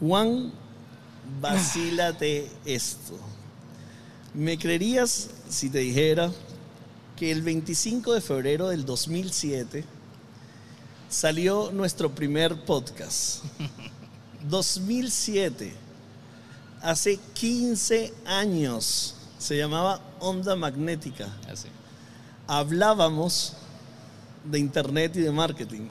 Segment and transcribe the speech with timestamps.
[0.00, 0.50] Juan,
[1.42, 3.18] vacílate esto.
[4.32, 6.32] ¿Me creerías si te dijera
[7.16, 9.84] que el 25 de febrero del 2007
[11.10, 13.44] salió nuestro primer podcast?
[14.48, 15.74] 2007,
[16.80, 21.28] hace 15 años, se llamaba Onda Magnética.
[21.46, 21.68] Así.
[22.46, 23.52] Hablábamos
[24.44, 25.88] de internet y de marketing.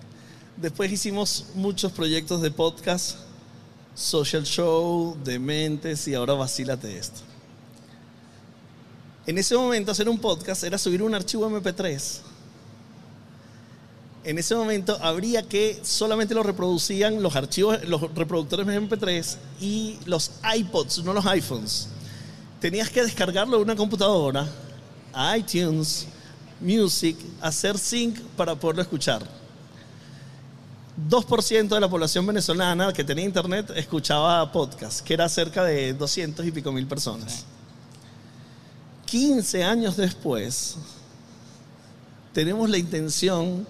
[0.58, 3.29] Después hicimos muchos proyectos de podcast,
[3.94, 7.22] social show, dementes y ahora vacílate esto.
[9.26, 12.22] En ese momento hacer un podcast era subir un archivo MP3.
[14.24, 19.98] En ese momento habría que solamente lo reproducían los archivos, los reproductores de MP3 y
[20.06, 21.88] los iPods, no los iPhones.
[22.60, 24.48] Tenías que descargarlo de una computadora,
[25.14, 26.08] a iTunes,
[26.60, 29.39] Music, hacer sync para poderlo escuchar.
[31.08, 36.46] 2% de la población venezolana que tenía internet escuchaba podcast, que era cerca de 200
[36.46, 37.46] y pico mil personas.
[39.06, 40.78] 15 años después,
[42.34, 43.66] tenemos la intención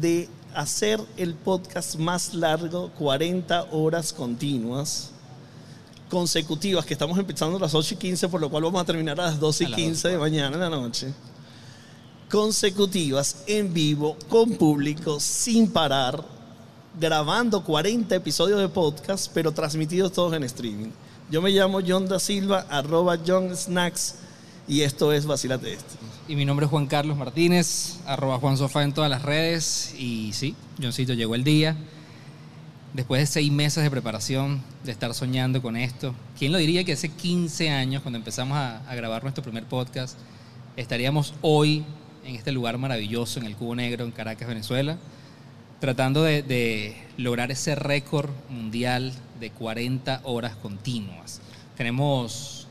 [0.00, 5.10] de hacer el podcast más largo, 40 horas continuas,
[6.10, 9.20] consecutivas, que estamos empezando a las 8 y 15, por lo cual vamos a terminar
[9.20, 11.12] a las 12 y A las 15 de mañana en la noche.
[12.30, 16.22] Consecutivas, en vivo, con público, sin parar,
[17.00, 20.90] grabando 40 episodios de podcast, pero transmitidos todos en streaming.
[21.30, 24.16] Yo me llamo John da Silva, arroba John Snacks,
[24.68, 25.94] y esto es Vacilate Esto.
[26.28, 29.94] Y mi nombre es Juan Carlos Martínez, arroba Juan Sofá en todas las redes.
[29.98, 31.78] Y sí, Johncito, llegó el día.
[32.92, 36.92] Después de seis meses de preparación, de estar soñando con esto, ¿quién lo diría que
[36.92, 40.18] hace 15 años, cuando empezamos a grabar nuestro primer podcast,
[40.76, 41.86] estaríamos hoy
[42.28, 44.98] en este lugar maravilloso, en el Cubo Negro, en Caracas, Venezuela,
[45.80, 51.40] tratando de, de lograr ese récord mundial de 40 horas continuas?
[51.76, 52.66] Tenemos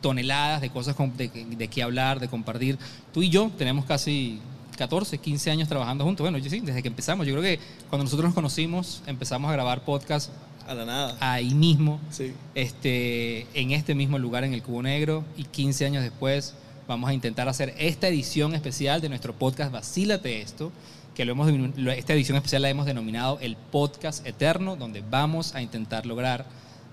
[0.00, 2.78] toneladas de cosas de, de qué hablar, de compartir.
[3.12, 4.38] Tú y yo tenemos casi
[4.76, 6.22] 14, 15 años trabajando juntos.
[6.24, 7.26] Bueno, yo sí, desde que empezamos.
[7.26, 10.30] Yo creo que cuando nosotros nos conocimos, empezamos a grabar podcast
[10.68, 11.16] A la nada.
[11.20, 12.32] ahí mismo, Sí.
[12.54, 15.24] este, en este mismo lugar, en el Cubo Negro.
[15.36, 16.54] Y 15 años después
[16.86, 20.70] vamos a intentar hacer esta edición especial de nuestro podcast Vacílate Esto,
[21.14, 21.48] que lo hemos,
[21.96, 26.44] esta edición especial la hemos denominado el Podcast Eterno, donde vamos a intentar lograr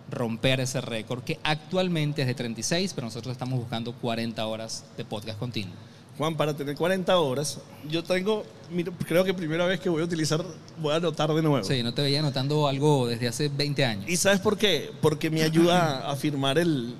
[0.09, 5.05] romper ese récord que actualmente es de 36, pero nosotros estamos buscando 40 horas de
[5.05, 5.73] podcast continuo.
[6.17, 7.59] Juan, para tener 40 horas,
[7.89, 10.43] yo tengo, mira, creo que primera vez que voy a utilizar,
[10.79, 11.63] voy a anotar de nuevo.
[11.65, 14.09] Sí, no te veía anotando algo desde hace 20 años.
[14.09, 14.91] ¿Y sabes por qué?
[15.01, 16.93] Porque me ayuda a afirmar el,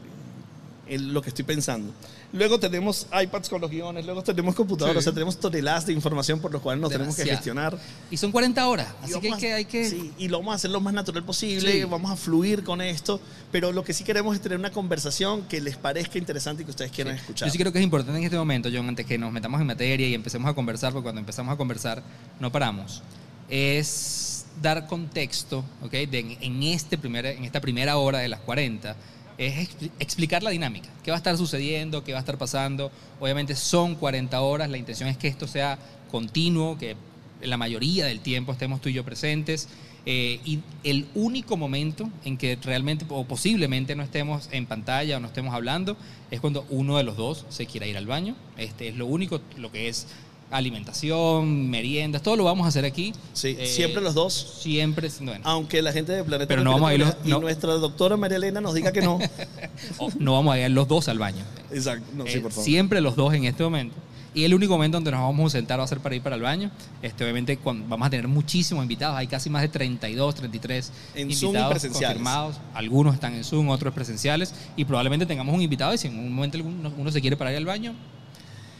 [0.87, 1.91] el- lo que estoy pensando.
[2.33, 5.09] Luego tenemos iPads con los guiones, luego tenemos computadoras, Sí.
[5.09, 7.73] o sea, tenemos toneladas de información por los cuales nos tenemos que Demasiado.
[7.73, 7.77] gestionar.
[8.09, 9.51] Y son 40 horas, así que hay vamos que...
[9.51, 11.83] a- Hay que sí, y lo vamos a hacer lo más natural posible, Sí.
[11.83, 13.19] vamos a fluir con esto,
[13.51, 16.71] pero lo que sí queremos es tener una conversación que les parezca interesante y que
[16.71, 17.49] ustedes quieran escuchar.
[17.49, 19.67] Yo sí creo que es importante en este momento, John, antes que nos metamos en
[19.67, 22.01] materia y empecemos a conversar, porque cuando empezamos a conversar
[22.39, 23.01] no paramos,
[23.49, 25.91] es dar contexto, ¿ok?
[25.91, 28.95] De, en, este primer, en esta primera hora de las 40,
[29.47, 32.91] es expli- explicar la dinámica, qué va a estar sucediendo, qué va a estar pasando.
[33.19, 35.77] Obviamente son 40 horas, la intención es que esto sea
[36.11, 36.95] continuo, que
[37.41, 39.67] la mayoría del tiempo estemos tú y yo presentes.
[40.07, 45.19] eh, y el único momento en que realmente o posiblemente no estemos en pantalla o
[45.19, 45.95] no estemos hablando
[46.31, 48.35] es cuando uno de los dos se quiera ir al baño.
[48.57, 50.07] Este es lo único, lo que es
[50.51, 53.13] alimentación, meriendas, todo lo vamos a hacer aquí.
[53.33, 54.33] Sí, Eh, siempre los dos.
[54.61, 57.39] Siempre, bueno, Aunque la gente de Planeta Pero no vamos a ir los- y no.
[57.39, 59.17] nuestra doctora María Elena nos diga que no.
[59.97, 61.43] o no vamos a ir los dos al baño.
[61.71, 62.65] Exacto, no, sí, Eh, por favor.
[62.65, 63.95] siempre los dos en este momento.
[64.33, 66.37] Y el único momento donde nos vamos a sentar va a ser para ir para
[66.37, 66.71] el baño.
[67.01, 69.17] Este, obviamente cuando vamos a tener muchísimos invitados.
[69.17, 72.07] Hay casi más de 32, 33 En Zoom y invitados presenciales.
[72.17, 72.55] confirmados.
[72.73, 74.53] Algunos están en Zoom, otros presenciales.
[74.77, 77.51] Y probablemente tengamos un invitado y si en un momento alguno- uno se quiere para
[77.51, 77.93] ir al baño,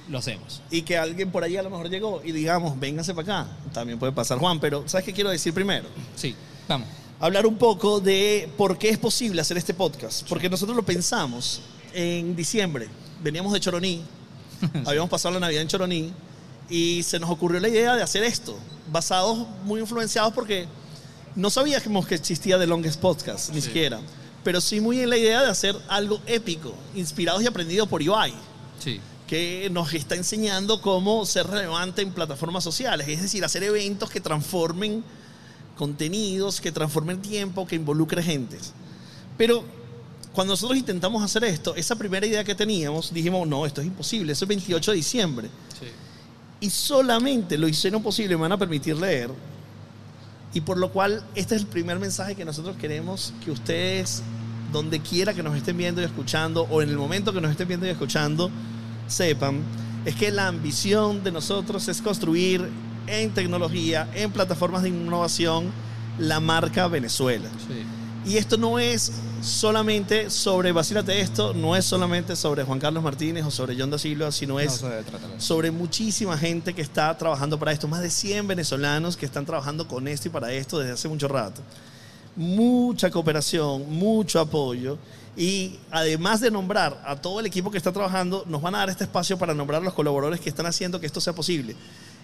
[0.09, 0.61] lo hacemos.
[0.69, 3.51] Y que alguien por ahí a lo mejor llegó y digamos, véngase para acá.
[3.73, 5.87] También puede pasar, Juan, pero ¿sabes qué quiero decir primero?
[6.15, 6.35] Sí,
[6.67, 6.87] vamos.
[7.19, 10.27] Hablar un poco de por qué es posible hacer este podcast.
[10.27, 11.61] Porque nosotros lo pensamos
[11.93, 12.89] en diciembre.
[13.21, 14.01] Veníamos de Choroní,
[14.85, 16.11] habíamos pasado la Navidad en Choroní
[16.69, 18.57] y se nos ocurrió la idea de hacer esto,
[18.91, 20.65] basados, muy influenciados porque
[21.35, 23.67] no sabíamos que existía The Longest Podcast, ni Sí.
[23.67, 23.99] siquiera.
[24.43, 28.33] Pero sí muy en la idea de hacer algo épico, inspirados y aprendidos por Ibai.
[28.79, 28.99] Sí.
[29.31, 34.19] Que nos está enseñando cómo ser relevante en plataformas sociales, es decir, hacer eventos que
[34.19, 35.05] transformen
[35.77, 38.57] contenidos, que transformen tiempo, que involucre gente.
[39.37, 39.63] Pero
[40.33, 44.33] cuando nosotros intentamos hacer esto, esa primera idea que teníamos, dijimos, no, esto es imposible,
[44.33, 45.47] eso es 28 de diciembre.
[45.79, 45.87] Sí.
[46.59, 49.29] Y solamente lo hicieron posible, me van a permitir leer,
[50.53, 54.23] Y por lo cual, este es el primer mensaje que nosotros queremos que ustedes,
[54.73, 57.69] donde quiera que nos estén viendo y escuchando, o en el momento que nos estén
[57.69, 58.51] viendo y escuchando,
[59.07, 59.61] sepan,
[60.05, 62.67] es que la ambición de nosotros es construir
[63.07, 65.71] en tecnología, en plataformas de innovación,
[66.17, 67.49] la marca Venezuela.
[67.67, 67.83] Sí.
[68.23, 69.11] Y esto no es
[69.41, 73.97] solamente sobre, vacílate esto, no es solamente sobre Juan Carlos Martínez o sobre John da
[73.97, 74.83] Silva, sino No es
[75.37, 79.87] sobre muchísima gente que está trabajando para esto, más de 100 venezolanos que están trabajando
[79.87, 81.61] con esto y para esto desde hace mucho rato.
[82.35, 84.99] Mucha cooperación, mucho apoyo
[85.35, 88.89] y además de nombrar a todo el equipo que está trabajando, nos van a dar
[88.89, 91.75] este espacio para nombrar a los colaboradores que están haciendo que esto sea posible.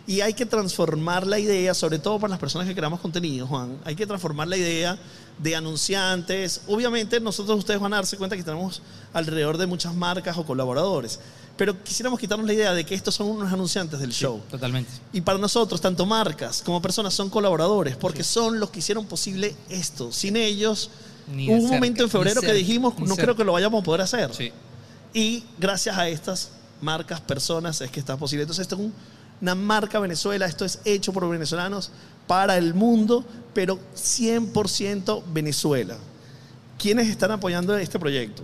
[0.06, 3.78] Y hay que transformar la idea, sobre todo para las personas que creamos contenido, Juan,
[3.84, 4.98] hay que transformar la idea
[5.38, 6.62] de anunciantes.
[6.68, 8.82] Obviamente nosotros ustedes van a darse cuenta que tenemos
[9.14, 11.20] alrededor de muchas marcas o colaboradores,
[11.58, 14.42] pero quisiéramos quitarnos la idea de que estos son unos anunciantes del show.
[14.50, 14.92] Totalmente.
[15.12, 19.56] Y para nosotros, tanto marcas como personas son colaboradores, porque son los que hicieron posible
[19.70, 20.14] esto.
[20.14, 20.90] Sin ellos,
[21.28, 23.22] Ni hubo de un cerca, momento en febrero que cerca, dijimos, no cerca".
[23.24, 24.34] creo que lo vayamos a poder hacer.
[24.34, 24.52] Sí.
[25.14, 26.52] Y gracias a estas
[26.82, 28.44] marcas, personas, es que está posible.
[28.44, 28.94] Entonces, esto es un-
[29.42, 31.92] una marca Venezuela, esto es hecho por venezolanos
[32.28, 35.98] para el mundo, pero 100% Venezuela.
[36.78, 38.44] ¿Quiénes están apoyando este proyecto?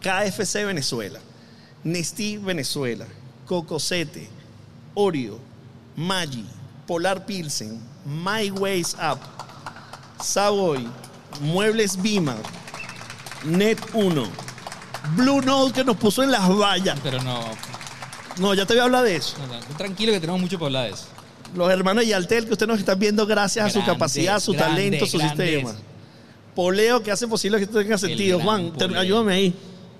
[0.00, 1.20] KFC Venezuela,
[1.84, 3.06] Nestí Venezuela,
[3.46, 4.28] Cocosete,
[4.94, 5.38] Oreo,
[5.96, 6.44] Maggi,
[6.86, 9.18] Polar Pilsen, My Ways Up,
[10.22, 10.86] Savoy,
[11.40, 12.36] Muebles Bima,
[13.44, 14.22] Net 1,
[15.16, 16.98] Blue Note que nos puso en las vallas.
[17.02, 17.40] Pero no,
[18.38, 19.36] No, ya te voy a hablar de eso.
[19.38, 21.06] no, no, tranquilo que tenemos mucho para hablar de eso.
[21.54, 25.18] Los hermanos Yaltel que ustedes nos están viendo gracias a su capacidad, su talento, su
[25.18, 25.74] sistema.
[26.54, 28.38] Poleo que hace posible que esto tenga sentido.
[28.38, 29.00] gran Juan, te- Poleo.
[29.00, 29.54] ayúdame ahí.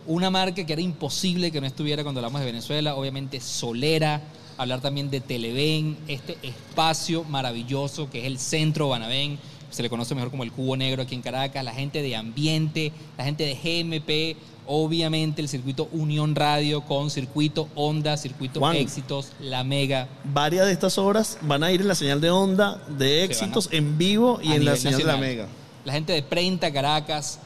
[0.07, 4.21] Una marca que era imposible que no estuviera cuando hablamos de Venezuela, obviamente Solera,
[4.59, 9.39] hablar también de Televen, este espacio maravilloso que es el centro Banabén,
[9.71, 12.93] se le conoce mejor como el Cubo Negro aquí en Caracas, la gente de Ambiente,
[13.17, 14.37] la gente de GMP,
[14.67, 18.77] obviamente el circuito Unión Radio con circuito Onda, circuito Juan.
[18.77, 20.09] Éxitos, La Mega.
[20.25, 23.99] Varias de estas obras van a ir en la señal de onda de éxitos en
[23.99, 25.17] vivo y en la señal de la.
[25.17, 25.47] Mega.
[25.85, 27.41] La gente de Prenta Caracas,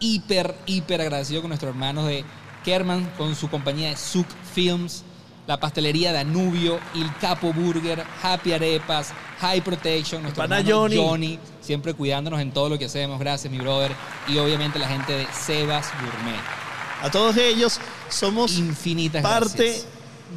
[0.00, 2.24] hiper, hiper agradecido con nuestros hermanos de
[2.64, 5.04] Kerman, con su compañía de Zuc Films,
[5.50, 10.96] la pastelería Danubio, Il Capo Burger, Happy Arepas, High Protection, nuestro Pana hermano Johnny.
[10.96, 13.18] Johnny, siempre cuidándonos en todo lo que hacemos.
[13.18, 13.90] Gracias, mi brother.
[14.28, 16.40] Y obviamente la gente de Sebas Gourmet.
[17.02, 19.86] A todos ellos somos Infinitas parte gracias.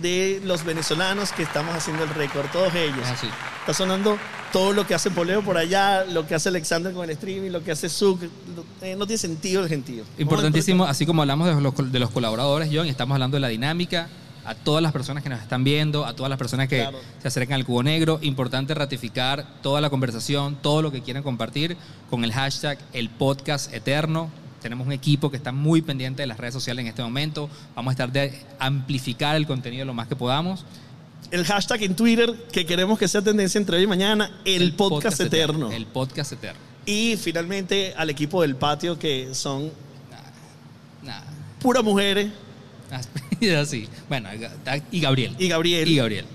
[0.02, 3.06] de los venezolanos que estamos haciendo el récord, todos ellos.
[3.06, 3.28] Así.
[3.60, 4.18] Está sonando
[4.52, 7.64] todo lo que hace Poleo por allá, lo que hace Alexander con el streaming, lo
[7.64, 8.20] que hace Zuc.
[8.82, 10.06] Eh, no tiene sentido el gentío.
[10.18, 14.10] Importantísimo, así como hablamos de los, de los colaboradores, John, estamos hablando de la dinámica,
[14.46, 17.00] a todas las personas que nos están viendo, a todas las personas que Claro.
[17.22, 21.78] se acercan al Cubo Negro, importante ratificar toda la conversación, todo lo que quieran compartir
[22.10, 24.30] con el hashtag el podcast eterno.
[24.62, 27.50] Tenemos un equipo que está muy pendiente de las redes sociales en este momento.
[27.76, 30.66] Vamos a estar de amplificar el contenido lo más que podamos.
[31.32, 35.20] El hashtag en Twitter que queremos que sea tendencia entre hoy y mañana, el, podcast,
[35.20, 35.72] eterno.
[35.72, 36.60] El podcast eterno.
[36.86, 39.72] Y finalmente al equipo del patio que son
[41.02, 41.24] Nada.
[41.62, 42.30] puras mujeres
[43.40, 43.88] Y así.
[44.08, 44.30] Bueno,
[44.92, 45.36] y Gabriel.
[45.40, 45.88] y Gabriel.
[45.90, 46.26] Y Gabriel.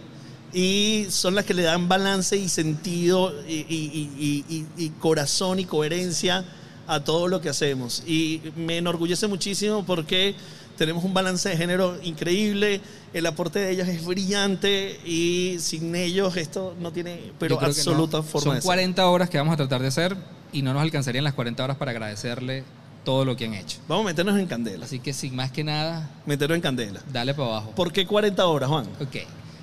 [0.52, 5.64] y son las que le dan balance y sentido y, y- y- y- corazón y
[5.64, 6.44] coherencia
[6.86, 8.02] a todo lo que hacemos.
[8.06, 10.34] Y me enorgullece muchísimo porque
[10.76, 12.80] tenemos un balance de género increíble,
[13.12, 18.22] el aporte de ellas es brillante y sin ellos esto no tiene pero absoluta no.
[18.22, 18.66] forma Son de ser.
[18.66, 20.16] 40 horas que vamos a tratar de hacer
[20.52, 22.64] y no nos alcanzarían las 40 horas para agradecerle
[23.08, 23.78] todo lo que han hecho.
[23.88, 27.00] Vamos a meternos en candela, Así que sin más que nada, meternos en candela.
[27.10, 27.70] dale para abajo.
[27.74, 28.84] ¿Por qué 40 horas, Juan?
[29.00, 29.16] Ok.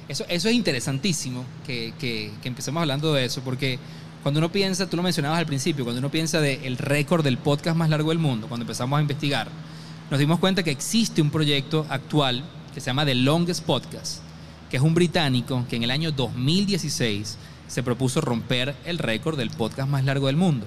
[0.09, 3.77] Eso, eso es interesantísimo que, que- que empecemos hablando de eso, porque
[4.23, 7.77] cuando uno piensa, tú lo mencionabas al principio, cuando uno piensa del récord del podcast
[7.77, 9.47] más largo del mundo, cuando empezamos a investigar,
[10.09, 14.21] nos dimos cuenta que existe un proyecto actual que se llama The Longest Podcast,
[14.71, 17.37] que es un británico que en el año 2016
[17.67, 20.65] se propuso romper el récord del podcast más largo del mundo.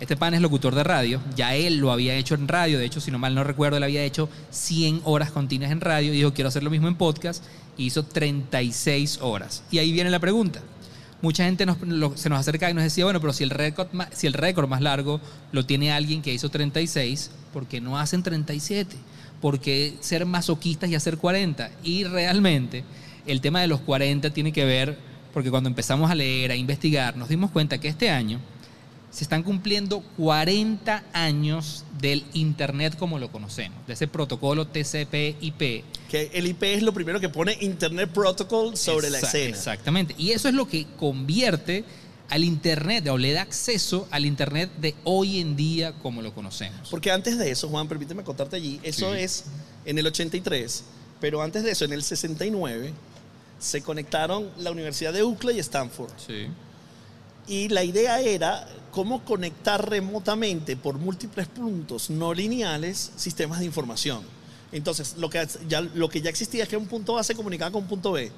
[0.00, 3.02] Este pan es locutor de radio, ya él lo había hecho en radio, de hecho,
[3.02, 6.48] si no mal no recuerdo, él había hecho 100 horas continuas en radio dijo, quiero
[6.48, 7.44] hacer lo mismo en podcast,
[7.76, 9.62] y hizo 36 horas.
[9.70, 10.62] Y ahí viene la pregunta.
[11.20, 11.66] Mucha gente
[12.14, 14.80] se nos acerca y nos decía, bueno, pero si el récord si el récord más
[14.80, 15.20] largo
[15.52, 18.96] lo tiene alguien que hizo 36, ¿por qué no hacen 37?
[19.42, 21.70] ¿Por qué ser masoquistas y hacer 40?
[21.82, 22.84] Y realmente
[23.26, 24.96] el tema de los 40 tiene que ver,
[25.34, 28.40] porque cuando empezamos a leer, a investigar, nos dimos cuenta que este año
[29.10, 35.84] se están cumpliendo 40 años del Internet como lo conocemos, de ese protocolo TCP/IP.
[36.08, 39.56] Que el IP es lo primero que pone Internet Protocol sobre la escena.
[39.56, 40.14] Exactamente.
[40.16, 41.84] Y eso es lo que convierte
[42.28, 46.88] al Internet o le da acceso al Internet de hoy en día como lo conocemos.
[46.88, 49.20] Porque antes de eso, Juan, permíteme contarte allí, eso Sí.
[49.20, 49.44] es
[49.84, 50.84] en el 83,
[51.20, 52.92] pero antes de eso, en el 69,
[53.58, 56.10] se conectaron la Universidad de UCLA y Stanford.
[56.24, 56.46] Sí.
[57.50, 64.22] Y la idea era cómo conectar remotamente por múltiples puntos no lineales sistemas de información.
[64.72, 67.72] Entonces, lo que ya, lo que ya existía es que un punto A se comunicaba
[67.72, 68.30] con un punto B.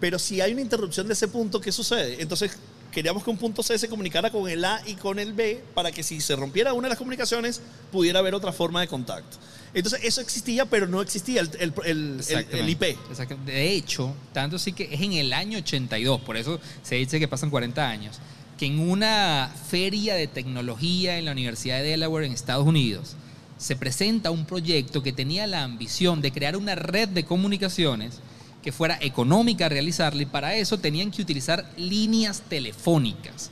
[0.00, 2.20] Pero si hay una interrupción de ese punto, ¿qué sucede?
[2.22, 2.52] Entonces,
[2.90, 5.92] queríamos que un punto C se comunicara con el A y con el B para
[5.92, 7.60] que si se rompiera una de las comunicaciones,
[7.92, 9.36] pudiera haber otra forma de contacto.
[9.74, 12.20] Entonces, eso existía, pero no existía el, el- el-
[12.52, 12.68] el-.
[12.70, 12.82] IP.
[13.10, 13.52] Exactamente.
[13.52, 17.28] De hecho, tanto sí que es en el año 82, por eso se dice que
[17.28, 18.18] pasan 40 años,
[18.64, 23.16] en una feria de tecnología en la Universidad de Delaware en Estados Unidos
[23.58, 28.20] se presenta un proyecto que tenía la ambición de crear una red de comunicaciones
[28.62, 33.50] que fuera económica realizarla y para eso tenían que utilizar líneas telefónicas.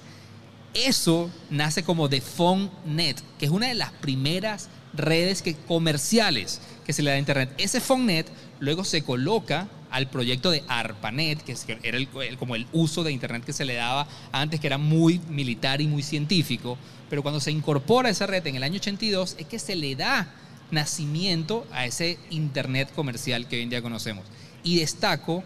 [0.75, 6.61] Eso nace como The Phone Net, que es una de las primeras redes que, comerciales
[6.87, 7.53] que se le da a Internet.
[7.59, 8.27] Ese Phone Net
[8.59, 11.99] luego se coloca al proyecto de ARPANET, que era
[12.39, 15.87] como el uso de Internet que se le daba antes, que era muy militar y
[15.87, 16.77] muy científico.
[17.09, 20.29] Pero cuando se incorpora esa red en el año 82 es que se le da
[20.71, 24.25] nacimiento a ese Internet comercial que hoy en día conocemos.
[24.65, 25.45] Y destaco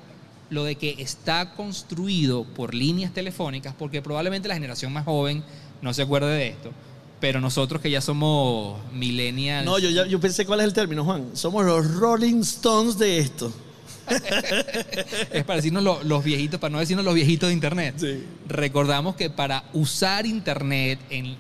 [0.49, 5.43] lo de que está construido por líneas telefónicas, porque probablemente la generación más joven
[5.83, 6.71] no se acuerde de esto,
[7.19, 11.31] pero nosotros que ya somos millennials, No, yo pensé cuál es el término, Juan.
[11.33, 13.53] Somos los Rolling Stones de esto.
[15.33, 17.95] Es para decirnos lo- los viejitos, para no decirnos los viejitos de Internet.
[17.99, 18.23] Sí.
[18.49, 21.37] Recordamos que para usar Internet en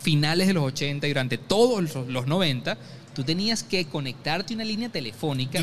[0.00, 2.78] finales de los 80 y durante todos los, los 90,
[3.14, 5.60] tú tenías que conectarte a una línea telefónica.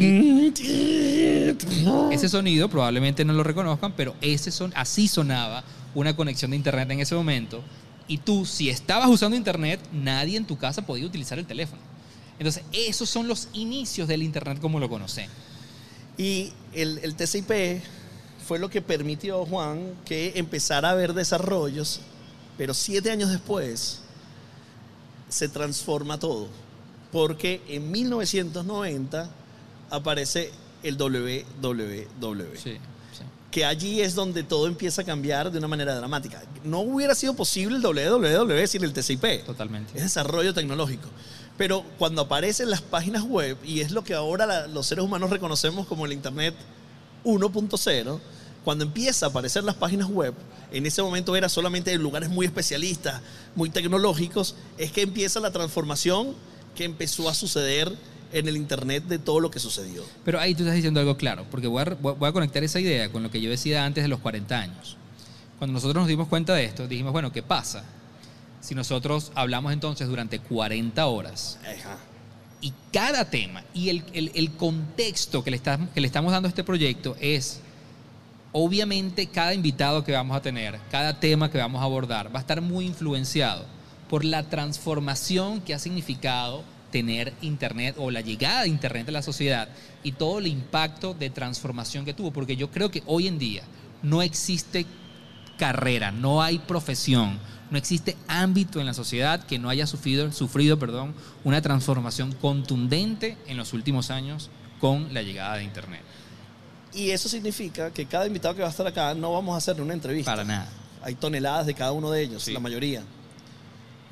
[2.11, 5.63] Ese sonido probablemente no lo reconozcan, pero ese son, así sonaba
[5.95, 7.63] una conexión de internet en ese momento.
[8.07, 11.81] Y tú, si estabas usando internet, nadie en tu casa podía utilizar el teléfono.
[12.39, 15.35] Entonces, esos son los inicios del internet como lo conocemos.
[16.17, 17.83] Y el, el TCP
[18.47, 21.99] fue lo que permitió, Juan, que empezara a haber desarrollos,
[22.57, 23.99] pero siete años después
[25.29, 26.47] se transforma todo.
[27.11, 29.29] Porque en 1990
[29.89, 30.51] aparece
[30.83, 32.55] el WWW.
[32.55, 33.23] Sí, sí.
[33.51, 36.41] que allí es donde todo empieza a cambiar de una manera dramática.
[36.63, 39.45] No hubiera sido posible el www sin el TCP.
[39.45, 39.97] Totalmente.
[39.97, 41.09] Es desarrollo tecnológico.
[41.57, 45.87] Pero cuando aparecen las páginas web, y es lo que ahora los seres humanos reconocemos
[45.87, 46.53] como el Internet
[47.23, 48.19] 1.0,
[48.63, 50.33] cuando empieza a aparecer las páginas web,
[50.71, 53.21] en ese momento era solamente en lugares muy especialistas,
[53.55, 56.35] muy tecnológicos, es que empieza la transformación
[56.75, 57.91] que empezó a suceder
[58.33, 60.03] en el Internet de todo lo que sucedió.
[60.25, 63.11] Pero ahí tú estás diciendo algo claro, porque voy a, voy a conectar esa idea
[63.11, 64.97] con lo que yo decía antes de los 40 años.
[65.57, 67.83] Cuando nosotros nos dimos cuenta de esto, dijimos, bueno, ¿qué pasa?
[68.61, 71.97] Si nosotros hablamos entonces durante 40 horas Ajá.
[72.59, 76.47] y cada tema y el, el- el contexto que le, estamos, que le estamos dando
[76.47, 77.61] a este proyecto es,
[78.51, 82.41] obviamente, cada invitado que vamos a tener, cada tema que vamos a abordar, va a
[82.41, 83.65] estar muy influenciado
[84.09, 89.21] por la transformación que ha significado tener Internet o la llegada de Internet a la
[89.21, 89.67] sociedad
[90.03, 92.31] y todo el impacto de transformación que tuvo.
[92.31, 93.63] Porque yo creo que hoy en día
[94.01, 94.85] no existe
[95.57, 97.37] carrera, no hay profesión,
[97.71, 103.37] no existe ámbito en la sociedad que no haya sufrido, sufrido perdón, una transformación contundente
[103.47, 106.01] en los últimos años con la llegada de Internet.
[106.93, 109.81] Y eso significa que cada invitado que va a estar acá no vamos a hacerle
[109.83, 110.31] una entrevista.
[110.31, 110.69] Para nada.
[111.03, 112.53] Hay toneladas de cada uno de ellos, Sí.
[112.53, 113.03] la mayoría.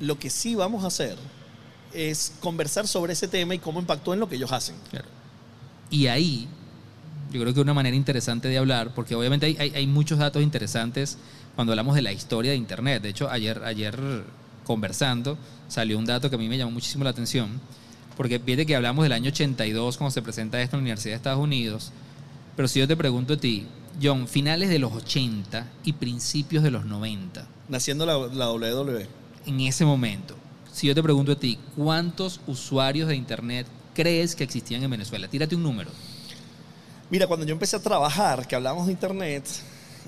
[0.00, 1.16] Lo que sí vamos a hacer
[1.92, 4.76] es conversar sobre ese tema y cómo impactó en lo que ellos hacen.
[4.90, 5.08] Claro.
[5.88, 6.46] Y ahí,
[7.32, 10.42] yo creo que una manera interesante de hablar, porque obviamente hay, hay- hay muchos datos
[10.42, 11.16] interesantes
[11.56, 13.02] cuando hablamos de la historia de Internet.
[13.02, 13.98] De hecho, ayer, ayer
[14.64, 15.36] conversando
[15.68, 17.60] salió un dato que a mí me llamó muchísimo la atención,
[18.16, 21.16] porque fíjate que hablamos del año 82 cuando se presenta esto en la Universidad de
[21.16, 21.92] Estados Unidos,
[22.54, 23.66] pero si yo te pregunto a ti,
[24.00, 29.06] John, finales de los 80 y principios de los 90, Naciendo la, la WWE.
[29.46, 30.36] en ese momento,
[30.72, 35.26] si yo te pregunto a ti, ¿cuántos usuarios de Internet crees que existían en Venezuela?
[35.26, 35.90] Tírate un número.
[37.10, 39.44] Mira, cuando yo empecé a trabajar, que hablábamos de Internet,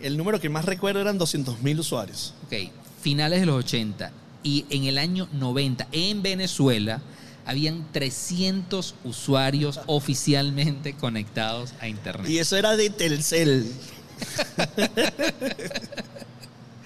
[0.02, 2.34] el número que más recuerdo eran 200 mil usuarios.
[2.46, 4.12] Ok, finales de los 80
[4.42, 7.00] y en el año 90 en Venezuela
[7.46, 12.30] habían 300 usuarios oficialmente conectados a Internet.
[12.30, 13.72] Y eso era de Telcel.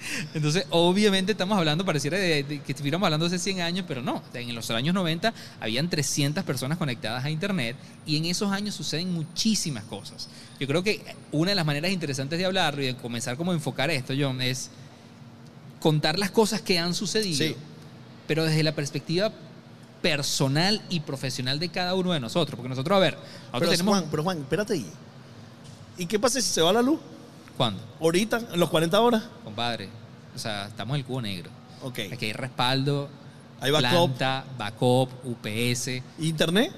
[0.33, 4.21] Entonces, obviamente estamos hablando, pareciera de, de que estuviéramos hablando hace 100 años, pero no.
[4.33, 9.13] En los años 90 habían 300 personas conectadas a Internet y en esos años suceden
[9.13, 10.29] muchísimas cosas.
[10.59, 13.53] Yo creo que una de las maneras interesantes de hablarlo y de comenzar como a
[13.55, 14.69] enfocar esto, John, es
[15.79, 17.55] contar las cosas que han sucedido, Sí.
[18.27, 19.31] pero desde la perspectiva
[20.01, 22.55] personal y profesional de cada uno de nosotros.
[22.55, 23.97] Porque nosotros, a ver, nosotros Pero tenemos...
[23.99, 24.85] Juan, pero Juan, espérate ahí.
[25.97, 26.99] ¿Y qué pasa si se va la luz?
[27.57, 27.81] ¿Cuándo?
[28.01, 29.23] Ahorita, en los 40 horas.
[29.43, 29.89] Compadre,
[30.35, 31.49] o sea, estamos en el cubo negro.
[31.83, 31.99] Ok.
[32.11, 33.09] Aquí hay respaldo,
[33.61, 33.89] Hay backup.
[34.17, 36.71] planta, backup, UPS, Internet,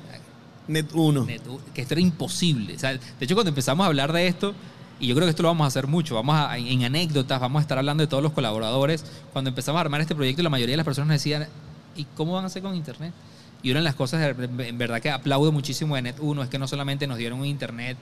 [0.68, 1.26] Net 1.
[1.26, 2.76] Netu- que esto era imposible.
[2.76, 4.54] O sea, de hecho, cuando empezamos a hablar de esto,
[5.00, 7.60] y yo creo que esto lo vamos a hacer mucho, vamos a, en anécdotas, vamos
[7.60, 9.06] a estar hablando de todos los colaboradores.
[9.32, 11.48] Cuando empezamos a armar este proyecto, la mayoría de las personas decían,
[11.96, 13.14] ¿y cómo van a hacer con Internet?
[13.62, 16.68] Y una de las cosas, en verdad, que aplaudo muchísimo de Net1 es que no
[16.68, 17.98] solamente nos dieron un Internet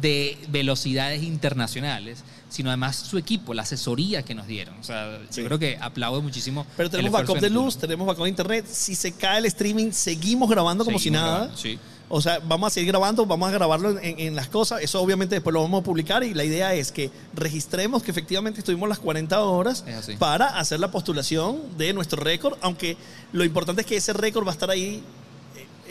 [0.00, 4.74] de velocidades internacionales, sino además su equipo, la asesoría que nos dieron.
[4.78, 5.40] O sea, Sí.
[5.40, 6.66] yo creo que aplaudo muchísimo.
[6.76, 7.54] Pero tenemos backup de Net1.
[7.54, 8.66] luz, tenemos backup de internet.
[8.70, 11.30] Si se cae el streaming, seguimos grabando como si nada.
[11.38, 11.78] grabando, sí.
[12.14, 14.82] O sea, vamos a seguir grabando, vamos a grabarlo en, en las cosas.
[14.82, 18.58] Eso obviamente después lo vamos a publicar y la idea es que registremos que efectivamente
[18.60, 19.82] estuvimos las 40 horas
[20.18, 22.98] para hacer la postulación de nuestro récord, aunque
[23.32, 25.02] lo importante es que ese récord va a estar ahí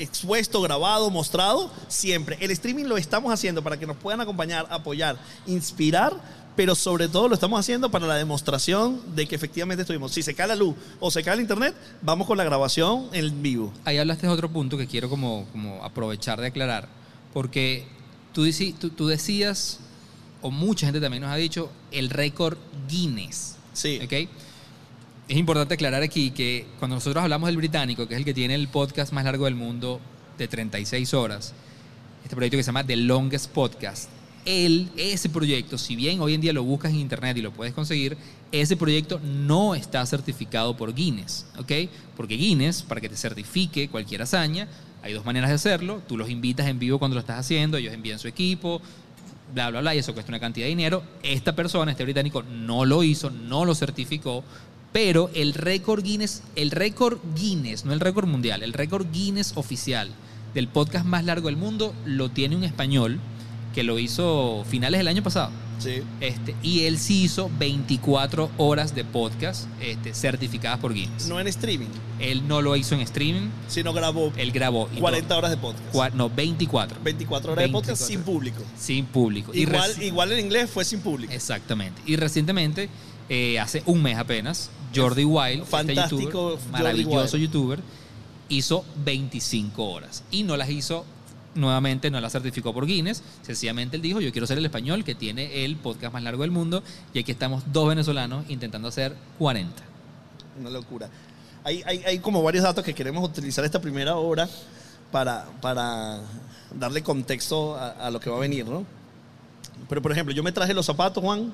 [0.01, 2.38] expuesto, grabado, mostrado siempre.
[2.39, 6.20] El streaming lo estamos haciendo para que nos puedan acompañar, apoyar, inspirar,
[6.55, 10.12] pero sobre todo lo estamos haciendo para la demostración de que efectivamente estuvimos.
[10.12, 13.41] Si se cae la luz o se cae el internet, vamos con la grabación en
[13.41, 13.74] vivo.
[13.86, 16.89] Ahí hablaste de otro punto que quiero como, como aprovechar de aclarar,
[17.34, 17.88] porque
[18.34, 18.43] tú,
[18.89, 19.79] tú decías,
[20.41, 22.58] o mucha gente también nos ha dicho, el récord
[22.89, 23.55] Guinness.
[23.74, 24.00] Sí.
[24.03, 24.29] ¿ok?
[25.27, 28.55] Es importante aclarar aquí que cuando nosotros hablamos del británico, que es el que tiene
[28.55, 30.01] el podcast más largo del mundo
[30.37, 31.53] de 36 horas,
[32.23, 34.09] este proyecto que se llama The Longest Podcast,
[34.45, 37.73] él, ese proyecto, si bien hoy en día lo buscas en internet y lo puedes
[37.73, 38.17] conseguir,
[38.51, 41.71] ese proyecto no está certificado por Guinness, ¿ok?
[42.17, 44.67] Porque Guinness, para que te certifique cualquier hazaña,
[45.03, 46.01] hay dos maneras de hacerlo.
[46.07, 48.81] Tú los invitas en vivo cuando lo estás haciendo, ellos envían su equipo,
[49.53, 51.03] bla, bla, bla, y eso cuesta una cantidad de dinero.
[51.23, 54.43] Esta persona, este británico, no lo hizo, no lo certificó,
[54.93, 60.09] pero el récord Guinness, el récord Guinness, no el récord mundial, el récord Guinness oficial
[60.53, 63.20] del podcast más largo del mundo lo tiene un español
[63.74, 65.50] que lo hizo finales del año pasado.
[65.79, 66.03] Sí.
[66.20, 71.27] Este, y él sí hizo 24 horas de podcast este, certificadas por Guinness.
[71.27, 71.87] No en streaming,
[72.20, 74.87] Él no lo hizo en streaming, sino grabó él grabó.
[74.96, 75.92] y 40 horas de podcast.
[75.92, 77.00] cua- no, 24.
[77.01, 78.07] 24 horas de podcast 24.
[78.07, 78.61] sin público.
[78.77, 79.51] Sin público.
[79.55, 81.33] Igual en inglés fue sin público.
[81.33, 82.00] Exactamente.
[82.05, 82.89] Y recientemente,
[83.29, 87.45] eh, hace un mes apenas, Jordi Wild, Fantástico este youtuber, Jordi maravilloso Wild.
[87.47, 87.79] youtuber,
[88.49, 90.23] hizo 25 horas.
[90.31, 91.05] Y no las hizo,
[91.55, 93.23] nuevamente, no las certificó por Guinness.
[93.41, 96.51] Sencillamente él dijo, yo quiero ser el español que tiene el podcast más largo del
[96.51, 96.83] mundo.
[97.13, 99.81] Y aquí estamos dos venezolanos intentando hacer 40.
[100.59, 101.09] Una locura.
[101.63, 104.49] Hay, hay, hay como varios datos que queremos utilizar esta primera hora
[105.11, 106.21] para, para
[106.77, 108.85] darle contexto a, a lo que va a venir, ¿no?
[109.87, 111.53] Pero, por ejemplo, yo me traje los zapatos, Juan.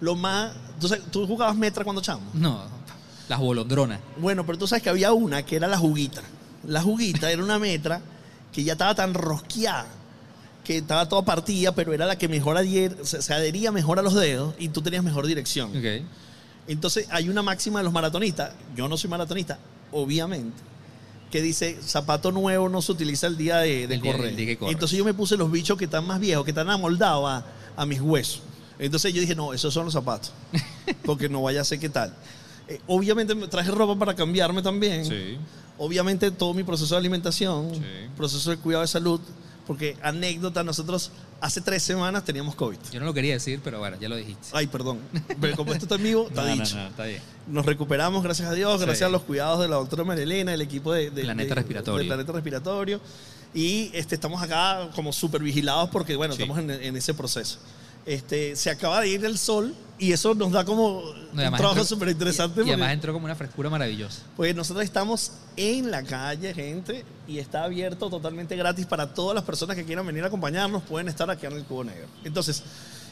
[0.00, 0.52] Lo más...
[0.80, 2.22] ¿Tú, sabes- tú jugabas metra cuando chamo?
[2.34, 2.62] No,
[3.28, 4.00] las bolondronas.
[4.18, 6.22] Bueno, pero tú sabes que había una que era la juguita.
[6.66, 8.00] La juguita era una metra
[8.52, 9.86] que ya estaba tan rosqueada
[10.64, 14.02] que estaba toda partida, pero era la que mejor adhier- se, se adhería mejor a
[14.02, 15.70] los dedos y tú tenías mejor dirección.
[16.66, 19.58] Entonces hay una máxima de los maratonistas, yo no soy maratonista,
[19.92, 20.56] obviamente,
[21.30, 24.30] que dice zapato nuevo no se utiliza el día de, de El día- correr.
[24.30, 24.56] el día.
[24.62, 27.44] Entonces yo me puse los bichos que están más viejos, que están amoldados a,
[27.76, 28.42] a mis huesos.
[28.78, 30.32] Entonces yo dije, no, esos son los zapatos,
[31.04, 32.14] porque no vaya a ser qué tal.
[32.68, 35.04] Eh, obviamente me traje ropa para cambiarme también.
[35.04, 35.38] Sí.
[35.78, 37.80] Obviamente todo mi proceso de alimentación, Sí.
[38.16, 39.20] proceso de cuidado de salud,
[39.66, 41.10] porque anécdota, nosotros
[41.40, 42.78] hace tres semanas teníamos COVID.
[42.92, 44.48] Yo no lo quería decir, pero bueno, ya lo dijiste.
[44.52, 45.00] Ay, perdón.
[45.40, 46.76] Pero como esto está en vivo, está No, no, dicho.
[46.76, 47.20] no, está bien.
[47.48, 48.86] Nos recuperamos, gracias a Dios, Sí.
[48.86, 51.98] gracias a los cuidados de la doctora Marilena, el equipo de, de- Planeta de- Respiratorio.
[52.00, 53.00] de Planeta Respiratorio.
[53.54, 56.42] Y este, estamos acá como súper vigilados porque, bueno, Sí.
[56.42, 57.58] estamos en, en ese proceso.
[58.06, 61.84] Este, se acaba de ir el sol y eso nos da como No, un trabajo
[61.84, 62.60] súper interesante.
[62.62, 64.22] Y, y además entró como una frescura maravillosa.
[64.36, 69.42] Pues nosotros estamos en la calle, gente, y está abierto totalmente gratis para todas las
[69.44, 72.06] personas que quieran venir a acompañarnos, pueden estar aquí en el Cubo Negro.
[72.24, 72.62] Entonces,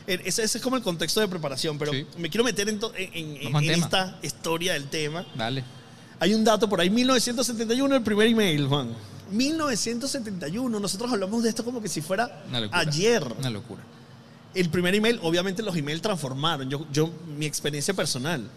[0.06, 2.06] eh, ese, ese es como el contexto de preparación, pero Sí.
[2.18, 2.78] me quiero meter en,
[3.70, 5.26] esta historia del tema.
[5.34, 5.64] Dale.
[6.20, 8.90] Hay un dato por ahí, 1971, el primer email, Juan.
[9.32, 12.78] 1971, nosotros hablamos de esto como que si fuera Una locura.
[12.80, 13.24] ayer.
[13.38, 13.82] Una locura.
[14.54, 16.68] El primer email, obviamente los emails transformaron.
[16.70, 18.48] Yo, yo, mi experiencia personal.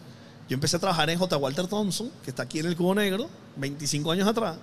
[0.47, 1.35] Yo empecé a trabajar en J.
[1.37, 4.57] Walter Thompson, que está aquí en el Cubo Negro, 25 años atrás.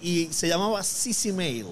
[0.00, 1.66] Y se llamaba CC Mail.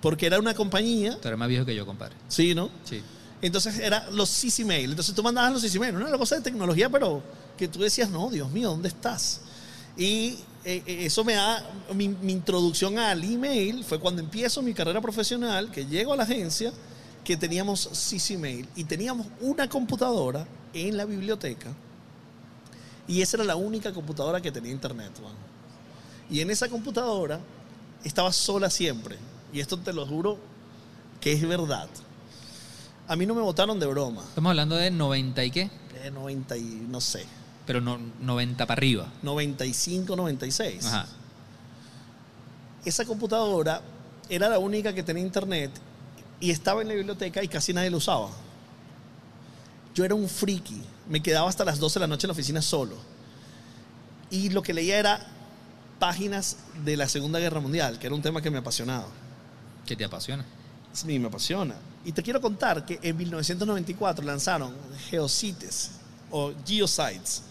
[0.00, 2.16] Porque era una compañía, Tú eres más viejo que yo, compadre.
[2.28, 2.70] sí, ¿no?
[2.84, 3.02] Sí.
[3.42, 4.90] Entonces era los CC Mail.
[4.90, 5.94] Entonces tú mandabas los CC Mail.
[5.96, 7.22] Una cosa de tecnología, pero
[7.56, 9.40] que tú decías, no, Dios mío, ¿dónde estás?
[9.96, 14.74] Y eh, eh, eso me da, mi, mi introducción al email fue cuando empiezo mi
[14.74, 16.72] carrera profesional, que llego a la agencia,
[17.24, 21.74] que teníamos CC Mail y teníamos una computadora en la biblioteca
[23.10, 25.34] y esa era la única computadora que tenía internet, Juan.
[26.30, 27.40] Y en esa computadora
[28.04, 29.16] estaba sola siempre.
[29.52, 30.38] Y esto te lo juro
[31.20, 31.88] que es verdad.
[33.08, 34.22] A mí no me votaron de broma.
[34.22, 35.70] Estamos hablando de 90 y qué,
[36.04, 37.26] De 90 y no sé.
[37.70, 39.06] Pero no, 90 para arriba.
[39.22, 40.84] 95, 96.
[40.86, 41.06] Ajá.
[42.84, 43.80] Esa computadora
[44.28, 45.70] era la única que tenía internet
[46.40, 48.28] y estaba en la biblioteca y casi nadie lo usaba.
[49.94, 50.82] Yo era un friki.
[51.08, 52.96] Me quedaba hasta las 12 de la noche en la oficina solo.
[54.32, 55.24] Y lo que leía era
[56.00, 59.06] páginas de la Segunda Guerra Mundial, que era un tema que me apasionaba.
[59.86, 60.44] ¿Qué te apasiona?
[60.92, 61.76] Sí, me apasiona.
[62.04, 64.74] Y te quiero contar que en 1994 lanzaron
[65.08, 65.92] Geocities
[66.32, 67.44] o Geosites,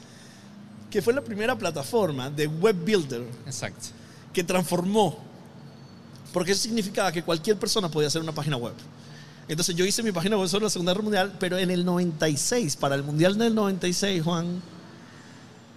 [0.89, 3.87] que fue la primera plataforma de web builder Exacto.
[4.33, 5.17] que transformó.
[6.33, 8.73] Porque eso significaba que cualquier persona podía hacer una página web.
[9.47, 12.75] Entonces yo hice mi página web sobre la Segunda Guerra Mundial, pero en el 96,
[12.75, 14.61] para el Mundial del 96, Juan,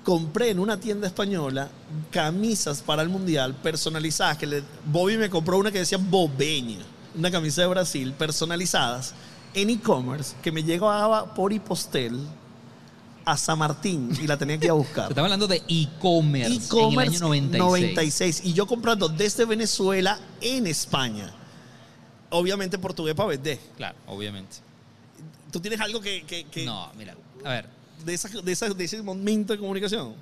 [0.05, 1.68] compré en una tienda española
[2.11, 4.37] camisas para el Mundial personalizadas.
[4.37, 6.81] Que le- Bobby me compró una que decía Bobeña,
[7.16, 9.14] una camisa de Brasil, personalizadas
[9.55, 12.18] en e-commerce, que me llegaba por e-postel
[13.24, 15.08] a San Martín y la tenía que ir a buscar.
[15.11, 17.61] Estamos hablando de e-commerce en el E-commerce año 96.
[17.94, 18.40] 96.
[18.44, 21.32] Y yo comprando desde Venezuela en España.
[22.30, 23.58] Obviamente portugués para vender.
[23.76, 24.56] Claro, obviamente.
[25.50, 27.66] ¿Tú tienes algo que, que- que- No, mira, a ver,
[28.04, 30.14] de, esa- de, esa- de ese momento de comunicación?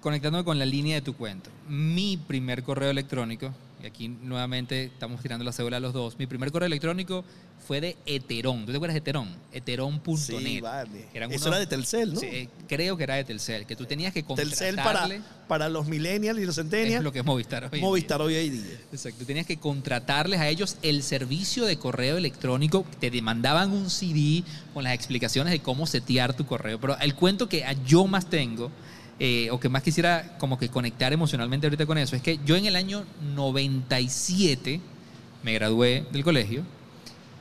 [0.00, 1.50] conectándome con la línea de tu cuento.
[1.68, 3.52] Mi primer correo electrónico,
[3.82, 7.24] y aquí nuevamente estamos tirando la cédula a los dos, mi primer correo electrónico
[7.66, 8.64] fue de Eterón.
[8.66, 9.28] ¿Tú te acuerdas de Eterón?
[9.52, 10.16] Eterón.net.
[10.18, 11.06] Sí, vale.
[11.14, 12.20] Eran Eso unos- era de Telcel, ¿no?
[12.20, 15.20] Sí, eh, creo que era de Telcel, que tú tenías que Telcel contratarle.
[15.20, 17.04] para, para los millennials y los es centennials.
[17.04, 17.80] lo que es Movistar hoy.
[17.80, 18.78] Movistar hoy en día.
[18.92, 19.20] Exacto.
[19.20, 22.84] Tú tenías que contratarles a ellos el servicio de correo electrónico.
[22.98, 24.42] Te demandaban un CD
[24.74, 26.80] con las explicaciones de cómo setear tu correo.
[26.80, 28.70] Pero el cuento que yo más tengo,
[29.22, 32.56] eh, o que más quisiera como que conectar emocionalmente ahorita con eso, es que yo
[32.56, 33.04] en el año
[33.34, 34.80] 97
[35.42, 36.62] me gradué del colegio.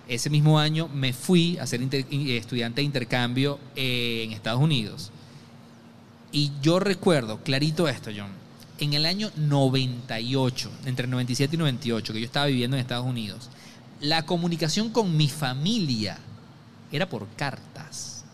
[0.10, 5.12] Ese mismo año me fui a ser estudiante de intercambio eh, en Estados Unidos.
[6.34, 8.32] Y yo recuerdo clarito esto, John.
[8.80, 13.50] En el año 98, entre 97 y 98, que yo estaba viviendo en Estados Unidos,
[14.02, 16.18] la comunicación con mi familia
[16.92, 18.26] era por cartas.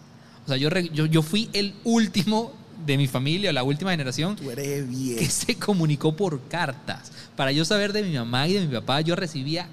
[0.45, 4.51] O sea, yo, yo, yo fui el último de mi familia, la última generación, Tú
[4.51, 5.17] eres bien.
[5.17, 7.11] que se comunicó por cartas.
[7.35, 9.67] Para yo saber de mi mamá y de mi papá, yo recibía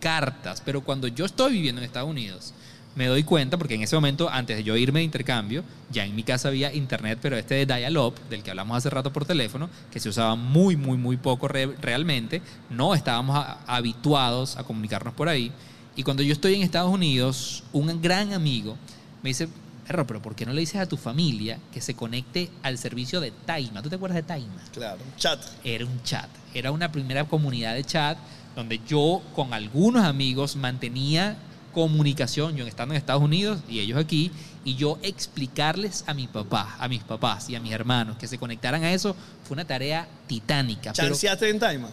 [0.00, 0.62] cartas.
[0.64, 2.52] Pero cuando yo estoy viviendo en Estados Unidos,
[2.94, 6.14] me doy cuenta, porque en ese momento, antes de yo irme de intercambio, ya en
[6.16, 9.68] mi casa había internet, pero este de dial-up, del que hablamos hace rato por teléfono,
[9.90, 12.40] que se usaba muy, muy, muy poco re- realmente.
[12.70, 15.52] No estábamos a- habituados a comunicarnos por ahí.
[15.94, 18.76] Y cuando yo estoy en Estados Unidos, un gran amigo
[19.22, 19.48] me dice,
[19.86, 23.20] Perro, pero ¿por qué no le dices a tu familia que se conecte al servicio
[23.20, 23.82] de Taima?
[23.82, 24.60] ¿Tú te acuerdas de Taima?
[24.72, 24.98] Claro.
[25.16, 25.40] Chat.
[25.62, 26.28] era un chat.
[26.54, 28.18] Era una primera comunidad de chat
[28.56, 31.36] donde yo con algunos amigos mantenía
[31.72, 34.32] comunicación, yo estando en Estados Unidos y ellos aquí,
[34.64, 38.38] y yo explicarles a mi papá, a mis papás y a mis hermanos que se
[38.38, 40.92] conectaran a eso fue una tarea titánica.
[40.96, 41.90] pero- ¿Chanceaste en bueno,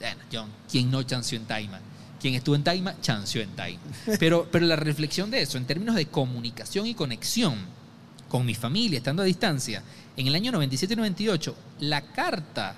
[0.00, 1.78] bueno, John, ¿quién no chanceó en Taima?
[2.22, 3.80] Quien estuvo en Taima, chanceó en Taima.
[4.18, 7.56] Pero, pero la reflexión de eso, en términos de comunicación y conexión
[8.28, 9.82] con mi familia, estando a distancia,
[10.16, 12.76] en el año 97 y 98, la carta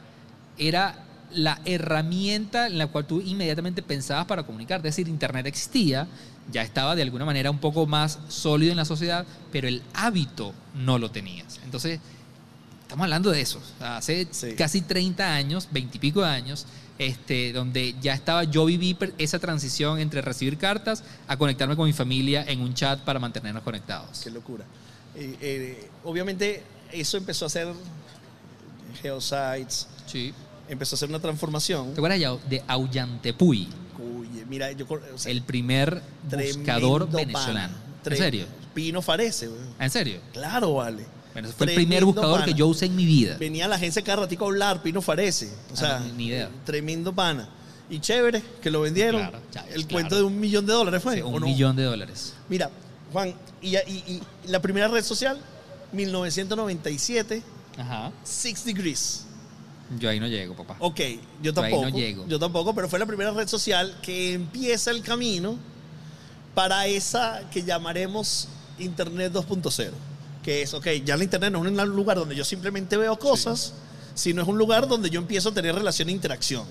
[0.58, 4.88] era la herramienta en la cual tú inmediatamente pensabas para comunicarte.
[4.88, 6.06] Es decir, Internet existía,
[6.50, 10.54] ya estaba de alguna manera un poco más sólido en la sociedad, pero el hábito
[10.74, 11.60] no lo tenías.
[11.64, 12.00] Entonces,
[12.82, 13.60] estamos hablando de eso.
[13.80, 14.54] Hace Sí.
[14.56, 16.66] casi 30 años, 20 y pico de años,
[16.98, 21.92] este, donde ya estaba, yo viví esa transición entre recibir cartas a conectarme con mi
[21.92, 24.20] familia en un chat para mantenernos conectados.
[24.22, 24.64] Qué locura.
[25.16, 27.68] Eh, eh, obviamente, eso empezó a ser
[29.02, 30.32] Geosites, Sí.
[30.68, 31.94] empezó a hacer una transformación.
[31.94, 34.86] ¿Te acuerdas ya de Auyantepuy, Oye, mira, yo.
[34.88, 37.74] o sea, el primer buscador venezolano?
[38.04, 38.46] ¿En Tre- serio?
[38.74, 39.60] Pino Farese, güey.
[39.78, 40.20] ¿En serio?
[40.32, 41.04] Claro, vale.
[41.34, 42.44] Bueno, ese fue el primer buscador pana.
[42.46, 43.36] que yo usé en mi vida.
[43.38, 45.46] Venía la agencia cada ratico a hablar, Pino Farese.
[45.70, 46.48] O Ah, sea, ni idea.
[46.64, 47.48] tremendo pana.
[47.90, 49.20] Y chévere, que lo vendieron.
[49.20, 49.88] Claro, ya, el claro.
[49.90, 51.16] cuento de un millón de dólares fue.
[51.16, 51.46] Sí, ¿o un no?
[51.46, 52.32] millón de dólares.
[52.48, 52.70] Mira,
[53.12, 55.38] Juan, y, y- y la primera red social,
[55.92, 57.42] 1997,
[57.78, 58.10] Ajá.
[58.22, 59.26] Six Degrees.
[59.98, 60.76] Yo ahí no llego, papá.
[60.78, 61.04] Ok, yo
[61.42, 61.82] Yo ahí tampoco.
[61.90, 62.26] no llego.
[62.26, 65.56] Yo tampoco, pero fue la primera red social que empieza el camino
[66.54, 69.90] para esa que llamaremos Internet 2.0.
[70.44, 73.72] Que es, ok, ya la Internet no es un lugar donde yo simplemente veo cosas,
[74.14, 76.64] sino es un lugar donde yo empiezo a tener relación e interacción.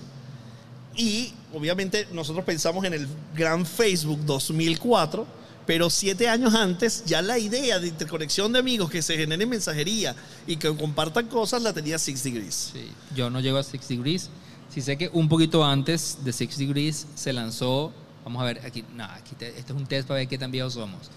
[0.96, 5.26] Y obviamente nosotros pensamos en el gran Facebook 2004,
[5.66, 10.14] Pero siete años antes, ya la idea de interconexión de amigos que se genere mensajería
[10.46, 12.70] y que compartan cosas la tenía Six Degrees.
[12.74, 14.28] Sí, yo no llego a Six Degrees.
[14.72, 17.92] Sí sé que un poquito antes de Six Degrees se lanzó,
[18.26, 20.50] vamos a ver, aquí, no, aquí te- este es un test para ver qué tan
[20.50, 21.10] viejos somos.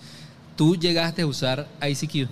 [0.56, 2.30] Tú llegaste a usar ICQ.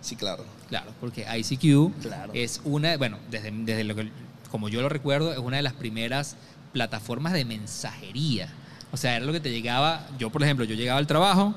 [0.00, 0.44] Sí, claro.
[0.68, 2.32] Claro, porque ICQ Claro.
[2.34, 4.10] es una, bueno, desde, desde lo que,
[4.50, 6.36] como yo lo recuerdo, es una de las primeras
[6.72, 8.48] plataformas de mensajería.
[8.92, 11.54] O sea, era lo que te llegaba, yo por ejemplo, yo llegaba al trabajo,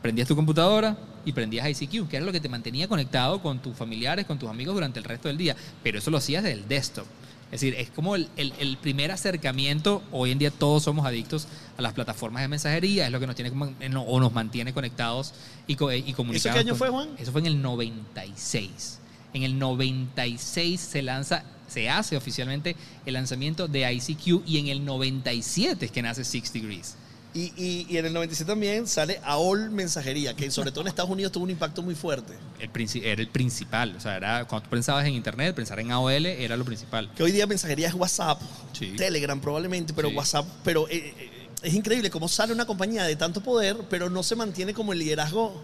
[0.00, 3.76] prendías tu computadora y prendías ICQ, que era lo que te mantenía conectado con tus
[3.76, 5.56] familiares, con tus amigos durante el resto del día.
[5.82, 7.06] Pero eso lo hacías del desktop.
[7.52, 10.02] Es decir, es como el, el- el primer acercamiento.
[10.10, 13.36] Hoy en día todos somos adictos a las plataformas de mensajería, es lo que nos
[13.36, 13.52] tiene
[13.96, 15.34] o nos mantiene conectados
[15.66, 16.42] y, y comunicados.
[16.54, 17.10] qué año con- fue, Juan?
[17.18, 18.98] Eso fue en el 96.
[19.34, 24.84] En el 96 se lanza, se hace oficialmente el lanzamiento de ICQ y en el
[24.84, 26.96] 97 es que nace Six Degrees.
[27.34, 31.10] Y, y- y en el 97 también sale AOL Mensajería, que sobre todo en Estados
[31.10, 32.34] Unidos tuvo un impacto muy fuerte.
[32.58, 32.70] El
[33.04, 33.94] era el principal.
[33.96, 37.10] O sea, era, cuando tú pensabas en Internet, pensar en AOL era lo principal.
[37.16, 38.40] Que hoy día mensajería es WhatsApp,
[38.78, 38.92] Sí.
[38.96, 40.14] Telegram probablemente, pero Sí.
[40.14, 44.22] WhatsApp, pero eh, eh, es increíble cómo sale una compañía de tanto poder, pero no
[44.22, 45.54] se mantiene como el liderazgo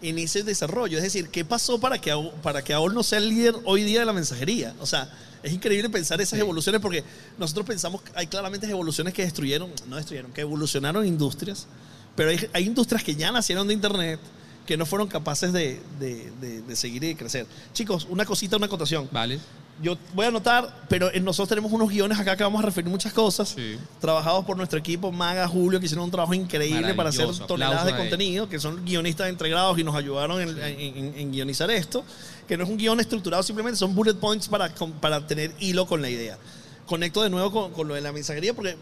[0.00, 0.96] en ese desarrollo.
[0.96, 2.12] Es decir, ¿qué pasó para que,
[2.42, 4.74] para que AOL no sea el líder hoy día de la mensajería?
[4.80, 5.10] O sea,
[5.44, 6.40] es increíble pensar esas Sí.
[6.40, 7.04] evoluciones porque
[7.38, 11.66] nosotros pensamos, que hay claramente evoluciones que destruyeron, no destruyeron, que evolucionaron industrias,
[12.16, 14.18] pero hay, hay industrias que ya nacieron de Internet
[14.66, 17.46] que no fueron capaces de, de- de- de seguir y de crecer.
[17.72, 19.08] Chicos, una cosita, una acotación.
[19.12, 19.38] ¿Vale?
[19.82, 23.12] Yo voy a anotar, pero nosotros tenemos unos guiones acá que vamos a referir muchas
[23.12, 23.48] cosas.
[23.56, 23.76] Sí.
[24.00, 27.90] Trabajados por nuestro equipo Maga, Julio, que hicieron un trabajo increíble para hacer toneladas de
[27.96, 32.04] contenido, que son guionistas entregados y nos ayudaron en, en- en- en guionizar esto.
[32.46, 36.00] Que no es un guion estructurado, simplemente son bullet points para, para tener hilo con
[36.02, 36.38] la idea.
[36.86, 38.76] Conecto de nuevo con, con lo de la mensajería, porque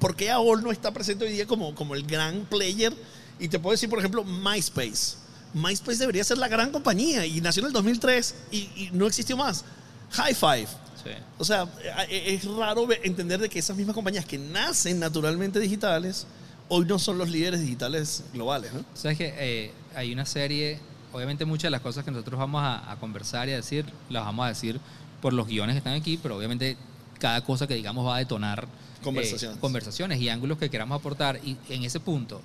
[0.00, 2.92] ¿por qué AOL no está presente hoy día como, como el gran player?
[3.38, 5.16] Y te puedo decir, por ejemplo, MySpace.
[5.54, 9.36] MySpace debería ser la gran compañía y nació en el 2003 y, y no existió
[9.36, 9.64] más.
[10.10, 10.68] High Five.
[11.02, 11.10] Sí.
[11.38, 11.66] O sea,
[12.08, 16.26] eh, es raro entender de que esas mismas compañías que nacen naturalmente digitales,
[16.68, 18.72] hoy no son los líderes digitales globales.
[18.72, 18.84] ¿no?
[18.94, 20.80] Sabes que eh, hay una serie,
[21.12, 24.24] obviamente muchas de las cosas que nosotros vamos a, a conversar y a decir, las
[24.24, 24.80] vamos a decir
[25.22, 26.76] por los guiones que están aquí, pero obviamente
[27.18, 29.58] cada cosa que digamos va a detonar eh, Conversaciones.
[29.58, 31.40] conversaciones y ángulos que queramos aportar.
[31.44, 32.42] Y en ese punto,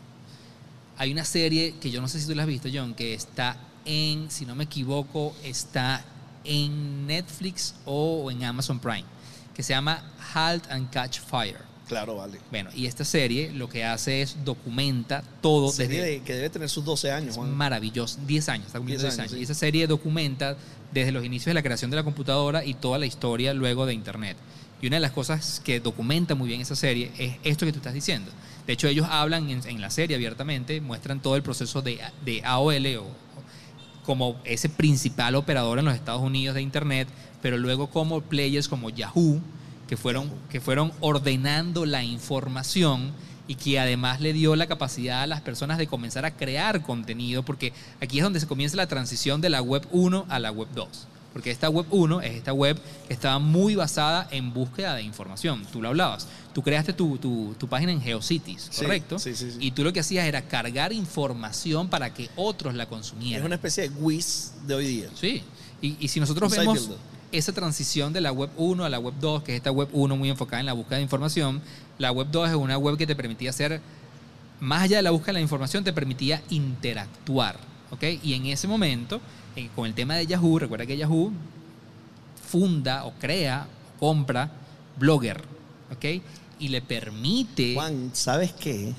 [0.98, 3.58] hay una serie que yo no sé si tú la has visto, John, que está
[3.86, 6.04] en, si no me equivoco, está
[6.44, 9.06] en Netflix o en Amazon Prime,
[9.56, 10.04] que se llama
[10.34, 11.58] Halt and Catch Fire.
[11.88, 12.40] Claro, vale.
[12.50, 16.50] Bueno, y esta serie lo que hace es documenta todo Serie desde de- que debe
[16.50, 17.52] tener sus 12 años, Juan.
[17.56, 18.20] maravilloso.
[18.26, 19.32] 10 años, está cumpliendo 10 10 años.
[19.32, 19.40] años, sí.
[19.42, 20.56] Y esa serie documenta
[20.94, 23.94] desde los inicios de la creación de la computadora y toda la historia luego de
[23.94, 24.38] Internet.
[24.82, 27.80] Y una de las cosas que documenta muy bien esa serie es esto que tú
[27.80, 28.32] estás diciendo.
[28.68, 32.00] De hecho, ellos hablan en, la serie abiertamente, muestran todo el proceso de,
[32.44, 33.08] AOL o
[34.06, 37.08] como ese principal operador en los Estados Unidos de Internet,
[37.42, 39.42] pero luego como players como Yahoo,
[39.88, 43.12] que fueron, que fueron ordenando la información
[43.48, 47.44] y que además le dio la capacidad a las personas de comenzar a crear contenido,
[47.44, 50.70] porque aquí es donde se comienza la transición de la web 1 a la web
[50.74, 51.08] 2.
[51.34, 55.66] Porque esta web 1 es esta web que estaba muy basada en búsqueda de información.
[55.72, 56.28] Tú lo hablabas.
[56.54, 59.18] Tú creaste tu, tu- tu página en GeoCities, ¿correcto?
[59.18, 59.58] sí, sí, sí.
[59.60, 63.42] Y tú lo que hacías era cargar información para que otros la consumieran.
[63.42, 65.10] Es una especie de Wiz de hoy día.
[65.20, 65.42] Sí,
[65.82, 66.90] y, y si nosotros Un vemos
[67.32, 70.16] esa transición de la web 1 a la web 2, que es esta web 1
[70.16, 71.60] muy enfocada en la búsqueda de información,
[71.98, 73.82] la web 2 es una web que te permitía hacer,
[74.60, 77.58] más allá de la búsqueda de la información, te permitía interactuar,
[77.90, 78.04] ¿ok?
[78.22, 79.20] Y en ese momento,
[79.56, 81.32] eh, con el tema de Yahoo, recuerda que Yahoo
[82.48, 84.52] funda o crea, o compra
[85.00, 85.42] Blogger,
[85.92, 86.22] ¿ok?
[86.64, 87.74] Y le permite...
[87.76, 88.94] Juan, ¿sabes qué?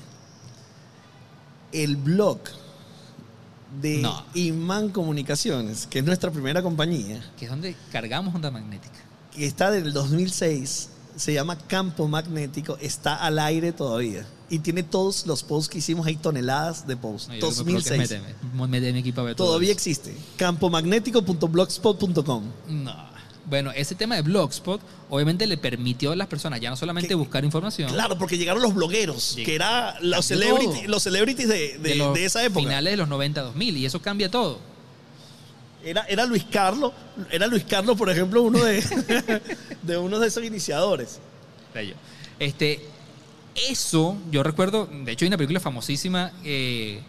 [1.71, 2.39] El blog
[3.81, 4.23] de No.
[4.35, 8.93] Iman Comunicaciones, que es nuestra primera compañía, que es donde cargamos onda magnética.
[9.33, 14.27] que está desde el 2006, se llama Campo Magnético, está al aire todavía.
[14.49, 17.29] Y tiene todos los posts que hicimos, hay toneladas de posts.
[17.29, 18.21] No, yo lo que me provoca es 2006.
[18.53, 19.77] meterme- meter mi equipo a ver todo Todavía eso.
[19.77, 20.15] existe.
[20.37, 22.43] Campomagnético.blogspot.com.
[22.69, 23.14] No.
[23.47, 27.15] Bueno, ese tema de Blogspot obviamente le permitió a las personas ya no solamente Que-
[27.15, 31.95] buscar información, Claro, porque llegaron los blogueros, que era los, celebrity- los celebrities de, de-
[31.95, 32.61] los de esa época.
[32.61, 34.59] finales de los 90, 2000, y eso cambia todo.
[35.83, 36.91] Era, era Luis Carlos,
[37.29, 38.81] era Luis Carlos, por ejemplo, uno de,
[39.83, 41.19] de uno de esos iniciadores.
[41.73, 41.93] Bello.
[42.39, 42.83] Este,
[43.69, 47.01] eso, yo recuerdo, de hecho hay una película famosísima eh,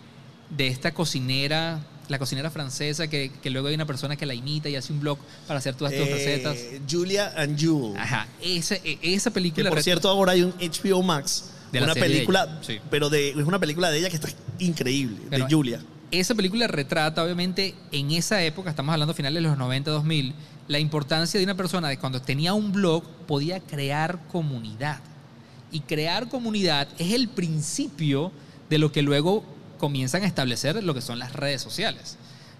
[0.51, 4.69] de esta cocinera, la cocinera francesa, que, que luego hay una persona que la imita
[4.69, 6.57] y hace un blog para hacer todas tus Eh, recetas.
[6.91, 7.97] Julia and Jewel.
[7.99, 9.69] Ajá, esa, e- esa Que película...
[9.71, 12.79] por re- cierto ahora hay un HBO Max, De una película, sí.
[12.91, 15.81] pero de, es una película de ella que está increíble, Pero- de Julia.
[16.13, 20.35] Esa película retrata, obviamente, en esa época, estamos hablando finales de los 90, 2000,
[20.69, 25.01] la importancia de una persona de cuando tenía un blog podía crear comunidad.
[25.73, 28.31] Y crear comunidad es el principio
[28.71, 29.45] de lo que luego
[29.79, 32.17] comienzan a establecer lo que son las redes sociales.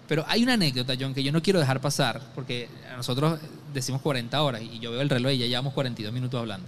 [0.07, 3.39] Pero hay una anécdota, John, que yo no quiero dejar pasar, porque nosotros
[3.73, 6.65] decimos 40 horas y yo veo el reloj y ya llevamos 42 minutos hablando.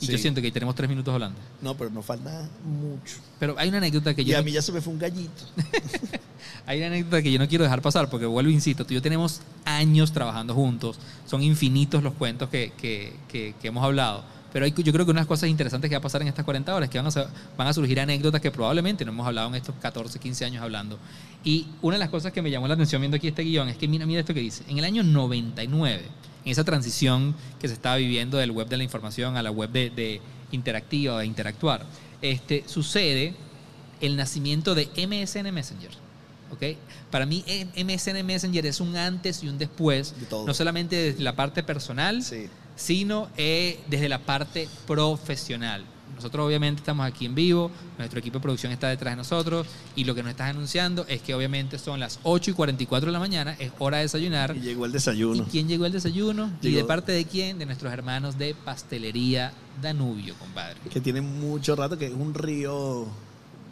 [0.00, 1.38] Y yo siento que tenemos 3 minutos hablando.
[1.60, 3.16] No, pero nos falta mucho.
[3.40, 4.36] Pero hay una anécdota que Y yo...
[4.36, 5.42] a no- mí ya se me fue un gallito.
[6.66, 9.02] Hay una anécdota que yo no quiero dejar pasar porque vuelvo, insisto, tú y yo
[9.02, 14.64] tenemos años trabajando juntos, son infinitos los cuentos que, que- que- que hemos hablado, pero
[14.64, 16.44] hay- yo creo que una de las cosas interesantes que va a pasar en estas
[16.44, 19.54] 40 horas que van a, van a surgir anécdotas que probablemente no hemos hablado en
[19.56, 20.98] estos 14, 15 años hablando.
[21.44, 23.76] Y una de las cosas que me llamó la atención viendo aquí este guion es
[23.76, 26.02] que mira, mira esto que dice, en el año 99,
[26.44, 29.70] en esa transición que se estaba viviendo del web de la información a la web
[29.70, 30.20] de, de
[30.52, 31.84] interactiva, de interactuar,
[32.22, 33.34] este, sucede
[34.00, 35.90] el nacimiento de MSN Messenger.
[36.50, 36.62] ¿ok?
[37.10, 37.44] Para mí
[37.76, 42.22] MSN Messenger es un antes y un después, De no solamente desde la parte personal,
[42.22, 42.46] Sí.
[42.78, 45.84] Sino eh, desde la parte profesional.
[46.14, 50.04] Nosotros obviamente estamos aquí en vivo, nuestro equipo de producción está detrás de nosotros y
[50.04, 53.18] lo que nos estás anunciando es que obviamente son las 8 y 44 de la
[53.20, 54.56] mañana, es hora de desayunar.
[54.56, 55.46] Y llegó el ¿Y desayuno.
[55.50, 56.50] quién llegó al desayuno?
[56.62, 57.58] ¿Y de parte de quién?
[57.58, 60.76] De nuestros hermanos de Pastelería Danubio, compadre.
[60.90, 63.06] Que tiene mucho rato, que es un río.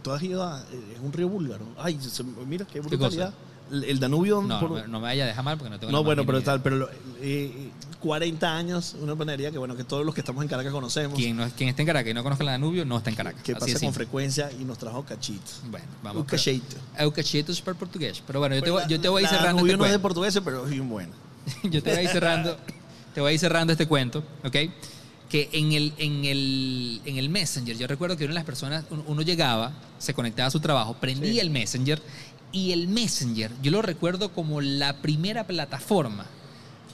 [0.02, 0.60] ¿Tú has ido a.?
[0.94, 1.64] Es un río búlgaro.
[1.78, 1.98] Ay,
[2.46, 3.34] mira qué brutalidad.
[3.72, 4.40] El, el Danubio.
[4.42, 6.62] No, por- no, me- vaya a dejar mal porque no tengo No, bueno, pero tal,
[6.62, 6.88] pero lo-
[7.20, 11.18] eh, 40 años, una panadería que bueno, que todos los que estamos en Caracas conocemos,
[11.18, 13.42] Quien, no, quien esté en Caracas y no conozca la Danubio, no está en Caracas.
[13.42, 13.94] que Así pasa con simple.
[14.04, 15.42] frecuencia y nos trajo cachito.
[15.70, 16.20] Bueno, vamos.
[16.22, 16.76] Un cachito.
[16.98, 18.22] Eu cachito es para portugués.
[18.26, 19.78] Pero bueno, yo te, Pues voy, la- yo te voy a ir cerrando Danubio este
[19.78, 20.02] no es de cuento.
[20.02, 21.12] portugués, pero es bien buena.
[21.64, 22.56] yo te voy a ir cerrando,
[23.14, 24.56] te voy a ir cerrando este cuento, ¿ok?
[25.28, 28.84] Que en el, en el, en el Messenger, yo recuerdo que una de las personas,
[28.90, 31.40] uno, uno llegaba, se conectaba a su trabajo, prendía Sí.
[31.40, 32.00] el Messenger
[32.52, 36.26] y el Messenger, yo lo recuerdo como la primera plataforma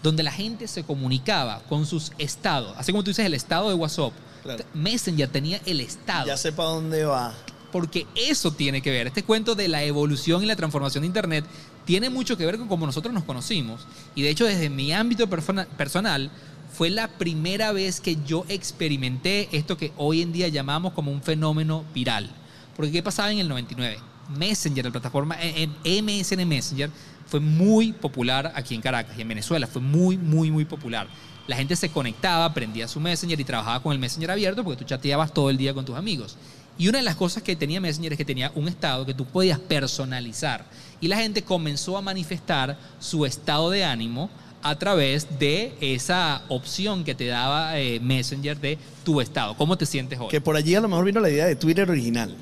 [0.02, 2.74] donde la gente se comunicaba con sus estados.
[2.76, 4.12] Así como tú dices el estado de WhatsApp,
[4.42, 4.64] Claro.
[4.74, 6.26] Messenger tenía el estado.
[6.26, 7.32] Ya sé para dónde va.
[7.70, 9.06] Porque eso tiene que ver.
[9.06, 11.44] Este cuento de la evolución y la transformación de Internet
[11.84, 13.86] tiene mucho que ver con cómo nosotros nos conocimos.
[14.16, 16.30] Y de hecho, desde mi ámbito persona- personal,
[16.72, 21.22] fue la primera vez que yo experimenté esto que hoy en día llamamos como un
[21.22, 22.28] fenómeno viral.
[22.76, 23.98] Porque ¿qué pasaba en el 99?
[24.36, 26.90] Messenger, la plataforma eh, eh, MSN Messenger,
[27.32, 29.66] fue muy popular aquí en Caracas y en Venezuela.
[29.66, 31.06] Fue muy, muy, muy popular.
[31.46, 34.84] La gente se conectaba, prendía su Messenger y trabajaba con el Messenger abierto porque tú
[34.84, 36.36] chateabas todo el día con tus amigos.
[36.76, 39.24] Y una de las cosas que tenía Messenger es que tenía un estado que tú
[39.24, 40.66] podías personalizar.
[41.00, 44.28] Y la gente comenzó a manifestar su estado de ánimo
[44.62, 49.56] a través de esa opción que te daba eh, Messenger de tu estado.
[49.56, 50.28] ¿Cómo te sientes hoy?
[50.28, 52.36] Que por allí a lo mejor vino la idea de Twitter original.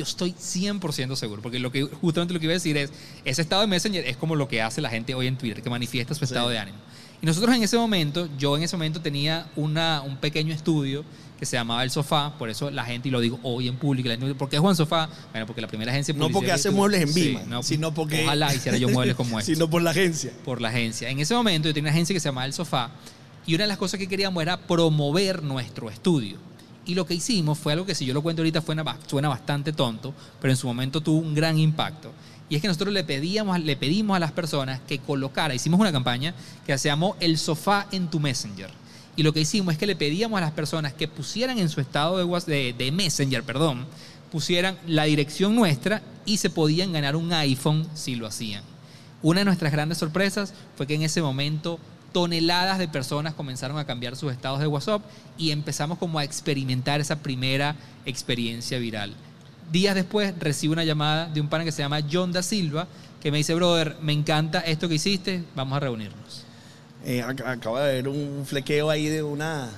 [0.00, 2.90] Yo estoy 100% seguro, porque lo que, justamente lo que iba a decir es,
[3.24, 5.70] ese estado de Messenger es como lo que hace la gente hoy en Twitter, que
[5.70, 6.52] manifiesta su estado Sí.
[6.54, 6.78] de ánimo.
[7.22, 11.04] Y nosotros en ese momento, yo en ese momento tenía una, un pequeño estudio
[11.38, 14.08] que se llamaba El Sofá, por eso la gente, y lo digo hoy en público,
[14.08, 15.08] la gente, ¿por qué Juan Sofá?
[15.32, 17.92] Bueno, porque la primera agencia No porque que hace muebles en Sí, Vima, no, sino
[17.92, 18.24] porque.
[18.24, 20.32] Ojalá hiciera yo muebles como este Sino por la agencia.
[20.46, 21.10] por la agencia.
[21.10, 22.90] En ese momento yo tenía una agencia que se llamaba El Sofá
[23.46, 26.38] y una de las cosas que queríamos era promover nuestro estudio.
[26.86, 29.72] Y lo que hicimos fue algo que si yo lo cuento ahorita suena, suena bastante
[29.72, 32.10] tonto, pero en su momento tuvo un gran impacto.
[32.48, 35.92] Y es que nosotros le, pedíamos, le pedimos a las personas que colocara, hicimos una
[35.92, 36.34] campaña
[36.66, 38.70] que se llamó El Sofá en tu Messenger.
[39.14, 41.80] Y lo que hicimos es que le pedíamos a las personas que pusieran en su
[41.80, 43.86] estado de, de Messenger, perdón,
[44.32, 48.64] pusieran la dirección nuestra y se podían ganar un iPhone si lo hacían.
[49.22, 51.78] Una de nuestras grandes sorpresas fue que en ese momento
[52.12, 55.02] toneladas de personas comenzaron a cambiar sus estados de WhatsApp
[55.38, 59.14] y empezamos como a experimentar esa primera experiencia viral.
[59.70, 62.88] Días después recibo una llamada de un pana que se llama John da Silva
[63.22, 66.44] que me dice, brother, me encanta esto que hiciste, vamos a reunirnos.
[67.04, 69.68] Eh, ac- acaba de haber un flequeo ahí de una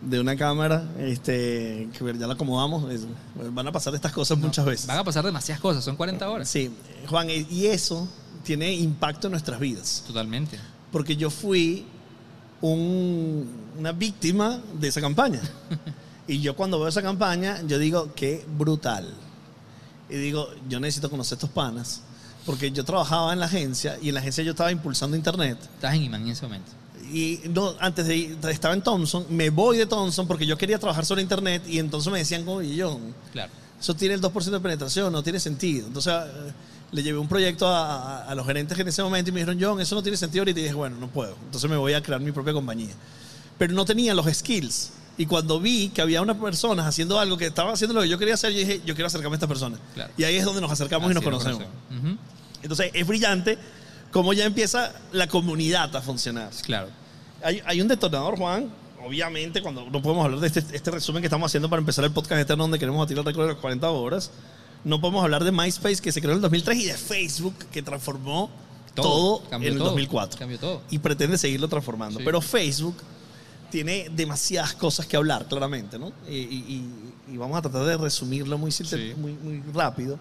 [0.00, 3.06] de una cámara este que ya la acomodamos Es-
[3.54, 6.48] van a pasar estas cosas muchas veces Van a pasar demasiadas cosas, son 40 horas.
[6.48, 6.72] sí
[7.08, 8.08] Juan y eso
[8.42, 10.58] tiene impacto en nuestras vidas Totalmente.
[10.92, 11.84] Porque yo fui
[12.60, 15.40] un- una víctima de esa campaña
[16.28, 19.08] y yo cuando veo esa campaña yo digo qué brutal
[20.08, 22.02] y digo yo necesito conocer estos panas
[22.46, 25.94] porque yo trabajaba en la agencia y en la agencia yo estaba impulsando internet Estás
[25.94, 26.70] en Iman en ese momento.
[27.12, 30.78] y no, antes de ir, estaba en Thompson, me voy de Thompson porque yo quería
[30.78, 32.98] trabajar sobre internet y entonces me decían como yo,
[33.32, 33.50] Claro.
[33.80, 35.86] eso tiene el 2% de penetración, no tiene sentido.
[35.88, 36.12] Entonces
[36.92, 39.40] le llevé un proyecto a, a- a los gerentes que en ese momento y me
[39.40, 41.34] dijeron, John, eso no tiene sentido ahorita y dije, bueno, no puedo.
[41.44, 42.92] Entonces me voy a crear mi propia compañía.
[43.58, 47.46] Pero no tenía los skills Y cuando vi que había unas personas haciendo algo que
[47.46, 49.78] estaban haciendo lo que yo quería hacer, yo dije, yo quiero acercarme a estas personas.
[49.94, 50.12] Claro.
[50.16, 51.62] Y ahí es donde nos acercamos y nos Así conocemos.
[51.62, 52.16] Ujú.
[52.62, 53.58] Entonces es brillante
[54.10, 56.50] cómo ya empieza la comunidad a funcionar.
[56.62, 56.88] Claro.
[57.42, 58.70] Hay, hay un detonador, Juan.
[59.04, 62.12] Obviamente, cuando no podemos hablar de este, este resumen que estamos haciendo para empezar el
[62.12, 64.30] podcast eterno donde queremos batir el récord de las 40 horas,
[64.84, 67.82] no podemos hablar de MySpace que se creó en el 2003 y de Facebook que
[67.82, 68.50] transformó
[68.94, 70.82] todo, en el todo, 2004 Cambió todo.
[70.90, 72.18] y pretende seguirlo transformando.
[72.18, 72.24] Sí.
[72.24, 72.96] Pero Facebook
[73.70, 76.12] tiene demasiadas cosas que hablar, claramente, ¿no?
[76.28, 76.82] Y, y-
[77.28, 78.84] y- y vamos a tratar de resumirlo muy, Sí.
[79.16, 80.18] muy, muy rápido.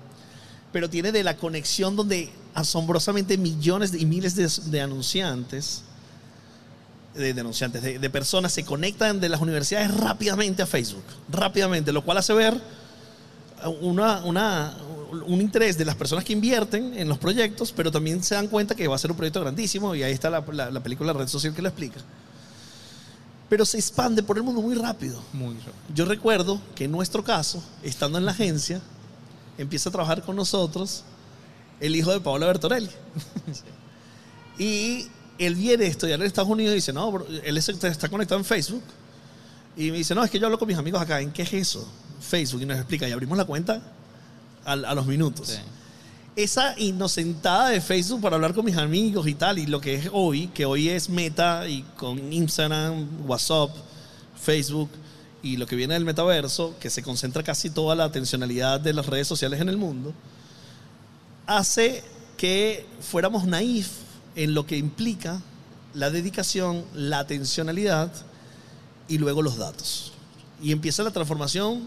[0.72, 5.84] Pero tiene de la conexión donde asombrosamente millones de- y miles de, de anunciantes,
[7.14, 12.06] de denunciantes, de, de personas se conectan de las universidades rápidamente a Facebook, rápidamente, lo
[12.06, 12.54] cual hace ver
[13.70, 14.78] una, una-
[15.26, 18.76] un interés de las personas que invierten en los proyectos, pero también se dan cuenta
[18.76, 21.28] que va a ser un proyecto grandísimo y ahí está la, la- la película Red
[21.28, 22.00] Social que lo explica.
[23.50, 25.22] Pero se expande por el mundo muy rápido.
[25.34, 25.74] Muy rápido.
[25.94, 28.80] Yo recuerdo que en nuestro caso, estando en la agencia,
[29.58, 31.04] empieza a trabajar con nosotros
[31.82, 32.90] el hijo de Paola Bertorelli.
[34.58, 35.08] Y
[35.40, 38.40] él viene a estudiar en Estados Unidos y dice, no, bro, él es- está conectado
[38.40, 38.84] en Facebook.
[39.76, 41.20] Y me dice, no, es que yo hablo con mis amigos acá.
[41.22, 41.88] ¿En qué es eso?
[42.22, 42.62] Facebook.
[42.62, 43.10] Y nos explica.
[43.10, 43.82] Y abrimos la cuenta
[44.64, 45.50] a, a los minutos.
[45.50, 45.60] Sí.
[46.36, 50.10] Esa inocentada de Facebook para hablar con mis amigos y tal, y lo que es
[50.14, 53.72] hoy, que hoy es Meta y con Instagram, WhatsApp,
[54.42, 54.90] Facebook
[55.44, 59.08] y lo que viene del metaverso, que se concentra casi toda la atencionalidad de las
[59.08, 60.14] redes sociales en el mundo,
[61.48, 62.04] hace
[62.38, 63.90] que fuéramos naif
[64.36, 65.42] en lo que implica
[65.94, 68.12] la dedicación, la atencionalidad
[69.08, 70.14] y luego los datos.
[70.62, 71.82] Y empieza la transformación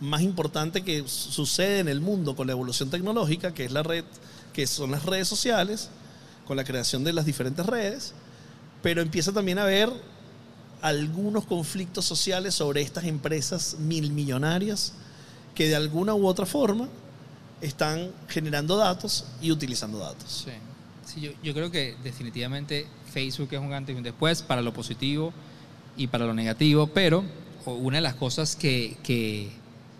[0.00, 4.04] más importante que sucede en el mundo con la evolución tecnológica, que es la red,
[4.52, 5.90] que son las redes sociales,
[6.46, 8.14] con la creación de las diferentes redes,
[8.82, 9.90] pero empieza también a haber
[10.80, 14.94] algunos conflictos sociales sobre estas empresas mil millonarias
[15.54, 16.88] que de alguna u otra forma
[17.60, 20.44] están generando datos y utilizando datos.
[20.46, 20.52] Sí.
[21.04, 24.74] Sí, yo, yo creo que definitivamente Facebook es un antes y un después para lo
[24.74, 25.32] positivo
[25.96, 27.24] y para lo negativo, pero
[27.64, 29.50] una de las cosas que, que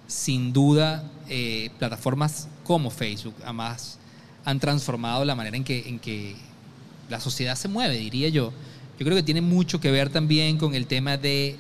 [0.09, 3.99] sin duda eh, plataformas como Facebook además
[4.45, 6.35] han transformado la manera en que, en que
[7.11, 8.53] la sociedad se mueve, diría yo.
[8.99, 11.57] Yo creo que tiene mucho que ver también con el tema de,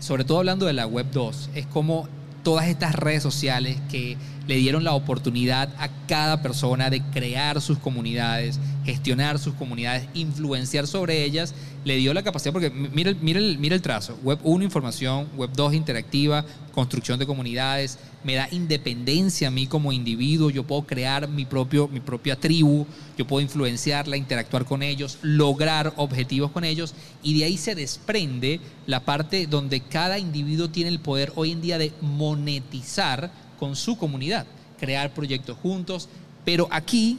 [0.00, 2.08] sobre todo hablando de la Web 2, es como
[2.44, 4.16] todas estas redes sociales que
[4.46, 10.86] le dieron la oportunidad a cada persona de crear sus comunidades, gestionar sus comunidades, influenciar
[10.86, 15.28] sobre ellas, le dio la capacidad, porque mira, mira, mira el trazo, Web 1 información,
[15.36, 20.82] Web 2 interactiva, construcción de comunidades, me da independencia a mí como individuo, yo puedo
[20.82, 22.86] crear mi, propio, mi propia tribu,
[23.16, 28.60] yo puedo influenciarla, interactuar con ellos, lograr objetivos con ellos, y de ahí se desprende
[28.86, 33.96] la parte donde cada individuo tiene el poder hoy en día de monetizar con su
[33.96, 34.46] comunidad,
[34.78, 36.08] crear proyectos juntos,
[36.44, 37.18] pero aquí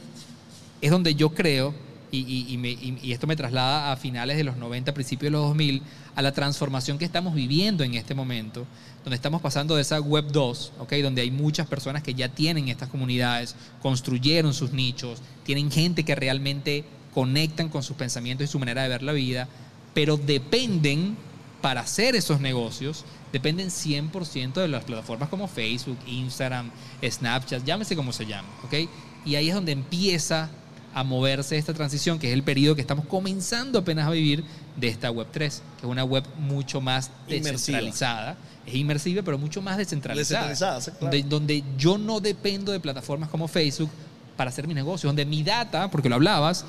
[0.80, 1.74] es donde yo creo,
[2.10, 5.82] y, esto me traslada a finales de los 90, principios de los 2000,
[6.14, 8.66] a la transformación que estamos viviendo en este momento,
[9.04, 10.92] donde estamos pasando de esa web 2, ¿ok?
[11.02, 16.14] donde hay muchas personas que ya tienen estas comunidades, construyeron sus nichos, tienen gente que
[16.14, 16.84] realmente
[17.14, 19.48] conectan con sus pensamientos y su manera de ver la vida,
[19.94, 21.16] pero dependen
[21.60, 26.70] para hacer esos negocios, dependen 100% de las plataformas como Facebook, Instagram,
[27.02, 28.88] Snapchat, llámese como se llame, ¿ok?
[29.24, 30.50] Y ahí es donde empieza
[30.94, 34.44] a moverse esta transición, que es el periodo que estamos comenzando apenas a vivir
[34.76, 37.52] de esta web 3, que es una web mucho más Inmersiva.
[37.52, 38.36] descentralizada.
[38.66, 40.48] Es inmersiva, pero mucho más descentralizada.
[40.48, 41.16] Descentralizada, sí, claro.
[41.16, 43.90] donde, donde yo no dependo de plataformas como Facebook
[44.36, 46.64] para hacer mi negocio, donde mi data, porque lo hablabas,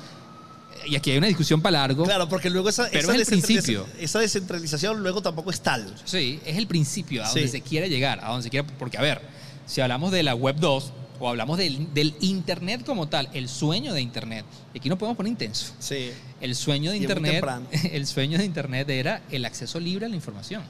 [0.86, 3.40] y aquí hay una discusión para largo, Claro, porque luego esa, Pero esa es el
[3.42, 3.86] principio.
[3.98, 5.94] esa descentralización luego tampoco es tal.
[6.04, 7.40] Sí, es el principio, a Sí.
[7.40, 8.66] donde se quiere llegar, a donde se quiere.
[8.78, 9.20] Porque, a ver,
[9.66, 13.92] si hablamos de la web 2 o hablamos del, del Internet como tal, el sueño
[13.92, 15.74] de Internet, y aquí no podemos poner intenso.
[15.78, 16.10] Sí.
[16.40, 17.44] El sueño de Y Internet,
[17.92, 20.62] el sueño de Internet era el acceso libre a la información.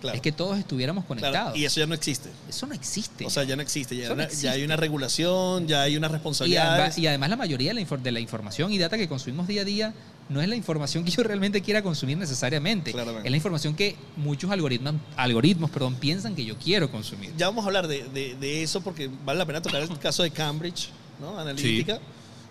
[0.00, 0.14] Claro.
[0.16, 1.56] Es que todos estuviéramos Claro, conectados.
[1.58, 2.28] Y eso ya no existe.
[2.48, 3.24] Eso no existe.
[3.24, 3.96] O sea, ya no existe.
[3.96, 4.44] Ya, Eso no una- existe.
[4.44, 6.70] ya hay una regulación, ya hay y, responsabilidades.
[6.70, 9.62] además, y además la mayoría de la, de la información y data que consumimos día
[9.62, 9.94] a día
[10.28, 12.92] no es la información que yo realmente quiera consumir necesariamente.
[12.92, 13.26] Claramente.
[13.28, 17.32] Es la información que muchos algoritmos, algoritmos perdón, piensan que yo quiero consumir.
[17.36, 20.22] Ya vamos a hablar de, de- de eso porque vale la pena tocar el caso
[20.24, 20.88] de Cambridge,
[21.20, 21.38] ¿no?
[21.38, 22.00] Analítica,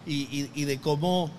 [0.08, 1.30] y, y- y de cómo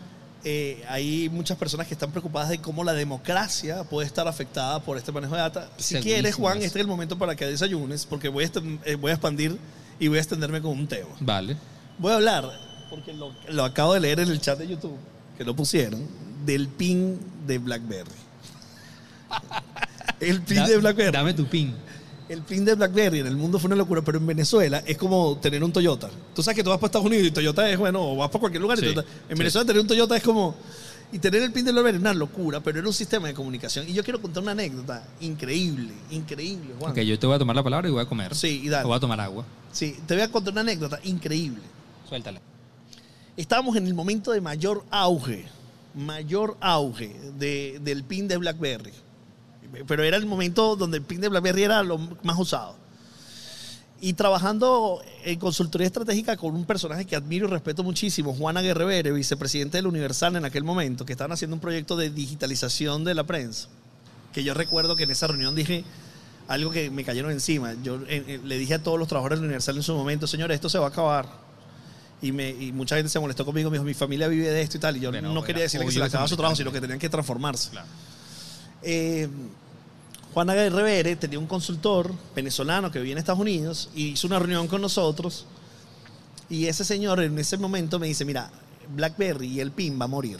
[0.48, 4.96] eh, hay muchas personas que están preocupadas de cómo la democracia puede estar afectada por
[4.96, 5.68] este manejo de data.
[5.76, 8.50] Si Segurísimo quieres, Juan, este es el momento para que desayunes, porque voy a,
[8.84, 9.58] eh, voy a expandir
[9.98, 11.08] y voy a extenderme con un tema.
[11.18, 11.56] Vale.
[11.98, 12.48] Voy a hablar,
[12.90, 14.96] porque lo, lo acabo de leer en el chat de YouTube,
[15.36, 16.06] que lo pusieron,
[16.44, 18.10] del pin de BlackBerry.
[20.20, 21.12] El pin Da- de BlackBerry.
[21.12, 21.74] Dame tu pin.
[22.28, 25.36] El pin de BlackBerry en el mundo fue una locura, pero en Venezuela es como
[25.38, 26.10] tener un Toyota.
[26.34, 28.40] Tú sabes que tú vas para Estados Unidos y Toyota es, bueno, o vas para
[28.40, 29.38] cualquier lugar y Toyota- En sí.
[29.38, 30.56] Venezuela tener un Toyota es como...
[31.12, 33.88] Y tener el pin de BlackBerry es una locura, pero era un sistema de comunicación.
[33.88, 36.90] Y yo quiero contar una anécdota increíble, increíble, Juan.
[36.90, 38.34] Ok, yo te voy a tomar la palabra y voy a comer.
[38.34, 38.86] Sí, y dale.
[38.86, 39.44] O voy a tomar agua.
[39.70, 41.62] Sí, te voy a contar una anécdota increíble.
[42.08, 42.40] Suéltala.
[43.36, 45.44] Estábamos en el momento de mayor auge,
[45.94, 48.92] mayor auge de- del pin de BlackBerry.
[49.86, 52.76] Pero era el momento donde el pin de BlackBerry era lo más usado.
[54.00, 59.10] Y trabajando en consultoría estratégica con un personaje que admiro y respeto muchísimo, Juana Guerrevere,
[59.12, 63.24] vicepresidente del Universal en aquel momento, que estaban haciendo un proyecto de digitalización de la
[63.24, 63.68] prensa.
[64.34, 65.82] Que yo recuerdo que en esa reunión dije
[66.46, 67.74] algo que me cayeron encima.
[67.82, 70.68] Yo eh, le dije a todos los trabajadores del Universal en su momento, señores, esto
[70.68, 71.46] se va a acabar.
[72.20, 74.76] Y, me, y mucha gente se molestó conmigo, me dijo, mi familia vive de esto
[74.76, 74.96] y tal.
[74.98, 77.08] Y yo no quería decirle que se le acababa su trabajo, sino que tenían que
[77.08, 77.70] transformarse.
[77.70, 77.86] Claro.
[78.88, 79.28] Eh,
[80.32, 84.68] Juana Guerrevere tenía un consultor venezolano que vivía en Estados Unidos y hizo una reunión
[84.68, 85.44] con nosotros.
[86.48, 88.48] Y ese señor en ese momento me dice, mira,
[88.94, 90.38] BlackBerry y el PIN va a morir.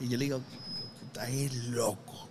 [0.00, 0.40] Y yo le digo,
[1.04, 1.30] estás
[1.66, 2.26] loco.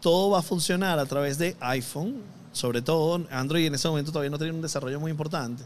[0.00, 2.22] Todo va a funcionar a través de iPhone,
[2.52, 5.62] sobre todo Android en ese momento todavía no tenía un desarrollo muy importante.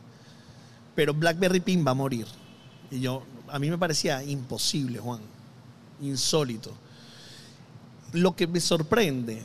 [0.96, 2.26] Pero BlackBerry PIN va a morir.
[2.90, 5.20] Y yo, a mí me parecía imposible, Juan.
[6.00, 6.87] Insólito.
[8.12, 9.42] Lo que me sorprende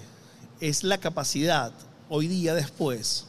[0.61, 1.74] es la capacidad,
[2.09, 3.26] hoy día después,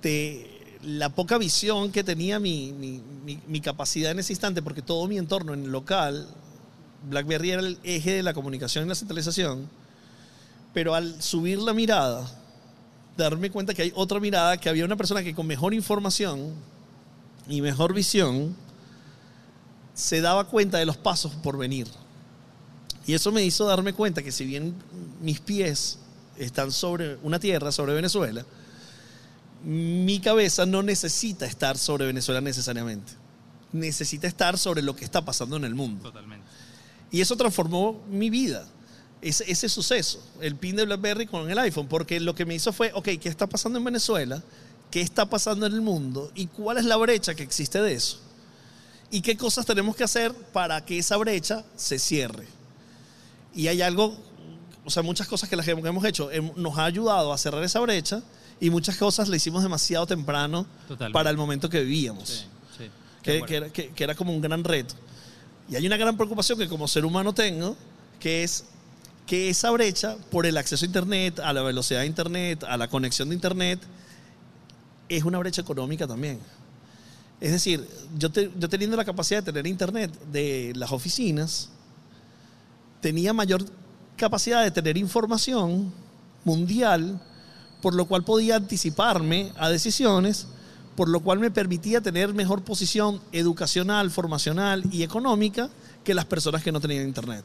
[0.00, 3.02] de la poca visión que tenía mi, mi-
[3.46, 6.26] mi- capacidad en ese instante, porque todo mi entorno en el local,
[7.08, 9.68] BlackBerry era el eje de la comunicación y la centralización,
[10.72, 12.26] pero al subir la mirada,
[13.16, 16.52] darme cuenta que hay otra mirada, que había una persona que con mejor información
[17.48, 18.56] y mejor visión
[19.94, 21.86] se daba cuenta de los pasos por venir.
[23.06, 24.74] Y eso me hizo darme cuenta que si bien
[25.20, 25.98] mis pies
[26.38, 28.44] están sobre una tierra, sobre Venezuela,
[29.64, 33.12] mi cabeza no necesita estar sobre Venezuela necesariamente.
[33.72, 36.04] Necesita estar sobre lo que está pasando en el mundo.
[36.04, 36.46] Totalmente.
[37.10, 38.66] Y eso transformó mi vida.
[39.20, 42.72] Ese, ese suceso, el pin de BlackBerry con el iPhone, porque lo que me hizo
[42.72, 44.42] fue, ok, ¿qué está pasando en Venezuela?
[44.90, 46.32] ¿Qué está pasando en el mundo?
[46.34, 48.18] ¿Y cuál es la brecha que existe de eso?
[49.10, 52.46] ¿Y qué cosas tenemos que hacer para que esa brecha se cierre?
[53.54, 54.16] Y hay algo,
[54.84, 57.80] o sea, muchas cosas que las que hemos hecho nos ha ayudado a cerrar esa
[57.80, 58.22] brecha
[58.60, 61.12] y muchas cosas le hicimos demasiado temprano Totalmente.
[61.12, 62.44] para el momento que vivíamos Sí,
[62.78, 62.84] sí.
[63.22, 64.94] que, De que era, que- que era como un gran reto.
[65.68, 67.76] Y hay una gran preocupación que como ser humano tengo,
[68.20, 68.64] que es
[69.26, 72.88] que esa brecha por el acceso a Internet, a la velocidad de Internet, a la
[72.88, 73.80] conexión de Internet,
[75.08, 76.38] es una brecha económica también.
[77.40, 77.86] Es decir,
[78.18, 81.70] yo, te- yo teniendo la capacidad de tener Internet de las oficinas,
[83.02, 83.62] tenía mayor
[84.16, 85.92] capacidad de tener información
[86.44, 87.20] mundial,
[87.82, 90.46] por lo cual podía anticiparme a decisiones,
[90.96, 95.68] por lo cual me permitía tener mejor posición educacional, formacional y económica
[96.04, 97.44] que las personas que no tenían Internet.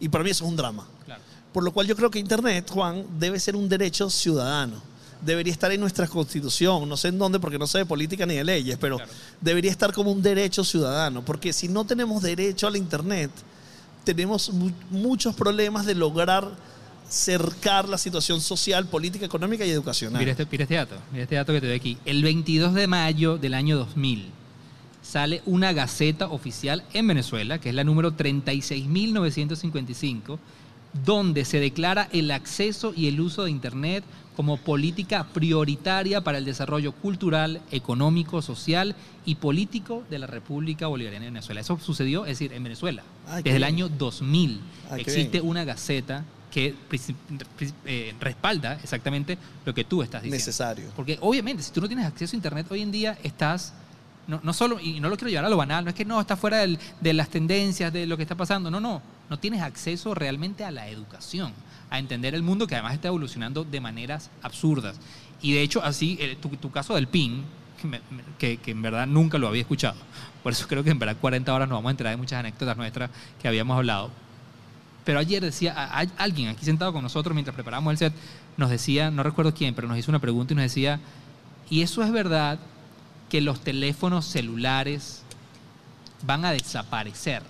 [0.00, 0.86] Y para mí eso es un drama.
[1.04, 1.20] Claro.
[1.52, 4.82] Por lo cual yo creo que Internet, Juan, debe ser un derecho ciudadano.
[5.24, 8.34] Debería estar en nuestra constitución, no sé en dónde porque no sé de política ni
[8.34, 9.12] de leyes, pero Claro.
[9.40, 13.30] debería estar como un derecho ciudadano, porque si no tenemos derecho al Internet,
[14.04, 16.50] tenemos mu- muchos problemas de lograr
[17.08, 20.18] cercar la situación social, política, económica y educacional.
[20.18, 21.98] Mira este, mira este dato, mira este dato que te doy aquí.
[22.04, 24.30] El 22 de mayo del año 2000
[25.02, 30.38] sale una gaceta oficial en Venezuela, que es la número 36.955,
[31.04, 34.04] donde se declara el acceso y el uso de Internet
[34.36, 41.26] como política prioritaria para el desarrollo cultural, económico, social y político de la República Bolivariana
[41.26, 41.60] de Venezuela.
[41.60, 43.02] Eso sucedió, es decir, en Venezuela.
[43.28, 43.86] Ay, qué Desde el bien.
[43.86, 46.72] año 2000 Ay, qué existe una gaceta que
[47.84, 50.36] eh, respalda exactamente lo que tú estás diciendo.
[50.36, 50.86] Necesario.
[50.94, 53.72] Porque obviamente, si tú no tienes acceso a Internet hoy en día, estás,
[54.26, 56.20] no, no solo, y no lo quiero llevar a lo banal, no es que no,
[56.20, 60.14] está fuera de las tendencias, de lo que está pasando, no, no, no tienes acceso
[60.14, 61.52] realmente a la educación,
[61.90, 64.98] a entender el mundo que además está evolucionando de maneras absurdas.
[65.42, 67.44] Y de hecho, así, eh, tu, tu caso del PIN,
[68.38, 69.96] que, que, en verdad nunca lo había escuchado,
[70.42, 72.76] por eso creo que en verdad 40 horas nos vamos a enterar de muchas anécdotas
[72.76, 73.10] nuestras
[73.40, 74.10] que habíamos hablado.
[75.04, 75.74] Pero ayer decía,
[76.16, 78.14] alguien aquí sentado con nosotros mientras preparamos el set,
[78.56, 80.98] nos decía, no recuerdo quién, pero nos hizo una pregunta y nos decía,
[81.68, 82.58] ¿y eso es verdad
[83.34, 85.22] que los teléfonos celulares
[86.24, 87.42] van a desaparecer?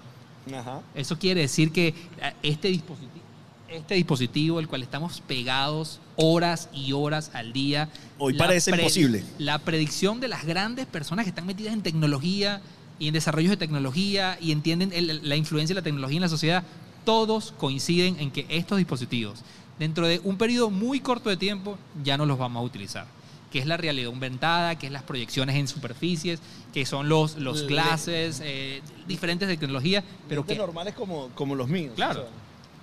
[0.51, 0.81] Ajá.
[0.95, 3.23] Eso quiere decir que eh, este dispositivo,
[3.69, 7.91] este dispositivo, el cual estamos pegados horas y horas al día.
[8.17, 9.25] Hoy parece imposible.
[9.37, 12.63] La predicción de las grandes personas que están metidas en tecnología
[12.99, 16.29] y en desarrollos de tecnología y entienden el- la influencia de la tecnología en la
[16.31, 16.65] sociedad,
[17.05, 19.41] todos coinciden en que estos dispositivos
[19.79, 23.07] dentro de un periodo muy corto de tiempo ya no los vamos a utilizar.
[23.55, 26.41] Que es la realidad aumentada, que es las proyecciones en superficies,
[26.73, 31.69] que son los, los Le- clases, eh, diferentes tecnologías, pero que normales como, como los
[31.69, 31.93] míos.
[31.95, 32.23] Claro.
[32.23, 32.33] o sea.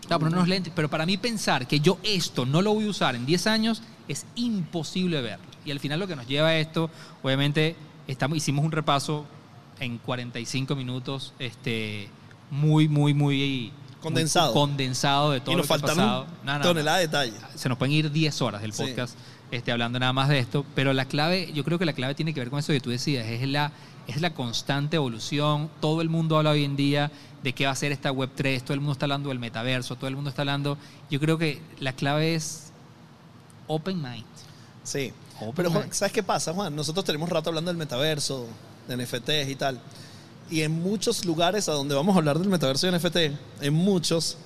[0.08, 2.90] Claro, pero, unos lentes, pero para mí pensar que yo esto no lo voy a
[2.90, 5.46] usar en 10 años es imposible verlo.
[5.66, 6.90] Y al final lo que nos lleva a esto,
[7.22, 7.76] obviamente,
[8.08, 9.26] estamos, hicimos un repaso
[9.82, 12.08] en 45 minutos, este,
[12.50, 14.54] muy, muy, muy Condensado.
[14.54, 16.26] muy condensado de todo y lo nos que ha pasado.
[16.46, 16.64] No, no, no.
[16.64, 17.34] tonelada de detalle.
[17.56, 18.84] Se nos pueden ir 10 horas del Sí.
[19.52, 22.34] Este, hablando nada más de esto, pero la clave, yo creo que la clave tiene
[22.34, 23.72] que ver con eso que tú decías, es la,
[24.08, 25.70] es la constante evolución.
[25.82, 27.12] Todo el mundo habla hoy en día
[27.44, 30.08] de qué va a ser esta Web3, todo el mundo está hablando del metaverso, todo
[30.08, 30.78] el mundo está hablando.
[31.10, 32.72] Yo creo que la clave es
[33.68, 34.26] open mind.
[34.84, 35.12] Sí.
[35.40, 35.94] Open Pero Juan, mind.
[35.94, 36.76] ¿sabes qué pasa, Juan?
[36.76, 38.48] Nosotros tenemos rato hablando del metaverso,
[38.88, 39.80] de NFTs y tal.
[40.50, 43.18] Y en muchos lugares a donde vamos a hablar del metaverso y NFT,
[43.62, 44.38] en muchos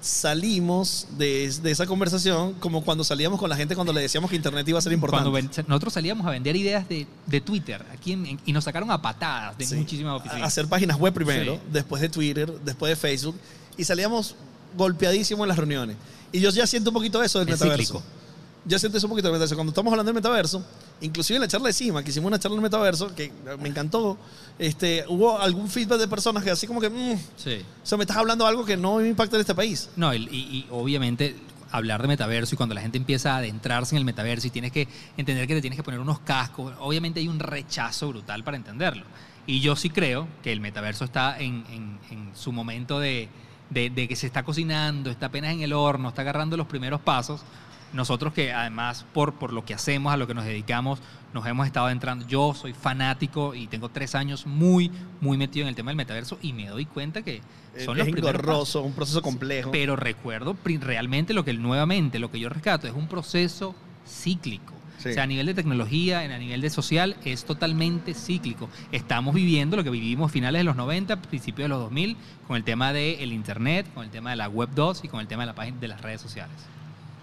[0.00, 4.36] salimos de, de esa conversación como cuando salíamos con la gente cuando le decíamos que
[4.36, 5.30] Internet iba a ser importante.
[5.30, 8.90] Cuando nosotros salíamos a vender ideas de, de Twitter aquí en- en- y nos sacaron
[8.90, 9.74] a patadas de Sí.
[9.76, 10.46] muchísimas A- oficinas.
[10.46, 11.60] Hacer páginas web primero, Sí.
[11.72, 13.36] después de Twitter, después de Facebook.
[13.76, 14.34] Y salíamos
[14.76, 15.96] golpeadísimos en las reuniones.
[16.32, 17.94] Y yo ya siento un poquito eso del Es metaverso.
[17.94, 18.02] cíclico.
[18.64, 19.54] Yo siento eso un poquito metaverso.
[19.54, 20.62] Cuando estamos hablando del metaverso,
[21.00, 24.18] inclusive en la charla de CIMA, que hicimos una charla del metaverso, que me encantó,
[24.58, 27.62] este, hubo algún feedback de personas que así como que, mm, Sí.
[27.82, 29.88] o sea, me estás hablando de algo que no impacta en este país.
[29.96, 31.36] No, y, y- y obviamente
[31.72, 34.72] hablar de metaverso y cuando la gente empieza a adentrarse en el metaverso y tienes
[34.72, 38.56] que entender que te tienes que poner unos cascos, obviamente hay un rechazo brutal para
[38.58, 39.04] entenderlo.
[39.46, 43.28] Y yo sí creo que el metaverso está en, en- en su momento de,
[43.70, 47.00] de- de que se está cocinando, está apenas en el horno, está agarrando los primeros
[47.00, 47.40] pasos.
[47.92, 51.00] Nosotros que además por, por lo que hacemos, a lo que nos dedicamos,
[51.34, 52.26] nos hemos estado adentrando.
[52.26, 56.38] Yo soy fanático y tengo tres años muy, muy metido en el tema del metaverso
[56.42, 57.40] y me doy cuenta que
[57.84, 58.84] son es los primeros un proceso complejo.
[59.70, 63.74] Pero recuerdo realmente lo que nuevamente lo que yo rescato es un proceso
[64.06, 64.74] cíclico.
[64.98, 65.08] Sí.
[65.08, 68.68] O sea, a nivel de tecnología, en- a nivel de social, es totalmente cíclico.
[68.92, 72.16] Estamos viviendo lo que vivimos finales de los 90, principios de los 2000,
[72.46, 75.26] con el tema del Internet, con el tema de la Web 2 y con el
[75.26, 76.54] tema de la página de las redes sociales.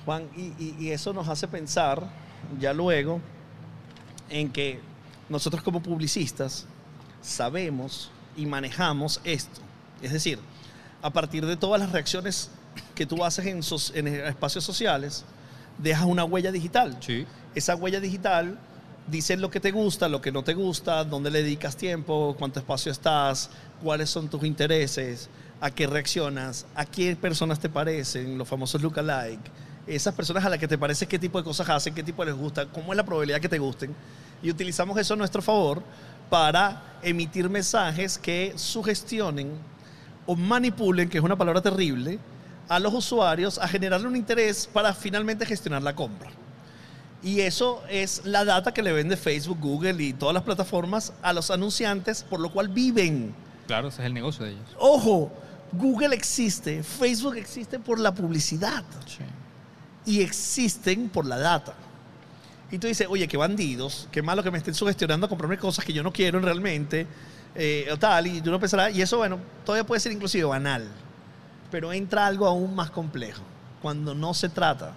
[0.08, 2.01] Juan, y, y- y eso nos hace pensar
[2.62, 3.20] ya luego
[4.30, 4.80] en que
[5.28, 6.66] nosotros como publicistas
[7.22, 9.60] sabemos y manejamos esto.
[10.01, 10.39] Es decir,
[11.01, 12.49] a partir de todas las reacciones
[12.95, 15.26] que tú haces en, sos- en espacios sociales,
[15.78, 16.95] dejas una huella digital.
[17.01, 17.26] Sí.
[17.53, 18.58] Esa huella digital
[19.08, 22.60] dice lo que te gusta, lo que no te gusta, dónde le dedicas tiempo, cuánto
[22.62, 23.49] espacio estás,
[23.84, 25.30] cuáles son tus intereses,
[25.60, 29.51] a qué reaccionas, a qué personas te parecen, los famosos lookalike,
[29.88, 32.36] esas personas a las que te parece qué tipo de cosas hacen, qué tipo les
[32.36, 33.96] gusta, cómo es la probabilidad que te gusten.
[34.44, 35.82] Y utilizamos eso a nuestro favor
[36.30, 39.52] para emitir mensajes que sugestionen
[40.26, 42.20] o manipulen, que es una palabra terrible,
[42.68, 46.30] a los usuarios a generarle un interés para finalmente gestionar la compra.
[47.24, 51.34] Y eso es la data que le vende Facebook, Google y todas las plataformas a
[51.34, 53.34] los anunciantes, por lo cual viven.
[53.66, 54.76] Claro, ese es el negocio de ellos.
[54.78, 55.32] Ojo,
[55.72, 58.84] Google existe, Facebook existe por la publicidad
[60.08, 61.76] y existen por la data.
[62.72, 65.86] Y tú dices, oye, qué bandidos, qué malo que me estén sugestionando a comprarme cosas
[65.86, 67.05] que yo no quiero realmente,
[67.55, 70.88] eh, o tal, y uno pensará, y eso, bueno, todavía puede ser inclusive banal,
[71.70, 73.41] pero entra algo aún más complejo,
[73.82, 74.93] cuando no se trata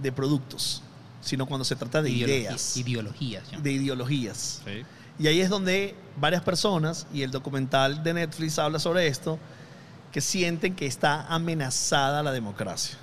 [0.00, 0.82] de productos,
[1.20, 3.62] sino cuando se trata de Ideología- ideas, Ideologías.
[3.62, 4.62] De ideologías.
[4.64, 4.84] Sí.
[5.18, 9.38] Y ahí es donde varias personas, y el documental de Netflix habla sobre esto,
[10.12, 12.96] que sienten que está amenazada la democracia.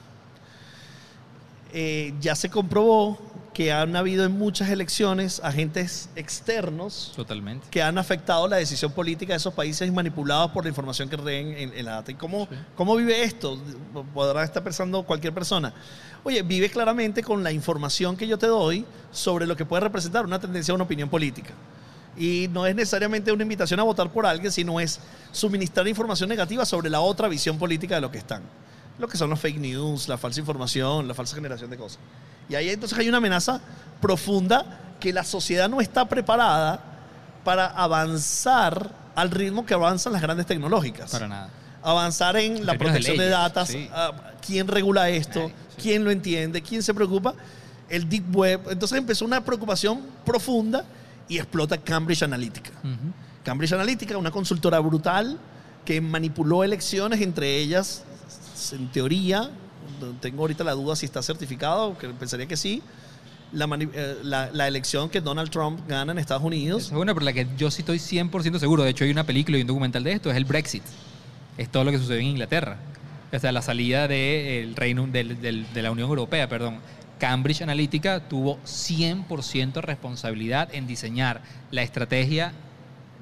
[1.73, 3.17] Eh, ya se comprobó
[3.53, 7.65] que han habido en muchas elecciones agentes externos Totalmente.
[7.69, 11.55] que han afectado la decisión política de esos países manipulados por la información que reen
[11.57, 12.11] en, en la data.
[12.11, 12.55] ¿Y cómo, Sí.
[12.75, 13.57] cómo vive esto?
[14.13, 15.73] Podrá estar pensando cualquier persona.
[16.25, 20.25] Oye, vive claramente con la información que yo te doy sobre lo que puede representar
[20.25, 21.51] una tendencia o una opinión política.
[22.17, 24.99] Y no es necesariamente una invitación a votar por alguien, sino es
[25.31, 28.41] suministrar información negativa sobre la otra visión política de lo que están.
[28.97, 31.99] Lo que son los fake news, la falsa información, la falsa generación de cosas.
[32.47, 33.59] Y ahí entonces hay una amenaza
[34.01, 36.79] profunda que la sociedad no está preparada
[37.43, 41.11] para avanzar al ritmo que avanzan las grandes tecnológicas.
[41.11, 41.49] Para nada.
[41.83, 43.89] Avanzar en la protección de, datos, sí.
[43.93, 44.11] ah,
[44.45, 45.53] quién regula esto, sí.
[45.81, 47.35] quién lo entiende, quién se preocupa,
[47.89, 48.61] el deep web.
[48.69, 50.83] Entonces empezó una preocupación profunda
[51.27, 52.71] y explota Cambridge Analytica.
[53.43, 55.37] Cambridge Analytica, una consultora brutal
[55.85, 58.03] que manipuló elecciones, entre ellas,
[58.73, 59.49] en teoría,
[60.21, 62.81] tengo ahorita la duda si está certificado, que pensaría que sí,
[63.51, 66.85] la, eh, elección que Donald Trump gana en Estados Unidos.
[66.85, 68.83] Es una por la que yo sí estoy 100% seguro.
[68.83, 70.83] De hecho, hay una película y un documental de esto, es el Brexit.
[71.57, 72.77] Es todo lo que sucedió en Inglaterra.
[73.31, 76.79] o sea, la salida del Reino de la Unión Europea, perdón,
[77.19, 81.41] Cambridge Analytica tuvo 100% responsabilidad en diseñar
[81.71, 82.53] la estrategia,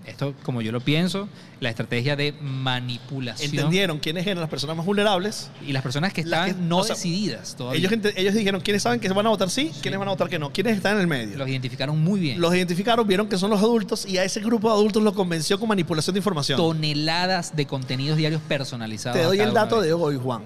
[0.05, 1.29] esto como yo lo pienso,
[1.59, 3.49] la estrategia de manipulación.
[3.51, 5.49] Entendieron quiénes eran las personas más vulnerables.
[5.65, 7.87] Y las personas que estaban que- no o sea, decididas todavía.
[7.87, 9.79] Ellos, ellos dijeron quiénes saben que van a votar sí, Sí.
[9.81, 11.37] quiénes van a votar que no, quiénes están en el medio.
[11.37, 12.41] los identificaron muy bien.
[12.41, 15.59] Los identificaron, vieron que son los adultos y a ese grupo de adultos lo convenció
[15.59, 16.57] con manipulación de información.
[16.57, 19.17] toneladas de contenidos diarios personalizados.
[19.19, 20.43] Te doy el dato de hoy, Juan.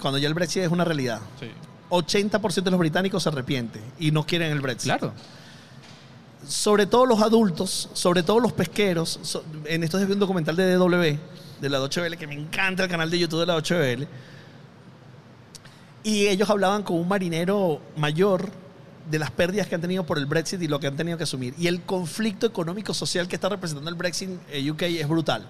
[0.00, 1.20] Cuando ya el Brexit es una realidad.
[1.40, 1.54] ellos.
[1.88, 4.86] 80% de los británicos se arrepienten y no quieren el Brexit.
[4.90, 5.12] Claro.
[6.46, 9.18] Sobre todo los adultos, sobre todo los pesqueros.
[9.64, 11.18] en días vi un documental de DW,
[11.60, 14.08] de la Deutsche Welle, que me encanta el canal de YouTube de la Deutsche Welle.
[16.04, 18.50] Y ellos hablaban con un marinero mayor
[19.10, 21.24] de las pérdidas que han tenido por el Brexit y lo que han tenido que
[21.24, 21.54] asumir.
[21.58, 25.46] Y el conflicto económico-social que está representando el Brexit en UK es brutal.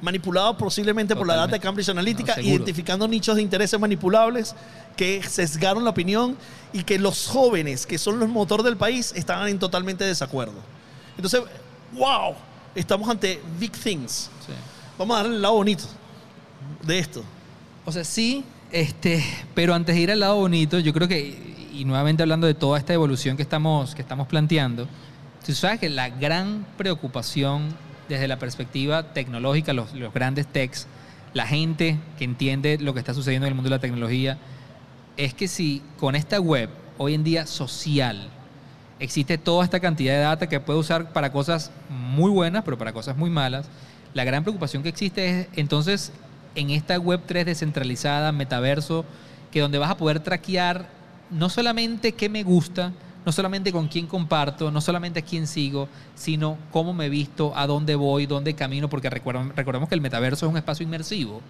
[0.00, 1.84] Manipulado posiblemente por la data de Totalmente.
[1.84, 4.54] Cambridge Analytica, No, identificando nichos de intereses manipulables
[4.96, 6.36] que sesgaron la opinión
[6.72, 10.60] y que los jóvenes, que son los motor del país, estaban en totalmente desacuerdo.
[11.16, 11.42] Entonces,
[11.92, 12.34] wow,
[12.74, 14.30] estamos ante big things.
[14.46, 14.52] Sí.
[14.96, 15.84] Vamos a darle el lado bonito
[16.82, 17.22] de esto.
[17.84, 19.24] O sea, sí, este,
[19.54, 22.78] pero antes de ir al lado bonito, yo creo que, y nuevamente hablando de toda
[22.78, 24.86] esta evolución que estamos, que estamos planteando,
[25.44, 27.74] tú sabes que la gran preocupación
[28.08, 30.86] desde la perspectiva tecnológica, los, grandes techs,
[31.34, 34.38] la gente que entiende lo que está sucediendo en el mundo de la tecnología,
[35.16, 38.30] es que si con esta web, hoy en día social,
[38.98, 42.92] existe toda esta cantidad de data que puede usar para cosas muy buenas, pero para
[42.92, 43.68] cosas muy malas,
[44.14, 46.12] la gran preocupación que existe es entonces
[46.54, 49.04] en esta web 3 descentralizada, metaverso,
[49.52, 50.88] que donde vas a poder traquear
[51.30, 52.92] no solamente qué me gusta,
[53.24, 57.52] no solamente con quién comparto, no solamente a quién sigo, sino cómo me he visto,
[57.56, 61.42] a dónde voy, dónde camino, porque recordemos que el metaverso es un espacio inmersivo.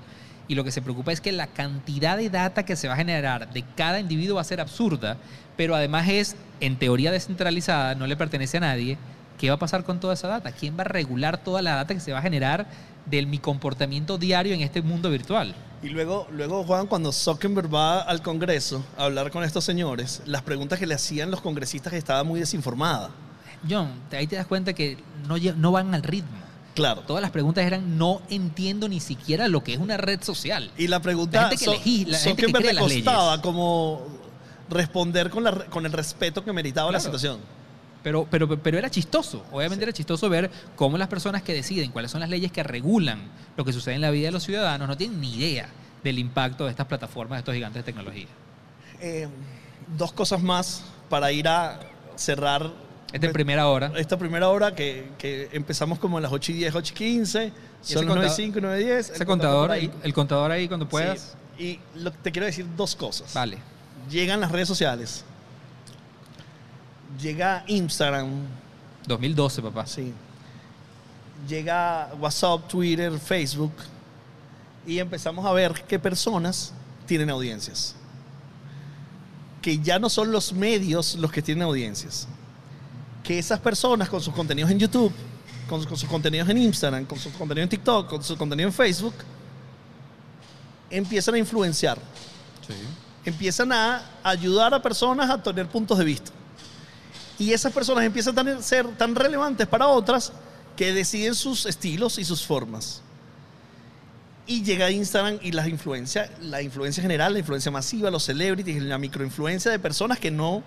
[0.49, 2.97] Y lo que se preocupa es que la cantidad de data que se va a
[2.97, 5.19] generar de cada individuo va a ser absurda,
[5.57, 8.97] pero además es, en teoría descentralizada, no le pertenece a nadie.
[9.37, 10.51] ¿Qué va a pasar con toda esa data?
[10.51, 12.67] ¿Quién va a regular toda la data que se va a generar
[13.11, 15.55] de mi comportamiento diario en este mundo virtual?
[15.83, 20.43] Y luego, luego, Juan, cuando Zuckerberg va al Congreso a hablar con estos señores, las
[20.43, 23.11] preguntas que le hacían los congresistas que estaba muy desinformada.
[23.69, 24.99] John, ahí te das cuenta que
[25.57, 26.37] no, van al ritmo.
[26.75, 27.03] Claro.
[27.03, 30.71] Todas las preguntas eran, no entiendo ni siquiera lo que es una red social.
[30.79, 33.31] Y la pregunta, La gente que elegí- la gente que Zuckerberg crea le las costaba
[33.33, 33.43] leyes.
[33.43, 34.07] como
[34.71, 37.39] responder con, la, con el respeto que meritaba la situación.
[38.03, 39.45] Pero, pero, pero era chistoso.
[39.51, 43.21] Obviamente era chistoso ver cómo las personas que deciden cuáles son las leyes que regulan
[43.57, 45.69] lo que sucede en la vida de los ciudadanos no tienen ni idea
[46.05, 48.27] del impacto de estas plataformas, de estos gigantes de tecnología.
[49.01, 49.29] Eh,
[49.97, 51.81] dos cosas más para ir a
[52.17, 52.71] cerrar
[53.13, 53.93] Esta es primera hora.
[53.97, 57.45] esta primera hora que, que empezamos como a las 8 y 10, 8 y 15.
[57.47, 57.53] ese
[57.95, 59.11] Son las 9 y contador- 5, 9 y 10.
[59.11, 59.91] Ese el contador, el, ahí.
[60.05, 61.37] el contador ahí cuando puedas.
[61.59, 61.81] Sí.
[61.97, 63.35] Y lo- te quiero decir dos cosas.
[63.35, 63.59] Vale.
[64.09, 65.25] Llegan las redes sociales.
[67.21, 68.29] Llega Instagram.
[69.07, 69.87] 2012, papá.
[69.87, 70.13] Sí.
[71.49, 73.73] Llega WhatsApp, Twitter, Facebook.
[74.87, 76.73] Y empezamos a ver qué personas
[77.07, 77.95] tienen audiencias.
[79.61, 82.29] Que ya no son los medios los que tienen audiencias.
[83.25, 85.13] Que esas personas con sus contenidos en YouTube,
[85.69, 88.75] con, con sus contenidos en Instagram, con sus contenidos en TikTok, con su contenido en
[88.75, 89.15] Facebook,
[90.91, 91.99] empiezan a influenciar.
[93.25, 96.31] Empiezan a ayudar a personas a tener puntos de vista.
[97.39, 100.33] Y esas personas empiezan a ser tan relevantes para otras
[100.77, 103.03] que deciden sus estilos y sus formas.
[104.47, 108.99] Y llega Instagram y las influencia, la influencia general, la influencia masiva, los celebrities, la
[108.99, 110.63] microinfluencia de personas que no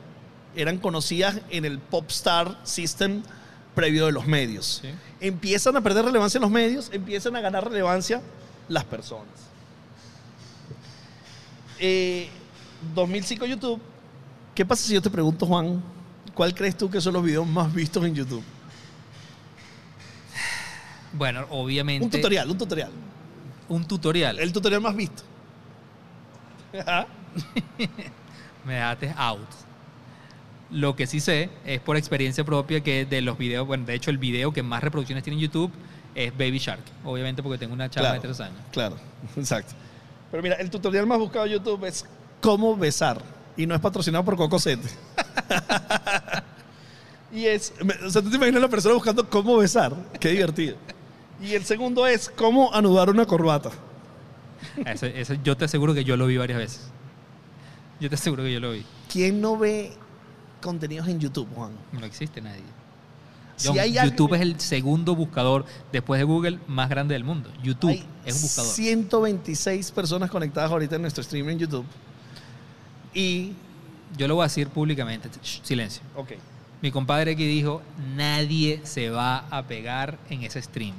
[0.55, 3.24] eran conocidas en el pop star system
[3.74, 4.82] previo de los medios.
[4.82, 4.89] Sí.
[5.19, 8.22] Empiezan a perder relevancia en los medios, empiezan a ganar relevancia
[8.67, 9.51] las personas.
[11.80, 12.30] Eh,
[12.93, 13.82] 2005 YouTube.
[14.53, 15.82] ¿Qué pasa si yo te pregunto, Juan,
[16.34, 18.43] cuál crees tú que son los videos más vistos en YouTube?
[21.13, 22.05] Bueno, obviamente.
[22.05, 22.91] Un tutorial, un tutorial.
[23.67, 24.39] Un tutorial.
[24.39, 25.23] El tutorial más visto.
[26.79, 27.07] Ajá.
[28.65, 29.47] Me dejaste out.
[30.69, 34.09] Lo que sí sé es por experiencia propia que de los videos, bueno, de hecho
[34.09, 35.71] el video que más reproducciones tiene en YouTube
[36.15, 36.82] es Baby Shark.
[37.03, 38.21] Obviamente porque tengo una chava Claro.
[38.21, 38.57] de tres años.
[38.71, 38.95] Claro,
[39.36, 39.73] exacto.
[40.29, 42.05] Pero mira, el tutorial más buscado en YouTube es
[42.39, 43.21] cómo besar.
[43.57, 44.88] Y no es patrocinado por Cocosete.
[47.34, 49.93] y es, me- o sea, tú te imaginas a la persona buscando cómo besar.
[50.19, 50.75] Qué divertido.
[51.41, 53.71] Y el segundo es cómo anudar una corbata.
[54.86, 56.82] Ese- ese yo te aseguro que yo lo vi varias veces.
[57.99, 58.84] Yo te aseguro que yo lo vi.
[59.11, 59.93] ¿Quién no ve
[60.61, 61.71] contenidos en YouTube, Juan?
[61.91, 62.61] No existe nadie.
[63.57, 67.49] Si hay alguien- YouTube es el segundo buscador después de Google más grande del mundo.
[67.63, 68.71] YouTube Hay es un buscador.
[68.73, 71.86] 126 personas conectadas ahorita en nuestro stream en YouTube.
[73.13, 73.53] Y.
[74.18, 75.30] Yo lo voy a decir públicamente.
[75.41, 76.03] Shh, silencio.
[76.16, 76.34] Ok.
[76.82, 77.82] Mi compadre aquí dijo,
[78.16, 80.95] nadie se va a pegar en ese stream.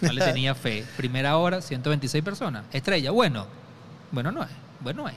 [0.00, 0.84] No le tenía fe.
[0.96, 2.64] Primera hora, 126 personas.
[2.72, 3.46] Estrella, bueno.
[4.12, 4.50] Bueno no es.
[4.80, 5.14] Bueno es.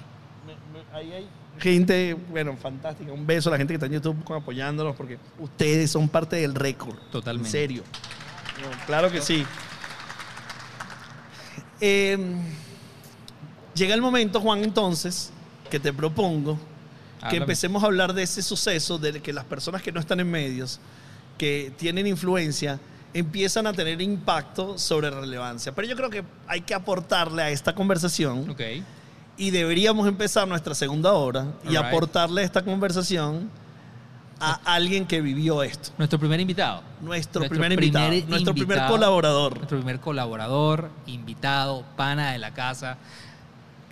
[0.93, 1.27] Ahí hay
[1.59, 3.11] gente, bueno, fantástica.
[3.11, 6.55] Un beso a la gente que está en YouTube apoyándonos porque ustedes son parte del
[6.55, 6.97] récord.
[7.11, 7.49] Totalmente.
[7.49, 7.84] En serio.
[8.61, 9.45] No, claro que sí.
[11.82, 12.17] Eh,
[13.73, 15.32] llega el momento, Juan, entonces,
[15.69, 16.57] que te propongo
[17.30, 20.30] que empecemos a hablar de ese suceso, de que las personas que no están en
[20.30, 20.80] medios,
[21.38, 22.80] que tienen influencia,
[23.13, 25.74] empiezan a tener impacto sobre relevancia.
[25.74, 28.61] Pero yo creo que hay que aportarle a esta conversación Ok.
[29.38, 33.49] y deberíamos empezar nuestra segunda hora y aportarle a esta conversación
[34.39, 35.91] a alguien que vivió esto.
[35.97, 36.82] Nuestro primer invitado.
[37.01, 39.57] Nuestro, Nuestro primer invitado, primer nuestro primer colaborador.
[39.57, 42.97] Nuestro primer colaborador, invitado, pana de la casa.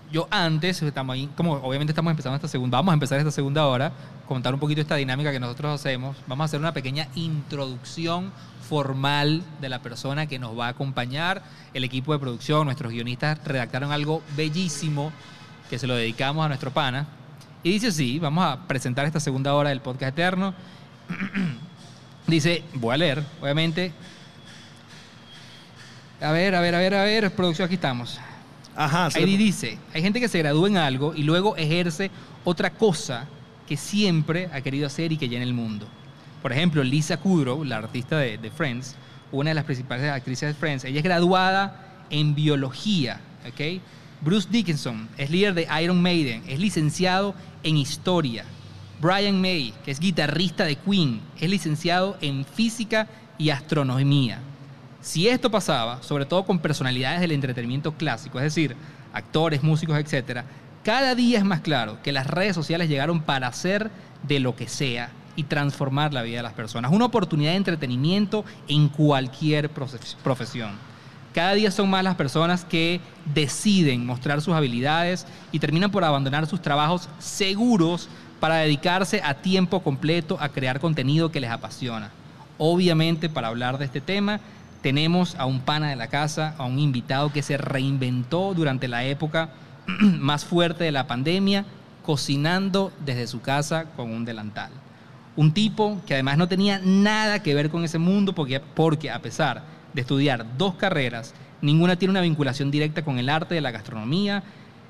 [0.10, 3.68] Yo antes, estamos ahí, como obviamente estamos empezando esta segunda, vamos a empezar esta segunda
[3.68, 3.92] hora,
[4.26, 6.16] contar un poquito esta dinámica que nosotros hacemos.
[6.28, 8.32] Vamos a hacer una pequeña introducción
[8.70, 11.44] formal de la persona que nos va a acompañar.
[11.74, 15.12] El equipo de producción, nuestros guionistas redactaron algo bellísimo
[15.70, 17.06] que se lo dedicamos a nuestro pana.
[17.62, 20.54] Y dice así, vamos a presentar esta segunda hora del podcast eterno.
[22.28, 23.94] Dice, voy a leer, obviamente.
[26.22, 28.20] A ver, a ver, a ver, a ver, producción, aquí estamos.
[28.78, 29.10] Ajá.
[29.10, 32.12] se Ahí dice, hay gente que se gradúa en algo y luego ejerce
[32.46, 33.28] otra cosa
[33.68, 35.88] que siempre ha querido hacer y que llena el mundo.
[36.42, 38.96] Por ejemplo, Lisa Kudrow, la artista de, de Friends,
[39.32, 43.82] una de las principales actrices de Friends, ella es graduada en biología, ¿ok?
[44.22, 48.46] Bruce Dickinson es líder de Iron Maiden, es licenciado en historia.
[49.00, 53.08] Brian May, que es guitarrista de Queen, es licenciado en física
[53.38, 54.40] y astronomía.
[55.08, 58.76] Si esto pasaba, sobre todo con personalidades del entretenimiento clásico, es decir,
[59.14, 60.42] actores, músicos, etc.,
[60.84, 63.90] cada día es más claro que las redes sociales llegaron para hacer
[64.24, 66.92] de lo que sea y transformar la vida de las personas.
[66.92, 70.72] Una oportunidad de entretenimiento en cualquier profe- profesión.
[71.34, 73.00] Cada día son más las personas que
[73.34, 78.10] deciden mostrar sus habilidades y terminan por abandonar sus trabajos seguros
[78.42, 82.12] para dedicarse a tiempo completo a crear contenido que les apasiona.
[82.58, 84.42] Obviamente, para hablar de este tema,
[84.82, 89.04] tenemos a un pana de la casa, a un invitado que se reinventó durante la
[89.04, 89.50] época
[90.00, 91.66] más fuerte de la pandemia,
[92.04, 94.72] cocinando desde su casa con un delantal.
[95.36, 99.22] Un tipo que además no tenía nada que ver con ese mundo porque, porque a
[99.22, 99.64] pesar
[99.94, 104.44] de estudiar dos carreras, ninguna tiene una vinculación directa con el arte de la gastronomía.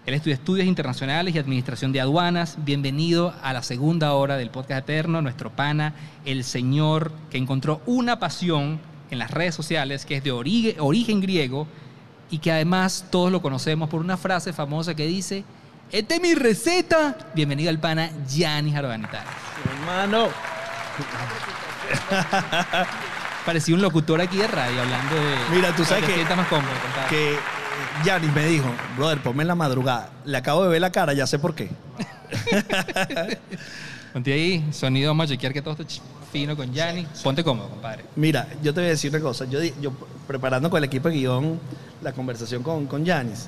[0.06, 2.58] Él estudia estudios internacionales y administración de aduanas.
[2.64, 8.20] Bienvenido a la segunda hora del podcast eterno, nuestro pana, el señor que encontró una
[8.20, 8.80] pasión
[9.12, 11.68] en las redes sociales que es de origen, origen griego
[12.30, 15.44] y que además todos lo conocemos por una frase famosa que dice,
[15.92, 17.18] esta es mi receta.
[17.34, 19.28] Bienvenido al pana Gianni Jarbanitari.
[19.80, 20.28] Hermano.
[23.46, 25.36] Parecía un locutor aquí de radio hablando de...
[25.56, 26.68] Mira, tú sabes que- más cómodo.
[27.10, 27.38] Que
[28.04, 28.66] Yanis me dijo,
[28.98, 30.10] brother, ponme en la madrugada.
[30.26, 31.70] Le acabo de ver la cara, ya sé por qué.
[34.14, 36.02] Ponte ahí, sonido, vamos a chequear que todo esté ch-
[36.32, 37.08] fino con Gianni.
[37.24, 38.06] Ponte cómodo, compadre.
[38.16, 39.46] Mira, yo te voy a decir una cosa.
[39.46, 39.92] Yo, di- yo
[40.28, 41.60] preparando con el equipo de guion
[42.02, 43.48] la conversación con, con Yanis,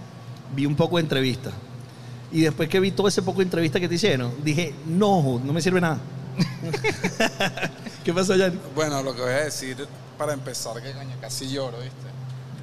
[0.56, 1.52] vi un poco de entrevista.
[2.32, 5.54] Y después que vi todo ese poco de entrevista que te hicieron, dije, no, no
[5.54, 6.00] me sirve nada.
[8.04, 8.60] ¿Qué pasó, Yanis?
[8.76, 11.96] Bueno, lo que voy a decir para empezar, que coño, casi lloro, ¿viste?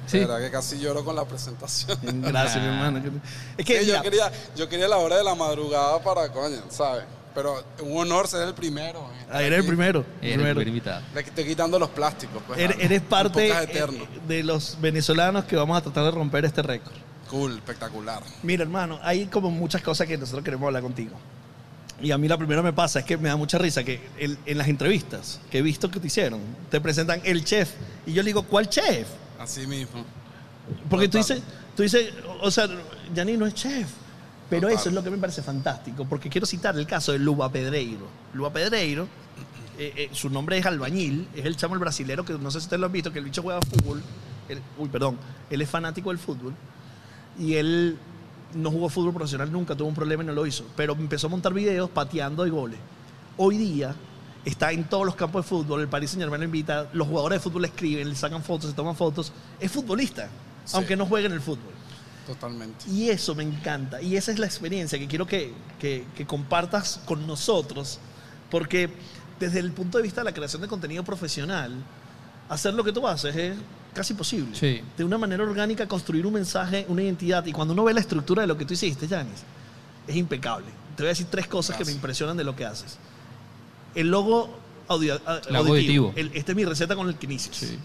[0.05, 0.19] Sí.
[0.19, 1.97] De verdad que casi lloro con la presentación.
[2.21, 3.01] Gracias, mi hermano.
[3.57, 7.03] Es que, yo, quería, yo quería la hora de la madrugada para, coño, ¿sabes?
[7.37, 8.97] Pero un honor ser el primero.
[9.13, 9.25] ¿eh?
[9.31, 9.99] ah, eres el primero.
[9.99, 10.55] Eres el primero.
[10.55, 11.03] primer invitado.
[11.13, 12.41] Le estoy quitando los plásticos.
[12.47, 14.07] Pues, Eres, eres parte eh, eterno.
[14.27, 16.95] de los venezolanos que vamos a tratar de romper este récord.
[17.29, 18.23] Cool, espectacular.
[18.41, 21.11] Mira, hermano, hay como muchas cosas que nosotros queremos hablar contigo.
[22.01, 24.39] Y a mí la primera me pasa es que me da mucha risa que el-
[24.47, 27.69] en las entrevistas que he visto que te hicieron, te presentan el chef.
[28.07, 29.07] Y yo le digo, ¿cuál chef?
[29.39, 30.03] Así mismo.
[30.89, 31.43] Porque tú dices,
[31.75, 32.11] tú dices,
[32.41, 32.67] o sea,
[33.13, 33.87] Yanni no es chef.
[34.49, 34.77] Pero Total.
[34.79, 38.07] eso es lo que me parece fantástico, porque quiero citar el caso de Luba Pedreiro.
[38.33, 39.07] Luba Pedreiro,
[39.77, 42.65] eh, eh, su nombre es albañil, es el chamo el brasilero que no sé si
[42.65, 44.01] ustedes lo han visto, que el bicho juega fútbol.
[44.47, 45.17] Él- uy, perdón,
[45.49, 46.53] él es fanático del fútbol.
[47.37, 47.97] Y él
[48.55, 50.63] no jugó fútbol profesional nunca, tuvo un problema y no lo hizo.
[50.77, 52.79] Pero empezó a montar videos pateando y goles.
[53.35, 53.93] Hoy día
[54.45, 57.39] está en todos los campos de fútbol, el Paris Saint Germain lo invita, los jugadores
[57.39, 59.33] de fútbol le escriben, le sacan fotos, se toman fotos.
[59.59, 60.29] Es futbolista,
[60.63, 60.77] Sí.
[60.77, 61.73] aunque no juegue en el fútbol.
[62.27, 62.85] Totalmente.
[62.89, 64.01] Y eso me encanta.
[64.01, 67.99] Y esa es la experiencia que quiero que, que- que compartas con nosotros.
[68.51, 68.89] Porque
[69.39, 71.73] desde el punto de vista de la creación de contenido profesional,
[72.49, 73.55] hacer lo que tú haces es
[73.93, 74.55] casi posible.
[74.55, 74.81] Sí.
[74.97, 77.45] De una manera orgánica construir un mensaje, una identidad.
[77.45, 79.43] Y cuando uno ve la estructura de lo que tú hiciste, Janis,
[80.07, 80.67] es impecable.
[80.95, 82.97] Te voy a decir tres cosas que me impresionan de lo que haces.
[83.95, 84.57] El logo
[84.87, 86.13] audio- a- El logo auditivo.
[86.15, 87.55] El- esta es mi receta con el que inicias.
[87.55, 87.77] Sí.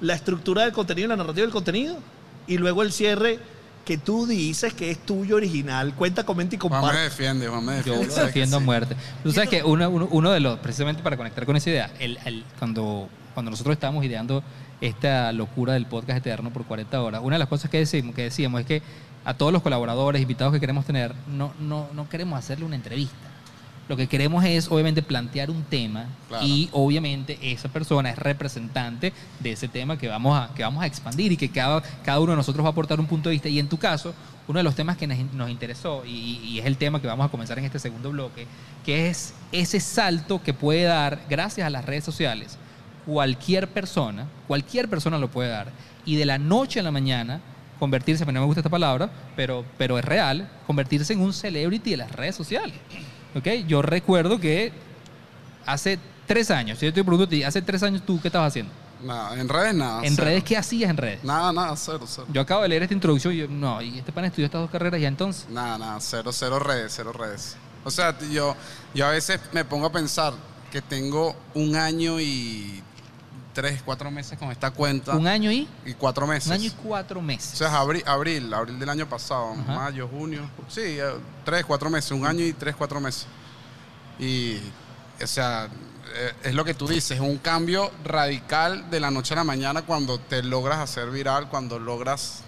[0.00, 1.98] La estructura del contenido, la narrativa del contenido.
[2.46, 3.40] Y luego el cierre
[3.86, 5.94] que tú dices que es tuyo original.
[5.94, 7.00] Cuenta, comenta y Juan me comparte.
[7.02, 8.24] defiende, Juan me Yo defiende.
[8.26, 8.96] defiendo a muerte.
[9.22, 12.18] Tú sabes que uno, uno- uno de los, precisamente para conectar con esa idea, el,
[12.26, 14.42] el- cuando, cuando nosotros estábamos ideando
[14.80, 18.22] esta locura del podcast eterno por 40 horas, una de las cosas que decimos, que
[18.24, 18.82] decíamos es que
[19.24, 23.14] a todos los colaboradores, invitados que queremos tener, no, no, no queremos hacerle una entrevista.
[23.88, 26.44] Lo que queremos es, obviamente, plantear un tema Claro.
[26.44, 30.86] y, obviamente, esa persona es representante de ese tema que vamos a, que vamos a
[30.86, 33.48] expandir y que cada, cada uno de nosotros va a aportar un punto de vista.
[33.48, 34.12] Y en tu caso,
[34.48, 37.28] uno de los temas que nos, interesó, y, y es el tema que vamos a
[37.30, 38.46] comenzar en este segundo bloque,
[38.84, 42.58] que es ese salto que puede dar, gracias a las redes sociales,
[43.04, 45.70] cualquier persona, cualquier persona lo puede dar,
[46.04, 47.40] y de la noche a la mañana
[47.78, 51.96] convertirse, no me gusta esta palabra, pero, pero es real, convertirse en un celebrity de
[51.98, 52.74] las redes sociales.
[53.36, 53.46] ¿Ok?
[53.66, 54.72] Yo recuerdo que
[55.66, 58.48] hace tres años, si yo te pregunto a ti, hace tres años tú, ¿qué estabas
[58.48, 58.72] haciendo?
[59.02, 60.02] Nada, en redes nada.
[60.04, 60.26] ¿En cero.
[60.26, 61.22] redes qué hacías en redes?
[61.22, 62.26] Nada, nada, cero, cero.
[62.32, 64.70] Yo acabo de leer esta introducción y yo, no, y este pan estudió estas dos
[64.70, 65.46] carreras ya entonces.
[65.50, 67.56] Nada, nada, cero, cero redes, cero redes.
[67.84, 68.56] O sea, yo,
[68.94, 70.32] yo a veces me pongo a pensar
[70.72, 72.82] que tengo un año y
[73.56, 75.16] tres, cuatro meses con esta cuenta.
[75.16, 76.46] Un año y y cuatro meses.
[76.48, 77.56] un año y cuatro O meses.
[77.58, 79.74] sea, es abril, abril, abril del año pasado, Ajá.
[79.74, 80.42] mayo, junio.
[80.68, 81.04] Sí, eh,
[81.42, 83.26] tres, cuatro meses, un año y tres, cuatro meses.
[84.18, 84.58] Y,
[85.22, 85.70] o sea,
[86.14, 89.44] eh, es lo que tú dices, es un cambio radical de la noche a la
[89.44, 92.42] mañana cuando te logras hacer viral, cuando logras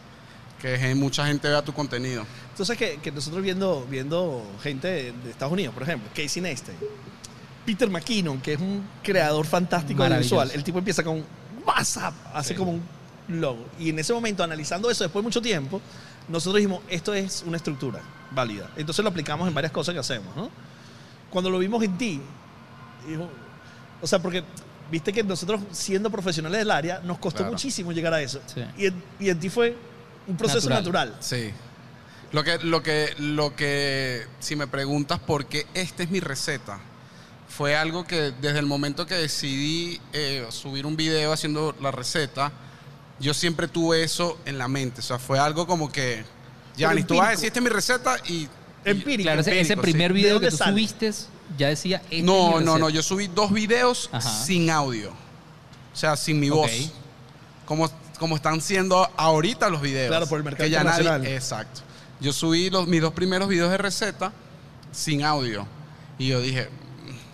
[0.61, 2.27] que mucha gente vea tu contenido.
[2.51, 6.75] Entonces, que, que nosotros viendo, viendo gente de, de Estados Unidos, por ejemplo, Casey Neistat,
[7.69, 11.23] Peter McKinnon, que es un creador fantástico de visual, el tipo empieza con
[11.67, 12.55] WhatsApp, hace Sí.
[12.55, 12.83] como un
[13.29, 13.67] logo.
[13.79, 15.83] Y en ese momento, analizando eso después de mucho tiempo,
[16.29, 18.01] nosotros dijimos, esto es una estructura
[18.31, 18.71] válida.
[18.79, 20.49] Entonces lo aplicamos en varias cosas que hacemos, ¿no?
[21.29, 22.23] Cuando lo vimos en ti,
[23.07, 23.29] dijo,
[24.01, 24.43] o sea, porque
[24.91, 27.53] viste que nosotros siendo profesionales del área, nos costó Claro.
[27.53, 28.41] muchísimo llegar a eso.
[28.47, 28.63] Sí.
[28.79, 29.77] Y, en, y en ti fue
[30.27, 31.11] un proceso Natural.
[31.11, 31.17] natural.
[31.21, 31.51] Sí.
[32.33, 36.81] Lo que, lo que, lo que, si me preguntas por qué esta es mi receta,
[37.49, 42.53] fue algo que desde el momento que decidí eh, subir un video haciendo la receta,
[43.21, 45.01] yo siempre tuve eso en la mente.
[45.01, 46.25] O sea, fue algo como que,
[46.77, 48.49] Yanis, tú vas a decir, esta es mi receta y...
[48.85, 49.25] Empírico.
[49.25, 49.81] Claro, ese, ese sí.
[49.81, 50.71] primer ¿De video que tú sale?
[50.73, 51.13] subiste
[51.57, 51.97] ya decía...
[52.05, 52.79] "Esta es mi No, no, receta".
[52.79, 54.45] no, yo subí dos videos Ajá.
[54.45, 55.11] sin audio.
[55.11, 56.71] O sea, sin mi voz.
[57.65, 57.91] Como,
[58.21, 60.09] como están siendo ahorita los videos.
[60.11, 61.35] Claro, por el mercado que ya nadie-.
[61.35, 61.81] Exacto.
[62.21, 64.33] Yo subí los, mis dos primeros videos de receta
[64.93, 65.67] sin audio.
[66.19, 66.88] Y yo dije, "Mm,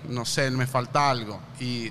[0.08, 1.40] no sé, me falta algo.
[1.60, 1.90] Y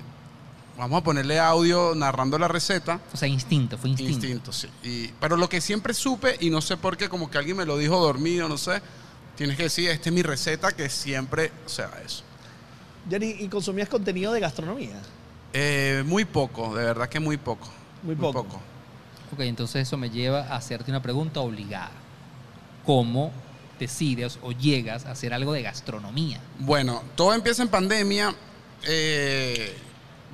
[0.76, 3.00] vamos a ponerle audio narrando la receta.
[3.12, 4.12] O sea, instinto, fue instinto.
[4.12, 4.68] Instinto, sí.
[4.82, 7.66] Y, pero lo que siempre supe, y no sé por qué, como que alguien me
[7.66, 8.80] lo dijo dormido, no sé,
[9.36, 12.22] tienes que decir, esta es mi receta, que siempre, o sea, eso.
[13.08, 15.00] Jenny, ¿y consumías contenido de gastronomía?
[15.52, 17.68] Eh, muy poco, de verdad que muy poco.
[18.02, 18.60] Muy poco.
[19.32, 21.90] Ok, entonces eso me lleva a hacerte una pregunta obligada.
[22.84, 23.32] ¿Cómo
[23.86, 26.40] decides o llegas a hacer algo de gastronomía?
[26.58, 28.34] Bueno, todo empieza en pandemia.
[28.86, 29.76] eh,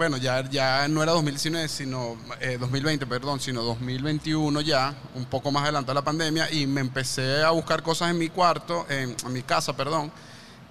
[0.01, 5.51] bueno, ya, ya no era 2019, sino eh, 2020, perdón, sino 2021 ya, un poco
[5.51, 9.15] más adelante a la pandemia, y me empecé a buscar cosas en mi cuarto, en,
[9.23, 10.11] en mi casa, perdón,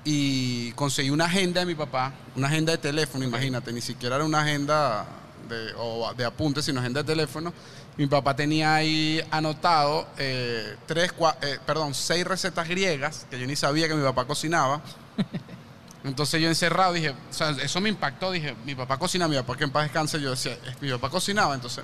[0.03, 4.25] y conseguí una agenda de mi papá, una agenda de teléfono, imagínate, ni siquiera era
[4.25, 5.05] una agenda
[5.47, 7.53] de, o de apuntes, sino agenda de teléfono.
[7.99, 13.45] Mi papá tenía ahí anotado eh, tres, cua- eh, perdón, seis recetas griegas que yo
[13.45, 14.81] ni sabía que mi papá cocinaba.
[16.05, 19.57] Entonces yo encerrado dije, o sea, eso me impactó, dije, mi papá cocina, mi papá
[19.57, 21.83] que en paz descanse, yo decía, "Es- mi papá cocinaba, entonces,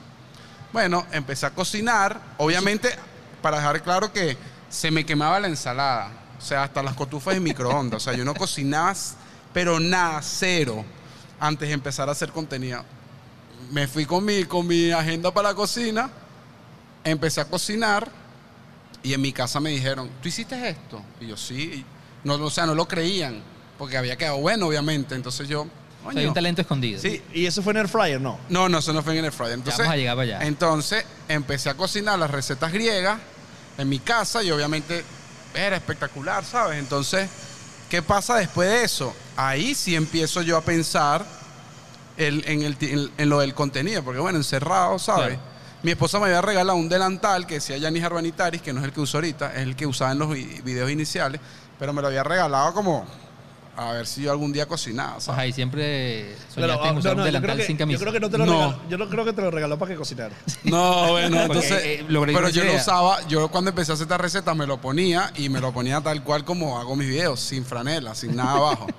[0.72, 2.96] bueno, empecé a cocinar, obviamente,
[3.42, 4.38] para dejar claro que
[4.70, 8.24] se me quemaba la ensalada, o sea, hasta las cotufas de microondas, o sea, yo
[8.24, 8.94] no cocinaba,
[9.54, 10.86] pero nada, cero,
[11.42, 12.86] antes de empezar a hacer contenido.
[13.72, 16.10] Me fui con mi, con mi agenda para la cocina,
[17.04, 18.10] empecé a cocinar,
[19.06, 21.02] y en mi casa me dijeron, ¿tú hiciste esto?
[21.22, 21.56] Y yo sí.
[21.62, 21.86] Y
[22.24, 23.42] No, o sea, no lo creían,
[23.78, 25.14] porque había quedado bueno, obviamente.
[25.14, 25.68] Entonces yo,
[26.04, 27.00] O sea, hay un talento escondido.
[27.00, 27.22] Sí.
[27.32, 28.20] ¿Y eso fue en Air Fryer?
[28.20, 28.40] No.
[28.50, 29.54] No, no, eso no fue en el Friday.
[29.54, 30.48] Entonces, vamos a llegar para allá.
[30.48, 33.20] Entonces empecé a cocinar las recetas griegas
[33.78, 35.04] en mi casa y obviamente
[35.54, 36.80] era espectacular, ¿sabes?
[36.80, 37.30] Entonces,
[37.92, 39.16] ¿qué pasa después de eso?
[39.38, 41.24] Ahí sí empiezo yo a pensar
[42.18, 45.28] el- en, el, ti- en- en lo del contenido, porque bueno, encerrado, ¿sabes?
[45.38, 45.42] Claro.
[45.84, 48.92] Mi esposa me había regalado un delantal que decía Yanis Arbanitaris, que no es el
[48.94, 51.40] que uso ahorita, es el que usaba en los vi- videos iniciales,
[51.78, 53.06] pero me lo había regalado como
[53.78, 55.30] a ver si yo algún día cocinaba, ¿sabes?
[55.30, 58.00] Ajá, y siempre Pero, soñaste en usar no, no, un delantal que, sin yo camisa.
[58.00, 58.52] creo que no te lo No.
[58.54, 58.82] regaló.
[58.90, 60.34] Yo no creo que te lo regaló para que cocinara.
[60.64, 61.84] No, bueno, Porque, entonces.
[61.84, 65.30] eh, pero yo lo usaba, yo cuando empecé a hacer esta receta me lo ponía
[65.36, 68.88] y me lo ponía tal cual como hago mis videos, sin franela, sin nada abajo.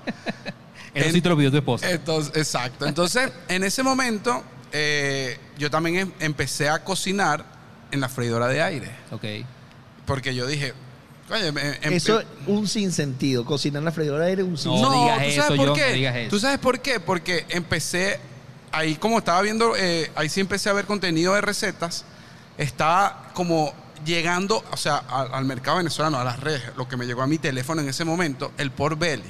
[0.97, 1.91] Eso en- sí te lo pidió tu esposa.
[1.91, 2.87] Entonces, exacto.
[2.87, 4.43] Entonces, en ese momento,
[4.73, 7.45] eh, yo también em- empecé a cocinar
[7.91, 8.91] en la freidora de aire.
[9.13, 9.25] ok.
[10.07, 10.73] Porque yo dije,
[11.31, 13.45] oye, me- empe- Eso es un sinsentido.
[13.45, 15.03] Cocinar en la freidora de aire es un No, sinsentido.
[15.03, 15.87] digas ¿tú eso, sabes por John, qué?
[15.89, 16.31] no digas eso.
[16.31, 17.01] ¿Tú sabes por qué?
[17.01, 18.21] Porque empecé,
[18.73, 22.05] ahí como estaba viendo, eh, ahí sí empecé a ver contenido de recetas,
[22.59, 23.73] estaba como
[24.05, 27.27] llegando, o sea, al, al mercado venezolano, a las redes, lo que me llegó a
[27.27, 29.25] mi teléfono en ese momento, el por belly.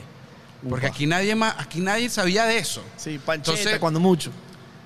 [0.68, 0.94] Porque Upa.
[0.94, 2.82] aquí nadie más, aquí nadie sabía de eso.
[2.96, 4.30] Sí, pancheta Entonces- cuando mucho.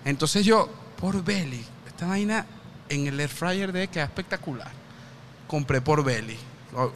[0.05, 2.47] Entonces yo, por belly, esta vaina
[2.89, 4.71] en el air fryer de queda espectacular.
[5.47, 6.37] Compré por belly.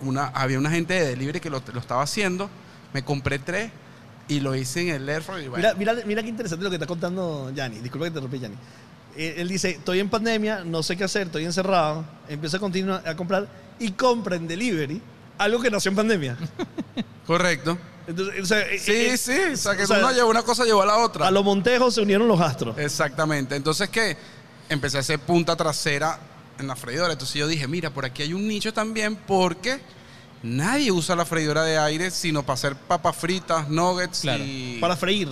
[0.03, 2.49] Una, había una gente de delivery que lo, lo estaba haciendo.
[2.93, 3.70] Me compré tres
[4.29, 5.51] y lo hice en el air fryer.
[5.51, 7.79] bueno, Mira, mira, mira qué interesante lo que está contando Yanni.
[7.81, 8.57] Disculpa que te interrumpí, Yanni.
[9.16, 12.05] Eh, Él dice, estoy en pandemia, no sé qué hacer, estoy encerrado.
[12.29, 13.49] Empiezo a continuar a comprar
[13.79, 15.01] y compra en delivery
[15.39, 16.37] algo que nació en pandemia.
[17.27, 17.77] Correcto.
[18.07, 19.39] Entonces, o sea, eh, Sí, eh, sí.
[19.53, 21.27] O sea, que o sea, uno llevó una cosa, llevó a la otra.
[21.27, 22.77] a los montejos se unieron los astros.
[22.79, 23.57] Exactamente.
[23.57, 24.17] Entonces, ¿qué?
[24.69, 26.19] Empecé a hacer punta trasera
[26.59, 27.13] en la freidora.
[27.13, 29.81] Entonces yo dije, mira, por aquí hay un nicho también porque
[30.43, 34.45] nadie usa la freidora de aire sino para hacer papas fritas, nuggets Claro.
[34.45, 34.79] y...
[34.81, 35.29] Para freír.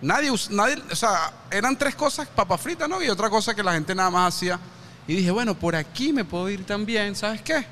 [0.00, 3.00] Nadie, us- nadie, o sea, eran tres cosas, papas fritas, ¿no?
[3.02, 4.58] Y otra cosa que la gente nada más hacía.
[5.06, 7.64] Y dije, bueno, por aquí me puedo ir también, ¿sabes qué?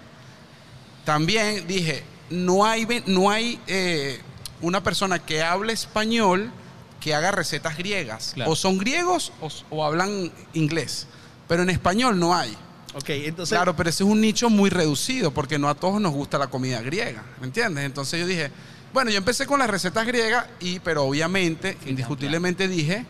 [1.05, 4.21] También dije, no hay, no hay eh,
[4.63, 6.53] una persona que hable español
[7.01, 8.33] que haga recetas griegas.
[8.35, 8.51] Claro.
[8.51, 9.33] O son griegos
[9.71, 11.07] o, hablan inglés.
[11.49, 12.57] Pero en español no hay.
[12.95, 13.57] Ok, entonces...
[13.57, 16.49] Claro, pero ese es un nicho muy reducido porque no a todos nos gusta la
[16.49, 17.85] comida griega, ¿me entiendes?
[17.85, 18.51] Entonces yo dije,
[18.93, 23.07] bueno, yo empecé con las recetas griegas y, pero obviamente, indiscutiblemente dije,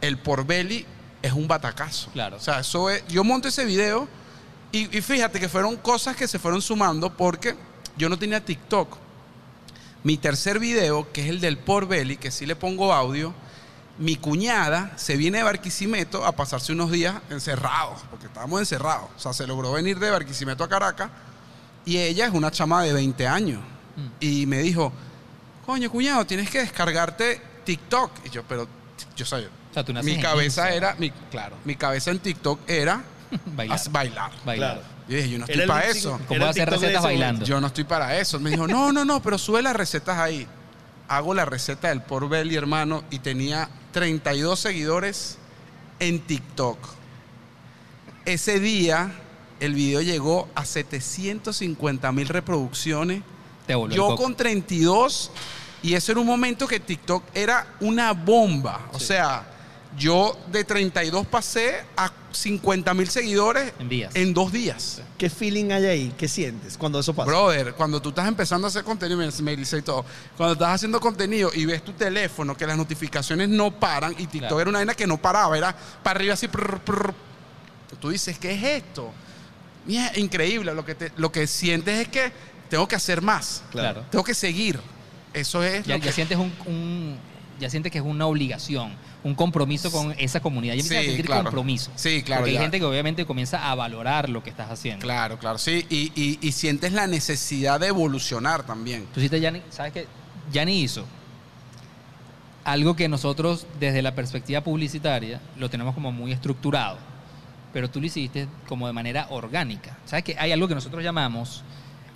[0.00, 0.86] el porbelly
[1.22, 2.10] es un batacazo.
[2.12, 2.36] Claro.
[2.36, 4.08] O sea, eso es, yo monté ese video
[4.70, 7.56] y, y fíjate que fueron cosas que se fueron sumando porque
[7.96, 9.05] yo no tenía TikTok.
[10.06, 13.34] Mi tercer video, que es el del porbelly, que sí le pongo audio,
[13.98, 19.08] mi cuñada se viene de Barquisimeto a pasarse unos días encerrados, porque estábamos encerrados.
[19.16, 21.10] O sea, se logró venir de Barquisimeto a Caracas
[21.84, 23.58] y ella es una chama de 20 años.
[23.96, 24.06] Mm.
[24.20, 24.92] Y me dijo,
[25.66, 28.12] coño, cuñado, tienes que descargarte TikTok.
[28.26, 28.68] Y yo, pero,
[29.16, 29.48] yo sabía.
[29.72, 30.76] O sea, tú naces Mi cabeza 15.
[30.76, 33.02] era, mi, claro, mi cabeza en TikTok era
[33.56, 33.74] Bailar.
[33.74, 34.30] as- bailar.
[34.44, 34.74] Bailar.
[34.74, 34.95] Claro.
[35.08, 36.12] Yo dije, yo no estoy para eso.
[36.26, 37.44] ¿Cómo Era va a hacer recetas bailando?
[37.44, 38.40] Yo no estoy para eso.
[38.40, 40.46] Me dijo, no, no, no, pero sube las recetas ahí.
[41.08, 45.38] Hago la receta del por belly, hermano, y tenía 32 seguidores
[46.00, 46.78] en TikTok.
[48.24, 49.12] Ese día,
[49.60, 53.22] el video llegó a 750 mil reproducciones.
[53.68, 55.30] Te volvió Yo con 32,
[55.82, 58.88] y eso era un momento que TikTok era una bomba.
[58.92, 59.46] O sea,
[59.96, 64.14] yo de 32 pasé a 50 mil seguidores En días.
[64.14, 65.00] en dos días.
[65.16, 66.14] ¿Qué feeling hay ahí?
[66.18, 67.26] ¿Qué sientes cuando eso pasa?
[67.30, 70.04] Brother, cuando tú estás empezando a hacer contenido, me, dice y todo,
[70.36, 74.40] cuando estás haciendo contenido y ves tu teléfono, que las notificaciones no paran, y TikTok
[74.40, 74.60] Claro.
[74.60, 77.14] era una vaina que no paraba, era para arriba así, prr, prr.
[78.00, 79.10] tú dices, ¿qué es esto?
[79.86, 82.32] Mira, increíble, lo que, te- lo que sientes es que
[82.68, 84.04] tengo que hacer más, Claro.
[84.10, 84.78] tengo que seguir.
[85.32, 86.12] Eso es Ya, lo ya que...
[86.12, 87.18] sientes un, un-
[87.58, 88.92] ya sientes que es una obligación,
[89.26, 90.74] un compromiso con esa comunidad.
[90.74, 91.42] Ya empiezas a sentir claro.
[91.44, 91.90] compromiso.
[91.96, 95.02] Sí, claro, Porque hay gente que obviamente comienza a valorar lo que estás haciendo.
[95.02, 99.06] Claro, claro, sí, y, y- y sientes la necesidad de evolucionar también.
[99.12, 100.06] Tú hiciste, Yanni, ¿sabes qué?
[100.52, 101.04] Yanni hizo
[102.64, 106.98] algo que nosotros desde la perspectiva publicitaria lo tenemos como muy estructurado,
[107.72, 109.96] pero tú lo hiciste como de manera orgánica.
[110.04, 111.62] ¿Sabes que Hay algo que nosotros llamamos,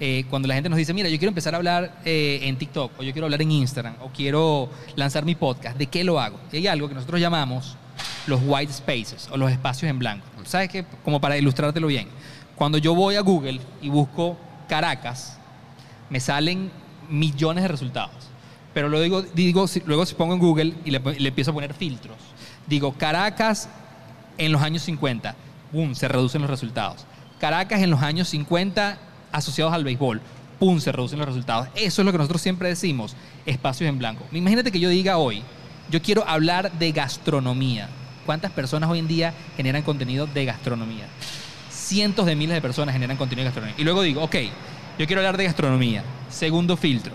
[0.00, 2.92] eh, cuando la gente nos dice, mira, yo quiero empezar a hablar eh, en TikTok,
[2.98, 6.38] o yo quiero hablar en Instagram, o quiero lanzar mi podcast, ¿de qué lo hago?
[6.52, 7.76] Y hay algo que nosotros llamamos
[8.26, 10.24] los white spaces, o los espacios en blanco.
[10.44, 10.84] ¿Sabes qué?
[11.04, 12.08] Como para ilustrártelo bien.
[12.56, 14.36] Cuando yo voy a Google y busco
[14.68, 15.38] Caracas,
[16.08, 16.70] me salen
[17.08, 18.14] millones de resultados.
[18.72, 22.16] Pero luego digo, si- pongo en Google y le, le empiezo a poner filtros,
[22.66, 23.68] digo Caracas
[24.38, 25.34] en los años 50,
[25.72, 25.94] ¡pum!
[25.94, 27.04] se reducen los resultados.
[27.38, 28.98] Caracas en los años 50
[29.32, 30.20] asociados al béisbol,
[30.58, 30.80] ¡pum!
[30.80, 31.68] se reducen los resultados.
[31.74, 33.16] Eso es lo que nosotros siempre decimos,
[33.46, 34.24] espacios en blanco.
[34.32, 35.42] Imagínate que yo diga hoy,
[35.90, 37.88] yo quiero hablar de gastronomía.
[38.26, 41.06] ¿Cuántas personas hoy en día generan contenido de gastronomía?
[41.90, 43.74] cientos de miles de personas generan contenido de gastronomía.
[43.76, 44.36] Y luego digo, ok,
[44.96, 46.04] yo quiero hablar de gastronomía.
[46.28, 47.12] Segundo filtro.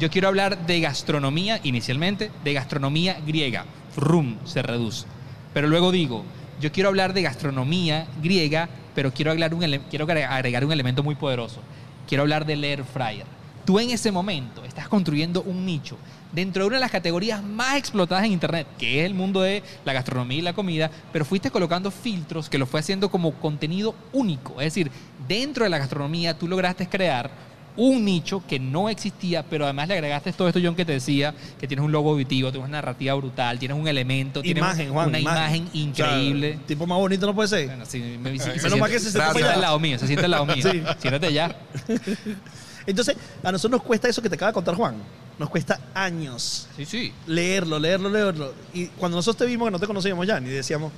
[0.00, 3.66] Yo quiero hablar de gastronomía, inicialmente, de gastronomía griega.
[3.96, 5.06] Rum, se reduce.
[5.54, 6.24] Pero luego digo,
[6.60, 11.60] yo quiero hablar de gastronomía griega, pero quiero agregar un, elemento muy poderoso.
[12.08, 13.26] Quiero hablar del air fryer.
[13.64, 15.96] tú en ese momento estás construyendo un nicho
[16.32, 19.62] dentro de una de las categorías más explotadas en Internet, que es el mundo de
[19.84, 23.94] la gastronomía y la comida, pero fuiste colocando filtros que lo fue haciendo como contenido
[24.12, 24.60] único.
[24.60, 24.90] Es decir,
[25.26, 27.30] dentro de la gastronomía tú lograste crear
[27.76, 31.34] un nicho que no existía, pero además le agregaste todo esto, John, que te decía,
[31.58, 35.08] que tienes un logo auditivo, tienes una narrativa brutal, tienes un elemento, tienes Imagen, Juan,
[35.08, 36.50] una imagen, increíble.
[36.54, 37.66] O sea, tipo más bonito no puede ser.
[37.66, 39.78] Bueno, sí, me- se- se Menos siente- mal que se se siente siente al lado
[39.78, 40.56] mío, se siente al lado mío.
[40.70, 40.82] Sí.
[40.98, 41.56] Siéntate ya.
[42.86, 44.96] Entonces, a nosotros nos cuesta eso que te acaba de contar Juan.
[45.38, 47.12] Nos cuesta años Sí, sí.
[47.26, 48.52] leerlo, leerlo, leerlo.
[48.74, 50.92] Y cuando nosotros te vimos que no te conocíamos ya, ni decíamos,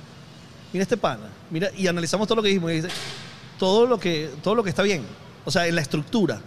[0.73, 2.87] mira este pana, mira, y analizamos todo lo que dijimos, y dice,
[3.59, 5.03] todo lo que, todo lo que está bien.
[5.45, 6.41] O sea, en la estructura.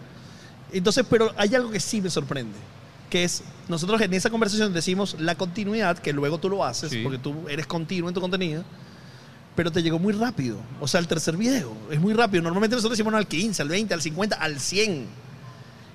[0.73, 2.57] Entonces, pero hay algo que sí me sorprende,
[3.11, 7.03] que es, nosotros en esa conversación decimos la continuidad, que luego tú lo haces, Sí.
[7.03, 8.65] porque tú eres continuo en tu contenido,
[9.55, 10.59] pero te llegó muy rápido.
[10.81, 12.43] O sea, el tercer video es muy rápido.
[12.43, 15.07] Normalmente nosotros decimos no, al 15, al 20, al 50, al 100.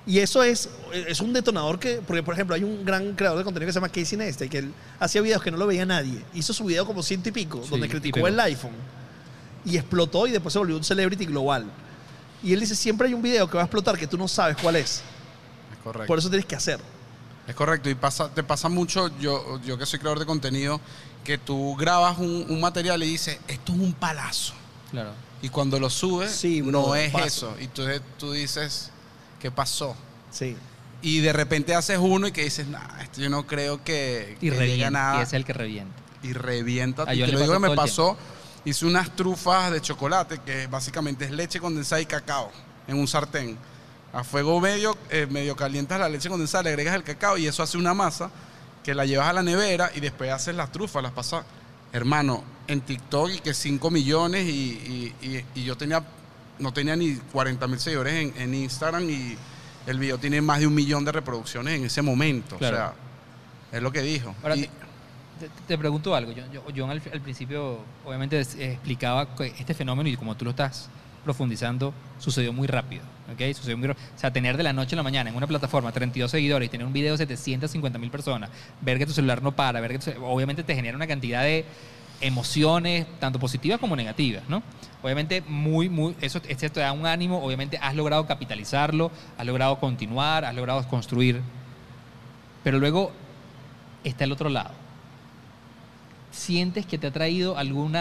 [0.04, 0.68] Y eso es,
[1.06, 3.76] es un detonador que, porque por ejemplo hay un gran creador de contenido que se
[3.76, 6.24] llama Casey Neistat, que él hacía videos que no lo veía nadie.
[6.34, 8.72] Hizo su video como ciento y pico, Sí, donde criticó el iPhone.
[9.64, 11.66] Y explotó y después se volvió un celebrity global.
[12.42, 14.56] Y él dice, siempre hay un video que va a explotar que tú no sabes
[14.60, 15.02] cuál es.
[15.72, 16.06] Es correcto.
[16.06, 16.80] Por eso tienes que hacer.
[17.46, 20.80] Es correcto, y pasa, te pasa mucho, yo, yo que soy creador de contenido,
[21.24, 24.54] que tú grabas un, un material y dices, esto es un palazo.
[24.92, 25.10] Claro.
[25.40, 27.56] Y cuando lo subes, Sí, no es eso.
[27.60, 27.82] Y tú,
[28.18, 28.90] tú dices,
[29.40, 29.96] ¿qué pasó?
[30.30, 30.56] Sí.
[31.00, 34.50] Y de repente haces uno y que dices, nah, esto yo no creo que, Y
[34.50, 34.90] que llegue a revienta.
[34.90, 35.18] nada.
[35.18, 36.00] Y es el que revienta.
[36.22, 37.02] y revienta.
[37.08, 38.16] A Y te lo digo que me pasó,
[38.64, 42.50] hice unas trufas de chocolate, que básicamente es leche condensada y cacao
[42.86, 43.56] en un sartén.
[44.12, 47.62] A fuego medio, eh, medio calientas la leche condensada, le agregas el cacao y eso
[47.62, 48.30] hace una masa
[48.84, 51.44] que la llevas a la nevera y después haces las trufas, las pasas.
[51.92, 54.50] Hermano, en TikTok y que 5 millones y,
[55.20, 56.02] y- y- y yo tenía,
[56.58, 59.36] no tenía ni 40 mil seguidores en, en Instagram y
[59.86, 62.56] el video tiene más de un millón de reproducciones en ese momento.
[62.58, 62.76] Claro.
[62.76, 62.94] O sea,
[63.72, 64.34] es lo que dijo.
[64.42, 64.68] Ahora, Y-
[65.66, 66.32] te, pregunto algo.
[66.32, 69.28] Yo, yo- John al, al principio, obviamente, es- explicaba
[69.58, 70.88] este fenómeno y como tú lo estás
[71.24, 73.02] profundizando, sucedió muy rápido.
[73.32, 73.54] ¿ok?
[73.54, 76.66] Sucedió o sea, tener de la noche a la mañana en una plataforma 32 seguidores
[76.66, 78.50] y tener un video de 750 mil personas,
[78.80, 81.64] ver que tu celular no para, ver que tu obviamente te genera una cantidad de
[82.20, 84.62] emociones, tanto positivas como negativas, ¿no?
[85.02, 89.78] Obviamente, muy, muy, eso este te da un ánimo, obviamente has logrado capitalizarlo, has logrado
[89.80, 91.40] continuar, has logrado construir,
[92.62, 93.12] pero luego
[94.04, 94.70] está el otro lado.
[96.32, 97.96] ¿Sientes que te ha traído algún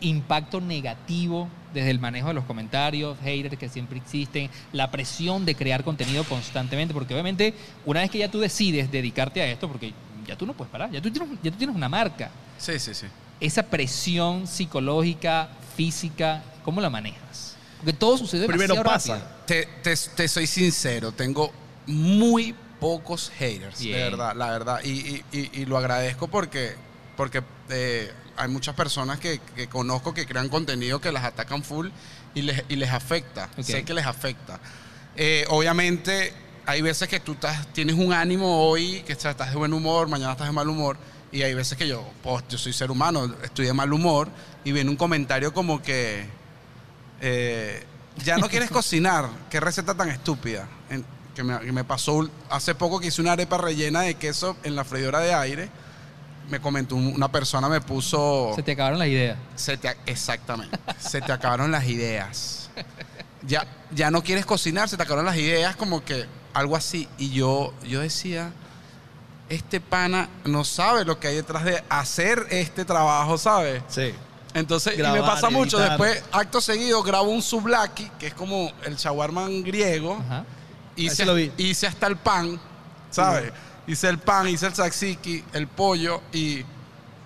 [0.00, 5.54] impacto negativo desde el manejo de los comentarios, haters que siempre existen, la presión de
[5.54, 6.94] crear contenido constantemente?
[6.94, 7.54] Porque obviamente
[7.84, 9.92] una vez que ya tú decides dedicarte a esto, porque
[10.26, 12.94] ya tú no puedes parar, ya tú tienes, ya tú tienes una marca, sí, sí,
[12.94, 13.06] sí.
[13.40, 17.56] esa presión psicológica, física, ¿cómo la manejas?
[17.78, 19.20] Porque todo sucede Primero pasa.
[19.46, 21.50] Te, te- te soy sincero, tengo
[21.86, 23.96] muy pocos haters, Bien.
[23.96, 24.80] de verdad, la verdad.
[24.84, 26.74] Y, y- y- y lo agradezco porque,
[27.20, 31.88] porque eh, hay muchas personas que, que conozco que crean contenido que las atacan full
[32.34, 33.50] y les, y les afecta.
[33.62, 34.58] Sé que les afecta.
[35.16, 36.32] Eh, obviamente,
[36.64, 40.32] hay veces que tú estás, tienes un ánimo hoy, que estás de buen humor, mañana
[40.32, 40.96] estás de mal humor.
[41.30, 44.30] Y hay veces que yo, pues, yo soy ser humano, estoy de mal humor
[44.64, 46.24] y viene un comentario como que
[47.20, 47.84] eh,
[48.24, 49.28] ya no quieres cocinar.
[49.50, 50.66] Qué receta tan estúpida.
[50.88, 54.56] En- que, me, que me pasó hace poco que hice una arepa rellena de queso
[54.62, 55.68] en la freidora de aire.
[56.50, 58.52] Me comentó un- una persona, me puso.
[58.56, 59.38] Se te acabaron las ideas.
[59.56, 60.76] Se te, exactamente.
[60.98, 62.70] se te acabaron las ideas.
[63.46, 67.08] Ya, ya no quieres cocinar, se te acabaron las ideas, como que algo así.
[67.18, 68.52] Y yo, yo decía,
[69.48, 73.82] este pana no sabe lo que hay detrás de hacer este trabajo, ¿sabes?
[73.88, 74.12] Sí.
[74.52, 75.78] Entonces, y me pasa mucho.
[75.78, 75.90] editar.
[75.98, 80.18] Después, acto seguido, grabo un sublaki, que es como el shawarman griego.
[80.20, 80.44] Ajá.
[80.96, 81.52] Hice, lo vi.
[81.56, 82.60] hice hasta el pan,
[83.10, 83.52] ¿sabes?
[83.86, 86.64] Hice el pan, hice el tzatziki, el pollo y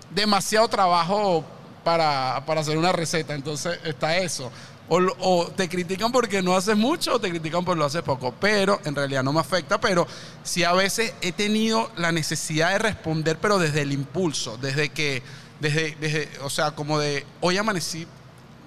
[0.09, 1.43] demasiado trabajo
[1.83, 3.35] para, para hacer una receta.
[3.35, 4.51] Entonces está eso.
[4.87, 8.33] O, te critican porque no haces mucho o te critican porque lo haces poco.
[8.39, 9.79] Pero en realidad no me afecta.
[9.79, 10.07] Pero
[10.43, 14.57] sí a veces he tenido la necesidad de responder, pero desde el impulso.
[14.57, 15.23] Desde que,
[15.59, 18.07] desde, desde o sea, como de hoy amanecí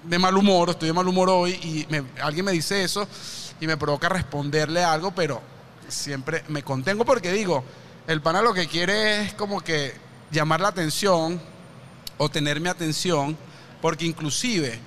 [0.05, 1.87] de mal humor, estoy de mal humor hoy y
[2.21, 3.07] alguien me dice eso
[3.61, 5.41] y me provoca responderle algo, pero
[5.89, 7.65] siempre me contengo porque digo,
[8.07, 9.93] el pana lo que quiere es como que
[10.31, 11.41] llamar la atención
[12.17, 13.37] o tener mi atención,
[13.81, 14.79] porque inclusive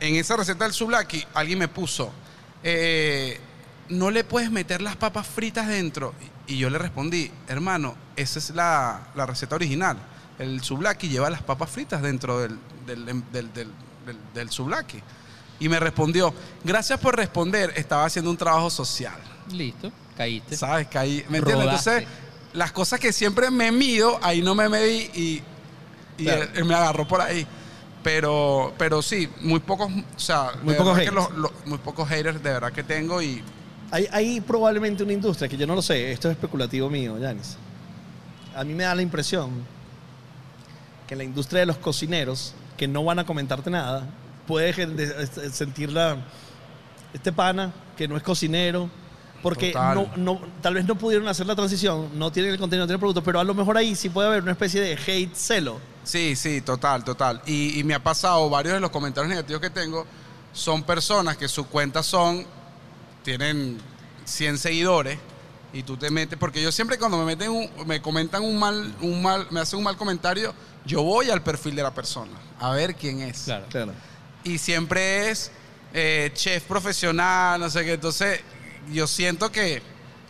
[0.00, 2.10] en esa receta del souvlaki alguien me puso,
[2.62, 3.38] eh,
[3.88, 6.14] no le puedes meter las papas fritas dentro.
[6.46, 9.96] Y yo le respondí, hermano, esa es la, la receta original.
[10.38, 14.50] El souvlaki lleva las papas fritas dentro del, del, del, del.
[15.58, 16.34] Y me respondió,
[16.64, 19.18] gracias por responder, estaba haciendo un trabajo social.
[19.50, 20.56] Listo, caíste.
[20.56, 20.86] ¿Sabes?
[20.88, 21.66] Caí, ¿me entiendes?
[21.66, 21.90] Rodaste.
[21.98, 22.18] Entonces,
[22.54, 25.42] las cosas que siempre me mido, ahí no me medí y,
[26.18, 26.42] y Claro.
[26.44, 27.46] él, él me agarró por ahí.
[28.02, 31.14] Pero, pero sí, muy pocos, o sea, Muy pocos haters.
[31.14, 33.42] los- los- muy pocos haters de verdad que tengo y
[33.90, 37.56] Hay, hay probablemente una industria que yo no lo sé, esto es especulativo mío, Yanis.
[38.54, 39.50] A mí me da la impresión
[41.06, 44.06] que en la industria de los cocineros, que no van a comentarte nada,
[44.46, 44.76] puedes
[45.52, 46.16] sentir la,
[47.12, 48.88] este pana que no es cocinero,
[49.50, 52.86] porque no, no, tal vez no pudieron hacer la transición, no tienen el contenido, no
[52.88, 55.34] tienen el producto, pero a lo mejor ahí sí puede haber una especie de hate
[55.34, 55.78] celo.
[56.04, 57.42] Sí, sí, total, total.
[57.46, 60.06] Y, y me ha pasado, varios de los comentarios negativos que tengo
[60.52, 62.46] son personas que sus cuentas son,
[63.22, 63.78] tienen
[64.24, 65.18] 100 seguidores
[65.72, 68.94] y tú te metes, porque yo siempre cuando me meten un- me comentan un mal,
[69.00, 70.54] un mal, me hacen un mal comentario,
[70.84, 73.42] yo voy al perfil de la persona a ver quién es.
[73.44, 73.66] Claro.
[73.68, 73.92] Claro.
[74.44, 75.50] Y siempre es
[75.92, 77.94] eh, chef profesional, no sé qué.
[77.94, 78.40] Entonces,
[78.92, 79.82] yo siento que.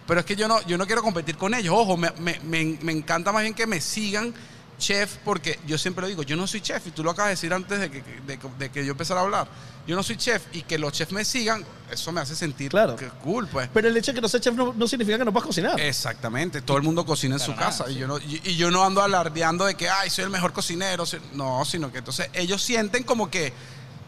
[0.07, 1.75] Pero es que yo no, yo no quiero competir con ellos.
[1.77, 4.33] Ojo, me, me- me- me encanta más bien que me sigan
[4.79, 7.35] chef, porque yo siempre lo digo, yo no soy chef, y tú lo acabas de
[7.35, 9.49] decir antes de que, de, que- de que yo empezara a hablar.
[9.87, 12.95] Yo no soy chef, y que los chefs me sigan, eso me hace sentir Claro.
[12.95, 13.69] que cool, pues.
[13.73, 15.81] Pero el hecho de que no seas chef no, no significa que no puedas cocinar.
[15.81, 18.71] Exactamente, todo el mundo cocina en su nada, casa y, yo no, y, y yo
[18.71, 21.07] no ando alardeando de que, ay, soy el mejor cocinero.
[21.07, 23.53] soy- No, sino que entonces ellos sienten como que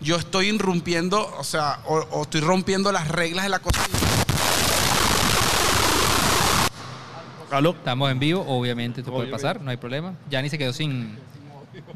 [0.03, 3.87] yo estoy irrumpiendo, o sea, o, o estoy rompiendo las reglas de la cocina.
[7.51, 7.71] ¿Aló?
[7.71, 10.15] Estamos en vivo, obviamente te puede pasar, no hay problema.
[10.31, 11.17] Yanni se quedó sin.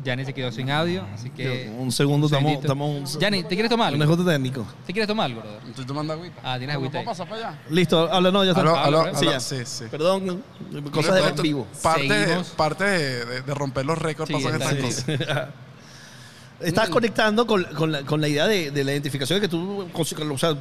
[0.05, 1.71] Yanni se quedó sin audio, así que.
[1.79, 2.53] Un segundo, estamos...
[2.53, 4.15] estamos un, Yanni, ¿te quieres tomar un algo?
[4.15, 4.65] ajuste técnico.
[4.87, 5.61] ¿Te quieres tomar algo, brother?
[5.69, 6.41] Estoy tomando agüita.
[6.43, 7.07] Ah, tienes ¿No agüita puedo ahí.
[7.07, 7.59] pasar para allá?
[7.69, 8.61] Listo, habla, no, ya está.
[8.63, 9.41] Aló, aló, ya.
[9.41, 9.85] sí, sí.
[9.91, 10.43] Perdón,
[10.93, 11.67] cosas de en vivo.
[11.83, 12.49] Parte, de, Seguimos.
[12.51, 15.19] parte de, de- de romper los récords Sí, pasan está estas bien.
[15.19, 15.49] cosas.
[16.65, 19.87] Estás conectando con, con la, con la idea de, de la identificación de que tú,
[19.95, 20.55] o sea,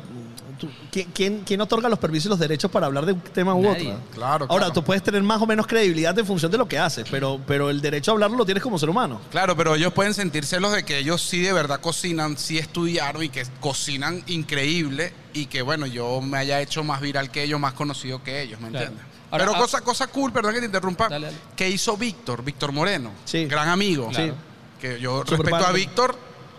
[0.59, 3.53] tú- ¿quién, quién, quién otorga los permisos y los derechos para hablar de un tema
[3.55, 3.91] u Nadie.
[3.93, 3.99] otro?
[4.13, 4.73] Claro, Ahora, claro.
[4.73, 7.69] tú puedes tener más o menos credibilidad en función de lo que haces, pero, pero
[7.69, 9.21] el derecho a hablarlo lo tienes como ser humano.
[9.31, 13.23] Claro, pero ellos pueden sentir celos de que ellos sí de verdad cocinan, sí estudiaron
[13.23, 17.59] y que cocinan increíble y que bueno, yo me haya hecho más viral que ellos,
[17.59, 18.85] más conocido que ellos, ¿me Claro.
[18.87, 19.11] entiendes?
[19.31, 21.37] Ahora, pero ah- cosa, cosa cool, perdón que te interrumpa, Dale, dale.
[21.55, 23.45] que hizo Víctor, Víctor Moreno, Sí.
[23.45, 24.35] gran amigo, Claro.
[24.81, 26.17] Que yo Super respeto a Víctor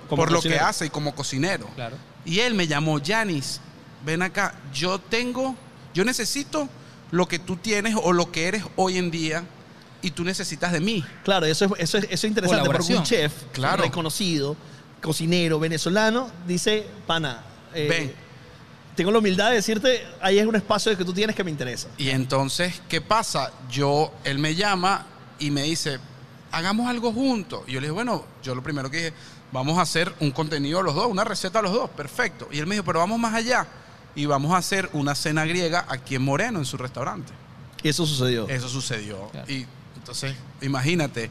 [0.09, 1.67] por lo que hace y como cocinero.
[1.75, 1.97] Claro.
[2.25, 3.61] Y él me llamó, Yanis,
[4.07, 5.57] ven acá, yo tengo,
[5.93, 6.69] yo necesito
[7.11, 9.45] lo que tú tienes o lo que eres hoy en día
[10.01, 11.05] y tú necesitas de mí.
[11.25, 13.83] Claro, eso es, eso es, eso es interesante porque un chef Claro.
[13.83, 14.57] reconocido,
[15.03, 17.43] cocinero, venezolano, dice, pana,
[17.75, 18.15] eh, Ven.
[18.97, 21.89] tengo la humildad de decirte, ahí es un espacio que tú tienes que me interesa.
[21.99, 23.51] Y entonces, ¿qué pasa?
[23.71, 25.07] Yo, él me llama
[25.39, 25.99] y me dice,
[26.53, 27.63] hagamos algo juntos.
[27.67, 29.13] Y yo le dije, bueno, yo lo primero que dije,
[29.51, 32.49] vamos a hacer un contenido los dos, una receta los dos, perfecto.
[32.53, 33.67] Y él me dijo, pero vamos más allá
[34.15, 37.33] y vamos a hacer una cena griega aquí en Moreno, en su restaurante.
[37.83, 38.49] Y eso sucedió.
[38.49, 39.29] Eso sucedió.
[39.29, 39.51] Claro.
[39.51, 39.67] Y
[39.97, 41.31] entonces, imagínate,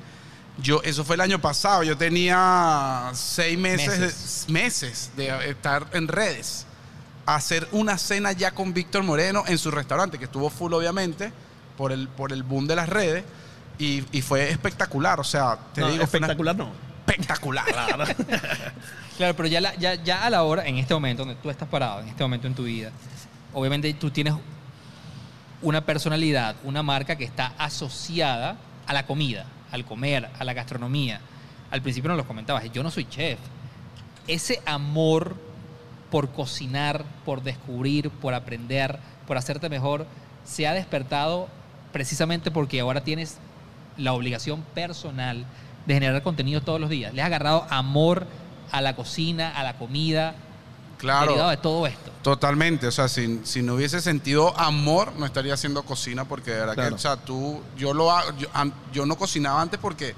[0.57, 4.45] yo, eso fue el año pasado, yo tenía seis meses, Meses.
[4.48, 6.65] De, meses de estar en redes.
[7.26, 11.31] Hacer una cena ya con Víctor Moreno en su restaurante, que estuvo full obviamente,
[11.77, 13.23] por el, por el boom de las redes.
[13.83, 16.71] Y, y fue espectacular, o sea, te No, digo, fue una- espectacular no.
[17.07, 17.65] espectacular.
[19.17, 21.67] Claro, pero ya, la- ya, ya a la hora, en este momento donde tú estás
[21.67, 22.91] parado, en este momento en tu vida,
[23.53, 24.33] obviamente tú tienes
[25.61, 28.55] una personalidad, una marca que está asociada
[28.87, 31.21] a la comida, al comer, a la gastronomía.
[31.69, 33.37] Al principio nos lo comentabas, yo no soy chef.
[34.27, 35.35] Ese amor
[36.09, 38.97] por cocinar, por descubrir, por aprender,
[39.27, 40.07] por hacerte mejor,
[40.45, 41.47] se ha despertado
[41.93, 43.37] precisamente porque ahora tienes
[44.01, 45.45] la obligación personal
[45.85, 47.13] de generar contenido todos los días.
[47.13, 48.25] Le has agarrado amor
[48.71, 50.35] a la cocina, a la comida,
[50.97, 51.27] claro.
[51.27, 52.11] derivado de todo esto.
[52.21, 56.59] Totalmente, o sea, si, si no hubiese sentido amor, no estaría haciendo cocina porque de
[56.59, 56.89] verdad Claro.
[56.89, 58.47] que, o sea, tú, yo lo hago, yo,
[58.93, 60.15] yo no cocinaba antes porque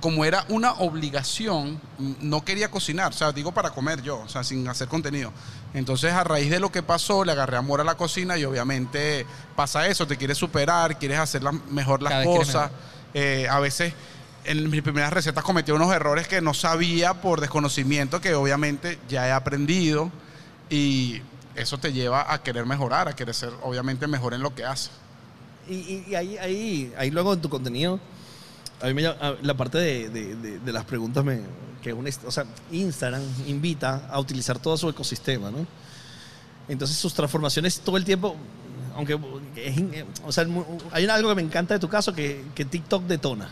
[0.00, 4.44] como era una obligación, no quería cocinar, o sea, digo para comer yo, o sea,
[4.44, 5.32] sin hacer contenido.
[5.74, 9.26] Entonces, a raíz de lo que pasó, le agarré amor a la cocina y obviamente
[9.56, 12.70] pasa eso, te quieres superar, quieres hacer mejor las Cada cosas.
[13.14, 13.94] Eh, a veces
[14.44, 19.26] en mis primeras recetas cometí unos errores que no sabía por desconocimiento, que obviamente ya
[19.28, 20.10] he aprendido
[20.70, 21.20] y
[21.54, 24.90] eso te lleva a querer mejorar, a querer ser obviamente mejor en lo que haces.
[25.68, 28.00] Y, ahí, ahí, ahí luego en tu contenido,
[28.80, 30.08] a mí me llama- la parte de-
[30.64, 31.40] de las preguntas, me,
[31.82, 35.66] que un, o sea, Instagram invita a utilizar todo su ecosistema, ¿no?
[36.68, 38.36] Entonces sus transformaciones todo el tiempo,
[38.98, 39.16] aunque
[39.54, 40.44] es in- o sea,
[40.90, 43.48] hay algo que me encanta de tu caso, que, que TikTok detona.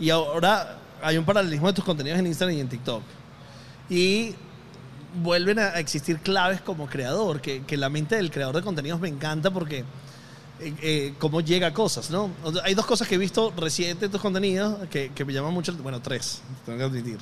[0.00, 3.02] Y ahora hay un paralelismo de tus contenidos en Instagram y en TikTok.
[3.90, 4.34] Y
[5.22, 9.08] vuelven a existir claves como creador, que, que la mente del creador de contenidos me
[9.08, 9.84] encanta porque
[10.60, 12.30] eh, eh, cómo llega a cosas, ¿no?
[12.64, 15.74] Hay dos cosas que he visto recientes de tus contenidos que, que me llaman mucho,
[15.74, 17.18] bueno, tres, tengo que admitir,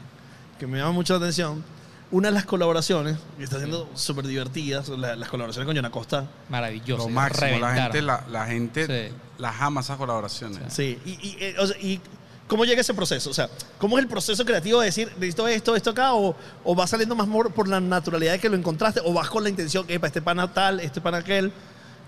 [0.58, 1.64] que me llaman mucho la atención.
[2.12, 6.26] Una es las colaboraciones, que está siendo súper divertidas, la- las colaboraciones con John Acosta.
[6.51, 7.05] Maravilloso.
[7.05, 9.14] Lo máximo, la gente, la, la gente Sí.
[9.39, 10.72] las ama esas colaboraciones.
[10.72, 12.01] Sí, y, y, eh, o sea, y
[12.47, 13.30] ¿cómo llega ese proceso?
[13.30, 13.48] O sea,
[13.78, 16.12] ¿cómo es el proceso creativo de decir, necesito esto, esto acá?
[16.12, 19.01] ¿O, o va saliendo más por, por la naturalidad de que lo encontraste?
[19.05, 21.51] ¿O vas con la intención que para este pana tal, este pana aquel?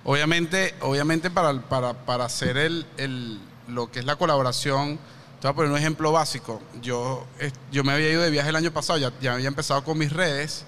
[0.04, 4.98] Obviamente, obviamente para, para, para hacer el, el- lo que es la colaboración,
[5.44, 6.62] te voy a poner un ejemplo básico.
[6.80, 7.26] Yo,
[7.70, 10.10] yo me había ido de viaje el año pasado, ya, ya había empezado con mis
[10.10, 10.64] redes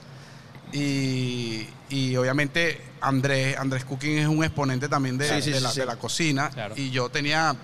[0.70, 5.62] y, y obviamente Andrés, Andrés Cooking es un exponente también de, Sí, sí, de sí,
[5.62, 5.80] la, sí.
[5.80, 6.74] de la cocina Claro.
[6.76, 7.56] y yo tenía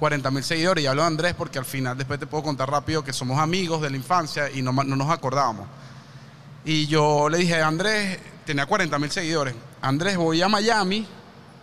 [0.00, 3.04] 40 mil seguidores y hablo de Andrés porque al final después te puedo contar rápido
[3.04, 5.68] que somos amigos de la infancia y no, no nos acordábamos.
[6.64, 9.54] Y yo le dije, Andrés, tenía 40 mil seguidores.
[9.80, 11.06] Andrés, voy a Miami.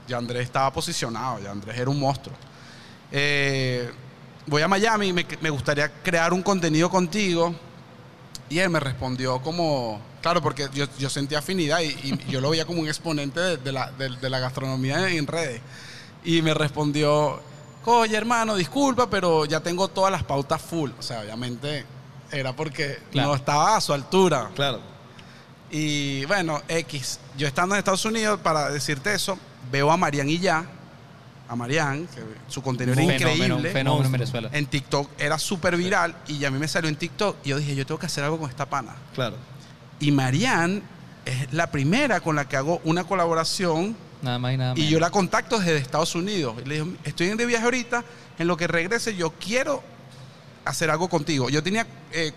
[0.08, 2.38] Ya Andrés estaba posicionado, ya Andrés era un monstruo.
[3.12, 3.92] Eh,
[4.48, 7.54] voy a Miami y me, me gustaría crear un contenido contigo.
[8.50, 12.50] Y él me respondió como, claro, porque yo, yo sentía afinidad y, y yo lo
[12.50, 15.62] veía como un exponente de, de la, de- de la gastronomía en redes.
[16.26, 17.40] Y me respondió,
[17.86, 20.92] oye hermano, disculpa, pero ya tengo todas las pautas full.
[21.00, 21.86] O sea, obviamente
[22.30, 23.30] era porque Claro.
[23.30, 24.50] no estaba a su altura.
[24.54, 24.82] Claro.
[25.70, 27.20] Y bueno, X.
[27.38, 29.38] Yo estando en Estados Unidos, para decirte eso,
[29.72, 30.66] veo a Marian y ya,
[31.52, 33.72] a Marian, que su contenido era Un fenómeno, un increíble.
[33.72, 34.50] fenómeno en Venezuela.
[34.54, 37.76] En TikTok era súper viral y a mí me salió en TikTok y yo dije,
[37.76, 38.96] yo tengo que hacer algo con esta pana.
[39.14, 39.36] Claro.
[40.00, 40.82] Y Marian
[41.26, 44.92] es la primera con la que hago una colaboración Nada más y nada y menos.
[44.92, 46.56] yo la contacto desde Estados Unidos.
[46.64, 48.04] Y le digo, estoy de viaje ahorita,
[48.40, 49.84] en lo que regrese yo quiero
[50.64, 51.50] hacer algo contigo.
[51.50, 51.86] Yo tenía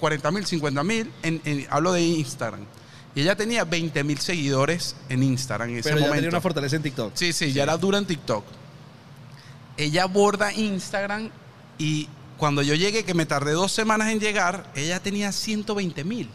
[0.01, 2.65] 40 mil, 50 mil, en, en- hablo de Instagram.
[3.15, 6.17] Y ella tenía 20 mil seguidores en Instagram en ese Pero ya momento.
[6.17, 7.13] tenía una fortaleza en TikTok.
[7.15, 8.45] Sí, sí, ya era dura en TikTok.
[9.77, 11.31] Ella aborda Instagram
[11.79, 16.31] y cuando yo llegué, que me tardé dos semanas en llegar, ella tenía 120 mil.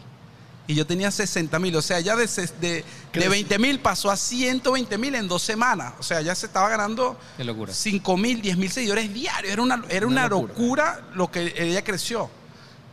[0.66, 1.74] Y yo tenía 60 mil.
[1.74, 3.28] O sea, ella de, de, de Crecí.
[3.28, 5.94] 20 mil pasó a 120 mil en dos semanas.
[5.98, 7.72] O sea, ya se estaba ganando Qué locura.
[7.72, 9.52] 5 mil, 10 mil seguidores diarios.
[9.52, 10.52] Era una, era Una una, locura.
[10.94, 12.30] locura lo que ella creció.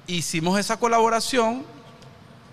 [0.08, 1.66] Hicimos esa colaboración.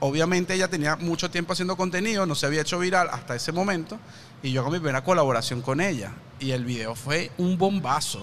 [0.00, 3.98] Obviamente ella tenía mucho tiempo haciendo contenido, no se había hecho viral hasta ese momento.
[4.42, 6.12] Y yo hago mi primera colaboración con ella.
[6.44, 8.22] Y el video fue un bombazo.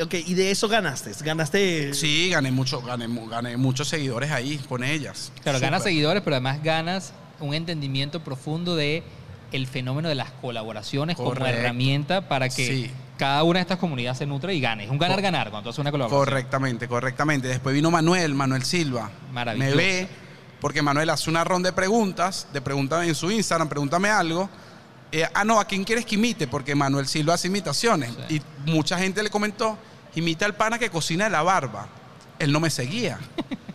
[0.00, 1.10] Ok, y de eso ganaste.
[1.22, 1.92] Ganaste.
[1.92, 5.32] Sí, gané, mucho, gané, mu- gané muchos seguidores ahí con ellas.
[5.42, 9.02] Claro, ganas seguidores, pero además ganas un entendimiento profundo de
[9.52, 11.58] el fenómeno de las colaboraciones como Correcto.
[11.58, 12.90] herramienta para que Sí.
[13.18, 14.84] cada una de estas comunidades se nutra y gane.
[14.84, 16.24] Es un ganar-ganar cuando tú haces una colaboración.
[16.24, 17.48] Correctamente, correctamente.
[17.48, 19.10] Después vino Manuel, Manuel Silva.
[19.32, 19.76] Maravilloso.
[19.76, 20.08] Me ve,
[20.60, 24.48] porque Manuel hace una ronda de preguntas, de preguntas en su Instagram, pregúntame algo.
[25.10, 26.46] Eh, ah, no, ¿a quién quieres que imite?
[26.46, 28.12] Porque Manuel Silva hace imitaciones.
[28.28, 28.42] Sí.
[28.66, 29.78] Y mucha gente le comentó,
[30.14, 31.88] imita al pana que cocina de la barba.
[32.38, 33.18] Él no me seguía.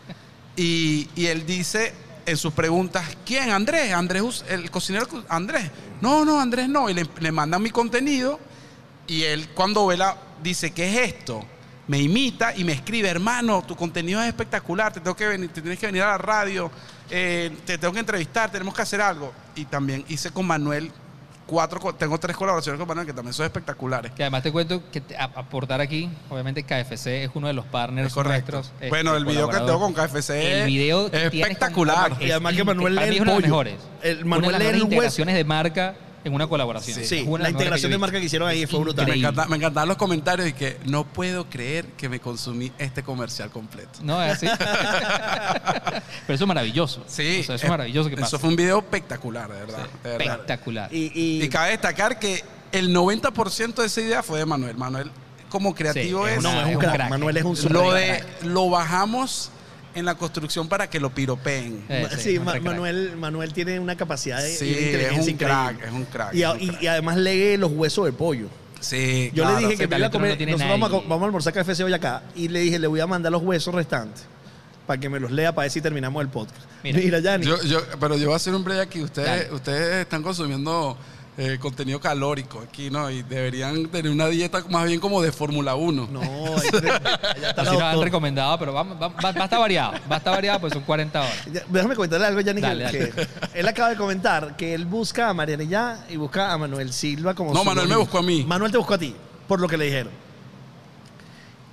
[0.55, 1.93] y, y él dice
[2.26, 3.51] en sus preguntas, ¿quién?
[3.51, 5.69] Andrés, Andrés, el cocinero Andrés.
[6.01, 6.89] No, no, Andrés no.
[6.89, 8.39] Y le, le mandan mi contenido
[9.07, 11.45] y él cuando ve la, dice, ¿qué es esto?
[11.88, 15.61] Me imita y me escribe, hermano, tu contenido es espectacular, te, tengo que venir, te
[15.61, 16.72] tienes que venir a la radio,
[17.10, 19.34] eh, te tengo que entrevistar, tenemos que hacer algo.
[19.55, 20.91] Y también hice con Manuel
[21.45, 24.11] cuatro, tengo tres colaboraciones con Manuel que también son espectaculares.
[24.14, 27.65] Que además te cuento que te- a- aportar aquí, obviamente KFC es uno de los
[27.65, 28.53] partners Es correcto.
[28.53, 28.74] nuestros.
[28.76, 29.94] este, bueno, el video que tengo con.
[29.94, 32.11] KFC El video es espectacular.
[32.11, 33.41] con- Y además que Manuel lee el las pollo.
[33.41, 33.76] mejores.
[34.02, 35.26] El una de Manuel las lee el hueso.
[35.26, 37.03] de marca en una colaboración.
[37.03, 39.05] Sí, la integración de marca que hicieron ahí fue brutal.
[39.07, 43.03] Me, encanta- me encantaban los comentarios y que no puedo creer que me consumí este
[43.03, 43.99] comercial completo.
[44.01, 44.47] No, es así.
[46.27, 47.03] Pero eso es maravilloso.
[47.07, 48.27] Sí, O sea, eso es maravilloso que pasa.
[48.27, 49.87] Eso fue un video espectacular, de verdad.
[50.03, 50.31] de verdad.
[50.35, 50.93] Espectacular.
[50.93, 54.75] Y, y- Y cabe destacar que el 90% de esa idea fue de Manuel.
[54.77, 55.11] Manuel,
[55.49, 57.09] como creativo, Sí, es no, es un crack.
[57.09, 58.41] Manuel es un super lo, crack.
[58.41, 59.51] de, lo bajamos
[59.95, 61.84] en la construcción para que lo piropeen.
[61.90, 62.60] Eh, sí, Ma-.
[62.60, 65.78] Manuel, Manuel tiene una capacidad de, Sí, de es inteligencia un increíble.
[65.80, 66.34] crack, es un crack.
[66.34, 66.82] Y, a- un crack.
[66.84, 68.48] y además lee los huesos de pollo.
[68.80, 69.60] Sí, Yo claro.
[69.61, 71.84] le dije que me iba a no comer, nosotros vamos a, vamos a almorzar KFC
[71.84, 74.26] hoy acá y le dije, le voy a mandar los huesos restantes
[74.86, 76.60] para que me los lea para ver si terminamos el podcast.
[76.84, 76.99] Mira.
[76.99, 77.45] Mira, Yanni.
[77.45, 79.02] Yo, yo, pero yo voy a hacer un break aquí.
[79.02, 79.53] Ustedes, Dale.
[79.53, 80.98] ustedes están consumiendo
[81.38, 83.10] eh, contenido calórico aquí, ¿no?
[83.10, 86.10] Y deberían tener una dieta más bien como de Fórmula 1.
[86.11, 89.43] No, ahí allá está la Así nos han recomendado, pero va, va- va- va a
[89.45, 89.93] estar variado.
[90.11, 91.45] Va a estar variado, pues son 40 horas.
[91.51, 95.30] Ya, Déjame comentarle algo, Yanni, que- Dale, que él acaba de comentar que él busca
[95.30, 98.43] a Mariana Ya y busca a Manuel Silva como No, Manuel me buscó a mí.
[98.47, 99.15] Manuel te buscó a ti,
[99.47, 100.11] por lo que le dijeron.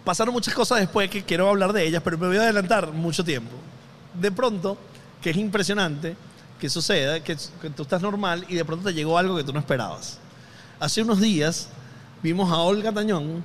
[0.05, 3.23] Pasaron muchas cosas después que quiero hablar de ellas, pero me voy a adelantar mucho
[3.23, 3.53] tiempo.
[4.15, 4.79] De pronto,
[5.21, 6.17] que es impresionante,
[6.61, 9.53] que suceda, que, que tú estás normal y de pronto te llegó algo que tú
[9.53, 10.19] no esperabas.
[10.79, 11.69] Hace unos días
[12.23, 13.45] vimos a Olga Tañón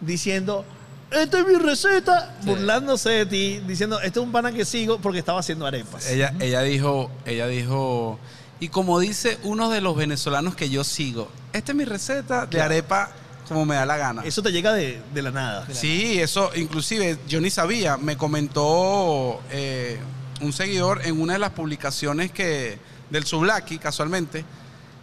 [0.00, 0.64] diciendo,
[1.10, 2.46] esta es mi receta, Sí.
[2.50, 6.08] burlándose de ti, diciendo, este es un pana que sigo porque estaba haciendo arepas.
[6.08, 8.18] Ella, ella dijo, ella dijo,
[8.60, 12.48] y como dice uno de los venezolanos que yo sigo, esta es mi receta de
[12.48, 12.66] Claro.
[12.66, 13.10] arepa
[13.48, 14.22] como me da la gana.
[14.24, 15.66] Eso te llega de, de la nada.
[15.72, 19.98] Sí, eso, inclusive yo ni sabía, me comentó eh,
[20.40, 22.78] un seguidor en una de las publicaciones que
[23.10, 24.44] del Sublaki, casualmente,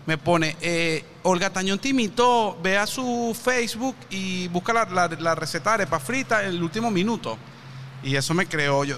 [0.05, 5.07] me pone, eh, Olga Tañón te imitó, ve a su Facebook y busca la, la-
[5.19, 7.37] la receta de arepa frita en el último minuto.
[8.03, 8.97] Y eso me creó yo,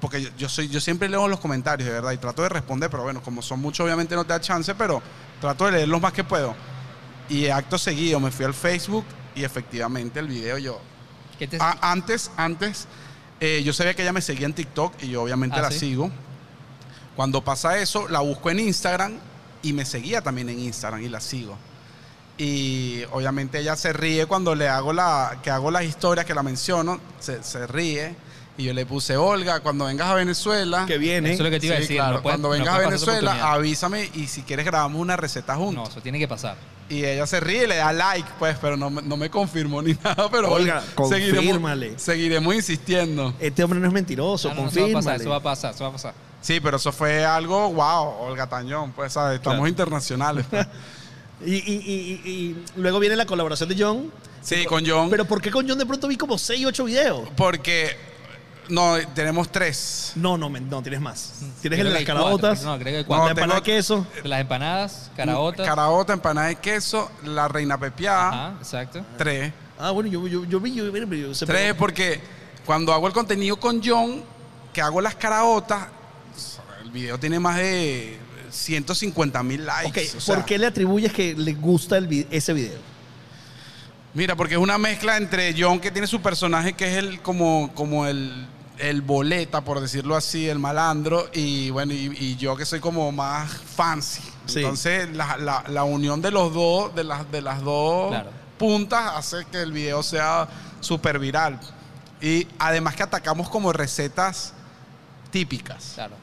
[0.00, 2.90] porque yo, yo soy, yo siempre leo los comentarios, de verdad, y trato de responder,
[2.90, 5.00] pero bueno, como son muchos, obviamente no te da chance, pero
[5.40, 6.54] trato de leer los más que puedo.
[7.30, 9.04] Y acto seguido me fui al Facebook
[9.34, 10.78] y efectivamente el video yo,
[11.38, 12.86] ¿Qué te- antes, antes,
[13.40, 15.78] eh, yo sabía que ella me seguía en TikTok y yo obviamente Ah, la ¿sí?
[15.80, 16.10] sigo.
[17.16, 19.12] Cuando pasa eso, la busco en Instagram
[19.62, 21.56] y me seguía también en Instagram y la sigo.
[22.38, 26.42] Y obviamente ella se ríe cuando le hago la, que hago las historias, que la
[26.42, 28.14] menciono, se, se ríe.
[28.56, 31.32] Y yo le puse, Olga, cuando vengas a Venezuela, Que viene.
[31.32, 31.96] Eso es lo que te iba a decir.
[31.96, 35.54] claro, no puedes- cuando no vengas a Venezuela, avísame y si quieres grabamos una receta
[35.54, 35.88] No, juntos.
[35.90, 36.56] eso tiene que pasar.
[36.90, 39.80] Y ella se ríe y le da like, pues, pero no, me- no me confirmó
[39.80, 40.28] ni nada.
[40.30, 41.98] Pero Olga, seguiremos, confírmale.
[41.98, 43.32] seguiremos insistiendo.
[43.40, 45.20] Este hombre no es mentiroso, no, no, eso va a pasar, confírmale.
[45.22, 46.14] eso va a pasar, eso va a pasar.
[46.42, 49.36] Sí, pero eso fue algo, wow, Olga Tañón, pues, ¿sabes?
[49.36, 49.68] Estamos Claro.
[49.68, 50.44] internacionales.
[50.50, 50.66] pues.
[51.42, 54.12] Y, y- y- y- y luego viene la colaboración de John.
[54.42, 55.08] Sí, con John.
[55.08, 57.30] Pero ¿por qué con John de pronto vi como 6, 8 videos?
[57.34, 57.96] Porque,
[58.70, 60.12] no, tenemos tres.
[60.14, 61.32] No, no, men- no, tienes más.
[61.60, 63.24] Tienes Creo el de que las hay cuatro, caraotas, no, creo que hay la cuatro.
[63.24, 64.06] No, empanada de tengo- queso.
[64.22, 65.66] De Las empanadas, caraotas.
[65.66, 69.04] Caraota, empanada de queso, la reina pepiada, Ajá, exacto.
[69.18, 69.52] tres.
[69.78, 71.78] Ah, bueno, yo, yo, yo vi, yo vi, yo- se Tres pegó.
[71.78, 72.20] porque
[72.66, 74.22] cuando hago el contenido con John,
[74.72, 75.88] que hago las caraotas,
[76.84, 78.18] el video tiene más de
[78.50, 79.88] 150 mil likes.
[80.10, 82.78] Ok, o sea, ¿por qué le atribuyes que le gusta el vi- ese video?
[84.12, 87.70] Mira, porque es una mezcla entre John, que tiene su personaje que es el como,
[87.74, 88.46] como el,
[88.80, 93.10] el boleta, por decirlo así, el malandro, y bueno, y, y yo que soy como
[93.12, 94.22] más fancy.
[94.46, 94.60] Sí.
[94.60, 98.30] Entonces, la, la- la unión de los dos, de las, de las dos Claro.
[98.58, 100.48] puntas, hace que el video sea
[100.80, 101.60] súper viral.
[102.20, 104.52] Y además que atacamos como recetas
[105.30, 105.92] típicas.
[105.94, 106.14] Claro.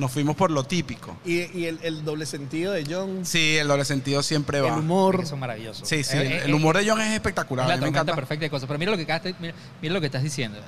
[0.00, 1.16] Nos fuimos por lo típico.
[1.26, 4.76] Y, y el, el doble sentido de John, Sí, el doble sentido siempre el va.
[4.78, 5.20] humor.
[5.22, 5.84] Eso es maravilloso.
[5.84, 7.66] Sí, sí, Eh, el, eh, el humor de John es espectacular.
[7.66, 8.14] Es la a mí me encanta.
[8.14, 8.66] perfecta de cosas.
[8.66, 9.06] Pero mira lo que
[9.38, 10.58] mira, mira lo que estás diciendo.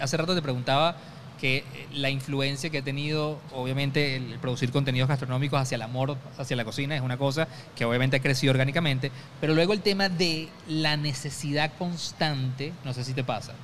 [0.00, 0.96] Hace rato te preguntaba
[1.40, 1.64] que eh,
[1.94, 6.64] la influencia que ha tenido, obviamente, el producir contenidos gastronómicos hacia el amor, hacia la
[6.64, 9.10] cocina, es una cosa que obviamente ha crecido orgánicamente.
[9.40, 13.54] Pero luego el tema de la necesidad constante, no sé si te pasa,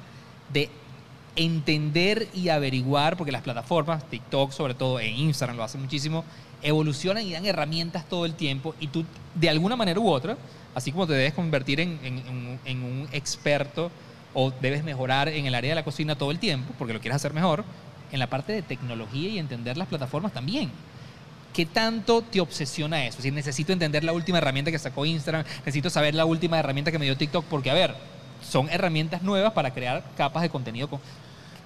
[0.53, 0.71] de
[1.39, 6.24] entender y averiguar, porque las plataformas, TikTok sobre todo, e Instagram lo hacen muchísimo,
[6.62, 9.05] evolucionan y dan herramientas todo el tiempo y tú,
[9.36, 10.36] de alguna manera u otra,
[10.74, 11.98] así como te debes convertir en,
[12.66, 13.90] un experto
[14.35, 17.16] o debes mejorar en el área de la cocina todo el tiempo, porque lo quieres
[17.16, 17.65] hacer mejor,
[18.10, 20.70] en la parte de tecnología y entender las plataformas también.
[21.55, 23.10] ¿Qué tanto te obsesiona eso?
[23.10, 26.90] Es decir, necesito entender la última herramienta que sacó Instagram, necesito saber la última herramienta
[26.90, 27.94] que me dio TikTok, porque, a ver,
[28.43, 30.89] son herramientas nuevas para crear capas de contenido,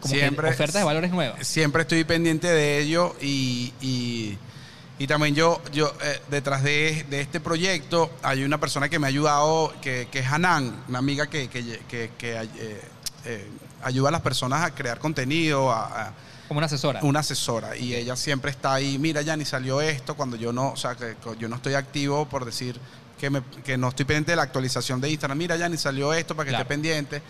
[0.02, 1.46] como que Siempre- ofertas de valores nuevas.
[1.46, 4.36] siempre estoy pendiente de ello y, y-
[4.98, 9.06] y también yo, yo eh, detrás de, de este proyecto hay una persona que me
[9.06, 12.80] ha ayudado, que, que es Hanan, una amiga que, que- que- que, eh,
[13.24, 13.50] eh,
[13.82, 16.12] ayuda a las personas a crear contenido, a- a,
[16.48, 17.00] Como una asesora.
[17.02, 20.70] una asesora y ella siempre está ahí, mira ya ni salió esto cuando yo no,
[20.72, 22.78] o sea, que que yo no estoy activo por decir
[23.18, 26.12] que, me- que no estoy pendiente de la actualización de Instagram, mira ya ni salió
[26.12, 26.62] esto para que Claro.
[26.62, 27.22] esté pendiente.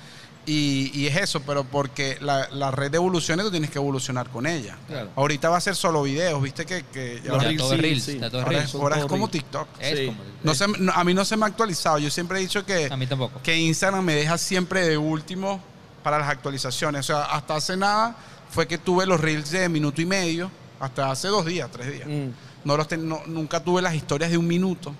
[0.44, 4.28] Y, y es eso, pero porque la, la red de evoluciones tú tienes que evolucionar
[4.28, 4.76] con ella.
[4.88, 5.10] Claro.
[5.14, 7.82] Ahorita va a ser solo videos, viste que, que ahora, Ya Reels, todo es sí,
[7.82, 8.18] Reels, sí.
[8.18, 8.68] ya todo es ahora Reels.
[8.68, 9.30] es, ahora es como Reels.
[9.30, 9.68] TikTok.
[9.78, 10.06] Es Sí.
[10.06, 11.98] como- No se- no, a mí no se me ha actualizado.
[12.00, 13.40] Yo siempre he dicho que, A mí tampoco.
[13.42, 15.60] que Instagram me deja siempre de último
[16.02, 17.00] para las actualizaciones.
[17.08, 18.16] O sea, hasta hace nada
[18.50, 20.50] fue que tuve los reels de minuto y medio,
[20.80, 22.08] hasta hace dos días, tres días.
[22.08, 22.30] Mm.
[22.64, 24.92] No los ten- no- nunca tuve las historias de un minuto.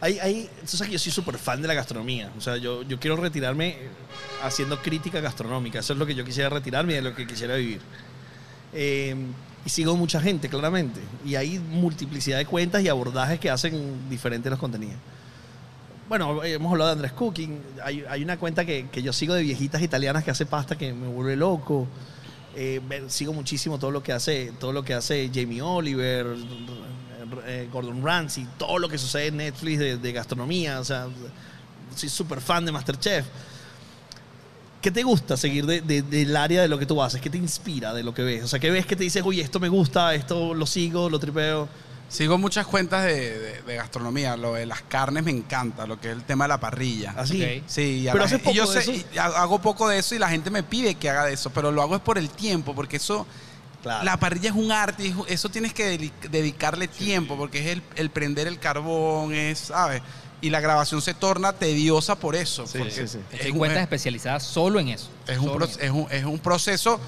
[0.00, 2.32] Hay, hay, tú sabes que yo soy súper fan de la gastronomía.
[2.38, 3.88] O sea, yo, yo quiero retirarme eh,
[4.42, 5.80] haciendo crítica gastronómica.
[5.80, 7.80] Eso es lo que yo quisiera retirarme y de lo que quisiera vivir.
[8.72, 9.16] Eh,
[9.66, 11.00] y sigo mucha gente, claramente.
[11.24, 14.96] Y hay multiplicidad de cuentas y abordajes que hacen diferentes los contenidos.
[16.08, 17.60] Bueno, hemos hablado de Andrés Cooking.
[17.82, 20.92] Hay, hay una cuenta que, que yo sigo de viejitas italianas que hace pasta que
[20.94, 21.86] me vuelve loco.
[22.56, 26.26] Eh, sigo muchísimo todo lo que hace, todo lo que hace Jamie Oliver,
[27.46, 30.80] eh, Gordon Ramsay, todo lo que sucede en Netflix de, de gastronomía.
[30.80, 31.06] O sea,
[31.96, 33.26] soy súper fan de Masterchef.
[34.80, 37.20] ¿Qué te gusta seguir de- de- del área de lo que tú haces?
[37.20, 38.44] ¿Qué te inspira de lo que ves?
[38.44, 41.18] O sea, ¿qué ves que te dices, oye, esto me gusta, esto lo sigo, lo
[41.18, 41.68] tripeo?
[42.08, 44.36] Sigo muchas cuentas de, de- de gastronomía.
[44.36, 47.12] Lo de las carnes me encanta, lo que es el tema de la parrilla.
[47.16, 47.42] Así.
[47.42, 47.64] Ok.
[47.66, 49.06] Sí, y, a Pero la haces gen- y yo de sé- eso.
[49.12, 51.50] y ha- hago poco de eso y la gente me pide que haga de eso,
[51.50, 53.26] pero lo hago es por el tiempo, porque eso,
[53.82, 54.04] Claro.
[54.04, 58.10] la parrilla es un arte, eso tienes que dedi- dedicarle tiempo, porque es el, el
[58.10, 60.02] prender el carbón, es, ¿sabes?
[60.40, 62.66] Y la grabación se torna tediosa por eso.
[62.66, 63.18] Sí, porque sí, sí.
[63.32, 65.08] es Hay un- cuentas es- especializadas solo en eso.
[65.28, 65.80] es un, Solo pro- en eso.
[65.80, 66.98] es, un, es un proceso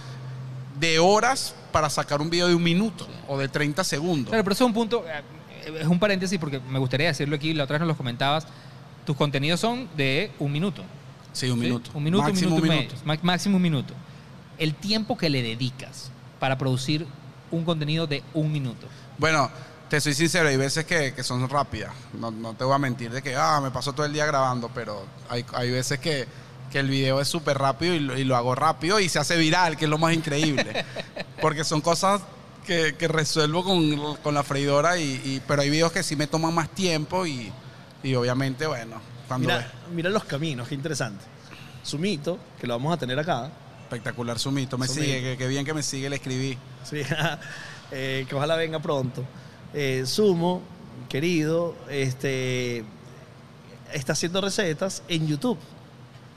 [0.79, 4.29] de horas para sacar un video de un minuto o de 30 segundos.
[4.31, 7.53] Claro, pero eso es un punto, eh, es un paréntesis porque me gustaría decirlo aquí,
[7.53, 8.47] la otra vez nos lo comentabas.
[9.05, 10.83] Tus contenidos son de un minuto.
[11.33, 11.65] sí, un ¿sí?
[11.67, 11.91] minuto.
[11.95, 13.23] Un minuto, Máximo un minuto, y minuto.
[13.25, 13.95] máximo un minuto.
[14.59, 16.11] El tiempo que le dedicas
[16.41, 17.07] para producir
[17.53, 18.89] un contenido de un minuto.
[19.19, 19.49] Bueno,
[19.89, 21.93] te soy sincero, hay veces que, que son rápidas.
[22.19, 24.71] No, no te voy a mentir de que, ah, me paso todo el día grabando,
[24.75, 26.27] pero hay, hay veces que,
[26.73, 29.37] que el video es súper rápido y lo, y lo hago rápido y se hace
[29.37, 30.85] viral, que es lo más increíble.
[31.41, 32.21] Porque son cosas
[32.67, 36.27] que, que resuelvo con, con la freidora, y, y- pero hay videos que sí me
[36.29, 37.51] toman más tiempo y,
[38.03, 38.97] y obviamente, bueno,
[39.27, 41.25] cuando Mira, mira los caminos, qué interesante.
[41.83, 43.51] Sumito, que lo vamos a tener acá.
[43.91, 45.05] Espectacular Sumito, me Sumito.
[45.05, 46.57] sigue, que, que bien que me sigue, le escribí.
[46.85, 47.01] Sí,
[47.91, 49.25] eh, que ojalá venga pronto.
[49.75, 50.62] Eh, Sumo,
[51.09, 52.85] querido, este,
[53.93, 55.59] está haciendo recetas en YouTube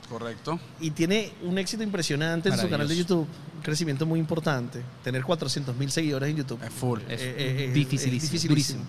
[0.10, 0.60] Correcto.
[0.80, 2.96] y tiene un éxito impresionante en su canal de.
[2.98, 4.82] YouTube, un crecimiento muy importante.
[5.04, 6.62] Tener 400 mil seguidores en YouTube.
[6.64, 7.00] Es full.
[7.08, 8.84] Es Eh, eh, eh, dificilísimo, es dificilísimo.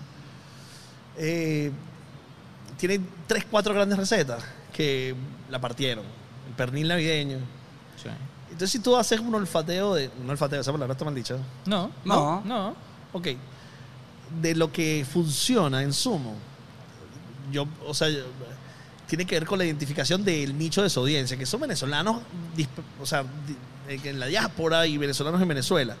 [1.17, 1.71] Eh,
[2.77, 4.43] tiene tres, cuatro grandes recetas
[4.73, 5.15] que
[5.49, 6.03] la partieron.
[6.49, 7.37] El pernil navideño.
[8.55, 10.09] Entonces, si tú haces un olfateo de.
[10.23, 11.35] Un olfateo, esa palabra está mal dicha.
[11.65, 12.41] No, No.
[12.41, 12.75] no, no.
[13.11, 13.27] Ok.
[14.41, 16.35] De lo que funciona en sumo.
[17.51, 18.23] Yo, o sea, yo-
[19.07, 22.21] tiene que ver con la identificación del nicho de su audiencia, que son venezolanos,
[23.01, 23.23] o sea,
[23.87, 25.95] en la diáspora y venezolanos en Venezuela.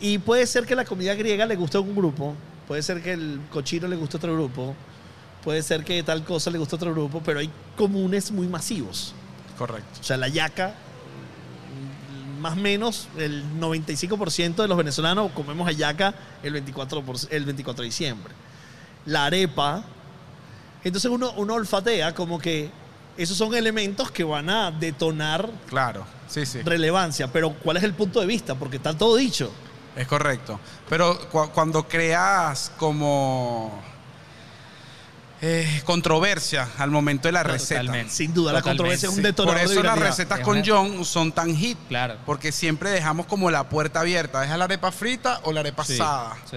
[0.00, 2.34] Y puede ser que la comida griega le guste a un grupo,
[2.66, 4.74] puede ser que el cochino le guste a otro grupo,
[5.42, 9.12] puede ser que tal cosa le guste a otro grupo, pero hay comunes muy masivos.
[9.58, 10.00] Correcto.
[10.00, 10.72] O sea, la yaca,
[12.44, 16.12] más o menos el 95% de los venezolanos comemos hallaca
[16.42, 18.34] el 24, por- el 24 de diciembre.
[19.06, 19.82] La arepa.
[20.84, 22.70] Entonces uno, uno olfatea como que
[23.16, 26.60] esos son elementos que van a detonar Claro, sí, sí.
[26.60, 27.32] relevancia.
[27.32, 28.54] Pero ¿cuál es el punto de vista?
[28.56, 29.50] Porque está todo dicho.
[29.96, 30.60] Es correcto.
[30.90, 33.72] Pero cu- cuando creas como
[35.46, 37.80] eh, controversia al momento de la receta.
[37.80, 38.12] Totalmente.
[38.14, 41.04] Sin duda, la controversia es un Sí, detonador Por de eso las recetas con John
[41.04, 41.76] son tan hit.
[41.88, 42.16] Claro.
[42.24, 44.42] Porque siempre dejamos como la puerta abierta.
[44.44, 46.36] ¿Es la arepa frita o la arepa Sí, asada?
[46.50, 46.56] sí.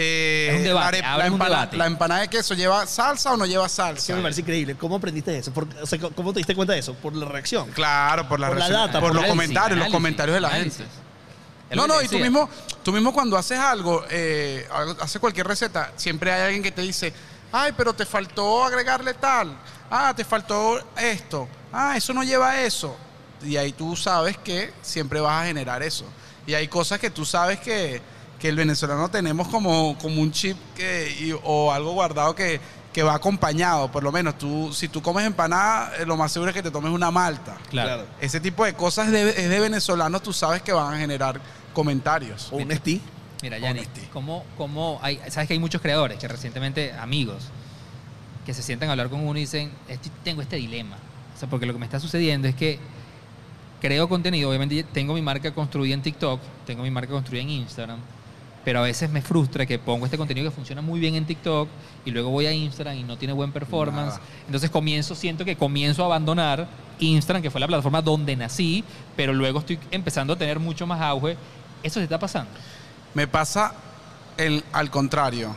[0.00, 1.76] Eh, Es un debate, la, arepa- abre la un empana- debate.
[1.76, 4.06] la empanada de queso lleva salsa o no lleva salsa.
[4.08, 4.76] que me parece increíble.
[4.76, 5.52] ¿Cómo aprendiste eso?
[5.52, 6.94] Por- o sea, ¿Cómo te diste cuenta de eso?
[6.94, 7.68] Por la reacción.
[7.70, 10.48] Claro, por la, Por la data, por por los análisis, comentarios, los comentarios de la
[10.48, 10.76] análisis.
[10.78, 11.08] gente.
[11.76, 12.48] No, no, y tú mismo,
[12.82, 14.66] tú mismo cuando haces algo, eh,
[15.00, 17.12] haces cualquier receta, siempre hay alguien que te dice,
[17.52, 19.56] ay, pero te faltó agregarle tal,
[19.90, 22.96] ah, te faltó esto, ah, eso no lleva eso.
[23.42, 26.04] Y ahí tú sabes que siempre vas a generar eso.
[26.46, 28.00] Y hay cosas que tú sabes que,
[28.38, 32.60] que el venezolano tenemos como, como un chip que, y- o algo guardado que,
[32.92, 33.92] que va acompañado.
[33.92, 36.70] Por lo menos tú, si tú comes empanada, eh, lo más seguro es que te
[36.70, 37.56] tomes una malta.
[37.70, 38.06] Claro.
[38.20, 41.40] Ese tipo de cosas de, es de venezolanos, tú sabes que van a generar
[41.72, 42.48] comentarios.
[42.50, 43.02] O un.
[43.42, 44.00] Mira, Yanni, Honesty.
[44.12, 47.44] ¿cómo, cómo hay, sabes que hay muchos creadores que recientemente, amigos,
[48.44, 50.96] que se sientan a hablar con uno y dicen, "Estoy- tengo este dilema.
[51.36, 52.78] O sea, porque lo que me está sucediendo es que
[53.80, 58.00] creo contenido, obviamente tengo mi marca construida en TikTok, tengo mi marca construida en Instagram,
[58.64, 61.68] pero a veces me frustra que pongo este contenido que funciona muy bien en TikTok
[62.04, 64.14] y luego voy a Instagram y no tiene buen performance.
[64.14, 64.20] Nada.
[64.46, 66.66] Entonces comienzo, siento que comienzo a abandonar
[66.98, 68.82] Instagram, que fue la plataforma donde nací,
[69.14, 71.36] pero luego estoy empezando a tener mucho más auge.
[71.84, 72.50] Eso se está pasando.
[73.14, 73.74] Me pasa
[74.36, 75.54] el, al contrario.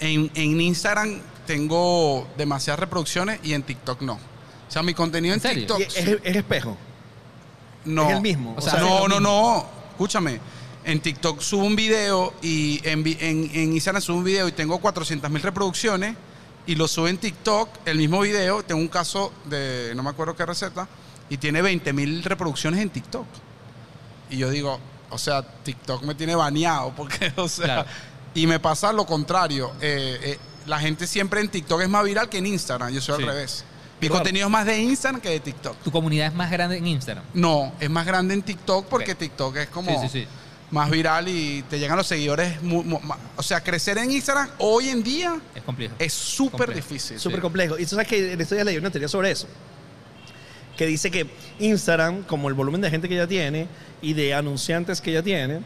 [0.00, 4.14] En, en Instagram tengo demasiadas reproducciones y en TikTok no.
[4.14, 5.40] O sea, mi contenido en.
[5.40, 6.76] TikTok es, es espejo.
[7.84, 8.08] no.
[8.08, 8.54] es el mismo.
[8.56, 9.66] O sea, no, no, no.
[9.90, 10.40] Escúchame.
[10.84, 14.78] En TikTok subo un video y en, en, en Instagram subo un video y tengo
[14.78, 16.16] 400 mil reproducciones
[16.66, 18.62] y lo subo en TikTok, el mismo video.
[18.62, 20.88] Tengo un caso de, no me acuerdo qué receta,
[21.28, 23.26] y tiene 20 mil reproducciones en TikTok.
[24.30, 24.78] Y yo digo,
[25.12, 27.86] o sea, TikTok me tiene baneado porque, o sea, Claro.
[28.34, 29.72] y me pasa lo contrario.
[29.80, 32.90] eh, eh, la gente siempre en TikTok es más viral que en Instagram.
[32.92, 33.22] Yo soy Sí.
[33.22, 33.64] al revés.
[34.00, 35.76] Mi contenido es más de Instagram que de TikTok.
[35.78, 37.24] Tu comunidad es más grande en Instagram.
[37.34, 39.18] No, es más grande en TikTok porque Ok.
[39.18, 40.28] TikTok es como Sí, sí, sí.
[40.70, 42.62] más viral y te llegan los seguidores.
[42.62, 45.94] mu- mu- ma- o sea, crecer en Instagram hoy en día Es complejo.
[45.98, 47.18] es súper difícil.
[47.20, 47.76] Súper complejo.
[47.78, 49.46] Y tú sabes que en estos días leí una teoría sobre eso.
[50.76, 51.26] Que dice que
[51.58, 53.66] Instagram, como el volumen de gente que ya tiene
[54.00, 55.60] y de anunciantes que ya tiene,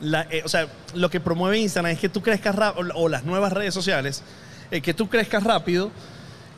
[0.00, 3.24] la- eh, o sea, lo que promueve Instagram es que tú crezcas rápido, o las
[3.24, 4.22] nuevas redes sociales,
[4.70, 5.90] eh, que tú crezcas rápido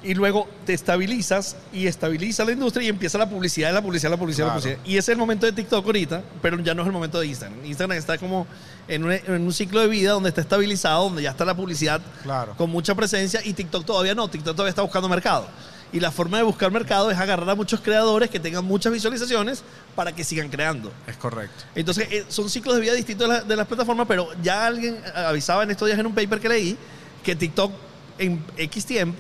[0.03, 4.17] y luego te estabilizas y estabiliza la industria y empieza la publicidad, la publicidad, la
[4.17, 4.63] publicidad, la Claro.
[4.63, 4.87] publicidad.
[4.87, 7.27] Y ese es el momento de TikTok ahorita, pero ya no es el momento de
[7.27, 7.65] Instagram.
[7.65, 8.47] Instagram está como
[8.89, 12.01] en un, en un ciclo de vida donde está estabilizado, donde ya está la publicidad
[12.23, 12.55] Claro.
[12.57, 15.47] con mucha presencia y TikTok todavía no, TikTok todavía está buscando mercado.
[15.93, 19.63] Y la forma de buscar mercado es agarrar a muchos creadores que tengan muchas visualizaciones
[19.97, 20.93] para que sigan creando.
[21.07, 21.65] Es correcto.
[21.75, 24.99] Entonces, eh, son ciclos de vida distintos de, la- de las plataformas, pero ya alguien
[25.15, 26.77] avisaba en estos días en un paper que leí
[27.25, 27.73] que TikTok
[28.19, 29.19] en X tiempo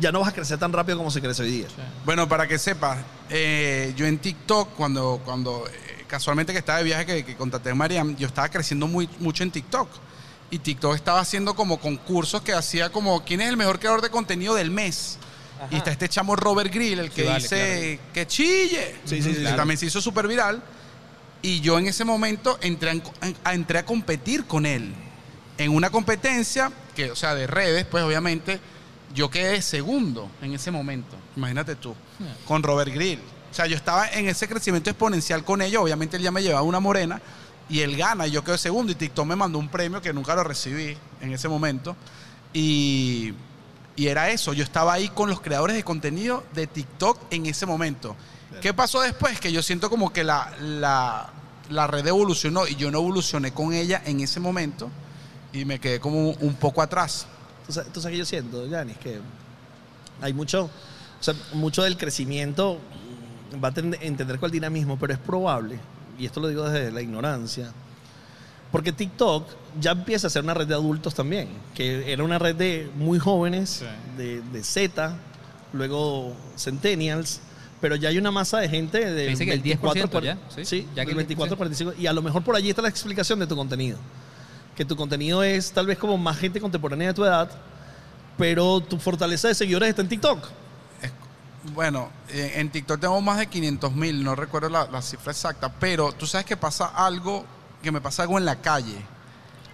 [0.00, 1.66] ya no vas a crecer tan rápido como se crece hoy día.
[2.04, 2.98] Bueno, para que sepas,
[3.30, 7.70] eh, yo en TikTok, cuando, cuando eh, casualmente que estaba de viaje que, que contacté
[7.70, 9.88] a Mariam, yo estaba creciendo muy, mucho en TikTok.
[10.50, 14.10] Y TikTok estaba haciendo como concursos que hacía como quién es el mejor creador de
[14.10, 15.18] contenido del mes.
[15.70, 18.94] Y está este chamo Robert Grill, el que Sí, vale, dice que chille.
[19.04, 19.56] Sí, sí, sí, Que claro.
[19.56, 20.62] también se hizo súper viral.
[21.42, 23.02] Y yo en ese momento entré, en-
[23.44, 24.92] a, entré a competir con él.
[25.58, 28.60] En una competencia, que, o sea, de redes, pues obviamente,
[29.14, 31.16] yo quedé segundo en ese momento.
[31.36, 31.94] Imagínate tú,
[32.46, 33.20] con Robert Grill.
[33.50, 35.82] O sea, yo estaba en ese crecimiento exponencial con ellos.
[35.82, 37.22] Obviamente él ya me llevaba una morena
[37.70, 38.92] y él gana y yo quedo segundo.
[38.92, 41.96] Y TikTok me mandó un premio que nunca lo recibí en ese momento.
[42.52, 43.32] Y,
[43.96, 44.52] y era eso.
[44.52, 48.14] Yo estaba ahí con los creadores de contenido de TikTok en ese momento.
[48.60, 49.40] ¿Qué pasó después?
[49.40, 51.30] Que yo siento como que la, la,
[51.68, 54.90] la red evolucionó y yo no evolucioné con ella en ese momento
[55.52, 57.26] y me quedé como un poco atrás.
[57.68, 59.20] Sabes que yo siento, Yanis, que
[60.22, 62.78] hay mucho, o sea, mucho del crecimiento
[63.62, 65.78] va a tend- entender el dinamismo, pero es probable,
[66.18, 67.72] y esto lo digo desde la ignorancia,
[68.70, 69.48] porque TikTok
[69.80, 73.18] ya empieza a ser una red de adultos también, que era una red de muy
[73.18, 73.86] jóvenes, Sí.
[74.16, 75.16] de, de Z,
[75.72, 77.40] luego Centennials,
[77.80, 80.64] pero ya hay una masa de gente de Dice que el 10% ya, sí.
[80.64, 82.88] sí, Ya que del el 24, 45, y a lo mejor por allí está la
[82.88, 83.98] explicación de tu contenido
[84.74, 87.50] que tu contenido es tal vez como más gente contemporánea de tu edad,
[88.36, 90.38] pero tu fortaleza de seguidores está en TikTok.
[91.00, 91.12] Es-
[91.72, 96.12] bueno, en TikTok tengo más de 500 mil, no recuerdo la, la cifra exacta, pero
[96.12, 97.46] tú sabes que pasa algo,
[97.82, 98.96] que me pasa algo en la calle.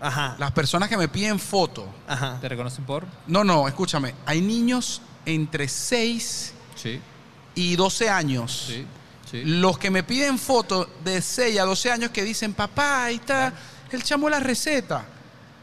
[0.02, 0.34] Ajá.
[0.38, 2.38] Las personas que me piden foto, Ajá.
[2.40, 3.06] ¿Te reconocen por?
[3.28, 7.00] no, no, escúchame, hay niños entre 6 Sí,
[7.54, 8.64] y 12 años.
[8.66, 8.84] sí,
[9.30, 9.42] sí.
[9.44, 13.52] Los que me piden fotos de 6 a 12 años que dicen, papá, ahí está
[13.92, 15.04] el chamo de la receta.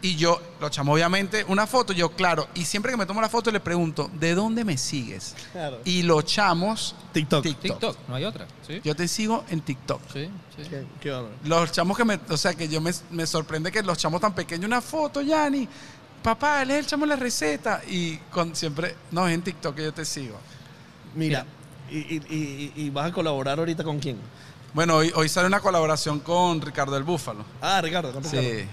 [0.01, 3.27] Y yo, los chamo obviamente, una foto, yo claro, y siempre que me tomo la
[3.27, 5.35] foto le pregunto, ¿de dónde me sigues?
[5.51, 5.79] Claro.
[5.83, 7.43] Y los chamos, TikTok.
[7.43, 7.61] TikTok.
[7.63, 8.47] TikTok, no hay otra.
[8.65, 10.01] Sí, Yo te sigo en TikTok.
[10.13, 10.69] sí, sí.
[10.69, 11.33] Qué, qué bárbaro.
[11.43, 14.33] Los chamos que me, o sea, que yo me, me sorprende que los chamos tan
[14.33, 15.67] pequeños, una foto, Yanni,
[16.23, 17.81] papá, él es el chamo de la receta.
[17.89, 20.37] Y con, siempre, no, es en TikTok que yo te sigo.
[21.13, 21.45] Mira,
[21.91, 24.17] y, y- y- y vas a colaborar ahorita con quién?
[24.73, 27.43] Bueno, hoy, hoy sale una colaboración con Ricardo el Búfalo.
[27.61, 28.47] Ah, Ricardo, con Ricardo.
[28.47, 28.65] Sí.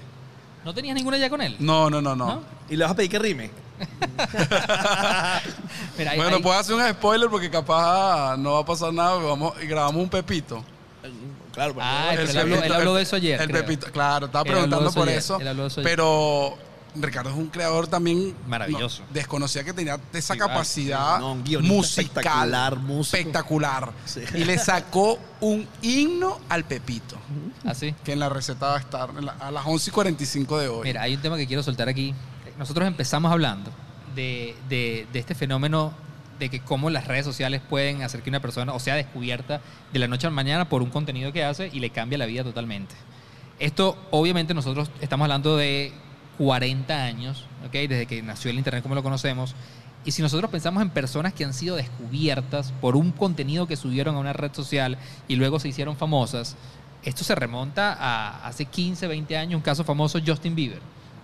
[0.66, 1.54] ¿No tenías ninguna ya con él?
[1.60, 2.26] No, no, no, no.
[2.26, 2.42] ¿No?
[2.68, 3.50] Y le vas a pedir que rime.
[5.96, 9.14] Mira, ahí- Bueno, ahí- puedo hacer un spoiler porque capaz no va a pasar nada.
[9.14, 10.64] Vamos y grabamos un pepito.
[11.52, 12.38] Claro, pero Ah, pero El él
[12.72, 13.40] habló, él de eso ayer.
[13.40, 13.62] El creo.
[13.64, 15.40] pepito, claro, estaba Él habló de preguntando eso por ayer, eso.
[15.40, 15.90] él habló de eso ayer.
[15.90, 16.58] Pero
[17.02, 19.02] Ricardo es un creador también Maravilloso.
[19.02, 23.16] no, desconocía que tenía esa Sí, vale, capacidad No, un musical espectacular, músico.
[23.18, 23.92] espectacular.
[24.04, 24.20] Sí.
[24.34, 27.16] Y le sacó un himno al pepito,
[27.64, 27.94] Así.
[28.04, 29.10] que en la receta va a estar
[29.40, 30.84] a las 11 y 45 de hoy.
[30.84, 32.14] Mira, hay un tema que quiero soltar aquí.
[32.58, 33.70] Nosotros empezamos hablando
[34.14, 35.92] de, de- de este fenómeno
[36.38, 39.60] de que cómo las redes sociales pueden hacer que una persona o sea descubierta
[39.92, 42.26] de la noche a la mañana por un contenido que hace y le cambia la
[42.26, 42.94] vida totalmente.
[43.58, 45.94] Esto, obviamente, nosotros estamos hablando de
[46.38, 47.72] 40 años, ¿ok?
[47.72, 49.54] Desde que nació el Internet como lo conocemos.
[50.04, 54.14] Y si nosotros pensamos en personas que han sido descubiertas por un contenido que subieron
[54.14, 56.56] a una red social y luego se hicieron famosas,
[57.02, 60.80] esto se remonta a hace 15, 20 años, un caso famoso, Justin Bieber.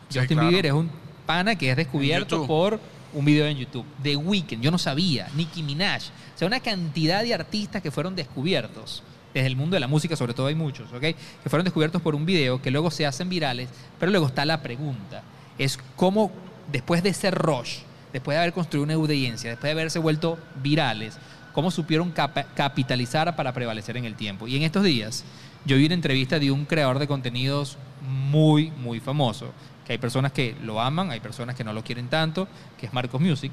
[0.09, 0.49] Sí, Justin claro.
[0.49, 0.91] Bieber es un
[1.27, 2.81] pana que es descubierto por
[3.13, 3.85] un video en YouTube.
[4.03, 5.29] The Weeknd, yo no sabía.
[5.37, 6.03] Nicki Minaj.
[6.35, 9.03] O sea, una cantidad de artistas que fueron descubiertos.
[9.35, 11.01] Desde el mundo de la música, sobre todo hay muchos, ¿ok?
[11.01, 13.69] Que fueron descubiertos por un video que luego se hacen virales.
[13.99, 15.23] Pero luego está la pregunta.
[15.59, 16.31] Es cómo,
[16.71, 17.79] después de ese rush,
[18.13, 21.19] después de haber construido una audiencia, después de haberse vuelto virales,
[21.53, 22.13] cómo supieron
[22.55, 24.49] capitalizar para prevalecer en el tiempo.
[24.49, 25.25] Y en estos días,
[25.65, 29.53] yo vi una entrevista de un creador de contenidos muy, muy famoso,
[29.87, 32.49] que hay personas que lo aman, hay personas que no lo quieren tanto,
[32.79, 33.53] que es Marcos Music.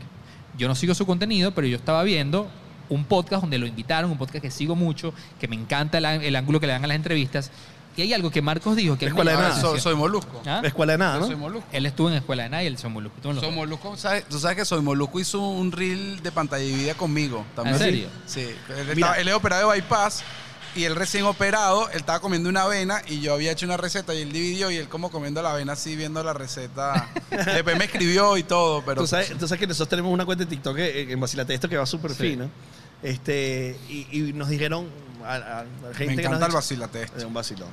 [0.57, 2.49] Yo no sigo su contenido, pero yo estaba viendo
[2.89, 6.35] un podcast donde lo invitaron, un podcast que sigo mucho, que me encanta el, el
[6.35, 7.51] ángulo que le dan a las entrevistas,
[7.93, 9.79] aquí hay algo que Marcos dijo que Escuela de nada.
[9.79, 10.41] soy, Molusco.
[10.45, 10.61] ¿Ah?
[10.63, 11.27] Escuela de nada, ¿no?
[11.27, 11.67] soy Molusco.
[11.71, 13.17] Él estuvo en Escuela de Nada y él Soy Molusco.
[13.21, 13.55] Tú no Soy sabes.
[13.55, 14.25] Molusco, ¿sabes?
[14.29, 17.75] Tú sabes que Soy Molusco hizo un reel de pantalla dividida conmigo también.
[17.75, 18.07] ¿En serio?
[18.25, 18.41] Sí.
[18.41, 18.91] Él, Mira.
[18.93, 20.23] estaba- él es operado de bypass
[20.75, 24.13] y él recién operado, él estaba comiendo una avena y yo había hecho una receta
[24.13, 27.09] y él dividió y él como comiendo la avena así viendo la receta.
[27.31, 29.01] Después me escribió y todo, pero...
[29.01, 31.67] Tú sabes, tú sabes que nosotros tenemos una cuenta de TikTok en en Vacilate esto
[31.69, 32.17] que va súper Sí.
[32.31, 32.49] fina.
[33.01, 34.87] Este, y, y nos dijeron
[35.25, 35.63] a, a- a
[35.93, 37.03] gente me que encanta nos el vacilate.
[37.17, 37.69] Es un vacilón.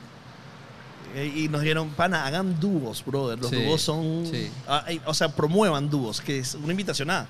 [1.15, 3.39] Eh, Y nos dijeron, pana, hagan dúos, brother.
[3.39, 4.27] Los Sí, dúos son.
[4.31, 4.51] sí.
[4.69, 7.27] ah, eh, o sea, promuevan dúos, que es una invitación a,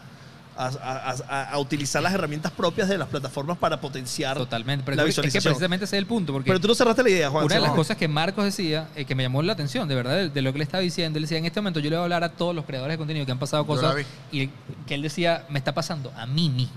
[0.56, 4.84] a, a- a- a utilizar las herramientas propias de las plataformas para potenciar Totalmente.
[4.84, 6.32] Pero la es que precisamente ese es el punto.
[6.32, 7.44] Porque Pero tú no cerraste la idea, Juan.
[7.44, 10.14] una de las cosas que Marcos decía, eh, que me llamó la atención, de verdad,
[10.16, 12.00] de, de lo que le estaba diciendo, él decía, en este momento yo le voy
[12.00, 13.94] a hablar a todos los creadores de contenido que han pasado cosas
[14.32, 14.48] y
[14.86, 16.74] que él decía, me está pasando a mí mismo.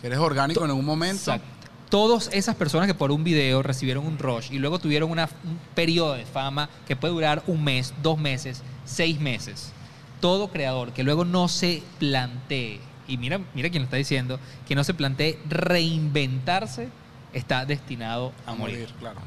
[0.00, 1.16] Que eres orgánico en un momento.
[1.16, 1.46] Exacto.
[1.90, 5.58] Todas esas personas que por un video recibieron un rush y luego tuvieron una- un
[5.74, 9.70] periodo de fama que puede durar un mes, dos meses, seis meses.
[10.24, 14.74] Todo creador que luego no se plantee, y mira, mira quién lo está diciendo, que
[14.74, 16.88] no se plantee reinventarse,
[17.34, 18.76] está destinado a, A morir.
[18.78, 19.20] morir, claro.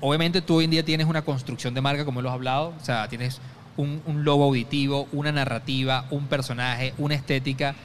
[0.00, 2.84] Obviamente tú hoy en día tienes una construcción de marca, como lo has hablado, o
[2.84, 3.40] sea, tienes
[3.76, 7.76] un, un logo auditivo, una narrativa, un personaje, una estética.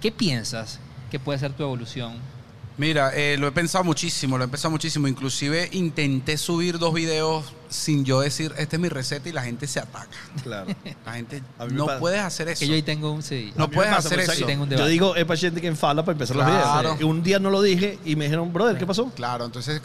[0.00, 0.80] ¿Qué piensas
[1.10, 2.14] que puede ser tu evolución
[2.78, 5.08] Mira, eh, lo he pensado muchísimo, lo he pensado muchísimo.
[5.08, 9.66] Inclusive intenté subir dos videos sin yo decir, esta es mi receta y la gente
[9.66, 10.08] se ataca.
[10.42, 10.68] Claro.
[11.04, 11.42] La gente
[11.72, 11.98] no pasa.
[11.98, 12.60] puedes hacer eso.
[12.60, 13.52] Que yo ahí tengo un sí.
[13.56, 14.32] No puedes pasa, hacer eso.
[14.32, 16.52] Aquí tengo un Yo digo, es paciente que enfala para empezar Claro.
[16.52, 17.00] los videos.
[17.00, 19.10] Y un día no lo dije y me dijeron, brother, ¿qué pasó?
[19.10, 19.82] Claro, entonces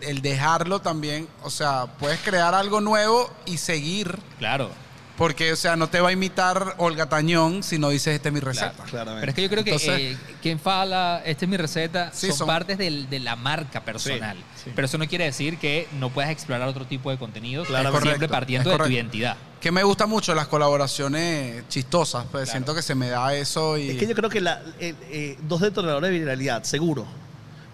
[0.00, 4.70] el dejarlo también, o sea, puedes crear algo nuevo y seguir, Claro.
[5.16, 8.34] Porque, o sea, no te va a imitar Olga Tañón si no dices, esta es
[8.34, 8.72] mi receta.
[8.72, 8.90] Claro.
[8.90, 9.20] Claramente.
[9.20, 12.28] Pero es que yo creo que Entonces- eh, quien fala, esta es mi receta, Sí,
[12.28, 14.36] son, son- partes del- de la marca personal.
[14.56, 14.70] Sí, sí.
[14.74, 18.10] Pero eso no quiere decir que no puedas explorar otro tipo de contenido, Claro, siempre
[18.12, 19.36] correcto, partiendo de tu identidad.
[19.60, 22.50] Que me gusta mucho las colaboraciones chistosas, pues Claro.
[22.50, 23.90] siento que se me da eso y...
[23.90, 27.06] Es que yo creo que la- el- eh, dos detonadores de viralidad, seguro.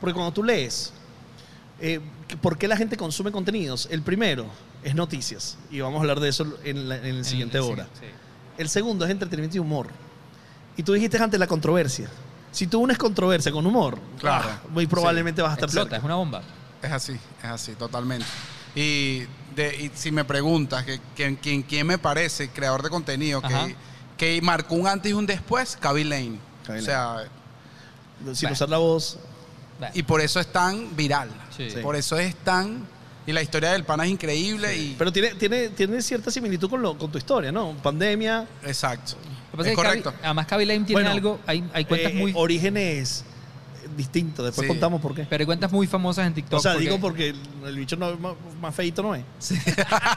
[0.00, 0.92] Porque cuando tú lees,
[1.80, 2.00] eh,
[2.40, 3.88] ¿por qué la gente consume contenidos?
[3.90, 4.46] El primero
[4.82, 5.56] es noticias.
[5.70, 7.84] Y vamos a hablar de eso en la, en la siguiente En- hora.
[7.94, 8.06] sí, sí.
[8.58, 9.88] El segundo es entretenimiento y humor.
[10.76, 12.08] Y tú dijiste antes la controversia.
[12.50, 14.44] Si tú unes controversia con humor, Claro.
[14.48, 15.96] ah, muy probablemente vas a estar Explota, cerca.
[15.98, 16.42] es una bomba.
[16.82, 18.26] Es así, es así, totalmente.
[18.74, 19.22] Y,
[19.54, 23.76] de, y si me preguntas que, que- quién, quién me parece creador de contenido que,
[24.16, 26.38] que marcó un antes y un después, Kaby Lane.
[26.66, 27.16] Kaby o sea,
[28.18, 28.52] Sin Bueno.
[28.52, 29.18] usar la voz.
[29.78, 31.30] Bueno, y por eso es tan viral.
[31.56, 31.70] Sí.
[31.70, 31.78] Sí.
[31.82, 32.86] Por eso es tan...
[33.26, 34.94] Y la historia del pana es increíble y...
[34.98, 37.72] Pero tiene, tiene, tiene cierta similitud con, lo, con tu historia, ¿no?
[37.82, 38.46] Pandemia.
[38.64, 39.14] exacto.
[39.58, 40.12] Es que correcto.
[40.22, 42.32] además, Kaby Lane tiene Bueno, algo, hay, hay cuentas eh, muy...
[42.34, 43.24] Orígenes
[43.96, 44.44] distintos.
[44.46, 44.68] Después Sí.
[44.68, 45.26] contamos por qué.
[45.28, 46.58] Pero hay cuentas muy famosas en TikTok.
[46.58, 47.34] o sea, porque- digo porque
[47.66, 49.22] el, bicho no, más, más feito no es.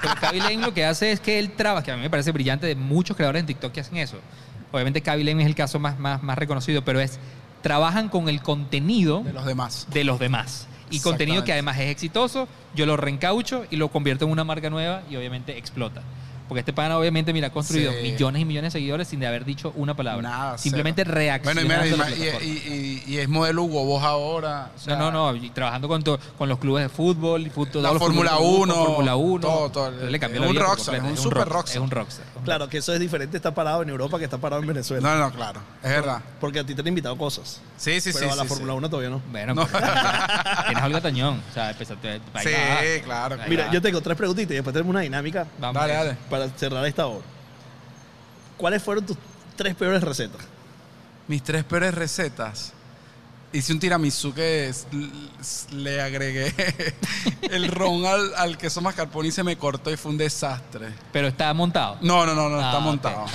[0.01, 2.31] Pero Kaby Lane lo que hace es que él trabaja, que a mí me parece
[2.31, 4.17] brillante de muchos creadores en TikTok que hacen eso.
[4.71, 7.19] Obviamente Kaby Lane es el caso más, más, más reconocido, pero es
[7.61, 9.87] trabajan con el contenido De los demás.
[9.91, 10.67] de los demás.
[10.95, 14.69] Y contenido que además es exitoso, yo lo reencaucho y lo convierto en una marca
[14.69, 16.01] nueva y obviamente explota.
[16.47, 17.99] Porque este pana obviamente, mira, ha construido Sí.
[18.03, 20.21] millones y millones de seguidores sin de haber dicho una palabra.
[20.29, 21.15] Nada, Simplemente cero.
[21.15, 22.45] reaccionando Bueno, y, mira, y- plataforma.
[22.45, 24.69] y, y- y es modelo Hugo Boss ahora.
[24.75, 27.81] o sea, no, no, no, y trabajando con, to- con los clubes de fútbol, todos
[27.83, 29.91] La Fórmula futbolistas, 1, Fórmula 1, todo, todo.
[29.91, 31.77] Le cambió Es la un rockstar, es un super rockstar, rockstar.
[31.77, 32.25] Es un rockstar.
[32.43, 35.15] Claro, que eso es diferente estar parado en Europa que estar parado en Venezuela.
[35.15, 35.59] No, no, claro.
[35.81, 36.21] Es verdad.
[36.39, 37.59] Porque a ti te han invitado cosas.
[37.77, 38.31] Sí, sí, pero sí.
[38.31, 38.77] a la sí, Fórmula sí.
[38.77, 39.21] 1 todavía no.
[39.31, 39.65] Bueno, No.
[39.67, 39.83] pues,
[40.65, 41.41] tienes a Olga Tañón.
[41.49, 43.37] O sea, empezaste Sí, claro.
[43.49, 45.81] Mira, yo tengo tres preguntitas y después tenemos una dinámica Vamos.
[45.81, 46.17] Dale, dale.
[46.35, 47.25] Para cerrar esta hora.
[48.57, 49.17] ¿Cuáles fueron tus
[49.55, 50.41] tres peores recetas?
[51.27, 52.73] Mis tres peores recetas.
[53.53, 54.87] Hice un tiramisú que es-
[55.71, 56.53] le agregué
[57.43, 60.93] el ron al, al queso mascarpone y se me cortó y fue un desastre.
[61.13, 61.97] Pero está montado.
[62.01, 63.23] No, no, no, no, Ah, está ok, montado.
[63.23, 63.29] ok.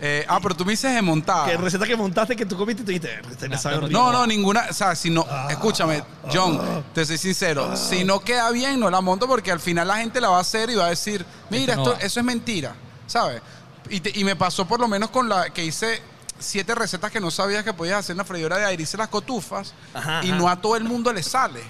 [0.00, 1.46] Eh, ah, pero tú me dices de montada.
[1.46, 3.98] ¿Qué receta que montaste que tú comiste y tú dijiste, "Esta No, sabe no, horrible"?
[3.98, 4.66] No, no, ninguna.
[4.70, 5.26] O sea, si no.
[5.50, 7.76] Escúchame, John, te soy sincero.
[7.76, 10.42] Si no queda bien, no la monto porque al final la gente la va a
[10.42, 12.06] hacer y va a decir, mira, Esto no esto, va".
[12.06, 12.74] eso es mentira.
[13.08, 13.42] ¿Sabes?
[13.90, 16.00] Y, te- y me pasó por lo menos con la que hice
[16.38, 18.82] siete recetas que no sabías que podías hacer en la freidora de aire.
[18.84, 20.38] Hice las cotufas Ajá, y ajá.
[20.38, 21.62] no a todo el mundo le sale.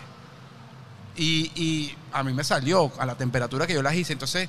[1.17, 4.13] Y, y a mí me salió a la temperatura que yo las hice.
[4.13, 4.49] Entonces,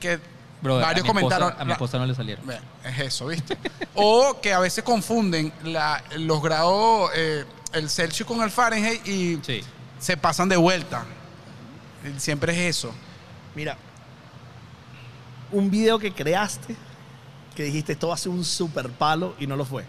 [0.00, 0.18] que
[0.62, 1.60] Brother, varios a mi esposa- comentaron.
[1.60, 2.44] a mi esposa no le salieron.
[2.84, 3.56] Es eso, ¿viste?
[3.94, 9.40] o que a veces confunden la- los grados, eh, el Celsius con el Fahrenheit y
[9.42, 9.62] Sí.
[9.98, 11.04] se pasan de vuelta.
[12.18, 12.92] Siempre es eso.
[13.54, 13.76] Mira,
[15.52, 16.76] un video que creaste
[17.54, 19.84] que dijiste esto va a ser un super palo y no lo fue.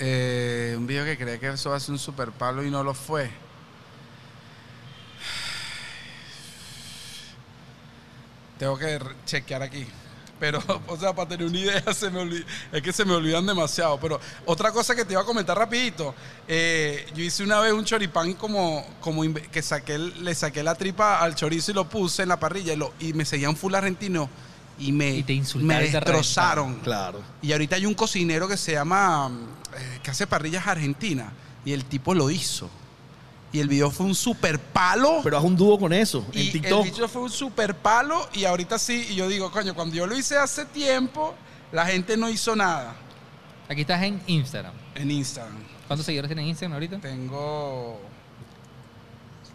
[0.00, 2.82] Eh, un video que creía que eso va a ser un super palo y no
[2.84, 3.30] lo fue.
[8.58, 9.86] Tengo que chequear aquí.
[10.38, 13.98] Pero, o sea, para tener una idea, se me es que se me olvidan demasiado.
[14.00, 16.14] Pero otra cosa que te iba a comentar rapidito.
[16.46, 21.18] eh, yo hice una vez un choripán como, como que saqué, le saqué la tripa
[21.20, 24.28] al chorizo y lo puse en la parrilla y, lo, y me seguían full argentino
[24.78, 26.76] y me, Y te me te destrozaron.
[26.76, 27.20] Claro.
[27.42, 29.30] Y ahorita hay un cocinero que se llama,
[29.76, 31.32] eh, que hace parrillas argentinas.
[31.64, 32.70] Y el tipo lo hizo.
[33.52, 35.20] Y el video fue un super palo.
[35.22, 36.84] Pero haz un dúo con eso en TikTok.
[36.84, 38.28] el bicho fue un super palo.
[38.34, 39.06] Y ahorita sí.
[39.10, 41.34] Y yo digo, coño, cuando yo lo hice hace tiempo,
[41.72, 42.94] la gente no hizo nada
[43.68, 44.72] Aquí estás en Instagram.
[44.94, 45.56] en Instagram.
[45.86, 46.98] ¿Cuántos seguidores tienes en Instagram ahorita?
[46.98, 48.00] Tengo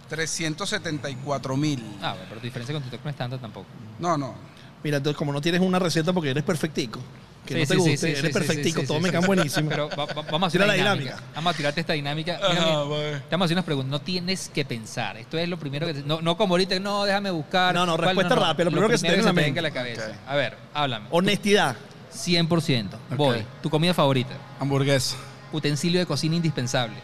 [0.09, 1.83] 374 mil.
[2.01, 3.67] Ah, bueno, pero tu diferencia con TikTok no es tanta tampoco.
[3.99, 4.35] No, no.
[4.83, 6.99] Mira, entonces como no tienes una receta porque eres perfectico,
[7.45, 9.15] que Sí, no te sí, guste, sí, eres perfectico, sí, todo sí, me sí.
[9.17, 9.69] queda buenísimo.
[9.69, 11.11] Pero va- va- vamos a hacer Tira una la dinámica.
[11.15, 11.31] dinámica.
[11.35, 12.37] Vamos a tirarte esta dinámica.
[12.37, 13.91] Mira, mira, te vamos a hacer unas preguntas.
[13.91, 15.17] No tienes que pensar.
[15.17, 15.93] Esto es lo primero que...
[15.95, 17.73] te- no, no como ahorita, no, déjame buscar.
[17.75, 18.07] No, no, ¿Cuál?
[18.07, 20.11] respuesta rápida, lo primero que se te venga en la venga a la cabeza.
[20.27, 21.07] A ver, háblame.
[21.11, 21.75] Honestidad.
[22.15, 22.89] 100%.
[23.17, 23.43] Voy.
[23.61, 24.33] Tu comida favorita.
[24.59, 25.15] Hamburguesa.
[25.51, 26.95] Utensilio de cocina indispensable.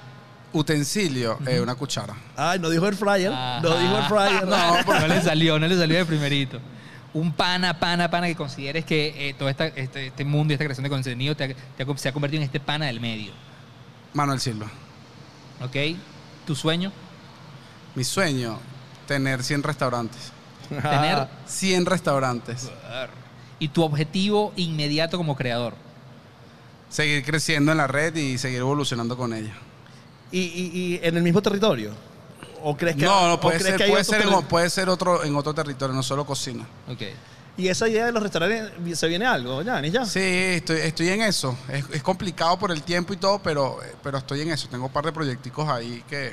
[0.53, 2.15] Utensilio, eh, una cuchara.
[2.35, 3.31] Ay, no dijo el fryer.
[3.31, 4.45] No dijo el fryer.
[4.47, 6.59] No, porque no le salió, no le salió de primerito.
[7.13, 10.63] Un pana, pana, pana que consideres que eh, todo esta- este, este mundo y esta
[10.65, 13.31] creación de contenido te ha- te ha- se ha convertido en este pana del medio.
[14.13, 14.67] Manuel Silva.
[15.61, 15.75] ¿Ok?
[16.45, 16.91] ¿Tu sueño?
[17.95, 18.59] Mi sueño,
[19.07, 20.31] tener 100 restaurantes.
[20.69, 22.69] Tener 100 restaurantes.
[23.61, 25.73] y tu objetivo inmediato como creador.
[26.89, 29.53] Seguir creciendo en la red y seguir evolucionando con ella.
[30.31, 31.91] ¿Y, y, y en el mismo territorio?
[32.63, 35.35] ¿O crees que no, no, puede ser, puede, otro ser en, puede ser otro, en
[35.35, 36.65] otro territorio, no solo cocina.
[36.87, 37.01] Ok.
[37.57, 40.05] Y esa idea de los restaurantes, ¿se viene algo, Yanis, ya?
[40.05, 41.57] Sí, estoy, estoy en eso.
[41.67, 44.69] Es, es complicado por el tiempo y todo, pero, pero estoy en eso.
[44.69, 46.31] Tengo un par de proyecticos ahí que,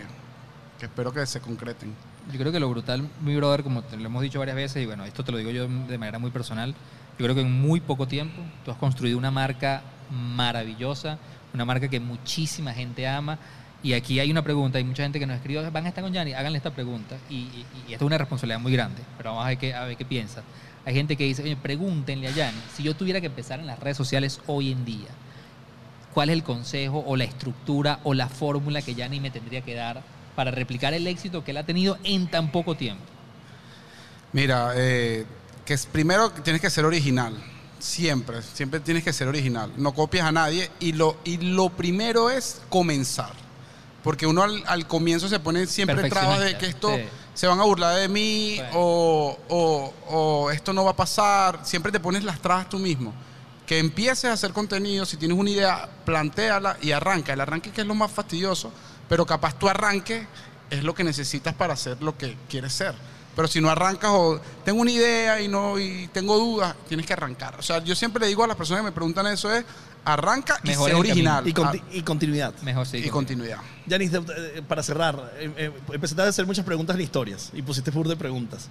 [0.79, 1.93] que espero que se concreten.
[2.33, 4.87] Yo creo que lo brutal, mi brother, como te lo hemos dicho varias veces, y
[4.87, 6.75] bueno, esto te lo digo yo de manera muy personal,
[7.19, 11.19] yo creo que en muy poco tiempo tú has construido una marca maravillosa,
[11.55, 13.39] una marca que muchísima gente ama.
[13.87, 16.13] Y aquí hay una pregunta, hay mucha gente que nos escribió, van a estar con
[16.13, 17.19] Yanni, háganle esta pregunta.
[17.31, 19.87] Y, y, y esto es una responsabilidad muy grande, pero vamos a ver qué, a
[20.09, 20.43] piensa.
[20.85, 23.79] Hay gente que dice, oye, pregúntenle a Yanni, si yo tuviera que empezar en las
[23.79, 25.07] redes sociales hoy en día,
[26.13, 29.77] ¿cuál es el consejo o la estructura o la fórmula que Yanni me tendría que
[29.77, 30.03] dar
[30.35, 33.05] para replicar el éxito que él ha tenido en tan poco tiempo?
[34.33, 35.25] Mira, eh,
[35.65, 37.35] que es, primero tienes que ser original.
[37.79, 39.71] Siempre, siempre tienes que ser original.
[39.77, 43.46] No copias a nadie y lo, y lo primero es comenzar.
[44.07, 47.03] Porque uno al, al comienzo se pone siempre trabas de que esto Sí.
[47.35, 51.59] se van a burlar de mí o, o- o esto no va a pasar.
[51.65, 53.13] Siempre te pones las trabas tú mismo.
[53.67, 57.33] Que empieces a hacer contenido, si tienes una idea, plantéala y arranca.
[57.33, 58.71] El arranque que es lo más fastidioso,
[59.09, 60.27] pero capaz tu arranque
[60.71, 62.95] es lo que necesitas para hacer lo que quieres ser.
[63.35, 67.13] Pero si no arrancas o tengo una idea y no y tengo dudas, tienes que
[67.13, 67.57] arrancar.
[67.59, 69.65] O sea, yo siempre le digo a las personas que me preguntan eso es
[70.07, 72.55] arranca y Mejor el original Y, conti- Ah, y continuidad.
[72.63, 72.99] Mejor sí.
[72.99, 73.59] y continuidad.
[73.87, 77.61] Yanis, de- de- para cerrar, eh, eh, empezaste a hacer muchas preguntas en historias y
[77.63, 78.69] pusiste pur de preguntas.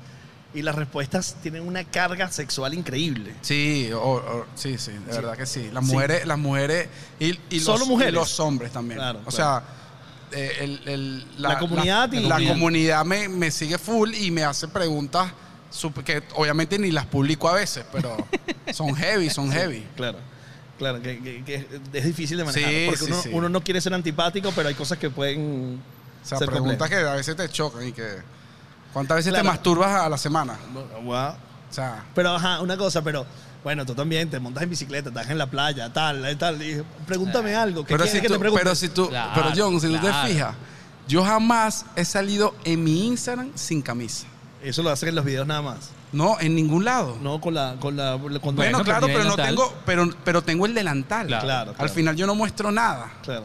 [0.53, 3.35] Y las respuestas tienen una carga sexual increíble.
[3.41, 5.03] Sí, o- o- sí, sí, de Sí.
[5.17, 5.69] verdad que sí.
[5.73, 5.91] Las Sí.
[5.91, 6.87] mujeres, las mujeres
[7.19, 8.13] y, y Solo los, mujeres.
[8.13, 8.97] y los hombres también.
[8.99, 9.35] Claro, o claro.
[9.35, 9.63] sea,
[10.31, 14.69] eh, el- el- La comunidad y- la comunidad me, me sigue full y me hace
[14.69, 15.31] preguntas
[15.71, 18.15] sup- que obviamente ni las publico a veces, pero
[18.73, 19.85] son heavy, son heavy.
[19.97, 20.19] Claro.
[20.77, 22.69] Claro, que, que- que es difícil de manejar.
[22.69, 23.29] Sí, porque sí, uno, sí.
[23.33, 25.79] uno no quiere ser antipático, pero hay cosas que pueden.
[26.23, 27.03] O sea, ser preguntas complejas.
[27.05, 28.17] que a veces te chocan y que
[28.91, 29.43] ¿cuántas veces Claro.
[29.45, 30.57] te masturbas a la semana?
[31.03, 31.15] Wow.
[31.15, 31.35] O
[31.73, 33.25] sea, Pero, ajá, una cosa, pero.
[33.63, 36.61] Bueno, tú también te montas en bicicleta, estás en la playa, tal, eh, tal.
[36.61, 37.83] Y pregúntame algo.
[37.83, 40.27] ¿Qué pero si, que tú, te pero si tú, Claro, pero John, si tú claro.
[40.27, 40.55] te fijas,
[41.07, 44.27] yo jamás he salido en mi Instagram sin camisa.
[44.61, 45.89] Eso lo hacen en los videos nada más.
[46.15, 47.17] No, en ningún lado.
[47.21, 47.75] No con la.
[47.79, 51.27] Con la con Bueno, Bueno, claro, pero no tengo, pero, pero tengo el delantal.
[51.27, 51.43] Claro.
[51.45, 53.11] Claro, Al final yo no muestro nada.
[53.23, 53.43] Claro.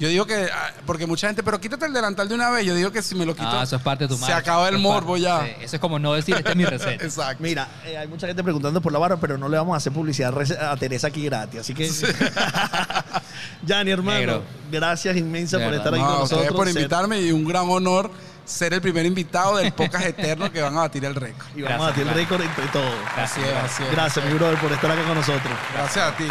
[0.00, 2.64] Yo digo que, ah, porque mucha gente, pero quítate el delantal de una vez.
[2.64, 4.68] Yo digo que si me lo quito, Ah, eso es parte de tu se acaba
[4.68, 5.42] el morbo parte- ya.
[5.44, 7.04] sí, eso es como no decir, esta es mi receta.
[7.04, 7.42] Exacto.
[7.42, 9.92] Mira, eh, hay mucha gente preguntando por la barba, pero no le vamos a hacer
[9.92, 10.32] publicidad
[10.70, 11.60] a Teresa aquí gratis.
[11.62, 11.90] Así que.
[13.66, 14.42] Yanni, hermano, Negro.
[14.70, 15.86] gracias inmensa De por verdad.
[15.86, 16.56] estar aquí No, con nosotros.
[16.56, 18.10] por invitarme y un gran honor
[18.48, 21.46] ser el primer invitado del podcast eterno que van a batir el récord.
[21.54, 22.94] Y vamos Gracias, a batir el récord entre todos.
[23.16, 23.90] Así es, así es.
[23.92, 25.52] Gracias, mi brother, por estar acá con nosotros.
[25.74, 26.26] Gracias a ti.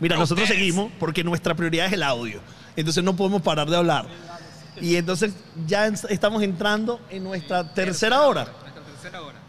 [0.00, 0.60] Mira, nosotros ustedes.
[0.60, 2.40] seguimos porque nuestra prioridad es el audio.
[2.76, 4.06] Entonces no podemos parar de hablar.
[4.80, 5.32] Y entonces
[5.66, 8.46] ya estamos entrando en nuestra tercera hora.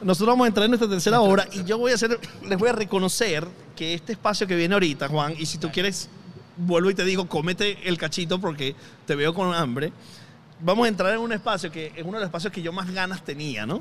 [0.01, 2.17] Nosotros vamos a entrar en nuestra tercera hora y yo voy a hacer,
[2.47, 6.09] les voy a reconocer que este espacio que viene ahorita, Juan, y si tú quieres,
[6.55, 8.75] vuelvo y te digo, cómete el cachito porque
[9.05, 9.91] te veo con hambre.
[10.61, 12.91] Vamos a entrar en un espacio que es uno de los espacios que yo más
[12.91, 13.79] ganas tenía, ¿no?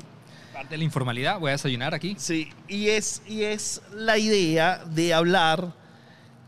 [0.53, 2.15] Parte de la informalidad, voy a desayunar aquí.
[2.17, 5.73] Sí, y es, y es la idea de hablar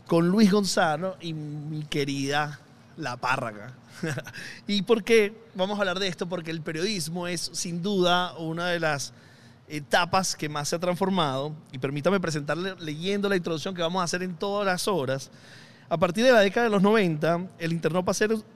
[0.06, 2.60] con Luis Gonzalo y mi querida
[2.96, 3.74] La Párraga.
[4.66, 6.28] ¿Y por qué vamos a hablar de esto?
[6.28, 9.12] Porque el periodismo es sin duda una de las
[9.68, 11.54] etapas que más se ha transformado.
[11.72, 15.30] Y permítame presentarle leyendo la introducción que vamos a hacer en todas las horas.
[15.92, 18.02] A partir de la década de los 90, el Internet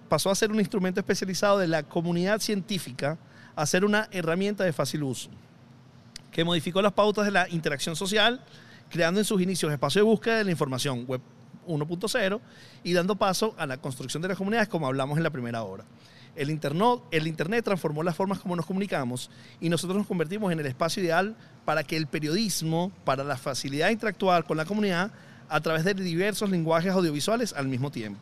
[0.08, 3.18] pasó a ser un instrumento especializado de la comunidad científica
[3.54, 5.28] a ser una herramienta de fácil uso,
[6.32, 8.42] que modificó las pautas de la interacción social,
[8.88, 11.20] creando en sus inicios espacio de búsqueda de la información web
[11.68, 12.40] 1.0
[12.82, 15.84] y dando paso a la construcción de las comunidades como hablamos en la primera hora.
[16.36, 19.30] El internet, el internet transformó las formas como nos comunicamos
[19.60, 21.36] y nosotros nos convertimos en el espacio ideal
[21.66, 25.12] para que el periodismo, para la facilidad de interactuar con la comunidad
[25.48, 28.20] a través de diversos lenguajes audiovisuales al mismo tiempo.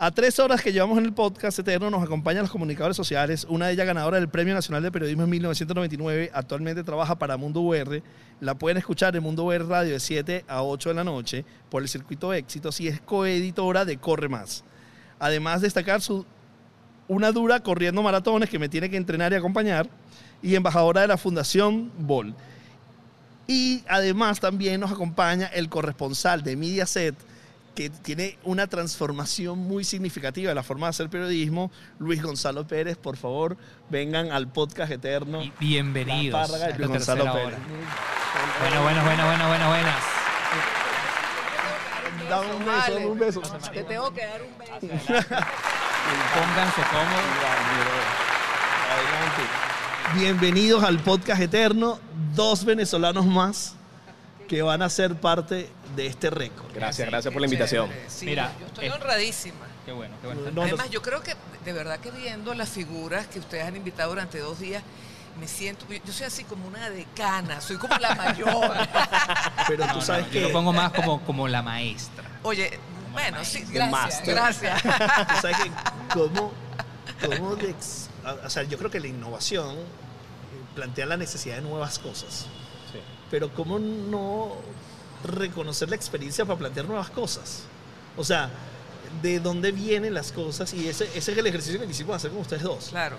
[0.00, 3.66] A tres horas que llevamos en el podcast Eterno nos acompañan los comunicadores sociales, una
[3.66, 8.00] de ellas ganadora del Premio Nacional de Periodismo en 1999, actualmente trabaja para Mundo UR.
[8.40, 11.82] La pueden escuchar en Mundo UR Radio de 7 a 8 de la noche por
[11.82, 14.62] el circuito Éxitos y es coeditora de Corre Más.
[15.18, 16.24] Además, destacar su,
[17.08, 19.88] una dura corriendo maratones que me tiene que entrenar y acompañar
[20.42, 22.36] y embajadora de la Fundación Bol.
[23.50, 27.14] Y además también nos acompaña el corresponsal de Mediaset,
[27.74, 31.70] que tiene una transformación muy significativa de la forma de hacer periodismo.
[31.98, 33.56] Luis Gonzalo Pérez, por favor,
[33.88, 35.42] vengan al podcast eterno.
[35.42, 36.50] Y bienvenidos.
[36.50, 37.58] La Luis Gonzalo Pérez.
[38.60, 40.04] Bueno, bueno, bueno, bueno, bueno, buenas.
[42.28, 43.40] Dame un beso, dame un beso.
[43.72, 45.06] Te tengo que dar un beso.
[46.34, 47.24] Pónganse cómodos.
[48.92, 49.67] Adelante.
[50.14, 51.98] Bienvenidos al podcast eterno.
[52.34, 53.74] Dos venezolanos más
[54.48, 56.72] que van a ser parte de este récord.
[56.74, 57.90] Gracias, gracias por la invitación.
[58.08, 59.66] Sí, Mira, yo estoy eh, honradísima.
[59.84, 60.42] Qué bueno, qué bueno.
[60.52, 63.76] No, Además, no- yo creo que de verdad que viendo las figuras que ustedes han
[63.76, 64.82] invitado durante dos días,
[65.38, 68.72] me siento, yo soy así como una decana, soy como la mayor.
[69.68, 72.24] pero tú No, sabes no, que Yo lo pongo más como, como la maestra.
[72.42, 72.78] Oye,
[73.12, 74.82] bueno, sí, gracias, gracias.
[74.82, 75.70] tú sabes que
[76.12, 76.52] cómo,
[77.24, 79.76] cómo de ex- o sea, yo creo que la innovación
[80.74, 82.46] plantea la necesidad de nuevas cosas.
[82.92, 82.98] Sí.
[83.30, 84.56] Pero cómo no
[85.24, 87.62] reconocer la experiencia para plantear nuevas cosas.
[88.16, 88.50] O sea,
[89.22, 92.40] de dónde vienen las cosas y ese, ese es el ejercicio que quisimos hacer con
[92.40, 92.88] ustedes dos.
[92.90, 93.16] Claro.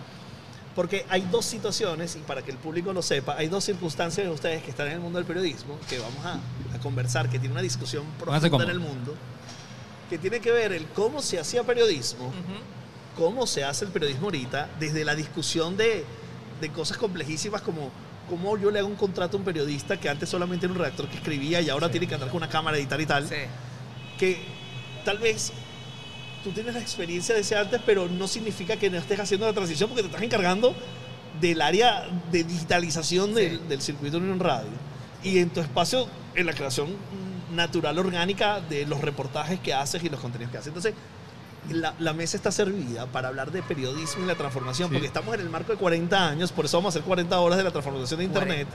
[0.75, 4.31] Porque hay dos situaciones, y para que el público lo sepa, hay dos circunstancias de
[4.31, 6.39] ustedes que están en el mundo del periodismo, que vamos a,
[6.75, 9.15] a conversar, que tiene una discusión profunda en el mundo,
[10.09, 12.78] que tiene que ver el cómo se hacía periodismo, Ujú.
[13.19, 16.05] Cómo se hace el periodismo ahorita, desde la discusión de,
[16.61, 17.91] de cosas complejísimas como
[18.29, 21.09] cómo yo le hago un contrato a un periodista que antes solamente era un redactor
[21.09, 23.35] que escribía y ahora tiene que andar con una cámara, editar y tal, Sí.
[24.17, 24.37] que
[25.03, 25.51] tal vez
[26.43, 29.53] tú tienes la experiencia de ese antes, pero no significa que no estés haciendo la
[29.53, 30.73] transición porque te estás encargando
[31.41, 33.61] del área de digitalización del, Sí.
[33.67, 34.69] del circuito de Unión Radio.
[35.23, 36.95] Y en tu espacio, en la creación
[37.51, 40.67] natural, orgánica de los reportajes que haces y los contenidos que haces.
[40.67, 40.93] Entonces,
[41.69, 44.93] la, la mesa está servida para hablar de periodismo y la transformación, Sí.
[44.93, 47.57] porque estamos en el marco de 40 años, por eso vamos a hacer 40 horas
[47.57, 48.67] de la transformación de Internet.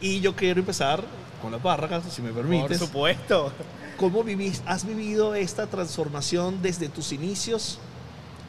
[0.00, 1.02] Y yo quiero empezar
[1.42, 2.78] con la párraga, si me Por permites.
[2.78, 3.52] supuesto.
[3.96, 7.78] ¿Cómo vivís, has vivido esta transformación desde tus inicios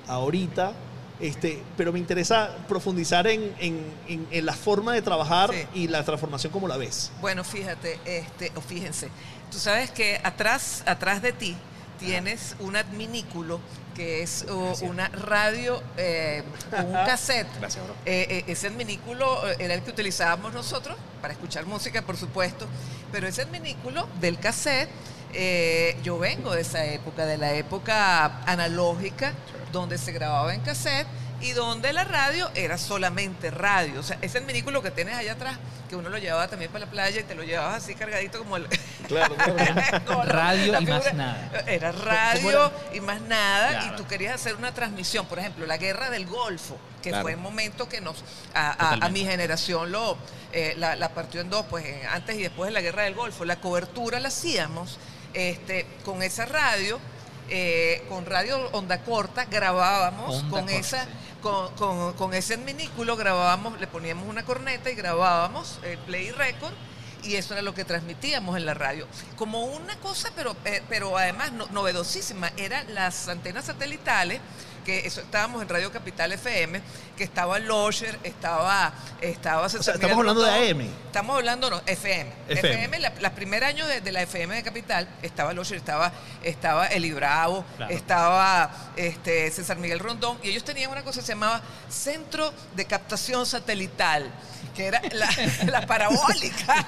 [0.07, 0.73] a ahorita?
[1.19, 5.67] Este, pero me interesa profundizar en, en- en- en la forma de trabajar Sí.
[5.81, 7.11] y la transformación como la ves.
[7.21, 9.09] Bueno, fíjate, este, o fíjense,
[9.51, 11.55] tú sabes que atrás, atrás de ti
[12.01, 13.59] tienes un adminículo
[13.95, 16.43] que es o, una radio eh,
[16.85, 17.47] un cassette.
[17.59, 17.93] Gracias, bro.
[18.05, 22.67] Eh, eh, ese adminículo eh, era el que utilizábamos nosotros para escuchar música, por supuesto,
[23.11, 24.89] pero ese adminículo del cassette,
[25.33, 29.33] eh, yo vengo de esa época, de la época analógica,
[29.71, 31.07] donde se grababa en cassette
[31.41, 33.99] y donde la radio era solamente radio.
[33.99, 35.57] O sea, ese adminículo que tienes allá atrás,
[35.89, 38.57] que uno lo llevaba también para la playa y te lo llevabas así cargadito como
[38.57, 38.67] el...
[39.07, 39.35] Claro,
[40.05, 41.49] como la- Radio y más nada.
[41.67, 43.93] Era ¿Cómo radio y más nada, Claro.
[43.93, 47.23] y tú querías hacer una transmisión, por ejemplo, la guerra del Golfo, que Claro.
[47.23, 48.23] fue el momento que nos,
[48.53, 50.17] a, a- mi generación lo,
[50.53, 53.15] eh, la, la partió en dos, pues eh, antes y después de la guerra del
[53.15, 53.43] Golfo.
[53.43, 54.97] La cobertura la hacíamos
[55.33, 56.99] este, con esa radio.
[57.49, 61.09] eh, con radio onda corta grabábamos Onda con corta, esa sí.
[61.41, 66.73] Con, con- con ese adminículo grabábamos le poníamos una corneta y grabábamos el play record
[67.23, 69.07] y eso era lo que transmitíamos en la radio.
[69.35, 74.39] Como una cosa, pero, eh, pero además no- novedosísima, eran las antenas satelitales
[74.83, 76.81] que eso estábamos en Radio Capital FM,
[77.17, 80.71] que estaba Losher, estaba, estaba César sea, estamos Miguel hablando de.
[80.71, 80.81] AM.
[81.07, 82.31] Estamos hablando, no, FM.
[82.49, 82.69] FM.
[82.73, 86.11] FM, la, la primer año de, de la FM de Capital, estaba Losher, estaba,
[86.43, 87.93] estaba Eli Bravo, Claro.
[87.93, 92.85] estaba este, César Miguel Rondón, y ellos tenían una cosa que se llamaba Centro de
[92.85, 94.31] Captación Satelital,
[94.75, 95.29] que era la,
[95.67, 96.85] la parabólica.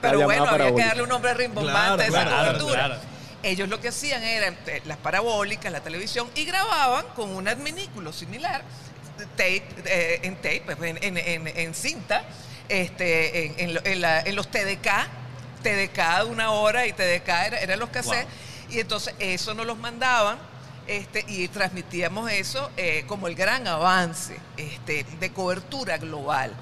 [0.00, 0.86] Pero La bueno, llamada había que parabólica.
[0.88, 2.74] darle un nombre rimbombante a esa Claro, claro, cobertura.
[2.86, 3.00] claro.
[3.42, 8.12] Ellos lo que hacían era eh, las parabólicas, la televisión, y grababan con un adminículo
[8.12, 8.62] similar,
[9.36, 12.22] tape, eh, en tape, pues, en, en- en- en cinta,
[12.68, 15.06] este, en, la- los TDK,
[15.62, 18.26] TDK de una hora y TDK era- eran los cassettes,
[18.70, 20.38] y entonces eso nos los mandaban.
[20.86, 26.52] Este, y transmitíamos eso eh, como el gran avance este, de cobertura global.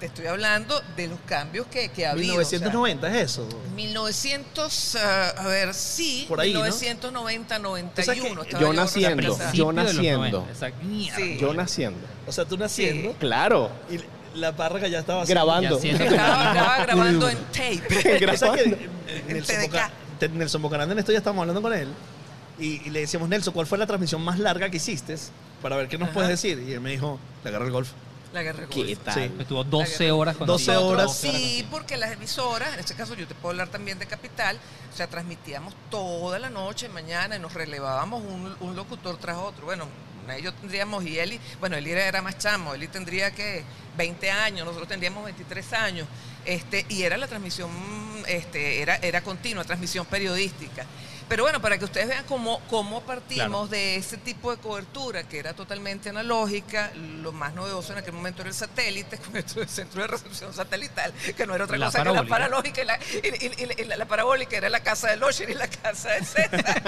[0.00, 2.34] Te estoy hablando de los cambios que, que ha habido.
[2.36, 3.48] o sea, 1990 es eso.
[3.76, 6.60] 1900, ah, a ver, sí, Por ahí, ¿no?
[6.62, 7.90] 1990, 91.
[8.02, 10.38] O sea que estaba yo naciendo, yo naciendo.
[10.40, 10.84] 90, exacto.
[10.84, 11.16] Mierda.
[11.16, 11.38] Sí.
[11.40, 11.98] Yo naciendo.
[12.26, 13.70] O sea, tú naciendo Claro.
[13.90, 13.98] y
[14.38, 15.80] la parraca ya estaba haciendo- Grabando.
[15.80, 18.18] Ya Estaba, estaba grabando en tape.
[18.18, 18.76] Grabando.
[19.28, 19.62] Nelson, TDK.
[19.72, 21.88] Boca- te- Nelson Bocarán en esto ya estábamos hablando con él
[22.58, 25.16] y, y le decíamos, Nelson, ¿cuál fue la transmisión más larga que hiciste?
[25.62, 26.14] Para ver qué nos Ajá.
[26.14, 26.62] puedes decir.
[26.68, 27.90] Y él me dijo, la agarra el golf.
[28.34, 29.14] La guerra de ¿Qué tal?
[29.14, 29.32] Sí.
[29.38, 30.92] Estuvo 12 horas con 12 nosotros.
[30.92, 31.16] horas.
[31.16, 34.58] Sí, porque las emisoras, en este caso yo te puedo hablar también de Capital,
[34.92, 39.66] o sea, transmitíamos toda la noche, mañana, y nos relevábamos un, un locutor tras otro.
[39.66, 39.86] Bueno,
[40.36, 43.62] ellos tendríamos, y Eli, bueno, Eli era más chamo, Eli tendría que
[43.96, 46.08] 20 años, nosotros tendríamos 23 años,
[46.44, 47.70] este, y era la transmisión,
[48.26, 50.84] este, era, era continua, transmisión periodística.
[51.28, 55.38] Pero bueno, para que ustedes vean cómo, cómo partimos de ese tipo de cobertura que
[55.38, 60.02] era totalmente analógica, lo más novedoso en aquel momento era el satélite, con nuestro centro
[60.02, 62.34] de recepción satelital, que no era otra La cosa que la parabólica.
[62.36, 65.54] paralógica y la, y- y- y la- la parabólica, era la casa de Losher y
[65.54, 66.82] la casa de César.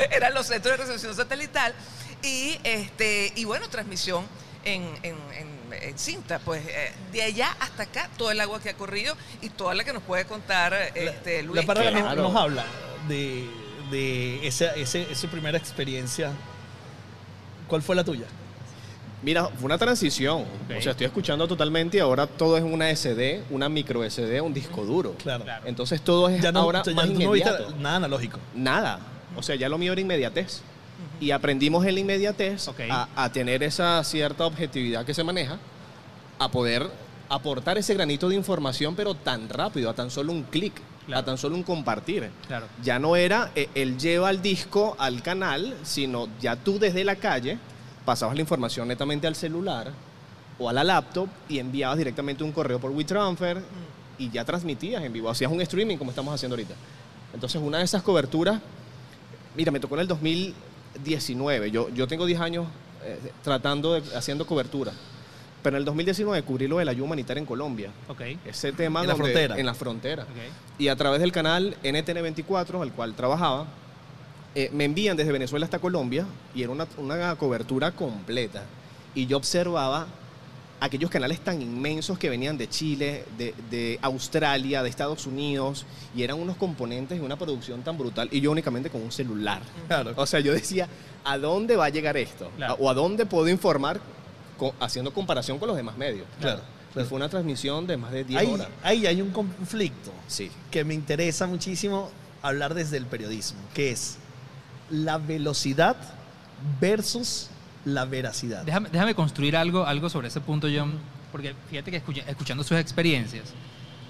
[0.10, 1.74] Eran los centros de recepción satelital.
[2.22, 4.26] Y, este, y bueno, transmisión
[4.64, 6.38] en, en- en- en cinta.
[6.38, 9.84] Pues eh, de allá hasta acá, todo el agua que ha corrido y toda la
[9.84, 11.60] que nos puede contar este, Luis.
[11.60, 12.22] La parraca nos- Claro.
[12.22, 12.64] nos, habla
[13.08, 13.46] de,
[13.90, 16.32] de esa, ese- esa primera experiencia.
[17.68, 18.26] ¿Cuál fue la tuya?
[19.22, 20.42] Mira, fue una transición.
[20.42, 20.76] Ok.
[20.78, 24.52] O sea, estoy escuchando totalmente y ahora todo es una SD, una micro SD, un
[24.52, 25.14] disco duro.
[25.14, 25.44] Claro.
[25.64, 27.72] Entonces todo es Ya no, ahora ya más no inmediato.
[27.78, 28.38] nada analógico.
[28.54, 28.98] Nada.
[29.36, 30.60] O sea, ya lo mío era inmediatez.
[31.20, 32.80] Y aprendimos en la inmediatez Ok.
[32.90, 35.58] a, a tener esa cierta objetividad que se maneja,
[36.38, 36.90] a poder
[37.28, 40.74] aportar ese granito de información, pero tan rápido, a tan solo un clic,
[41.06, 41.20] Claro.
[41.20, 42.30] a tan solo un compartir.
[42.46, 42.66] Claro.
[42.82, 47.16] Ya no era eh, él lleva el disco al canal, sino ya tú desde la
[47.16, 47.58] calle
[48.04, 49.90] pasabas la información netamente al celular
[50.60, 53.62] o a la laptop y enviabas directamente un correo por WeTransfer
[54.18, 56.74] y ya transmitías en vivo, hacías un streaming como estamos haciendo ahorita.
[57.34, 58.60] Entonces, una de esas coberturas,
[59.56, 60.08] mira, me tocó en el
[60.94, 62.66] 2019, yo, yo tengo 10 años
[63.04, 64.92] eh, tratando de, haciendo cobertura,
[65.62, 67.90] pero en el 2019 cubrí lo de la ayuda humanitaria en Colombia.
[68.44, 69.58] Ese tema En la donde- frontera.
[69.58, 70.22] En la frontera.
[70.24, 70.28] Ok.
[70.78, 73.66] Y a través del canal NTN24, al cual trabajaba,
[74.54, 78.64] eh, me envían desde Venezuela hasta Colombia y era una, una cobertura completa.
[79.14, 80.06] Y yo observaba
[80.84, 86.22] aquellos canales tan inmensos que venían de Chile, de, de Australia, de Estados Unidos, y
[86.22, 89.62] eran unos componentes y una producción tan brutal, y yo únicamente con un celular.
[89.86, 90.12] Claro.
[90.16, 90.88] O sea, yo decía,
[91.24, 92.50] ¿a dónde va a llegar esto?
[92.56, 92.76] Claro.
[92.80, 94.00] ¿O a dónde puedo informar
[94.58, 96.26] co- haciendo comparación con los demás medios?
[96.40, 96.62] Claro,
[96.96, 98.68] Y fue una transmisión de más de 10 Ahí, horas.
[98.82, 100.50] ahí hay un conflicto Sí.
[100.70, 102.10] que me interesa muchísimo
[102.42, 104.16] hablar desde el periodismo, que es
[104.90, 105.96] la velocidad
[106.80, 107.48] versus
[107.84, 108.64] la veracidad.
[108.64, 110.92] Déjame, déjame construir algo, algo sobre ese punto, John,
[111.30, 113.52] porque fíjate que escucha- escuchando sus experiencias,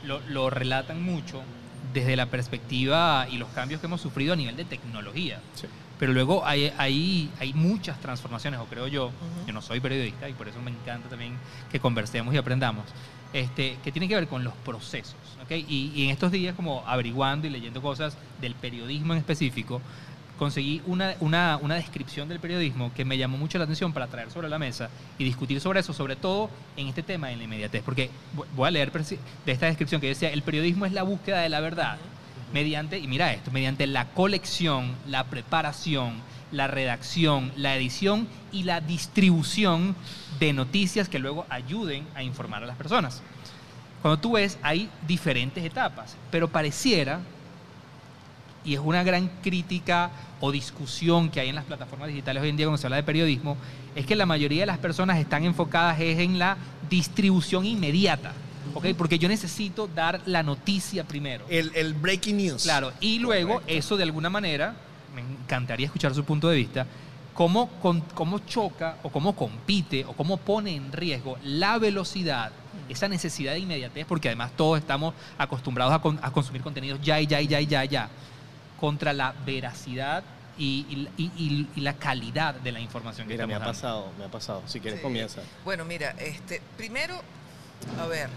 [0.04, 1.42] lo, lo relatan mucho
[1.94, 5.40] desde la perspectiva y los cambios que hemos sufrido a nivel de tecnología.
[5.54, 5.66] Sí.
[5.98, 9.12] Pero luego hay, hay, hay muchas transformaciones, o creo yo,
[9.46, 11.36] yo no soy periodista y por eso me encanta también
[11.70, 12.84] que conversemos y aprendamos,
[13.32, 15.14] este, que tienen que ver con los procesos.
[15.44, 15.52] ¿ok?
[15.68, 19.80] Y, y en estos días, como averiguando y leyendo cosas del periodismo en específico,
[20.38, 24.30] conseguí una, una, una descripción del periodismo que me llamó mucho la atención para traer
[24.30, 24.88] sobre la mesa
[25.18, 27.82] y discutir sobre eso, sobre todo en este tema de la inmediatez.
[27.82, 29.18] Porque vo- voy a leer de
[29.52, 31.98] esta descripción que decía, el periodismo es la búsqueda de la verdad
[32.52, 36.14] mediante, y mira esto, mediante la colección, la preparación,
[36.50, 39.94] la redacción, la edición y la distribución
[40.38, 43.22] de noticias que luego ayuden a informar a las personas.
[44.02, 47.20] Cuando tú ves, hay diferentes etapas, pero pareciera,
[48.64, 50.10] y es una gran crítica
[50.40, 53.02] o discusión que hay en las plataformas digitales hoy en día cuando se habla de
[53.02, 53.56] periodismo,
[53.94, 56.56] es que la mayoría de las personas están enfocadas es en la
[56.88, 58.32] distribución inmediata,
[58.74, 58.86] ¿ok?
[58.96, 61.44] Porque yo necesito dar la noticia primero.
[61.48, 62.62] El, el breaking news.
[62.62, 63.72] Claro, y luego Correcto.
[63.74, 64.74] eso de alguna manera,
[65.14, 66.86] me encantaría escuchar su punto de vista,
[67.34, 72.52] cómo, con- cómo choca o cómo compite o cómo pone en riesgo la velocidad,
[72.88, 77.20] esa necesidad de inmediatez, porque además todos estamos acostumbrados a, con- a consumir contenidos ya
[77.20, 78.08] y ya y ya y ya y ya,
[78.82, 80.24] contra la veracidad
[80.58, 83.72] y, y- y- y la calidad de la información que Mira, me ha dando.
[83.72, 84.60] pasado, me ha pasado.
[84.66, 85.04] Si quieres Sí.
[85.04, 85.40] comienza.
[85.64, 87.14] Bueno, mira, este, primero,
[88.00, 88.28] a ver,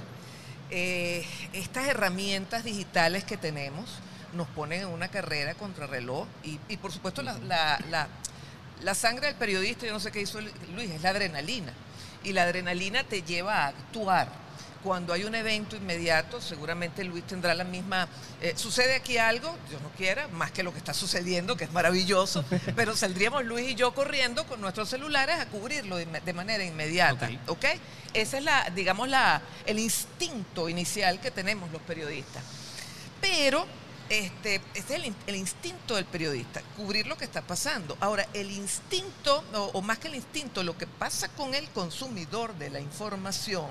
[0.69, 3.89] eh, estas herramientas digitales que tenemos
[4.33, 8.07] nos ponen en una carrera contrarreloj y, y por supuesto la, la- la-
[8.83, 10.39] la sangre del periodista, yo no sé qué hizo
[10.75, 11.73] Luis, es la adrenalina.
[12.23, 14.27] Y la adrenalina te lleva a actuar.
[14.85, 18.07] Cuando hay un evento inmediato, seguramente Luis tendrá la misma...
[18.39, 21.71] eh, sucede aquí algo, Dios no quiera, más que lo que está sucediendo, que es
[21.71, 22.45] maravilloso,
[22.75, 27.31] pero saldríamos Luis y yo corriendo con nuestros celulares a cubrirlo de, manera inmediata.
[27.47, 27.57] Ok.
[27.57, 27.65] ¿ok?
[28.13, 32.43] Ese es la, digamos, la, el instinto inicial que tenemos los periodistas.
[33.19, 33.65] Pero
[34.07, 37.97] este, este es el, in- el instinto del periodista, cubrir lo que está pasando.
[38.01, 42.53] Ahora, el instinto, o, o más que el instinto, lo que pasa con el consumidor
[42.53, 43.65] de la información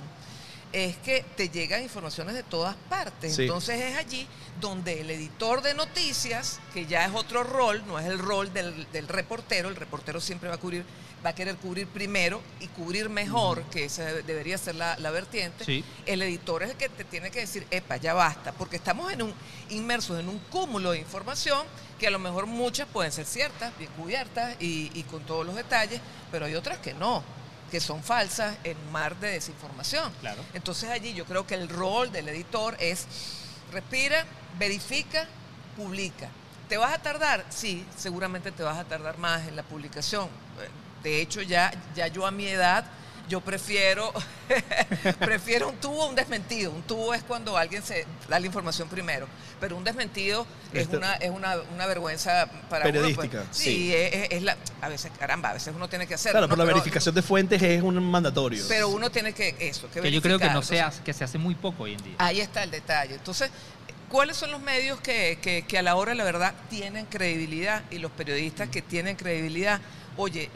[0.74, 3.36] es que te llegan informaciones de todas partes.
[3.36, 3.42] Sí.
[3.42, 4.26] Entonces es allí
[4.60, 8.86] donde el editor de noticias, que ya es otro rol, no es el rol del,
[8.92, 10.84] del reportero, el reportero siempre va a cubrir,
[11.24, 15.10] va a querer cubrir primero y cubrir mejor, que esa debe- debería ser la, la
[15.10, 15.64] vertiente.
[15.64, 15.84] Sí.
[16.06, 19.22] El editor es el que te tiene que decir, epa, ya basta, porque estamos en
[19.22, 19.34] un,
[19.70, 21.66] inmersos en un cúmulo de información
[21.98, 25.54] que a lo mejor muchas pueden ser ciertas, bien cubiertas y, y con todos los
[25.54, 26.00] detalles,
[26.32, 27.22] pero hay otras que no,
[27.74, 30.12] que son falsas en un mar de desinformación.
[30.20, 30.40] Claro.
[30.54, 33.04] Entonces allí yo creo que el rol del editor es
[33.72, 34.24] respira,
[34.60, 35.26] verifica,
[35.76, 36.28] publica.
[36.68, 37.44] ¿Te vas a tardar?
[37.50, 40.26] Sí, seguramente te vas a tardar más en la publicación.
[40.62, 40.68] Eh,
[41.02, 42.84] De hecho, ya, ya yo a mi edad,
[43.28, 44.12] yo prefiero,
[45.18, 46.70] prefiero un tubo o un desmentido.
[46.70, 49.26] Un tubo es cuando alguien se da la información primero,
[49.60, 53.16] pero un desmentido es una, es una, una vergüenza para uno, pues.
[53.16, 53.44] Periodística.
[53.50, 53.94] Sí, Sí.
[53.94, 56.32] Es, es- es la, a veces, caramba, a veces uno tiene que hacerlo.
[56.40, 56.50] Claro, ¿no?
[56.50, 58.64] pero la Pero- verificación de fuentes es un mandatorio.
[58.68, 61.24] Pero uno tiene que, eso, que Que yo creo que no se hace, que se
[61.24, 62.14] hace muy poco hoy en día.
[62.18, 63.14] Ahí está el detalle.
[63.14, 63.50] Entonces,
[64.14, 67.82] ¿cuáles son los medios que, que- que a la hora, la verdad, tienen credibilidad?
[67.90, 69.80] Y los periodistas que tienen credibilidad,
[70.16, 70.48] oye,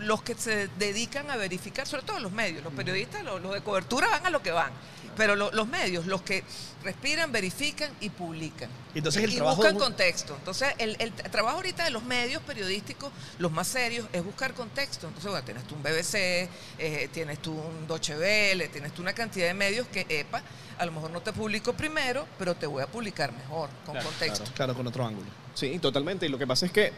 [0.00, 3.60] los que se dedican a verificar, sobre todo los medios, los periodistas, los, los de
[3.60, 4.72] cobertura van a lo que van.
[5.16, 6.42] Pero lo- los medios, los que
[6.82, 8.68] respiran, verifican y publican.
[8.94, 10.34] Entonces, el y trabajo buscan contexto.
[10.36, 15.06] Entonces, el, el trabajo ahorita de los medios periodísticos, los más serios, es buscar contexto.
[15.06, 19.12] Entonces, bueno, tienes tú un BBC, eh, tienes tú un Deutsche Welle, tienes tú una
[19.12, 20.42] cantidad de medios que, epa,
[20.78, 24.08] a lo mejor no te publico primero, pero te voy a publicar mejor, con Claro,
[24.10, 24.44] contexto.
[24.54, 25.26] Claro, con otro ángulo.
[25.54, 26.26] Sí, totalmente.
[26.26, 26.92] Y lo que pasa es que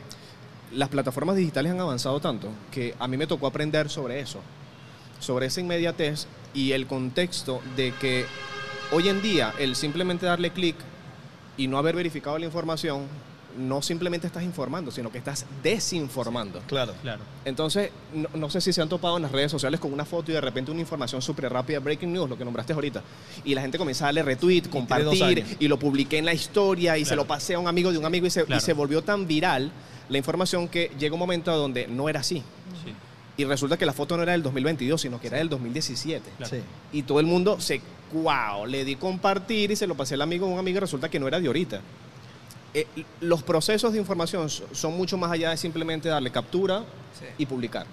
[0.72, 4.40] las plataformas digitales han avanzado tanto que a mí me tocó aprender sobre eso,
[5.20, 6.26] sobre esa inmediatez
[6.56, 8.24] y el contexto de que
[8.90, 10.74] hoy en día el simplemente darle clic
[11.56, 13.02] y no haber verificado la información,
[13.58, 16.60] no simplemente estás informando, sino que estás desinformando.
[16.66, 16.94] Claro.
[17.02, 17.22] Claro.
[17.44, 20.30] Entonces, no, no sé si se han topado en las redes sociales con una foto
[20.30, 23.02] y de repente una información súper rápida, breaking news, lo que nombraste ahorita,
[23.44, 27.04] y la gente comienza a darle retweet, compartir, y lo publiqué en la historia, y
[27.04, 29.26] se lo pasé a un amigo de un amigo, y se, y se volvió tan
[29.26, 29.70] viral
[30.08, 32.42] la información que llega un momento a donde no era así.
[33.36, 36.30] Y resulta que la foto no era del 2022, sino que era del 2017.
[36.38, 36.50] Claro.
[36.56, 36.62] Sí.
[36.92, 37.80] Y todo el mundo se,
[38.12, 41.18] wow, le di compartir y se lo pasé al amigo un amigo y resulta que
[41.20, 41.80] no era de ahorita.
[42.74, 42.86] Eh,
[43.20, 46.80] los procesos de información so- son mucho más allá de simplemente darle captura
[47.18, 47.24] Sí.
[47.38, 47.86] y publicar.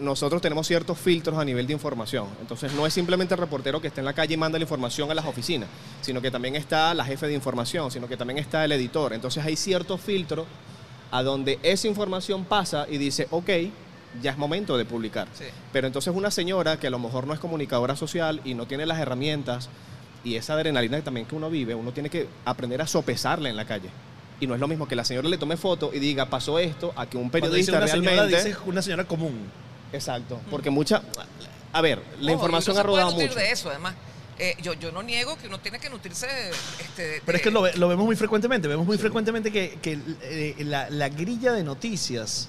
[0.00, 2.26] Nosotros tenemos ciertos filtros a nivel de información.
[2.42, 5.10] Entonces no es simplemente el reportero que está en la calle y manda la información
[5.10, 5.68] a las oficinas,
[6.02, 9.14] sino que también está la jefe de información, sino que también está el editor.
[9.14, 10.46] Entonces hay ciertos filtros
[11.10, 13.48] a donde esa información pasa y dice, ok,
[14.20, 15.28] ya es momento de publicar.
[15.36, 15.44] Sí.
[15.72, 18.84] Pero entonces una señora que a lo mejor no es comunicadora social y no tiene
[18.86, 19.68] las herramientas
[20.24, 23.64] y esa adrenalina también que uno vive, uno tiene que aprender a sopesarla en la
[23.64, 23.88] calle.
[24.40, 26.92] Y no es lo mismo que la señora le tome foto y diga, pasó esto,
[26.96, 28.44] a que un periodista una señora, realmente...
[28.48, 29.48] dice una señora común.
[29.92, 31.02] Exacto, porque mucha...
[31.72, 33.34] A ver, la información ha rodado mucho.
[33.34, 33.94] de eso, además.
[34.38, 36.26] Eh, yo, yo no niego que uno tiene que nutrirse
[36.80, 38.66] este, de- Pero es que lo, lo vemos muy frecuentemente.
[38.68, 42.48] Vemos muy frecuentemente que, que, eh, la, la grilla de noticias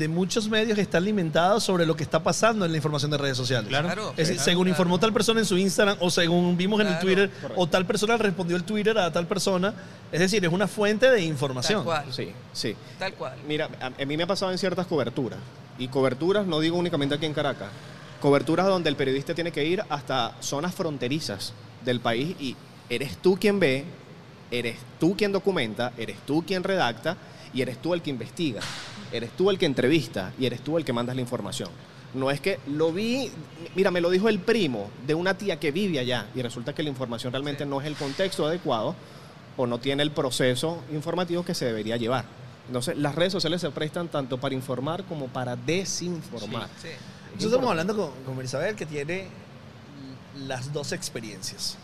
[0.00, 3.36] de muchos medios está alimentada sobre lo que está pasando en la información de redes
[3.36, 3.68] sociales.
[3.68, 3.86] Claro.
[3.86, 4.70] Claro, Es decir, claro, según claro.
[4.70, 7.60] informó tal persona en su Instagram o según vimos en el Twitter correcto.
[7.62, 9.72] o tal persona respondió el Twitter a tal persona.
[10.10, 11.84] Es decir, es una fuente de información.
[11.84, 12.12] Tal cual.
[12.12, 12.74] Sí, sí.
[12.98, 13.34] Tal cual.
[13.46, 15.38] Mira, a, a mí me ha pasado en ciertas coberturas.
[15.78, 17.68] Y coberturas, no digo únicamente aquí en Caracas,
[18.20, 21.52] coberturas donde el periodista tiene que ir hasta zonas fronterizas
[21.84, 22.56] del país y
[22.88, 23.84] eres tú quien ve,
[24.50, 27.16] eres tú quien documenta, eres tú quien redacta
[27.54, 28.60] y eres tú el que investiga.
[29.12, 31.68] Eres tú el que entrevista y eres tú el que mandas la información.
[32.14, 33.30] No es que lo vi,
[33.74, 36.82] mira, me lo dijo el primo de una tía que vive allá y resulta que
[36.82, 38.94] la información realmente no es el contexto adecuado
[39.56, 42.24] o no tiene el proceso informativo que se debería llevar.
[42.66, 46.68] Entonces, las redes sociales se prestan tanto para informar como para desinformar.
[46.80, 46.88] Sí.
[47.34, 49.28] Nosotros estamos hablando con, con Marisabel que tiene
[50.46, 51.76] las dos experiencias.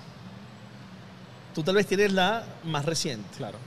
[1.55, 3.29] Tú tal vez tienes la más reciente.
[3.37, 3.59] Claro.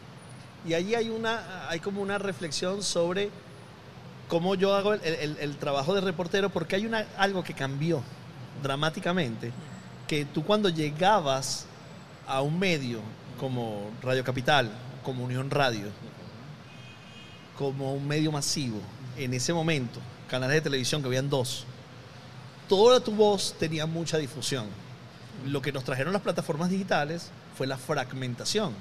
[0.68, 3.30] Y allí hay, una, hay como una reflexión sobre
[4.30, 8.02] cómo yo hago el, trabajo de reportero, porque hay una, algo que cambió
[8.64, 9.52] dramáticamente,
[10.08, 11.66] que tú cuando llegabas
[12.28, 13.02] a un medio
[13.40, 14.70] como Radio Capital,
[15.04, 15.88] como Unión Radio,
[17.58, 18.80] como un medio masivo,
[19.18, 20.00] en ese momento,
[20.30, 21.66] canales de televisión que habían dos,
[22.70, 24.68] toda tu voz tenía mucha difusión.
[25.48, 28.74] Lo que nos trajeron las plataformas digitales fue la fragmentación.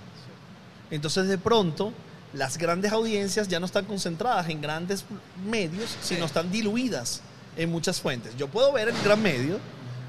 [0.90, 1.92] Entonces, de pronto,
[2.32, 5.04] las grandes audiencias ya no están concentradas en grandes
[5.48, 7.22] medios, sino están diluidas
[7.56, 8.36] en muchas fuentes.
[8.36, 9.58] Yo puedo ver el gran medio,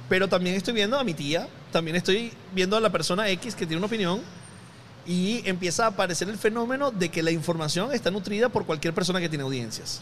[0.10, 3.66] pero también estoy viendo a mi tía, también estoy viendo a la persona X que
[3.66, 4.22] tiene una opinión
[5.06, 9.20] y empieza a aparecer el fenómeno de que la información está nutrida por cualquier persona
[9.20, 10.02] que tiene audiencias.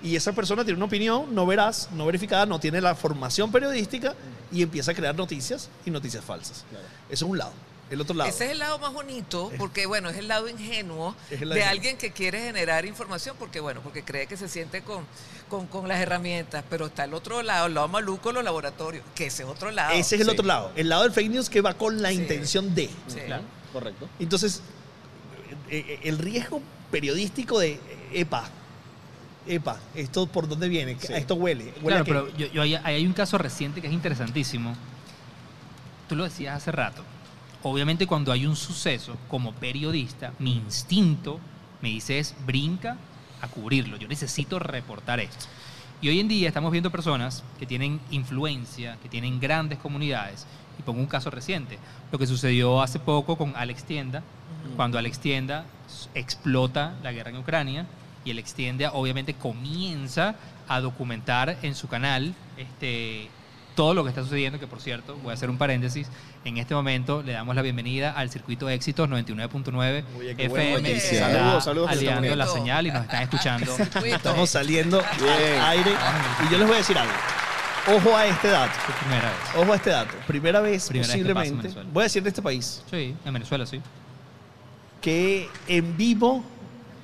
[0.00, 4.14] Y esa persona tiene una opinión no veraz, no verificada, no tiene la formación periodística
[4.52, 6.64] y empieza a crear noticias y noticias falsas.
[7.10, 7.52] Eso es un lado.
[7.90, 8.28] El otro lado.
[8.28, 11.54] Ese es el lado más bonito, porque bueno, es el lado ingenuo Es el lado
[11.54, 11.70] de ingenuo.
[11.70, 15.06] alguien que quiere generar información, porque bueno, porque cree que se siente con,
[15.48, 19.26] con, con las herramientas, pero está el otro lado, el lado maluco, los laboratorios, que
[19.26, 19.92] ese es otro lado.
[19.92, 20.32] Ese es el Sí.
[20.32, 20.72] otro lado.
[20.76, 22.16] El lado del fake news que va con la Sí.
[22.16, 22.88] intención de.
[23.06, 23.20] Sí.
[23.26, 23.42] Claro.
[23.72, 24.08] Correcto.
[24.18, 24.60] Entonces,
[25.70, 26.60] eh, eh, el riesgo
[26.90, 27.80] periodístico de, eh,
[28.12, 28.50] epa,
[29.46, 31.12] epa, esto por dónde viene, Sí.
[31.14, 31.72] esto huele.
[31.82, 34.74] huele Claro, pero yo, ahí hay un caso reciente que es interesantísimo.
[36.08, 37.02] Tú lo decías hace rato.
[37.62, 41.40] Obviamente cuando hay un suceso, como periodista, mi instinto
[41.80, 42.96] me dice es brinca
[43.40, 43.96] a cubrirlo.
[43.96, 45.46] Yo necesito reportar esto.
[46.00, 50.46] Y hoy en día estamos viendo personas que tienen influencia, que tienen grandes comunidades.
[50.78, 51.78] Y pongo un caso reciente.
[52.12, 54.22] Lo que sucedió hace poco con Alex Tienda,
[54.76, 55.64] cuando Alex Tienda
[56.14, 57.86] explota la guerra en Ucrania
[58.24, 60.36] y Alex Tienda obviamente comienza
[60.68, 63.28] a documentar en su canal este,
[63.78, 66.08] todo lo que está sucediendo, que por cierto, voy a hacer un paréntesis,
[66.44, 70.88] en este momento le damos la bienvenida al circuito Éxitos 99.9 Oye, qué buena FM,
[70.94, 73.72] que se está Saludos, saludos que aliando la señal y nos están escuchando.
[74.04, 75.60] Estamos saliendo Bien.
[75.60, 75.92] al aire.
[76.44, 77.12] Y yo les voy a decir algo.
[77.96, 78.72] Ojo a este dato.
[79.00, 79.62] Primera vez.
[79.62, 80.14] Ojo a este dato.
[80.26, 81.90] Primera vez, Primera vez que posiblemente, Venezuela.
[81.92, 83.80] voy a decir de este país, Sí, en Venezuela sí.
[85.00, 86.42] que en vivo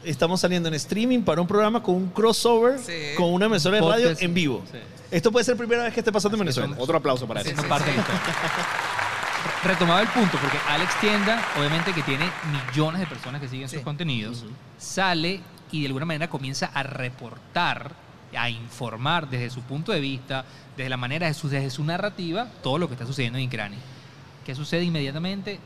[0.04, 3.14] estamos saliendo en streaming para un programa con un crossover Sí.
[3.16, 4.22] con una emisora de radio Podcast.
[4.22, 4.64] en vivo.
[4.72, 4.78] Sí.
[5.14, 6.74] Esto puede ser primera vez que esté pasando en Venezuela.
[6.76, 7.50] Otro aplauso para eso.
[7.50, 8.04] Haciendo parte de la.
[9.62, 13.76] Retomaba el punto, porque Alex Tienda, obviamente que tiene millones de personas que siguen Sí.
[13.76, 14.44] sus contenidos,
[14.76, 17.92] sale y de alguna manera comienza a reportar,
[18.36, 20.44] a informar desde su punto de vista,
[20.76, 23.78] desde la manera de su, desde su narrativa, todo lo que está sucediendo en Ucrania.
[24.44, 25.60] ¿Qué sucede inmediatamente?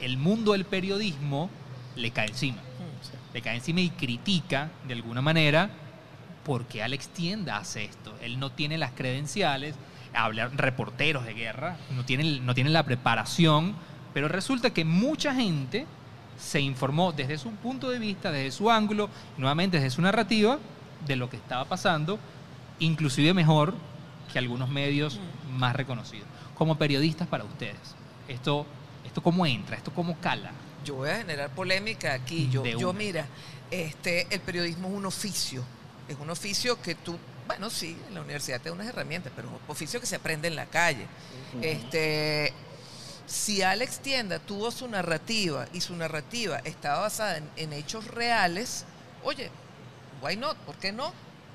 [0.00, 1.50] El mundo del periodismo
[1.94, 2.58] le cae encima.
[3.32, 5.70] Le cae encima y critica de alguna manera
[6.44, 8.14] por qué Alex Tienda hace esto.
[8.20, 9.74] Él no tiene las credenciales,
[10.14, 13.74] habla reporteros de guerra, no tienen, no tienen la preparación,
[14.12, 15.86] pero resulta que mucha gente
[16.38, 20.58] se informó desde su punto de vista, desde su ángulo, nuevamente desde su narrativa,
[21.06, 22.18] de lo que estaba pasando,
[22.78, 23.74] inclusive mejor
[24.32, 25.20] que algunos medios
[25.50, 26.26] más reconocidos.
[26.54, 27.94] Como periodistas para ustedes,
[28.28, 28.66] esto,
[29.04, 30.52] esto cómo entra, esto cómo cala.
[30.84, 32.48] Yo voy a generar polémica aquí.
[32.50, 33.26] Yo, yo mira,
[33.70, 35.64] este, el periodismo es un oficio.
[36.08, 39.48] Es un oficio que tú, bueno, sí, en la universidad te da unas herramientas, pero
[39.48, 41.06] es un oficio que se aprende en la calle.
[41.60, 42.52] Este,
[43.26, 48.84] si Alex Tienda tuvo su narrativa y su narrativa estaba basada en, en hechos reales,
[49.22, 49.50] oye,
[50.22, 50.56] why not?
[50.58, 51.12] ¿Por qué no?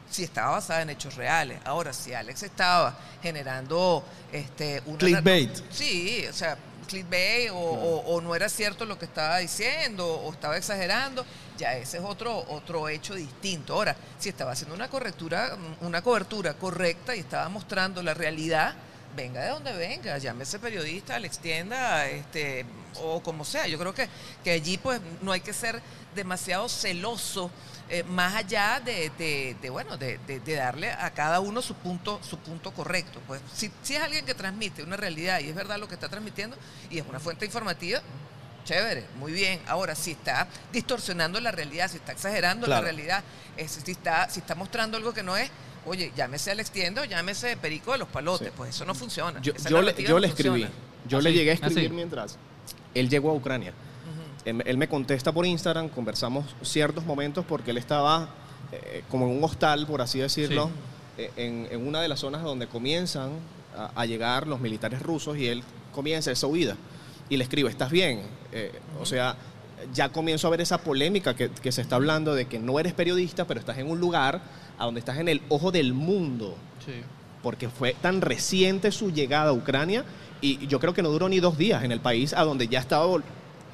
[0.09, 1.59] Si estaba basada en hechos reales.
[1.65, 5.51] Ahora, si Alex estaba generando este, una Clickbait.
[5.69, 6.57] Sí, o sea,
[6.87, 11.25] clickbait o, o- o no era cierto lo que estaba diciendo o estaba exagerando,
[11.57, 13.73] ya ese es otro, otro hecho distinto.
[13.73, 18.73] Ahora, si estaba haciendo una correctura, una cobertura correcta y estaba mostrando la realidad,
[19.17, 22.65] venga de donde venga, llámese periodista, le extienda, este,
[23.01, 23.67] o como sea.
[23.67, 24.07] Yo creo que,
[24.43, 25.81] que allí pues no hay que ser
[26.15, 27.51] demasiado celoso.
[27.89, 32.19] eh, más allá de, de- de, bueno de, de- darle a cada uno su punto
[32.21, 35.77] su punto correcto pues si, si es alguien que transmite una realidad y es verdad
[35.79, 36.57] lo que está transmitiendo
[36.89, 38.01] y es una fuente informativa
[38.65, 42.81] chévere muy bien ahora si está distorsionando la realidad si está exagerando Claro.
[42.81, 43.23] la realidad
[43.55, 45.49] es- si está si está mostrando algo que no es
[45.87, 48.53] oye llámese al extiendo llámese perico de los palotes Sí.
[48.55, 50.61] pues eso no funciona Yo, yo le, yo no le escribí.
[50.63, 50.73] funciona.
[51.07, 51.35] Yo ¿Ah, le sí?
[51.37, 51.65] llegué a ¿Ah, sí?
[51.65, 52.37] escribir mientras
[52.93, 53.73] él llegó a Ucrania.
[54.45, 58.29] Él, él me contesta por Instagram, conversamos ciertos momentos porque él estaba
[58.71, 60.69] eh, como en un hostal, por así decirlo,
[61.17, 63.31] eh, en, en una de las zonas donde comienzan
[63.77, 66.75] a, a llegar los militares rusos y él comienza esa huida.
[67.29, 68.21] Y le escribo, ¿estás bien?
[68.53, 69.35] Eh, O sea,
[69.93, 72.93] ya comienzo a ver esa polémica que, que se está hablando de que no eres
[72.93, 74.41] periodista, pero estás en un lugar
[74.77, 76.55] a donde estás en el ojo del mundo,
[77.43, 80.03] porque fue tan reciente su llegada a Ucrania
[80.41, 82.79] y yo creo que no duró ni dos días en el país a donde ya
[82.79, 83.05] estaba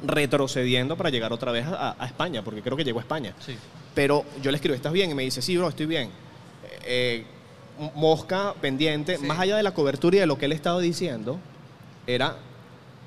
[0.05, 3.33] retrocediendo para llegar otra vez a, a España, porque creo que llegó a España.
[3.39, 3.55] Sí.
[3.95, 5.11] Pero yo le escribo, ¿estás bien?
[5.11, 6.09] Y me dice, sí, bro, estoy bien.
[6.85, 7.25] Eh,
[7.79, 9.25] m- mosca pendiente, Sí.
[9.25, 11.37] más allá de la cobertura y de lo que él estaba diciendo,
[12.07, 12.35] era,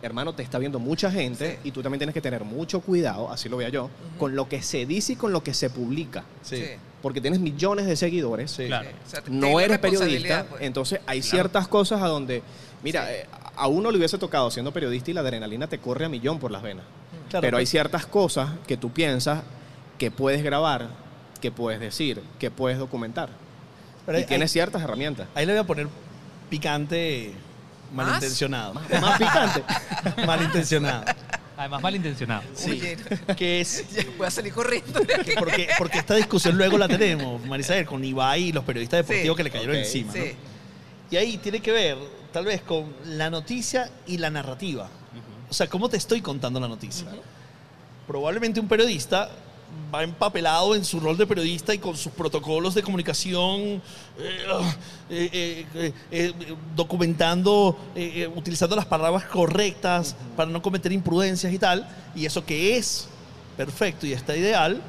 [0.03, 1.69] hermano, te está viendo mucha gente Sí.
[1.69, 4.63] y tú también tienes que tener mucho cuidado, así lo veo yo, con lo que
[4.63, 6.25] se dice y con lo que se publica.
[6.43, 6.63] Sí.
[7.03, 8.67] Porque tienes millones de seguidores, Sí.
[8.67, 8.89] Claro.
[9.07, 10.63] O sea, no eres periodista, pues.
[10.63, 12.43] entonces hay ciertas cosas a donde,
[12.83, 13.13] mira, Sí.
[13.15, 16.39] eh, a uno le hubiese tocado siendo periodista y la adrenalina te corre a millón
[16.39, 16.85] por las venas.
[17.31, 17.71] Claro, Pero hay pues.
[17.71, 19.43] ciertas cosas que tú piensas
[19.99, 20.89] que puedes grabar,
[21.41, 23.31] que puedes decir, que puedes documentar.
[24.05, 25.27] Pero y ahí- tienes ciertas herramientas.
[25.35, 25.89] Ahí le voy a poner
[26.51, 27.33] picante.
[27.93, 28.75] Malintencionado.
[28.75, 29.65] Más picante.
[30.27, 31.05] malintencionado.
[31.57, 32.43] Además, malintencionado.
[32.67, 32.97] Oye,
[33.37, 35.01] Que es ya voy a salir corriendo
[35.39, 39.37] porque, porque esta discusión luego la tenemos, Marisabel, con Ibai y los periodistas deportivos Sí.
[39.39, 40.13] que le cayeron encima.
[40.15, 40.23] ¿no?
[40.23, 40.33] Sí.
[41.11, 41.97] Y ahí tiene que ver,
[42.33, 44.89] tal vez, con la noticia y la narrativa.
[45.49, 47.07] O sea, ¿cómo te estoy contando la noticia?
[48.07, 49.31] Probablemente un periodista
[49.95, 53.83] va empapelado en su rol de periodista y con sus protocolos de comunicación,
[54.19, 54.47] eh,
[55.11, 56.33] eh, eh,
[56.75, 61.89] documentando, eh, eh, utilizando las palabras correctas para no cometer imprudencias y tal.
[62.15, 63.09] Y eso que es
[63.57, 64.83] perfecto y está ideal,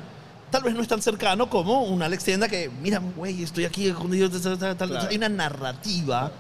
[0.50, 3.88] tal vez no es tan cercano como un Alex Tienda que, mira, güey, estoy aquí
[3.88, 4.30] escondido.
[4.30, 4.90] tal, tal, tal".
[4.90, 5.08] Claro.
[5.10, 6.32] Hay una narrativa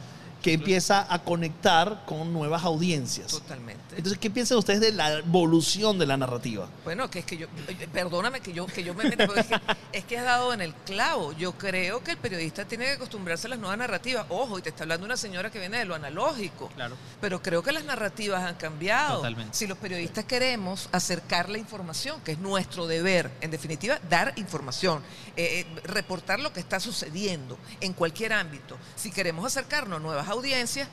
[0.41, 3.28] que empieza a conectar con nuevas audiencias.
[3.32, 3.86] Totalmente.
[3.98, 6.69] Entonces, ¿qué piensan ustedes de la evolución de la narrativa?
[6.84, 7.48] Bueno, que es que yo,
[7.91, 9.60] perdóname que yo, que yo me meta, pero es que,
[9.91, 11.34] es que has dado en el clavo.
[11.34, 14.28] Yo creo que el periodista tiene que acostumbrarse a las nuevas narrativas.
[14.30, 16.69] Ojo, y te está hablando una señora que viene de lo analógico.
[16.76, 16.95] Claro.
[17.19, 19.18] Pero creo que las narrativas han cambiado.
[19.18, 19.57] Totalmente.
[19.57, 25.02] Si los periodistas queremos acercar la información, que es nuestro deber, en definitiva, dar información,
[25.36, 28.78] eh, eh, reportar lo que está sucediendo en cualquier ámbito.
[28.95, 30.88] Si queremos acercarnos a nuevas audiencias,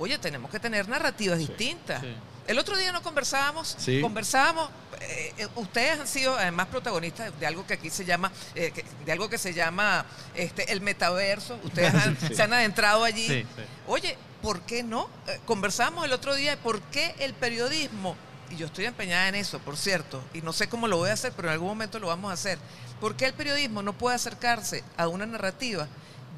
[0.00, 2.00] oye, tenemos que tener narrativas distintas.
[2.00, 2.08] sí.
[2.48, 4.00] El otro día no conversábamos, Sí.
[4.00, 4.70] conversábamos,
[5.00, 8.84] eh, eh, ustedes han sido además protagonistas de algo que aquí se llama, eh, que-
[9.04, 12.34] de algo que se llama este, el metaverso, ustedes han- Sí.
[12.34, 13.26] se han adentrado allí.
[13.28, 13.46] Sí.
[13.86, 15.08] Oye, ¿por qué no?
[15.26, 18.16] Eh, conversamos el otro día de por qué el periodismo,
[18.50, 21.12] y yo estoy empeñada en eso, por cierto, y no sé cómo lo voy a
[21.12, 22.58] hacer, pero en algún momento lo vamos a hacer.
[22.98, 25.86] ¿Por qué el periodismo no puede acercarse a una narrativa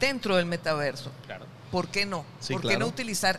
[0.00, 1.12] dentro del metaverso?
[1.24, 1.46] Claro.
[1.70, 2.24] ¿Por qué no?
[2.40, 2.80] Sí, ¿Por qué claro.
[2.80, 3.38] no utilizar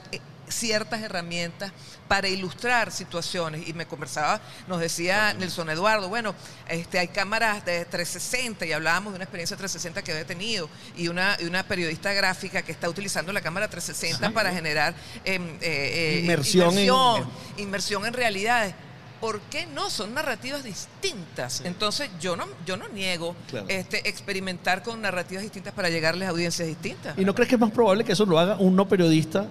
[0.51, 1.71] ciertas herramientas
[2.07, 3.67] para ilustrar situaciones?
[3.67, 6.35] Y me conversaba, nos decía Nelson Eduardo, bueno,
[6.67, 11.07] este, hay cámaras de 360 y hablábamos de una experiencia 360 que había tenido y
[11.07, 15.57] una, y una periodista gráfica que está utilizando la cámara 360 para generar em, eh,
[15.61, 16.83] eh, Inmersión en-
[17.57, 18.73] inmersión, en realidades.
[19.19, 19.91] ¿Por qué no?
[19.91, 21.61] Son narrativas distintas.
[21.63, 23.67] Entonces, yo no, yo no niego Claro.
[23.69, 27.15] este, experimentar con narrativas distintas para llegarles a audiencias distintas.
[27.19, 29.45] ¿Y no crees que es más probable que eso lo haga un no periodista?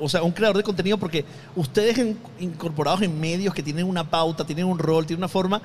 [0.00, 1.24] O sea, un creador de contenido, porque
[1.56, 5.60] ustedes en- incorporados en medios que tienen una pauta, tienen un rol, tienen una forma,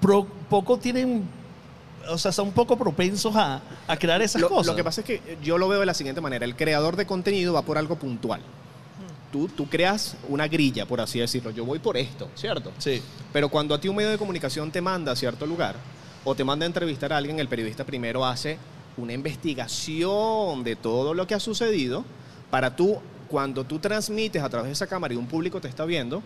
[0.00, 1.22] pro- poco tienen,
[2.08, 4.66] o sea, son poco propensos a, a crear esas Lo, cosas.
[4.68, 6.44] lo que pasa es que yo lo veo de la siguiente manera.
[6.44, 8.40] El creador de contenido va por algo puntual.
[9.32, 11.50] Tú, tú creas una grilla, por así decirlo.
[11.50, 12.72] Yo voy por esto, ¿cierto?
[12.78, 13.02] Sí.
[13.32, 15.74] Pero cuando a ti un medio de comunicación te manda a cierto lugar
[16.24, 18.56] o te manda a entrevistar a alguien, el periodista primero hace
[18.96, 22.04] una investigación de todo lo que ha sucedido
[22.50, 25.84] para tú, cuando tú transmites a través de esa cámara y un público te está
[25.84, 26.22] viendo,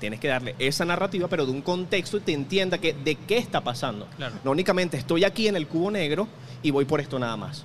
[0.00, 3.38] tienes que darle esa narrativa, pero de un contexto y te entienda que, de qué
[3.38, 4.06] está pasando.
[4.16, 4.34] Claro.
[4.44, 6.26] No únicamente estoy aquí en el cubo negro
[6.62, 7.64] y voy por esto nada más.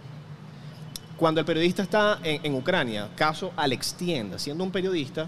[1.18, 5.28] Cuando el periodista está en, en Ucrania, caso Alex Tienda, siendo un periodista,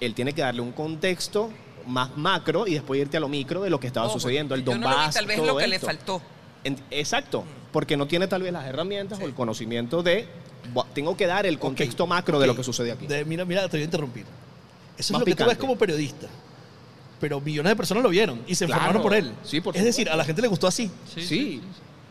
[0.00, 1.50] él tiene que darle un contexto
[1.86, 4.64] más macro y después irte a lo micro de lo que estaba Ojo, sucediendo, el
[4.64, 6.20] yo no lo vi, Donbass, tal vez todo lo que le faltó.
[6.64, 9.24] En- exacto, porque no tiene tal vez las herramientas Sí.
[9.24, 10.26] o el conocimiento de, "Bu-
[10.94, 13.06] tengo que dar el contexto macro de lo que sucede aquí.
[13.06, 14.24] De- mira, mira, te voy a interrumpir.
[14.96, 16.26] Eso Más es lo que tú ves como periodista.
[17.20, 18.80] Pero millones de personas lo vieron y se Claro.
[18.80, 19.32] informaron por él.
[19.42, 20.90] Sí, por es decir, a la gente le gustó así.
[21.16, 21.60] Sí,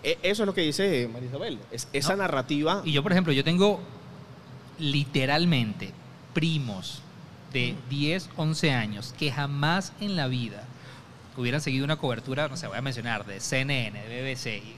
[0.03, 2.17] E- eso es lo que dice María Isabel, es esa No.
[2.23, 2.81] narrativa.
[2.85, 3.79] Y yo, por ejemplo, yo tengo
[4.79, 5.91] literalmente
[6.33, 7.01] primos
[7.51, 10.63] de 10, 11 años que jamás en la vida
[11.35, 14.75] hubieran seguido una cobertura, no sé, voy a mencionar, de CNN, de BBC, y-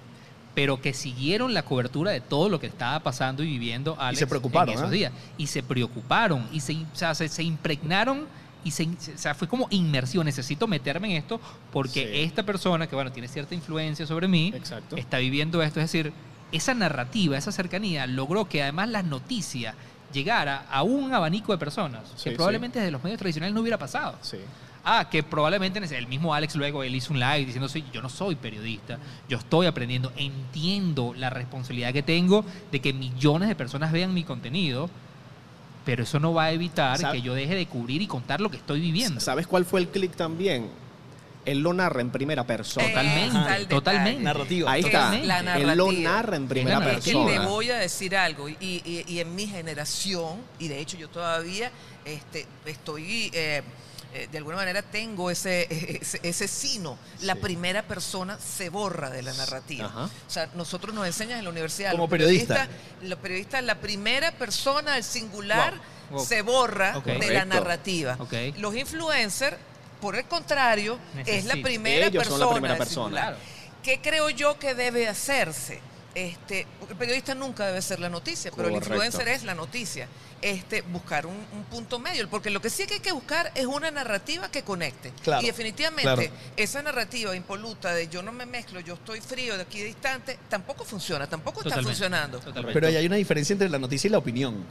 [0.56, 4.28] pero que siguieron la cobertura de todo lo que estaba pasando y viviendo Alex se
[4.28, 4.96] preocuparon, en esos ¿eh?
[4.96, 5.14] días.
[5.38, 8.26] Y se preocuparon y se, o sea, se, se impregnaron
[8.64, 10.26] y se, o sea, fue como inmersión.
[10.26, 11.40] Necesito meterme en esto
[11.72, 12.22] porque Sí.
[12.24, 14.98] esta persona que, bueno, tiene cierta influencia sobre mí, Exacto.
[14.98, 15.80] está viviendo esto.
[15.80, 16.12] Es decir,
[16.52, 19.76] esa narrativa, esa cercanía logró que además las noticias
[20.12, 23.78] llegara a un abanico de personas Sí, que probablemente desde los medios tradicionales no hubiera
[23.78, 24.18] pasado.
[24.84, 28.10] Ah, que probablemente el mismo Alex luego él hizo un live diciendo, "Soy- yo no
[28.10, 28.98] soy periodista,
[29.28, 34.24] yo estoy aprendiendo, entiendo la responsabilidad que tengo de que millones de personas vean mi
[34.24, 34.90] contenido,
[35.86, 38.58] pero eso no va a evitar que yo deje de cubrir y contar lo que
[38.58, 39.20] estoy viviendo.
[39.20, 40.70] ¿Sabes cuál fue el clic también?
[41.46, 42.88] Él lo narra en primera persona.
[42.88, 43.66] Totalmente, detalle.
[43.66, 44.24] Totalmente.
[44.24, 44.72] Narrativa.
[44.72, 45.12] Ahí está.
[45.24, 46.12] La Él lo narrativa.
[46.12, 47.32] narra en primera Es la Es que persona.
[47.42, 51.08] te voy a decir algo, y, y- y en mi generación, y de hecho yo
[51.10, 51.72] todavía
[52.06, 53.62] este, estoy, eh,
[54.14, 55.68] eh, de alguna manera tengo ese,
[56.02, 59.86] ese, ese sino, la primera persona se borra de la narrativa.
[59.86, 60.06] Ajá.
[60.06, 61.92] O sea, nosotros nos enseñan en la universidad.
[61.92, 62.68] Como los periodista.
[63.02, 65.74] Los periodistas, la primera persona, el singular,
[66.10, 66.18] Wow.
[66.18, 66.26] Wow.
[66.28, 68.18] se borra de la narrativa.
[68.58, 69.56] Los influencers,
[70.02, 72.46] por el contrario, es la primera Ellos son persona.
[72.46, 73.06] la primera el persona.
[73.06, 73.36] singular.
[73.36, 73.60] Claro.
[73.84, 75.80] ¿Qué creo yo que debe hacerse?
[76.20, 80.10] Este, el periodista nunca debe ser la noticia, pero el influencer es la noticia.
[80.42, 83.66] Este, buscar un, un punto medio, porque lo que sí que hay que buscar es
[83.66, 85.14] una narrativa que conecte.
[85.24, 86.22] Claro, y definitivamente claro.
[86.58, 90.84] esa narrativa impoluta de yo no me mezclo, yo estoy frío de aquí distante, tampoco
[90.84, 92.40] funciona, tampoco está funcionando.
[92.40, 92.74] Totalmente.
[92.74, 94.66] Pero ahí hay una diferencia entre la noticia y la opinión.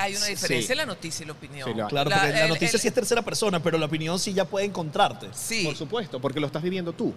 [0.00, 0.30] Hay una Sí.
[0.32, 1.64] diferencia en la noticia y la opinión.
[1.72, 1.86] Sí, hay.
[1.88, 4.44] Claro, porque la el- noticia el- sí es tercera persona, pero la opinión sí ya
[4.44, 5.28] puede encontrarte.
[5.32, 5.64] Sí.
[5.64, 7.12] Por supuesto, porque lo estás viviendo tú.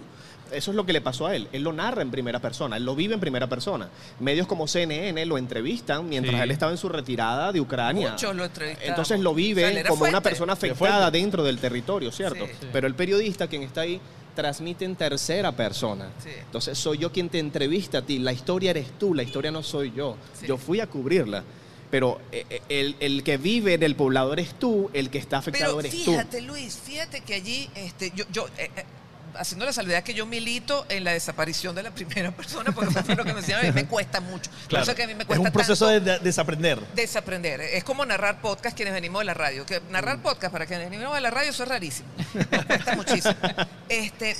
[0.51, 1.47] Eso es lo que le pasó a él.
[1.51, 3.89] Él lo narra en primera persona, él lo vive en primera persona.
[4.19, 6.41] Medios como CNN lo entrevistan mientras Sí.
[6.41, 8.11] él estaba en su retirada de Ucrania.
[8.11, 8.89] Muchos lo entrevistamos.
[8.89, 12.45] Entonces lo vive O sea, como una persona afectada dentro del territorio, ¿cierto?
[12.45, 12.51] Sí.
[12.61, 12.67] Sí.
[12.71, 13.99] Pero el periodista, quien está ahí,
[14.35, 16.09] transmite en tercera persona.
[16.23, 16.29] Sí.
[16.39, 18.19] Entonces soy yo quien te entrevista a ti.
[18.19, 20.17] La historia eres tú, la historia no soy yo.
[20.39, 20.47] Sí.
[20.47, 21.43] Yo fui a cubrirla.
[21.93, 25.37] Pero eh, eh, el, el que vive en el poblado eres tú, el que está
[25.37, 28.83] afectado Pero eres fíjate, Luis, fíjate que allí, este, yo, yo eh, eh,
[29.35, 33.15] haciendo la salvedad que yo milito en la desaparición de la primera persona, porque fue
[33.15, 34.49] lo que me decían, a mí me cuesta mucho.
[34.49, 34.81] Por Claro.
[34.83, 36.79] eso es que a mí me es cuesta un proceso tanto de, de- desaprender.
[36.95, 37.61] desaprender.
[37.61, 39.63] Es como narrar podcast quienes venimos de la radio.
[39.63, 40.21] Que narrar Mm.
[40.23, 42.09] podcast para quienes venimos de la radio eso es rarísimo.
[42.51, 43.35] Nos cuesta muchísimo.
[43.87, 44.35] Este,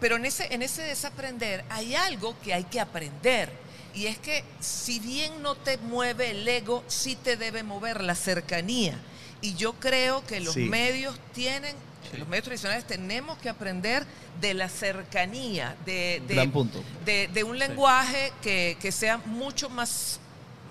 [0.00, 3.65] pero en ese, en ese desaprender hay algo que hay que aprender.
[3.96, 8.14] Y es que si bien no te mueve el ego, sí te debe mover la
[8.14, 8.94] cercanía.
[9.40, 10.60] Y yo creo que los Sí.
[10.68, 11.74] medios tienen,
[12.16, 14.06] los medios tradicionales tenemos que aprender
[14.40, 16.82] de la cercanía, de, de- Gran punto.
[17.04, 20.20] de, de un lenguaje que, que sea mucho más,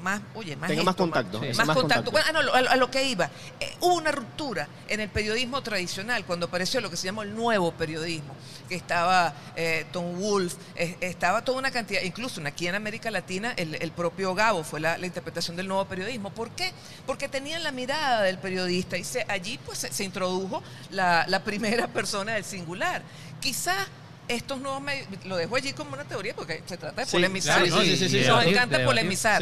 [0.01, 1.47] más oye, más Tenga más contacto, Sí.
[1.47, 2.11] Más, más contacto.
[2.11, 2.11] contacto.
[2.11, 3.29] Bueno, ah, no, a, lo- a lo que iba.
[3.59, 7.35] Eh, hubo una ruptura en el periodismo tradicional cuando apareció lo que se llamó el
[7.35, 8.35] nuevo periodismo,
[8.69, 13.53] que estaba eh, Tom Wolf, eh, estaba toda una cantidad, incluso aquí en América Latina,
[13.57, 16.29] el, el propio Gabo fue la, la interpretación del nuevo periodismo.
[16.31, 16.71] ¿Por qué?
[17.05, 20.61] Porque tenían la mirada del periodista y se- allí pues se, se introdujo
[20.91, 23.01] la, la primera persona del singular.
[23.39, 23.87] Quizás
[24.27, 27.63] estos nuevos medios, lo dejo allí como una teoría porque se trata de Sí, polemizar.
[27.63, 29.41] claro, sí, sí, sí, nos encanta polemizar.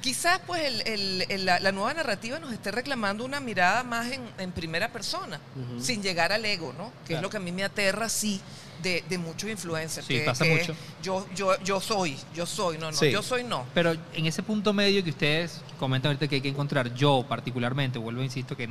[0.00, 4.12] Quizás pues el- el- el- la, la nueva narrativa nos esté reclamando una mirada más
[4.12, 5.40] en, en primera persona,
[5.80, 6.92] sin llegar al ego, ¿no?
[7.06, 8.40] Que es lo que a mí me aterra, sí,
[8.82, 10.06] de, de muchos influencers.
[10.06, 10.76] Sí, que- pasa que mucho.
[11.02, 13.64] Yo, yo, yo soy, yo soy, no, no, yo soy no.
[13.74, 17.98] Pero en ese punto medio que ustedes comentan ahorita que hay que encontrar, yo particularmente,
[17.98, 18.68] vuelvo, insisto, que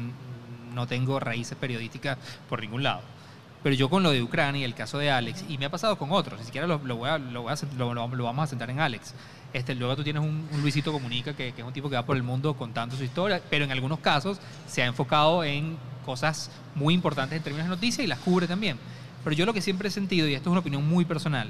[0.74, 3.02] no tengo raíces periodísticas por ningún lado.
[3.66, 5.98] Pero yo con lo de Ucrania y el caso de Alex, y me ha pasado
[5.98, 8.80] con otros, ni siquiera lo, lo voy a- lo voy a vamos a sentar en
[8.80, 9.16] Alex.
[9.54, 12.06] Este, luego tú tienes un, un Luisito Comunica, que, que es un tipo que va
[12.06, 14.38] por el mundo contando su historia, pero en algunos casos
[14.68, 18.78] se ha enfocado en cosas muy importantes en términos de noticias y las cubre también.
[19.24, 21.50] Pero yo lo que siempre he sentido, y esto es una opinión muy personal,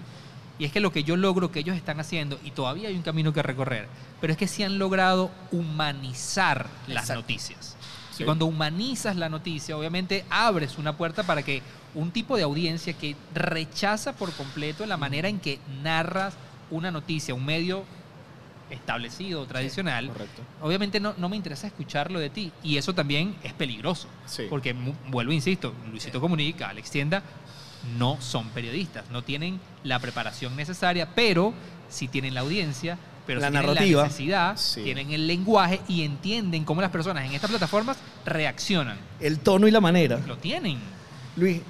[0.57, 3.01] y es que lo que yo logro que ellos están haciendo, y todavía hay un
[3.01, 3.89] camino que recorrer,
[4.21, 7.75] pero es que sí han logrado humanizar las noticias.
[8.11, 8.23] Sí.
[8.23, 11.61] Y cuando humanizas la noticia, obviamente abres una puerta para que
[11.95, 16.33] un tipo de audiencia que rechaza por completo la manera en que narras
[16.69, 17.83] una noticia, un medio
[18.69, 20.41] establecido, tradicional, Correcto.
[20.61, 22.51] obviamente no, no me interesa escucharlo de ti.
[22.63, 24.07] Y eso también es peligroso.
[24.25, 24.47] Sí.
[24.49, 24.75] Porque,
[25.07, 27.21] vuelvo, e insisto, Luisito Comunica, Alex Tienda,
[27.97, 31.53] no son periodistas, no tienen la preparación necesaria, pero
[31.87, 34.81] sí tienen la audiencia, pero La sí tienen la necesidad, Sí.
[34.83, 38.97] tienen el lenguaje y entienden cómo las personas en estas plataformas reaccionan.
[39.19, 40.19] El tono y la manera.
[40.25, 40.79] Lo tienen.
[41.35, 41.61] Luis,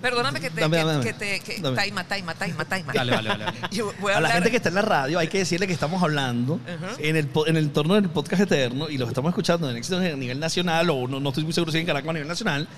[0.00, 0.60] Perdóname que te...
[0.60, 1.18] Dame, que, dame, que dame.
[1.18, 1.76] te que, Dame.
[1.76, 2.92] taima, taima, taima, taima.
[2.92, 3.44] Dale, vale, vale.
[3.44, 3.58] vale.
[3.72, 5.72] Yo voy a a la gente que está en la radio hay que decirle que
[5.72, 6.60] estamos hablando
[6.98, 10.00] en, el, po- en el entorno del podcast eterno y los estamos escuchando en éxitos
[10.04, 12.68] a nivel nacional o no, no estoy muy seguro si en Caracas a nivel nacional,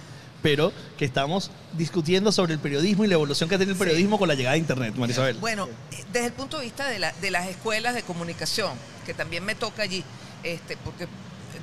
[0.43, 3.85] pero que estamos discutiendo sobre el periodismo y la evolución que ha tenido el Sí.
[3.85, 5.37] periodismo con la llegada de Internet, Marisabel.
[5.39, 8.73] Bueno, eh, desde el punto de vista de, la- de las escuelas de comunicación,
[9.05, 10.05] que también me toca allí,
[10.43, 11.09] este, porque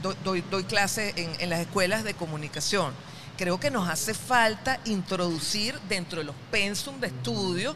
[0.01, 2.91] doy, doy, doy clases en, en las escuelas de comunicación,
[3.37, 7.75] creo que nos hace falta introducir dentro de los pensum de estudio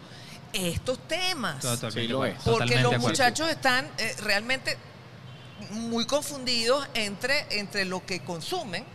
[0.54, 1.64] estos temas.
[1.92, 2.36] Sí, lo es.
[2.44, 4.78] Porque los muchachos están eh, realmente
[5.72, 8.86] muy confundidos entre, entre lo que consumen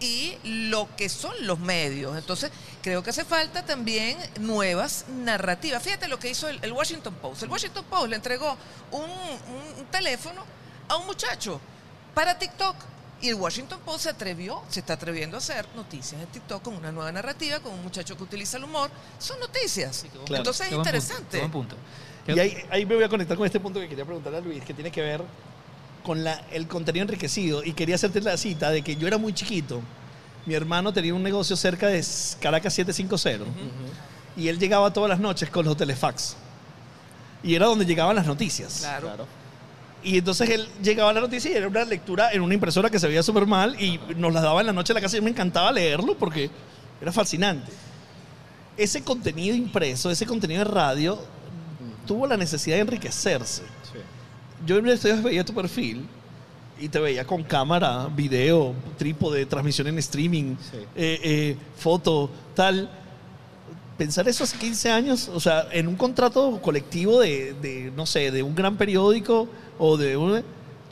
[0.00, 2.16] y lo que son los medios.
[2.16, 2.50] Entonces,
[2.82, 5.82] creo que hace falta también nuevas narrativas.
[5.82, 7.42] Fíjate lo que hizo el, el Washington Post.
[7.42, 8.56] El Washington Post le entregó
[8.90, 9.02] un,
[9.78, 10.42] un teléfono
[10.88, 11.60] a un muchacho
[12.14, 12.76] para TikTok.
[13.22, 16.74] Y el Washington Post se atrevió, se está atreviendo a hacer noticias en TikTok con
[16.74, 18.90] una nueva narrativa, con un muchacho que utiliza el humor.
[19.18, 20.06] Son noticias.
[20.24, 20.36] Claro.
[20.36, 21.38] Entonces es punto, interesante.
[21.38, 21.76] buen punto.
[22.26, 24.64] Y ahí, ahí me voy a conectar con este punto que quería preguntarle a Luis,
[24.64, 25.22] que tiene que ver
[26.02, 27.62] con la, el contenido enriquecido.
[27.62, 29.82] Y quería hacerte la cita de que yo era muy chiquito.
[30.46, 32.02] Mi hermano tenía un negocio cerca de
[32.40, 33.44] Caracas 750.
[34.36, 36.36] Y él llegaba todas las noches con los telefax.
[37.42, 38.78] Y era donde llegaban las noticias.
[38.80, 39.08] Claro.
[39.08, 39.39] Claro.
[40.02, 42.98] Y entonces él llegaba a la noticia y era una lectura en una impresora que
[42.98, 45.20] se veía súper mal y nos la daba en la noche en la casa y
[45.20, 46.50] me encantaba leerlo porque
[47.00, 47.70] era fascinante.
[48.76, 51.18] Ese contenido impreso, ese contenido de radio,
[52.06, 53.62] tuvo la necesidad de enriquecerse.
[53.62, 53.98] Sí.
[54.66, 56.06] Yo en estos días veía tu perfil
[56.78, 60.78] y te veía con cámara, video, trípode, transmisión en streaming, Sí.
[60.96, 62.88] eh, eh, foto, tal.
[64.00, 68.30] Pensar eso hace 15 años, o sea, en un contrato colectivo de, de, no sé,
[68.30, 69.46] de un gran periódico
[69.78, 70.36] o de un...
[70.36, 70.42] Yo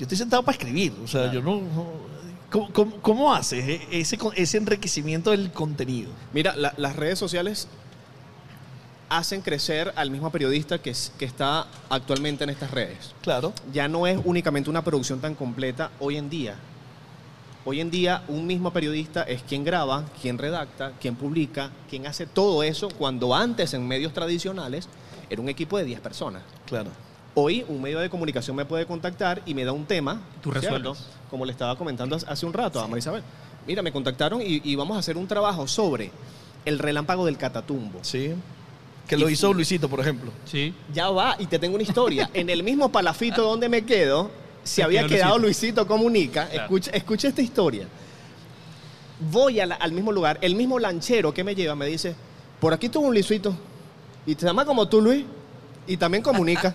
[0.03, 1.57] estoy sentado para escribir, o sea, yo no...
[1.63, 2.09] no-
[2.51, 6.11] ¿Cómo, cómo, cómo haces eh, ese, ese enriquecimiento del contenido?
[6.35, 7.67] Mira, la- las redes sociales
[9.09, 13.15] hacen crecer al mismo periodista que, es- que está actualmente en estas redes.
[13.23, 13.55] Claro.
[13.73, 16.57] Ya no es únicamente una producción tan completa hoy en día.
[17.71, 22.25] Hoy en día un mismo periodista es quien graba, quien redacta, quien publica, quien hace
[22.25, 24.89] todo eso, cuando antes en medios tradicionales
[25.29, 26.41] era un equipo de 10 personas.
[26.65, 26.89] Claro.
[27.35, 30.99] Hoy un medio de comunicación me puede contactar y me da un tema, Tú resuelves.
[31.29, 33.23] como le estaba comentando hace un rato a Marisabel.
[33.67, 36.11] Mira, me contactaron y, y vamos a hacer un trabajo sobre
[36.65, 37.99] el relámpago del Catatumbo.
[38.01, 38.33] Sí.
[39.07, 40.33] Que lo Y- hizo Luisito, por ejemplo.
[40.47, 40.73] Sí.
[40.95, 42.31] Ya va, y te tengo una historia.
[42.33, 44.31] en el mismo palafito donde me quedo,
[44.69, 45.83] se había quedado Luisito.
[45.83, 46.47] Luisito Comunica.
[46.49, 46.63] Claro.
[46.65, 47.87] Escucha, escucha esta historia.
[49.21, 52.15] Voy la- al mismo lugar, el mismo lanchero que me lleva me dice,
[52.61, 53.57] por aquí tuvo un Luisito.
[54.27, 55.25] Y te llama como tú, Luis.
[55.89, 56.75] Y también comunica.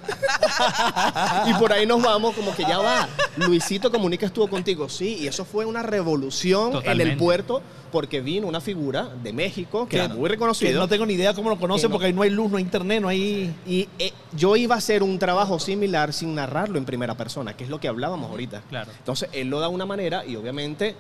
[1.45, 3.07] y por ahí nos vamos, como que ya va.
[3.37, 4.89] Luisito Comunica estuvo contigo.
[4.89, 7.61] Sí, y eso fue una revolución en el puerto
[7.91, 10.79] porque vino una figura de México que era muy Que reconocido.
[10.79, 12.57] no tengo ni idea cómo lo conoce Que no- porque ahí no hay luz, no
[12.57, 13.55] hay internet, no hay...
[13.67, 17.63] Y eh, yo iba a hacer un trabajo similar sin narrarlo en primera persona, que
[17.65, 18.61] es lo que hablábamos ahorita.
[18.69, 18.91] Claro.
[18.97, 20.95] Entonces, él lo da de una manera y obviamente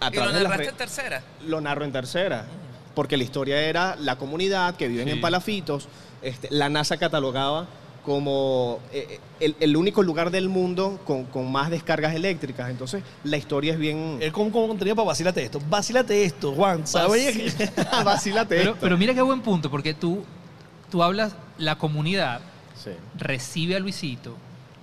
[0.00, 1.22] a Y lo de narraste re- en tercera.
[1.46, 2.46] lo narro en tercera.
[2.94, 5.10] Porque la historia era la comunidad que viven Sí.
[5.12, 5.86] en palafitos.
[6.22, 7.66] Este, la NASA catalogaba
[8.04, 12.70] como eh, el, el único lugar del mundo con, con más descargas eléctricas.
[12.70, 14.16] Entonces, la historia es bien...
[14.20, 15.60] Es como, como contenido para vacílate esto.
[15.68, 16.86] Vacílate esto, Juan.
[16.86, 17.54] ¿Sabes?
[18.04, 18.80] Vacílate Pero, esto.
[18.80, 20.24] pero mira qué buen punto, porque tú,
[20.90, 22.40] tú hablas, la comunidad
[22.82, 22.90] Sí.
[23.18, 24.36] recibe a Luisito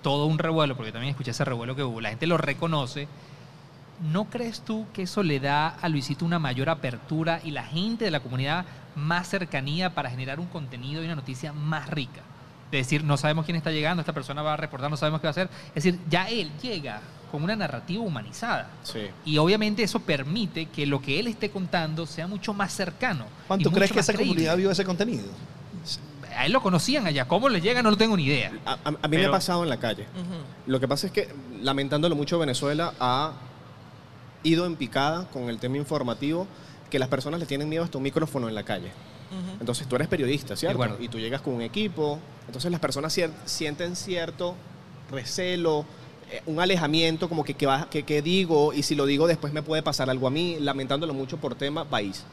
[0.03, 3.07] todo un revuelo, porque también escuché ese revuelo que hubo, la gente lo reconoce.
[4.11, 8.05] ¿No crees tú que eso le da a Luisito una mayor apertura y la gente
[8.05, 8.65] de la comunidad
[8.95, 12.22] más cercanía para generar un contenido y una noticia más rica?
[12.72, 15.27] De decir, no sabemos quién está llegando, esta persona va a reportar, no sabemos qué
[15.27, 15.49] va a hacer.
[15.75, 16.99] Es decir, ya él llega
[17.32, 18.69] con una narrativa humanizada.
[18.83, 19.01] Sí.
[19.25, 23.25] Y obviamente eso permite que lo que él esté contando sea mucho más cercano.
[23.48, 24.33] Juan, y ¿tú mucho crees que esa creíble.
[24.33, 25.25] comunidad vio ese contenido?
[26.38, 27.27] A él lo conocían allá.
[27.27, 27.82] ¿Cómo le llega?
[27.82, 28.51] No lo tengo ni idea.
[28.65, 30.06] A, a- a mí me ha pasado en la calle.
[30.65, 33.33] Lo que pasa es que, lamentándolo mucho, Venezuela ha
[34.43, 36.45] ido en picada con el tema informativo
[36.89, 38.91] que las personas le tienen miedo hasta un micrófono en la calle.
[39.59, 40.77] Entonces tú eres periodista, ¿cierto?
[41.03, 44.55] Y tú llegas con un equipo, entonces las personas cier- sienten cierto
[45.11, 45.85] recelo,
[46.31, 49.61] eh, un alejamiento, como que qué que, que digo, y si lo digo después me
[49.61, 52.23] puede pasar algo a mí, lamentándolo mucho por tema país.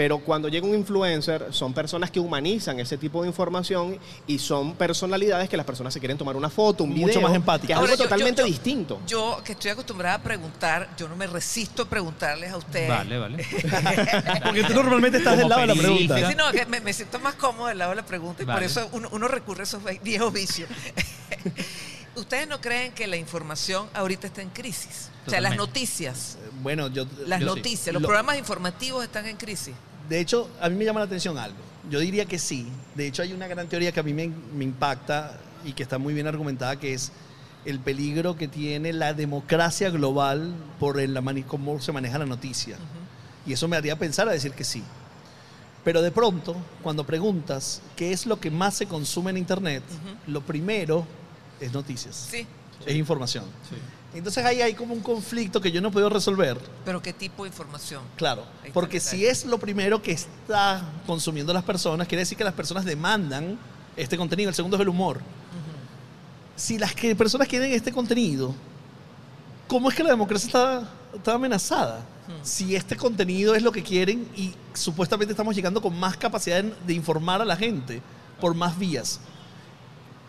[0.00, 4.72] Pero cuando llega un influencer, son personas que humanizan ese tipo de información y son
[4.74, 7.20] personalidades que las personas se quieren tomar una foto, un Mucho video.
[7.20, 7.66] más empáticas.
[7.66, 8.98] Que es Ahora, algo yo- totalmente yo- distinto.
[9.06, 12.88] Yo, que estoy acostumbrada a preguntar, yo no me resisto a preguntarles a ustedes.
[12.88, 13.46] Vale, vale.
[14.42, 16.30] Porque tú normalmente estás del lado de la pregunta.
[16.30, 18.62] Sí, no, que me, me siento más cómodo del lado de la pregunta y por
[18.62, 20.70] eso uno, uno recurre a esos viejos vicios.
[22.16, 25.10] ¿Ustedes no creen que la información ahorita está en crisis?
[25.26, 27.04] O sea, las noticias, Bueno, yo...
[27.26, 27.56] las Yo sí.
[27.56, 29.74] noticias, los Lo- programas informativos están en crisis.
[30.10, 31.56] De hecho, a mí me llama la atención algo.
[31.88, 32.66] Yo diría que sí.
[32.96, 35.98] De hecho, hay una gran teoría que a mí me, me impacta y que está
[35.98, 37.12] muy bien argumentada, que es
[37.64, 42.76] el peligro que tiene la democracia global por el, la cómo se maneja la noticia.
[43.46, 44.82] Y eso me haría pensar a decir que sí.
[45.84, 49.84] Pero de pronto, cuando preguntas qué es lo que más se consume en Internet,
[50.26, 51.06] lo primero
[51.60, 52.46] es noticias, Sí,
[52.84, 53.44] es información.
[54.12, 56.58] Entonces ahí hay como un conflicto que yo no puedo resolver.
[56.84, 58.02] pero ¿qué tipo de información?
[58.16, 62.54] Claro, porque si es lo primero que está consumiendo las personas, quiere decir que las
[62.54, 63.56] personas demandan
[63.96, 64.48] este contenido.
[64.48, 65.20] El segundo es el humor.
[66.56, 68.54] Si las que- personas quieren este contenido,
[69.68, 72.04] ¿cómo es que la democracia está, está amenazada?
[72.44, 76.72] si este contenido es lo que quieren y supuestamente estamos llegando con más capacidad de,
[76.86, 78.00] de informar a la gente
[78.40, 79.18] por más vías.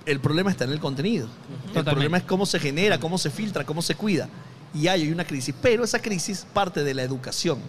[0.05, 1.27] El problema está en el contenido.
[1.75, 4.27] El problema es cómo se genera, cómo se filtra, cómo se cuida.
[4.73, 5.53] Y hay, hay una crisis.
[5.61, 7.59] Pero esa crisis parte de la educación.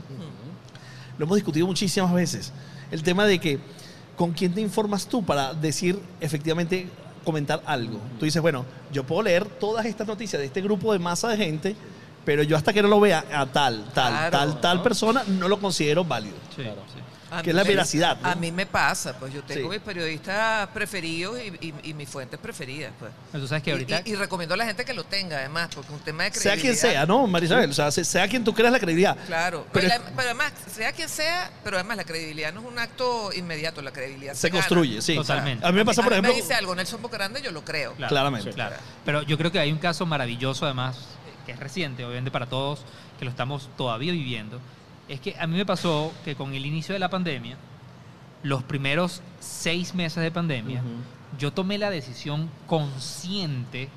[1.19, 2.53] Lo hemos discutido muchísimas veces.
[2.91, 3.59] El tema de que
[4.17, 6.89] con quién te informas tú para decir efectivamente
[7.25, 7.99] comentar algo.
[8.19, 11.37] Tú dices, bueno, yo puedo leer todas estas noticias de este grupo de masa de
[11.37, 11.77] gente,
[12.25, 14.83] pero yo hasta que no lo vea a tal, tal, Claro, tal, tal ¿no?
[14.83, 16.37] persona, no lo considero válido.
[16.57, 16.99] Sí, sí.
[17.33, 18.29] A Que mí es la me- veracidad, ¿no?
[18.29, 19.79] A mí me pasa, pues yo tengo Sí.
[19.79, 23.11] mis periodistas preferidos y, y- y mis fuentes preferidas, pues.
[23.49, 24.03] Sabes que Y- ahorita...
[24.05, 26.53] y, y recomiendo a la gente que lo tenga, además, porque un tema de Sea
[26.53, 26.81] credibilidad.
[26.83, 27.71] quien sea, ¿no, Marisabel?
[27.71, 29.17] O sea, se- sea quien tú creas la credibilidad.
[29.27, 32.79] Claro, Pero pero, pero además, sea quien sea, pero además la credibilidad no es un
[32.79, 34.61] acto inmediato, la credibilidad Se gana.
[34.61, 35.15] construye, sí.
[35.15, 35.67] Totalmente.
[35.67, 36.35] A mí me pasa, por a mí ejemplo...
[36.35, 37.95] me dice algo Nelson Bocarande, yo lo creo.
[37.95, 38.51] Claro, Claramente.
[38.53, 38.77] Claro.
[39.07, 40.97] Pero yo creo que hay un caso maravilloso, además,
[41.47, 42.85] que es reciente, obviamente para todos,
[43.19, 44.61] que lo estamos todavía viviendo.
[45.13, 47.59] Es que a mí me pasó que con el inicio de la pandemia,
[48.43, 50.83] los primeros seis meses de pandemia,
[51.39, 53.91] yo tomé la decisión consciente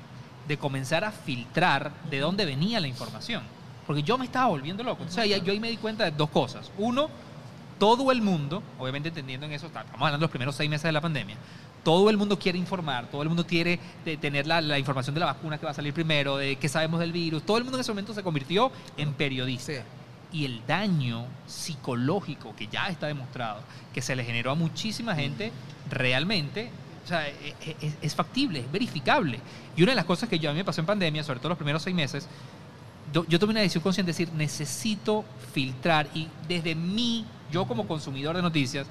[0.46, 3.42] de comenzar a filtrar de dónde venía la información.
[3.86, 5.04] Porque yo me estaba volviendo loco.
[5.04, 6.70] O sea, yo ahí me di cuenta de dos cosas.
[6.76, 7.08] Uno,
[7.78, 10.92] todo el mundo, obviamente entendiendo en eso, estamos hablando de los primeros seis meses de
[10.92, 11.36] la pandemia,
[11.82, 13.80] todo el mundo quiere informar, todo el mundo quiere
[14.20, 17.00] tener la, la información de la vacuna que va a salir primero, de qué sabemos
[17.00, 19.72] del virus, todo el mundo en ese momento se convirtió en periodista.
[19.72, 19.78] Sí.
[20.32, 23.62] Y el daño psicológico que ya está demostrado,
[23.94, 25.52] que se le generó a muchísima gente,
[25.90, 26.70] realmente
[27.04, 29.38] o sea, e- e- es, es factible, es verificable.
[29.76, 31.50] Y una de las cosas que yo a mí me pasó en pandemia, sobre todo
[31.50, 32.28] los primeros seis meses,
[33.12, 38.34] yo, tomé una decisión consciente de decir, necesito filtrar y desde mí, yo como consumidor
[38.34, 38.86] de noticias,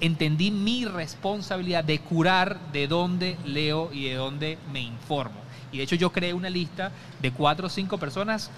[0.00, 5.40] entendí mi responsabilidad de curar de dónde leo y de dónde me informo.
[5.70, 8.50] Y de hecho yo creé una lista de cuatro o cinco personas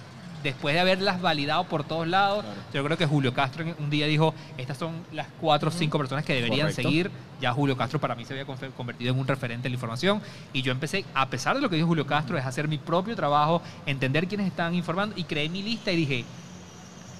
[0.45, 2.45] después de haberlas validado por todos lados.
[2.73, 5.97] Yo creo que Julio Castro en- un día dijo, estas son las cuatro o cinco
[5.97, 6.81] personas que deberían Correcto.
[6.81, 7.11] seguir.
[7.41, 10.21] Ya Julio Castro para mí se había convertido en un referente de la información.
[10.53, 13.15] Y yo empecé, a pesar de lo que dijo Julio Castro, es hacer mi propio
[13.15, 16.25] trabajo, entender quiénes estaban informando y creé mi lista y dije,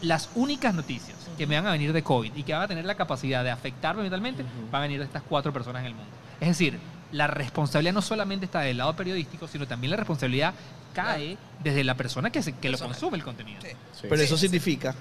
[0.01, 2.85] las únicas noticias que me van a venir de COVID y que van a tener
[2.85, 6.09] la capacidad de afectarme mentalmente van a venir de estas cuatro personas en el mundo.
[6.39, 6.79] Es decir,
[7.11, 10.53] la responsabilidad no solamente está del lado periodístico, sino también la responsabilidad
[10.95, 13.61] cae desde la persona que, se- que lo consume el contenido.
[13.61, 13.67] Sí.
[13.69, 14.01] Sí.
[14.03, 14.41] Pero Sí, eso sí.
[14.47, 14.95] significa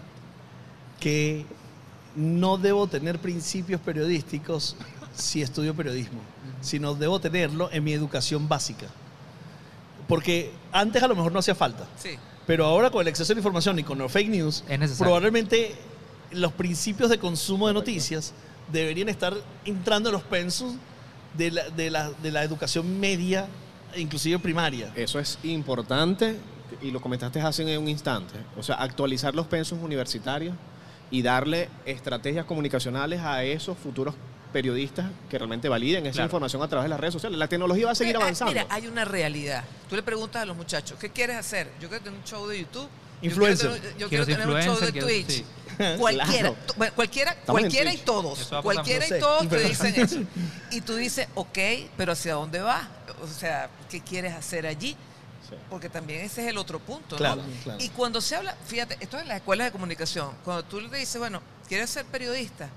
[1.00, 1.47] que
[2.16, 4.76] no debo tener principios periodísticos
[5.14, 6.20] si estudio periodismo,
[6.60, 8.86] sino debo tenerlo en mi educación básica.
[10.08, 12.10] Porque antes a lo mejor no hacía falta, Sí.
[12.47, 15.74] pero ahora con el exceso de información y con los fake news, Es probablemente
[16.32, 18.32] los principios de consumo de noticias
[18.70, 20.74] deberían estar entrando en los pensos
[21.36, 23.47] de la, de la- de la educación media,
[23.97, 24.92] inclusive primaria.
[24.94, 26.36] Eso es importante
[26.82, 28.34] y lo comentaste hace un instante.
[28.56, 30.55] O sea, actualizar los pensos universitarios
[31.10, 34.14] y darle estrategias comunicacionales a esos futuros
[34.52, 36.26] periodistas que realmente validen esa Claro.
[36.26, 37.39] información a través de las redes sociales.
[37.39, 38.52] La tecnología va a seguir avanzando.
[38.52, 39.64] Mira, hay una realidad.
[39.89, 41.68] Tú le preguntas a los muchachos, ¿qué quieres hacer?
[41.81, 42.89] Yo quiero tener un show de YouTube.
[43.23, 43.68] Yo Influencer.
[43.70, 45.28] quiero tener- Yo Quiero tener un show de Twitch.
[45.28, 45.44] sí.
[45.98, 46.56] Cualquiera, Claro.
[46.94, 48.52] cualquiera, Estamos cualquiera y todos.
[48.52, 50.20] Va Cualquiera y todos te dicen eso.
[50.70, 51.58] Y tú dices, ok,
[51.97, 52.86] pero ¿hacia dónde vas?
[53.31, 54.97] O sea, ¿qué quieres hacer allí?
[55.49, 55.57] Sí.
[55.69, 57.62] Porque también ese es el otro punto, Claro, ¿no?
[57.62, 57.78] claro.
[57.83, 60.99] Y cuando se habla, fíjate, esto es en las escuelas de comunicación, cuando tú le
[60.99, 62.69] dices, bueno, ¿quieres ser periodista?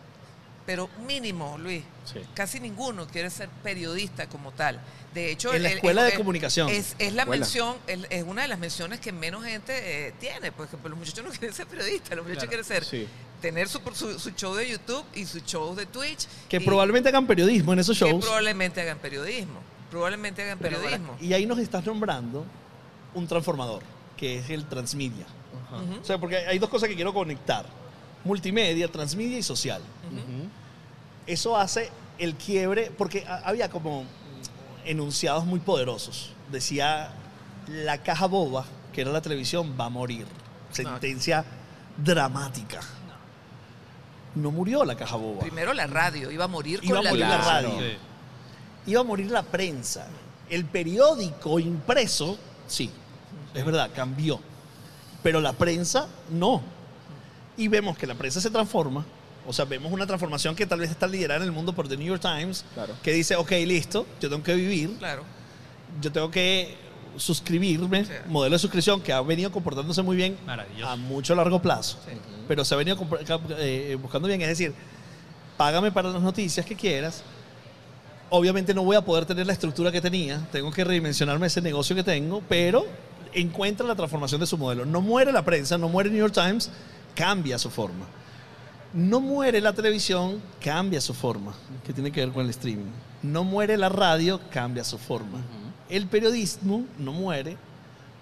[0.66, 2.19] Pero mínimo, Luis, Sí.
[2.34, 4.82] casi ninguno quiere ser periodista como tal.
[5.14, 6.67] De hecho, En la el- escuela el- de comunicación.
[6.67, 7.26] Es, es la Escuela.
[7.40, 10.51] mención, es, es una de las menciones que menos gente eh, tiene.
[10.51, 12.64] Por ejemplo, los muchachos no quieren ser periodistas, los muchachos Claro.
[12.64, 13.08] quieren ser, Sí.
[13.42, 16.27] tener su, su, su show de YouTube y su show de Twitch.
[16.50, 18.26] Que y probablemente hagan periodismo en esos que shows.
[18.26, 19.61] probablemente hagan periodismo.
[19.90, 21.14] Probablemente hagan periodismo.
[21.14, 22.45] ahora- y ahí nos estás nombrando
[23.14, 23.82] un transformador,
[24.17, 25.25] que es el transmedia.
[26.01, 27.66] O sea, porque hay dos cosas que quiero conectar.
[28.24, 29.82] Multimedia, transmedia y social.
[31.25, 34.06] Eso hace el quiebre, porque ha- había como
[34.85, 36.32] enunciados muy poderosos.
[36.51, 37.09] Decía,
[37.67, 40.25] la caja boba, que era la televisión, va a morir.
[40.72, 41.43] Sentencia
[41.98, 42.80] dramática.
[44.35, 45.40] No murió la caja boba.
[45.41, 47.77] Primero la radio, iba a morir Iba con a la morir la televisión.
[47.80, 47.90] radio.
[47.91, 47.98] Sí.
[48.88, 50.07] Iba a morir la prensa.
[50.49, 52.90] El periódico impreso, sí,
[53.53, 54.40] es verdad, cambió.
[55.22, 56.61] Pero la prensa, no.
[57.57, 59.06] Y vemos que la prensa se transforma.
[59.45, 61.98] O sea, vemos una transformación que tal vez está liderada en el mundo por The
[61.98, 62.93] New York Times, Claro.
[63.03, 65.24] que dice, ok, listo, yo tengo que vivir, Claro.
[66.01, 66.75] yo tengo que
[67.17, 68.11] suscribirme, Sí.
[68.27, 70.38] modelo de suscripción que ha venido comportándose muy bien
[70.85, 72.11] a mucho largo plazo, Sí.
[72.48, 72.98] pero se ha venido
[73.57, 74.74] eh, buscando bien, es decir,
[75.57, 77.24] págame para las noticias que quieras.
[78.30, 81.95] Obviamente no voy a poder tener la estructura que tenía, tengo que redimensionarme ese negocio
[81.95, 82.85] que tengo, pero
[83.33, 84.85] encuentra la transformación de su modelo.
[84.85, 86.69] No muere la prensa, no muere New York Times,
[87.15, 88.06] cambia su forma.
[88.93, 91.53] No muere la televisión, cambia su forma,
[91.85, 92.91] que tiene que ver con el streaming.
[93.22, 95.39] No muere la radio, cambia su forma.
[95.89, 97.57] El periodismo no muere,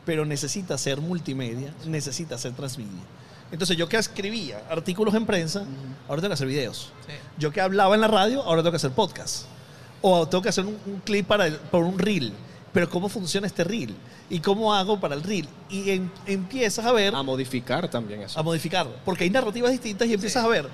[0.05, 3.01] pero necesita ser multimedia, necesita ser transmedia.
[3.51, 5.65] Entonces yo que escribía artículos en prensa,
[6.07, 6.91] ahora tengo que hacer videos.
[7.07, 7.13] Sí.
[7.37, 9.45] Yo que hablaba en la radio, ahora tengo que hacer podcast.
[10.07, 12.31] O tengo que hacer un, un clip para, el- para un reel.
[12.71, 13.95] Pero ¿cómo funciona este reel?
[14.29, 15.47] ¿Y cómo hago para el reel?
[15.69, 18.39] Y en- empiezas a ver, A modificar también eso.
[18.39, 18.85] a modificar.
[19.03, 20.67] Porque hay narrativas distintas y empiezas a ver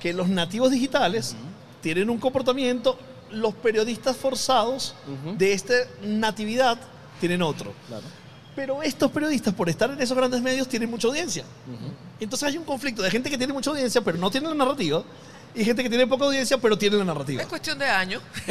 [0.00, 1.36] que los nativos digitales
[1.82, 2.98] tienen un comportamiento,
[3.30, 4.94] los periodistas forzados
[5.38, 6.76] de esta natividad
[7.20, 7.72] tienen otro.
[7.88, 8.04] Claro.
[8.56, 11.44] Pero estos periodistas, por estar en esos grandes medios, tienen mucha audiencia.
[12.20, 15.02] Entonces hay un conflicto de gente que tiene mucha audiencia, pero no tiene la narrativa,
[15.54, 17.42] y gente que tiene poca audiencia, pero tiene la narrativa.
[17.42, 18.20] Es cuestión de años.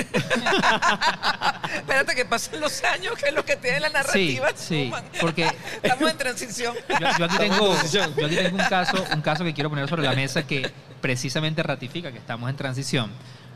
[1.76, 4.50] Espérate que pasen los años, que es lo que tiene la narrativa.
[4.56, 5.04] sí, suman.
[5.20, 5.52] porque-
[5.84, 6.76] Estamos en transición.
[6.90, 10.04] Yo, yo aquí tengo, yo aquí tengo un caso, un caso que quiero poner sobre
[10.04, 13.12] la mesa que precisamente ratifica que estamos en transición.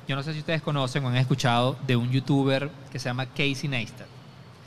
[0.08, 3.26] Yo no sé si ustedes conocen o han escuchado de un youtuber que se llama
[3.28, 4.08] Casey Neistat.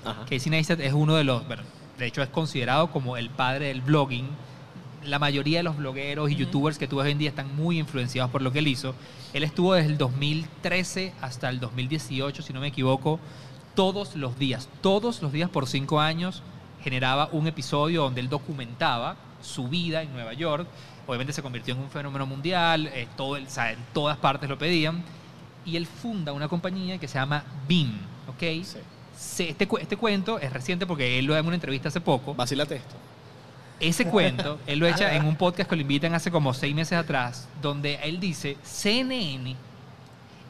[0.05, 0.23] Ajá.
[0.25, 1.63] Casey Neistat es uno de los, bueno,
[1.99, 4.29] de hecho es considerado como el padre del blogging.
[5.05, 7.79] La mayoría de los blogueros y youtubers que tú ves hoy en día están muy
[7.79, 8.95] influenciados por lo que él hizo.
[9.33, 13.19] Él estuvo desde el 2013 hasta el 2018, si no me equivoco,
[13.75, 16.43] todos los días, todos los días por cinco años
[16.83, 20.67] generaba un episodio donde él documentaba su vida en Nueva York.
[21.07, 24.51] Obviamente se convirtió en un fenómeno mundial, eh, todo el- o sea, en todas partes
[24.51, 25.03] lo pedían.
[25.65, 27.91] Y él funda una compañía que se llama BIM,
[28.29, 28.65] ¿ok?
[29.15, 29.45] Sí.
[29.49, 32.35] Este, este cuento es reciente porque él lo da en una entrevista hace poco.
[32.35, 32.97] Vacílate esto.
[33.81, 36.99] Ese cuento, él lo echa en un podcast que lo invitan hace como seis meses
[36.99, 39.57] atrás, donde él dice, CNN,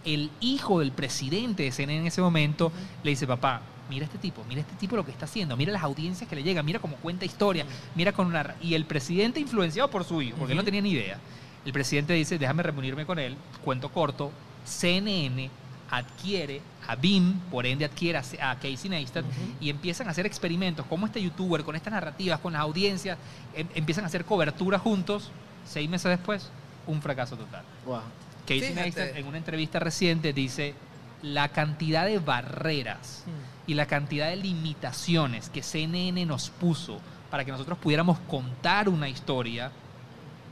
[0.05, 2.73] el hijo del presidente de CNN en ese momento,
[3.05, 5.85] le dice, papá, mira este tipo, mira este tipo lo que está haciendo, mira las
[5.85, 8.57] audiencias que le llegan, mira cómo cuenta historia, mira con una...
[8.61, 11.19] Y el presidente influenciado por su hijo, porque él no tenía ni idea,
[11.65, 14.33] el presidente dice, déjame reunirme con él, cuento corto,
[14.65, 15.51] CNN
[15.89, 19.25] adquiere a BIM, por ende adquiere a, Casey Neistat,
[19.61, 23.17] y empiezan a hacer experimentos como este youtuber, con estas narrativas, con las audiencias,
[23.55, 25.31] em- empiezan a hacer cobertura juntos,
[25.65, 26.51] seis meses después,
[26.89, 27.63] un fracaso total.
[27.87, 28.01] Wow.
[28.43, 28.81] Casey Fíjate.
[28.83, 30.75] Neistat en una entrevista reciente dice
[31.23, 33.25] la cantidad de barreras
[33.69, 36.99] y la cantidad de limitaciones que CNN nos puso
[37.31, 39.71] para que nosotros pudiéramos contar una historia,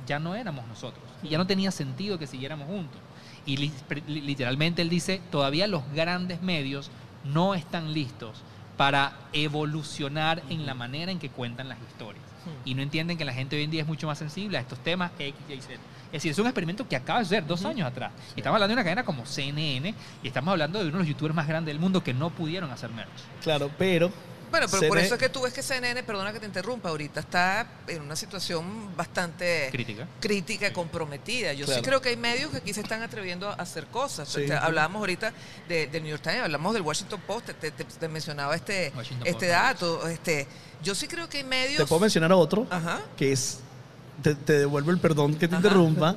[0.07, 1.03] ya no éramos nosotros.
[1.25, 3.01] Y ya no tenía sentido que siguiéramos juntos.
[3.49, 3.57] Y
[4.07, 6.91] literalmente él dice, todavía los grandes medios
[7.25, 8.43] no están listos
[8.77, 12.23] para evolucionar en la manera en que cuentan las historias.
[12.67, 14.79] Y no entienden que la gente hoy en día es mucho más sensible a estos
[14.79, 15.75] temas X, Y, Z.
[16.07, 18.13] Es decir, es un experimento que acaba de suceder dos años atrás.
[18.37, 21.09] Y estamos hablando de una cadena como CNN y estamos hablando de uno de los
[21.09, 23.09] youtubers más grandes del mundo que no pudieron hacer merch.
[23.43, 24.11] Claro, pero.
[24.51, 27.21] Bueno, pero por eso es que tú ves que CNN, perdona que te interrumpa, ahorita
[27.21, 30.07] está en una situación bastante Crítica.
[30.21, 31.53] crítica, comprometida.
[31.53, 34.29] Yo sí creo que hay medios que aquí se están atreviendo a hacer cosas.
[34.29, 34.43] Sí.
[34.43, 35.33] Este, hablábamos ahorita
[35.69, 39.27] de- del New York Times, hablamos del Washington Post, te, te- te mencionaba este, Washington
[39.27, 39.51] este Post.
[39.59, 40.09] dato.
[40.09, 40.47] Este,
[40.83, 41.79] yo sí creo que hay medios...
[41.79, 43.01] Te puedo mencionar otro, Ajá.
[43.17, 43.61] que es.
[44.23, 45.65] Te, te devuelvo el perdón que te Ajá.
[45.65, 46.17] interrumpa,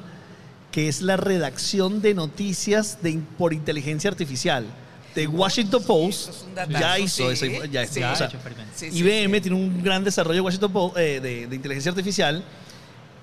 [0.71, 4.65] que es la redacción de noticias de, por inteligencia artificial.
[5.15, 6.45] De Washington Post es
[6.79, 7.33] ya hizo sí.
[7.33, 7.69] ese.
[7.69, 7.99] Ya, Sí.
[7.99, 8.75] Ya o ha sea, hecho experimentos.
[8.77, 9.41] Sí, sí, IBM sí.
[9.41, 12.43] tiene un gran desarrollo de Washington Post, eh, de, de inteligencia artificial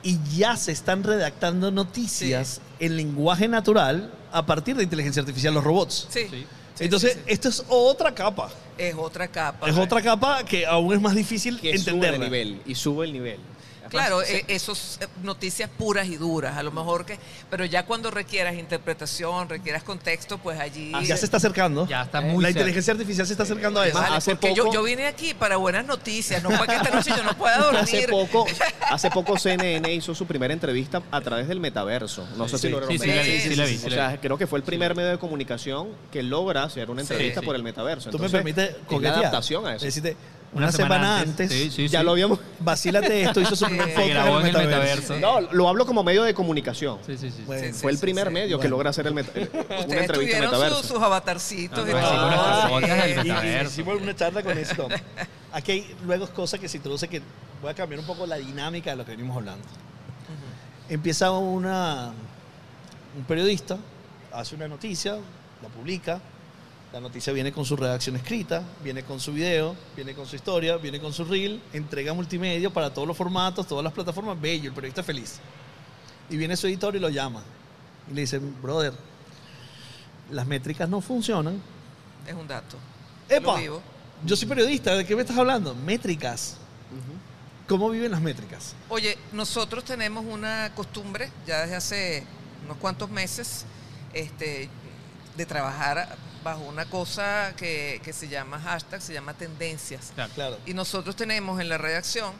[0.02, 5.65] y ya se están redactando noticias en lenguaje natural a partir de inteligencia artificial, los
[5.65, 6.07] robots.
[6.10, 6.26] Sí.
[6.31, 6.47] Sí.
[6.75, 7.33] Sí, Entonces, sí, sí.
[7.33, 8.50] esto es otra capa.
[8.76, 9.68] es otra capa.
[9.68, 12.17] Es otra capa que aún es más difícil Que sube entenderla.
[12.26, 13.39] el nivel y sube el nivel.
[13.89, 14.34] Claro, Sí.
[14.36, 17.18] eh, esos eh, noticias puras y duras, a lo mejor que,
[17.50, 20.92] pero ya cuando requieras interpretación, requieras contexto, pues allí.
[20.94, 21.86] Ah, Ya se está acercando.
[21.86, 22.60] Ya está Eh, muy La cerca.
[22.60, 23.99] inteligencia artificial se está acercando a eso.
[23.99, 27.10] Vale, hace yo, poco- yo vine aquí para buenas noticias, no para que esta noche
[27.17, 27.78] yo no pueda dormir.
[27.83, 28.47] Hace poco,
[28.91, 32.26] hace poco CNN hizo su primera entrevista a través del metaverso.
[32.36, 32.67] No sé Sí.
[32.67, 35.18] si lo Sí, sí, la vi, O sea, creo que fue el primer medio de
[35.18, 37.47] comunicación que logra hacer una entrevista sí.
[37.47, 38.10] por el metaverso.
[38.10, 39.18] Tú me permites coquetear.
[39.18, 39.84] adaptación a eso.
[39.84, 40.17] Decirte,
[40.52, 41.52] Una una, semana, semana antes, antes.
[41.52, 42.04] Sí, sí, ya sí.
[42.06, 42.40] lo habíamos.
[42.60, 45.18] Vacílate esto, hizo su primer Se podcast grabó en el metaverso.
[45.20, 46.98] No, lo hablo como medio de comunicación.
[47.06, 47.42] Sí, sí, sí.
[47.46, 47.80] Bueno, Sí, sí.
[47.80, 48.32] Fue el primer sí.
[48.32, 50.82] medio que logra hacer el meta- una Ustedes entrevista en metaverso.
[50.82, 52.80] sus avatarcitos No, y todo.
[53.66, 54.88] Hicimos una charla con esto.
[55.52, 57.20] Aquí hay luego cosas que se introduce que
[57.60, 59.64] voy a cambiar un poco la dinámica de lo que venimos hablando.
[60.88, 62.10] Empieza una,
[63.16, 63.76] un periodista,
[64.32, 65.16] hace una noticia,
[65.62, 66.20] la publica,
[66.92, 70.76] la noticia viene con su redacción escrita, viene con su video, viene con su historia,
[70.78, 74.75] viene con su reel, entrega multimedia para todos los formatos, todas las plataformas, bello, el
[74.75, 75.39] periodista feliz.
[76.31, 77.42] Y viene su editor y lo llama.
[78.10, 78.94] Y le dice, brother,
[80.31, 81.60] las métricas no funcionan.
[82.26, 82.76] Es un dato.
[83.28, 83.60] ¡Epa!
[84.25, 85.75] Yo soy periodista, ¿de qué me estás hablando?
[85.75, 86.57] Métricas.
[87.68, 88.75] ¿Cómo viven las métricas?
[88.89, 92.26] Oye, nosotros tenemos una costumbre ya desde hace
[92.65, 93.67] unos cuantos meses
[94.15, 94.70] este,
[95.36, 96.17] de trabajar
[96.48, 100.12] bajo una cosa que, que se llama hashtag, se llama tendencias.
[100.14, 100.32] Claro.
[100.34, 100.58] Claro.
[100.66, 102.32] Y nosotros tenemos en la redacción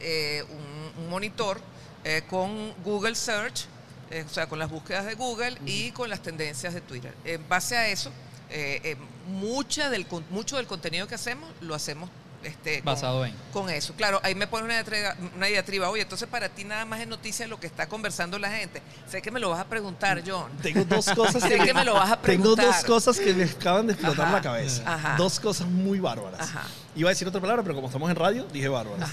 [0.00, 1.60] eh, un, un monitor
[2.04, 3.66] eh, con Google Search,
[4.10, 7.14] eh, o sea, con las búsquedas de Google y con las tendencias de Twitter.
[7.24, 8.10] En base a eso,
[8.50, 12.08] eh, eh, mucha del, con- mucho del contenido que hacemos lo hacemos
[12.46, 13.34] este, con- Basado en.
[13.52, 13.92] con eso.
[13.94, 15.90] Claro, ahí me pone una diatriba, una diatriba.
[15.90, 18.82] Oye, entonces para ti nada más es noticia lo que está conversando la gente.
[19.08, 20.50] Sé que me lo vas a preguntar, John.
[20.62, 22.66] Tengo dos cosas Sé que me lo vas a Tengo preguntar.
[22.66, 24.36] dos cosas que me acaban de explotar Ajá.
[24.36, 24.82] la cabeza.
[24.86, 25.16] Ajá.
[25.16, 26.40] Dos cosas muy bárbaras.
[26.40, 26.62] Ajá.
[26.94, 29.10] Iba a decir otra palabra, pero como estamos en radio, dije bárbaras.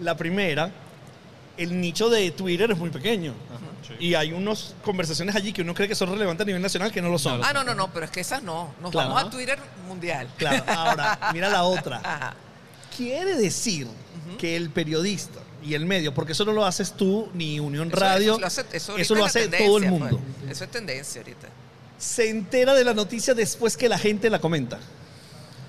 [0.00, 0.70] La primera,
[1.56, 3.34] el nicho de Twitter es muy pequeño.
[3.98, 7.02] Y hay unas conversaciones allí que uno cree que son relevantes a nivel nacional que
[7.02, 7.40] no lo son.
[7.44, 8.74] Ah, no, no, no, pero es que esas no.
[8.80, 9.08] Nos Claro.
[9.10, 10.28] vamos a Twitter mundial.
[10.36, 11.96] Claro, ahora, mira la otra.
[12.04, 12.34] Ajá.
[12.96, 13.86] Quiere decir
[14.38, 17.96] que el periodista y el medio, porque eso no lo haces tú ni Unión Eso-
[18.00, 19.90] Radio, eso lo hace, eso eso lo hace todo el pues.
[19.90, 20.20] mundo.
[20.48, 21.48] Eso es tendencia ahorita.
[21.98, 24.78] Se entera de la noticia después que la gente la comenta.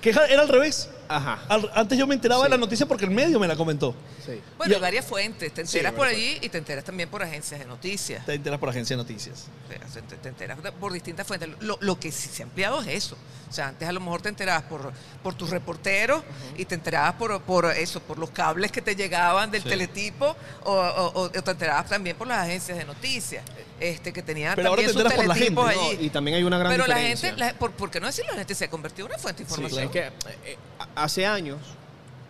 [0.01, 0.89] Que era al revés.
[1.15, 1.39] Ajá.
[1.49, 2.45] Al- antes yo me enteraba Sí.
[2.45, 3.93] de la noticia porque el medio me la comentó.
[4.25, 4.39] Sí.
[4.57, 5.53] Bueno, Y- hay varias fuentes.
[5.53, 8.25] Te Sí, enteras por allí y te enteras también por agencias de noticias.
[8.25, 9.47] Te enteras por agencia de noticias.
[9.67, 11.49] Te, te enteras de- por distintas fuentes.
[11.59, 13.17] Lo, lo que sí se ha ampliado es eso.
[13.49, 16.23] O sea, antes a lo mejor te enterabas por, por tus reporteros
[16.57, 19.69] y te enterabas por, por eso, por los cables que te llegaban del Sí.
[19.69, 23.43] teletipo o, o- o te enterabas también por las agencias de noticias
[23.79, 26.05] este, que tenían Pero ahora también te sus enteras por la teletipos gente, No, allí.
[26.05, 28.31] y también hay una gran Pero la gente, la- por, ¿por qué no decirlo?
[28.31, 29.83] La gente se ha convertido en una fuente de información.
[29.85, 30.11] Es que eh,
[30.45, 30.57] eh,
[31.03, 31.57] hace años,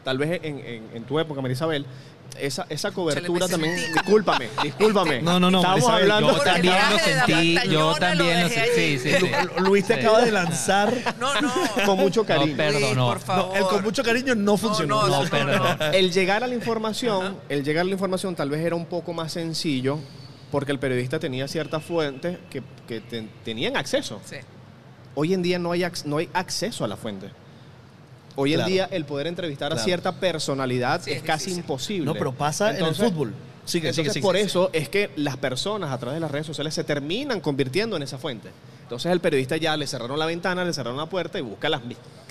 [0.04, 1.86] tal vez en, en- en tu época, Marisabel,
[2.40, 3.76] esa, esa cobertura también.
[3.78, 5.22] sentí- Discúlpame, discúlpame.
[5.22, 6.38] No, no, no, Estábamos Marisabel, hablando.
[6.38, 8.70] Yo también lo sentí, yo también lo sentí.
[8.76, 9.26] Sí, sí, sí.
[9.58, 10.00] Lu- Luis te Sí.
[10.00, 10.94] acaba de lanzar.
[11.20, 11.52] No, no.
[11.86, 12.52] Con mucho cariño.
[12.52, 13.08] No, perdón, Luis, no.
[13.08, 13.58] por No, favor.
[13.58, 15.02] el con mucho cariño no funcionó.
[15.02, 15.78] no, No, no, perdón.
[15.94, 19.12] El llegar a la información, el llegar a la información tal vez era un poco
[19.14, 20.00] más sencillo
[20.52, 24.22] porque el periodista tenía ciertas fuentes que, que ten- tenían acceso.
[24.26, 24.38] Sí.
[25.16, 27.30] Hoy en día no hay, no hay acceso a la fuente.
[28.36, 28.68] Hoy Claro.
[28.68, 29.82] en día el poder entrevistar Claro.
[29.82, 32.06] a cierta personalidad Sí, es, es casi imposible.
[32.06, 33.34] No, pero pasa Entonces- en el fútbol.
[33.64, 34.24] Sigue, Entonces, sigue.
[34.24, 37.96] por eso es que las personas a través de las redes sociales se terminan convirtiendo
[37.96, 38.50] en esa fuente.
[38.84, 41.82] Entonces, el periodista ya le cerraron la ventana, le cerraron la puerta y busca las,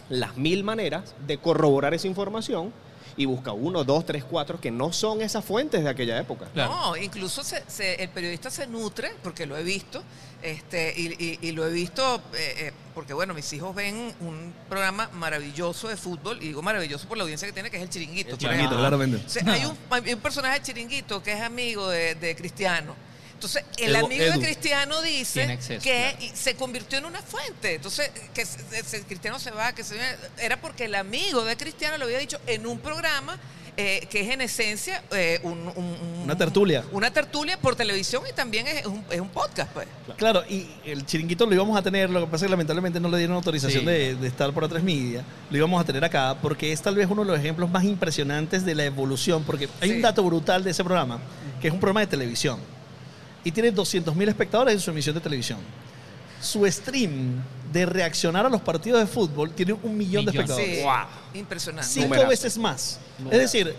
[0.08, 2.72] las mil maneras de corroborar esa información
[3.20, 6.46] y busca uno, dos, tres, cuatro que no son esas fuentes de aquella época.
[6.54, 6.70] Claro.
[6.74, 10.02] No, incluso se- se- el periodista se nutre, porque lo he visto,
[10.42, 14.54] este, y, y- y lo he visto eh, eh, porque, bueno, mis hijos ven un
[14.70, 17.90] programa maravilloso de fútbol, y digo maravilloso por la audiencia que tiene, que es el
[17.90, 18.30] Chiringuito.
[18.30, 18.78] El chiringuito, ejemplo.
[18.78, 19.22] claramente.
[19.26, 22.94] O sea, hay, un, hay un personaje de Chiringuito que es amigo de, de Cristiano.
[23.40, 24.32] Entonces, el Edu- amigo Edu.
[24.38, 26.34] de Cristiano dice acceso, que claro.
[26.36, 27.76] se convirtió en una fuente.
[27.76, 29.96] Entonces, que se- se- Cristiano se va, que se
[30.38, 33.38] era porque el amigo de Cristiano lo había dicho en un programa
[33.76, 36.84] eh, que es en esencia eh, un- un- un- Una tertulia.
[36.92, 39.86] Una tertulia por televisión y también es un, es un podcast, pues.
[40.18, 43.08] Claro, y el chiringuito lo íbamos a tener, lo que pasa es que lamentablemente no
[43.08, 43.86] le dieron autorización Sí.
[43.86, 45.24] de, de estar por A3 Media.
[45.50, 48.66] Lo íbamos a tener acá porque es tal vez uno de los ejemplos más impresionantes
[48.66, 49.96] de la evolución, porque hay Sí.
[49.96, 51.18] un dato brutal de ese programa,
[51.62, 52.60] que es un programa de televisión.
[53.44, 55.58] Y tiene 200.000 espectadores en su emisión de televisión.
[56.40, 60.78] Su stream de reaccionar a los partidos de fútbol tiene un millón de espectadores.
[60.78, 60.94] Sí, Wow.
[61.40, 61.90] impresionante.
[61.90, 62.28] Cinco Numerazo.
[62.28, 62.98] veces más.
[63.18, 63.42] Numerazo.
[63.42, 63.74] Es decir,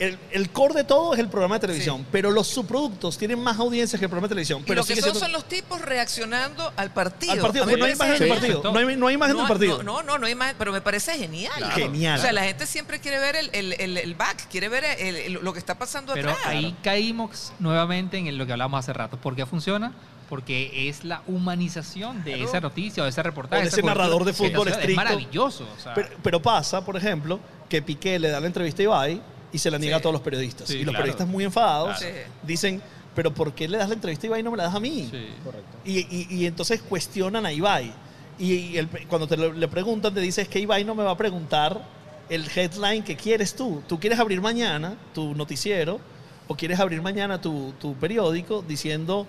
[0.00, 2.06] el, el core de todo es el programa de televisión, Sí.
[2.10, 4.62] pero los subproductos tienen más audiencias que el programa de televisión.
[4.62, 7.32] Y Pero lo que son siendo- son los tipos reaccionando al partido.
[7.32, 8.62] al No hay imagen del partido.
[8.72, 9.82] No hay, no hay imagen no, del partido.
[9.82, 11.52] No, no, no, no hay imagen, pero me parece genial.
[11.56, 11.74] Claro.
[11.76, 12.18] Genial.
[12.18, 15.16] O sea, la gente siempre quiere ver el, el- el- el back, quiere ver el-
[15.16, 16.46] el- lo que está pasando Pero atrás.
[16.46, 19.16] ahí caímos nuevamente en lo que hablábamos hace rato.
[19.18, 19.92] ¿Por qué funciona?
[20.30, 22.48] Porque es la humanización de Claro.
[22.48, 23.60] esa noticia o de ese reportaje.
[23.60, 24.90] O de ese narrador de fútbol estricto.
[24.92, 25.68] Es maravilloso.
[25.76, 27.38] o sea, Pero, pero pasa, por ejemplo,
[27.68, 29.22] que Piqué le da la entrevista a Ibai
[29.52, 30.00] y se la niega Sí.
[30.00, 30.68] a todos los periodistas.
[30.68, 30.98] Sí, y los claro.
[31.02, 32.14] periodistas muy enfadados Claro.
[32.42, 32.82] dicen,
[33.14, 34.80] pero ¿por qué le das la entrevista a Ibai y no me la das a
[34.80, 35.08] mí?
[35.10, 35.26] sí.
[35.44, 35.76] Correcto.
[35.84, 37.92] Y, y- y entonces cuestionan a Ibai.
[38.38, 41.10] Y, y el- cuando te lo- le preguntan, te dices que Ibai no me va
[41.10, 41.80] a preguntar
[42.28, 43.82] el headline que quieres tú.
[43.88, 46.00] Tú quieres abrir mañana tu noticiero
[46.48, 49.26] o quieres abrir mañana tu, tu periódico diciendo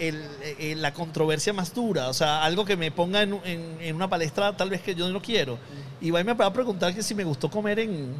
[0.00, 2.08] el- eh, la controversia más dura.
[2.08, 5.08] O sea, algo que me ponga en, en- en una palestra tal vez que yo
[5.08, 5.56] no quiero.
[6.00, 8.12] Ibai me va a preguntar que si me gustó comer en,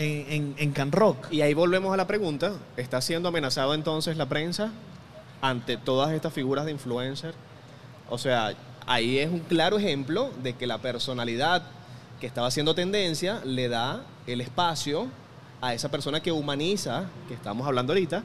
[0.00, 1.26] en, en- en Can Rock.
[1.30, 4.70] Y ahí volvemos a la pregunta, ¿está siendo amenazado entonces la prensa
[5.42, 7.34] ante todas estas figuras de influencer?
[8.08, 8.54] O sea,
[8.86, 11.62] ahí es un claro ejemplo de que la personalidad
[12.20, 15.06] que estaba haciendo tendencia le da el espacio
[15.60, 18.22] a esa persona que humaniza, que estamos hablando ahorita,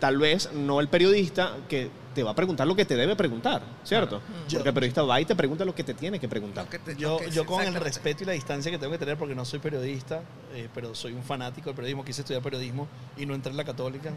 [0.00, 3.62] Tal vez no el periodista que te va a preguntar lo que te debe preguntar,
[3.84, 4.20] ¿cierto?
[4.48, 6.66] Yo- Porque el periodista va y te pregunta lo que te tiene que preguntar.
[6.68, 9.16] Que te- Yo, que- yo con el respeto y la distancia que tengo que tener,
[9.16, 10.22] porque no soy periodista,
[10.54, 13.64] eh, pero soy un fanático del periodismo, quise estudiar periodismo y no entré en la
[13.64, 14.10] católica.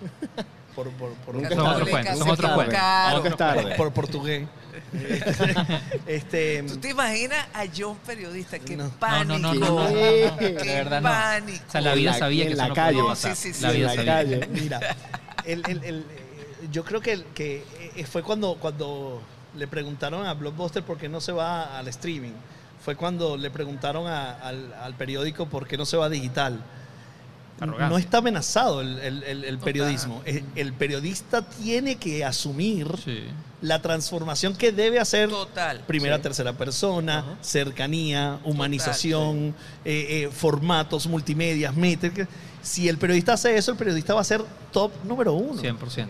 [0.74, 3.74] Por, por, por, Nunca es tarde.
[3.76, 4.48] por portugués.
[6.06, 8.58] este, ¿Tú te imaginas a John periodista?
[8.58, 8.88] ¡Qué No.
[8.90, 9.38] Pánico!
[9.38, 11.08] no, no, no, no, no, no, ¡Qué de verdad no.
[11.08, 11.64] pánico!
[11.68, 13.02] O sea, la vida En la- sabía en que la eso no calle.
[13.06, 13.36] pasar.
[13.36, 13.76] sí, sí, la sí.
[13.76, 14.40] vida En la sabía.
[14.40, 14.48] calle.
[14.60, 14.80] Mira,
[15.44, 16.06] el- el- el-
[16.74, 17.64] yo creo que, que
[17.96, 19.22] eh, fue cuando, cuando
[19.56, 22.32] le preguntaron a Blockbuster por qué no se va al streaming.
[22.84, 26.60] Fue cuando le preguntaron a- al, al periódico por qué no se va digital.
[27.60, 27.88] Arrogancia.
[27.88, 29.64] No está amenazado el, el- el- el Total.
[29.64, 30.22] periodismo.
[30.24, 33.20] El, el periodista tiene que asumir Sí.
[33.62, 35.80] la transformación que debe hacer Total.
[35.86, 36.22] primera, Sí.
[36.22, 37.36] tercera persona, Ajá.
[37.40, 39.54] cercanía, humanización,
[39.84, 42.26] eh, eh, formatos, multimedias, métricas.
[42.60, 45.60] Si el periodista hace eso, el periodista va a ser top número uno.
[45.62, 46.08] 100%.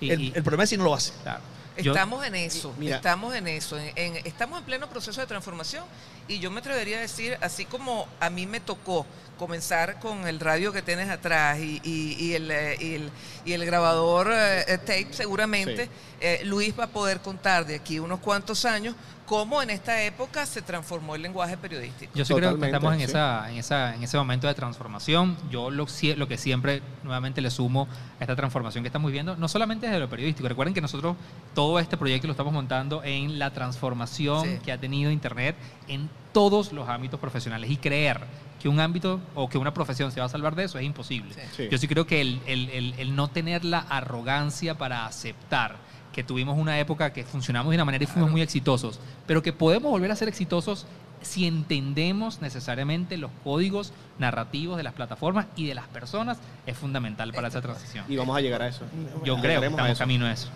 [0.00, 1.12] Y, El, y- el problema es si no lo hace.
[1.22, 1.40] claro.
[1.76, 2.96] Yo- Estamos en eso, Mira.
[2.96, 5.84] estamos en eso, en- en- estamos en pleno proceso de transformación
[6.28, 9.04] y yo me atrevería a decir, así como a mí me tocó
[9.40, 13.10] comenzar con el radio que tienes atrás y, y- y el, eh, y el-
[13.44, 15.90] y el grabador eh, eh, tape seguramente, Sí.
[16.20, 18.94] eh, Luis va a poder contar de aquí unos cuantos años
[19.26, 22.12] cómo en esta época se transformó el lenguaje periodístico.
[22.14, 23.04] Yo sí creo que estamos en, sí.
[23.06, 25.36] esa, en, esa, en ese momento de transformación.
[25.50, 25.86] Yo lo,
[26.16, 27.88] lo que siempre nuevamente le sumo
[28.20, 30.48] a esta transformación que estamos viviendo, no solamente desde lo periodístico.
[30.48, 31.16] Recuerden que nosotros
[31.54, 34.58] todo este proyecto lo estamos montando en la transformación Sí.
[34.64, 35.56] que ha tenido Internet
[35.88, 38.20] en todos los ámbitos profesionales y creer
[38.60, 41.32] que un ámbito o que una profesión se va a salvar de eso es imposible.
[41.34, 41.40] Sí.
[41.56, 41.68] Sí.
[41.70, 45.76] Yo sí creo que el, el- el- el no tener la arrogancia para aceptar
[46.14, 49.52] que tuvimos una época que funcionamos de una manera y fuimos muy exitosos, pero que
[49.52, 50.86] podemos volver a ser exitosos
[51.22, 57.32] si entendemos necesariamente los códigos narrativos de las plataformas y de las personas, es fundamental
[57.32, 58.04] para esa transición.
[58.08, 58.84] Y vamos a llegar a eso.
[59.24, 59.98] Yo creo que a estamos eso.
[59.98, 60.48] camino a eso.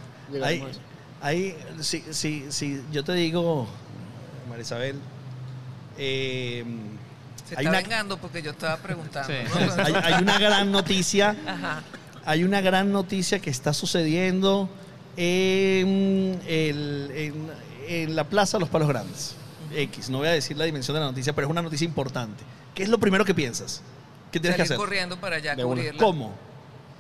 [0.44, 0.80] Ahí, a eso.
[1.20, 3.66] ahí, si, si, si yo te digo,
[4.48, 5.00] Marisabel,
[5.96, 6.64] eh,
[7.46, 9.32] Se hay, está una, vengando porque yo estaba preguntando.
[9.32, 9.38] Sí.
[9.48, 9.82] ¿no?
[9.82, 11.82] hay, hay una gran noticia Ajá.
[12.24, 14.68] hay una gran noticia que está sucediendo
[15.18, 17.50] en, el- en-
[17.88, 19.34] en la Plaza de los Palos Grandes.
[19.74, 22.42] X, no voy a decir la dimensión de la noticia, pero es una noticia importante.
[22.74, 23.82] ¿Qué es lo primero que piensas?
[24.32, 24.76] ¿Qué tienes que hacer?
[24.76, 25.74] corriendo para allá, De una.
[25.76, 26.02] cubrirla.
[26.02, 26.32] ¿Cómo?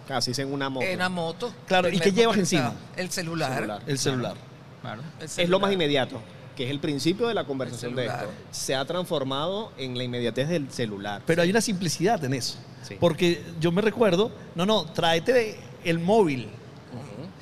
[0.06, 0.84] Casi en una moto.
[0.86, 1.52] En una moto.
[1.66, 2.72] Claro, ¿y Primer qué llevas encima?
[2.96, 3.54] El celular.
[3.54, 3.82] Celular.
[3.86, 4.34] El celular.
[4.82, 5.02] Claro.
[5.20, 6.20] El Es lo más inmediato,
[6.56, 8.24] que es el principio de la conversación de celular.
[8.24, 8.34] esto.
[8.50, 11.22] Se ha transformado en la inmediatez del celular.
[11.26, 12.58] Pero hay una simplicidad en eso.
[12.82, 12.96] Sí.
[12.98, 16.48] Porque yo me recuerdo, no, no, tráete el móvil.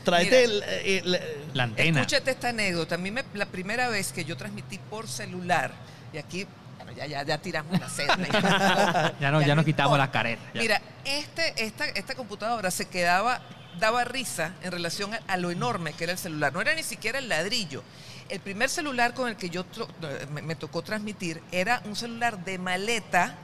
[0.06, 0.66] Tráete Mira.
[0.82, 1.20] el, el-
[1.52, 2.00] La antena.
[2.00, 2.94] Escúchate esta anécdota.
[2.94, 5.72] A mí me- la primera vez que yo transmití por celular,
[6.12, 8.16] y aquí bueno, ya, ya, ya tiramos la cena.
[9.20, 10.44] Ya, no, ya nos quitamos las caretas.
[10.54, 10.60] ya.
[10.62, 13.40] Mira, este, esta, esta computadora se quedaba,
[13.80, 16.52] daba risa en relación a, a lo enorme que era el celular.
[16.52, 17.82] No era ni siquiera el ladrillo.
[18.28, 19.64] El primer celular con el que yo
[20.02, 23.34] eh, me, me tocó transmitir era un celular de maleta.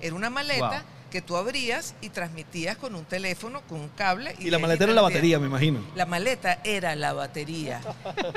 [0.00, 0.95] Era una maleta Wow.
[1.16, 4.36] Que tú abrías y transmitías con un teléfono, con un cable.
[4.38, 5.80] y la de- maleta era la batería, me imagino.
[5.94, 7.80] La maleta era la batería.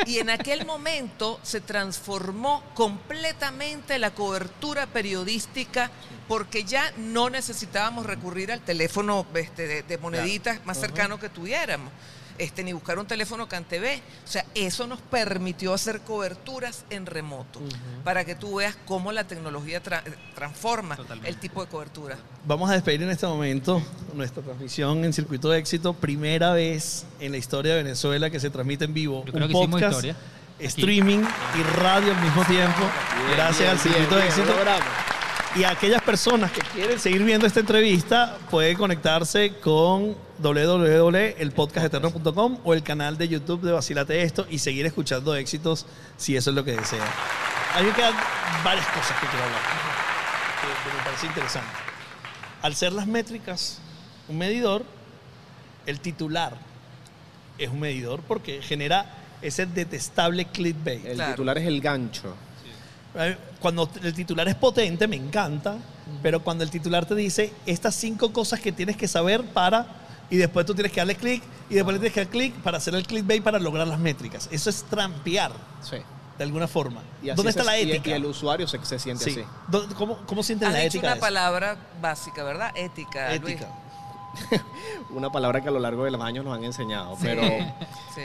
[0.05, 5.91] Y en aquel momento se transformó completamente la cobertura periodística
[6.29, 11.91] porque ya no necesitábamos recurrir al teléfono este, de, de moneditas más cercano que tuviéramos.
[12.39, 13.99] Este, ni buscar un teléfono CanTV.
[14.25, 17.59] O sea, eso nos permitió hacer coberturas en remoto
[18.05, 20.01] para que tú veas cómo la tecnología tra-
[20.35, 21.29] transforma Totalmente.
[21.29, 22.17] el tipo de cobertura.
[22.45, 23.81] Vamos a despedir en este momento
[24.13, 25.93] nuestra transmisión en Circuito de Éxito.
[25.93, 29.51] Primera vez en la historia de Venezuela que se transmite en vivo Yo creo un
[29.51, 30.15] que hicimos podcast, historia.
[30.55, 30.65] Aquí.
[30.65, 31.19] streaming
[31.59, 32.81] y radio al mismo tiempo.
[33.35, 35.18] Gracias Bien, al Circuito bien, de bien, Éxito.
[35.55, 42.73] Y a aquellas personas que quieren seguir viendo esta entrevista pueden conectarse con www.elpodcasteterno.com o
[42.75, 45.87] el canal de YouTube de Vacilate Esto y seguir escuchando éxitos
[46.17, 47.07] si eso es lo que desean.
[47.75, 48.13] A mí me quedan
[48.63, 49.61] varias cosas que quiero hablar,
[50.61, 51.69] que, que me parece interesante.
[52.61, 53.79] Al ser las métricas
[54.27, 54.83] un medidor,
[55.87, 56.53] el titular
[57.57, 59.05] es un medidor porque genera
[59.41, 61.03] ese detestable clickbait.
[61.05, 61.31] El Claro.
[61.31, 62.35] titular es el gancho.
[63.15, 65.75] Eh, Cuando el titular es potente, me encanta,
[66.21, 69.85] pero cuando el titular te dice estas cinco cosas que tienes que saber para,
[70.29, 72.77] y después tú tienes que darle clic, y después le tienes que dar clic para
[72.77, 74.47] hacer el clickbait para lograr las métricas.
[74.51, 75.97] Eso es trampear, Sí.
[76.37, 77.01] de alguna forma.
[77.21, 78.09] Y así ¿Dónde está se- la ética?
[78.11, 79.31] Y, el usuario se, se siente Sí.
[79.31, 79.43] así.
[79.67, 81.07] ¿Dó- ¿Cómo, cómo sienten Has la dicho ética?
[81.07, 81.25] una de eso?
[81.25, 82.71] palabra básica, ¿verdad?
[82.75, 83.29] Ética.
[83.35, 83.55] Luis.
[83.55, 83.67] Ética.
[85.09, 87.17] Una palabra que a lo largo de los años nos han enseñado.
[87.21, 87.41] Pero
[88.15, 88.21] Sí.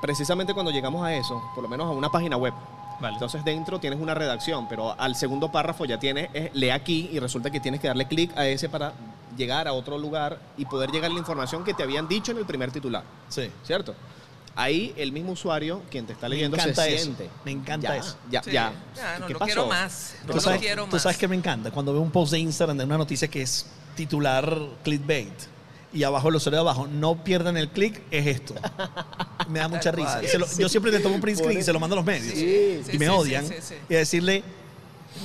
[0.00, 2.54] precisamente cuando llegamos a eso, por lo menos a una página web,
[3.00, 3.14] Vale.
[3.14, 7.18] entonces dentro tienes una redacción, pero al segundo párrafo ya tienes, es, lee aquí y
[7.20, 8.92] resulta que tienes que darle clic a ese para
[9.36, 12.38] llegar a otro lugar y poder llegar a la información que te habían dicho en
[12.38, 13.50] el primer titular, Sí.
[13.64, 13.94] ¿cierto?
[14.56, 17.04] Ahí el mismo usuario, quien te está Me leyendo, encanta se eso.
[17.04, 17.30] siente.
[17.44, 18.16] Me encanta Ya, eso.
[18.28, 18.50] Ya, Sí.
[18.50, 18.72] ya.
[18.96, 19.46] Ya, no ¿Qué lo pasó?
[19.46, 20.14] quiero más.
[20.22, 21.02] No Tú lo sabes, quiero tú más.
[21.02, 23.66] sabes que me encanta cuando veo un post de Instagram de una noticia que es
[23.94, 25.32] titular clickbait
[25.92, 28.54] y abajo el usuario de abajo, no pierdan el clic, es esto.
[29.48, 30.20] Me da mucha risa.
[30.58, 32.34] Yo siempre le tomo un print screen y se lo mando a los medios.
[32.34, 33.46] Sí, sí, y me odian.
[33.88, 34.44] Y a decirle,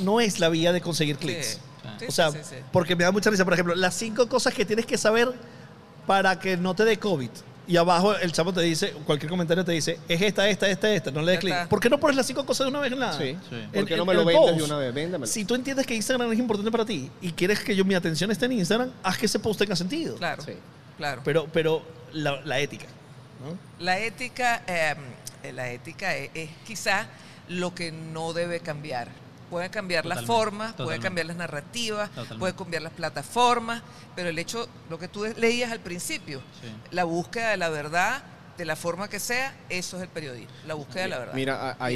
[0.02, 1.60] no es la vía de conseguir clics.
[2.08, 2.32] O sea,
[2.72, 3.44] porque me da mucha risa.
[3.44, 5.34] Por ejemplo, las cinco cosas que tienes que saber
[6.08, 7.30] para que no te dé COVID.
[7.66, 11.12] Y abajo el chamo te dice, cualquier comentario te dice, es esta, esta, esta, esta,
[11.12, 11.68] no le des clic.
[11.70, 13.38] ¿Por qué no pones las cinco cosas de una vez en la Sí.
[13.50, 13.56] Sí.
[13.74, 14.58] ¿Por qué no me lo vendes post?
[14.58, 14.94] de una vez?
[14.94, 15.28] Véndamelo.
[15.32, 18.30] Si tú entiendes que Instagram es importante para ti y quieres que yo mi atención
[18.32, 20.16] esté en Instagram, haz que ese post tenga sentido.
[20.18, 20.54] Claro, Sí.
[20.98, 21.22] claro.
[21.24, 22.86] Pero, pero la, la ética.
[23.44, 23.58] ¿no?
[23.84, 24.96] La ética, eh,
[25.54, 27.08] la ética es, es quizá
[27.48, 29.08] lo que no debe cambiar.
[29.54, 31.04] Pueden cambiar las formas, pueden totalmente.
[31.04, 32.40] cambiar las narrativas, Totalmente.
[32.40, 33.82] pueden cambiar las plataformas,
[34.16, 36.68] pero el hecho, lo que tú leías al principio, Sí.
[36.92, 38.24] la búsqueda de la verdad,
[38.58, 41.34] de la forma que sea, eso es el periodismo, la búsqueda de la verdad.
[41.36, 41.96] Mira, es hay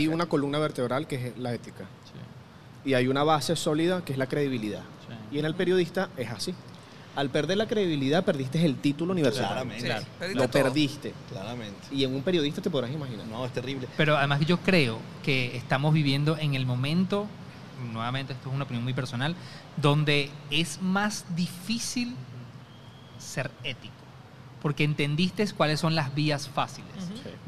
[0.00, 0.14] ética.
[0.14, 1.84] una columna vertebral que es la ética.
[2.04, 2.90] Sí.
[2.90, 4.82] Y hay una base sólida que es la credibilidad.
[5.08, 5.36] Sí.
[5.36, 6.54] Y en el periodista es así.
[7.16, 9.48] Al perder la credibilidad, perdiste el título universitario.
[9.54, 9.80] Claramente.
[9.80, 10.06] Sí, Claro.
[10.18, 10.62] perdiste Lo todo.
[10.62, 11.14] perdiste.
[11.30, 11.80] Claramente.
[11.90, 13.26] Y en un periodista te podrás imaginar.
[13.26, 13.88] No, es terrible.
[13.96, 17.26] Pero además yo creo que estamos viviendo en el momento,
[17.92, 19.34] nuevamente esto es una opinión muy personal,
[19.78, 22.14] donde es más difícil
[23.18, 23.94] ser ético.
[24.62, 26.90] Porque entendiste cuáles son las vías fáciles.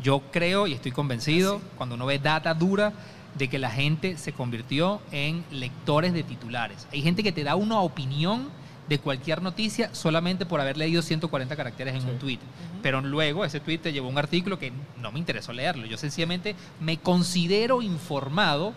[0.02, 2.92] Yo creo y estoy convencido, cuando uno ve data dura,
[3.36, 6.86] de que la gente se convirtió en lectores de titulares.
[6.92, 8.48] Hay gente que te da una opinión
[8.89, 12.08] de cualquier noticia solamente por haber leído 140 caracteres en Sí.
[12.08, 12.39] un tweet.
[12.83, 15.86] Pero luego ese tweet te llevó a un artículo que no me interesó leerlo.
[15.86, 18.73] Yo sencillamente me considero informado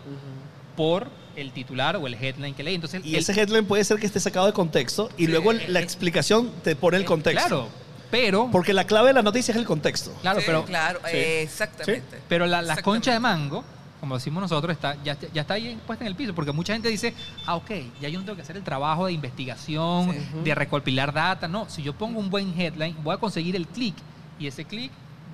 [0.76, 2.74] por el titular o el headline que leí.
[2.74, 5.72] Entonces, Y el- ese headline puede ser que esté sacado de contexto y luego el-
[5.72, 7.46] la explicación te pone el contexto.
[7.48, 7.68] Claro,
[8.10, 8.48] pero...
[8.52, 10.12] Porque la clave de la noticia es el contexto.
[10.20, 10.64] Claro, Sí, pero...
[10.66, 11.16] claro, Sí.
[11.16, 12.18] exactamente.
[12.28, 13.64] Pero la, la concha de mango,
[14.02, 16.88] como decimos nosotros, está, ya, ya está ahí puesta en el piso, porque mucha gente
[16.88, 17.14] dice,
[17.46, 20.18] ah, ok, ya yo no tengo que hacer el trabajo de investigación, Sí.
[20.42, 21.46] de recopilar data.
[21.46, 23.94] No, si yo pongo un buen headline, voy a conseguir el clic,
[24.40, 24.90] y ese clic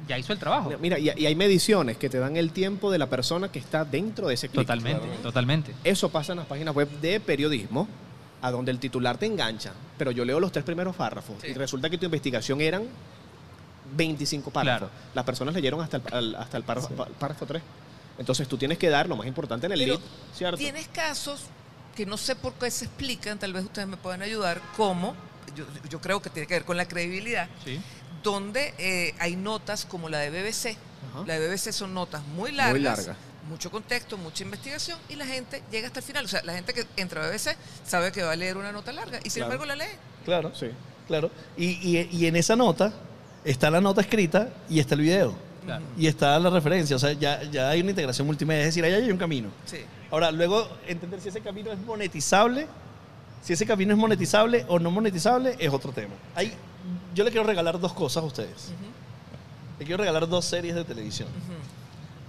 [0.06, 0.70] ya hizo el trabajo.
[0.82, 4.28] Mira, y, hay mediciones que te dan el tiempo de la persona que está dentro
[4.28, 4.66] de ese clic.
[4.66, 5.74] Totalmente, totalmente.
[5.82, 7.88] Eso pasa en las páginas web de periodismo,
[8.42, 9.72] a donde el titular te engancha.
[9.96, 11.48] Pero yo leo los tres primeros párrafos Sí.
[11.48, 12.82] y resulta que tu investigación eran
[13.96, 14.90] 25 párrafos.
[14.90, 14.92] Claro.
[15.14, 17.62] Las personas leyeron hasta el, hasta el párrafo, pa- párrafo 3.
[18.18, 20.02] Entonces tú tienes que dar lo más importante en el Pero lead,
[20.34, 20.56] ¿cierto?
[20.58, 21.42] Tienes casos
[21.96, 25.14] que no sé por qué se explican, tal vez ustedes me puedan ayudar, como,
[25.56, 27.80] yo, yo creo que tiene que ver con la credibilidad, Sí.
[28.22, 30.76] donde eh, hay notas como la de BBC.
[31.10, 31.24] Ajá.
[31.26, 33.16] La de BBC son notas muy largas, Muy largas.
[33.48, 36.24] mucho contexto, mucha investigación y la gente llega hasta el final.
[36.24, 37.56] O sea, la gente que entra a BBC
[37.86, 39.52] sabe que va a leer una nota larga y sin Claro.
[39.54, 39.90] embargo la lee.
[40.24, 40.66] Claro, Sí.
[41.06, 41.30] claro.
[41.56, 41.66] Y,
[41.96, 42.92] y- y en esa nota
[43.44, 45.34] está la nota escrita y está el video.
[45.68, 45.84] Claro.
[45.98, 46.96] Y está la referencia.
[46.96, 48.60] O sea, ya, ya hay una integración multimedia.
[48.60, 49.50] Es decir, ahí hay un camino.
[49.66, 49.76] Sí.
[50.10, 52.66] Ahora, luego entender si ese camino es monetizable,
[53.42, 56.14] si ese camino es monetizable o no monetizable, es otro tema.
[56.34, 56.54] Hay,
[57.14, 58.72] yo le quiero regalar dos cosas a ustedes.
[59.78, 61.28] Le quiero regalar dos series de televisión.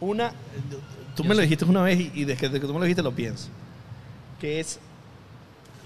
[0.01, 0.33] Una,
[1.15, 2.79] tú Yo me lo dijiste una vez y, y desde, que, desde que tú me
[2.79, 3.47] lo dijiste lo pienso.
[4.37, 4.79] Que es,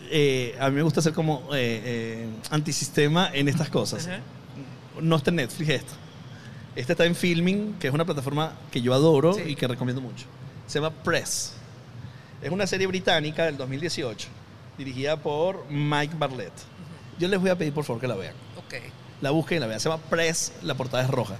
[0.09, 4.09] eh, a mí me gusta ser como eh, eh, antisistema en estas cosas.
[4.99, 5.93] No está en Netflix esta.
[6.75, 9.41] Esta está en Filming, que es una plataforma que yo adoro Sí.
[9.47, 10.25] y que recomiendo mucho.
[10.67, 11.53] Se llama Press.
[12.41, 14.27] Es una serie británica del 2018,
[14.77, 16.51] dirigida por Mike Barlett.
[17.19, 18.33] Yo les voy a pedir por favor que la vean.
[18.57, 18.75] Ok.
[19.21, 19.79] La busquen y la vean.
[19.79, 21.35] Se llama Press, la portada es roja.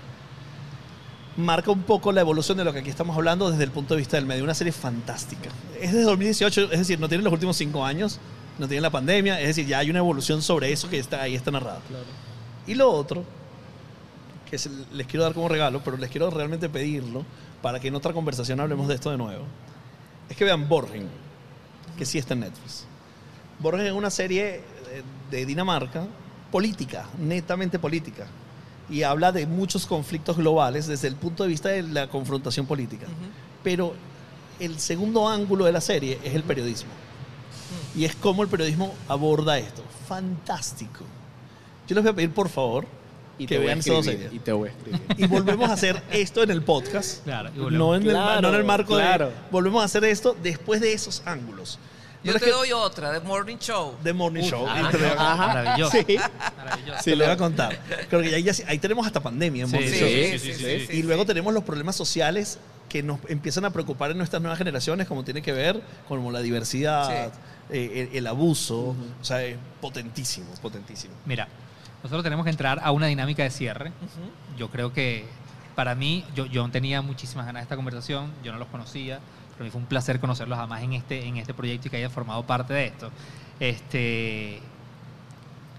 [1.36, 4.00] Marca un poco la evolución de lo que aquí estamos hablando desde el punto de
[4.00, 4.44] vista del medio.
[4.44, 5.50] Una serie fantástica.
[5.82, 8.20] Es de 2018, es decir, no tiene los últimos cinco años,
[8.60, 11.34] no tiene la pandemia, es decir, ya hay una evolución sobre eso que está ahí,
[11.34, 11.80] está narrado.
[12.68, 13.26] Y lo otro,
[14.54, 17.26] que les quiero dar como regalo, pero les quiero realmente pedirlo
[17.62, 19.46] para que en otra conversación hablemos de esto de nuevo,
[20.30, 21.08] es que vean Borgen,
[21.98, 22.86] que sí está en Netflix.
[23.60, 24.62] Borgen es una serie eh,
[25.32, 26.06] de Dinamarca
[26.52, 28.28] política, netamente política,
[28.90, 33.08] y habla de muchos conflictos globales desde el punto de vista de la confrontación política.
[33.64, 33.96] Pero
[34.60, 36.92] el segundo ángulo de la serie es el periodismo.
[37.96, 39.84] Y es cómo el periodismo aborda esto.
[40.08, 41.06] Fantástico.
[41.88, 42.86] Yo les voy a pedir, por favor,
[43.38, 44.32] Y que te vean dos series.
[44.34, 45.02] Y te voy a escribir.
[45.18, 47.24] Y volvemos a hacer esto en el podcast.
[47.24, 47.88] Claro, y volvemos.
[47.88, 49.28] No en, el, Claro, no en el marco claro.
[49.28, 49.34] de...
[49.52, 51.80] Volvemos a hacer esto después de esos ángulos.
[52.24, 53.96] Yo es te que- doy otra, The Morning Show.
[54.02, 54.66] The Morning Show.
[54.68, 55.48] Ah, y te lo voy a- Ajá.
[55.48, 55.98] Maravilloso.
[56.08, 56.18] Sí.
[56.58, 57.04] Maravilloso.
[57.04, 57.80] te lo voy a contar.
[58.10, 60.08] Creo que ahí, ya- ahí tenemos hasta pandemia en Sí, Morning sí, Show.
[60.08, 60.98] sí, sí, sí, sí.
[61.00, 65.08] Y luego tenemos los problemas sociales que nos empiezan a preocupar en nuestras nuevas generaciones,
[65.08, 67.40] como tiene que ver como la diversidad, Sí.
[67.72, 68.96] eh, el, el abuso.
[69.22, 71.14] O sea, es potentísimo, potentísimo.
[71.26, 71.48] Mira,
[72.04, 73.94] nosotros tenemos que entrar a una dinámica de cierre.
[74.58, 75.26] Yo creo que
[75.76, 79.20] para mí, yo, yo tenía muchísimas ganas de esta conversación, yo no los conocía,
[79.54, 81.98] pero a mí fue un placer conocerlos además en este, en este proyecto y que
[81.98, 83.10] hayan formado parte de esto.
[83.60, 84.60] Este,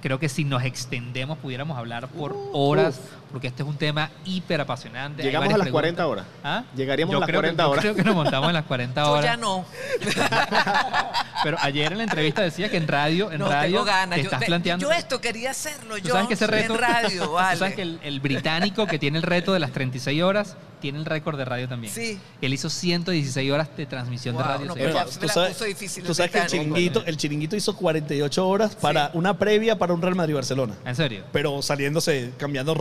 [0.00, 3.00] creo que si nos extendemos pudiéramos hablar por horas,
[3.34, 5.24] porque este es un tema hiper apasionante.
[5.24, 6.26] Llegamos a las 40 preguntas.
[6.28, 6.40] horas.
[6.44, 6.62] ¿Ah?
[6.76, 7.82] Llegaríamos Yo a las creo que- 40 yo horas.
[7.82, 9.24] creo que nos montamos en las 40 Yo horas.
[9.24, 9.64] ya no.
[11.42, 14.16] Pero ayer en la entrevista decía que en radio, en no radio tengo ganas.
[14.16, 14.86] te Yo, estás ve- planteando.
[14.86, 15.96] yo esto quería hacerlo.
[15.96, 16.74] ¿Tú Yo sabes que ese reto?
[16.74, 17.52] en radio, vale.
[17.54, 20.98] Tú sabes que el, el británico que tiene el reto de las 36 horas tiene
[20.98, 21.92] el récord de radio también.
[21.92, 22.18] Sí.
[22.42, 24.66] Él hizo 116 horas de transmisión de radio.
[24.66, 27.56] no, pero ya tú sabes, puso difícil tú el sabes que el chiringuito, el chiringuito
[27.56, 30.74] hizo 48 horas para una previa para un Real Madrid-Barcelona.
[30.84, 31.24] ¿En serio?
[31.32, 32.74] Pero saliéndose, cambiando,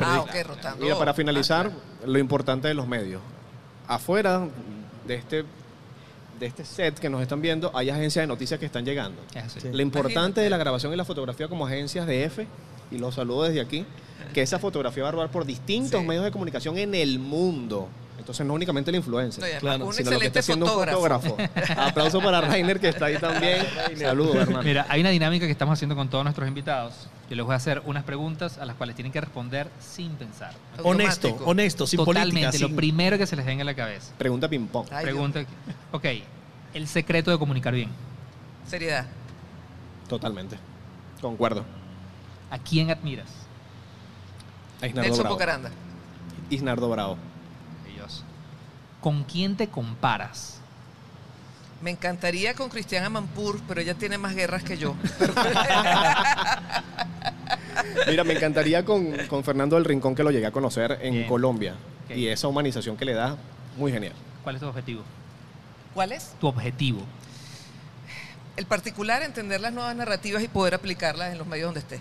[0.00, 0.40] Ah, periodistas.
[0.42, 0.84] ok, rotando.
[0.84, 1.70] Mira, para finalizar,
[2.04, 3.20] lo importante de los medios.
[3.88, 4.46] Afuera
[5.06, 5.44] de este,
[6.40, 9.20] de este set que nos están viendo, hay agencias de noticias que están llegando.
[9.48, 9.68] Sí.
[9.72, 10.40] Lo importante Imagínate.
[10.42, 12.46] de la grabación y la fotografía como agencias de F,
[12.90, 13.84] y los saludo desde aquí,
[14.34, 16.06] que esa fotografía va a rodar por distintos Sí.
[16.06, 17.88] medios de comunicación en el mundo.
[18.26, 21.36] Entonces no únicamente el influencer, No, Claro, un sino lo que está excelente haciendo fotógrafo.
[21.36, 21.80] un fotógrafo.
[21.80, 23.64] Aplauso para Rainer que está ahí también.
[23.96, 24.64] Saludos, hermano.
[24.64, 27.06] Mira, hay una dinámica que estamos haciendo con todos nuestros invitados.
[27.30, 30.54] Yo les voy a hacer unas preguntas a las cuales tienen que responder sin pensar.
[30.82, 31.50] Honesto, Automático.
[31.50, 32.62] honesto, sin Totalmente, política.
[32.62, 34.12] lo sin- primero que se les venga a la cabeza.
[34.18, 34.88] Pregunta ping-pong.
[34.90, 35.44] Ay, Pregunta.
[35.92, 36.04] Ok,
[36.74, 37.90] el secreto de comunicar bien.
[37.90, 38.70] Dios.
[38.70, 39.06] Seriedad.
[40.08, 40.58] Totalmente.
[41.20, 41.64] Concuerdo.
[42.50, 43.28] ¿A quién admiras?
[44.82, 45.34] A Isnardo Nelson Bravo.
[45.36, 45.70] Bocaranda.
[46.50, 47.16] Isnardo Bravo.
[49.06, 50.58] ¿Con quién te comparas?
[51.80, 54.96] Me encantaría con Cristiana Mampur, pero ella tiene más guerras que yo.
[58.08, 61.28] Mira, me encantaría con, con Fernando del Rincón que lo llegué a conocer en Bien.
[61.28, 61.76] Colombia.
[62.10, 63.36] Y esa humanización que le da,
[63.76, 64.14] muy genial.
[64.42, 65.04] ¿Cuál es tu objetivo?
[65.94, 66.34] ¿Cuál es?
[66.40, 67.02] Tu objetivo.
[68.56, 72.00] El particular, entender las nuevas narrativas y poder aplicarlas en los medios donde esté.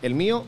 [0.00, 0.46] El mío,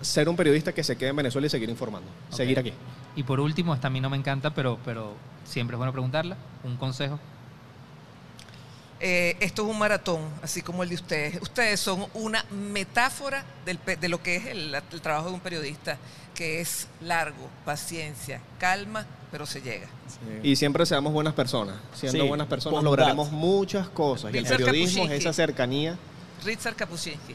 [0.00, 2.08] ser un periodista que se quede en Venezuela y seguir informando.
[2.30, 2.72] Seguir aquí.
[3.16, 5.14] Y por último, esta a mí no me encanta, pero, pero
[5.44, 6.36] siempre es bueno preguntarla.
[6.64, 7.18] Un consejo.
[8.98, 11.42] Eh, esto es un maratón, así como el de ustedes.
[11.42, 15.98] Ustedes son una metáfora del de lo que es el, el trabajo de un periodista,
[16.34, 19.86] que es largo, paciencia, calma, pero se llega.
[20.42, 21.76] Y siempre seamos buenas personas.
[21.94, 22.90] Siendo Sí, buenas personas bondad.
[22.90, 24.32] lograremos muchas cosas.
[24.34, 25.98] Y el periodismo es esa cercanía.
[26.44, 27.34] Richard Kapuscinski.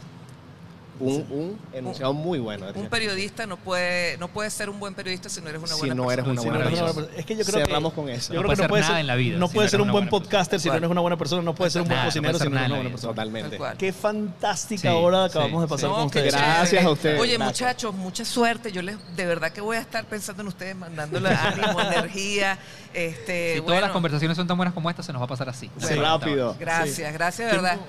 [1.02, 2.68] Un, un enunciado muy bueno.
[2.76, 5.80] Un periodista no puede, no puede ser un buen periodista si no eres una Si
[5.80, 6.14] buena no persona.
[6.14, 7.08] eres una buena no, no, persona.
[7.12, 8.34] no, es que yo creo Cerramos que, con eso.
[8.34, 9.54] Yo No creo que puede no puede ser nada ser, en la vida no si
[9.54, 11.82] puede no ser un buen podcaster si no eres una buena persona, no puede ser
[11.82, 13.58] un buen no cocinero si no eres una en buena persona.
[13.58, 13.78] Cual.
[13.78, 16.34] Qué fantástica hora acabamos de pasar No, con ustedes.
[16.34, 17.20] Gracias a ustedes.
[17.22, 18.72] Oye, muchachos, mucha suerte.
[18.72, 22.58] Yo les, de verdad que voy a estar pensando en ustedes, mandándole ánimo, energía.
[22.94, 25.30] Este, si bueno, todas las conversaciones son tan buenas como esta, se nos va a
[25.30, 25.70] pasar así.
[25.78, 26.56] Sí, rápido.
[26.60, 27.80] Gracias, gracias, de verdad.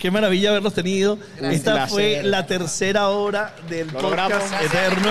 [0.00, 1.18] Qué maravilla haberlos tenido.
[1.36, 1.54] Gracias.
[1.54, 5.10] Esta fue la tercera hora del Lo podcast eterno.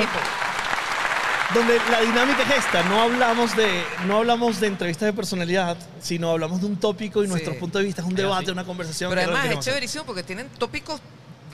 [1.54, 6.30] Donde la dinámica es esta, no hablamos de, no hablamos de entrevistas de personalidad, sino
[6.30, 7.32] hablamos de un tópico y Sí.
[7.32, 9.10] nuestro punto de vista es un debate, una conversación.
[9.10, 11.02] Pero que además es chéverísimo porque tienen tópicos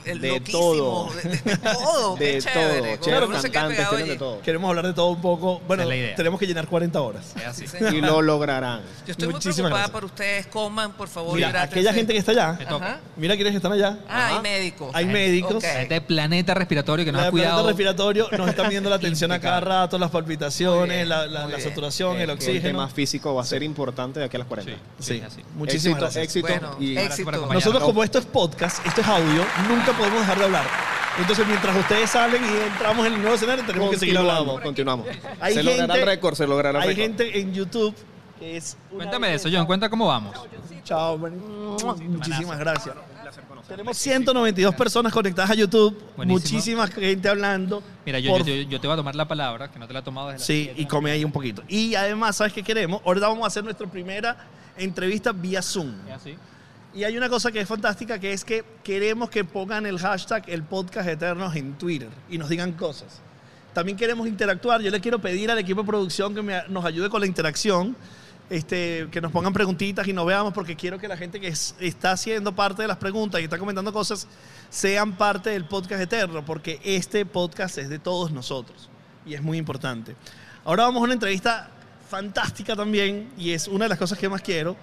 [0.06, 1.10] eh, De todo.
[1.14, 2.16] De, todo.
[2.18, 2.98] De chévere.
[2.98, 3.06] todo.
[3.06, 4.20] Chévere, uno se queda cantantes, pegado tienen de allí.
[4.20, 4.42] todo.
[4.42, 5.62] Queremos hablar de todo un poco.
[5.68, 6.16] Bueno, Esa es la idea.
[6.16, 7.34] tenemos que llenar 40 horas.
[7.36, 7.62] Es así.
[7.62, 7.94] Sí, señor.
[7.94, 8.82] Y lo lograrán.
[9.06, 9.92] Yo estoy muy Muchísimas preocupada gracias.
[9.92, 10.48] por ustedes.
[10.48, 11.36] Coman, por favor.
[11.36, 11.74] Mira, hidrátense.
[11.80, 12.86] aquella gente que está allá, Me toca.
[12.86, 13.00] Ajá.
[13.18, 13.98] mira quiénes están allá.
[14.08, 14.36] Ah, Ajá.
[14.38, 14.92] hay médicos.
[14.94, 15.56] Hay médicos.
[15.56, 15.64] Ok.
[15.64, 17.52] Este planeta respiratorio que nos La ha cuidado.
[17.64, 21.26] planeta respiratorio nos están viendo la tensión a cada rato, las Muy palpitaciones, bien, la,
[21.28, 21.70] la- muy la bien.
[21.70, 22.62] saturación, el El oxígeno.
[22.62, 24.72] tema físico va a ser importante de aquí a las 40.
[24.74, 25.42] Sí, Sí, es así.
[25.56, 26.24] muchísimas éxito, gracias.
[26.26, 26.48] éxito.
[26.48, 27.30] Bueno, y Gracias por éxito.
[27.30, 27.54] acompañarnos.
[27.66, 30.66] Nosotros como esto es podcast, esto es audio, nunca podemos dejar de hablar.
[31.18, 34.60] Entonces mientras ustedes salen y entramos en el nuevo escenario, tenemos que seguir hablando.
[34.62, 35.08] continuamos.
[35.40, 37.04] Hay se logrará gente- el récord, se logrará el Hay récord.
[37.04, 37.96] gente en YouTube
[38.40, 38.76] que es...
[38.92, 39.66] una Cuéntame de eso, John.
[39.66, 40.36] Cuenta cómo vamos.
[40.84, 41.34] Chao, man.
[42.10, 42.94] muchísimas gracias.
[43.68, 46.40] Tenemos 192 personas conectadas a YouTube, Buenísimo.
[46.60, 47.82] muchísima gente hablando.
[48.06, 49.94] Mira, yo, Por- yo, yo- yo te voy a tomar la palabra, que no te
[49.94, 51.64] la he tomado desde Sí, y come ahí un poquito.
[51.68, 53.02] Y además, ¿sabes qué queremos?
[53.06, 54.38] Ahorita vamos a hacer nuestra primera
[54.78, 55.92] entrevista vía Zoom.
[56.14, 56.38] Así.
[56.96, 60.46] Y hay una cosa que es fantástica, que es que queremos que pongan el hashtag
[60.50, 63.20] el podcast eternos en Twitter y nos digan cosas.
[63.74, 64.82] También queremos interactuar.
[64.82, 67.98] Yo le quiero pedir al equipo de producción que me- nos ayude con la interacción,
[68.50, 71.76] este, que nos pongan preguntitas y nos veamos, porque quiero que la gente que es-
[71.82, 74.26] está haciendo parte de las preguntas y está comentando cosas
[74.70, 78.90] sean parte del podcast eterno, porque este podcast es de todos nosotros
[79.26, 80.16] y es muy importante.
[80.64, 81.70] Ahora vamos a una entrevista
[82.10, 84.78] fantástica también y es una de las cosas que más quiero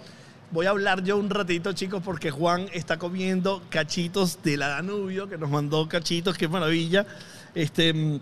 [0.53, 5.29] voy a hablar yo un ratito, chicos, porque Juan está comiendo cachitos de la Danubio,
[5.29, 7.07] que nos mandó cachitos, qué maravilla.
[7.55, 8.21] Este, mm,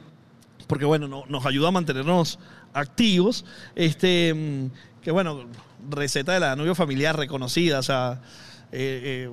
[0.67, 2.39] porque bueno, no- nos ayuda a mantenernos
[2.73, 3.45] activos.
[3.75, 5.45] Este, mm, que bueno,
[5.91, 8.21] receta de la Danubio familiar reconocida, o sea,
[8.73, 9.31] eh, eh,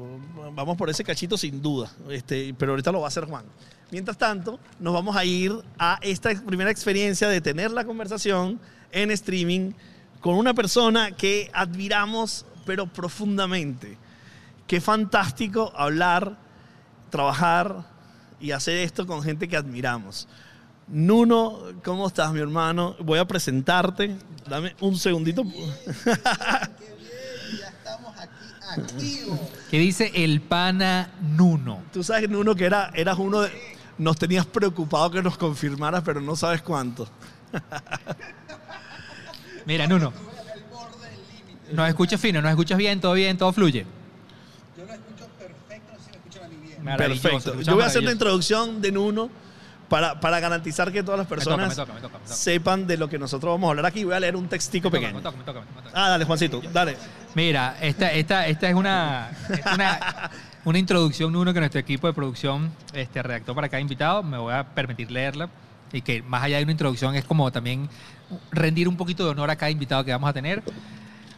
[0.55, 3.45] vamos por ese cachito sin duda, este, pero ahorita lo va a hacer Juan.
[3.91, 8.59] Mientras tanto, nos vamos a ir a esta primera experiencia de tener la conversación
[8.91, 9.71] en streaming
[10.19, 13.97] con una persona que admiramos, pero profundamente.
[14.67, 16.37] Qué fantástico hablar,
[17.09, 17.85] trabajar
[18.39, 20.27] y hacer esto con gente que admiramos.
[20.89, 22.95] Nuno, ¿cómo estás, mi hermano?
[22.99, 24.17] Voy a presentarte.
[24.47, 25.43] Dame un segundito.
[27.59, 29.39] Ya estamos aquí activos.
[29.71, 31.83] Que dice el pana Nuno.
[31.93, 33.77] Tú sabes, Nuno, que era, eras uno de...
[33.97, 37.07] Nos tenías preocupado que nos confirmaras, pero no sabes cuánto.
[39.65, 40.26] Mira, Nuno.
[41.71, 43.85] Nos escuchas fino, nos escuchas bien, todo bien, todo fluye.
[44.77, 46.97] Yo lo escucho perfecto, si me escuchan a mí bien.
[46.97, 47.61] Perfecto.
[47.61, 48.11] Yo voy a hacer una maravilloso.
[48.11, 49.29] introducción de Nuno
[49.89, 52.35] para, para garantizar que todas las toca, me personas toca, me toca, me toca.
[52.35, 54.03] sepan de lo que nosotros vamos a hablar aquí.
[54.03, 55.15] Voy a leer un textico pequeño.
[55.15, 55.89] me toca, me toca, me toca.
[55.93, 56.97] Ah, dale, Juancito, dale.
[57.35, 60.31] Mira, esta, esta, esta es una, es una,
[60.65, 64.23] una introducción, Nuno, que nuestro equipo de producción este, redactó para cada invitado.
[64.23, 65.49] Me voy a permitir leerla.
[65.93, 67.87] Y que más allá de una introducción es como también
[68.51, 70.61] rendir un poquito de honor a cada invitado que vamos a tener.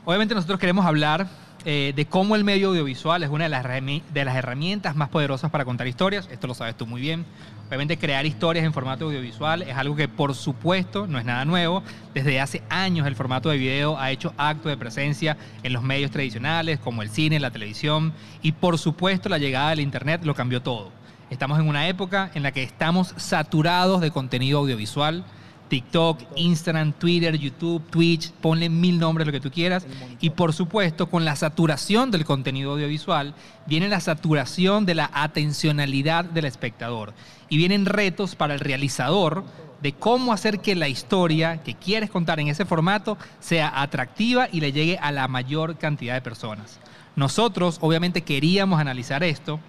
[0.09, 1.27] Obviamente nosotros queremos hablar
[1.65, 5.51] eh, de cómo el medio audiovisual es una de las, de las herramientas más poderosas
[5.51, 6.27] para contar historias.
[6.31, 7.27] Esto lo sabes tú muy bien.
[7.67, 11.83] Obviamente crear historias en formato audiovisual es algo que por supuesto no es nada nuevo.
[12.15, 16.09] Desde hace años el formato de video ha hecho acto de presencia en los medios
[16.09, 20.63] tradicionales como el cine, la televisión y por supuesto la llegada del Internet lo cambió
[20.63, 20.91] todo.
[21.29, 25.23] Estamos en una época en la que estamos saturados de contenido audiovisual.
[25.69, 29.85] TikTok, Instagram, Twitter, YouTube, Twitch, ponle mil nombres lo que tú quieras.
[30.19, 33.35] Y por supuesto, con la saturación del contenido audiovisual,
[33.67, 37.13] viene la saturación de la atencionalidad del espectador.
[37.47, 39.43] Y vienen retos para el realizador
[39.81, 44.59] de cómo hacer que la historia que quieres contar en ese formato sea atractiva y
[44.59, 46.79] le llegue a la mayor cantidad de personas.
[47.15, 49.59] Nosotros, obviamente, queríamos analizar esto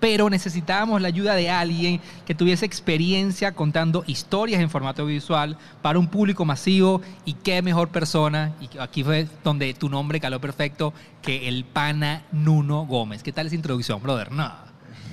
[0.00, 5.98] pero necesitábamos la ayuda de alguien que tuviese experiencia contando historias en formato audiovisual para
[5.98, 10.92] un público masivo y qué mejor persona, y aquí fue donde tu nombre caló perfecto,
[11.22, 13.22] que el pana Nuno Gómez.
[13.22, 14.32] ¿Qué tal esa introducción, brother?
[14.32, 14.52] No.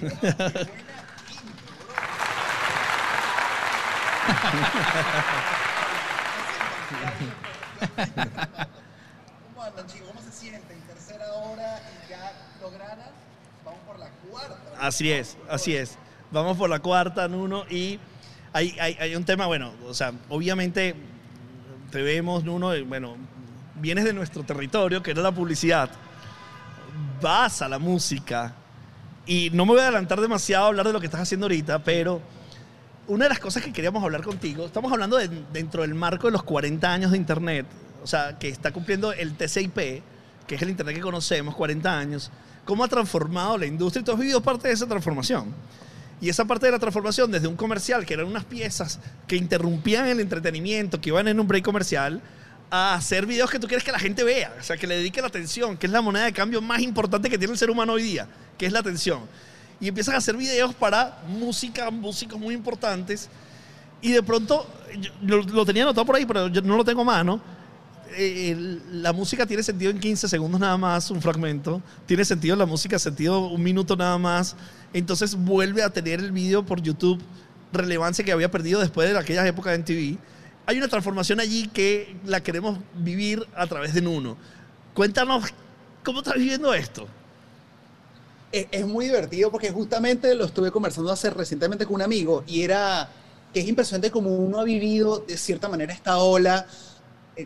[9.54, 10.08] ¿Cómo andan, chicos?
[10.08, 10.80] ¿Cómo se sienten?
[10.82, 12.32] Tercera hora y ya
[12.62, 13.14] lograron.
[13.64, 14.56] Vamos por la cuarta.
[14.86, 15.98] Así es, así es.
[16.32, 18.00] Vamos por la cuarta, Nuno, y
[18.54, 20.96] hay, un tema, bueno, o sea, obviamente
[21.92, 23.16] te vemos, Nuno, y bueno,
[23.82, 25.90] vienes de nuestro territorio, que era la publicidad,
[27.20, 28.54] vas a la música,
[29.26, 31.80] y no me voy a adelantar demasiado a hablar de lo que estás haciendo ahorita,
[31.80, 32.22] pero
[33.08, 36.32] una de las cosas que queríamos hablar contigo, estamos hablando de- dentro del marco de
[36.34, 37.66] los 40 años de Internet,
[38.04, 40.04] o sea, que está cumpliendo el TCP,
[40.46, 42.32] que es el Internet que conocemos, 40 años,
[42.66, 45.54] cómo ha transformado la industria y tú has vivido parte de esa transformación.
[46.20, 50.08] Y esa parte de la transformación, desde un comercial, que eran unas piezas que interrumpían
[50.08, 52.22] el entretenimiento, que iban en un break comercial,
[52.72, 55.22] a hacer videos que tú quieres que la gente vea, o sea, que le dedique
[55.22, 57.94] la atención, que es la moneda de cambio más importante que tiene el ser humano
[57.94, 58.28] hoy día,
[58.58, 59.22] que es la atención.
[59.80, 63.30] Y empiezan a hacer videos para música, músicos muy importantes.
[64.02, 64.68] Y de pronto,
[65.22, 67.42] lo, lo tenía anotado por ahí, pero yo no lo tengo a mano.
[68.18, 71.82] Eh, la música tiene sentido en 15 segundos nada más, un fragmento.
[72.06, 74.56] Tiene sentido la música, sentido un minuto nada más.
[74.94, 77.22] Entonces vuelve a tener el video por YouTube
[77.76, 80.20] relevancia que había perdido después de aquellas épocas de MTV.
[80.66, 84.38] Hay una transformación allí que la queremos vivir a través de Nuno.
[84.94, 85.54] Cuéntanos,
[86.04, 87.08] ¿cómo estás viviendo esto?
[88.52, 93.10] Es, muy divertido porque justamente lo estuve conversando hace recientemente con un amigo y era
[93.54, 96.66] que es impresionante como uno ha vivido de cierta manera esta ola,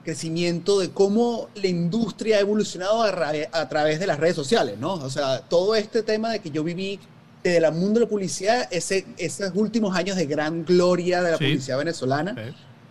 [0.04, 4.78] crecimiento de cómo la industria ha evolucionado a, ra- a través de las redes sociales,
[4.80, 4.94] ¿no?
[4.94, 7.00] O sea, todo este tema de que yo viví
[7.44, 11.38] desde el mundo de la publicidad, ese, esos últimos años de gran gloria de la
[11.38, 11.46] Sí.
[11.46, 12.36] publicidad venezolana.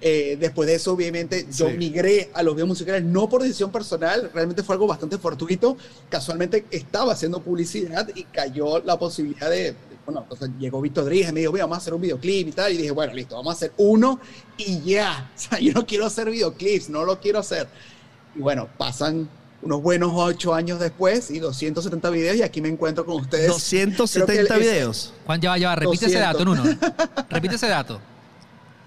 [0.01, 1.77] Eh, después de eso, obviamente, yo Sí.
[1.77, 5.77] migré a los videos musicales, no por decisión personal, realmente fue algo bastante fortuito.
[6.09, 9.75] Casualmente estaba haciendo publicidad y cayó la posibilidad de-
[10.09, 12.53] bueno, entonces llegó Víctor Rodríguez y me dijo, "Mira, vamos a hacer un videoclip y
[12.53, 12.73] tal.
[12.73, 14.19] Y dije, bueno, listo, vamos a hacer uno
[14.57, 15.31] y ya.
[15.37, 17.69] O sea, yo no quiero hacer videoclips, no lo quiero hacer.
[18.35, 19.29] Y bueno, pasan
[19.61, 23.49] unos buenos ocho años después y 270 videos y aquí me encuentro con ustedes.
[23.49, 25.13] 270 Creo que el- videos.
[25.27, 25.77] Juan, ya va, ya va.
[25.77, 26.33] Repite ese 200.
[26.33, 26.79] dato, Nuno.
[27.29, 28.01] Repite ese dato.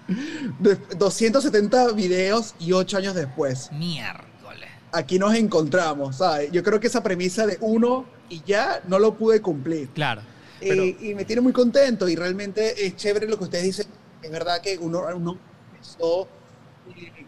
[0.58, 3.70] De- 270 videos y ocho años después.
[3.72, 4.28] Miércoles.
[4.90, 6.50] aquí nos encontramos, ¿sabes?
[6.50, 9.88] Yo creo que esa premisa de uno y ya no lo pude cumplir.
[9.90, 10.20] Claro.
[11.00, 13.86] Y me tiene muy contento y realmente es chévere lo que ustedes dicen.
[14.22, 15.38] Es verdad que uno, uno
[15.72, 16.28] empezó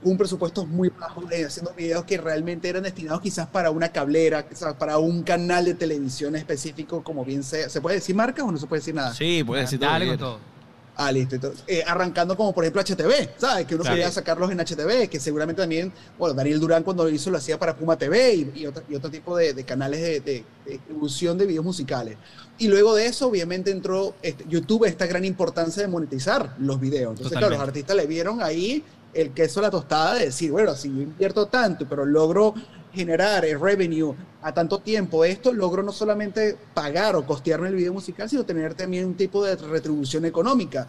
[0.03, 3.89] con un presupuesto muy bajo eh, haciendo videos que realmente eran destinados quizás para una
[3.91, 7.69] cablera, quizás para un canal de televisión específico, como bien sea.
[7.69, 9.15] ¿Se puede decir marcas o no se puede decir nada?
[9.15, 10.17] Sí, puedes decir todo.
[10.19, 10.55] Todo.
[10.97, 11.35] Ah, listo.
[11.35, 13.67] Entonces, eh, arrancando como por ejemplo HTV, ¿sabes?
[13.67, 13.97] Que uno Claro.
[13.97, 17.59] quería sacarlos en HTV, que seguramente también, bueno, Daniel Durán cuando lo hizo lo hacía
[17.59, 20.71] para Puma TV y, y otro, y otro tipo de, de canales de, de- de
[20.73, 22.17] distribución de videos musicales.
[22.59, 27.11] Y luego de eso, obviamente, entró este, YouTube, esta gran importancia de monetizar los videos.
[27.11, 27.71] Entonces, claro, los Totalmente.
[27.71, 31.47] artistas le vieron ahí el queso a la tostada de decir, bueno, si yo invierto
[31.47, 32.55] tanto, pero logro
[32.93, 37.93] generar el revenue a tanto tiempo, esto logro no solamente pagar o costearme el video
[37.93, 40.87] musical, sino tener también un tipo de retribución económica.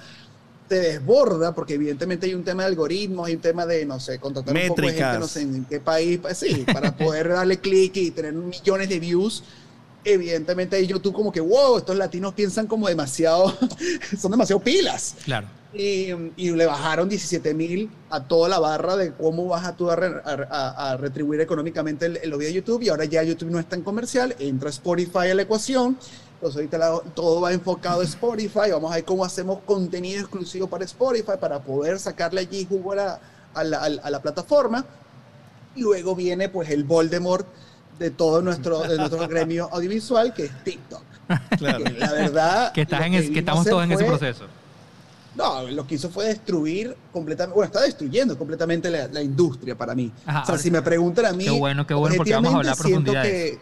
[0.67, 4.19] Te desborda, porque evidentemente hay un tema de algoritmos, hay un tema de, no sé,
[4.19, 5.19] contratar un poco de gente, Métricas.
[5.19, 8.99] no sé en qué país, pues, sí, para poder darle clic y tener millones de
[8.99, 9.43] views.
[10.05, 13.51] Evidentemente ahí YouTube como que, wow, estos latinos piensan como demasiado,
[14.19, 15.15] son demasiado pilas.
[15.25, 15.47] Claro.
[15.73, 19.89] Y, y le bajaron 17 mil a toda la barra de cómo vas a tú
[19.91, 22.83] a, a- a- retribuir económicamente el- el- videos de YouTube.
[22.83, 25.97] Y ahora ya YouTube no es tan comercial, entra Spotify a la ecuación.
[26.35, 28.71] Entonces ahorita la- todo va enfocado a Spotify.
[28.71, 32.95] Vamos a ver cómo hacemos contenido exclusivo para Spotify para poder sacarle allí jugo a
[32.95, 33.19] la,
[33.55, 34.85] a la- a la- a la plataforma.
[35.75, 37.45] Y luego viene pues el Voldemort
[37.99, 41.01] de todo nuestro, de nuestro gremio audiovisual, que es TikTok.
[41.57, 41.83] Claro.
[41.83, 42.71] Que la verdad...
[42.73, 44.45] Que, estás en que es- que estamos todos en ese fue- proceso.
[45.35, 49.95] no, lo que hizo fue destruir completamente, bueno, está destruyendo completamente la, la industria para
[49.95, 50.11] mí.
[50.25, 52.53] Ajá, o sea, ahora- si me preguntan a mí, Qué bueno, qué bueno, porque vamos
[52.53, 53.59] a hablar a profundidad de que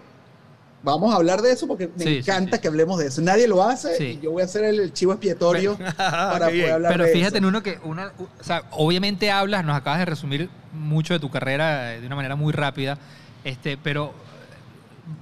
[0.84, 2.62] vamos a hablar de eso porque me Sí, sí, encanta sí.
[2.62, 3.22] que hablemos de eso.
[3.22, 4.04] Nadie lo hace Sí.
[4.04, 6.64] y yo voy a hacer el, el chivo expiatorio para Qué bien.
[6.66, 10.00] poder hablar Pero de fíjate en uno que, una, o sea, obviamente hablas, nos acabas
[10.00, 12.98] de resumir mucho de tu carrera eh, de una manera muy rápida,
[13.44, 14.14] este, pero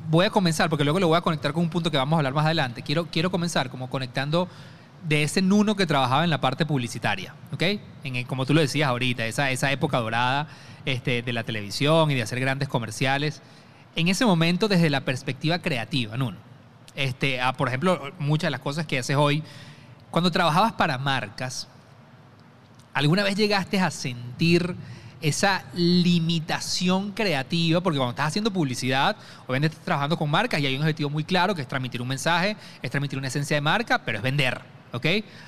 [0.10, 2.20] voy a comenzar, porque luego lo voy a conectar con un punto que vamos a
[2.20, 2.82] hablar más adelante.
[2.84, 4.48] Quiero, quiero comenzar como conectando
[5.08, 7.64] de ese Nuno que trabajaba en la parte publicitaria, ¿ok?
[8.04, 10.48] En el- como tú lo decías ahorita, esa, esa época dorada
[10.86, 13.42] este, de la televisión y de hacer grandes comerciales.
[13.96, 16.38] En ese momento, desde la perspectiva creativa, Nuno,
[16.96, 19.44] este, ah, por ejemplo, muchas de las cosas que haces hoy,
[20.12, 21.68] cuando trabajabas para marcas,
[22.94, 24.76] ¿alguna vez llegaste a sentir
[25.22, 27.82] esa limitación creativa?
[27.82, 29.16] Porque cuando estás haciendo publicidad,
[29.48, 32.08] obviamente estás trabajando con marcas y hay un objetivo muy claro que es transmitir un
[32.08, 34.62] mensaje, es transmitir una esencia de marca, pero es vender,
[34.94, 35.06] ¿ok?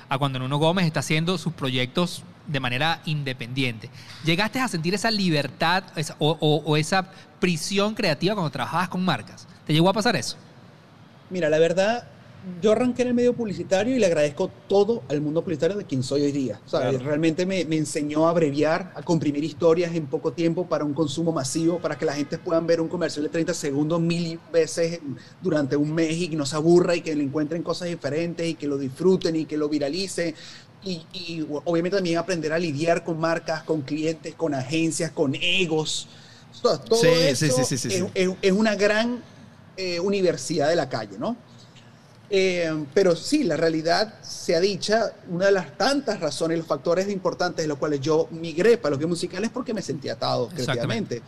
[0.08, 3.90] A cuando Nuno Gómez está haciendo sus proyectos de manera independiente.
[4.24, 5.84] ¿Llegaste a sentir esa libertad
[6.18, 7.06] o esa
[7.40, 9.46] prisión creativa cuando trabajabas con marcas?
[9.66, 10.36] ¿Te llegó a pasar eso?
[11.30, 12.06] Mira, la verdad,
[12.60, 16.02] yo arranqué en el medio publicitario y le agradezco todo al mundo publicitario de quien
[16.02, 16.60] soy hoy día.
[16.66, 16.98] O sea, Claro.
[16.98, 21.32] Realmente me, me enseñó a abreviar, a comprimir historias en poco tiempo para un consumo
[21.32, 25.00] masivo, para que la gente puedan ver un comercial de 30 segundos mil veces
[25.42, 28.54] durante un mes y que no se aburra y que le encuentren cosas diferentes y
[28.54, 30.34] que lo disfruten y que lo viralicen.
[30.84, 36.08] Y, y obviamente también aprender a lidiar con marcas, con clientes, con agencias, con egos.
[36.60, 38.04] Todo, todo Sí, eso sí, sí,
[38.42, 39.22] es una gran
[39.76, 41.36] eh, universidad de la calle, ¿no?
[42.30, 47.64] Eh, pero sí, la realidad sea dicha, una de las tantas razones, los factores importantes
[47.64, 51.22] de los cuales yo migré para los videos musicales es porque me sentí atado creativamente.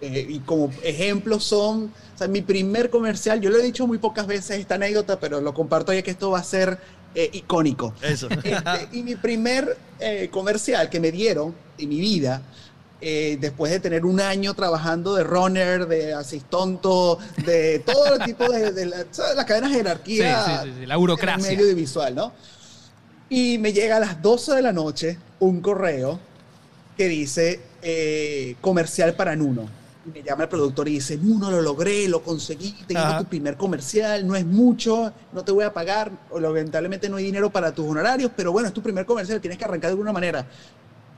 [0.00, 3.98] Eh, y como ejemplos son, o sea, mi primer comercial, yo lo he dicho muy
[3.98, 6.78] pocas veces esta anécdota, pero lo comparto ya que esto va a ser
[7.14, 7.94] eh, icónico.
[8.02, 8.28] Eso.
[8.28, 12.42] Este, y mi primer eh, comercial que me dieron en mi vida,
[13.06, 18.50] eh, después de tener un año trabajando de runner, de asistonto, de todo el tipo
[18.50, 19.04] de, de la,
[19.36, 21.50] la cadena jerarquía sí, sí, sí, la en burocracia.
[21.50, 22.32] el medio visual, ¿no?
[23.28, 26.18] Y me llega a las 12 de la noche un correo
[26.96, 29.68] que dice eh, comercial para Nuno.
[30.06, 33.18] Y me llama el productor y dice, Nuno, lo logré, lo conseguí, tengo Ajá.
[33.18, 36.10] tu primer comercial, no es mucho, no te voy a pagar,
[36.40, 39.64] lamentablemente no hay dinero para tus honorarios, pero bueno, es tu primer comercial, tienes que
[39.66, 40.46] arrancar de alguna manera.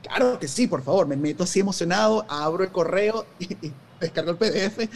[0.07, 4.31] Claro que sí, por favor, me meto así emocionado, abro el correo y, y descargo
[4.31, 4.89] el PDF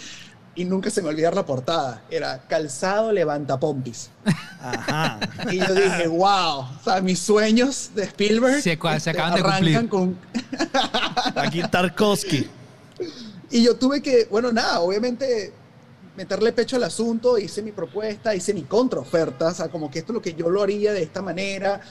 [0.54, 2.04] y nunca se me olvidar la portada.
[2.10, 4.10] Era calzado levanta pompis.
[4.62, 5.20] Ajá.
[5.50, 9.88] Y yo dije, wow, o sea, mis sueños de Spielberg Se este, acaban de arrancan
[9.88, 10.18] con...
[11.36, 12.50] Aquí Tarkovsky.
[13.50, 15.54] Y yo tuve que, bueno, nada, obviamente
[16.16, 20.12] meterle pecho al asunto, hice mi propuesta, hice mi contraoferta, o sea, como que esto
[20.12, 21.82] es lo que yo lo haría de esta manera,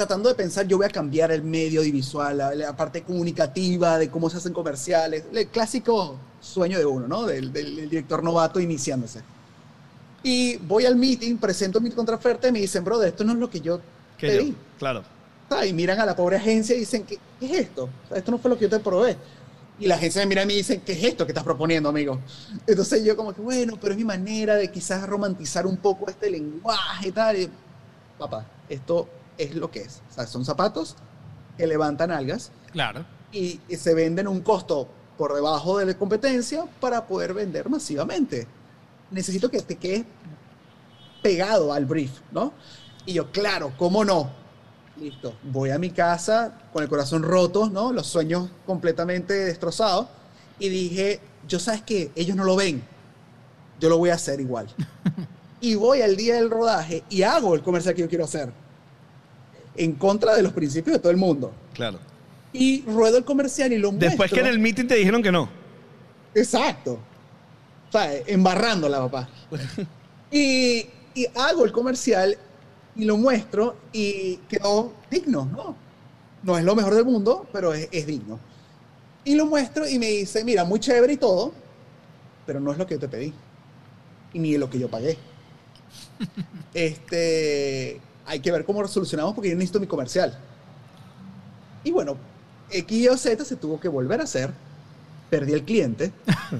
[0.00, 4.08] tratando de pensar, yo voy a cambiar el medio audiovisual, la, la parte comunicativa, de
[4.08, 7.26] cómo se hacen comerciales, el clásico sueño de uno, ¿no?
[7.26, 9.20] Del, del- del director novato iniciándose.
[10.22, 13.50] Y voy al meeting, presento mi contraoferta y me dicen, brother, esto no es lo
[13.50, 13.80] que yo
[14.18, 14.50] Que pedí.
[14.50, 14.56] yo.
[14.78, 15.02] Claro.
[15.48, 15.70] ¿sabes?
[15.70, 17.84] Y miran a la pobre agencia y dicen, ¿qué, qué es esto?
[18.04, 19.16] O sea, esto no fue lo que yo te probé.
[19.78, 22.18] Y la agencia me mira y me dice, ¿qué es esto que estás proponiendo, amigo?
[22.66, 26.30] Entonces yo como que, bueno, pero es mi manera de quizás romantizar un poco este
[26.30, 27.36] lenguaje y tal.
[27.38, 27.50] Y,
[28.18, 29.08] papá, esto
[29.42, 30.02] es lo que es.
[30.10, 30.96] O sea, son zapatos
[31.56, 33.04] que levantan algas Claro.
[33.32, 34.88] y, y se venden un costo
[35.18, 38.46] por debajo de la competencia para poder vender masivamente.
[39.10, 40.04] Necesito que te quedes
[41.22, 42.52] pegado al brief, ¿no?
[43.06, 44.30] Y yo, claro, ¿cómo no?
[44.96, 47.92] Listo, voy a mi casa con el corazón roto, ¿no?
[47.92, 50.06] Los sueños completamente destrozados.
[50.58, 52.82] Y dije, yo sabes que ellos no lo ven,
[53.78, 54.68] yo lo voy a hacer igual.
[55.60, 58.52] y voy al día del rodaje y hago el comercial que yo quiero hacer.
[59.82, 61.52] En contra de los principios de todo el mundo.
[61.72, 61.98] Claro.
[62.52, 64.34] Y ruedo el comercial y lo Después muestro.
[64.34, 65.48] que en el meeting te dijeron que no.
[66.34, 66.98] Exacto.
[67.88, 69.28] O sea, embarrándola, papá.
[70.30, 72.36] y, y hago el comercial
[72.94, 75.76] y lo muestro y quedó digno, ¿no?
[76.42, 78.38] No es lo mejor del mundo, pero es, es digno.
[79.24, 81.52] Y lo muestro y me dice, mira, muy chévere y todo,
[82.46, 83.32] pero no es lo que yo te pedí.
[84.32, 85.16] Y ni lo que yo pagué.
[86.74, 88.00] este,
[88.30, 90.38] hay que ver cómo solucionamos porque yo necesito mi comercial.
[91.82, 92.16] Y bueno,
[92.70, 94.50] X o Z se tuvo que volver a hacer.
[95.28, 96.12] Perdí el cliente.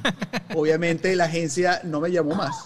[0.55, 2.65] Obviamente la agencia no me llamó más.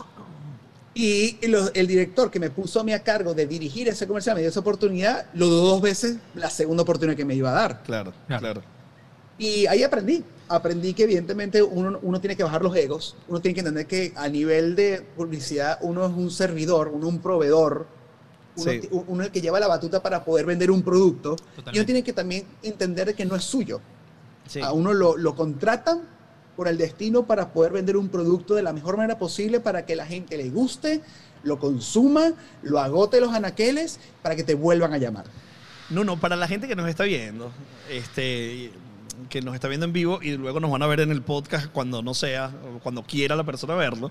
[0.94, 4.36] Y lo- el director que me puso a mí a cargo de dirigir ese comercial
[4.36, 7.52] me dio esa oportunidad, lo dudó dos veces la segunda oportunidad que me iba a
[7.55, 7.83] dar.
[7.83, 8.41] Claro, Claro.
[8.41, 8.62] claro.
[9.36, 10.23] Y ahí aprendí.
[10.49, 13.16] Aprendí que evidentemente uno, uno tiene que bajar los egos.
[13.28, 17.15] Uno tiene que entender que a nivel de publicidad uno es un servidor, uno es
[17.15, 17.86] un proveedor.
[18.57, 18.89] Uno, Sí.
[18.91, 21.31] uno es el que lleva la batuta para poder vender un producto.
[21.31, 21.84] Y uno Totalmente.
[21.86, 23.81] tiene que también entender que no es suyo.
[24.49, 24.60] Sí.
[24.60, 26.02] A uno lo, lo contratan
[26.57, 29.97] por el destino para poder vender un producto de la mejor manera posible para que
[29.97, 31.00] la gente le guste,
[31.42, 35.24] lo consuma, lo agote los anaqueles para que te vuelvan a llamar.
[35.91, 37.50] No, no, para la gente que nos está viendo,
[37.91, 38.70] este,
[39.28, 41.66] que nos está viendo en vivo y luego nos van a ver en el podcast
[41.73, 44.10] cuando no sea, o cuando quiera la persona verlo.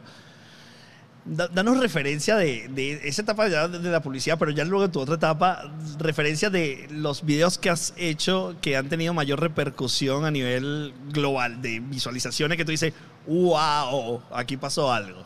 [1.26, 4.92] Da- danos referencia de, de esa etapa ya de, la publicidad, pero ya luego de
[4.94, 10.26] tu otra etapa, referencia de los videos que has hecho que han tenido mayor repercusión
[10.26, 12.94] a nivel global, de visualizaciones que tú dices,
[13.28, 15.24] wow, aquí pasó algo.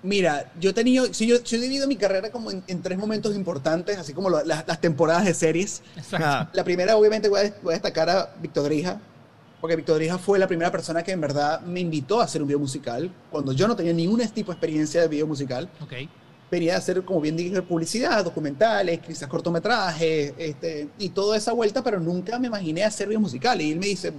[0.00, 2.96] Mira, yo he tenido, sí, yo, yo he dividido mi carrera como en, en tres
[2.96, 5.82] momentos importantes, así como lo- las, las temporadas de series.
[6.12, 9.00] Ah, La primera, obviamente, voy a, voy a destacar a Víctor Drija,
[9.60, 12.48] porque Víctor Drija fue la primera persona que en verdad me invitó a hacer un
[12.48, 15.68] video musical, cuando yo no tenía ningún tipo de experiencia de video musical.
[15.80, 15.94] Ok.
[16.50, 21.82] Venía a hacer, como bien dije, publicidad, documentales, quizás cortometrajes, este, y toda esa vuelta,
[21.82, 23.60] pero nunca me imaginé hacer video musical.
[23.60, 24.12] Y él me dice,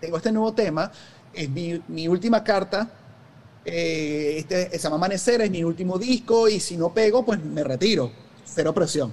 [0.00, 0.90] tengo este nuevo tema,
[1.32, 2.90] es mi, mi última carta,
[3.64, 7.62] eh, este, se llama Amanecer, es mi último disco, y si no pego, pues me
[7.62, 8.10] retiro,
[8.44, 9.12] cero presión.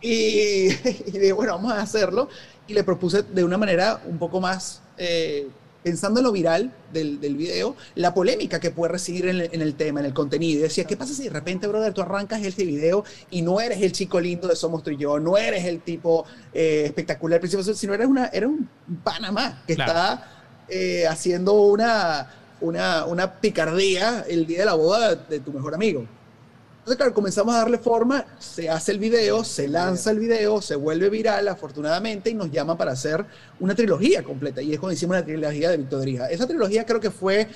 [0.00, 0.68] Y,
[1.06, 2.28] y dije, bueno, vamos a hacerlo.
[2.66, 5.48] Y le propuse de una manera un poco más, eh,
[5.82, 9.60] pensando en lo viral del, del video, la polémica que puede recibir en el, en
[9.60, 10.62] el tema, en el contenido.
[10.62, 13.92] Decía, ¿qué pasa si de repente, brother, tú arrancas este video y no eres el
[13.92, 16.24] chico lindo de Somos tú y yo, no eres el tipo
[16.54, 18.68] eh, espectacular sino eres, una, eres un
[19.02, 19.92] Panamá que Claro.
[19.92, 20.30] está
[20.68, 22.30] eh, haciendo una,
[22.62, 26.06] una, una picardía el día de la boda de tu mejor amigo?
[26.84, 30.76] Entonces, claro, comenzamos a darle forma, se hace el video, se lanza el video, se
[30.76, 33.24] vuelve viral, afortunadamente, y nos llaman para hacer
[33.58, 34.60] una trilogía completa.
[34.60, 36.26] Y es cuando hicimos la trilogía de Víctor Drija.
[36.26, 37.48] Esa trilogía creo que fue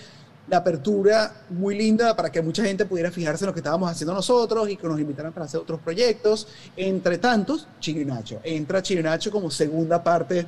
[0.49, 4.15] la apertura muy linda para que mucha gente pudiera fijarse en lo que estábamos haciendo
[4.15, 6.49] nosotros y que nos invitaran para hacer otros proyectos.
[6.75, 8.41] Entre tantos, Chino y Nacho.
[8.43, 10.47] Entra Chino como segunda parte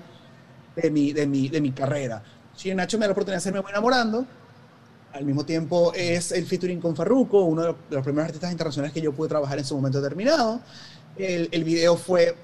[0.75, 2.23] de mi, de mi, de mi carrera.
[2.57, 4.40] Chino me da la oportunidad de hacerme Voy enamorando.
[5.13, 9.01] Al mismo tiempo es el featuring con Farruko, uno de los primeros artistas internacionales que
[9.01, 10.61] yo pude trabajar en su momento determinado.
[11.19, 12.35] El, el video fue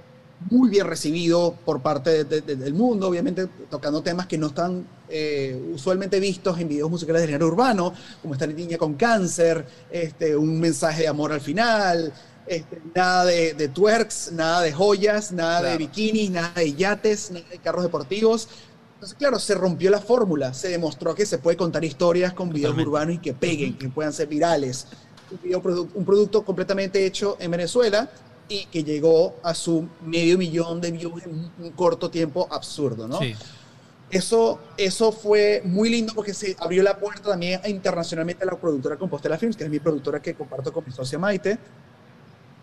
[0.51, 4.49] muy bien recibido por parte de- de- de- del mundo, obviamente tocando temas que no
[4.49, 9.65] están eh, usualmente vistos en videos musicales de género urbano, como esta niña con cáncer,
[9.91, 12.13] este, un mensaje de amor al final,
[12.49, 17.47] este, nada de, de twerks, nada de joyas, nada de bikinis, nada de yates, nada
[17.49, 18.49] de carros deportivos.
[18.97, 22.71] Entonces, claro, se rompió la fórmula, se demostró que se puede contar historias con videos
[22.73, 22.89] Totalmente.
[22.91, 24.87] urbanos y que peguen, que puedan ser virales.
[25.31, 28.09] Un, video produ- un producto completamente hecho en Venezuela
[28.49, 33.19] y que llegó a su medio millón de views en un, corto tiempo absurdo, ¿no?
[33.19, 33.35] Sí.
[34.09, 38.97] Eso, eso fue muy lindo porque se abrió la puerta también internacionalmente a la productora
[38.97, 41.59] Compostela Films, que es mi productora que comparto con mi socia Maite.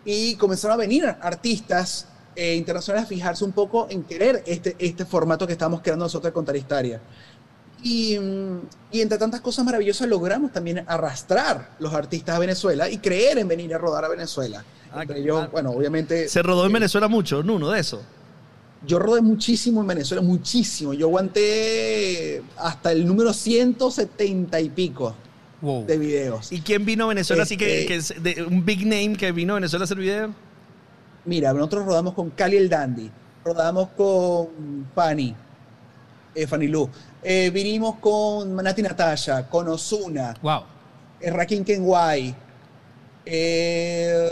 [0.06, 5.06] Y comenzaron a venir artistas eh, internacionales a fijarse un poco en querer este, este
[5.06, 7.02] formato que estamos creando nosotros de contar historia.
[7.84, 8.60] Y, mm,
[8.92, 13.48] y entre tantas cosas maravillosas logramos también arrastrar los artistas a Venezuela y creer en
[13.48, 14.64] venir a rodar a Venezuela.
[14.92, 15.50] Ah, Entre ellos, ah.
[15.52, 16.30] bueno, obviamente...
[16.30, 18.02] Se rodó en eh, Venezuela mucho, Nuno, de eso.
[18.86, 20.94] Yo rodé muchísimo en Venezuela, muchísimo.
[20.94, 25.16] Yo aguanté hasta el número 170 y pico
[25.62, 25.86] Wow.
[25.86, 26.52] de videos.
[26.52, 29.32] ¿Y quién vino a Venezuela así que, Este- que es de- un big name que
[29.32, 30.34] vino a Venezuela a hacer video?
[31.26, 33.10] Mira, nosotros rodamos con Cali el Dandy,
[33.46, 35.34] rodamos con Fanny,
[36.36, 36.90] eh, Fanny Lu,
[37.22, 40.64] eh, vinimos con Nati Natasha, con Osuna, Wow.
[41.22, 42.36] eh, Rakim Kenway.
[43.26, 44.30] Eh,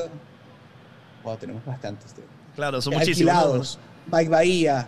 [1.24, 2.14] wow, tenemos bastantes.
[2.56, 3.34] Claro, son muchísimos.
[3.34, 3.80] Alquilados,
[4.11, 4.88] Mike Bahía.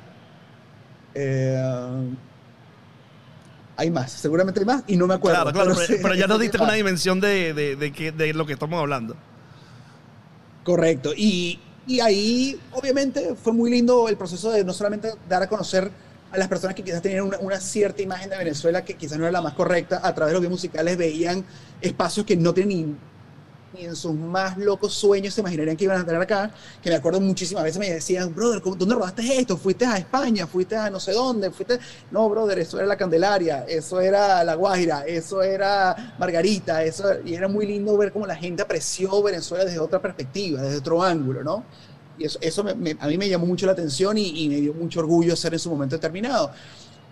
[1.15, 2.11] eh,
[3.77, 5.41] hay más, seguramente hay más y no me acuerdo.
[5.51, 8.53] Claro, claro, pero, ya nos diste una dimensión de, de, de, que- de lo que
[8.53, 9.15] estamos hablando.
[10.63, 11.11] Correcto.
[11.15, 15.91] Y, y ahí, obviamente, fue muy lindo el proceso de no solamente dar a conocer
[16.31, 19.31] a las personas que quizás tenían una, cierta imagen de Venezuela que quizás no era
[19.31, 21.45] la más correcta, a través de los videos musicales veían
[21.81, 22.97] espacios que no tienen
[23.73, 26.95] ni, en sus más locos sueños se imaginarían que iban a tener acá, que me
[26.95, 29.57] acuerdo muchísimas veces me decían, brother, ¿cómo- ¿dónde rodaste esto?
[29.57, 30.47] ¿Fuiste a España?
[30.47, 31.51] ¿Fuiste a no sé dónde?
[31.51, 31.79] ¿Fuiste?
[32.11, 37.33] No, brother, eso era La Candelaria, eso era La Guajira, eso era Margarita, eso, y
[37.35, 41.43] era muy lindo ver cómo la gente apreció Venezuela desde otra perspectiva, desde otro ángulo,
[41.43, 41.65] ¿no?
[42.15, 42.61] Y eso, eso
[42.99, 45.59] a mí me llamó mucho la atención y, y me dio mucho orgullo ser en
[45.59, 46.51] su momento determinado.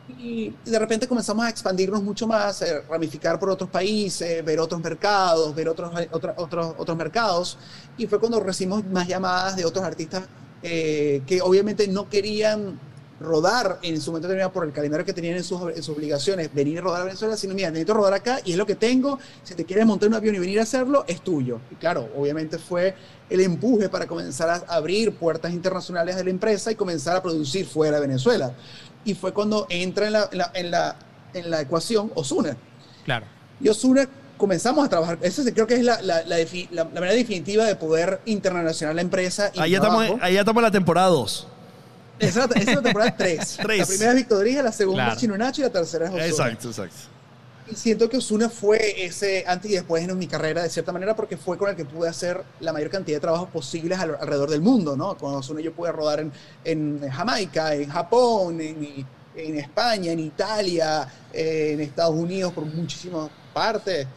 [0.08, 4.82] Y de repente comenzamos a expandirnos mucho más, eh, ramificar por otros países, ver otros
[4.82, 7.58] mercados, ver otros, otra- otros, otros mercados.
[7.98, 10.24] Y fue cuando recibimos más llamadas de otros artistas
[10.64, 12.80] eh, que obviamente no querían
[13.20, 16.52] rodar en su momento determinado por el calendario que tenían en sus, en sus obligaciones,
[16.54, 19.20] venir a rodar a Venezuela, sino mira, necesito rodar acá y es lo que tengo,
[19.44, 21.62] si te quieres montar un avión y venir a hacerlo, es tuyo.
[21.70, 22.96] Y claro, obviamente fue
[23.32, 27.66] el empuje para comenzar a abrir puertas internacionales de la empresa y comenzar a producir
[27.66, 28.52] fuera de Venezuela.
[29.06, 30.96] Y fue cuando entra en la, en la, en la,
[31.34, 32.56] en la ecuación Osuna.
[33.06, 33.26] Claro.
[33.60, 35.18] Y Osuna comenzamos a trabajar.
[35.22, 38.94] Esa creo que es la, la, la, defi- la- la manera definitiva de poder internacionalizar
[38.94, 39.52] la empresa.
[39.54, 41.48] y Ahí estamos, ahí ya estamos en la temporada 2.
[42.20, 43.58] Esa, es la- esa es la temporada 3.
[43.64, 43.80] Tres.
[43.80, 45.14] La primera es Victoria, la segunda Claro.
[45.16, 46.26] es Chino Nacho y la tercera es Osuna.
[46.28, 46.96] Exacto, exacto.
[47.76, 51.38] Siento que Osuna fue ese antes y después en mi carrera, de cierta manera, porque
[51.38, 54.62] fue con el que pude hacer la mayor cantidad de trabajos posibles al- alrededor del
[54.62, 55.18] mundo, ¿no?
[55.18, 56.32] Con Osuna yo pude rodar en,
[56.66, 64.08] en Jamaica, en Japón, en, en España, en Italia, en Estados Unidos, por muchísimas partes.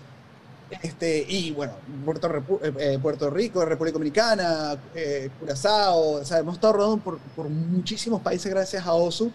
[0.82, 1.74] Este, y bueno,
[2.04, 7.04] Puerto, Repu- eh, eh, Puerto Rico, República Dominicana, eh, Curazao, o sea, hemos estado rodando
[7.04, 9.30] por, por muchísimos países gracias a Osu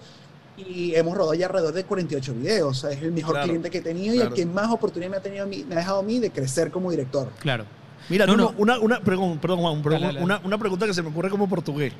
[0.67, 2.69] y hemos rodado ya alrededor de 48 videos.
[2.69, 5.11] O sea, es el mejor Claro, cliente que he tenido y el que más oportunidad
[5.11, 7.29] me ha, tenido a mí- me ha dejado a mí de crecer como director.
[7.39, 7.65] Claro.
[8.09, 8.53] Mira, No, no.
[8.57, 10.25] Una, una, perdón, perdón, Juan, perdón, Dale, dale.
[10.25, 11.93] Una, una pregunta que se me ocurre como portugués.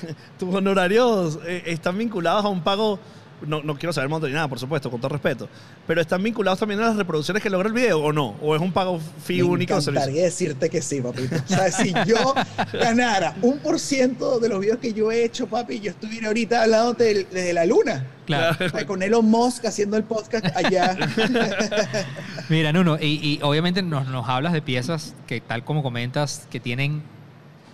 [0.38, 2.98] ¿Tus honorarios eh, están vinculados a un pago?
[3.46, 5.48] No, no quiero saber monto ni nada, por supuesto, con todo respeto.
[5.86, 8.36] Pero ¿están vinculados también a las reproducciones que logra el video o no?
[8.40, 9.74] ¿O es un pago fee me único?
[9.74, 10.02] de servicio?
[10.02, 11.36] encantaría decirte que sí, papito.
[11.36, 12.34] O sea, si yo
[12.72, 16.62] ganara un por ciento de los videos que yo he hecho, papi, yo estuviera ahorita
[16.62, 18.06] hablando desde la luna.
[18.26, 18.56] Claro.
[18.64, 20.96] O sea, con Elon Musk haciendo el podcast allá.
[22.48, 26.60] Mira, Nuno, y, y obviamente nos, nos hablas de piezas que, tal como comentas, que
[26.60, 27.02] tienen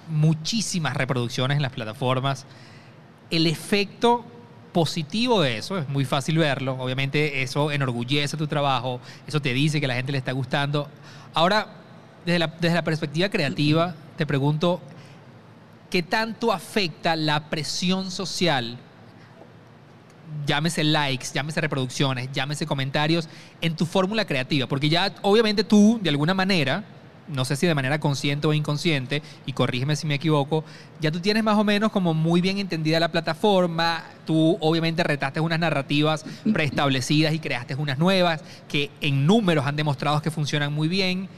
[0.09, 2.47] muchísimas reproducciones en las plataformas.
[3.31, 4.25] El efecto
[4.73, 6.77] positivo de eso es muy fácil verlo.
[6.79, 10.89] Obviamente eso enorgullece tu trabajo, eso te dice que la gente le está gustando.
[11.35, 11.67] Ahora,
[12.25, 14.81] desde la, desde la perspectiva creativa, te pregunto,
[15.91, 18.79] ¿qué tanto afecta la presión social
[20.47, 23.29] llámese likes, llámese reproducciones, llámese comentarios
[23.61, 26.85] en tu fórmula creativa, porque ya obviamente tú de alguna manera,
[27.33, 30.65] no sé si de manera consciente o inconsciente, y corrígeme si me equivoco,
[31.01, 35.41] ya tú tienes más o menos como muy bien entendida la plataforma, tú obviamente retaste
[35.41, 40.89] unas narrativas preestablecidas y creaste unas nuevas que en números han demostrado que funcionan muy
[40.89, 41.29] bien.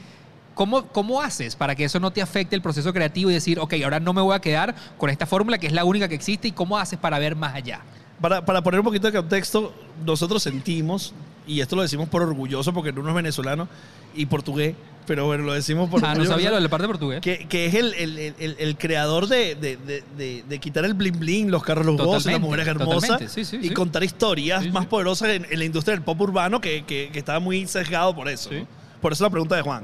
[0.53, 3.75] ¿Cómo, ¿Cómo haces para que eso no te afecte el proceso creativo y decir, ok,
[3.83, 6.49] ahora no me voy a quedar con esta fórmula que es la única que existe
[6.49, 7.81] y cómo haces para ver más allá?
[8.19, 9.73] Para, para poner un poquito de contexto,
[10.05, 11.13] nosotros sentimos,
[11.47, 13.67] y esto lo decimos por orgulloso porque uno es venezolano
[14.13, 14.75] y portugués,
[15.11, 17.19] pero bueno, lo decimos por Ah, no sabía lo venezolano, de la parte portugués.
[17.19, 20.93] que, que es el, el- el- el- creador de, de- de- de- de quitar el
[20.93, 23.73] bling bling, los carros lujosos, las mujeres hermosas sí, sí, y sí.
[23.73, 24.71] contar historias Sí, sí.
[24.71, 28.15] más poderosas en, en la industria del pop urbano que, que, que estaba muy sesgado
[28.15, 28.49] por eso.
[28.51, 28.59] Sí.
[28.61, 28.67] ¿no?
[29.01, 29.83] Por eso la pregunta de Juan.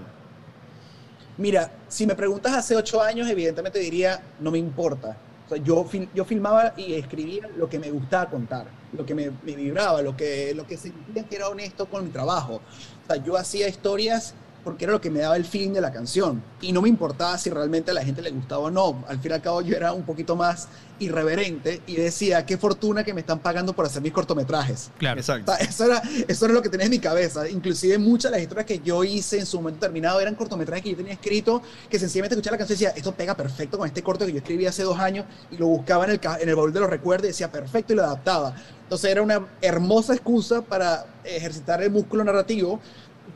[1.37, 5.17] Mira, si me preguntas hace ocho años, evidentemente diría, no me importa.
[5.45, 9.13] O sea, yo, fil- yo filmaba y escribía lo que me gustaba contar, lo que
[9.13, 12.61] me, me vibraba, lo que, lo que sentía que era honesto con mi trabajo.
[13.03, 14.33] O sea, yo hacía historias
[14.67, 16.43] porque era lo que me daba el feeling de la canción.
[16.59, 19.01] Y no me importaba si realmente a la gente le gustaba o no.
[19.07, 20.67] Al fin y al cabo yo era un poquito más
[20.99, 24.91] irreverente y decía, qué fortuna que me están pagando por hacer mis cortometrajes.
[24.97, 25.19] Claro.
[25.19, 25.55] O Exacto.
[25.55, 27.47] sea, eso, era, eso era lo que tenía en mi cabeza.
[27.49, 30.89] Inclusive muchas de las historias que yo hice en su momento terminado eran cortometrajes que
[30.91, 34.03] yo tenía escrito, que sencillamente escuchaba la canción y decía, esto pega perfecto con este
[34.03, 36.73] corto que yo escribí hace dos años y lo buscaba en el, en el baúl
[36.73, 38.53] de los recuerdos y decía, perfecto, y lo adaptaba.
[38.83, 42.79] Entonces era una hermosa excusa para ejercitar el músculo narrativo,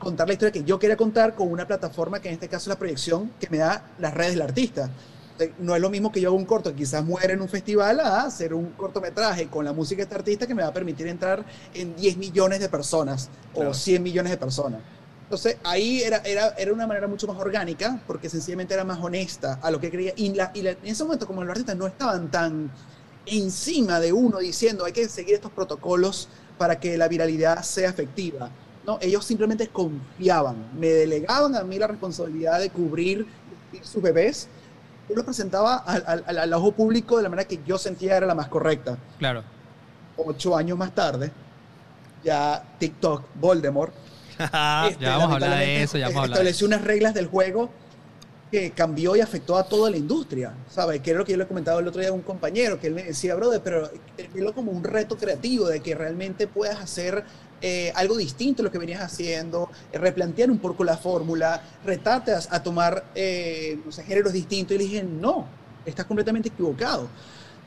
[0.02, 2.68] contar la historia que yo quería contar con una plataforma que en este caso es
[2.68, 4.90] la proyección que me da las redes del artista.
[5.34, 8.00] Entonces, No es lo mismo que yo haga un corto quizás muere en un festival
[8.02, 11.08] a hacer un cortometraje con la música de este artista que me va a permitir
[11.08, 13.70] entrar en 10 millones de personas Claro.
[13.72, 14.82] o 100 millones de personas.
[15.24, 19.60] Entonces ahí era, era, era una manera mucho más orgánica porque sencillamente era más honesta
[19.62, 20.14] a lo que creía.
[20.18, 22.70] Y, la- y la- en ese momento como los artistas no estaban tan
[23.26, 28.50] encima de uno diciendo hay que seguir estos protocolos para que la viralidad sea efectiva.
[28.86, 33.28] No, ellos simplemente confiaban, me delegaban a mí la responsabilidad de cubrir
[33.84, 34.48] sus bebés.
[35.08, 38.26] Yo lo presentaba al, al- al- ojo público de la manera que yo sentía era
[38.26, 38.98] la más correcta.
[39.20, 39.44] Claro.
[40.18, 41.32] Ocho años más tarde,
[42.24, 43.94] ya TikTok, Voldemort,
[44.30, 44.48] este,
[45.04, 47.14] Ya vamos a hablar de lamentablemente, eso, ya vamos a hablar de Estableció unas reglas
[47.14, 47.70] del juego
[48.52, 51.02] que cambió y afectó a toda la industria, ¿sabes?
[51.02, 52.94] Que es lo que yo le comentaba el otro día a un compañero, que él
[52.96, 53.90] me decía, brother, pero
[54.34, 57.24] velo como un reto creativo de que realmente puedas hacer
[57.62, 62.32] eh, algo distinto a lo que venías haciendo, eh, replantear un poco la fórmula, retarte
[62.34, 64.76] a, a tomar, eh, no sé, géneros distintos.
[64.76, 65.48] Y le dije, no,
[65.86, 67.08] estás completamente equivocado.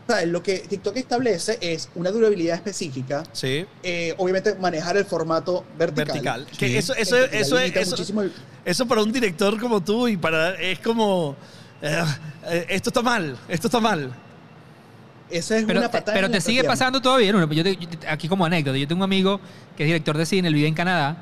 [0.07, 0.29] ¿Sabes?
[0.29, 6.07] Lo que TikTok establece es una durabilidad específica, Sí, eh, obviamente manejar el formato vertical.
[6.07, 6.47] vertical.
[6.51, 6.57] Sí.
[6.59, 8.33] Que eso, eso, Vertical eso, limita eso, muchísimo el-
[8.67, 10.57] eso para un director como tú y para.
[10.61, 11.37] Es como.
[11.81, 12.05] eh,
[12.51, 14.13] eh, esto está mal, esto está mal.
[15.31, 16.15] Esa es Pero, una te, patada.
[16.15, 17.33] pero en te sigue pasando todavía.
[17.33, 19.41] Bueno, yo te- yo te- aquí como anécdota, yo tengo un amigo
[19.77, 21.17] que es director de cine, él vive en Canadá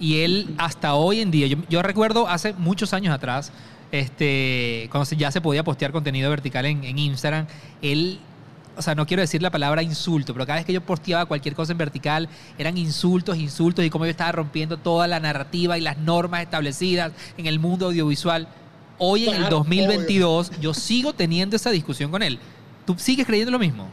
[0.00, 3.50] y él hasta hoy en día, yo, yo recuerdo hace muchos años atrás,
[3.90, 7.46] este, cuando ya se podía postear contenido vertical en, en Instagram,
[7.82, 8.20] él,
[8.76, 11.54] o sea, no quiero decir la palabra insulto, pero cada vez que yo posteaba cualquier
[11.54, 12.28] cosa en vertical,
[12.58, 17.10] eran insultos, insultos y cómo yo estaba rompiendo toda la narrativa y las normas establecidas
[17.36, 18.46] en el mundo audiovisual.
[18.98, 22.38] Hoy en el Claro, 2022 yo sigo teniendo esa discusión con él.
[22.88, 23.86] ¿Tú sigues creyendo lo mismo?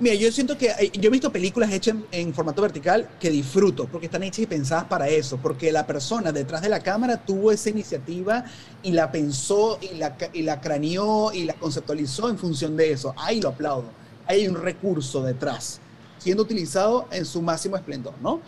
[0.00, 3.86] Mira, yo siento que hay- yo he visto películas hechas en, formato vertical que disfruto,
[3.86, 7.52] porque están hechas y pensadas para eso, porque la persona detrás de la cámara tuvo
[7.52, 8.44] esa iniciativa
[8.82, 13.14] y la pensó y la, y la craneó y la conceptualizó en función de eso.
[13.16, 13.90] Ahí lo aplaudo.
[14.26, 15.78] Hay un recurso detrás,
[16.18, 18.40] siendo utilizado en su máximo esplendor, ¿no?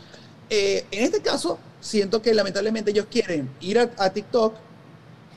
[0.48, 4.54] Eh, en este caso, siento que lamentablemente ellos quieren ir a, a TikTok,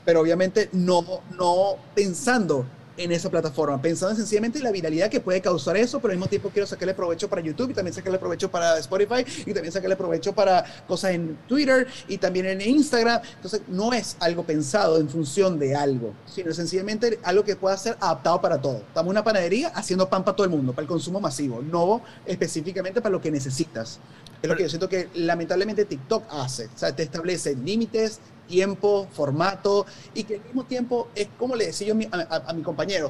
[0.04, 2.66] pero obviamente no, no pensando
[2.98, 6.30] en esa plataforma, pensando sencillamente en la viralidad que puede causar eso, pero al mismo
[6.30, 9.96] tiempo quiero sacarle provecho para YouTube y también sacarle provecho para Spotify y también sacarle
[9.96, 13.22] provecho para cosas en Twitter y también en Instagram.
[13.36, 17.98] Entonces, no es algo pensado en función de algo, sino sencillamente algo que pueda ser
[18.00, 18.78] adaptado para todo.
[18.78, 22.02] Estamos en una panadería haciendo pan para todo el mundo, para el consumo masivo, no
[22.26, 24.00] específicamente para lo que necesitas.
[24.42, 26.66] Es lo que yo siento que lamentablemente TikTok hace.
[26.66, 31.68] O sea, te establece límites, tiempo, formato, y que al mismo tiempo es como le
[31.68, 33.08] decía yo a mi, a- a- a mi compañero.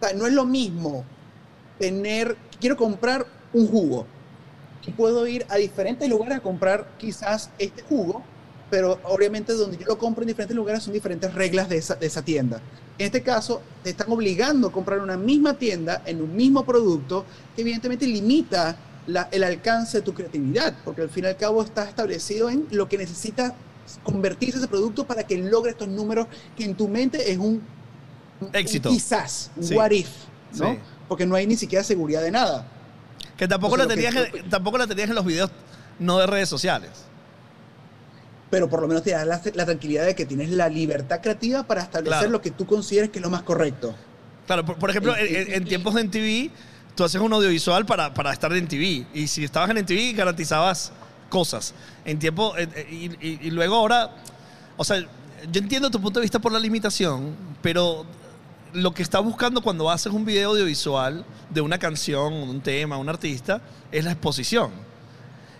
[0.00, 1.04] O sea, no es lo mismo
[1.78, 4.06] tener, quiero comprar un jugo
[4.86, 8.22] y puedo ir a diferentes lugares a comprar quizás este jugo,
[8.70, 12.06] pero obviamente donde yo lo compro en diferentes lugares son diferentes reglas de esa, de
[12.06, 12.60] esa tienda.
[12.98, 16.64] En este caso, te están obligando a comprar en una misma tienda, en un mismo
[16.64, 17.24] producto,
[17.54, 21.62] que evidentemente limita la- el alcance de tu creatividad, porque al fin y al cabo
[21.62, 23.54] está establecido en lo que necesita
[24.02, 27.62] convertirse ese producto para que logre estos números que en tu mente es un,
[28.40, 28.88] un Éxito.
[28.90, 29.74] quizás, un Sí.
[29.74, 30.08] what if,
[30.58, 30.72] ¿no?
[30.72, 30.78] Sí.
[31.08, 32.66] Porque no hay ni siquiera seguridad de nada.
[33.36, 35.50] Que tampoco, O la sea, tenías, que- en- tampoco la tenías en los videos
[35.98, 36.90] no de redes sociales.
[38.50, 41.64] pero por lo menos te da la, la tranquilidad de que tienes la libertad creativa
[41.64, 42.30] para establecer Claro.
[42.32, 43.94] lo que tú consideres que es lo más correcto.
[44.46, 46.50] Claro, por, por ejemplo, en, tiempos de MTV,
[46.94, 49.04] tú haces un audiovisual para, para estar en TV.
[49.12, 50.92] Y si estabas en MTV, garantizabas
[51.28, 51.74] cosas.
[52.04, 52.56] En tiempo.
[52.56, 54.10] eh, eh, Y, y- y luego ahora.
[54.76, 58.04] O sea, yo entiendo tu punto de vista por la limitación, pero
[58.72, 63.08] lo que está buscando cuando haces un video audiovisual de una canción, un tema, un
[63.08, 63.60] artista,
[63.92, 64.70] es la exposición.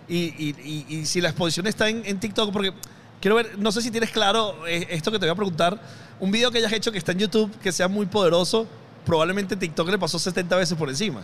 [0.07, 0.55] Y, y-
[0.89, 2.73] y- y si la exposición está en, en TikTok, porque
[3.19, 5.79] quiero ver, no sé si tienes claro eh, esto que te voy a preguntar,
[6.19, 8.67] un video que hayas hecho que está en YouTube, que sea muy poderoso,
[9.05, 11.21] probablemente TikTok le pasó 70 veces por encima.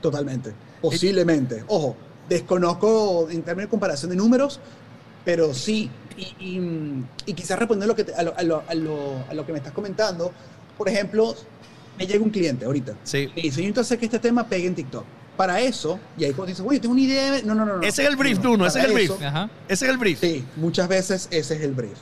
[0.00, 0.54] Totalmente.
[0.80, 1.64] Posiblemente.
[1.68, 1.96] Ojo,
[2.28, 4.60] desconozco en términos de comparación de números,
[5.24, 5.90] pero sí.
[6.16, 7.58] Y, y- y quizás
[7.94, 10.32] que te- a, lo, a lo- a lo- a lo que me estás comentando.
[10.76, 11.34] Por ejemplo,
[11.96, 12.94] me llega un cliente ahorita.
[13.04, 13.30] Sí.
[13.36, 15.04] Y dice, yo necesito hacer que este tema pegue en TikTok.
[15.36, 17.44] para eso, y ahí cuando dices, oye, tengo una idea, de-".
[17.44, 17.76] no, no, no.
[17.76, 17.82] no.
[17.82, 19.10] Ese es el brief, No, Nuno, ese es el brief.
[19.12, 19.48] eso- Ajá.
[19.68, 20.18] Ese es el brief.
[20.20, 21.96] Sí, muchas veces ese es el brief.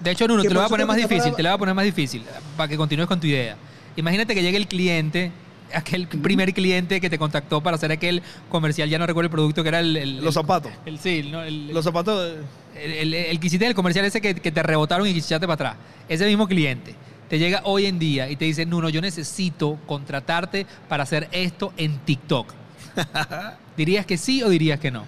[0.00, 1.54] De hecho, Nuno, Que te lo voy a poner más difícil, para- te lo voy
[1.56, 2.24] a poner más difícil,
[2.56, 3.58] para que continúes con tu idea.
[3.96, 5.30] Imagínate que llegue el cliente,
[5.74, 9.62] aquel primer cliente que te contactó para hacer aquel comercial, ya no recuerdo el producto,
[9.62, 9.96] que era el...
[9.96, 10.72] el- Los zapatos.
[10.86, 12.36] El, sí, no, el, Los zapatos.
[12.76, 15.54] el, el, el que hiciste el comercial ese que, que te rebotaron y echaste para
[15.54, 15.76] atrás.
[16.08, 16.94] Ese mismo cliente
[17.28, 21.72] te llega hoy en día y te dice, Nuno, yo necesito contratarte para hacer esto
[21.76, 22.52] en TikTok.
[23.76, 25.04] ¿Dirías que sí o dirías que no?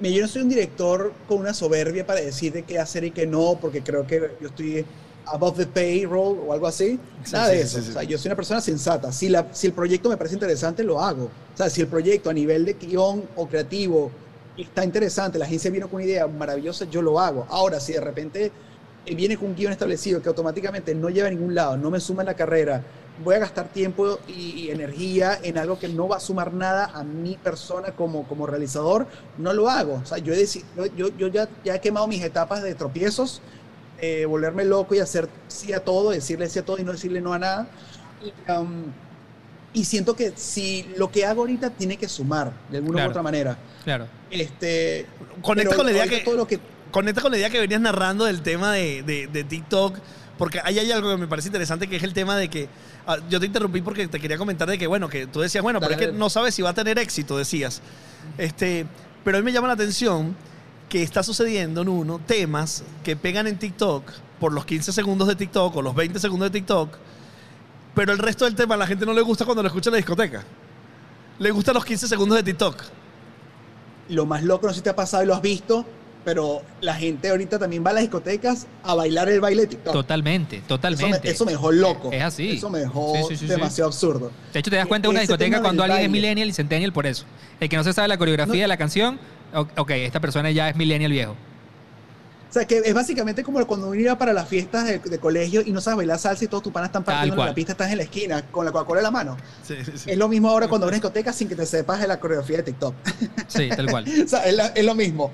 [0.00, 3.26] Mira, Yo no soy un director con una soberbia para decirte qué hacer y qué
[3.26, 4.84] no, porque creo que yo estoy
[5.26, 6.98] above the payroll o algo así.
[7.24, 7.82] Sí, Nada sí, de eso.
[7.82, 7.90] sí.
[7.90, 9.12] O sea, yo soy una persona sensata.
[9.12, 11.24] Si, la, si el proyecto me parece interesante, lo hago.
[11.24, 14.10] O sea, si el proyecto a nivel de guion o creativo
[14.56, 17.46] está interesante, la agencia vino con una idea maravillosa, yo lo hago.
[17.50, 18.50] Ahora, si de repente
[19.04, 22.00] eh, viene con un guion establecido que automáticamente no lleva a ningún lado, no me
[22.00, 22.82] suma en la carrera,
[23.22, 26.90] voy a gastar tiempo y, y energía en algo que no va a sumar nada
[26.94, 29.06] a mi persona como, como realizador,
[29.38, 30.00] no lo hago.
[30.02, 30.46] O sea, yo, he
[30.96, 33.40] yo, yo ya, ya he quemado mis etapas de tropiezos,
[34.00, 37.20] eh, volverme loco y hacer sí a todo, decirle sí a todo y no decirle
[37.20, 37.66] no a nada.
[38.24, 38.84] Y, um,
[39.72, 43.08] y siento que si lo que hago ahorita tiene que sumar de alguna Claro.
[43.08, 43.58] u otra manera.
[43.84, 44.06] Claro.
[44.30, 45.06] Este,
[45.42, 46.18] Conecta con la idea que.
[46.20, 46.58] todo lo que
[46.90, 49.98] Conecta con la idea que venías narrando del tema de, de- de TikTok,
[50.38, 52.68] porque ahí hay algo que me parece interesante, que es el tema de que,
[53.06, 55.78] ah, yo te interrumpí porque te quería comentar de que, bueno, que tú decías, bueno,
[55.80, 56.18] pero es que Dale.
[56.18, 57.82] no sabes si va a tener éxito, decías.
[58.38, 58.86] Este,
[59.24, 60.34] pero a mí me llama la atención
[60.88, 64.04] que está sucediendo en uno temas que pegan en TikTok
[64.38, 66.90] por los 15 segundos de TikTok o los 20 segundos de TikTok,
[67.94, 69.92] pero el resto del tema a la gente no le gusta cuando lo escucha en
[69.94, 70.44] la discoteca.
[71.38, 72.82] Le gustan los 15 segundos de TikTok.
[74.10, 75.84] lo más loco, no sé si te ha pasado y lo has visto,
[76.24, 79.92] pero la gente ahorita también va a las discotecas a bailar el baile de TikTok.
[79.92, 81.30] Totalmente, Eso me, totalmente.
[81.30, 82.10] eso me dejó loco.
[82.12, 82.50] Es así.
[82.50, 83.46] Eso me dejó Sí, sí, sí, sí.
[83.46, 84.30] demasiado absurdo.
[84.52, 87.06] De hecho, te das cuenta en una discoteca cuando alguien es millennial y centennial por
[87.06, 87.24] eso.
[87.58, 88.60] El que no se sabe la coreografía No.
[88.62, 89.18] de la canción,
[89.60, 91.34] ok, esta persona ya es millennial viejo.
[92.48, 95.62] O sea, que es básicamente como cuando uno iba para las fiestas de, de colegio
[95.66, 97.90] y no sabes bailar salsa y todos tus panas están partiendo en la pista, estás
[97.90, 99.36] en la esquina con la Coca-Cola en la mano.
[99.62, 100.10] Sí, sí, sí.
[100.10, 102.18] Es lo mismo ahora cuando vas a una discoteca sin que te sepas de la
[102.18, 102.94] coreografía de TikTok.
[103.48, 104.04] Sí, tal cual.
[104.24, 105.32] o sea, es, la- es lo mismo.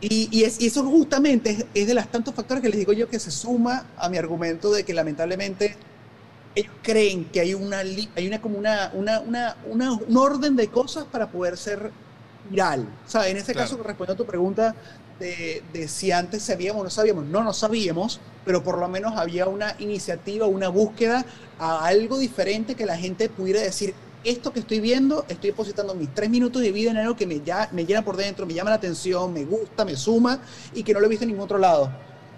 [0.00, 2.92] Y, y es, y eso justamente es, es de los tantos factores que les digo
[2.92, 5.76] yo que se suma a mi argumento de que lamentablemente
[6.56, 10.56] ellos creen que hay una, li- hay una como una, una, una, una- un orden
[10.56, 11.90] de cosas para poder ser
[12.50, 12.86] viral.
[13.06, 13.70] O sea, en este Claro.
[13.70, 14.74] caso, respondiendo a tu pregunta
[15.18, 19.14] de, de si antes sabíamos o no sabíamos, no, no sabíamos, pero por lo menos
[19.16, 21.24] había una iniciativa, una búsqueda
[21.58, 26.12] a algo diferente que la gente pudiera decir, esto que estoy viendo, estoy depositando mis
[26.14, 28.70] tres minutos de vida en algo que me, ya, me llena por dentro, me llama
[28.70, 30.40] la atención, me gusta, me suma
[30.74, 31.90] y que no lo he visto en ningún otro lado.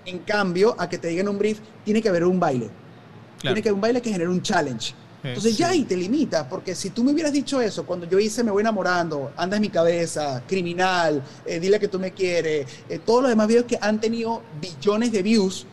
[0.05, 2.71] En cambio, a que te digan un brief, tiene que haber un baile.
[3.41, 4.95] Tiene que haber un baile que genere un challenge.
[5.29, 8.43] Entonces ya ahí te limita, porque si tú me hubieras dicho eso cuando yo hice
[8.45, 12.99] Me voy enamorando, Anda en mi cabeza, Criminal, eh, Dile que tú me quieres, eh,
[13.05, 15.67] todos los demás videos que han tenido billones de views,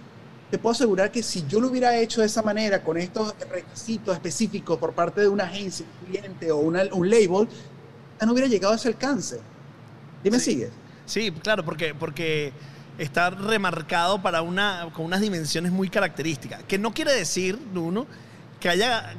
[0.52, 4.14] te puedo asegurar que si yo lo hubiera hecho de esa manera, con estos requisitos
[4.14, 7.48] específicos por parte de una agencia, un cliente o una- un label,
[8.20, 9.40] ya no hubiera llegado a ese alcance.
[10.24, 10.52] ¿Dime Sí.
[10.52, 10.70] sigues?
[11.06, 12.54] Sí, claro, porque, porque
[13.00, 16.62] está remarcado para una, con unas dimensiones muy características.
[16.68, 18.06] Que no quiere decir, uno,
[18.60, 19.16] que haya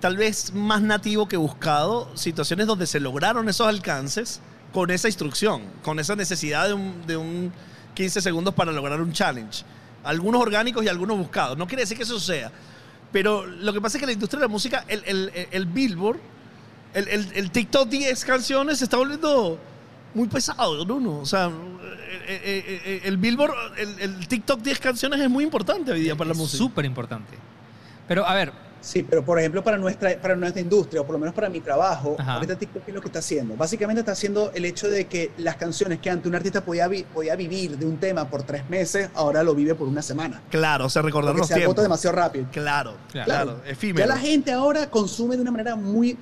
[0.00, 4.40] tal vez más nativo que buscado situaciones donde se lograron esos alcances
[4.72, 7.52] con esa instrucción, con esa necesidad de un, de un
[7.94, 9.64] 15 segundos para lograr un challenge.
[10.04, 11.56] Algunos orgánicos y algunos buscados.
[11.56, 12.52] No quiere decir que eso sea.
[13.10, 16.18] Pero lo que pasa es que la industria de la música, el, el- el- Billboard,
[16.92, 19.58] el, el- el TikTok 10 canciones se está volviendo
[20.14, 21.18] muy pesado, ¿no?
[21.20, 21.52] O sea, eh,
[22.28, 26.28] eh, eh, el Billboard, el, el TikTok 10 canciones es muy importante hoy día para
[26.28, 26.58] la Es música.
[26.58, 27.36] Súper importante.
[28.08, 31.18] Pero, a ver, Sí, pero por ejemplo para nuestra, para nuestra industria, o por lo
[31.18, 32.34] menos para mi trabajo, Ajá.
[32.34, 33.56] ahorita TikTok ¿qué es lo que está haciendo?
[33.56, 37.02] Básicamente está haciendo el hecho de que las canciones que antes un artista podía, vi-
[37.02, 40.40] podía vivir de un tema por tres meses, ahora lo vive por una semana.
[40.50, 41.82] Claro, o sea, recordar los se agota tiempos.
[41.82, 42.46] demasiado rápido.
[42.52, 43.24] Claro, Claro.
[43.26, 44.06] claro, efímero.
[44.06, 46.16] Ya la gente ahora consume de una manera muy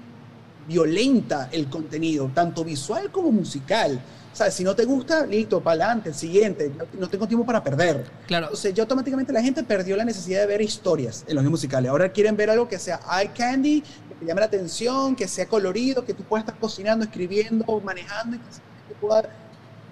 [0.66, 4.00] violenta el contenido, tanto visual como musical.
[4.34, 8.04] Sea, si no te gusta, listo, para adelante, el siguiente, no- tengo tiempo para perder.
[8.26, 11.88] claro, Entonces, ya automáticamente la gente perdió la necesidad de ver historias en los musicales.
[11.90, 15.46] Ahora quieren ver algo que sea eye candy, que te llame la atención, que sea
[15.46, 18.44] colorido, que tú puedas estar cocinando, escribiendo, manejando, y que
[18.88, 19.30] que pueda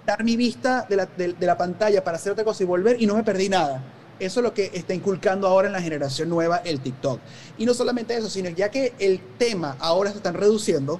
[0.05, 3.01] dar mi vista de la, de- de la pantalla para hacer otra cosa y volver
[3.01, 3.81] y no me perdí nada.
[4.19, 7.19] Eso es lo que está inculcando ahora en la generación nueva el TikTok.
[7.57, 10.99] Y no solamente eso, sino ya que el tema ahora se están reduciendo,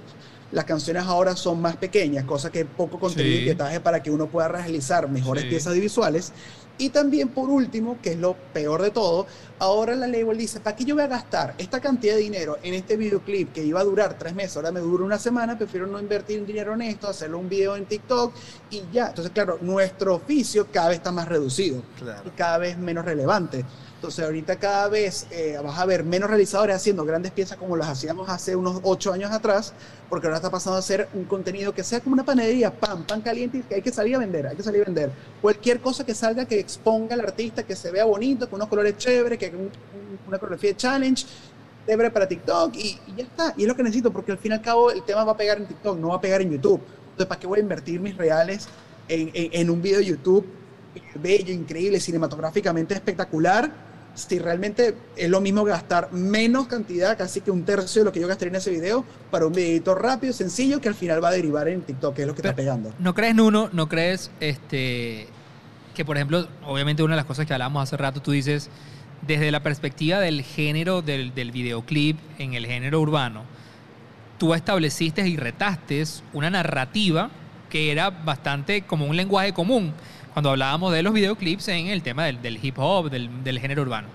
[0.53, 3.49] las canciones ahora son más pequeñas, cosa que poco contenido Sí.
[3.49, 3.49] y
[3.79, 5.49] para que uno pueda realizar mejores Sí.
[5.49, 6.31] piezas visuales.
[6.77, 9.27] Y también, por último, que es lo peor de todo,
[9.63, 12.73] ahora la label dice, ¿para qué yo voy a gastar esta cantidad de dinero en
[12.73, 15.99] este videoclip que iba a durar tres meses, ahora me dura una semana, prefiero no
[15.99, 18.33] invertir dinero en esto, hacerlo un video en TikTok
[18.69, 19.07] y ya.
[19.07, 22.21] Entonces, claro, nuestro oficio cada vez está más reducido Claro.
[22.25, 23.63] y cada vez menos relevante.
[23.95, 27.87] Entonces, ahorita cada vez eh, vas a ver menos realizadores haciendo grandes piezas como las
[27.87, 29.71] hacíamos hace unos ocho años atrás,
[30.09, 33.21] porque ahora está pasando a ser un contenido que sea como una panadería, pan, pan
[33.21, 35.09] caliente, que hay que salir a vender, hay que salir a vender.
[35.41, 38.97] Cualquier cosa que salga que exponga al artista, que se vea bonito, con unos colores
[38.97, 41.25] chéveres, que un- un- una coreografía de challenge,
[41.87, 43.53] chévere para TikTok, y, y ya está.
[43.57, 45.37] Y es lo que necesito, porque al fin y al cabo el tema va a
[45.37, 46.81] pegar en TikTok, no va a pegar en YouTube.
[47.11, 48.67] Entonces, ¿para qué voy a invertir mis reales
[49.07, 50.45] en, en- en un video de YouTube
[51.15, 53.71] bello, increíble, cinematográficamente espectacular?
[54.15, 58.19] Si realmente es lo mismo gastar menos cantidad, casi que un tercio de lo que
[58.19, 61.31] yo gastaría en ese video, para un videito rápido, sencillo, que al final va a
[61.31, 62.93] derivar en TikTok, que es lo que está Pero- pegando.
[62.99, 63.69] ¿No crees, Nuno?
[63.73, 65.25] ¿No crees este,
[65.95, 68.69] que, por ejemplo, obviamente una de las cosas que hablábamos hace rato, tú dices,
[69.25, 73.43] desde la perspectiva del género del, del videoclip en el género urbano,
[74.37, 76.03] tú estableciste y retaste
[76.33, 77.29] una narrativa
[77.69, 79.93] que era bastante como un lenguaje común
[80.33, 83.83] cuando hablábamos de los videoclips en el tema del, del hip hop, del, del género
[83.83, 84.07] urbano.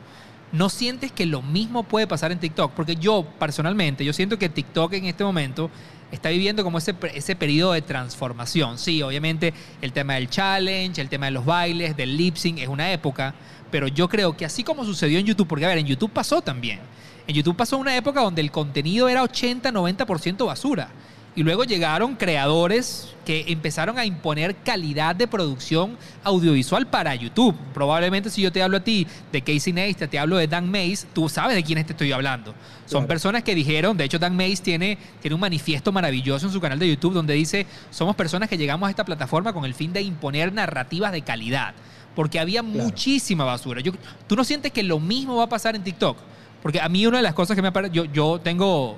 [0.50, 2.72] ¿No sientes que lo mismo puede pasar en TikTok?
[2.72, 5.70] Porque yo, personalmente, yo siento que TikTok en este momento
[6.10, 8.78] está viviendo como ese, ese periodo de transformación.
[8.78, 12.68] Sí, obviamente el tema del challenge, el tema de los bailes, del lip sync es
[12.68, 13.34] una época,
[13.70, 16.40] pero yo creo que así como sucedió en YouTube, porque a ver, en YouTube pasó
[16.42, 16.80] también.
[17.26, 20.88] En YouTube pasó una época donde el contenido era 80-90% basura.
[21.36, 27.54] Y luego llegaron creadores que empezaron a imponer calidad de producción audiovisual para YouTube.
[27.72, 31.06] Probablemente si yo te hablo a ti de Casey Neistat, te hablo de Dan Mays,
[31.12, 32.54] tú sabes de quiénes te estoy hablando.
[32.86, 33.06] Son Claro.
[33.08, 36.78] personas que dijeron, de hecho Dan Mays tiene, tiene un manifiesto maravilloso en su canal
[36.80, 40.00] de YouTube donde dice, somos personas que llegamos a esta plataforma con el fin de
[40.02, 41.74] imponer narrativas de calidad.
[42.18, 42.82] Porque había Claro.
[42.82, 43.80] muchísima basura.
[43.80, 43.92] Yo,
[44.26, 46.16] ¿Tú no sientes que lo mismo va a pasar en TikTok?
[46.60, 48.96] Porque a mí una de las cosas que me parece, yo, yo tengo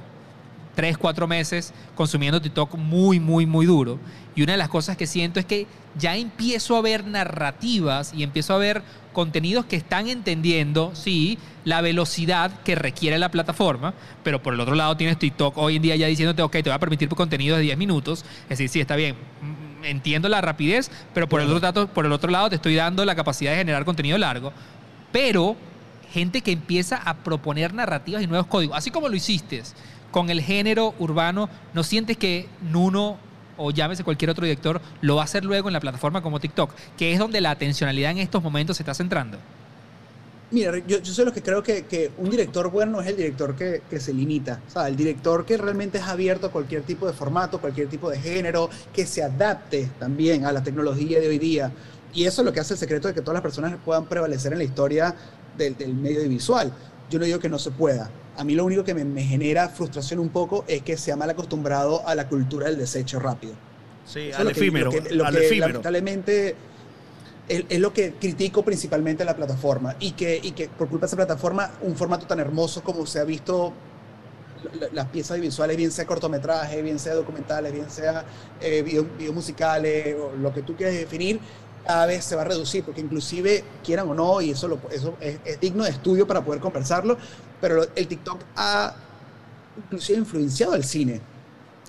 [0.75, 3.99] tres, cuatro meses consumiendo TikTok muy, muy, muy duro.
[4.35, 5.67] Y una de las cosas que siento es que
[5.99, 8.83] ya empiezo a ver narrativas y empiezo a ver
[9.13, 13.93] contenidos que están entendiendo, sí, la velocidad que requiere la plataforma,
[14.25, 16.73] pero por el otro lado tienes TikTok hoy en día ya diciéndote, ok, te voy
[16.73, 18.25] a permitir contenido de 10 minutos.
[18.45, 19.15] Es decir, sí, está bien,
[19.85, 23.05] entiendo la rapidez, pero por el, otro lado, por el otro lado te estoy dando
[23.05, 24.53] la capacidad de generar contenido largo.
[25.13, 25.57] Pero
[26.13, 29.63] gente que empieza a proponer narrativas y nuevos códigos, así como lo hiciste
[30.11, 33.17] con el género urbano, ¿no sientes que Nuno
[33.57, 36.73] o llámese cualquier otro director lo va a hacer luego en la plataforma como TikTok,
[36.97, 39.39] que es donde la atencionalidad en estos momentos se está centrando?
[40.53, 43.55] Mira, yo, yo soy lo que creo que, que un director bueno es el director
[43.55, 44.61] que, que se limita.
[44.67, 48.11] O sea, el director que realmente es abierto a cualquier tipo de formato, cualquier tipo
[48.11, 51.71] de género, que se adapte también a la tecnología de hoy día.
[52.13, 54.51] Y eso es lo que hace el secreto de que todas las personas puedan prevalecer
[54.53, 55.15] en la historia
[55.57, 56.73] del, del medio visual.
[57.09, 58.11] Yo no digo que no se pueda.
[58.37, 61.17] A mí lo único que me, me genera frustración un poco es que se ha
[61.17, 63.53] mal acostumbrado a la cultura del desecho rápido.
[64.05, 64.91] Sí, al lo que- efímero.
[64.91, 65.67] lo que- lo al que efímero.
[65.69, 66.57] lamentablemente
[67.51, 71.07] es, es lo que critico principalmente a la plataforma y que, y que por culpa
[71.07, 73.75] de esa plataforma un formato tan hermoso como se ha visto
[74.79, 78.25] la- las piezas visuales, bien sea cortometraje, bien sea documentales, bien sea
[78.61, 81.41] eh, video, video musicales o lo que tú quieras definir,
[81.87, 85.17] cada vez se va a reducir, porque inclusive, quieran o no, y eso, lo- eso
[85.21, 87.17] es, es digno de estudio para poder conversarlo,
[87.61, 88.95] pero el TikTok ha
[89.77, 91.21] inclusive influenciado al cine.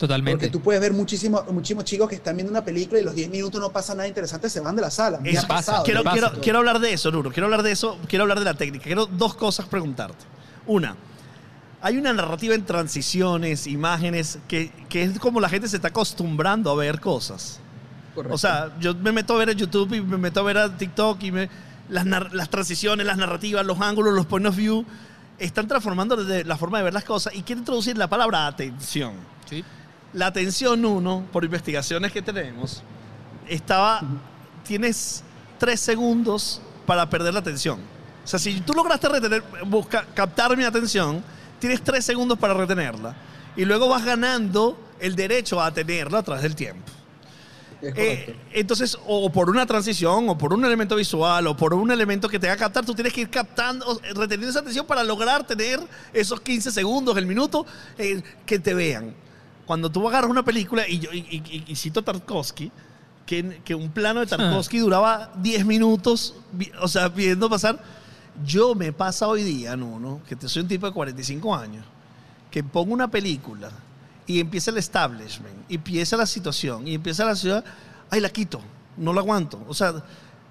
[0.01, 0.49] Porque Totalmente.
[0.49, 3.61] tú puedes ver muchísimos muchísimos chicos que están viendo una película y los 10 minutos
[3.61, 5.19] no pasa nada interesante, se van de la sala.
[5.19, 7.31] Me ha pasado, quiero, ha quiero, quiero hablar de eso, Nuro.
[7.31, 7.99] Quiero hablar de eso.
[8.07, 8.85] Quiero hablar de la técnica.
[8.85, 10.25] Quiero dos cosas preguntarte.
[10.65, 10.95] Una,
[11.83, 16.71] hay una narrativa en transiciones, imágenes, que, que es como la gente se está acostumbrando
[16.71, 17.59] a ver cosas.
[18.15, 18.33] Correcto.
[18.33, 20.75] O sea, yo me meto a ver a YouTube y me meto a ver a
[20.75, 21.49] TikTok y me,
[21.89, 24.83] las, las transiciones, las narrativas, los ángulos, los point of view,
[25.37, 27.35] están transformando desde la forma de ver las cosas.
[27.35, 29.13] Y quiero introducir la palabra atención.
[29.47, 29.63] Sí.
[30.13, 32.83] La atención, uno, por investigaciones que tenemos,
[33.47, 34.01] estaba.
[34.65, 35.23] Tienes
[35.57, 37.79] tres segundos para perder la atención.
[38.23, 41.23] O sea, si tú lograste retener, busca, captar mi atención,
[41.59, 43.15] tienes tres segundos para retenerla.
[43.55, 46.91] Y luego vas ganando el derecho a tenerla a través del tiempo.
[47.81, 52.29] Eh, entonces, o por una transición, o por un elemento visual, o por un elemento
[52.29, 55.79] que te haga captar, tú tienes que ir captando, reteniendo esa atención para lograr tener
[56.13, 57.65] esos 15 segundos, el minuto,
[57.97, 59.15] eh, que te vean.
[59.71, 61.19] Cuando tú agarras una película, y yo y,
[61.49, 62.69] y- y cito a Tarkovsky,
[63.25, 66.35] que, que un plano de Tarkovsky duraba 10 minutos,
[66.81, 67.81] o sea, viendo pasar.
[68.45, 71.85] Yo me pasa hoy día, no, no, que soy un tipo de 45 años,
[72.51, 73.71] que pongo una película
[74.27, 77.63] y empieza el establishment, y empieza la situación, y empieza la ciudad,
[78.09, 78.59] ay, la quito,
[78.97, 79.63] no la aguanto.
[79.69, 80.03] O sea,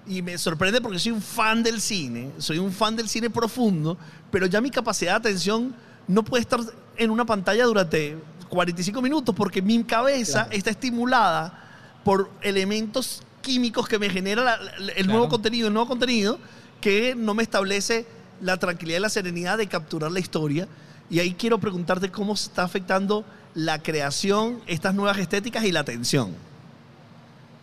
[0.07, 3.99] y me sorprende porque soy un fan del cine, soy un fan del cine profundo,
[4.31, 5.75] pero ya mi capacidad de atención
[6.07, 6.59] no puede estar
[6.97, 8.17] en una pantalla durante
[8.55, 10.51] 45 minutos porque mi cabeza Claro.
[10.57, 11.57] está estimulada
[12.03, 16.37] por elementos químicos que me genera la- el nuevo contenido, el nuevo contenido
[16.81, 18.05] que no me establece
[18.41, 20.67] la tranquilidad y la serenidad de capturar la historia.
[21.09, 23.23] Y ahí quiero preguntarte cómo se está afectando
[23.55, 26.33] la creación, estas nuevas estéticas y la atención.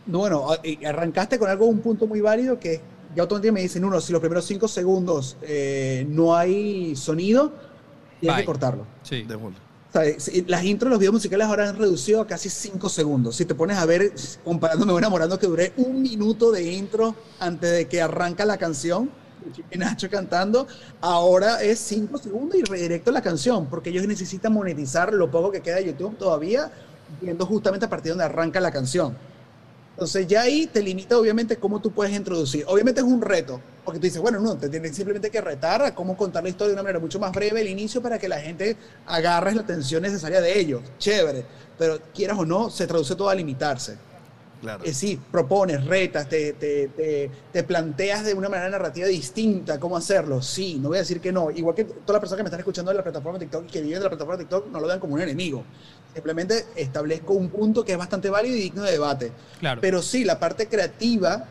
[0.06, 2.80] No, bueno, y arrancaste con algo, un punto muy válido que
[3.14, 7.52] ya automáticamente me dicen, uno, si los primeros cinco segundos eh, no hay sonido,
[8.20, 8.86] tienes que cortarlo.
[9.02, 9.22] Sí.
[9.24, 9.56] De bola.
[10.18, 13.36] Si- las intros de los videos musicales ahora han reducido a casi 5 segundos.
[13.36, 14.12] Si te pones a ver,
[14.44, 19.10] comparándome con enamorando que duré un minuto de intro antes de que arranca la canción,
[19.70, 20.66] y Nacho cantando,
[21.00, 25.62] ahora es 5 segundos y redirecto la canción, porque ellos necesitan monetizar lo poco que
[25.62, 26.70] queda de YouTube todavía,
[27.22, 29.16] viendo justamente a partir de donde arranca la canción.
[29.98, 32.64] Entonces ya ahí te limita obviamente cómo tú puedes introducir.
[32.68, 35.92] Obviamente es un reto, porque tú dices, bueno, no, te tienes simplemente que retar a
[35.92, 38.38] cómo contar la historia de una manera mucho más breve el inicio para que la
[38.38, 40.82] gente agarre la atención necesaria de ellos.
[41.00, 41.44] Chévere,
[41.76, 43.96] pero quieras o no, se traduce todo a limitarse.
[44.60, 44.84] Claro.
[44.84, 49.96] Eh, sí, propones, retas, te, te, te, te planteas de una manera narrativa distinta cómo
[49.96, 50.40] hacerlo.
[50.42, 51.50] Sí, no voy a decir que no.
[51.50, 53.80] Igual que todas las personas que me están escuchando de la plataforma TikTok y que
[53.80, 55.64] viven de la plataforma TikTok, no lo vean como un enemigo.
[56.14, 59.32] Simplemente establezco un punto que es bastante válido y digno de debate.
[59.60, 59.80] Claro.
[59.80, 61.44] Pero sí, la parte creativa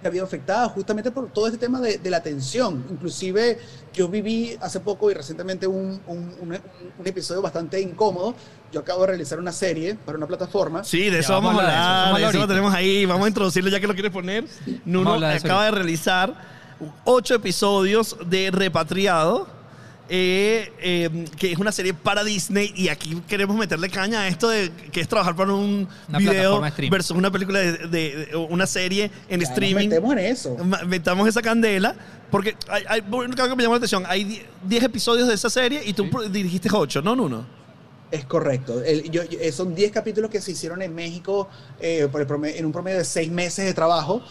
[0.00, 2.84] se ha habido afectada justamente por todo este tema de, de la atención.
[2.90, 3.58] Inclusive
[3.94, 6.58] yo viví hace poco y recientemente un, un, un-
[6.98, 8.34] un episodio bastante incómodo.
[8.72, 10.82] Yo acabo de realizar una serie para una plataforma.
[10.82, 13.04] Sí, de eso vamos, vamos a hablar de eso, lo tenemos ahí.
[13.06, 14.44] Vamos a introducirlo ya que lo quieres poner.
[14.84, 16.34] Nuno de acaba de realizar
[17.04, 19.46] ocho episodios de Repatriado.
[20.14, 24.50] Eh, eh, que es una serie para Disney y aquí queremos meterle caña a esto
[24.50, 26.60] de que es trabajar para un Una video
[26.90, 30.56] versus una película de, de- de- una serie en Ya nos streaming metemos en eso.
[30.86, 31.96] Metamos esa candela
[32.30, 35.48] porque hay, hay algo que me llamó la atención hay die- 10 episodios de esa
[35.48, 37.46] serie y tú pro- dirigiste 8 no Nuno
[38.10, 38.82] Es correcto.
[38.84, 41.48] El- yo- yo- eh, son 10 capítulos que se hicieron en México
[41.80, 44.22] eh, por el prome- en un promedio de 6 meses de trabajo.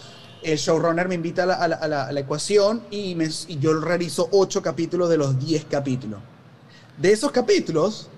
[0.44, 3.30] El showrunner me invita a la, a la- a la- a la ecuación y, me-
[3.48, 6.20] y yo realizo 8 capítulos de los 10 capítulos.
[6.98, 8.10] De esos capítulos,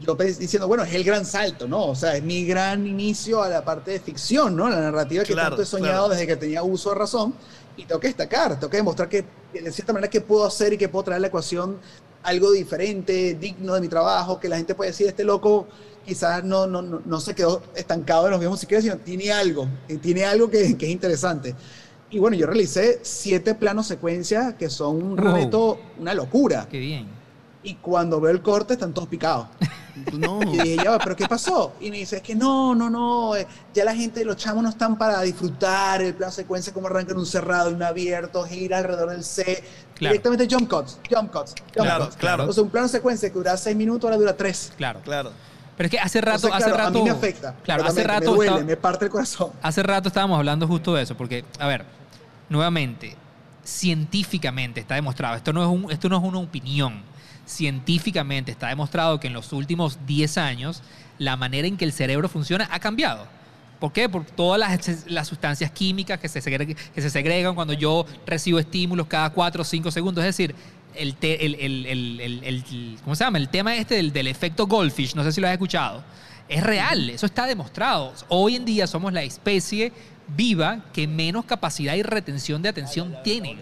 [0.00, 1.86] yo diciendo, bueno, es el gran salto, ¿no?
[1.86, 4.68] O sea, es mi gran inicio a la parte de ficción, ¿no?
[4.68, 6.08] La narrativa que Claro, tanto he soñado claro.
[6.10, 7.34] desde que tenía uso de razón.
[7.76, 10.78] Y tengo que destacar, tengo que demostrar que de cierta manera que puedo hacer y
[10.78, 11.78] que puedo traer a la ecuación
[12.22, 15.66] algo diferente, digno de mi trabajo, que la gente puede decir, este loco
[16.04, 19.68] quizás no, no, no, no se quedó estancado en los videos musicales, sino tiene algo,
[19.88, 21.54] y tiene algo que, que es interesante.
[22.10, 25.34] Y bueno, yo realicé siete planos secuencia que son un Wow.
[25.34, 26.68] reto, una locura.
[26.70, 27.06] Qué bien.
[27.62, 29.46] Y cuando veo el corte están todos picados.
[30.12, 31.72] no Y dije, ya, va, pero ¿qué pasó?
[31.80, 34.68] Y me dice, es que no, no, no, eh, ya la gente, los chamos no
[34.68, 38.78] están para disfrutar el plano secuencia como arranca en un cerrado, en un abierto, gira
[38.78, 40.12] alrededor del C, Claro.
[40.12, 42.16] directamente jump cuts, jump cuts, jump Claro, cuts.
[42.16, 42.42] claro.
[42.42, 44.72] Entonces un plano secuencia que dura seis minutos, ahora dura tres.
[44.76, 45.00] Claro.
[45.02, 45.30] claro
[45.76, 46.98] Pero es que hace rato, Entonces, hace claro, rato.
[46.98, 47.54] a mí me afecta.
[47.64, 48.30] Claro, hace rato.
[48.30, 49.50] Me duele, estaba- me parte el corazón.
[49.62, 51.84] Hace rato estábamos hablando justo de eso, porque, a ver,
[52.48, 53.16] nuevamente,
[53.64, 57.02] científicamente está demostrado, esto no es, un- esto no es una opinión,
[57.46, 60.82] científicamente está demostrado que en los últimos 10 años
[61.18, 63.26] la manera en que el cerebro funciona ha cambiado.
[63.80, 64.08] ¿Por qué?
[64.08, 69.06] Por todas las, las sustancias químicas que se, que se segregan cuando yo recibo estímulos
[69.06, 70.24] cada 4 o 5 segundos.
[70.24, 70.54] Es decir,
[70.96, 71.38] el, te-
[73.02, 73.38] ¿cómo se llama?
[73.38, 76.02] El tema este del, del efecto goldfish, no sé si lo has escuchado.
[76.48, 78.12] Es real, eso está demostrado.
[78.28, 79.92] Hoy en día somos la especie
[80.28, 83.58] viva que menos capacidad y retención de atención tiene.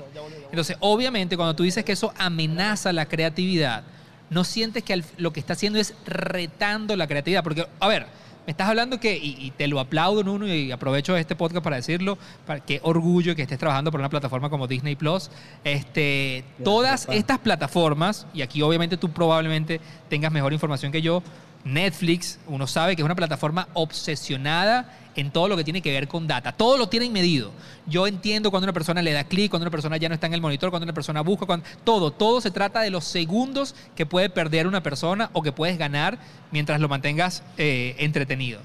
[0.50, 3.84] Entonces, obviamente, cuando tú dices que eso amenaza la creatividad,
[4.30, 7.42] no sientes que lo que está haciendo es retando la creatividad.
[7.44, 8.06] Porque, a ver,
[8.46, 11.76] me estás hablando que, y, y te lo aplaudo, Nuno, y aprovecho este podcast para
[11.76, 15.30] decirlo, para, qué orgullo que estés trabajando por una plataforma como Disney Plus.
[15.64, 17.16] Este, todas papá.
[17.16, 21.22] estas plataformas, y aquí obviamente tú probablemente tengas mejor información que yo,
[21.64, 26.08] Netflix, uno sabe que es una plataforma obsesionada en todo lo que tiene que ver
[26.08, 26.52] con data.
[26.52, 27.52] Todo lo tienen medido.
[27.86, 30.34] Yo entiendo cuando una persona le da clic, cuando una persona ya no está en
[30.34, 32.10] el monitor, cuando una persona busca, cuando, todo.
[32.10, 36.18] Todo se trata de los segundos que puede perder una persona o que puedes ganar
[36.50, 38.60] mientras lo mantengas eh, entretenido.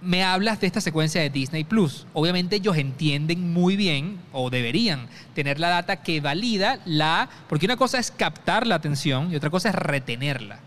[0.00, 2.06] Me hablas de esta secuencia de Disney Plus.
[2.12, 7.28] Obviamente ellos entienden muy bien, o deberían tener la data que valida la.
[7.48, 10.60] Porque una cosa es captar la atención y otra cosa es retenerla.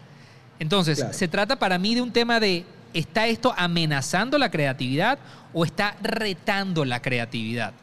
[0.62, 1.14] Entonces, Claro.
[1.14, 5.18] se trata para mí de un tema de, ¿está esto amenazando la creatividad
[5.54, 7.74] o está retando la creatividad?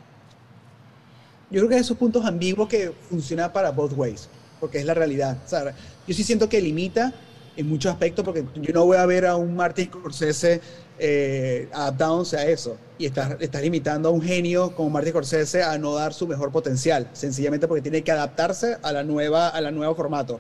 [1.51, 4.29] Yo creo que hay esos puntos ambiguos que funcionan para both ways,
[4.61, 5.37] porque es la realidad.
[5.45, 5.75] O sea,
[6.07, 7.13] yo sí siento que limita
[7.57, 10.61] en muchos aspectos, porque yo no voy a ver a un Martin Scorsese
[11.01, 12.77] eh, adaptándose a eso.
[12.97, 16.53] Y estás, estás limitando a un genio como Martin Scorsese a no dar su mejor
[16.53, 20.39] potencial, sencillamente porque tiene que adaptarse a la nueva, a la nuevo formato.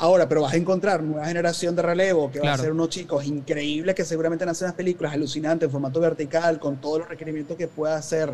[0.00, 2.62] Ahora, pero vas a encontrar nueva generación de relevo que va a Claro.
[2.62, 6.60] ser unos chicos increíbles que seguramente van a hacer unas películas alucinantes en formato vertical,
[6.60, 8.32] con todos los requerimientos que pueda hacer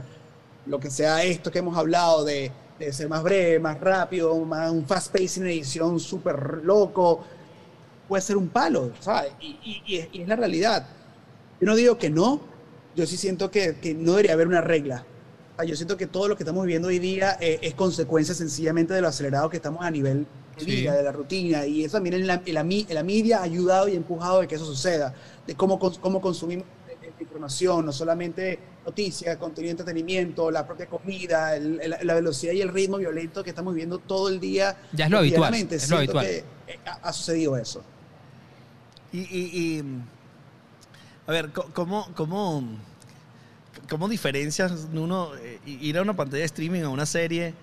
[0.67, 4.71] lo que sea esto que hemos hablado de, de ser más breve, más rápido, más
[4.71, 7.25] un fast pacing en edición súper loco,
[8.09, 9.33] puede ser un palo, ¿sabes?
[9.41, 10.87] Y, y- y es, y es la realidad.
[11.61, 12.41] Yo no digo que no,
[12.95, 15.05] yo sí siento que, que no debería haber una regla.
[15.55, 18.35] O sea, Yo siento que todo lo que estamos viviendo hoy día eh, es consecuencia
[18.35, 20.27] sencillamente de lo acelerado que estamos a nivel
[20.57, 20.71] de Sí.
[20.71, 23.43] vida, de la rutina, y eso también en la, en la, en la media ha
[23.43, 25.15] ayudado y empujado de que eso suceda,
[25.47, 30.87] de cómo, cómo consumimos eh, eh, información, no solamente noticias, contenido de entretenimiento, la propia
[30.87, 34.77] comida, el- el- la velocidad y el ritmo violento que estamos viviendo todo el día.
[34.93, 36.27] Ya es lo habitual, es lo habitual.
[36.27, 37.83] que, eh, ha, sucedido eso.
[39.13, 39.85] Y, y- y,
[41.27, 42.63] a ver, ¿cómo, cómo,
[43.89, 45.31] cómo diferencias uno
[45.67, 47.55] ir a una pantalla de streaming a una serie?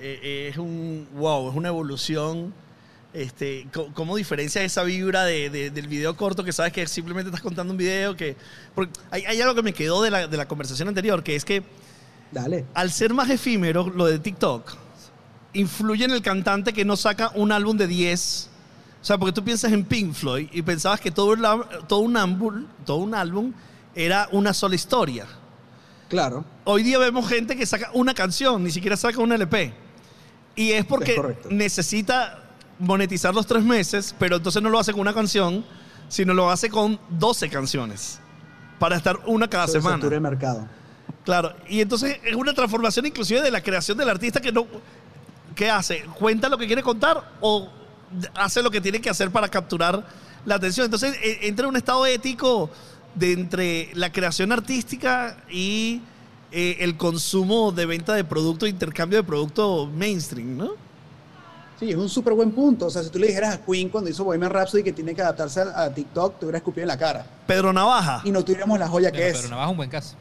[0.00, 2.52] Eh, es un wow, es una evolución.
[3.14, 7.40] Este, ¿Cómo diferencia esa vibra de- de- del video corto que sabes que simplemente estás
[7.42, 8.14] contando un video?
[8.16, 8.36] Que,
[9.10, 11.62] hay, hay algo que me quedó de la, de la conversación anterior, que es que
[12.30, 12.66] Dale.
[12.74, 14.72] al ser más efímero lo de TikTok,
[15.54, 18.50] influye en el cantante que no saca un álbum de 10.
[19.00, 21.40] O sea, porque tú piensas en Pink Floyd y pensabas que todo, el
[21.88, 23.52] todo, un, álbum, todo un álbum
[23.94, 25.26] era una sola historia.
[26.10, 26.44] Claro.
[26.64, 29.72] Hoy día vemos gente que saca una canción, ni siquiera saca un LP.
[30.58, 32.42] Y es porque Es necesita
[32.80, 35.64] monetizar los tres meses, pero entonces no lo hace con una canción,
[36.08, 38.18] sino lo hace con 12 canciones.
[38.80, 39.98] Para estar una cada semana.
[39.98, 40.68] Sobresatura de mercado.
[41.24, 44.66] Claro, y entonces es una transformación inclusive de la creación del artista que no...
[45.54, 46.04] ¿Qué hace?
[46.18, 47.68] ¿Cuenta lo que quiere contar o
[48.34, 50.04] hace lo que tiene que hacer para capturar
[50.44, 50.86] la atención?
[50.86, 52.68] Entonces e- entra en un estado ético
[53.14, 56.02] de entre la creación artística y
[56.52, 60.70] eh, el consumo de venta de producto, intercambio de producto mainstream, ¿no?
[61.78, 62.86] Sí, es un súper buen punto.
[62.86, 65.22] O sea, si tú le dijeras a Queen cuando hizo Bohemian Rhapsody que tiene que
[65.22, 67.24] adaptarse a, a TikTok, te hubiera escupido en la cara.
[67.46, 68.22] Pedro Navaja.
[68.24, 69.36] Y no tuviéramos la joya que Pero, es.
[69.36, 70.16] pero Navaja es un buen caso.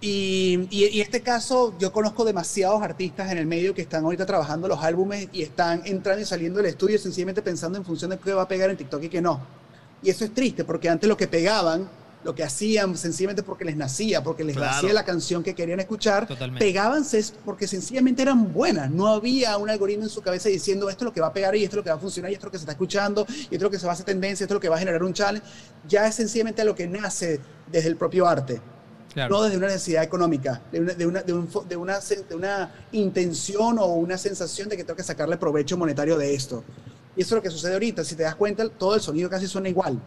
[0.00, 4.24] Y, y, y este caso, yo conozco demasiados artistas en el medio que están ahorita
[4.24, 8.18] trabajando los álbumes y están entrando y saliendo del estudio sencillamente pensando en función de
[8.18, 9.40] qué va a pegar en TikTok y qué no.
[10.02, 11.86] Y eso es triste porque antes lo que pegaban,
[12.22, 14.72] lo que hacían sencillamente porque les nacía, porque les Claro.
[14.74, 16.64] nacía la canción que querían escuchar, Totalmente.
[16.64, 18.90] pegaban ses- porque sencillamente eran buenas.
[18.90, 21.56] No había un algoritmo en su cabeza diciendo esto es lo que va a pegar
[21.56, 22.72] y esto es lo que va a funcionar y esto es lo que se está
[22.72, 24.68] escuchando y esto es lo que se va a hacer tendencia, esto es lo que
[24.68, 25.46] va a generar un challenge.
[25.88, 27.40] Ya es sencillamente lo que nace
[27.72, 28.60] desde el propio arte
[29.14, 29.34] Claro.
[29.36, 32.72] no desde una necesidad económica, de una, de, una, de, un de una de una
[32.92, 36.62] intención o una sensación de que tengo que sacarle provecho monetario de esto.
[37.16, 38.04] Y eso es lo que sucede ahorita.
[38.04, 40.00] Si te das cuenta, todo el sonido casi suena igual.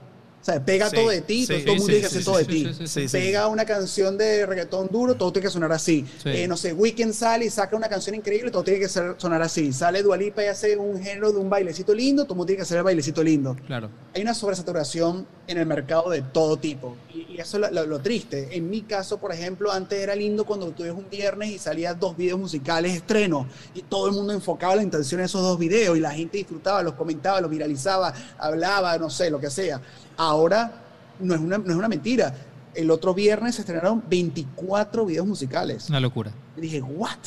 [0.44, 2.10] O sea, pega Sí, todo de ti, sí, todo, todo el mundo sí, tiene que
[2.10, 2.64] sí, hacer sí, todo de sí, ti.
[2.66, 3.08] sí, sí, sí.
[3.08, 6.06] Sí, Pega una canción de reggaetón duro, todo tiene que sonar así.
[6.22, 6.30] Sí.
[6.30, 9.42] Eh, no sé, Weekend sale y saca una canción increíble, todo tiene que ser- sonar
[9.42, 9.72] así.
[9.72, 12.64] Sale Dualipa y hace un género de un bailecito lindo, todo el mundo tiene que
[12.64, 13.90] hacer el bailecito lindo Claro.
[14.14, 16.96] hay una sobresaturación en el mercado de todo tipo.
[17.14, 18.56] Y, eso es lo, lo- lo triste.
[18.56, 22.16] En mi caso, por ejemplo, antes era lindo cuando tú un viernes y salían dos
[22.16, 26.00] videos musicales estreno y todo el mundo enfocaba la intención en esos dos videos y
[26.00, 29.82] la gente disfrutaba, los comentaba, los viralizaba, hablaba, no sé, lo que sea.
[30.18, 30.82] Ahora
[31.20, 32.34] no es una, no es una mentira.
[32.74, 35.90] El otro viernes se estrenaron 24 videos musicales.
[35.90, 36.32] Una locura.
[36.58, 37.18] Y dije, ¿what?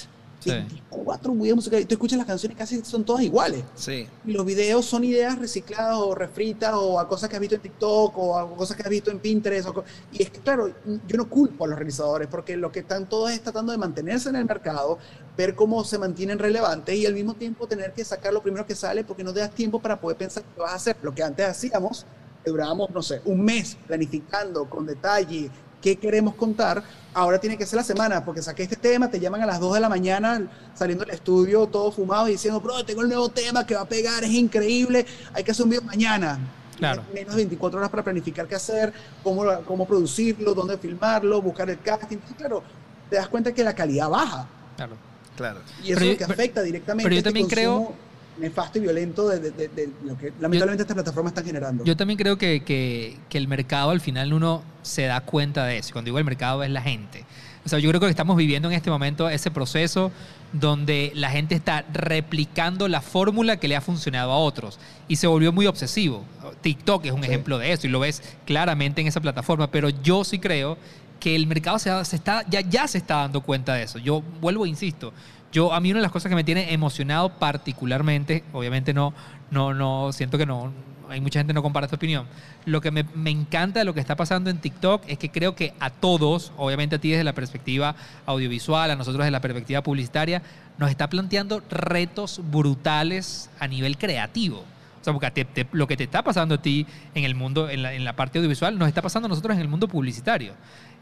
[0.47, 0.53] Sí.
[0.53, 1.85] 24 videos musicales.
[1.85, 3.63] Y tú escuchas las canciones casi son todas iguales.
[3.75, 4.07] Sí.
[4.25, 7.63] Y los videos son ideas recicladas o refritas o a cosas que has visto en
[7.63, 9.69] TikTok o a cosas que has visto en Pinterest.
[9.69, 10.73] o y es que, claro,
[11.07, 14.29] yo no culpo a los realizadores porque lo que están todos es tratando de mantenerse
[14.29, 14.99] en el mercado,
[15.37, 18.75] ver cómo se mantienen relevantes y al mismo tiempo tener que sacar lo primero que
[18.75, 20.97] sale porque no te das tiempo para poder pensar qué vas a hacer.
[21.03, 22.07] Lo que antes hacíamos,
[22.45, 25.51] que durábamos, no sé, un mes planificando con detalle
[25.87, 26.83] qué queremos contar,
[27.15, 29.75] ahora tiene que ser la semana, porque saqué este tema, te llaman a las 2
[29.75, 33.65] de la mañana saliendo del estudio todo fumado y diciendo, bro, tengo el nuevo tema
[33.65, 36.41] que va a pegar, es increíble, hay que hacer un video mañana.
[36.77, 37.05] Claro.
[37.15, 38.93] Menos de 24 horas para planificar qué hacer,
[39.23, 42.17] cómo, cómo producirlo, dónde filmarlo, buscar el casting.
[42.31, 42.65] Y claro,
[43.09, 44.49] te das cuenta que la calidad baja.
[44.77, 44.97] Claro.
[45.37, 45.61] Claro.
[45.85, 47.93] Y eso Pero es lo que pero- afecta directamente pero yo este también creo-
[48.39, 51.85] nefasto y violento de, de- de- de lo que lamentablemente estas plataformas están generando.
[51.85, 55.79] Yo también creo que, que- que el mercado al final uno se da cuenta de
[55.79, 55.93] eso.
[55.93, 57.25] Cuando digo el mercado es la gente.
[57.65, 60.13] O sea, yo creo que estamos viviendo en este momento ese proceso
[60.53, 65.27] donde la gente está replicando la fórmula que le ha funcionado a otros y se
[65.27, 66.25] volvió muy obsesivo.
[66.63, 67.27] TikTok es un Sí.
[67.29, 70.79] ejemplo de eso y lo ves claramente en esa plataforma, pero yo sí creo
[71.19, 73.99] que el mercado se, se está, ya, ya se está dando cuenta de eso.
[73.99, 75.13] Yo vuelvo e insisto,
[75.53, 79.15] yo, a mí una de las cosas que me tiene emocionado particularmente, obviamente no,
[79.51, 80.73] no, no, siento que no,
[81.09, 82.27] hay mucha gente que no comparte esta opinión.
[82.65, 85.55] Lo que me, me encanta de lo que está pasando en TikTok es que creo
[85.55, 87.95] que a todos, obviamente a ti desde la perspectiva
[88.27, 90.43] audiovisual, a nosotros desde la perspectiva publicitaria,
[90.79, 94.65] nos está planteando retos brutales a nivel creativo.
[95.01, 96.85] O sea, porque te- lo que te está pasando a ti
[97.15, 99.61] en el mundo, en la, en la parte audiovisual, nos está pasando a nosotros en
[99.63, 100.55] el mundo publicitario.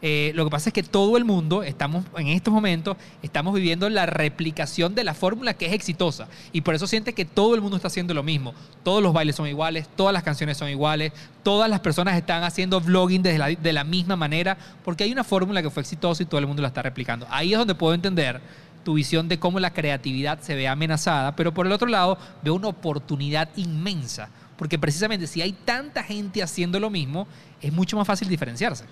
[0.07, 3.89] Eh, lo que pasa es que todo el mundo, estamos en estos momentos, estamos viviendo
[3.89, 6.27] la replicación de la fórmula que es exitosa.
[6.53, 8.53] Y por eso siente que todo el mundo está haciendo lo mismo.
[8.83, 11.11] Todos los bailes son iguales, todas las canciones son iguales,
[11.41, 15.23] todas las personas están haciendo vlogging de la, de la misma manera, porque hay una
[15.23, 17.25] fórmula que fue exitosa y todo el mundo la está replicando.
[17.31, 18.41] Ahí es donde puedo entender
[18.83, 22.53] tu visión de cómo la creatividad se ve amenazada, pero por el otro lado veo
[22.53, 27.27] una oportunidad inmensa, porque precisamente si hay tanta gente haciendo lo mismo,
[27.59, 28.85] es mucho más fácil diferenciarse.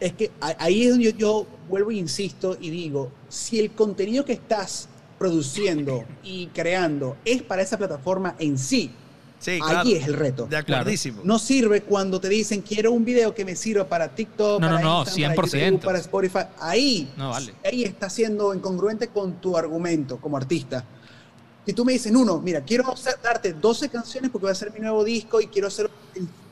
[0.00, 4.24] Es que ahí es donde yo, yo vuelvo e insisto y digo, si el contenido
[4.24, 8.90] que estás produciendo y creando es para esa plataforma en sí,
[9.38, 9.80] Sí, claro.
[9.80, 10.46] ahí es el reto.
[10.46, 11.20] De acuerdísimo.
[11.22, 14.74] No sirve cuando te dicen quiero un video que me sirva para TikTok, No, no,
[14.76, 15.64] para no, Instagram, para 100%.
[15.66, 16.38] YouTube, para Spotify.
[16.58, 17.52] Ahí, No vale.
[17.62, 20.84] ahí está siendo incongruente con tu argumento como artista.
[21.66, 24.78] Si tú me dices, uno, mira, quiero darte 12 canciones porque va a ser mi
[24.78, 25.90] nuevo disco y quiero hacerlo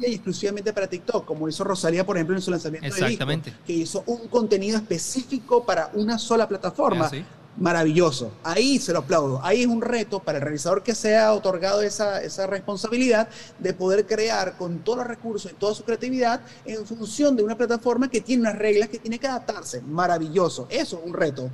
[0.00, 3.50] exclusivamente para TikTok, como hizo Rosalía, por ejemplo, en su lanzamiento Exactamente.
[3.50, 7.06] de disco, que hizo un contenido específico para una sola plataforma.
[7.06, 7.24] ¿Ah, sí?
[7.56, 8.32] Maravilloso.
[8.42, 9.40] Ahí se lo aplaudo.
[9.44, 13.28] Ahí es un reto para el realizador que se ha otorgado esa, esa responsabilidad
[13.60, 17.56] de poder crear con todos los recursos y toda su creatividad en función de una
[17.56, 19.80] plataforma que tiene unas reglas que tiene que adaptarse.
[19.82, 20.66] Maravilloso.
[20.68, 21.48] Eso es un reto.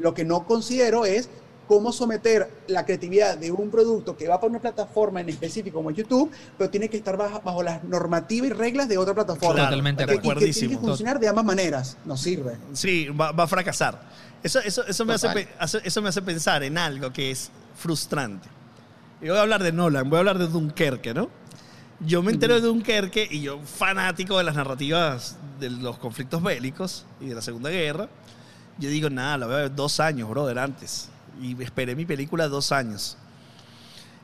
[0.00, 1.28] Lo que no considero es
[1.68, 5.90] cómo someter la creatividad de un producto que va para una plataforma en específico como
[5.90, 9.54] YouTube, pero tiene que estar bajo, bajo las normativas y reglas de otra plataforma.
[9.54, 11.96] Claro, Totalmente Que- y que tiene que funcionar de ambas maneras.
[12.04, 12.56] No sirve.
[12.72, 14.00] Sí, va, va a fracasar.
[14.42, 15.48] Eso, eso, eso, me hace,
[15.84, 18.48] eso me hace pensar en algo que es frustrante.
[19.20, 21.28] Y voy a hablar de Nolan, voy a hablar de Dunkerque, ¿no?
[22.00, 27.06] Yo me entero de Dunkerque y yo, fanático de las narrativas de los conflictos bélicos
[27.20, 28.08] y de la Segunda Guerra,
[28.78, 31.08] yo digo, nada, la voy a ver dos años, brother, antes.
[31.40, 33.16] Y esperé mi película dos años.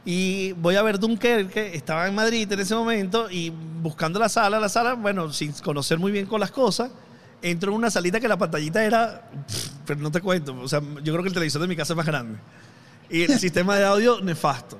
[0.04, 4.58] Y voy a ver Dunkerque, estaba en Madrid en ese momento y buscando la sala,
[4.58, 6.90] la sala, bueno, sin conocer muy bien con las cosas,
[7.42, 10.80] entro en una salita que la pantallita era, pff, pero no te cuento, o sea,
[10.80, 12.38] yo creo que el televisor de mi casa es más grande.
[13.10, 14.78] Y el sistema de audio nefasto.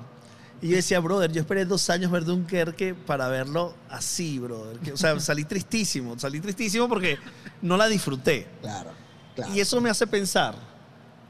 [0.61, 4.79] Y yo decía, brother, yo esperé dos años ver Dunkerque para verlo así, brother.
[4.79, 7.17] Que, o sea, salí tristísimo, salí tristísimo porque
[7.61, 8.47] no la disfruté.
[8.61, 8.91] Claro,
[9.35, 9.53] claro.
[9.53, 10.68] Y eso me hace pensar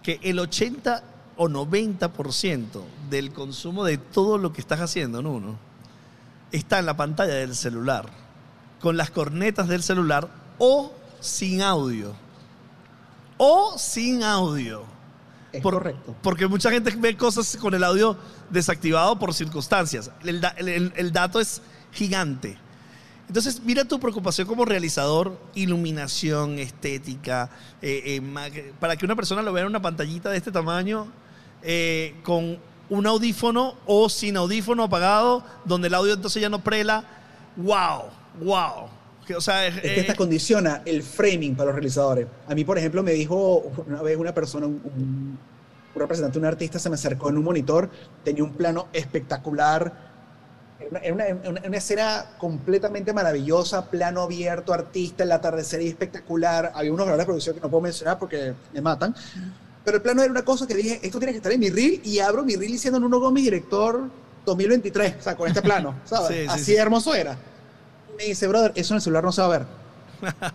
[0.10, 1.04] que el 80
[1.38, 2.82] o 90%
[3.12, 5.34] del consumo de todo lo que estás haciendo, ¿no?
[5.34, 5.56] uno,
[6.52, 8.10] está en la pantalla del celular,
[8.82, 12.16] con las cornetas del celular o sin audio.
[13.38, 14.84] O sin audio.
[15.52, 16.16] Es Por- correcto.
[16.24, 18.18] Porque mucha gente ve cosas con el audio
[18.50, 20.10] desactivado por circunstancias.
[20.24, 22.58] El, da- el- el- el dato es gigante.
[23.30, 27.50] Entonces, mira tu preocupación como realizador, iluminación, estética,
[27.82, 31.08] eh, eh, para que una persona lo vea en una pantallita de este tamaño,
[31.62, 32.58] eh, con
[32.90, 37.04] un audífono o sin audífono apagado, donde el audio entonces ya no prela.
[37.56, 38.06] ¡Wow!
[38.42, 38.90] ¡Wow!
[39.38, 42.26] O sea, es- que esta condiciona el framing para los realizadores.
[42.48, 45.38] A mí, por ejemplo, me dijo una vez una persona, un, un-
[45.94, 47.92] un representante, un artista, se me acercó en un monitor,
[48.24, 50.09] tenía un plano espectacular.
[51.02, 56.72] Era una, una- una- escena completamente maravillosa, plano abierto, artista, el atardecer espectacular.
[56.76, 59.16] Había unos valores de producción que no puedo mencionar porque me matan.
[59.86, 62.02] Pero el plano era una cosa que dije, esto tiene que estar en mi reel
[62.04, 64.10] y abro mi reel diciendo Nuno Gómez, director
[64.46, 66.28] 2023, o sea, con este plano, ¿sabes?
[66.28, 66.72] Sí, sí, Así sí.
[66.74, 67.38] de hermoso era.
[68.18, 69.66] Me dice, brother, eso en el celular no se va a ver.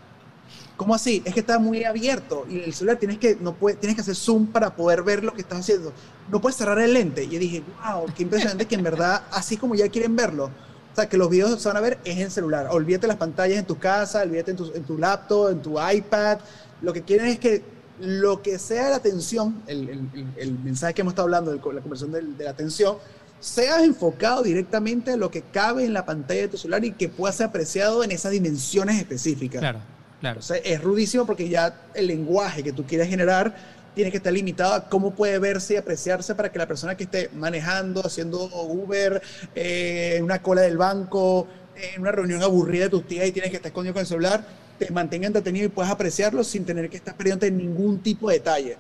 [0.77, 1.23] ¿Cómo así?
[1.25, 4.17] Es que está muy abierto y el celular tienes que, no puede, tienes que hacer
[4.17, 5.93] zoom para poder ver lo que estás haciendo.
[6.31, 7.25] No puedes cerrar el lente.
[7.25, 10.47] Y yo dije, wow, qué impresionante que en verdad, así como ya quieren verlo.
[10.47, 12.69] O sea, que los videos se van a ver es en celular.
[12.71, 16.39] Olvídate las pantallas en tu casa, olvídate en tu, en tu laptop, en tu iPad.
[16.83, 17.63] Lo que quieren es que
[18.01, 21.59] lo que sea la atención, el, el- el- el mensaje que hemos estado hablando, el-
[21.59, 22.97] la conversión del- de la atención,
[23.41, 27.09] sea enfocado directamente a lo que cabe en la pantalla de tu celular y que
[27.09, 29.61] pueda ser apreciado en esas dimensiones específicas.
[29.61, 29.81] Claro,
[30.21, 30.39] claro.
[30.41, 33.55] O sea, es rudísimo porque ya el lenguaje que tú quieres generar
[33.95, 37.05] tiene que estar limitado a cómo puede verse y apreciarse para que la persona que
[37.05, 39.23] esté manejando, haciendo Uber,
[39.55, 43.51] eh, en una cola del banco, en una reunión aburrida de tus tías y tienes
[43.51, 44.45] que estar escondido con el celular,
[44.79, 48.77] te mantenga entretenido y puedas apreciarlo sin tener que estar perdiendo ningún tipo de detalle.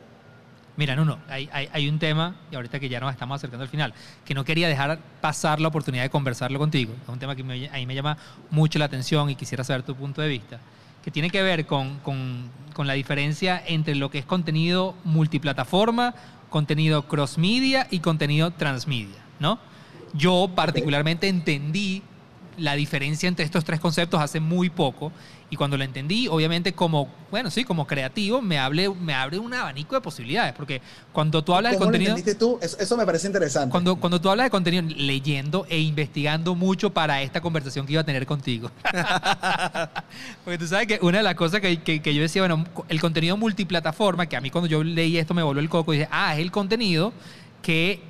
[0.76, 3.94] Mira, Nuno, hay, hay, un tema, y ahorita que ya nos estamos acercando al final,
[4.24, 6.92] que no quería dejar pasar la oportunidad de conversarlo contigo.
[7.00, 8.18] Es un tema que me- a mí me llama
[8.50, 10.58] mucho la atención y quisiera saber tu punto de vista,
[11.04, 16.14] que tiene que ver con, con- con la diferencia entre lo que es contenido multiplataforma,
[16.50, 19.58] contenido cross media y contenido transmedia, ¿no?
[20.14, 22.02] Yo particularmente entendí
[22.56, 25.12] la diferencia entre estos tres conceptos hace muy poco
[25.54, 29.54] y cuando lo entendí, obviamente como, bueno, sí, como creativo, me, hable, me abre un
[29.54, 32.10] abanico de posibilidades, porque cuando tú hablas de ¿Cómo lo contenido...
[32.16, 32.58] entendiste tú?
[32.60, 33.70] Eso, eso me parece interesante.
[33.70, 38.02] Cuando, cuando tú hablas de contenido, leyendo e investigando mucho para esta conversación que iba
[38.02, 38.68] a tener contigo.
[40.44, 43.00] Porque tú sabes que una de las cosas que, que- que yo decía, bueno, el
[43.00, 46.08] contenido multiplataforma, que a mí cuando yo leí esto me volvió el coco y dije,
[46.10, 47.12] ah, es el contenido
[47.62, 48.02] que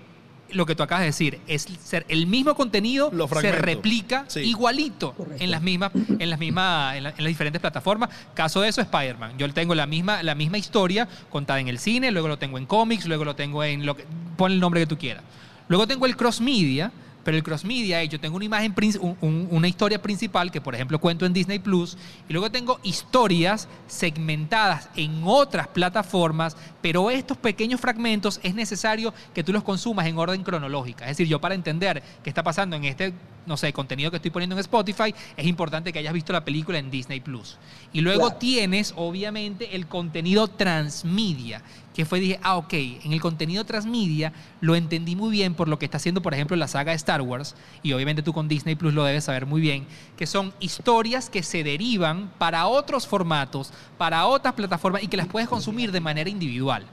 [0.55, 4.41] lo que tú acabas de decir, es ser el mismo contenido Lo se replica Sí.
[4.41, 5.43] igualito Correcto.
[5.45, 8.11] en las mismas, en las mismas, en, la- en las diferentes plataformas.
[8.35, 9.33] Caso de eso, Spider-Man.
[9.39, 12.67] Yo tengo la misma, la misma historia contada en el cine, luego lo tengo en
[12.67, 14.05] cómics, luego lo tengo en lo que.
[14.37, 15.23] Pon el nombre que tú quieras.
[15.69, 16.91] Luego tengo el cross media,
[17.25, 20.51] pero el cross media es yo tengo una imagen, prin- un- un- una historia principal
[20.51, 21.97] que, por ejemplo, cuento en Disney Plus,
[22.29, 29.43] y luego tengo historias segmentadas en otras plataformas, pero estos pequeños fragmentos es necesario que
[29.43, 31.05] tú los consumas en orden cronológica.
[31.05, 33.15] Es decir, yo para entender qué está pasando en este,
[33.47, 36.79] no sé, contenido que estoy poniendo en Spotify, es importante que hayas visto la película
[36.79, 37.57] en Disney Plus.
[37.93, 38.37] Y luego Claro.
[38.39, 41.63] tienes, obviamente, el contenido transmedia,
[41.95, 45.79] que fue, dije, ah, ok, en el contenido transmedia lo entendí muy bien por lo
[45.79, 48.75] que está haciendo, por ejemplo, la saga de Star Wars, y obviamente tú con Disney
[48.75, 53.73] Plus lo debes saber muy bien, que son historias que se derivan para otros formatos,
[53.97, 56.85] para otras plataformas y que las puedes consumir de manera individual.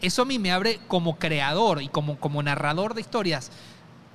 [0.00, 3.50] Eso a mí me abre como creador y como, como narrador de historias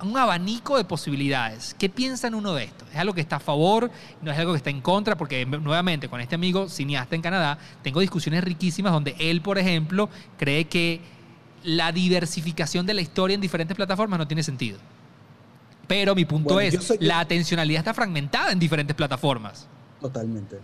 [0.02, 1.74] un abanico de posibilidades.
[1.78, 2.84] ¿Qué piensan uno de esto?
[2.92, 3.90] ¿Es algo que está a favor?
[4.20, 5.16] ¿No es algo que está en contra?
[5.16, 10.08] Porque nuevamente con este amigo cineasta en Canadá tengo discusiones riquísimas donde él, por ejemplo,
[10.38, 11.00] cree que
[11.62, 14.78] la diversificación de la historia en diferentes plataformas no tiene sentido.
[15.86, 19.68] Pero mi punto Bueno, es, la atencionalidad está fragmentada en diferentes plataformas.
[20.00, 20.58] Totalmente.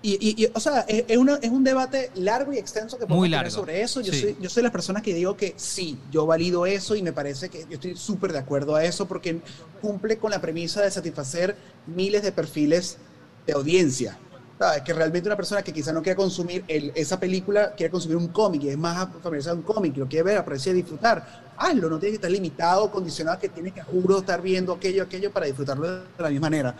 [0.00, 3.04] Y, y- y, o sea, es, es una- es un debate largo y extenso que
[3.06, 4.00] podemos Muy tener sobre eso.
[4.00, 4.20] Yo, sí.
[4.20, 7.48] soy, yo soy la persona que digo que sí, yo valido eso y me parece
[7.48, 9.40] que yo estoy súper de acuerdo a eso porque
[9.80, 12.98] cumple con la premisa de satisfacer miles de perfiles
[13.46, 14.16] de audiencia.
[14.56, 14.82] ¿Sabes?
[14.82, 18.28] Que realmente una persona que quizá no quiera consumir el- esa película, quiere consumir un
[18.28, 21.96] cómic y es más familiarizado un cómic lo quiere ver, apreciar y disfrutar, hazlo, no
[21.98, 25.88] tiene que estar limitado, condicionado, que tiene que, juro, estar viendo aquello, aquello para disfrutarlo
[25.88, 26.74] de la misma manera.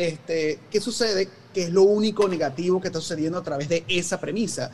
[0.00, 1.28] Este, ¿Qué sucede?
[1.52, 4.70] Que es lo único negativo que está sucediendo a través de esa premisa.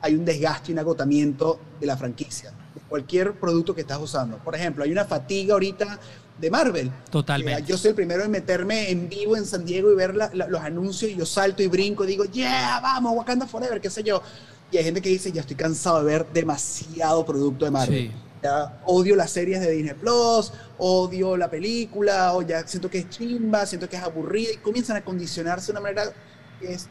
[0.00, 4.36] Hay un desgaste y un agotamiento de la franquicia, de cualquier producto que estás usando.
[4.38, 5.98] Por ejemplo, hay una fatiga ahorita
[6.38, 6.90] de Marvel.
[7.10, 7.62] Totalmente.
[7.62, 10.30] Que Yo soy el primero en meterme en vivo en San Diego y ver la-
[10.34, 13.90] la- los anuncios y yo salto y brinco y digo, yeah, vamos, Wakanda Forever, qué
[13.90, 14.22] sé yo.
[14.70, 17.98] Y hay gente que dice, ya estoy cansado de ver demasiado producto de Marvel.
[18.08, 18.10] Sí.
[18.44, 23.08] Ya odio las series de Disney Plus, odio la película, o ya siento que es
[23.08, 26.12] chimba, siento que es aburrida, y comienzan a condicionarse de una manera
[26.60, 26.88] que es,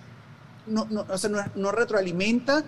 [0.65, 2.64] no, no, o sea, no, no retroalimenta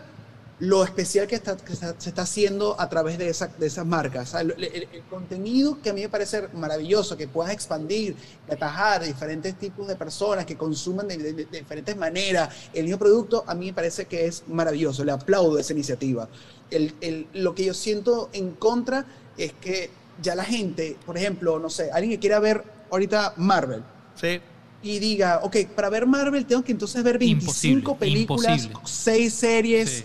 [0.59, 3.85] lo especial que, está, que está- se está haciendo a través de, esa, de esas
[3.85, 4.29] marcas.
[4.29, 8.15] O sea, el, el- el contenido que a mí me parece maravilloso, que puedas expandir,
[8.49, 12.97] atajar a diferentes tipos de personas que consuman de, de- de diferentes maneras el mismo
[12.99, 15.03] producto, a mí me parece que es maravilloso.
[15.03, 16.29] Le aplaudo esa iniciativa.
[16.71, 19.05] El, el- lo que yo siento en contra
[19.37, 19.89] es que
[20.21, 23.83] ya la gente, por ejemplo, no sé, alguien que quiera ver ahorita Marvel,
[24.15, 24.39] Sí.
[24.81, 27.41] y diga, ok, para ver Marvel tengo que entonces ver 25
[27.81, 28.79] Imposible, películas, imposible.
[28.85, 30.03] 6 series Sí.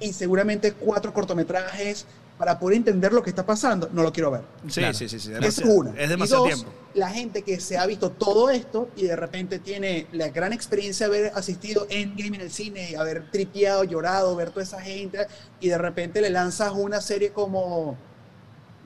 [0.00, 2.06] Y seguramente 4 cortometrajes
[2.38, 3.88] para poder entender lo que está pasando.
[3.92, 4.42] No lo quiero ver.
[4.68, 4.92] Sí, Claro.
[4.94, 5.32] sí, sí, sí.
[5.40, 5.92] Es una.
[5.98, 6.70] Es Y demasiado dos, tiempo.
[6.94, 11.08] La gente que se ha visto todo esto y de repente tiene la gran experiencia
[11.08, 15.26] de haber asistido en game en el cine, haber tripeado, llorado, ver toda esa gente
[15.60, 17.96] y de repente le lanzas una serie como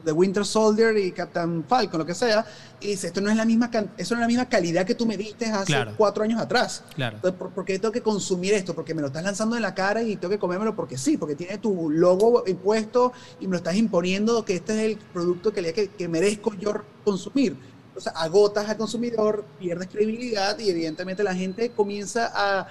[0.04, 2.44] The Winter Soldier y Captain Falcon, lo que sea,
[2.80, 5.04] y dice, esto no es la misma, eso no es la misma calidad que tú
[5.06, 5.92] me diste hace Claro.
[5.96, 6.82] cuatro años atrás.
[6.94, 7.16] Claro.
[7.16, 8.74] Entonces, ¿por, por qué tengo que consumir esto?
[8.74, 11.34] Porque me lo estás lanzando en la cara y tengo que comérmelo porque sí, porque
[11.34, 15.72] tiene tu logo impuesto y me lo estás imponiendo que este es el producto que,
[15.72, 16.72] que, que merezco yo
[17.04, 17.56] consumir.
[17.96, 22.66] O sea, agotas al consumidor, pierdes credibilidad y evidentemente la gente comienza a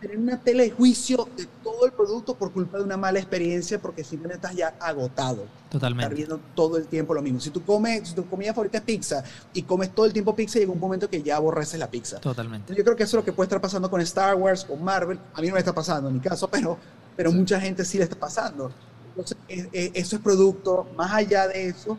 [0.00, 3.80] tener una tela de juicio de todo el producto por culpa de una mala experiencia
[3.80, 6.14] porque simplemente estás ya agotado Totalmente.
[6.14, 7.40] viendo todo el tiempo lo mismo.
[7.40, 10.58] Si tú comes, si tu comida favorita es pizza y comes todo el tiempo pizza,
[10.58, 12.20] llega un momento que ya aborreces la pizza.
[12.20, 12.74] Totalmente.
[12.74, 15.18] Yo creo que eso es lo que puede estar pasando con Star Wars, con Marvel.
[15.34, 16.78] A mí no me está pasando en mi caso, pero,
[17.16, 18.70] pero mucha gente sí le está pasando.
[19.10, 21.98] Entonces, eh, eh, eso es producto, más allá de eso,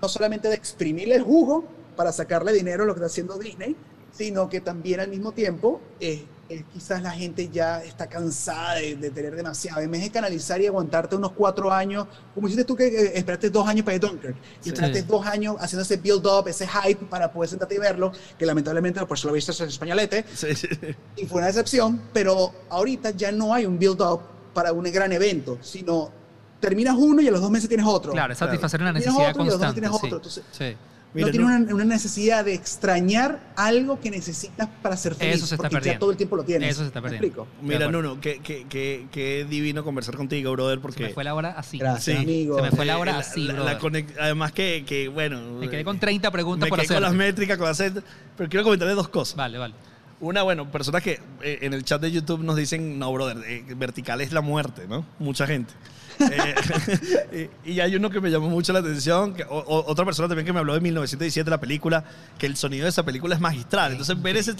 [0.00, 1.64] no solamente de exprimirle el jugo
[1.96, 3.76] para sacarle dinero a lo que está haciendo Disney,
[4.12, 6.24] sino que también al mismo tiempo eh,
[6.54, 9.80] eh, quizás la gente ya está cansada de, de tener demasiado.
[9.80, 13.50] En vez de canalizar y aguantarte unos cuatro años, como hiciste tú que eh, esperaste
[13.50, 14.68] dos años para Dunkirk, y Sí.
[14.70, 19.04] esperaste dos años haciendo ese build-up, ese hype para poder sentarte y verlo, que lamentablemente
[19.06, 20.68] pues lo viste en españolete, Sí, sí.
[21.16, 24.20] y fue una decepción, pero ahorita ya no hay un build-up
[24.54, 26.10] para un gran evento, sino
[26.60, 28.12] terminas uno y a los dos meses tienes otro.
[28.12, 29.80] Claro, satisfacer una Tienes necesidad otro y a los dos meses constante.
[29.80, 30.06] tienes sí.
[30.06, 30.16] otro.
[30.18, 30.44] Entonces,
[30.76, 30.76] Sí.
[31.14, 35.36] Mira, no tienes no- una, una necesidad de extrañar algo que necesitas para ser feliz.
[35.36, 35.94] Eso se está porque perdiendo.
[35.96, 36.70] ya todo el tiempo lo tienes.
[36.70, 37.26] Eso se está ¿Me perdiendo.
[37.42, 37.48] explico?
[37.60, 37.90] De Mira.
[37.90, 40.98] Nuno, qué, qué, qué, qué divino conversar contigo, brother, porque...
[41.02, 41.78] Se me fue la hora así.
[41.78, 42.56] Gracias, Sí, amigo.
[42.56, 43.78] se me fue la hora eh, así, la-
[44.20, 45.40] Además que, que, bueno...
[45.60, 46.96] Me quedé con 30 preguntas me por quedé hacer.
[46.96, 48.02] con las métricas, con hacer...
[48.36, 49.36] Pero quiero comentarle dos cosas.
[49.36, 49.74] Vale, vale.
[50.20, 53.64] Una, bueno, personas que eh, en el chat de YouTube nos dicen, no, brother, eh,
[53.76, 55.04] vertical es la muerte, ¿no?
[55.18, 55.74] Mucha gente.
[57.34, 60.04] Eh, y, y hay uno que me llamó mucho la atención, que- o- o- otra
[60.04, 62.04] persona también que me habló de 1917, la película,
[62.38, 63.92] que el sonido de esa película es magistral.
[63.92, 64.54] Entonces, ver ese,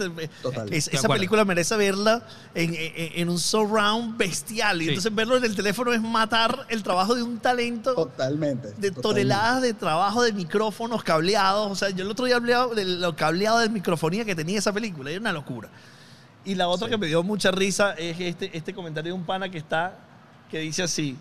[0.71, 2.23] es- esa película merece verla
[2.55, 4.81] en, en- en un surround bestial.
[4.81, 4.89] Y Sí.
[4.91, 8.69] entonces verlo en el teléfono es matar el trabajo de un talento Totalmente.
[8.69, 9.01] de totalmente.
[9.03, 11.71] toneladas de trabajo de micrófonos cableados.
[11.71, 14.73] O sea, yo el otro día hablé de lo cableado de microfonía que tenía esa
[14.73, 15.11] película.
[15.11, 15.69] Era una locura.
[16.45, 19.49] Y la otra que me dio mucha risa es este, este comentario de un pana
[19.49, 19.97] que está,
[20.51, 21.17] que dice así.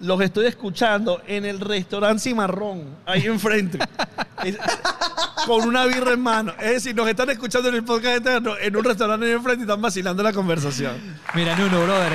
[0.00, 3.78] Los estoy escuchando en el restaurante Cimarrón, ahí enfrente.
[4.44, 4.56] Es-
[5.46, 6.52] con una birra en mano.
[6.60, 9.62] Es decir, nos están escuchando en el podcast eterno, en un restaurante ahí enfrente y
[9.64, 10.92] están vacilando la conversación.
[11.34, 12.12] Mira, Nuno, brother,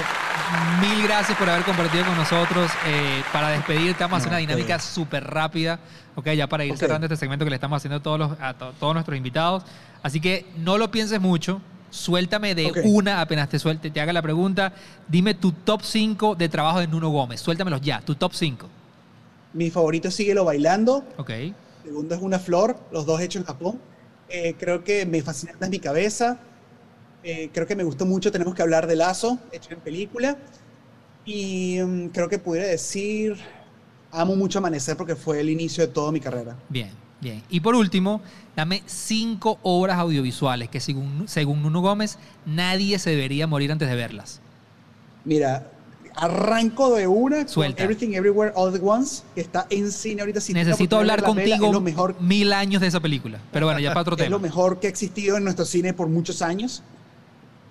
[0.82, 2.72] mil gracias por haber compartido con nosotros.
[2.88, 5.80] Eh, para despedirte, vamos a hacer una dinámica súper rápida,
[6.16, 6.30] ¿ok?
[6.32, 8.74] Ya para ir cerrando este segmento que le estamos haciendo a todos, los, a to-
[8.80, 9.64] todos nuestros invitados.
[10.04, 11.62] Así que no lo pienses mucho.
[11.96, 14.74] Suéltame de una apenas te suelte, te haga la pregunta.
[15.08, 17.40] Dime tu top 5 de trabajo de Nuno Gómez.
[17.40, 18.68] Suéltamelos ya, tu top 5.
[19.54, 21.06] Mi favorito es Síguelo Bailando.
[21.18, 21.32] Ok.
[21.84, 23.80] Segundo es Una Flor, los dos hechos en Japón.
[24.28, 26.38] Eh, creo que me fascina es mi cabeza.
[27.24, 30.38] Eh, creo que me gustó mucho Tenemos que hablar de Lazo, hecho en película.
[31.24, 33.38] Y mm, creo que pudiera decir,
[34.12, 36.58] amo mucho Amanecer porque fue el inicio de toda mi carrera.
[36.68, 36.92] Bien,
[37.26, 37.44] bien.
[37.50, 38.22] Y por último,
[38.56, 43.96] dame cinco obras audiovisuales que según, según Nuno Gómez nadie se debería morir antes de
[43.96, 44.40] verlas.
[45.26, 45.70] Mira,
[46.16, 47.84] arranco de una con Suelta.
[47.84, 50.40] Everything Everywhere All at Once, que está en cine ahorita.
[50.40, 53.40] Si Necesito hablar contigo lo mejor mil años de esa película.
[53.52, 54.40] Pero bueno, ya para otro es lo tema.
[54.40, 56.84] mejor que ha existido en nuestro cine por muchos años.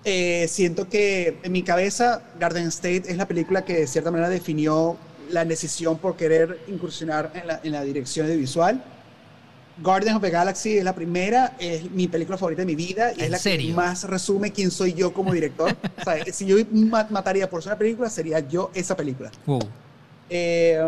[0.03, 4.29] Eh, siento que en mi cabeza Garden State es la película que de cierta manera
[4.29, 4.97] definió
[5.31, 8.83] la decisión por querer incursionar en la, en la dirección de visual.
[9.77, 13.19] Guardians of the Galaxy es la primera, es mi película favorita de mi vida y
[13.19, 13.67] ¿En es la serio?
[13.69, 15.75] que más resume quién soy yo como director.
[15.99, 19.31] o sea, si yo ma- mataría por ser una película, sería yo esa película.
[19.45, 19.59] Wow.
[20.29, 20.79] Eh,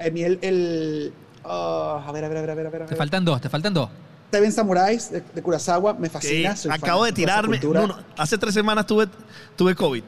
[0.00, 0.38] a mí el...
[0.42, 1.12] el
[1.44, 2.82] ah, a ver, a ver, a ver, a ver, a ver.
[2.82, 2.98] a Te ver.
[2.98, 3.88] faltan dos, te faltan dos.
[4.32, 6.56] Seven Samurais de, de Kurosawa me fascina.
[6.56, 7.60] soy fan acabo de tirarme.
[7.60, 9.06] no, no, hace tres semanas tuve,
[9.54, 10.02] tuve COVID.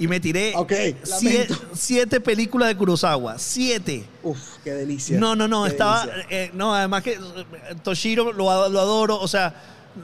[0.00, 0.72] Y me tiré Ok,
[1.74, 3.38] siete, películas de Kurosawa.
[3.38, 4.04] Siete.
[4.22, 5.18] Uf, qué delicia.
[5.18, 5.64] No, no, no.
[5.64, 6.06] Qué Estaba.
[6.30, 7.18] eh, no, además que eh,
[7.82, 9.18] Toshiro lo, ad- lo adoro.
[9.20, 9.54] O sea,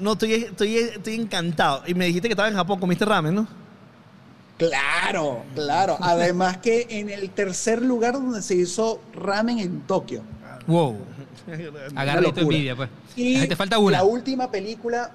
[0.00, 1.84] no, estoy, estoy, estoy encantado.
[1.86, 3.46] Y me dijiste que estaba en Japón, comiste ramen, ¿no?
[4.58, 5.96] Claro, claro.
[6.00, 10.22] Además que en el tercer lugar donde se hizo ramen en Tokio.
[10.66, 10.96] Wow.
[11.94, 12.88] Agarra tu envidia, pues.
[13.16, 13.98] Y Te falta una.
[13.98, 15.10] La última película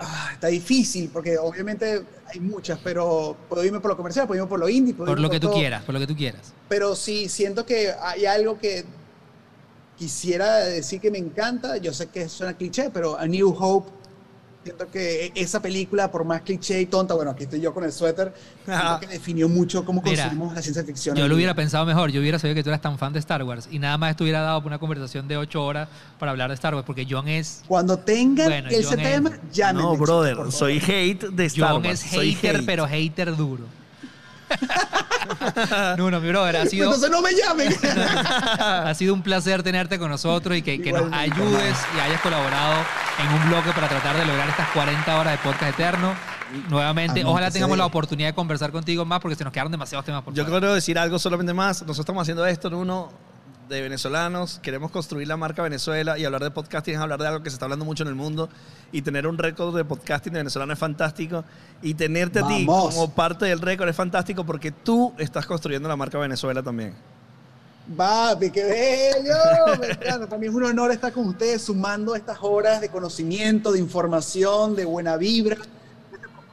[0.00, 2.02] ah, está difícil porque obviamente
[2.34, 5.18] hay muchas, pero puedo irme por lo comercial, puedo irme por lo indie, puedo Por
[5.18, 6.52] irme lo que tú quieras, por lo que tú quieras.
[6.68, 8.84] Pero sí, siento que hay algo que
[9.96, 11.76] quisiera decir que me encanta.
[11.76, 13.90] Yo sé que suena cliché, pero A New Hope.
[14.64, 17.92] Siento que esa película, por más cliché y tonta, bueno, aquí estoy yo con el
[17.92, 18.32] suéter,
[18.64, 21.14] siento que definió mucho cómo Mira, consumimos la ciencia ficción.
[21.16, 22.10] Yo lo hubiera pensado mejor.
[22.10, 24.40] Yo hubiera sabido que tú eras tan fan de Star Wars y nada más estuviera
[24.40, 27.62] dado por una conversación de ocho horas para hablar de Star Wars, porque John es.
[27.68, 29.82] Cuando tengan Bueno, ese John es- tema, llámenme.
[29.82, 30.36] no, brother.
[30.50, 32.02] Soy hate de Star John Wars.
[32.04, 32.66] es soy hater, hate.
[32.66, 33.64] pero hater duro.
[35.98, 37.74] no, no, mi brother, ha sido, Entonces no me llamen.
[38.58, 42.74] ha sido un placer tenerte con nosotros y que, que nos ayudes y hayas colaborado
[43.18, 46.14] en un bloque para tratar de lograr estas 40 horas de podcast eterno.
[46.68, 50.22] Nuevamente, ojalá tengamos la oportunidad de conversar contigo más porque se nos quedaron demasiados temas
[50.22, 50.60] por Yo fuera.
[50.60, 51.78] quiero decir algo solamente más.
[51.82, 53.10] Nosotros estamos haciendo esto en uno
[53.68, 54.58] de venezolanos.
[54.62, 57.54] Queremos construir la marca Venezuela y hablar de podcasting es hablar de algo que se
[57.54, 58.48] está hablando mucho en el mundo.
[58.92, 61.44] Y tener un récord de podcasting de venezolano es fantástico.
[61.82, 62.94] Y tenerte a ti Vamos.
[62.94, 66.94] como parte del récord es fantástico porque tú estás construyendo la marca Venezuela también.
[67.96, 69.78] Papi, qué bello.
[69.80, 70.26] Me encanta.
[70.26, 74.74] Para mí es un honor estar con ustedes sumando estas horas de conocimiento, de información,
[74.76, 75.56] de buena vibra.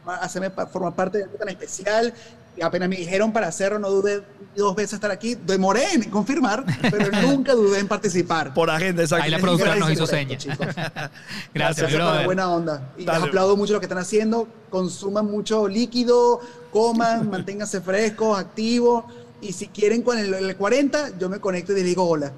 [0.06, 2.14] Hacerme formar parte de algo tan especial.
[2.58, 4.24] Y apenas me dijeron para hacerlo, no dudé
[4.56, 5.36] dos veces estar aquí.
[5.36, 8.54] Demoré en confirmar, pero nunca dudé en participar.
[8.54, 9.24] Por agenda, exacto.
[9.24, 10.46] Ahí la productora nos hizo señas.
[10.56, 11.12] Gracias,
[11.54, 12.92] Gracias por la buena onda.
[12.98, 13.20] Y Dale.
[13.20, 14.48] les aplaudo mucho lo que están haciendo.
[14.70, 19.06] Consuman mucho líquido, coman, manténganse frescos, activos.
[19.42, 22.34] Y si quieren con el, el 40, yo me conecto y les digo hola.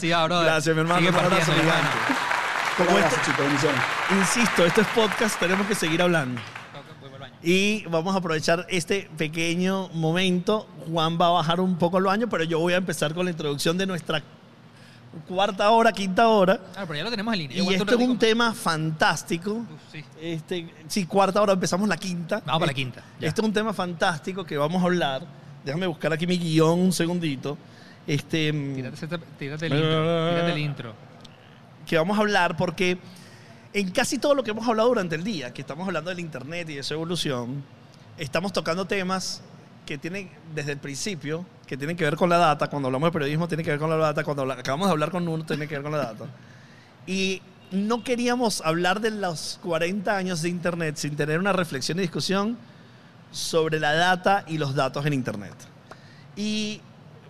[0.00, 0.08] sí.
[0.08, 1.10] Gracias, mi hermano.
[1.12, 1.88] Partiendo, mi hermano.
[2.76, 3.46] Como abrazo, esto- chicos.
[4.18, 6.40] Insisto, esto es podcast, tenemos que seguir hablando.
[7.42, 10.66] Y vamos a aprovechar este pequeño momento.
[10.90, 13.30] Juan va a bajar un poco el baño, pero yo voy a empezar con la
[13.30, 14.22] introducción de nuestra
[15.28, 16.60] cuarta hora, quinta hora.
[16.76, 17.62] Ah, pero ya lo tenemos en línea.
[17.62, 19.52] Y esto es un tema fantástico.
[19.52, 20.04] Uf, sí.
[20.20, 22.42] Este, sí, cuarta hora, empezamos la quinta.
[22.44, 23.28] Vamos para la quinta, ya.
[23.28, 25.22] Este es un tema fantástico que vamos a hablar.
[25.64, 27.56] Déjame buscar aquí mi guion un segundito.
[28.06, 30.30] Este, mm, Tírate, tírate el intro.
[30.30, 30.94] Tírate el intro.
[31.86, 32.98] que vamos a hablar porque
[33.72, 36.68] en casi todo lo que hemos hablado durante el día, que estamos hablando del Internet
[36.70, 37.62] y de su evolución,
[38.16, 39.42] estamos tocando temas
[39.86, 42.68] que tienen desde el principio, que tienen que ver con la data.
[42.68, 44.24] Cuando hablamos de periodismo, tiene que ver con la data.
[44.24, 46.26] Cuando acabamos de hablar con uno, tiene que ver con la data.
[47.06, 47.40] Y
[47.70, 52.58] no queríamos hablar de los 40 años de Internet sin tener una reflexión y discusión
[53.30, 55.54] sobre la data y los datos en Internet.
[56.36, 56.80] Y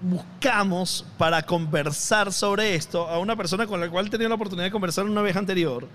[0.00, 4.66] buscamos para conversar sobre esto a una persona con la cual he tenido la oportunidad
[4.66, 5.88] de conversar una vez anterior,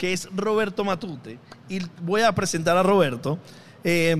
[0.00, 1.38] que es Roberto Matute.
[1.68, 3.38] Y voy a presentar a Roberto.
[3.84, 4.16] Eh,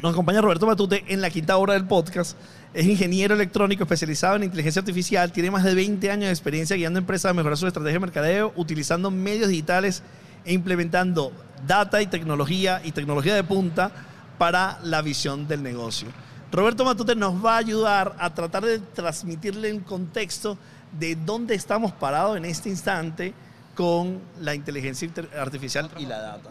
[0.00, 2.38] nos acompaña Roberto Matute en la quinta hora del podcast.
[2.72, 5.30] Es ingeniero electrónico especializado en inteligencia artificial.
[5.30, 8.54] Tiene más de 20 años de experiencia guiando empresas a mejorar su estrategia de mercadeo,
[8.56, 10.02] utilizando medios digitales
[10.46, 11.32] e implementando
[11.66, 13.92] data y tecnología y tecnología de punta
[14.38, 16.08] para la visión del negocio.
[16.50, 20.56] Roberto Matute nos va a ayudar a tratar de transmitirle el contexto
[20.98, 23.34] de dónde estamos parados en este instante
[23.78, 25.08] con la inteligencia
[25.40, 26.50] artificial y la data.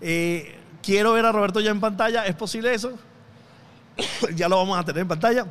[0.00, 2.24] Eh, quiero ver a Roberto ya en pantalla.
[2.24, 2.92] ¿Es posible eso?
[4.34, 5.46] ya lo vamos a tener en pantalla.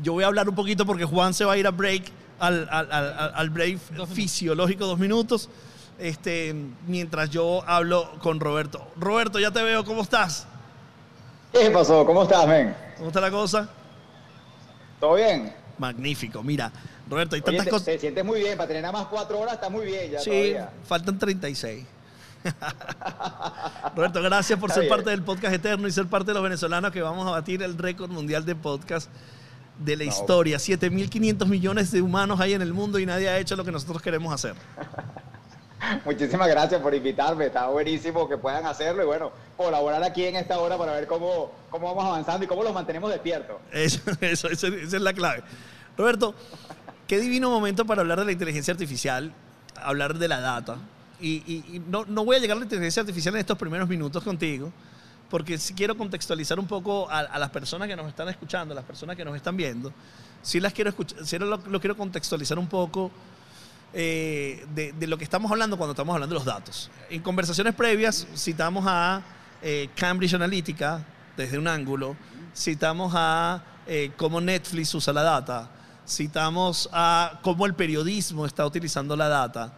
[0.00, 2.04] Yo voy a hablar un poquito porque Juan se va a ir a break,
[2.38, 3.80] al, al- al- al- al break
[4.14, 5.48] fisiológico, dos minutos,
[5.98, 6.54] este,
[6.86, 8.92] mientras yo hablo con Roberto.
[8.96, 10.46] Roberto, ya te veo, ¿cómo estás?
[11.52, 12.06] ¿Qué pasó?
[12.06, 12.76] ¿Cómo estás, men?
[12.96, 13.68] ¿Cómo está la cosa?
[15.00, 15.52] ¿Todo bien?
[15.78, 16.44] Magnífico.
[16.44, 16.70] Mira,
[17.12, 17.84] Roberto, hay Oye, tantas te, cosas.
[17.86, 18.56] te sientes muy bien.
[18.56, 20.70] Para tener nada más cuatro horas está muy bien ya Sí, todavía.
[20.86, 21.84] faltan 36.
[23.94, 24.96] Roberto, gracias por Está ser bien.
[24.96, 27.76] parte del podcast eterno y ser parte de los venezolanos que vamos a batir el
[27.78, 29.10] récord mundial de podcast
[29.78, 30.10] de la No.
[30.10, 30.58] historia.
[30.58, 34.02] 7.500 millones de humanos hay en el mundo y nadie ha hecho lo que nosotros
[34.02, 34.54] queremos hacer.
[36.04, 37.46] Muchísimas gracias por invitarme.
[37.46, 41.50] Está buenísimo que puedan hacerlo y bueno, colaborar aquí en esta hora para ver cómo,
[41.70, 43.56] cómo vamos avanzando y cómo los mantenemos despiertos.
[43.72, 45.42] Eso, eso, eso- esa es la clave.
[45.96, 46.34] Roberto,
[47.12, 49.34] qué divino momento para hablar de la inteligencia artificial,
[49.76, 50.78] hablar de la data.
[51.20, 53.86] Y, y- y no, no voy a llegar a la inteligencia artificial en estos primeros
[53.86, 54.72] minutos contigo,
[55.28, 58.76] porque sí quiero contextualizar un poco a, a las personas que nos están escuchando, a
[58.76, 59.92] las personas que nos están viendo.
[60.40, 63.10] Sí las quiero escuchar, sí lo, lo quiero contextualizar un poco
[63.92, 66.90] eh, de, de lo que estamos hablando cuando estamos hablando de los datos.
[67.10, 69.20] En conversaciones previas citamos a
[69.60, 71.04] eh, Cambridge Analytica
[71.36, 72.16] desde un ángulo,
[72.56, 75.68] citamos a eh, cómo Netflix usa la data,
[76.06, 79.72] citamos a cómo el periodismo está utilizando la data,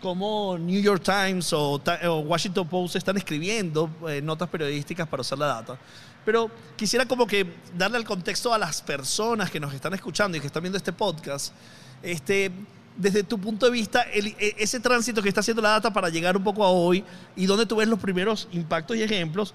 [0.00, 5.38] cómo New York Times o, o Washington Post están escribiendo eh, notas periodísticas para usar
[5.38, 5.78] la data.
[6.24, 10.40] Pero quisiera como que darle el contexto a las personas que nos están escuchando y
[10.40, 11.54] que están viendo este podcast,
[12.02, 12.52] este,
[12.96, 16.08] desde tu punto de vista, el- e- ese tránsito que está haciendo la data para
[16.10, 17.02] llegar un poco a hoy
[17.34, 19.54] y donde tú ves los primeros impactos y ejemplos,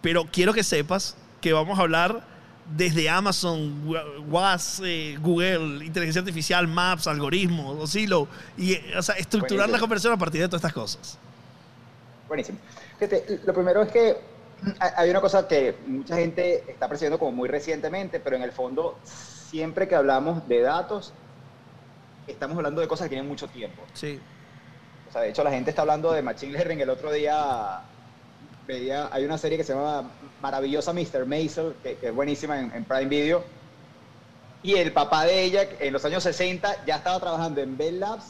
[0.00, 2.35] pero quiero que sepas que vamos a hablar
[2.74, 9.14] desde Amazon, Wa- Was, eh, Google, inteligencia artificial, Maps, algoritmos, Osilo, y eh, o sea,
[9.16, 9.80] estructurar la Buenísimo.
[9.82, 11.18] conversación a partir de todas estas cosas.
[12.28, 12.58] Buenísimo.
[12.98, 14.16] Fíjate, lo primero es que
[14.80, 18.52] hay- hay una cosa que mucha gente está percibiendo como muy recientemente, pero en el
[18.52, 21.12] fondo, siempre que hablamos de datos,
[22.26, 23.82] estamos hablando de cosas que tienen mucho tiempo.
[23.94, 24.18] Sí,
[25.08, 26.80] O sea, de hecho, la gente está hablando de Machine Learning.
[26.80, 27.80] El otro día
[28.66, 30.10] veía, hay una serie que se llama
[30.46, 31.26] Maravillosa Mr.
[31.26, 33.42] Maisel, que, que es buenísima en, en Prime Video.
[34.62, 38.26] Y el papá de ella, en los años 60, ya estaba trabajando en Bell Labs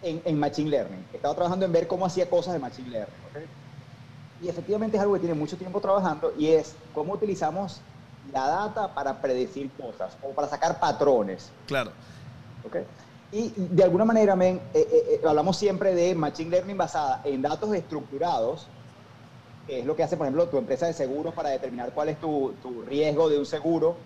[0.00, 1.06] en, en Machine Learning.
[1.12, 3.16] Estaba trabajando en ver cómo hacía cosas de Machine Learning.
[3.30, 4.44] ¿ok?
[4.44, 7.82] Y efectivamente es algo que tiene mucho tiempo trabajando y es cómo utilizamos
[8.32, 11.50] la data para predecir cosas o para sacar patrones.
[11.66, 11.90] claro.
[12.66, 12.76] ¿ok?
[13.30, 17.42] Y de alguna manera, men, eh, eh, eh, hablamos siempre de Machine Learning basada en
[17.42, 18.68] datos estructurados,
[19.66, 22.20] que es lo que hace, por ejemplo, tu empresa de seguros para determinar cuál es
[22.20, 23.96] tu, tu riesgo de un seguro.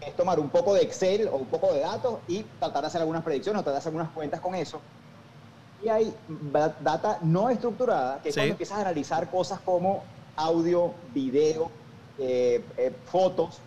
[0.00, 3.00] Es tomar un poco de Excel o un poco de datos y tratar de hacer
[3.00, 4.80] algunas predicciones o tratar de hacer unas cuentas con eso.
[5.82, 6.14] Y hay
[6.80, 8.40] data no estructurada, que es Sí.
[8.40, 10.04] cuando empiezas a analizar cosas como
[10.36, 11.70] audio, video,
[12.18, 13.58] eh, eh, fotos,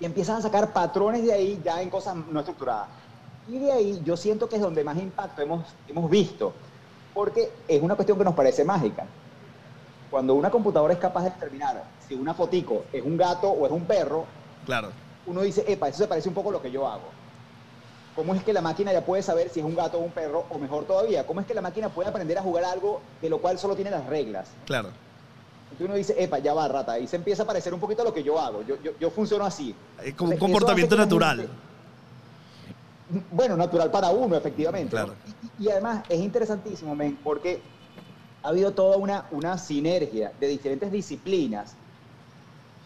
[0.00, 2.88] y empiezan a sacar patrones de ahí ya en cosas no estructuradas.
[3.46, 6.52] Y de ahí yo siento que es donde más impacto hemos, hemos visto,
[7.14, 9.06] porque es una cuestión que nos parece mágica.
[10.10, 13.72] Cuando una computadora es capaz de determinar si una fotico es un gato o es
[13.72, 14.24] un perro,
[14.64, 14.90] Claro,
[15.26, 17.10] uno dice, epa, eso se parece un poco a lo que yo hago.
[18.16, 20.44] ¿Cómo es que la máquina ya puede saber si es un gato o un perro?
[20.50, 23.38] O mejor todavía, ¿cómo es que la máquina puede aprender a jugar algo de lo
[23.38, 24.48] cual solo tiene las reglas?
[24.66, 24.90] claro.
[25.70, 28.04] Entonces uno dice, epa, ya va, rata, y se empieza a parecer un poquito a
[28.06, 28.62] lo que yo hago.
[28.62, 29.74] Yo, yo, yo funciono así.
[30.02, 31.36] Es como un comportamiento natural.
[33.10, 34.96] gente- bueno, natural para uno, efectivamente.
[34.96, 35.04] ¿no?
[35.04, 35.18] Claro.
[35.58, 37.60] Y, y además es interesantísimo, men, porque
[38.48, 41.74] ha habido toda una, una sinergia de diferentes disciplinas,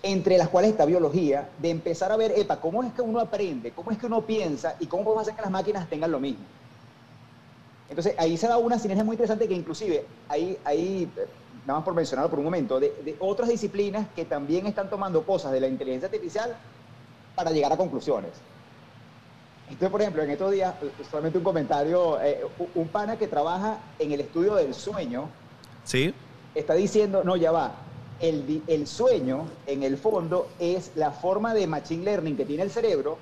[0.03, 3.71] entre las cuales está biología, de empezar a ver, epa, cómo es que uno aprende,
[3.71, 6.43] cómo es que uno piensa y cómo podemos hacer que las máquinas tengan lo mismo.
[7.89, 11.27] Entonces ahí se da una sinergia muy interesante que inclusive, ahí, ahí eh,
[11.65, 15.53] nada más por mencionarlo por un momento, de, otras disciplinas que también están tomando cosas
[15.53, 16.57] de la inteligencia artificial
[17.37, 18.33] para llegar a conclusiones.
[19.69, 23.79] Entonces, por ejemplo, en estos días, eh, solamente un comentario, eh, un pana que trabaja
[24.01, 25.29] en el estudio del sueño
[25.85, 26.15] ¿Sí?
[26.55, 27.73] está diciendo, no, ya va,
[28.21, 33.19] el, sueño en el fondo es la forma de machine learning que tiene el cerebro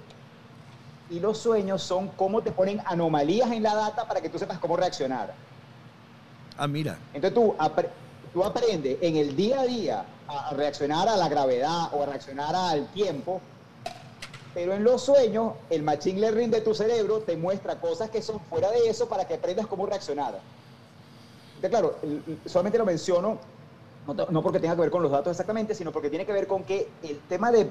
[1.08, 4.58] y los sueños son cómo te ponen anomalías en la data para que tú sepas
[4.58, 5.32] cómo reaccionar.
[6.58, 6.98] Ah, mira.
[7.14, 7.88] Entonces tú, apre-
[8.32, 12.54] tú aprendes en el día a día a reaccionar a la gravedad o a reaccionar
[12.54, 13.40] al tiempo,
[14.54, 18.38] pero en los sueños el machine learning de tu cerebro te muestra cosas que son
[18.40, 20.38] fuera de eso para que aprendas cómo reaccionar.
[21.68, 21.96] Claro,
[22.46, 23.38] solamente lo menciono,
[24.06, 26.64] no, porque tenga que ver con los datos exactamente, sino porque tiene que ver con
[26.64, 27.70] que el tema de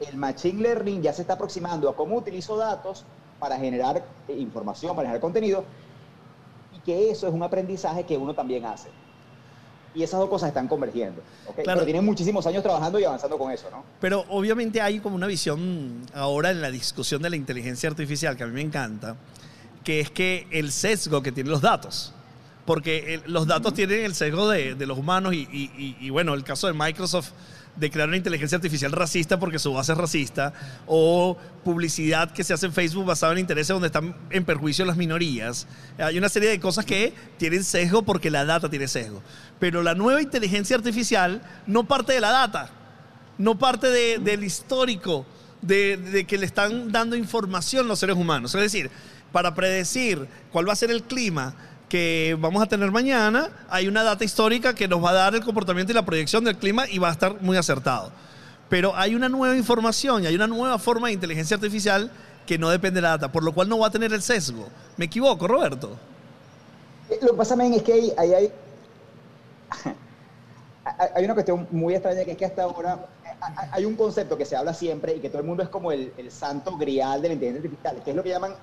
[0.00, 3.04] el machine learning ya se está aproximando a cómo utilizo datos
[3.38, 5.64] para generar eh, información, para generar contenido,
[6.74, 8.88] y que eso es un aprendizaje que uno también hace.
[9.94, 11.22] Y esas dos cosas están convergiendo.
[11.46, 11.56] ¿ok?
[11.56, 11.78] Claro.
[11.80, 13.84] Pero tienen muchísimos años trabajando y avanzando con eso, ¿no?
[14.00, 18.42] Pero obviamente hay como una visión ahora en la discusión de la inteligencia artificial que
[18.42, 19.16] a mí me encanta,
[19.84, 22.13] que es que el sesgo que tienen los datos.
[22.64, 26.44] Porque los datos tienen el sesgo de, de los humanos y- y- y, bueno, el
[26.44, 27.30] caso de Microsoft
[27.76, 30.52] de crear una inteligencia artificial racista porque su base es racista,
[30.86, 34.96] o publicidad que se hace en Facebook basada en intereses donde están en perjuicio las
[34.96, 35.66] minorías.
[35.98, 39.22] Hay una serie de cosas que tienen sesgo porque la data tiene sesgo.
[39.58, 42.70] Pero la nueva inteligencia artificial no parte de la data
[43.36, 45.26] no parte de- del histórico
[45.60, 48.54] de, de que le están dando información los seres humanos.
[48.54, 48.88] Es decir,
[49.32, 51.56] para predecir cuál va a ser el clima
[51.88, 55.42] que vamos a tener mañana, hay una data histórica que nos va a dar el
[55.44, 58.10] comportamiento y la proyección del clima y va a estar muy acertado.
[58.68, 62.10] Pero hay una nueva información y hay una nueva forma de inteligencia artificial
[62.46, 64.68] que no depende de la data, por lo cual no va a tener el sesgo.
[64.96, 65.96] ¿Me equivoco, Roberto?
[67.10, 68.52] Eh, Lo que pasa, es que hay, hay-
[71.14, 74.36] hay una cuestión muy extraña que es que hasta ahora eh, hay- hay un concepto
[74.36, 77.22] que se habla siempre y que todo el mundo es como el, el santo grial
[77.22, 78.54] de la inteligencia artificial, que es lo que llaman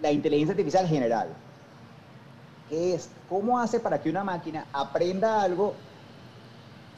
[0.00, 1.28] la inteligencia artificial general.
[2.68, 5.74] Que es cómo hace para que una máquina aprenda algo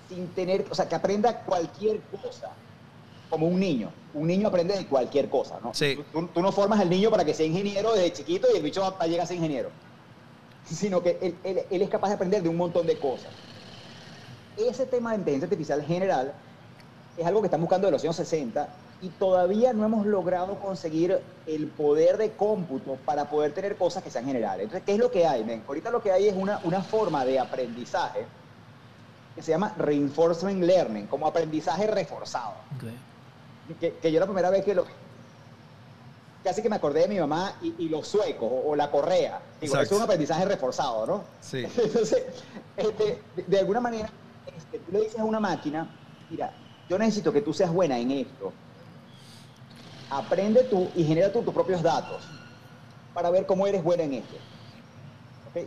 [0.09, 2.51] sin tener, o sea, que aprenda cualquier cosa,
[3.29, 3.91] como un niño.
[4.15, 5.75] Un niño aprende de cualquier cosa, ¿no?
[5.75, 5.99] Sí.
[6.13, 8.97] Tú, no formas al niño para que sea ingeniero desde chiquito y el bicho va
[8.99, 9.69] a llegar a ser ingeniero
[10.65, 13.31] sino que él, él- él es capaz de aprender de un montón de cosas.
[14.57, 16.33] Ese tema de inteligencia artificial general
[17.17, 18.69] es algo que están buscando de los años 60
[19.01, 24.11] y todavía no hemos logrado conseguir el poder de cómputo para poder tener cosas que
[24.11, 24.65] sean generales.
[24.65, 25.45] Entonces, ¿qué es lo que hay?
[25.45, 25.63] men?
[25.67, 28.27] Ahorita lo que hay es una, una forma de aprendizaje
[29.35, 32.55] que se llama reinforcement learning, como aprendizaje reforzado
[33.81, 34.85] que, que yo la primera vez que lo
[36.43, 39.41] casi que me acordé de mi mamá y, y los suecos o, o la correa.
[39.61, 39.83] Digo, Exacto.
[39.83, 41.25] eso es un aprendizaje reforzado, ¿no?
[41.41, 41.65] Sí.
[41.77, 42.25] Entonces,
[42.77, 44.09] este, de, de alguna manera,
[44.57, 45.89] este, tú le dices a una máquina,
[46.31, 46.53] mira,
[46.89, 48.53] yo necesito que tú seas buena en esto.
[50.11, 52.25] Aprende tú y genera tú tus propios datos
[53.15, 54.37] para ver cómo eres buena en esto.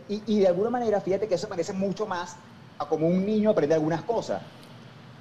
[0.08, 2.36] Y, y de alguna manera, fíjate que eso parece mucho más
[2.78, 4.42] a como un niño aprende algunas cosas.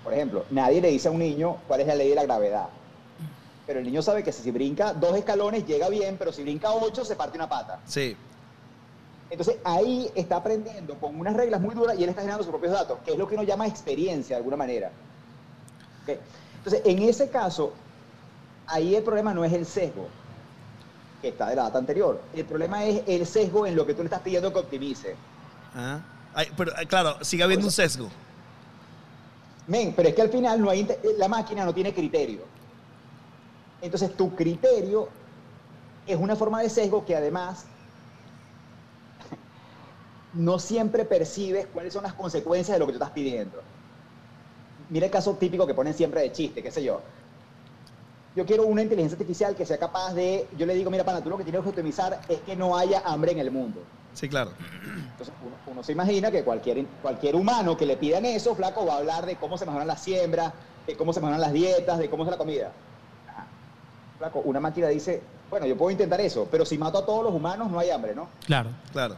[0.03, 2.69] Por ejemplo, nadie le dice a un niño cuál es la ley de la gravedad.
[3.67, 7.05] Pero el niño sabe que si brinca dos escalones llega bien, pero si brinca ocho
[7.05, 7.79] se parte una pata.
[7.85, 8.17] Sí.
[9.29, 12.73] Entonces ahí está aprendiendo con unas reglas muy duras y él está generando sus propios
[12.73, 14.91] datos, que es lo que uno llama experiencia de alguna manera.
[16.05, 17.73] Entonces, en ese caso,
[18.71, 20.07] ahí el problema no es el sesgo,
[21.21, 22.21] que está de la data anterior.
[22.33, 25.15] El problema es el sesgo en lo que tú le estás pidiendo que optimice.
[25.75, 25.99] Ah.
[26.33, 28.09] Ay, pero eh, claro, sigue habiendo un sesgo.
[29.67, 32.41] Men, pero es que al final no hay, inte- la máquina no tiene criterio.
[33.81, 35.09] Entonces tu criterio
[36.07, 37.65] es una forma de sesgo que además
[40.33, 43.61] no siempre percibes cuáles son las consecuencias de lo que tú estás pidiendo.
[44.89, 47.01] Mira el caso típico que ponen siempre de chiste, qué sé yo.
[48.35, 51.29] Yo quiero una inteligencia artificial que sea capaz de, yo le digo, mira, pana, tú
[51.29, 53.81] lo que tienes que optimizar es que no haya hambre en el mundo.
[54.13, 54.51] Sí, claro.
[55.11, 58.93] Entonces uno, uno se imagina que cualquier, cualquier humano que le pidan eso, flaco, va
[58.93, 60.53] a hablar de cómo se mejoran las siembras,
[60.87, 62.71] de cómo se mejoran las dietas, de cómo es la comida.
[63.27, 63.45] Ajá.
[64.17, 67.33] Flaco, una máquina dice, bueno, yo puedo intentar eso, pero si mato a todos los
[67.33, 68.29] humanos no hay hambre, ¿no?
[68.45, 68.69] Claro.
[68.93, 69.15] Claro.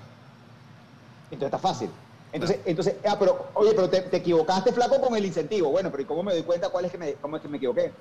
[1.29, 1.89] Entonces está fácil.
[2.31, 5.69] Entonces, entonces ah, pero, oye, pero te, te equivocaste, flaco, con el incentivo.
[5.69, 7.57] Bueno, pero ¿y cómo me doy cuenta cuál es que me, cómo es que me
[7.57, 7.93] equivoqué?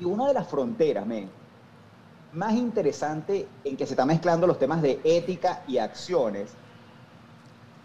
[0.00, 1.30] Y una de las fronteras, men,
[2.32, 6.50] más interesante en que se está mezclando los temas de ética y acciones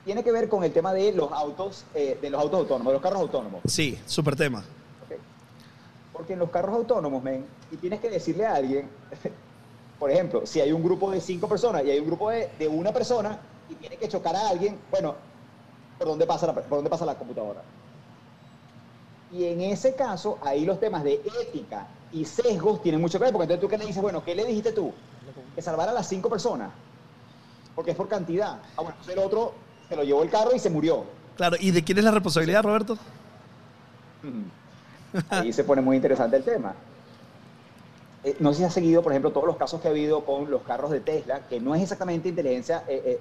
[0.06, 2.94] tiene que ver con el tema de los autos, eh, de los autos autónomos, de
[2.94, 3.62] los carros autónomos.
[3.66, 4.64] Sí, súper tema.
[6.14, 8.88] Porque en los carros autónomos, men, y tienes que decirle a alguien,
[10.00, 12.68] por ejemplo, si hay un grupo de cinco personas y hay un grupo de, de
[12.68, 15.16] una persona y tiene que chocar a alguien, bueno,
[15.98, 17.64] ¿por dónde pasa la, por dónde pasa la computadora?
[19.32, 23.34] Y en ese caso, ahí los temas de ética y sesgos tienen mucho que ver,
[23.34, 24.94] porque entonces tú qué le dices, bueno, ¿qué le dijiste tú?
[25.56, 26.72] Que salvara a las cinco personas,
[27.76, 28.60] porque es por cantidad.
[28.78, 29.54] Ah, bueno, entonces el otro
[29.90, 31.06] se lo llevó el carro y se murió.
[31.36, 32.98] Claro, ¿y de quién es la responsabilidad, Roberto?
[35.30, 36.74] Ahí se pone muy interesante el tema.
[38.24, 40.50] Eh, no sé si has seguido, por ejemplo, todos los casos que ha habido con
[40.50, 43.20] los carros de Tesla, que no es exactamente inteligencia, eh,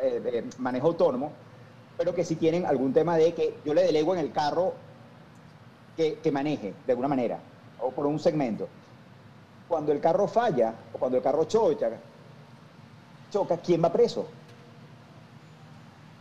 [0.00, 1.32] eh, eh, manejo autónomo,
[1.96, 4.74] pero que sí tienen algún tema de que yo le delego en el carro
[5.96, 7.40] que, que maneje de alguna manera,
[7.80, 8.68] o por un segmento.
[9.68, 11.90] Cuando el carro falla, o cuando el carro choca,
[13.30, 14.26] choca, ¿quién va preso?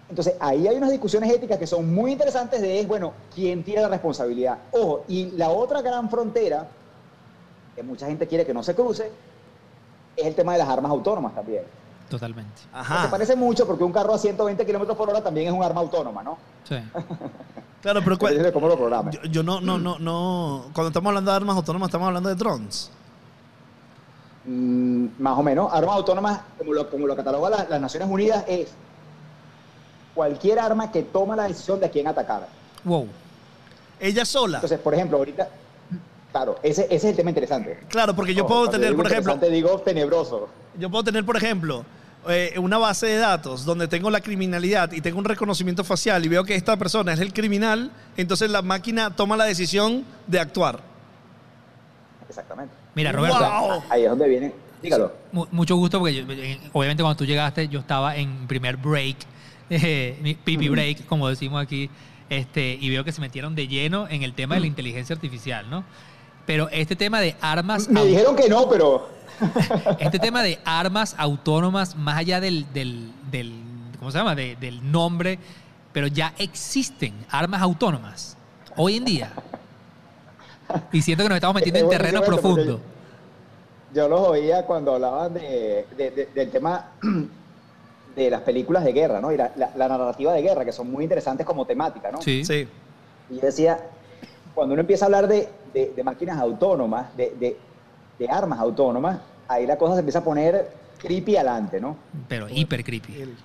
[0.10, 3.82] Entonces, ahí hay unas discusiones éticas que son muy interesantes de, es, bueno, ¿quién tiene
[3.82, 4.58] la responsabilidad?
[4.72, 6.68] Ojo, y la otra gran frontera,
[7.76, 9.12] que mucha gente quiere que no se cruce,
[10.16, 11.64] es el tema de las armas autónomas también.
[12.10, 12.62] Totalmente.
[12.62, 13.12] Se Ajá.
[13.12, 16.24] parece mucho porque un carro a 120 kilómetros por hora también es un arma autónoma,
[16.24, 16.38] ¿no?
[16.64, 16.76] Sí.
[17.88, 18.36] Claro, pero cuál-
[19.12, 20.66] yo, yo no, no, no, no.
[20.74, 22.92] Cuando estamos hablando de armas autónomas, estamos hablando de drones.
[24.44, 25.72] Mm, más o menos.
[25.72, 28.74] Armas autónomas, como lo, como lo cataloga la- las Naciones Unidas, es
[30.14, 32.50] cualquier arma que toma la decisión de a quién atacar.
[32.84, 33.08] Wow.
[34.02, 34.58] Ella sola.
[34.58, 35.48] Entonces, por ejemplo, ahorita,
[36.34, 37.80] claro, ese, ese es el tema interesante.
[37.88, 40.50] Claro, porque yo puedo tener, por ejemplo, digo tenebroso.
[40.78, 41.86] yo puedo tener, por ejemplo,
[42.30, 46.28] eh, una base de datos donde tengo la criminalidad y tengo un reconocimiento facial y
[46.30, 50.80] veo que esta persona es el criminal, entonces la máquina toma la decisión de actuar.
[52.30, 52.74] Exactamente.
[52.96, 53.84] Mira, Roberto, ¡Wow!
[53.90, 54.54] Ahí es donde viene.
[54.82, 55.12] Dígalo.
[55.32, 59.18] mu- mucho gusto porque yo- eh, obviamente cuando tú llegaste yo estaba en primer break,
[59.70, 61.90] eh, mi pipi break, como decimos aquí,
[62.30, 65.70] este, y veo que se metieron de lleno en el tema de la inteligencia artificial,
[65.70, 65.84] ¿no?
[66.46, 67.90] Pero este tema de armas...
[67.90, 69.10] Me dijeron que no, pero
[70.00, 73.54] Este tema de armas autónomas, más allá del, del, del-
[74.00, 74.36] ¿cómo se llama?
[74.36, 75.40] De- del nombre,
[75.94, 78.38] pero ya existen armas autónomas
[78.76, 79.32] hoy en día.
[80.92, 82.80] Y siento que nos estamos metiendo Es en terreno profundo.
[83.94, 86.92] yo los oía cuando hablaban de, de- de- del tema
[88.16, 89.32] de las películas de guerra, ¿no?
[89.32, 92.22] Y la, la- la narrativa de guerra, que son muy interesantes como temática, ¿no?
[92.22, 92.44] Sí.
[92.44, 92.68] Sí.
[93.30, 93.80] Y yo decía,
[94.56, 97.58] cuando uno empieza a hablar de, de- de máquinas autónomas, de,
[98.20, 101.98] de- armas autónomas, ahí la cosa se empieza a poner creepy adelante, ¿no?
[102.28, 103.14] Pero hiper creepy.
[103.22, 103.36] El-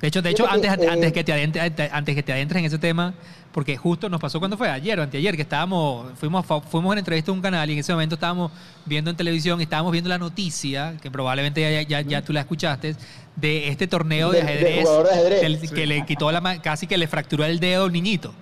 [0.00, 2.60] De hecho, de hecho antes, que, antes, eh, que te adentres, antes que te adentres
[2.60, 3.12] en ese tema,
[3.50, 6.98] porque justo nos pasó cuando fue ayer o anteayer, que estábamos, fuimos, a- fuimos en
[7.00, 8.52] entrevista a un canal y en ese momento estábamos
[8.86, 12.94] viendo en televisión estábamos viendo la noticia, que probablemente ya, ya, ya tú la escuchaste,
[13.34, 15.40] de este torneo de ajedrez, jugador de ajedrez.
[15.60, 18.32] del- que le quitó la casi que le fracturó el dedo a un niñito.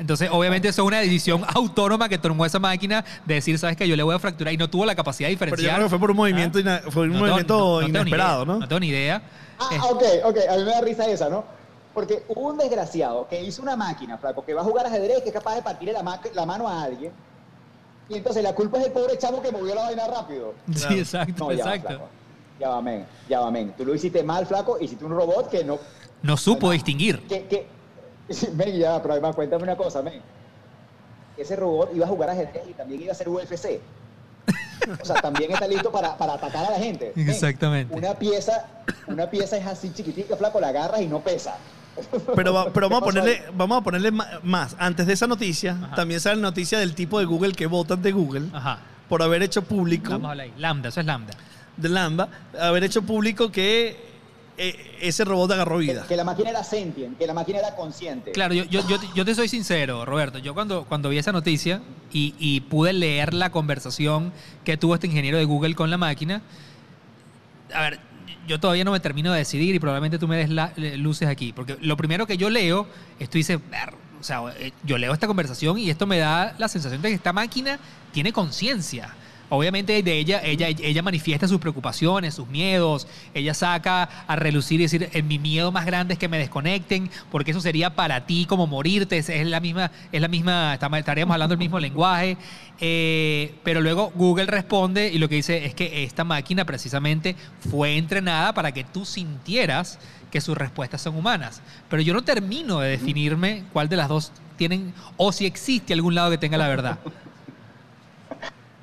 [0.00, 3.86] Entonces, obviamente, eso es una decisión autónoma que tomó esa máquina de decir, sabes que
[3.86, 5.72] yo le voy a fracturar y no tuvo la capacidad de Pero diferenciar.
[5.72, 6.60] yo creo que fue por un movimiento, Ah.
[6.62, 8.60] ina- fue un No movimiento no inesperado, idea, ¿no?
[8.60, 9.22] No tengo ni idea.
[9.58, 11.44] Ah, Eh, ok, ok, a mí me da risa esa, ¿no?
[11.92, 15.28] Porque hubo un desgraciado que hizo una máquina, flaco, que va a jugar ajedrez, que
[15.28, 17.12] es capaz de partirle la, ma- la mano a alguien,
[18.08, 20.54] y entonces la culpa es del pobre chavo que movió la vaina rápido.
[20.74, 21.88] Sí, exacto, No, ya va, exacto.
[21.88, 22.08] flaco.
[22.58, 23.74] Ya va, men, ya va, men.
[23.76, 25.78] Tú lo hiciste mal, flaco, hiciste un robot que no...
[26.22, 27.20] No supo distinguir.
[27.26, 27.66] Que,
[28.54, 30.20] men, ya, pero además cuéntame una cosa, men.
[31.36, 33.80] Ese robot iba a jugar ajedrez y también iba a ser UFC.
[35.00, 37.12] O sea, también está listo para, para atacar a la gente.
[37.14, 37.94] Men, Exactamente.
[37.94, 38.66] Una pieza,
[39.06, 41.56] una pieza es así chiquitica, flaco, la agarras y no pesa.
[42.34, 44.10] Pero, va- pero vamos, a ¿Qué pasó ponerle, vamos a ponerle
[44.42, 44.76] más.
[44.78, 45.96] Antes de esa noticia, Ajá.
[45.96, 48.78] también sale la noticia del tipo de Google que votan de Google Ajá.
[49.08, 50.54] por haber hecho público, Vamos a hablar ahí.
[50.56, 51.34] Lambda, eso es lambda.
[51.76, 52.28] de Lambda,
[52.60, 54.09] haber hecho público que
[54.62, 56.04] eh, ese robot agarró vida.
[56.06, 58.32] que la máquina era sentient, que la máquina era consciente.
[58.32, 60.38] Claro, yo, yo, yo, yo te soy sincero, Roberto.
[60.38, 61.80] Yo cuando, cuando vi esa noticia
[62.12, 64.32] y, y pude leer la conversación
[64.64, 66.42] que tuvo este ingeniero de Google con la máquina,
[67.72, 68.00] a ver,
[68.46, 71.52] yo todavía no me termino de decidir y probablemente tú me des la- luces aquí.
[71.52, 72.86] Porque lo primero que yo leo
[73.18, 76.54] es tú dices, "Ver", o sea, eh, yo leo esta conversación y esto me da
[76.58, 77.78] la sensación de que esta máquina
[78.12, 79.14] tiene conciencia.
[79.50, 84.84] Obviamente de ella, ella, ella manifiesta sus preocupaciones, sus miedos, ella saca a relucir y
[84.84, 88.46] decir, "Eh, mi miedo más grande es que me desconecten, porque eso sería para ti
[88.46, 92.36] como morirte, es, la misma, es la misma, estaríamos hablando el mismo lenguaje.
[92.80, 97.36] Eh, pero luego Google responde y lo que dice es que esta máquina precisamente
[97.70, 99.98] fue entrenada para que tú sintieras
[100.30, 101.60] que sus respuestas son humanas.
[101.88, 106.14] Pero yo no termino de definirme cuál de las dos tienen, o si existe algún
[106.14, 106.98] lado que tenga la verdad.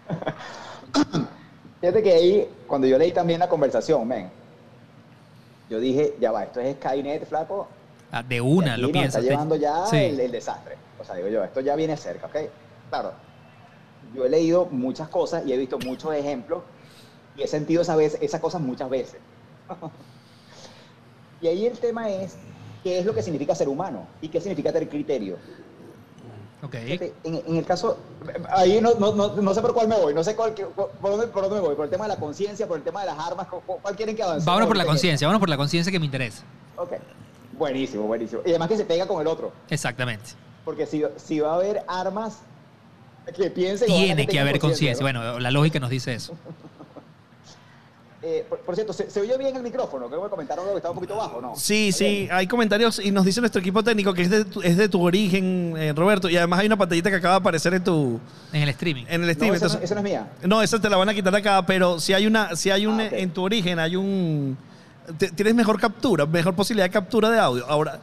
[1.82, 4.30] Fíjate que ahí, cuando yo leí también la conversación, men,
[5.70, 7.68] yo dije, ya va, esto es Skynet, flaco.
[8.12, 9.22] Ah, de una, aquí lo piensas.
[9.22, 9.98] Está llevando ya Sí.
[9.98, 10.76] el, el desastre.
[11.00, 12.36] O sea, digo yo, esto ya viene cerca, ¿ok?
[12.90, 13.12] Claro,
[14.16, 16.64] yo he leído muchas cosas y he visto muchos ejemplos
[17.36, 19.20] y he sentido esa vez, esas cosas muchas veces.
[21.42, 22.38] y ahí el tema es,
[22.84, 24.08] ¿qué es lo que significa ser humano?
[24.22, 25.38] ¿Y qué significa tener criterio?
[26.64, 26.76] Ok.
[26.76, 27.98] Fíjate, En, en el caso,
[28.50, 31.28] ahí no, no, no, no sé por cuál me voy, no sé cuál, por, dónde,
[31.28, 33.20] por dónde me voy, por el tema de la conciencia, por el tema de las
[33.20, 34.46] armas, ¿cu- cu- ¿cuál quieren que avance?
[34.46, 36.44] Vámonos por la que- conciencia, vámonos por la conciencia que me interesa.
[36.78, 36.94] Ok,
[37.54, 38.42] buenísimo, buenísimo.
[38.46, 40.32] Y además que se pega con el otro, Exactamente.
[40.66, 42.40] porque si, si va a haber armas
[43.36, 43.88] que piensen...
[43.88, 45.04] Tiene que tengan haber conciencia.
[45.04, 45.20] ¿no?
[45.20, 46.34] Bueno, la lógica nos dice eso.
[48.24, 50.08] Eh, por, por cierto, ¿se, se oye bien el micrófono?
[50.08, 51.56] Creo que me comentaron algo que estaba un poquito bajo, ¿no?
[51.56, 52.30] Sí, ¿Está sí, bien?
[52.32, 55.04] hay comentarios y nos dice nuestro equipo técnico que es de tu, es de tu
[55.04, 58.20] origen, eh, Roberto, y además hay una pantallita que acaba de aparecer en tu
[58.54, 59.06] En el streaming.
[59.08, 59.54] en el No, stream.
[59.54, 60.32] esa, no, entonces- esa no es mía.
[60.44, 63.00] no, esa te la van a quitar acá, pero si hay una, si hay un
[63.00, 64.58] Ah, en tu origen hay un
[65.20, 67.66] te- tienes mejor captura, mejor posibilidad de captura de audio.
[67.70, 68.00] Ahora,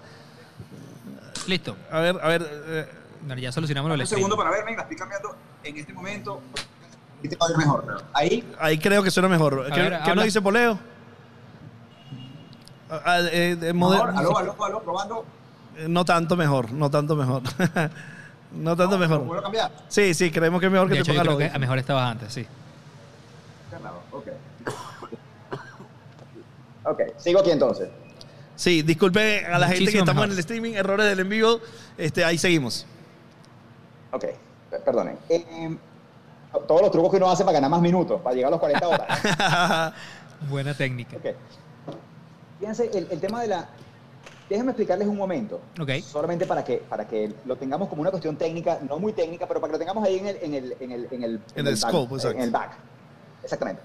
[1.48, 1.76] Listo.
[1.90, 2.86] a ver, a ver, eh,
[3.40, 4.22] ya solucionamos lo Un streaming.
[4.26, 5.34] segundo para verme, la estoy cambiando
[5.64, 6.40] en este momento.
[7.24, 9.64] Y te va a ver mejor, pero ahí ahí creo que suena mejor.
[9.72, 10.14] ¿Qué, ver, qué habla.
[10.16, 10.78] nos dice Poleo?
[12.90, 15.24] Ah, ah, eh, Mejor, aló, aló, aló, probando.
[15.78, 17.42] eh, no tanto mejor, no tanto mejor.
[18.52, 19.26] no tanto ¿Lo mejor.
[19.26, 19.72] puedo cambiar?
[19.88, 21.56] Sí, sí, creemos que es mejor que De te hecho, yo ponga creo lo que
[21.56, 22.46] a mejor estabas antes, sí.
[24.12, 24.26] Ok.
[26.84, 27.88] Ok, sigo aquí entonces.
[28.54, 30.26] Sí, disculpe a la gente que estamos mejor.
[30.26, 31.58] en el streaming, errores del envío.
[31.96, 32.86] Este, ahí seguimos.
[34.12, 34.26] Ok,
[34.70, 35.18] per- perdonen.
[36.66, 38.88] Todos los trucos que uno hace para ganar más minutos, para llegar a los 40
[38.88, 39.92] horas.
[40.48, 41.16] Buena técnica.
[41.16, 41.34] Ok.
[42.60, 43.68] Fíjense, el, el tema de la...
[44.48, 45.60] Déjenme explicarles un momento.
[45.80, 45.90] Ok.
[46.02, 49.60] Solamente para que, para que lo tengamos como una cuestión técnica, no muy técnica, pero
[49.60, 51.74] para que lo tengamos ahí en el, en el, en el, en el, En el
[51.74, 52.38] back, scope, exacto.
[52.38, 52.72] En el back.
[53.42, 53.82] Exactamente.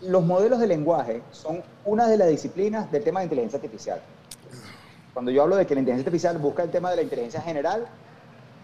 [0.00, 4.00] Los modelos de lenguaje son una de las disciplinas del tema de inteligencia artificial.
[5.12, 7.86] Cuando yo hablo de que la inteligencia artificial busca el tema de la inteligencia general,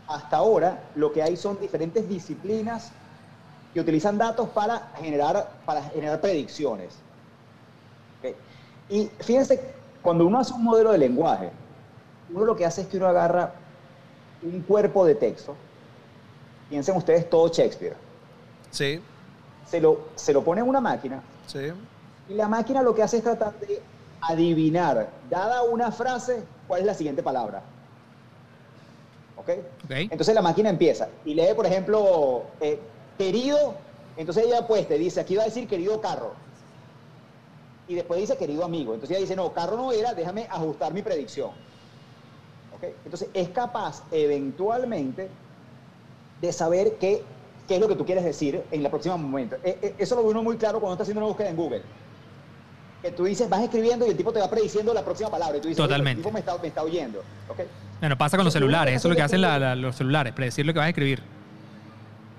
[0.08, 2.90] hasta ahora lo que hay son diferentes disciplinas
[3.74, 6.94] que utilizan datos para generar, para generar predicciones.
[8.20, 8.34] ¿ok?
[8.88, 9.60] Y fíjense,
[10.02, 11.50] cuando uno hace un modelo de lenguaje,
[12.32, 13.52] uno lo que hace es que uno agarra
[14.42, 15.54] un cuerpo de texto,
[16.70, 17.96] piensen ustedes todo Shakespeare,
[18.70, 19.00] Sí,
[19.66, 21.72] se lo, se lo pone en una máquina sí.
[22.28, 23.80] y la máquina lo que hace es tratar de
[24.20, 27.62] adivinar, dada una frase, cuál es la siguiente palabra.
[29.88, 32.78] Entonces la máquina empieza y lee, por ejemplo, eh,
[33.16, 33.74] querido,
[34.16, 36.32] entonces ella pues te dice, aquí va a decir querido carro.
[37.86, 38.92] Y después dice querido amigo.
[38.92, 41.50] Entonces ella dice, no, carro no era, déjame ajustar mi predicción.
[42.76, 42.84] ¿Ok?
[43.04, 45.28] Entonces es capaz eventualmente
[46.40, 47.22] de saber qué,
[47.66, 49.56] qué es lo que tú quieres decir en la próxima momento.
[49.64, 51.82] Eh, eh, Eso lo ve uno muy claro cuando está haciendo una búsqueda en Google.
[53.08, 55.56] Que tú dices, vas escribiendo y el tipo te va prediciendo la próxima palabra.
[55.56, 56.18] Y tú dices, "Oye, pero Totalmente.
[56.20, 57.20] el tipo me está, me está oyendo.
[57.48, 57.60] ¿Ok?
[58.00, 58.96] Bueno, pasa con los celulares.
[58.96, 60.90] Eso es lo que hace hacen la- la- los celulares, predecir lo que vas a
[60.90, 61.22] escribir.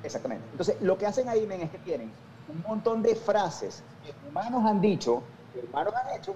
[0.04, 0.44] Exactamente.
[0.52, 2.12] Entonces, lo que hacen ahí, men, es que tienen
[2.50, 5.24] un montón de frases que humanos han dicho,
[5.56, 6.36] que humanos han hecho.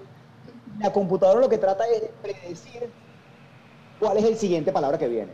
[0.76, 2.90] y La computadora lo que trata es de predecir
[4.00, 5.30] cuál es el siguiente palabra que viene.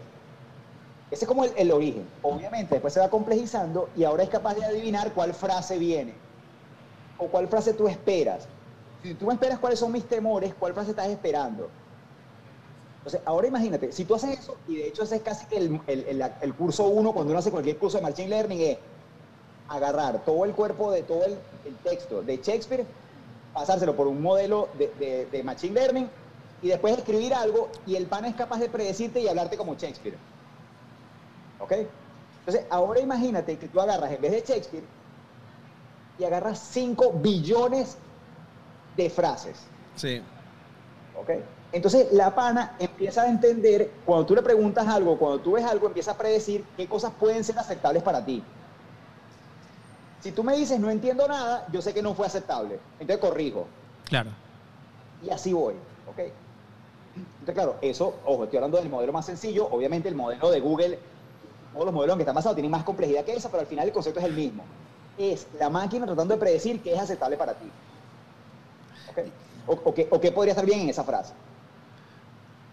[1.10, 2.04] Ese es como el, el origen.
[2.20, 6.12] Obviamente, después se va complejizando y ahora es capaz de adivinar cuál frase viene
[7.16, 8.46] o cuál frase tú esperas.
[9.02, 11.72] Si tú me esperas cuáles son mis temores, cuál frase estás esperando.
[12.98, 15.80] Entonces, ahora imagínate, si tú haces eso, y de hecho ese es casi que el,
[15.86, 18.78] el- el- curso uno, cuando uno hace cualquier curso de Machine Learning, es
[19.68, 22.86] agarrar todo el cuerpo de todo el, texto de Shakespeare,
[23.52, 26.10] pasárselo por un modelo de, de- Machine Learning,
[26.60, 30.20] y después escribir algo, y el pan es capaz de predecirte y hablarte como Shakespeare.
[31.58, 31.72] ¿Ok?
[31.72, 34.88] Entonces, ahora imagínate que tú agarras, en vez de Shakespeare,
[36.18, 37.98] y agarras 5 billones
[39.02, 39.56] de frases.
[39.96, 40.22] Sí.
[41.20, 41.30] ¿ok?
[41.72, 45.86] Entonces la pana empieza a entender, cuando tú le preguntas algo, cuando tú ves algo,
[45.86, 48.42] empieza a predecir qué cosas pueden ser aceptables para ti.
[50.20, 53.66] Si tú me dices no entiendo nada, yo sé que no fue aceptable, entonces corrijo.
[54.04, 54.30] Claro.
[55.22, 55.74] Y así voy,
[56.08, 56.18] ¿ok?
[57.14, 60.98] Entonces, claro, eso, ojo, estoy hablando del modelo más sencillo, obviamente el modelo de Google,
[61.72, 63.86] todos los modelos en que están basados tienen más complejidad que esa, pero al final
[63.86, 64.64] el concepto es el mismo.
[65.16, 67.70] Es la máquina tratando de predecir qué es aceptable para ti.
[69.66, 71.32] O, o qué, o qué podría estar bien en esa frase.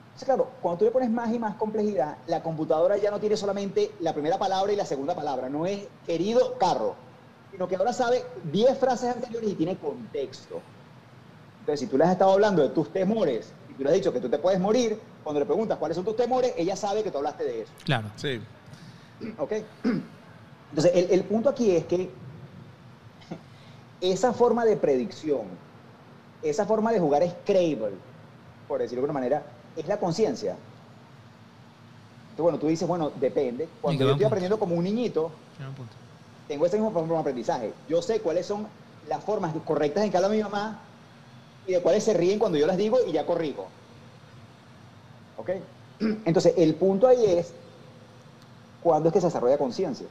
[0.07, 3.37] Entonces, claro, cuando tú le pones más y más complejidad, la computadora ya no tiene
[3.37, 6.95] solamente la primera palabra y la segunda palabra, no es querido carro,
[7.51, 10.59] sino que ahora sabe 10 frases anteriores y tiene contexto.
[11.59, 14.11] Entonces, si tú le has estado hablando de tus temores y tú le has dicho
[14.11, 17.11] que tú te puedes morir, cuando le preguntas cuáles son tus temores, ella sabe que
[17.11, 17.73] tú hablaste de eso.
[17.83, 18.09] Claro.
[18.15, 18.41] Sí.
[19.37, 19.51] ¿Ok?
[20.71, 22.09] Entonces, el, el punto aquí es que
[24.01, 25.43] esa forma de predicción,
[26.41, 27.97] esa forma de jugar Scrabble,
[28.67, 30.51] por decirlo de alguna manera, es la conciencia.
[32.29, 33.67] Entonces, bueno, tú dices, bueno, depende.
[33.81, 34.27] Cuando yo estoy punto.
[34.27, 35.89] aprendiendo como un niñito, un
[36.47, 37.73] tengo ese mismo forma de aprendizaje.
[37.87, 38.69] Yo sé cuáles son
[39.07, 40.83] las formas correctas en que habla mi mamá
[41.65, 43.69] y de cuáles se ríen cuando yo las digo y ya corrijo.
[45.35, 45.49] ¿Ok?
[46.25, 47.55] Entonces, el punto ahí es
[48.79, 50.07] cuándo es que se desarrolla conciencia.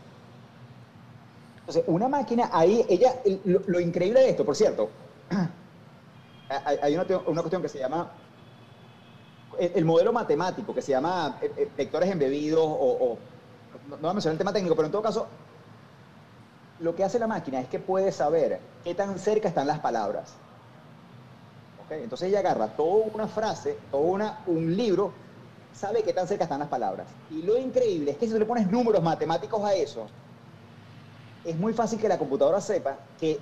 [1.61, 4.91] Entonces, una máquina ahí, ella, el- lo, lo increíble de esto, por cierto,
[6.49, 8.11] hay, hay una, una cuestión que se llama
[9.59, 13.19] el, el modelo matemático, que se llama eh, eh, vectores embebidos o,
[13.89, 15.27] no, voy a mencionar el tema técnico, pero en todo caso,
[16.81, 20.35] lo que hace la máquina es que puede saber qué tan cerca están las palabras.
[21.85, 21.93] ¿Ok?
[21.93, 25.13] Entonces ella agarra toda una frase, todo una, un libro,
[25.73, 27.07] sabe qué tan cerca están las palabras.
[27.31, 30.07] Y lo increíble es que si tú le pones números matemáticos a eso,
[31.45, 33.39] es muy fácil que la computadora sepa que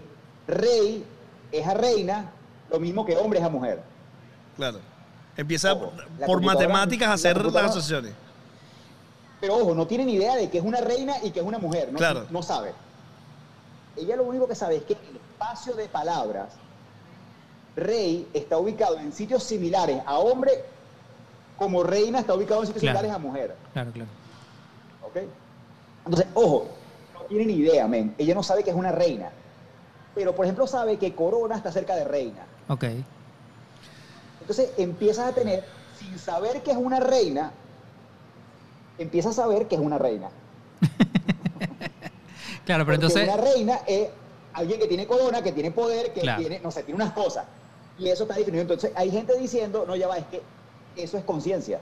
[0.46, 1.04] rey
[1.50, 2.32] es a reina,
[2.74, 3.80] lo mismo que hombre es a mujer.
[4.56, 4.80] Claro.
[5.36, 5.92] Empieza Ojo,
[6.26, 8.12] por matemáticas a la hacer las asociaciones.
[9.40, 11.58] Pero ojo, no tiene ni idea de que es una reina y que es una
[11.58, 11.92] mujer.
[11.92, 12.26] No, Claro.
[12.30, 12.72] no sabe.
[13.96, 16.48] Ella lo único que sabe es que el espacio de palabras,
[17.76, 20.64] rey está ubicado en sitios similares a hombre,
[21.56, 22.98] como reina está ubicado en sitios Claro.
[22.98, 23.56] similares a mujer.
[23.72, 24.10] Claro, claro.
[25.06, 25.16] ¿Ok?
[26.06, 26.66] Entonces, ojo,
[27.14, 28.14] no tiene ni idea, men.
[28.18, 29.30] Ella no sabe que es una reina.
[30.14, 32.46] Pero, por ejemplo, sabe que corona está cerca de reina.
[32.68, 32.84] Ok.
[34.40, 35.64] Entonces empiezas a tener,
[35.98, 37.50] sin saber que es una reina,
[38.98, 40.28] empiezas a saber que es una reina.
[42.64, 43.28] Claro, pero Porque entonces.
[43.34, 44.08] una reina es
[44.54, 46.40] alguien que tiene corona, que tiene poder, que Claro.
[46.40, 47.44] tiene, no sé, tiene unas cosas.
[47.98, 48.62] Y eso está definido.
[48.62, 50.40] Entonces hay gente diciendo, no, ya va, es que
[50.96, 51.78] eso es conciencia.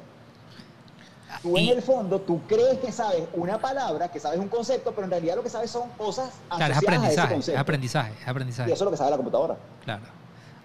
[1.40, 4.90] Tú en Y- el fondo, tú crees que sabes una palabra, que sabes un concepto,
[4.90, 7.26] pero en realidad lo que sabes son cosas Claro, es asociadas a ese aprendizaje.
[7.28, 7.60] Es concepto.
[7.60, 8.12] aprendizaje.
[8.20, 8.72] Es Y aprendizaje.
[8.72, 9.56] eso es lo que sabe la computadora.
[9.84, 10.02] Claro.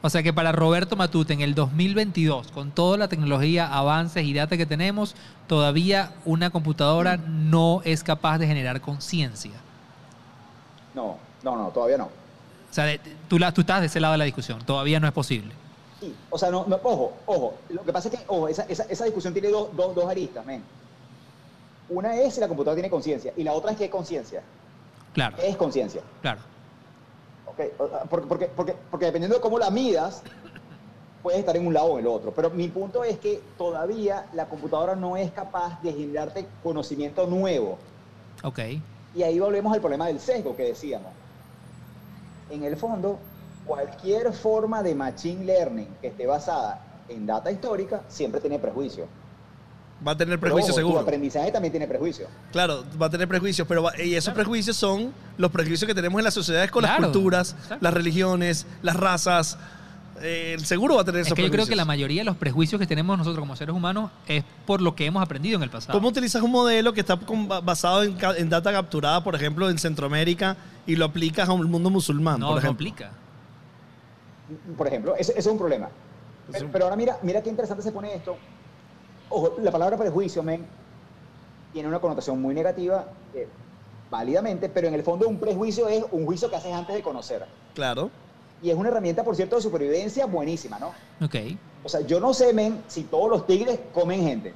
[0.02, 4.34] O sea que para Roberto Matute en el 2022, con toda la tecnología, avances y
[4.34, 5.16] data que tenemos,
[5.48, 9.54] todavía una computadora no es capaz de generar conciencia.
[10.94, 12.06] No, no, no, todavía no.
[12.06, 14.64] O sea, de- tú, la, tú estás de ese lado de la discusión.
[14.66, 15.52] Todavía no es posible.
[16.00, 17.58] Sí, o sea, no, no, ojo, ojo.
[17.70, 20.46] Lo que pasa es que, ojo, esa, esa, esa discusión tiene dos, dos, dos aristas,
[20.46, 20.62] men.
[21.90, 24.44] Una es si la computadora tiene conciencia y la otra es qué es conciencia.
[25.14, 26.02] Claro, ¿Qué es conciencia?
[26.22, 26.42] claro.
[27.58, 27.82] ¿Ok?
[27.82, 30.22] O- Porque, porque, porque, porque dependiendo de cómo la midas,
[31.24, 32.32] puedes estar en un lado o en el otro.
[32.32, 37.78] Pero mi punto es que todavía la computadora no es capaz de generarte conocimiento nuevo.
[38.44, 38.60] Ok.
[39.16, 41.12] Y ahí volvemos al problema del sesgo que decíamos.
[42.52, 43.18] En el fondo,
[43.66, 49.06] cualquier forma de machine learning que esté basada en data histórica siempre tiene prejuicio.
[50.06, 51.00] Va a tener prejuicios ojo, Tu seguro.
[51.02, 52.28] aprendizaje también tiene prejuicio.
[52.52, 56.20] Claro, va a tener prejuicios, pero va- y esos prejuicios son los prejuicios que tenemos
[56.20, 57.78] en las sociedades con Claro, las culturas, exacto.
[57.82, 59.58] las religiones, las razas.
[60.22, 61.70] Eh, el seguro va a tener Es esos que yo creo prejuicios.
[61.70, 64.96] que la mayoría de los prejuicios que tenemos nosotros como seres humanos es por lo
[64.96, 65.94] que hemos aprendido en el pasado.
[65.98, 67.16] ¿Cómo utilizas un modelo que está
[67.64, 72.40] basado en, data capturada, por ejemplo, en Centroamérica y lo aplicas a un mundo musulmán?
[72.40, 72.88] no, por no ejemplo?
[72.88, 73.12] aplica.
[74.78, 75.90] Por ejemplo, ese, ese es un problema.
[76.52, 78.38] Pero, pero ahora mira, mira qué interesante se pone esto.
[79.30, 80.66] Ojo, la palabra prejuicio, men,
[81.74, 83.48] tiene una connotación muy negativa, eh,
[84.10, 87.46] válidamente, pero en el fondo un prejuicio es un juicio que haces antes de conocer.
[87.74, 88.10] Claro.
[88.62, 90.94] Y es una herramienta, por cierto, de supervivencia buenísima, ¿no?
[91.24, 91.36] Ok.
[91.84, 94.54] O sea, yo no sé, men, si todos los tigres comen gente,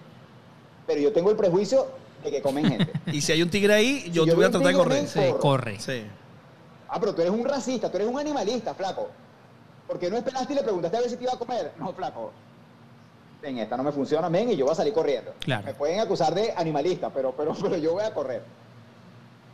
[0.88, 1.88] pero yo tengo el prejuicio
[2.24, 2.94] de que comen gente.
[3.12, 5.08] Y si hay un tigre ahí, yo Si te yo voy a tratar de correr.
[5.08, 5.80] Sí, corre.
[5.80, 6.04] Sí.
[6.88, 9.10] Ah, pero tú eres un racista, tú eres un animalista, flaco.
[9.88, 11.72] ¿Por qué no esperaste y le preguntaste a ver si te iba a comer?
[11.78, 12.32] No, flaco.
[13.44, 15.34] En esta no me funciona, men, y yo voy a salir corriendo.
[15.40, 15.66] Claro.
[15.66, 18.44] Me pueden acusar de animalista, pero, pero, pero yo voy a correr.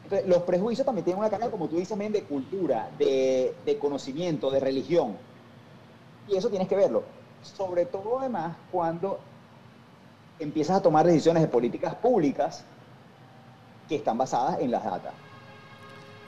[0.03, 3.77] Entonces, los prejuicios también tienen una carga, como tú dices, men, de cultura, de, de
[3.77, 5.17] conocimiento, de religión.
[6.27, 7.03] Y eso tienes que verlo.
[7.41, 9.19] Sobre todo, además, cuando
[10.39, 12.63] empiezas a tomar decisiones de políticas públicas
[13.87, 15.13] que están basadas en las datas.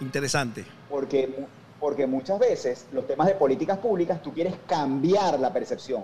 [0.02, 0.66] Interesante.
[0.90, 1.46] Porque,
[1.80, 6.04] porque muchas veces los temas de políticas públicas tú quieres cambiar la percepción,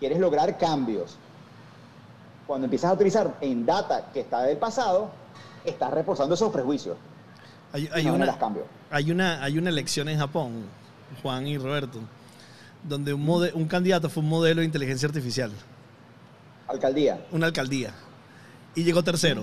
[0.00, 1.16] quieres lograr cambios.
[2.46, 5.10] Cuando empiezas a utilizar en data que está del pasado,
[5.64, 6.96] estás reforzando esos prejuicios.
[7.72, 8.38] Hay, hay no una,
[8.90, 10.64] hay, una, hay una elección en Japón,
[11.22, 11.98] Juan y Roberto,
[12.82, 15.50] donde un, mode- un candidato fue un modelo de inteligencia artificial,
[16.68, 17.26] Alcaldía.
[17.32, 17.92] una alcaldía,
[18.74, 19.42] y llegó tercero.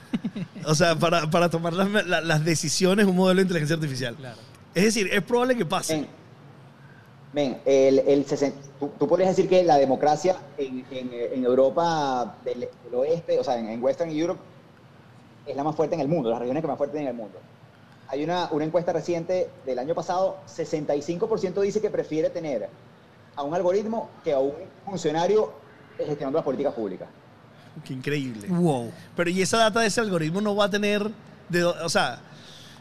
[0.66, 4.14] o sea, para, para tomar las, la- las decisiones, un modelo de inteligencia artificial.
[4.16, 4.38] Claro.
[4.74, 5.96] Es decir, es probable que pase.
[5.98, 6.08] Men,
[7.34, 8.24] men, el, el
[8.78, 13.44] tú, tú podrías decir que la democracia en, en- en Europa del, del oeste, o
[13.44, 14.40] sea, en, en Western Europe,
[15.44, 17.38] es la más fuerte en el mundo, las regiones que más fuertes en el mundo.
[18.08, 22.68] Hay una, una encuesta reciente del año pasado, 65% dice que prefiere tener
[23.34, 24.52] a un algoritmo que a un
[24.84, 25.52] funcionario
[25.98, 27.08] gestionando las políticas públicas.
[27.84, 28.46] Qué increíble.
[28.48, 28.92] Wow.
[29.16, 31.10] Pero y esa data de ese algoritmo no va a tener,
[31.48, 32.20] de, o sea,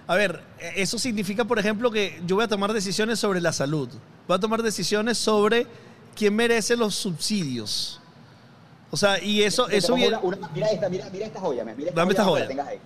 [0.07, 0.41] a ver,
[0.75, 3.89] eso significa, por ejemplo, que yo voy a tomar decisiones sobre la salud,
[4.27, 5.65] voy a tomar decisiones sobre
[6.15, 7.99] quién merece los subsidios.
[8.91, 10.17] O sea, y eso, Te eso viene...
[10.17, 12.43] una- una- mira, esta, mira, mira esta joya, men, mira esta Dame esta joya.
[12.43, 12.79] la tengas ahí.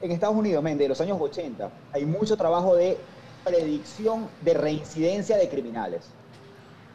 [0.00, 2.98] En Estados Unidos, men, de los años 80, hay mucho trabajo de
[3.44, 6.00] predicción de reincidencia de criminales.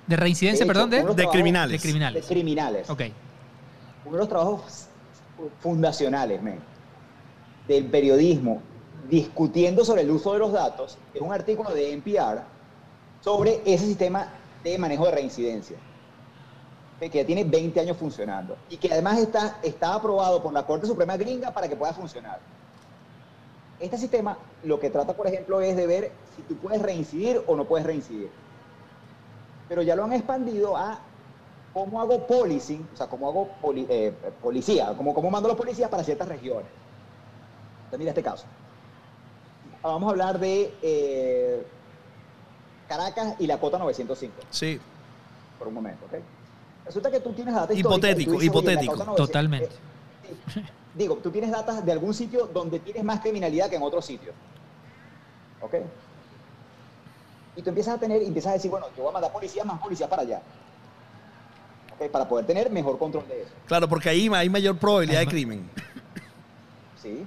[0.08, 1.72] De reincidencia, De hecho, perdón, de, uno- de criminales.
[1.72, 2.26] de De criminales.
[2.26, 2.90] criminales.
[2.90, 3.01] Ok.
[4.06, 4.61] Uno de los trabajos
[5.61, 6.59] fundacionales, men,
[7.67, 8.61] del periodismo
[9.10, 12.42] discutiendo sobre el uso de los datos es un artículo de NPR
[13.22, 14.27] sobre ese sistema
[14.64, 15.77] de manejo de reincidencia
[17.00, 20.88] que ya tiene 20 años funcionando y que además está, está aprobado por la Corte
[20.88, 22.40] Suprema Gringa para que pueda funcionar.
[23.80, 27.56] Este sistema lo que trata, por ejemplo, es de ver si tú puedes reincidir o
[27.56, 28.32] no puedes reincidir.
[29.69, 31.00] Pero ya lo han expandido a
[31.72, 33.50] cómo hago policing, o sea, cómo hago
[33.90, 34.11] eh,
[34.42, 36.72] policía, cómo, cómo mando a los policías para ciertas regiones.
[37.77, 38.45] Entonces, mira este caso.
[39.93, 41.66] Vamos a hablar de eh,
[42.88, 44.80] Caracas y la cota 905 Sí,
[45.57, 46.14] por un momento, ¿ok?
[46.85, 48.91] Resulta que tú tienes data Hipotético, dices, "Oye, la hipotético.
[48.93, 49.66] causa 900", Totalmente.
[50.24, 50.61] eh, sí.
[50.93, 54.32] Digo, tú tienes datos de algún sitio donde tienes más criminalidad que en otro sitio.
[55.61, 55.75] ¿Ok?
[57.56, 59.66] Y tú empiezas a tener, y empiezas a decir, bueno, yo voy a mandar policías,
[59.66, 60.41] más policías para allá.
[61.99, 62.09] ¿Ok?
[62.11, 63.51] Para poder tener mejor control de eso.
[63.67, 65.69] claro, porque ahí hay mayor probabilidad de crimen.
[67.01, 67.25] ¿Sí?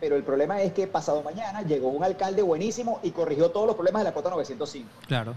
[0.00, 3.74] Pero el problema es que pasado mañana llegó un alcalde buenísimo y corrigió todos los
[3.74, 4.88] problemas de la cota 905.
[5.06, 5.34] Claro.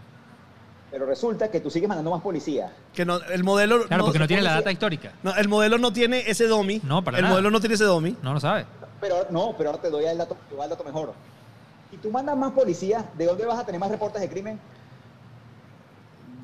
[0.92, 2.70] Pero resulta que tú sigues mandando más policías.
[2.94, 3.86] Que no, el modelo...
[3.88, 5.14] Claro, porque no tiene la data histórica.
[5.24, 6.82] no, el modelo no tiene ese domi.
[6.84, 7.34] No, para El nada.
[7.34, 8.16] modelo no tiene ese domi.
[8.22, 8.66] No lo sabe.
[9.00, 11.14] Pero ahora- no, pero ahora te doy el dato, te doy el dato mejor.
[11.90, 14.60] Si tú mandas más policías, ¿de dónde vas a tener más reportes de crimen?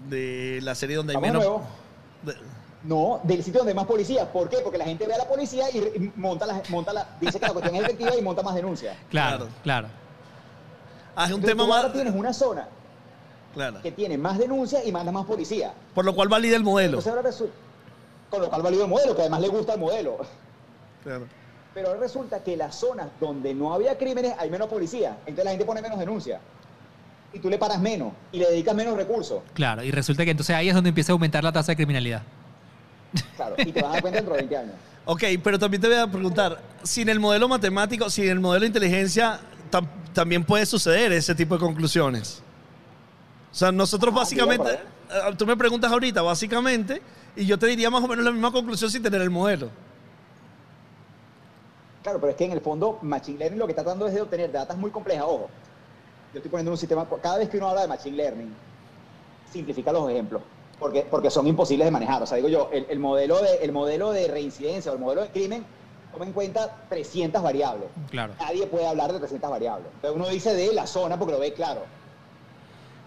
[0.09, 1.43] De la serie donde hay Vamos de menos...
[1.45, 1.67] nuevo.
[2.23, 2.56] de-
[2.87, 4.25] No, del sitio donde hay más policías.
[4.29, 4.57] ¿Por qué?
[4.63, 7.51] Porque la gente ve a la policía y, monta la, monta la, dice que la
[7.51, 8.95] cuestión es efectiva y monta más denuncias.
[9.09, 9.87] Claro, Claro.
[9.87, 9.91] es
[11.17, 11.93] un Entonces, tema tú ahora más...
[11.93, 12.69] tienes una zona
[13.53, 13.81] Claro.
[13.81, 15.73] que tiene más denuncias y manda más policía.
[15.93, 16.99] Por lo cual valida el modelo.
[16.99, 17.49] Entonces ahora resu-
[18.29, 20.17] con lo cual valió el modelo, que además le gusta el modelo.
[21.03, 21.25] Claro.
[21.73, 25.17] Pero ahora resulta que las zonas donde no había crímenes hay menos policía.
[25.25, 26.39] Entonces la gente pone menos denuncias.
[27.33, 29.41] Y tú le paras menos y le dedicas menos recursos.
[29.53, 29.83] Claro.
[29.83, 32.21] Y resulta que entonces ahí es donde empieza a aumentar la tasa de criminalidad.
[33.35, 34.73] Claro, y te vas a dar cuenta dentro de 20 años.
[35.05, 38.67] Ok, pero también te voy a preguntar, sin el modelo matemático, sin el modelo de
[38.67, 39.39] inteligencia,
[39.71, 42.41] tam- también puede suceder ese tipo de conclusiones.
[43.51, 47.01] O sea, nosotros Ah, básicamente, eh, tú me preguntas ahorita, básicamente,
[47.35, 49.69] y yo te diría más o menos la misma conclusión sin tener el modelo.
[52.03, 54.21] Claro, pero es que en el fondo Machine Learning lo que está tratando es de
[54.21, 55.23] obtener datas muy complejas.
[55.25, 55.49] Ojo,
[56.33, 58.53] yo estoy poniendo un sistema, cada vez que uno habla de Machine Learning,
[59.51, 60.41] simplifica los ejemplos,
[60.79, 62.21] porque, porque son imposibles de manejar.
[62.21, 65.21] O sea, digo yo, el, el modelo de, el modelo de reincidencia o el modelo
[65.23, 65.65] de crimen
[66.11, 67.89] toma en cuenta 300 variables.
[68.09, 68.33] Claro.
[68.39, 69.87] Nadie puede hablar de 300 variables.
[69.95, 71.81] Entonces uno dice de la zona porque lo ve claro.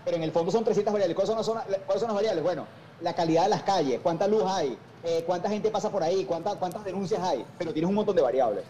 [0.05, 1.15] Pero en el fondo son 300 variables.
[1.15, 2.43] ¿Cuáles son las, zona- cuáles son las variables?
[2.43, 2.67] Bueno,
[3.01, 6.57] la calidad de las calles, cuánta luz hay, eh, cuánta gente pasa por ahí, cuánta-
[6.57, 7.45] cuántas denuncias hay.
[7.59, 8.65] Pero tienes un montón de variables.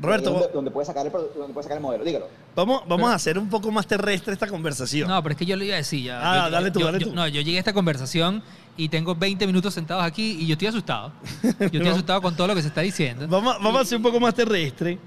[0.00, 2.04] Roberto, donde, donde puedes sacar el, donde puedes sacar el modelo.
[2.04, 2.26] Dígalo.
[2.56, 5.08] vamos, vamos a hacer un poco más terrestre esta conversación.
[5.08, 6.20] No, pero es que yo lo iba a decir ya.
[6.20, 7.14] Ah, Yo- dale tú, yo- dale yo- tú.
[7.14, 8.42] No, yo llegué a esta conversación
[8.76, 11.12] y tengo 20 minutos sentados aquí y yo estoy asustado.
[11.42, 13.26] Yo estoy asustado con todo lo que se está diciendo.
[13.28, 14.98] Vamos, vamos a hacer un poco más terrestre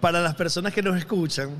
[0.00, 1.50] para las personas que nos escuchan.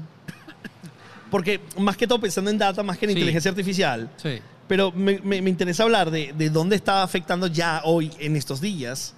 [1.31, 3.17] Porque más que todo pensando en data, más que en Sí.
[3.19, 4.41] inteligencia artificial, Sí.
[4.67, 8.63] Pero me, me- me interesa hablar de, de dónde está afectando ya hoy, en estos
[8.63, 9.15] días,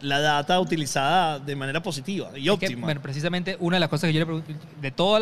[0.00, 2.86] la data utilizada de manera positiva y Es que, óptima.
[2.86, 5.20] bueno, precisamente una de las cosas que yo le pregunto, de todos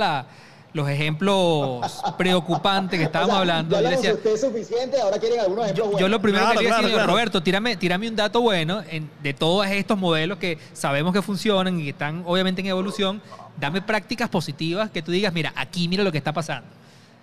[0.72, 5.18] los ejemplos preocupantes que estábamos O sea, hablando, Ya yo le decía, usted suficiente, ahora
[5.18, 6.10] quieren algunos ejemplos yo, yo buenos.
[6.10, 7.12] lo primero Claro, que claro, decía, claro.
[7.12, 11.78] Roberto, tírame, tírame un dato bueno en- de todos estos modelos que sabemos que funcionan
[11.78, 13.22] y que están obviamente en evolución.
[13.60, 16.66] Dame prácticas positivas que tú digas, mira, aquí mira lo que está pasando.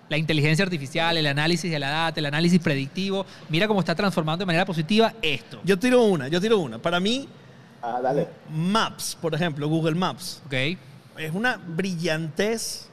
[0.08, 4.42] La inteligencia artificial, el análisis de la data, el análisis predictivo, mira cómo está transformando
[4.42, 5.60] de manera positiva esto.
[5.64, 6.78] Yo tiro una, yo tiro una.
[6.78, 7.28] Para mí,
[7.82, 8.28] Ah, dale.
[8.50, 10.52] Maps, por ejemplo, Google Maps, ¿Ok?
[11.18, 12.88] es una brillantez.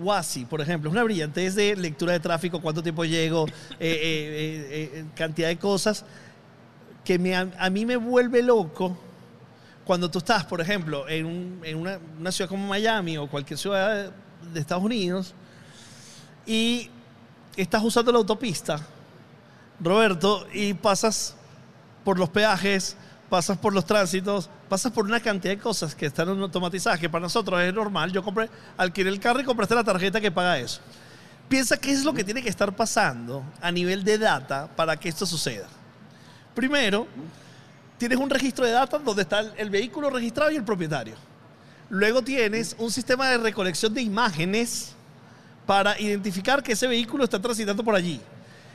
[0.00, 3.80] WASI, por ejemplo, es una brillantez de lectura de tráfico, cuánto tiempo llego, eh, eh,
[3.80, 6.04] eh, eh, cantidad de cosas
[7.04, 8.96] que me, a, a mí me vuelve loco
[9.86, 13.58] cuando tú estás, por ejemplo, en, un- en una, una ciudad como Miami o cualquier
[13.58, 14.10] ciudad de,
[14.52, 15.34] de Estados Unidos
[16.46, 16.90] y
[17.56, 18.80] estás usando la autopista,
[19.80, 21.34] Roberto, y pasas
[22.04, 22.96] por los peajes,
[23.30, 27.22] pasas por los tránsitos, pasas por una cantidad de cosas que están automatizadas, que para
[27.22, 28.12] nosotros es normal.
[28.12, 30.80] Yo compré, alquilé el carro y compraste la tarjeta que paga eso.
[31.48, 35.08] Piensa qué es lo que tiene que estar pasando a nivel de data para que
[35.08, 35.68] esto suceda.
[36.54, 37.06] Primero,
[37.96, 41.14] tienes un registro de data donde está el, vehículo registrado y el propietario.
[41.88, 44.92] Luego tienes un sistema de recolección de imágenes
[45.66, 48.20] para identificar que ese vehículo está transitando por allí.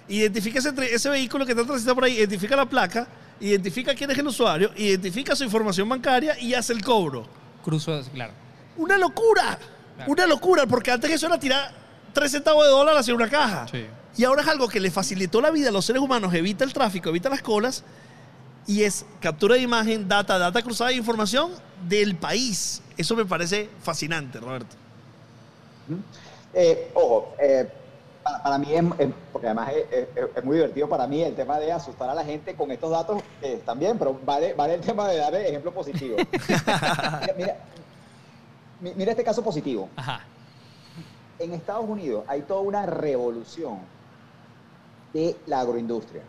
[0.07, 3.07] Identifica ese, ese vehículo que está transitando por ahí, identifica la placa,
[3.39, 7.27] identifica quién es el usuario, identifica su información bancaria y hace el cobro.
[7.63, 8.33] Cruzo, claro.
[8.77, 9.57] ¡Una locura!
[9.95, 10.11] Claro.
[10.11, 11.71] Una locura, porque antes eso era tirar
[12.13, 13.67] 3 centavos de dólar hacia una caja.
[13.69, 13.85] Sí.
[14.17, 16.73] Y ahora es algo que le facilitó la vida a los seres humanos, evita el
[16.73, 17.83] tráfico, evita las colas,
[18.67, 21.51] y es captura de imagen, data, data cruzada de información
[21.87, 22.81] del país.
[22.97, 24.75] Eso me parece fascinante, Roberto.
[26.53, 27.69] Eh, ojo, eh,
[28.25, 31.71] para, para mí es, es- porque además es, muy divertido para mí el tema de
[31.71, 35.17] asustar a la gente con estos datos están bien, pero vale, vale el tema de
[35.17, 36.17] dar ejemplo positivo.
[36.31, 37.57] mira, mira,
[38.81, 39.87] mi- mira este caso positivo.
[39.95, 40.21] Ajá.
[41.37, 43.77] En Estados Unidos hay toda una revolución
[45.13, 46.23] de la agroindustria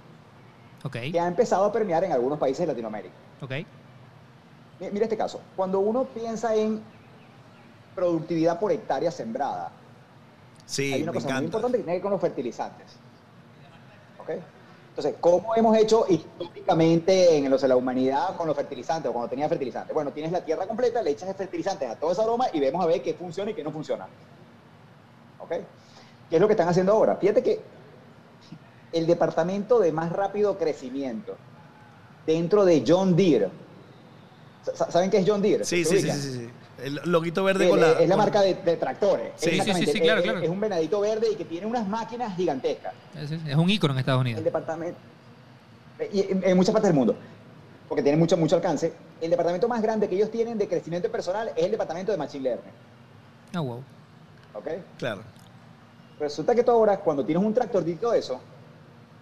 [1.12, 3.14] que ha empezado a permear en algunos países de Latinoamérica.
[4.78, 5.40] Mira este caso.
[5.56, 6.82] Cuando uno piensa en
[7.94, 9.70] productividad por hectárea sembrada,
[10.66, 11.44] Sí, hay una me cosa muy encanta.
[11.46, 12.86] importante que tiene que ver con los fertilizantes.
[14.18, 14.30] ¿Ok?
[14.88, 19.28] Entonces, ¿cómo hemos hecho históricamente en los de la humanidad con los fertilizantes o cuando
[19.28, 19.92] tenía fertilizantes?
[19.94, 22.86] Bueno, tienes la tierra completa, le echas fertilizantes a toda esa aroma y vemos a
[22.86, 24.06] ver qué funciona y qué no funciona.
[25.38, 25.50] ¿Ok?
[26.30, 27.16] ¿Qué es lo que están haciendo ahora?
[27.16, 27.60] Fíjate que
[28.92, 31.36] el departamento de más rápido crecimiento
[32.26, 33.50] dentro de John Deere,
[34.74, 35.64] sa- ¿saben qué es John Deere?
[35.64, 36.50] Sí, ¿Se sí, sí, sí, sí.
[36.82, 37.92] El loguito verde Sí, con la...
[37.92, 39.32] es la con- marca de, de tractores.
[39.36, 40.40] Sí, sí, sí, claro, Es- claro.
[40.40, 42.92] Es un venadito verde y que tiene unas máquinas gigantescas.
[43.14, 44.44] Es, es un ícono en Estados El Unidos.
[44.44, 44.98] departamento.
[46.12, 47.16] Y en, en muchas partes del mundo.
[47.88, 48.92] Porque tiene mucho, mucho alcance.
[49.20, 52.42] El departamento más grande que ellos tienen de crecimiento personal es el departamento de Machine
[52.44, 52.72] Learning.
[53.54, 53.82] Ah, wow.
[54.54, 54.68] ¿Ok?
[54.98, 55.22] Claro.
[56.20, 58.40] Resulta que tú ahora, cuando tienes un tractorcito de eso,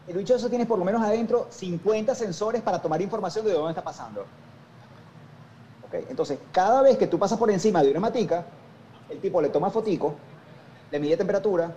[0.08, 3.52] el bicho de eso tienes por lo menos adentro 50 sensores para tomar información de
[3.52, 4.24] dónde está pasando.
[6.08, 8.44] Entonces, cada vez que tú pasas por encima de una matica,
[9.08, 10.14] el tipo le toma fotico,
[10.90, 11.73] le mide temperatura,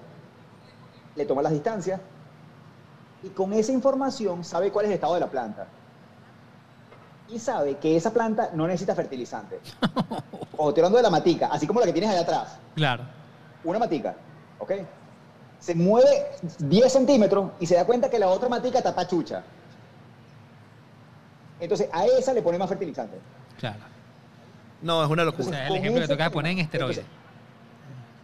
[1.16, 2.00] le toma las distancias,
[3.24, 5.68] y con esa información sabe cuál es el estado de la planta.
[7.30, 9.60] Y sabe que esa planta no necesita fertilizante.
[10.60, 13.04] O estoy hablando de la matica, así como la que tienes allá atrás Claro.
[13.64, 14.16] una matica,
[14.58, 14.72] ¿ok?
[15.60, 19.44] Se mueve 10 centímetros y se da cuenta que la otra matica está pachucha.
[21.60, 23.20] Entonces a esa le pone más fertilizante.
[23.60, 23.78] Claro.
[24.82, 25.50] No, es una O locura.
[25.50, 27.06] sea, el con ejemplo que ese toca tema, poner en esteroides.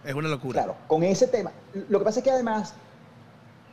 [0.06, 0.64] Es una locura.
[0.64, 1.52] Claro, con ese tema.
[1.90, 2.74] Lo que pasa es que además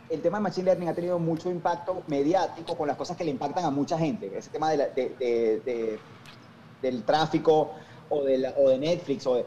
[0.09, 3.31] el tema de Machine Learning ha tenido mucho impacto mediático con las cosas que le
[3.33, 4.37] impactan a mucha gente.
[4.37, 6.01] Ese tema de la- de- de- de-
[6.83, 7.73] del tráfico
[8.09, 9.27] o de, la- o de Netflix.
[9.27, 9.47] O de-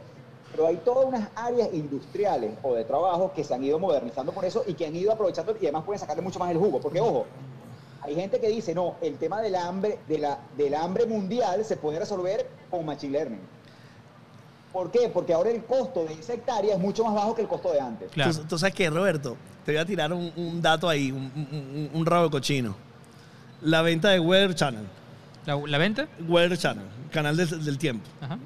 [0.51, 4.45] pero hay todas unas áreas industriales o de trabajo que se han ido modernizando por
[4.45, 6.79] eso y que han ido aprovechando y además pueden sacarle mucho más el jugo.
[6.79, 7.25] Porque, ojo,
[8.03, 11.77] hay gente que dice, no, el tema del hambre, de la, del hambre mundial se
[11.77, 13.40] puede resolver con Machine Learning.
[14.72, 15.09] ¿Por qué?
[15.14, 17.80] Porque ahora el costo de esa hectárea es mucho más bajo que el costo de
[17.80, 18.11] antes.
[18.11, 18.33] Claro.
[18.33, 19.38] ¿Tú, tú sabes qué, Roberto?
[19.65, 22.75] Te voy a tirar un, un dato ahí, un, un- un rabo de cochino.
[23.61, 24.85] La venta de Weather Channel.
[25.45, 26.07] ¿La, la venta?
[26.27, 28.06] Weather Channel, canal del, del tiempo.
[28.19, 28.38] Ajá.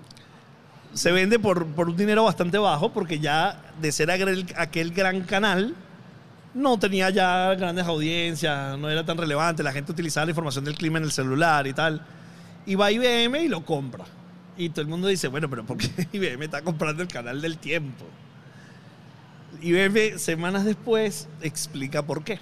[0.94, 5.22] Se vende por, por un dinero bastante bajo porque ya de ser aquel, aquel gran
[5.22, 5.76] canal
[6.54, 10.76] no tenía ya grandes audiencias, no era tan relevante, la gente utilizaba la información del
[10.76, 12.02] clima en el celular y tal.
[12.66, 14.06] Y va IBM y lo compra.
[14.58, 17.58] Y todo el mundo dice, bueno, pero ¿por qué IBM está comprando el canal del
[17.58, 18.06] tiempo?
[19.62, 22.40] IBM semanas después explica por qué.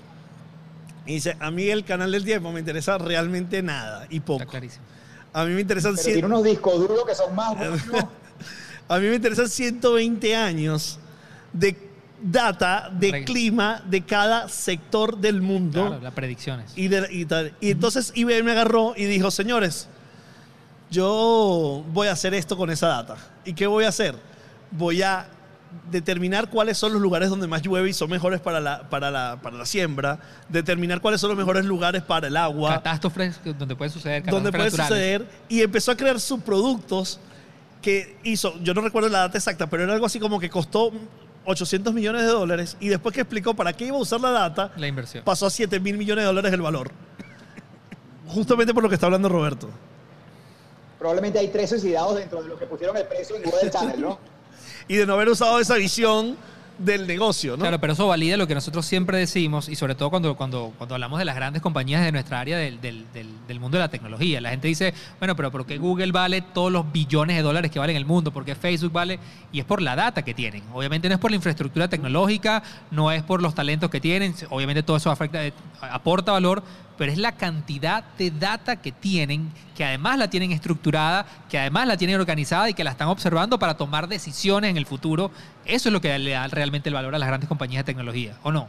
[1.06, 4.42] Y dice, a mí el canal del tiempo me interesa realmente nada y poco.
[4.42, 4.86] Está clarísimo.
[5.34, 7.82] A mí me interesan Pero tiene unos discos duros que son más buenos.
[8.88, 11.00] a mí me interesan 120 años
[11.52, 11.78] de
[12.22, 15.88] data, de Reg- clima de cada sector del mundo.
[15.88, 16.72] Claro, las predicciones.
[16.76, 17.54] Y, de- y tal.
[17.62, 19.88] Y entonces IBM agarró y dijo, señores,
[20.92, 23.18] yo voy a hacer esto con esa data.
[23.44, 24.16] ¿Y qué voy a hacer?
[24.72, 25.28] Voy a
[25.92, 29.40] determinar cuáles son los lugares donde más llueve y son mejores para la, para la,
[29.42, 33.90] para la siembra, determinar cuáles son los mejores lugares para el agua, Catástrofes donde puede
[33.92, 37.20] suceder donde puede suceder, y empezó a crear subproductos
[37.82, 40.94] que hizo, yo no recuerdo la data exacta, pero era algo así como que costó
[41.46, 44.72] 800 millones de dólares y después que explicó para qué iba a usar la data,
[44.78, 45.24] La inversión.
[45.24, 46.92] pasó a 7 mil millones de dólares el valor.
[48.28, 49.70] Justamente por lo que está hablando Roberto.
[50.98, 54.20] Probablemente hay tres suicidados dentro de los que pusieron el precio en Google Channel, ¿no?
[54.88, 56.38] Y de no haber usado esa visión
[56.78, 57.60] del negocio, ¿no?
[57.62, 60.96] Claro, pero eso valida lo que nosotros siempre decimos y sobre todo cuando, cuando, cuando
[60.96, 63.90] hablamos de las grandes compañías de nuestra área del, del- del- del mundo de la
[63.90, 64.42] tecnología.
[64.42, 67.80] La gente dice, bueno, pero ¿por qué Google vale todos los billones de dólares que
[67.80, 68.32] vale en el mundo?
[68.32, 69.20] ¿Por qué Facebook vale?
[69.52, 70.64] Y es por la data que tienen.
[70.74, 74.36] Obviamente no es por la infraestructura tecnológica, no es por los talentos que tienen.
[74.50, 76.64] Obviamente todo eso afecta, eh, aporta valor,
[76.98, 81.88] pero es la cantidad de data que tienen, que además la tienen estructurada, que además
[81.88, 85.32] la tienen organizada y que la están observando para tomar decisiones en el futuro.
[85.66, 88.38] Eso es lo que le da realmente el valor a las grandes compañías de tecnología,
[88.44, 88.68] ¿o no?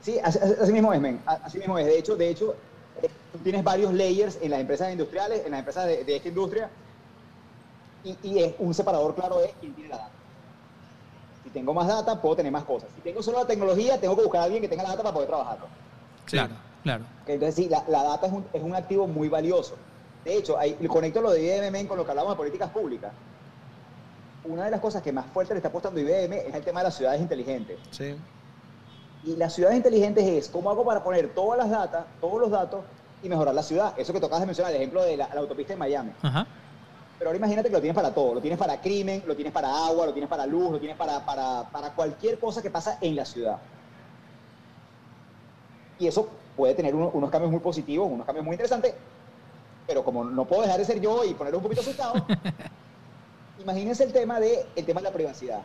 [0.00, 1.20] Sí, así, mismo es, men.
[1.24, 1.86] Así mismo es.
[1.86, 2.54] De hecho, de hecho,
[3.02, 6.28] eh, tú tienes varios layers en las empresas industriales, en las empresas de, de esta
[6.28, 6.70] industria,
[8.04, 10.10] y, y es un separador claro de quién tiene la data.
[11.42, 12.90] Si tengo más data, puedo tener más cosas.
[12.96, 15.14] Si tengo solo la tecnología, tengo que buscar a alguien que tenga la data para
[15.14, 15.66] poder trabajarlo.
[16.26, 16.54] Claro,
[16.84, 17.04] claro.
[17.26, 19.74] Entonces, sí, la, la data es un, es un activo muy valioso.
[20.24, 23.12] De hecho, ahí, conecto lo de IBM men, con lo que hablamos de políticas públicas.
[24.44, 26.84] Una de las cosas que más fuerte le está apostando IBM es el tema de
[26.84, 27.78] las ciudades inteligentes.
[27.90, 28.16] Sí.
[29.24, 32.84] Y las ciudades inteligentes es cómo hago para poner todas las datas, todos los datos
[33.22, 33.94] y mejorar la ciudad.
[33.98, 36.12] Eso que tocabas de mencionar, el ejemplo de la, la autopista en Miami.
[36.22, 36.46] Ajá.
[37.18, 38.34] Pero ahora imagínate que lo tienes para todo.
[38.34, 41.24] Lo tienes para crimen, lo tienes para agua, lo tienes para luz, lo tienes para,
[41.24, 43.58] para, para cualquier cosa que pasa en la ciudad.
[45.98, 48.94] Y eso puede tener uno- unos cambios muy positivos, unos cambios muy interesantes.
[49.86, 52.14] Pero como no puedo dejar de ser yo y ponerlo un poquito asustado,
[53.62, 55.60] imagínense el tema de, el tema de la privacidad.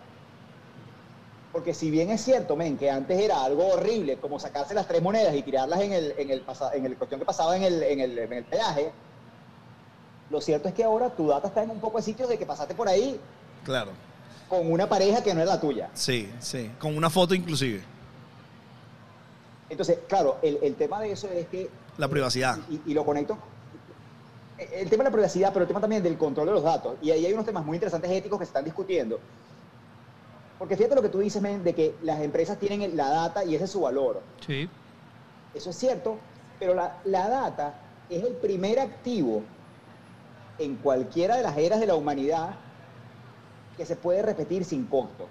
[1.51, 5.01] Porque si bien es cierto, men, que antes era algo horrible, como sacarse las tres
[5.01, 7.81] monedas y tirarlas en el, en el, pasa- en el cuestión que pasaba en el,
[7.81, 8.91] en, el, en el peaje,
[10.29, 12.45] lo cierto es que ahora tu data está en un poco de sitios de que
[12.45, 13.19] pasaste por ahí
[13.63, 13.91] Claro.
[14.47, 15.89] con una pareja que no era la tuya.
[15.95, 16.69] Sí, sí.
[16.77, 17.81] Con una foto inclusive.
[19.69, 22.57] Entonces, claro, el, el tema de eso es que, La privacidad.
[22.69, 23.37] y, y lo conecto,
[24.57, 26.97] el tema de la privacidad, pero el tema también del control de los datos.
[27.01, 29.19] Y ahí hay unos temas muy interesantes éticos que se están discutiendo.
[30.57, 33.55] Porque fíjate lo que tú dices, men, de que las empresas tienen la data y
[33.55, 34.21] ese es su valor.
[34.45, 34.69] Sí.
[35.53, 36.17] Eso es cierto,
[36.59, 37.75] pero la, la data
[38.09, 39.43] es el primer activo
[40.57, 42.55] en cualquiera de las eras de la humanidad
[43.77, 45.27] que se puede repetir sin costo.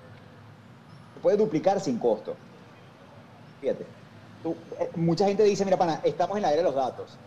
[1.14, 2.34] Se puede duplicar sin costo.
[3.60, 3.84] Fíjate.
[4.42, 7.18] Tú- eh, mucha gente dice, mira, pana, estamos en la era de los datos.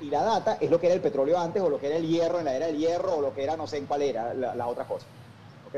[0.00, 2.06] Y la data es lo que era el petróleo antes, o lo que era el
[2.06, 4.34] hierro en la era del hierro, o lo que era no sé en cuál era
[4.34, 5.06] la, la otra cosa.
[5.64, 5.76] ¿ok?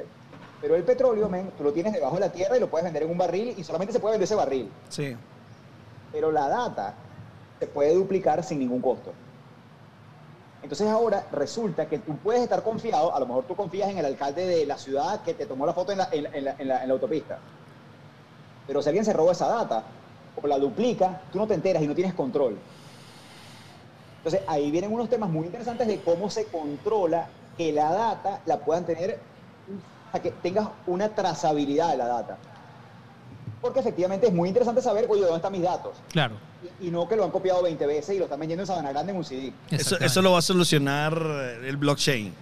[0.60, 3.02] Pero el petróleo, men, tú lo tienes debajo de la tierra y lo puedes vender
[3.02, 5.14] en un barril y solamente se puede vender ese barril Sí.
[6.10, 6.96] pero la data
[7.60, 9.12] se puede duplicar sin ningún costo.
[10.62, 14.06] Entonces ahora resulta que tú puedes estar confiado, a lo mejor tú confías en el
[14.06, 16.54] alcalde de la ciudad que te tomó la foto en la, en la- en la-
[16.58, 17.38] en la- en la autopista.
[18.66, 19.84] Pero si alguien se roba esa data
[20.40, 22.58] o la duplica, tú no te enteras y no tienes control.
[24.18, 28.58] Entonces ahí vienen unos temas muy interesantes de cómo se controla que la data la
[28.58, 29.18] puedan tener,
[30.08, 32.38] o sea, que tengas una trazabilidad de la data.
[33.60, 35.96] Porque efectivamente es muy interesante saber, oye, ¿dónde están mis datos?
[36.10, 36.34] Claro.
[36.80, 38.90] Y, y no que lo han copiado 20 veces y lo están vendiendo en Sabana
[38.90, 39.52] Grande en un CD.
[39.70, 41.14] Eso, eso lo va a solucionar
[41.62, 42.34] el blockchain.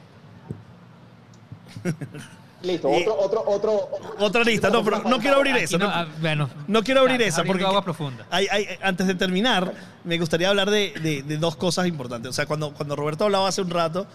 [2.62, 3.90] Listo, Y- otro, otro, otro.
[4.18, 5.78] Otra lista, no, pero no quiero abrir eso.
[5.78, 8.26] no, no- ah, bueno, No quiero abrir esa porque agua profunda.
[8.30, 9.72] hay- hay- antes de terminar,
[10.04, 12.30] me gustaría hablar de, de- de dos cosas importantes.
[12.30, 14.06] O sea, cuando, cuando Roberto hablaba hace un rato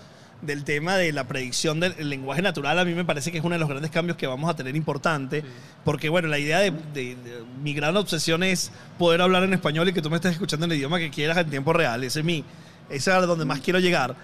[0.42, 3.56] del tema de la predicción del lenguaje natural, a mí me parece que es uno
[3.56, 5.43] de los grandes cambios que vamos a tener importante.
[5.84, 9.90] Porque, bueno, la idea de, de- de- mi gran obsesión es poder hablar en español
[9.90, 12.03] y que tú me estés escuchando en el idioma que quieras en tiempo real.
[12.03, 12.45] Ese es mi,
[12.90, 14.16] ese es a donde más quiero llegar.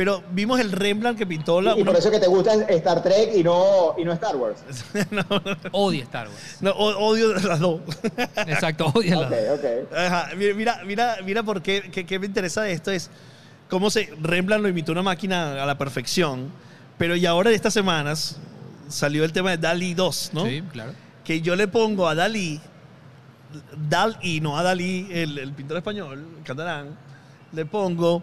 [0.00, 1.76] Pero vimos el Rembrandt que pintó la.
[1.76, 4.62] Y una- por eso que te gusta Star Trek y no, y no Star Wars.
[5.72, 6.56] odia Star Wars.
[6.62, 7.82] no, odio las dos.
[8.46, 9.94] Exacto, odia la- Ok, ok.
[9.94, 13.10] Ajá, mira, mira, mira, mira por qué, qué- qué me interesa de esto es
[13.68, 16.50] cómo se Rembrandt lo imitó una máquina a la perfección,
[16.96, 18.38] pero y ahora de estas semanas
[18.88, 20.46] salió el tema de Dalí 2, ¿no?
[20.46, 20.94] Sí, claro.
[21.24, 22.58] Que yo le pongo a Dalí,
[23.76, 26.96] Dalí, no a Dalí, el, el pintor español, catalán,
[27.52, 28.22] le pongo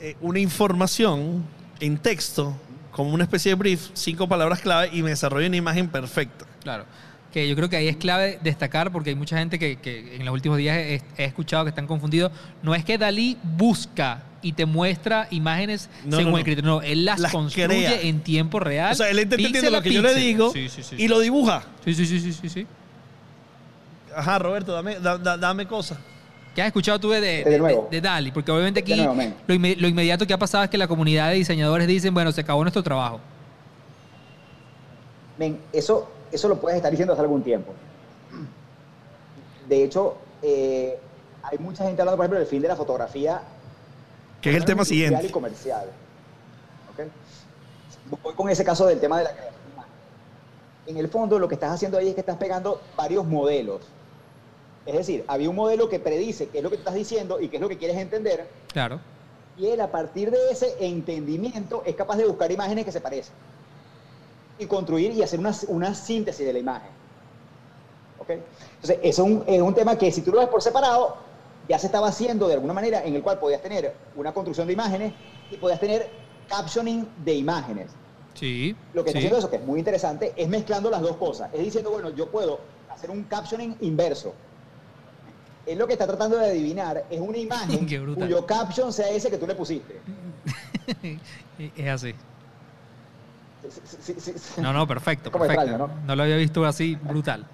[0.00, 1.44] eh, una información
[1.80, 2.56] en texto,
[2.90, 6.46] como una especie de brief, cinco palabras clave y me desarrolla una imagen perfecta.
[6.62, 6.84] Claro.
[7.32, 10.24] Que yo creo que ahí es clave destacar porque hay mucha gente que, que en
[10.24, 12.32] los últimos días he, he escuchado que están confundidos.
[12.62, 16.68] No es que Dalí busca y te muestra imágenes No, según no, el criterio.
[16.70, 18.00] No, él las, Las construye crea.
[18.00, 18.92] en tiempo real.
[18.92, 20.96] O sea, él está entendiendo lo que yo le digo Sí, sí, sí.
[20.98, 21.62] y lo dibuja.
[21.84, 22.66] Sí, sí, sí, sí, sí, sí.
[24.16, 25.98] Ajá, Roberto, dame, da- da- dame cosas.
[26.54, 27.88] ¿Qué has escuchado tú de, de, De nuevo.
[27.90, 28.32] de- de Dali?
[28.32, 29.14] Porque obviamente aquí nuevo,
[29.46, 32.32] lo, inme- lo inmediato que ha pasado es que la comunidad de diseñadores dicen, bueno,
[32.32, 33.20] se acabó nuestro trabajo.
[35.38, 37.72] Men, eso, eso lo puedes estar diciendo hace algún tiempo.
[39.68, 40.98] De hecho, eh,
[41.44, 43.40] hay mucha gente hablando, por ejemplo, del fin de la fotografía.
[44.42, 45.26] Que es el tema siguiente.
[45.26, 45.86] y comercial.
[46.92, 48.20] ¿ok?
[48.22, 49.50] Voy con ese caso del tema de la creación
[50.86, 53.82] en el fondo lo que estás haciendo ahí es que estás pegando varios modelos.
[54.86, 57.56] Es decir, había un modelo que predice qué es lo que estás diciendo y qué
[57.56, 58.98] es lo que quieres entender, Claro.
[59.58, 63.34] y él a partir de ese entendimiento es capaz de buscar imágenes que se parecen
[64.58, 66.90] y construir y hacer una, una síntesis de la imagen.
[68.18, 68.30] ¿Ok?
[68.30, 71.16] Entonces, eso es un, es un tema que si tú lo ves por separado,
[71.68, 74.72] ya se estaba haciendo de alguna manera en el cual podías tener una construcción de
[74.72, 75.12] imágenes
[75.50, 76.08] y podías tener
[76.48, 77.90] captioning de imágenes.
[78.34, 78.74] Sí.
[78.94, 79.26] Lo que está sí.
[79.26, 81.50] haciendo eso, que es muy interesante, es mezclando las dos cosas.
[81.52, 82.60] Es diciendo, bueno, yo puedo
[82.90, 84.34] hacer un captioning inverso.
[85.66, 89.38] Es lo que está tratando de adivinar, es una imagen cuyo caption sea ese que
[89.38, 90.00] tú le pusiste.
[91.76, 92.14] Es así.
[93.62, 94.60] Sí, sí, sí, sí.
[94.62, 95.60] No, no, perfecto, perfecto.
[95.60, 95.90] extraño, ¿no?
[96.06, 96.16] ¿no?
[96.16, 97.46] lo había visto así, brutal.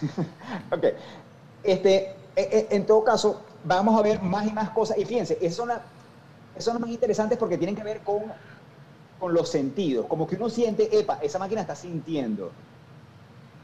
[0.70, 0.84] Ok.
[1.62, 4.98] Este, e- e- en todo caso, vamos a ver más y más cosas.
[4.98, 5.80] Y fíjense, esas son, las-
[6.54, 8.24] esas son las más interesantes porque tienen que ver con,
[9.18, 10.06] con los sentidos.
[10.06, 12.52] Como que uno siente, epa, esa máquina está sintiendo.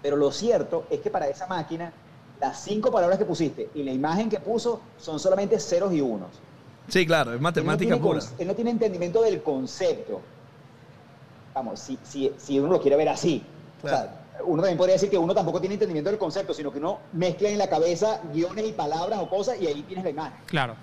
[0.02, 1.92] Pero lo cierto es que para esa máquina,
[2.40, 6.28] las cinco palabras que pusiste y la imagen que puso son solamente ceros y unos.
[6.88, 8.20] Sí, claro, es Él no matemática pura.
[8.38, 10.20] Él no tiene entendimiento del concepto.
[11.54, 13.42] Vamos, si, si, si uno lo quiere ver así.
[13.82, 16.78] O sea, uno también podría decir que uno tampoco tiene entendimiento del concepto, sino que
[16.78, 20.38] uno mezcla en la cabeza guiones y palabras o cosas y ahí tienes la imagen.
[20.46, 20.74] Claro,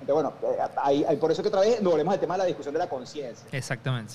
[0.00, 2.38] Entonces, bueno, eh, ahí, ahí por eso que otra vez nos volvemos al tema de
[2.38, 3.46] la discusión de la conciencia.
[3.52, 4.14] exactamente.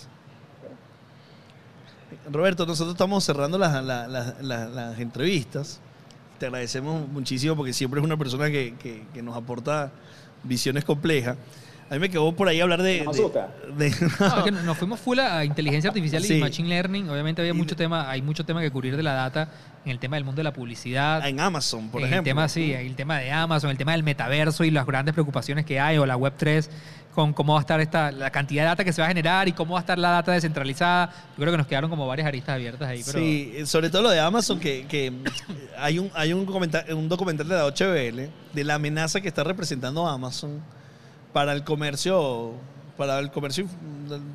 [2.31, 5.79] Roberto, nosotros estamos cerrando las, la- la- la- las entrevistas.
[6.39, 9.91] Te agradecemos muchísimo porque siempre es una persona que, que- que nos aporta
[10.43, 11.37] visiones complejas.
[11.87, 13.03] A mí me quedó por ahí hablar de...
[13.03, 13.53] No me de- asusta.
[13.77, 16.37] de- No, es que nos fuimos full a inteligencia artificial Sí.
[16.37, 17.07] y machine learning.
[17.09, 19.49] Obviamente había Y- mucho tema, hay mucho tema que cubrir de la data
[19.85, 21.25] en el tema del mundo de la publicidad.
[21.27, 22.29] en Amazon, por en ejemplo.
[22.31, 25.63] El tema, sí, el tema de Amazon, el tema del metaverso y las grandes preocupaciones
[25.63, 26.71] que hay, o la Web 3,
[27.15, 29.47] con cómo va a estar esta, la cantidad de data que se va a generar
[29.47, 31.07] y cómo va a estar la data descentralizada.
[31.29, 33.01] Yo creo que nos quedaron como varias aristas abiertas ahí.
[33.05, 35.11] Pero, Sí, sobre todo lo de Amazon, que, que
[35.77, 40.05] hay, un, hay un, un documental de la 8BL de la amenaza que está representando
[40.07, 40.61] Amazon
[41.33, 42.53] para el comercio
[42.97, 43.65] para el comercio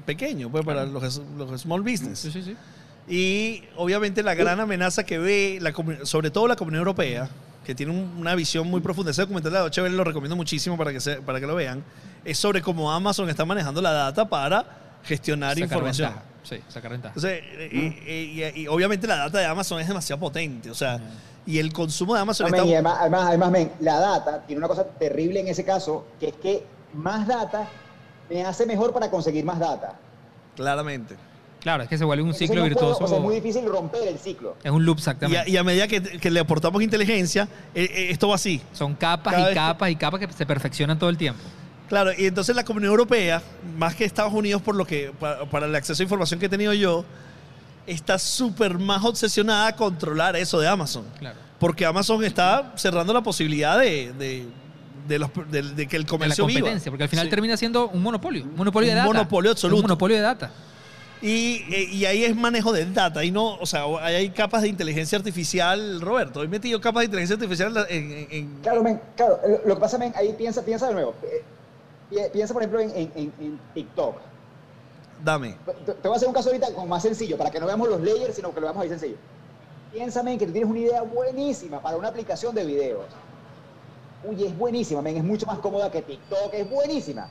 [0.07, 2.19] pequeño, pues para los, los small business.
[2.19, 2.57] Sí, sí, sí.
[3.09, 5.73] Y obviamente la gran amenaza que ve, la,
[6.05, 7.29] sobre todo la Comunidad Europea,
[7.65, 10.77] que tiene un- una visión muy profunda, ese documental de la Welle lo recomiendo muchísimo
[10.77, 11.83] para que, se- para que lo vean,
[12.25, 14.65] es sobre cómo Amazon está manejando la data para
[15.05, 16.09] gestionar Sacar información.
[16.11, 16.27] ventaja.
[16.43, 17.15] Sí, sacar ventaja.
[17.15, 20.99] Entonces, eh, y, y obviamente la data de Amazon es demasiado potente, o sea,
[21.47, 22.69] y el consumo de Amazon No, está...
[22.69, 26.35] y además, además, además, la data tiene una cosa terrible en ese caso, que es
[26.35, 27.67] que más data
[28.31, 29.95] me hace mejor para conseguir más data.
[30.57, 31.17] Claramente.
[31.61, 33.05] Claro, es que se vuelve un Entonces ciclo no puedo- virtuoso.
[33.05, 34.57] o sea, es muy difícil romper el ciclo.
[34.65, 35.41] es un loop Y exactamente.
[35.43, 38.63] a, y a medida que, que le aportamos inteligencia, eh, eh, esto va así.
[38.73, 41.43] Son capas Cada y que- capas y capas que se perfeccionan todo el tiempo.
[41.91, 43.43] Claro, y entonces la Comunidad Europea,
[43.77, 46.49] más que Estados Unidos, por lo que para, para el acceso a información que he
[46.49, 47.05] tenido yo,
[47.87, 51.05] está súper más obsesionada a controlar eso de Amazon.
[51.19, 51.37] Claro.
[51.59, 54.47] Porque Amazon está cerrando la posibilidad de, de,
[55.09, 56.61] de los- de- de que el De la comercio viva.
[56.61, 57.31] competencia, porque al final Sí.
[57.31, 58.45] termina siendo un monopolio.
[58.45, 59.09] Un monopolio de Un data.
[59.13, 59.77] monopolio absoluto.
[59.81, 60.51] Un monopolio de data.
[61.23, 63.23] Y, eh, y ahí es manejo de data.
[63.25, 66.43] Y no, o sea, hay capas de inteligencia artificial, Roberto.
[66.43, 68.13] He metido capas de inteligencia artificial en.
[68.13, 71.15] en- en- Claro, men, claro, lo, lo que pasa, men, ahí piensa, piensa de nuevo.
[72.11, 74.17] Pi- Piensa, por ejemplo, en, en- en- en TikTok.
[75.25, 75.57] Dame.
[75.87, 77.89] Te, te voy a hacer un caso ahorita como más sencillo, para que no veamos
[77.89, 79.17] los layers, sino que lo veamos ahí sencillo.
[79.93, 83.05] Piensa, men, que tú tienes una idea buenísima para una aplicación de videos.
[84.25, 87.29] Uy, es buenísima, men, es mucho más cómoda que TikTok, es buenísima.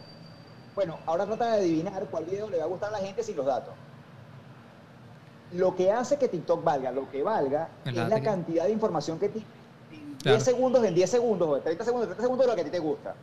[0.75, 3.35] Bueno, ahora trata de adivinar cuál video le va a gustar a la gente sin
[3.35, 3.73] los datos.
[5.53, 9.17] Lo que hace que TikTok valga, lo que valga, es la que- cantidad de información
[9.19, 9.47] que tiene.
[9.91, 10.39] En 10 Claro.
[10.41, 12.65] segundos, en 10 segundos, o en 30 segundos, en 30 segundos de lo que a
[12.65, 13.15] ti te gusta.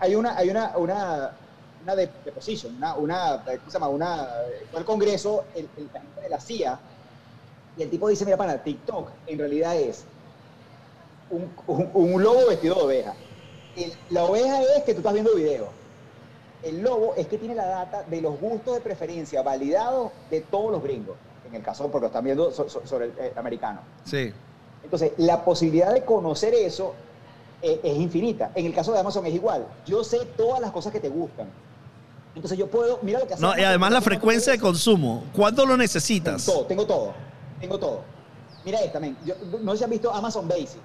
[0.00, 1.32] Hay una, hay una, una,
[1.82, 3.88] una de, deposition, una, una, ¿cómo se llama?
[3.88, 4.28] Una,
[4.70, 6.78] fue al Congreso, el, el, la gente de la CIA,
[7.76, 10.04] y el tipo dice, mira, pana, TikTok en realidad es
[11.30, 13.14] un, un, un lobo vestido de oveja.
[13.76, 15.68] El- la oveja es que tú estás viendo video.
[16.62, 20.72] El lobo es que tiene la data de los gustos de preferencia validados de todos
[20.72, 21.16] los gringos.
[21.48, 23.80] En el caso, porque lo están viendo so- so- sobre el eh, americano.
[24.04, 24.32] Sí.
[24.82, 26.94] Entonces, la posibilidad de conocer eso
[27.62, 28.50] eh, es infinita.
[28.54, 29.66] En el caso de Amazon es igual.
[29.86, 31.48] Yo sé todas las cosas que te gustan.
[32.34, 35.24] Entonces yo puedo, mira lo que hace No, y además la frecuencia de consumo.
[35.34, 36.44] ¿Cuándo lo Tengo necesitas?
[36.44, 37.12] todo, tengo todo.
[37.60, 38.02] Tengo todo.
[38.64, 39.16] Mira esta, men.
[39.24, 40.80] Yo- no sé si han visto Amazon Basic.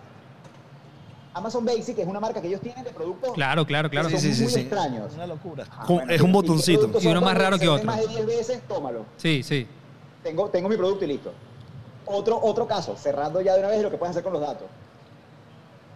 [1.35, 4.07] Amazon Basic es una marca que ellos tienen de productos Claro, claro, claro.
[4.07, 5.13] que son muy extraños.
[5.15, 5.65] Una locura.
[5.71, 6.91] Ah, bueno, es un ¿y qué botoncito.
[7.01, 7.85] Y uno más raro que otro.
[7.85, 9.05] más de 10 veces, tómalo.
[9.17, 9.67] Sí, sí.
[10.21, 11.31] Tengo, tengo mi producto y listo.
[12.05, 14.67] Otro, otro caso, cerrando ya de una vez lo que puedes hacer con los datos.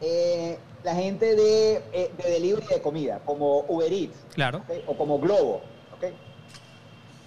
[0.02, 4.62] Eh, la gente de, eh, de delivery de comida, como Uber Eats Claro.
[4.86, 5.62] o como Globo.
[5.96, 6.06] ¿ok?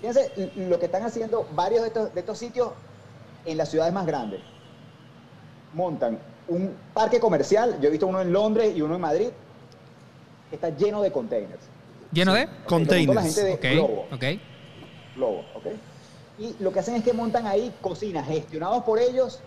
[0.01, 2.70] Fíjense lo que están haciendo varios de estos, de estos sitios
[3.44, 4.40] en las ciudades más grandes.
[5.74, 9.28] Montan un parque comercial, yo he visto uno en Londres y uno en Madrid,
[10.49, 11.62] que está lleno de containers.
[12.12, 12.47] ¿Lleno de?
[12.47, 13.22] Lo montó La Containers.
[13.36, 14.06] gente de Ok, Globo.
[14.12, 14.24] ok.
[15.17, 15.67] Globo, ¿ok?
[16.38, 19.40] Y lo que hacen es que montan ahí cocinas gestionados por ellos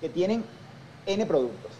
[0.00, 0.44] que tienen
[1.06, 1.72] N productos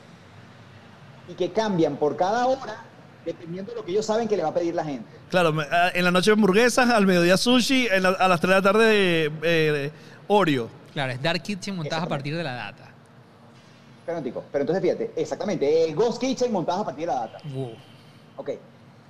[1.32, 2.84] y que cambian por cada hora
[3.24, 5.08] dependiendo de lo que ellos saben que le va a pedir la gente.
[5.30, 8.56] Claro, ah, en la noche hamburguesas, al mediodía sushi, en la- a las 3 de
[8.56, 9.90] la tarde eh,
[10.28, 10.68] Oreo.
[10.92, 12.88] Claro, es Dark Kitchen montadas a partir de la data.
[14.22, 14.44] Tico.
[14.52, 17.38] Pero entonces fíjate, exactamente, es Ghost Kitchen montados a partir de la data.
[17.54, 17.72] Wow.
[18.36, 18.50] Ok.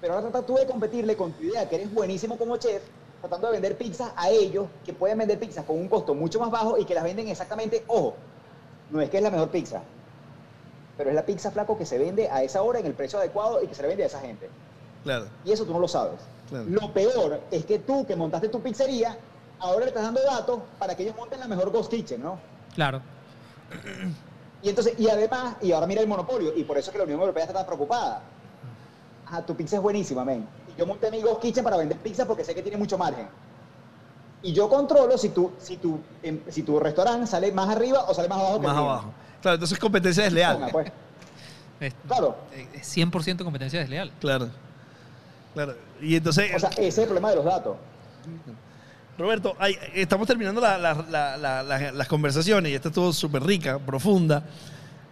[0.01, 2.83] Pero ahora trata tú de competirle con tu idea, que eres buenísimo como chef,
[3.21, 6.51] tratando de vender pizzas a ellos, que pueden vender pizzas con un costo mucho más
[6.53, 8.15] bajo y que las venden exactamente, ojo,
[8.91, 9.83] no es que es la mejor pizza,
[11.03, 13.61] pero es la pizza flaco que se vende a esa hora en el precio adecuado
[13.61, 14.49] y que se le vende a esa gente.
[15.03, 15.27] Claro.
[15.45, 16.21] Y eso tú no lo sabes.
[16.49, 16.65] Claro.
[16.69, 19.19] Lo peor es que tú que montaste tu pizzería,
[19.59, 22.39] ahora le estás dando datos para que ellos monten la mejor Ghost Kitchen, ¿no?
[22.77, 23.03] Claro.
[24.63, 27.05] Y entonces, y además, y ahora mira el monopolio, y por eso es que la
[27.05, 28.23] Unión Europea está tan preocupada.
[29.27, 30.47] Ah, tu pizza es buenísima, men.
[30.73, 33.27] Y yo monté mi Ghost Kitchen para vender pizza porque sé que tiene mucho margen.
[34.43, 38.15] Y yo controlo si tu, si tu, em, si tu restaurante sale más arriba o
[38.15, 38.85] sale más abajo que Más mío.
[38.85, 39.09] abajo.
[39.43, 40.55] Claro, entonces competencia desleal.
[40.57, 40.93] Ponga, pues.
[41.81, 42.37] Es, Claro.
[42.75, 44.13] es 100% competencia desleal.
[44.21, 44.49] Claro.
[45.53, 45.75] Claro.
[46.01, 47.77] Y entonces, O sea, ese es el problema de los datos.
[49.19, 53.43] Roberto, hay- estamos terminando la- la- la- la- la- las conversaciones y esta estuvo súper
[53.45, 54.43] rica, profunda,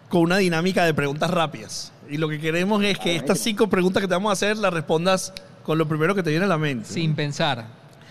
[0.08, 1.92] con una dinámica de preguntas rápidas.
[2.08, 4.56] Y lo que queremos es que Ah, estas cinco preguntas que te vamos a hacer
[4.56, 5.32] las respondas
[5.64, 6.88] con lo primero que te viene a la mente.
[6.88, 7.66] Sin pensar.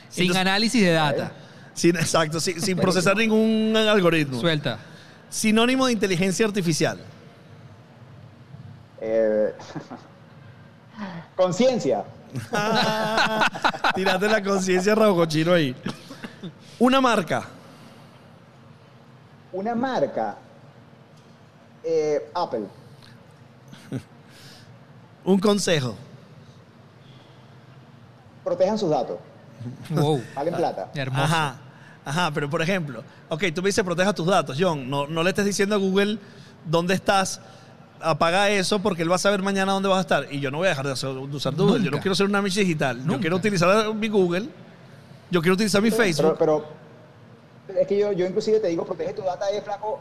[0.10, 1.32] Sin Entonces- análisis de data.
[1.74, 4.40] Sin, exacto, sin, sin procesar ningún algoritmo.
[4.40, 4.80] Suelta.
[5.30, 7.00] Sinónimo de inteligencia artificial.
[9.02, 9.54] Eh,
[11.36, 12.04] Conciencia.
[13.96, 15.76] Tírate la conciencia Cochino ahí.
[16.80, 17.44] Una marca.
[19.54, 20.36] Una marca.
[21.84, 22.68] eh, Apple.
[25.24, 25.96] Un consejo.
[28.44, 29.18] Protejan sus datos.
[29.90, 30.24] Wow.
[30.36, 30.92] Valen plata.
[30.94, 31.24] Hermoso.
[31.24, 31.56] Ajá.
[32.06, 34.90] Ajá, pero por ejemplo, ok, tú me dices proteja tus datos, John.
[34.90, 36.18] No, no le estés diciendo a Google
[36.66, 37.42] dónde estás.
[38.02, 40.28] Apaga eso porque él va a saber mañana dónde vas a estar.
[40.32, 41.84] Y yo no voy a dejar de, hacer- de usar Google.
[41.84, 42.98] Yo no quiero ser una Amish digital.
[43.00, 43.20] Yo Nunca.
[43.20, 44.48] quiero utilizar mi Google.
[45.30, 46.36] Yo quiero utilizar mi Facebook.
[46.40, 46.66] pero
[47.78, 50.00] es que yo, yo inclusive te digo, protege tu data de flaco,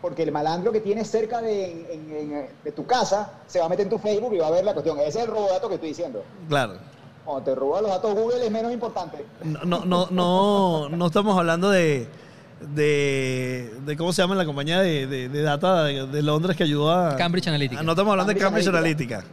[0.00, 3.68] porque el malandro que tienes cerca de, en- en- de tu casa se va a
[3.68, 4.98] meter en tu Facebook y va a ver la cuestión.
[5.00, 6.24] Ese es el robo de datos que estoy diciendo.
[6.48, 6.78] Claro.
[7.28, 9.22] Cuando te roban los datos Google es menos importante.
[9.44, 12.08] No, no, no, no, no estamos hablando de,
[12.74, 16.62] de, de cómo se llama la compañía de, de- de data de, de Londres que
[16.64, 17.82] ayudó a Cambridge Analytica.
[17.82, 19.24] No estamos hablando de Cambridge Cambridge Analytica.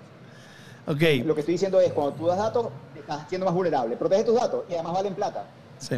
[0.87, 1.25] Ok.
[1.25, 3.95] Lo que estoy diciendo es, cuando tú das datos, te estás haciendo más vulnerable.
[3.95, 5.45] Protege tus datos y además valen plata.
[5.77, 5.95] Sí.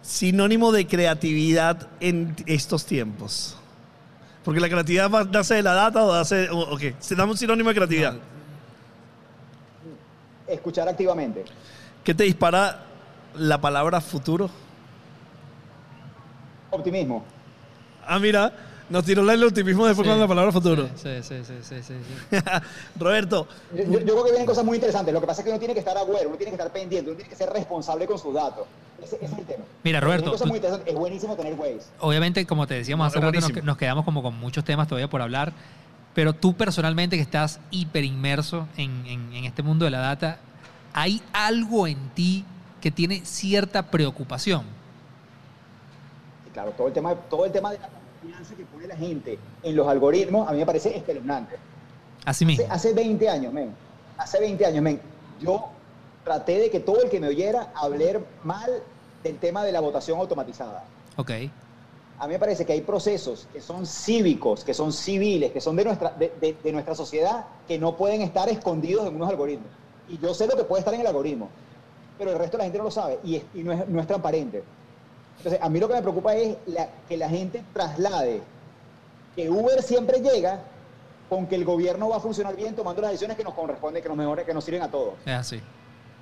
[0.00, 3.56] Sinónimo de creatividad en estos tiempos.
[4.42, 7.74] Porque la creatividad va- nace de la data o Ok, se dame un sinónimo de
[7.74, 8.14] creatividad.
[10.50, 11.44] Escuchar activamente.
[12.04, 12.84] ¿Qué te dispara
[13.36, 14.50] la palabra futuro?
[16.70, 17.24] Optimismo.
[18.06, 18.52] Ah, mira,
[18.88, 20.10] nos tiró el optimismo después Sí.
[20.10, 20.88] con la palabra futuro.
[20.96, 21.94] Sí, sí, sí, sí, sí,
[22.30, 22.36] sí.
[22.98, 25.12] Roberto, Yo, yo- creo que vienen cosas muy interesantes.
[25.14, 27.10] Lo que pasa es que uno tiene que estar agüero, uno tiene que estar pendiente,
[27.10, 28.66] uno tiene que ser responsable con sus datos.
[29.02, 29.64] Ese, ese es el tema.
[29.82, 30.92] Mira, Roberto, cosas tú- muy interesantes.
[30.92, 31.86] Es buenísimo tener Waze.
[32.00, 35.08] obviamente, como te decíamos No, hace rato, nos, nos quedamos como con muchos temas todavía
[35.08, 35.52] por hablar.
[36.20, 40.36] Pero tú personalmente que estás hiper inmerso en, en- en este mundo de la data,
[40.92, 42.44] ¿hay algo en ti
[42.82, 44.64] que tiene cierta preocupación?
[46.52, 47.88] Claro, todo el tema, todo el tema de la
[48.20, 51.56] confianza que pone la gente en los algoritmos, a mí me parece espeluznante.
[52.26, 52.66] Así mismo.
[52.66, 53.74] Hace, hace 20 años, men.
[54.18, 55.00] Hace 20 años, men.
[55.40, 55.70] Yo
[56.22, 58.70] traté de que todo el que me oyera hablar mal
[59.22, 60.84] del tema de la votación automatizada.
[61.16, 61.30] Ok.
[62.20, 65.74] A mí me parece que hay procesos que son cívicos, que son civiles, que son
[65.74, 69.68] de nuestra, de, nuestra sociedad, que no pueden estar escondidos en unos algoritmos.
[70.06, 71.48] Y yo sé lo que puede estar en el algoritmo,
[72.18, 74.62] pero el resto de la gente no lo sabe y, es- no, es, transparente.
[75.38, 76.56] Entonces, a mí lo que me preocupa es
[77.08, 78.42] que la gente traslade
[79.34, 80.60] que Uber siempre llega
[81.30, 84.08] con que el gobierno va a funcionar bien tomando las decisiones que nos corresponden, que
[84.08, 85.14] nos mejore, que nos sirven a todos.
[85.24, 85.62] Es así.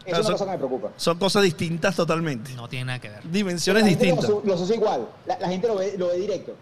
[0.08, 0.92] Esa Claro, es una son- cosa que me preocupa.
[0.96, 2.52] son cosas distintas totalmente.
[2.54, 3.22] No tiene nada que ver.
[3.30, 4.44] Dimensiones La gente lo distintas.
[4.46, 5.08] Lo asocia igual.
[5.26, 6.54] La, la gente lo ve, lo ve directo.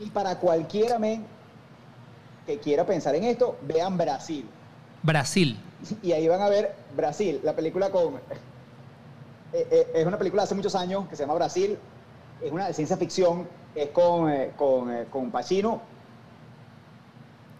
[0.00, 1.24] Y para cualquiera, men,
[2.46, 4.46] que quiera pensar en esto, vean Brasil.
[5.02, 5.58] Brasil.
[6.02, 8.14] Y ahí van a ver Brasil, la película con...
[9.52, 11.76] eh, eh, es una película de hace muchos años que se llama Brasil.
[12.42, 13.46] Es una de ciencia ficción.
[13.74, 15.80] Es con, eh, con, eh, con Pacino.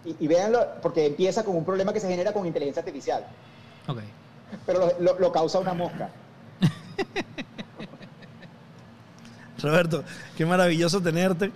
[0.04, 3.24] Y, y véanlo, porque empieza con un problema que se genera con inteligencia artificial.
[3.86, 3.98] Ok.
[4.66, 6.10] Pero lo, lo- lo causa una mosca.
[9.62, 10.02] Roberto,
[10.36, 11.52] qué maravilloso tenerte.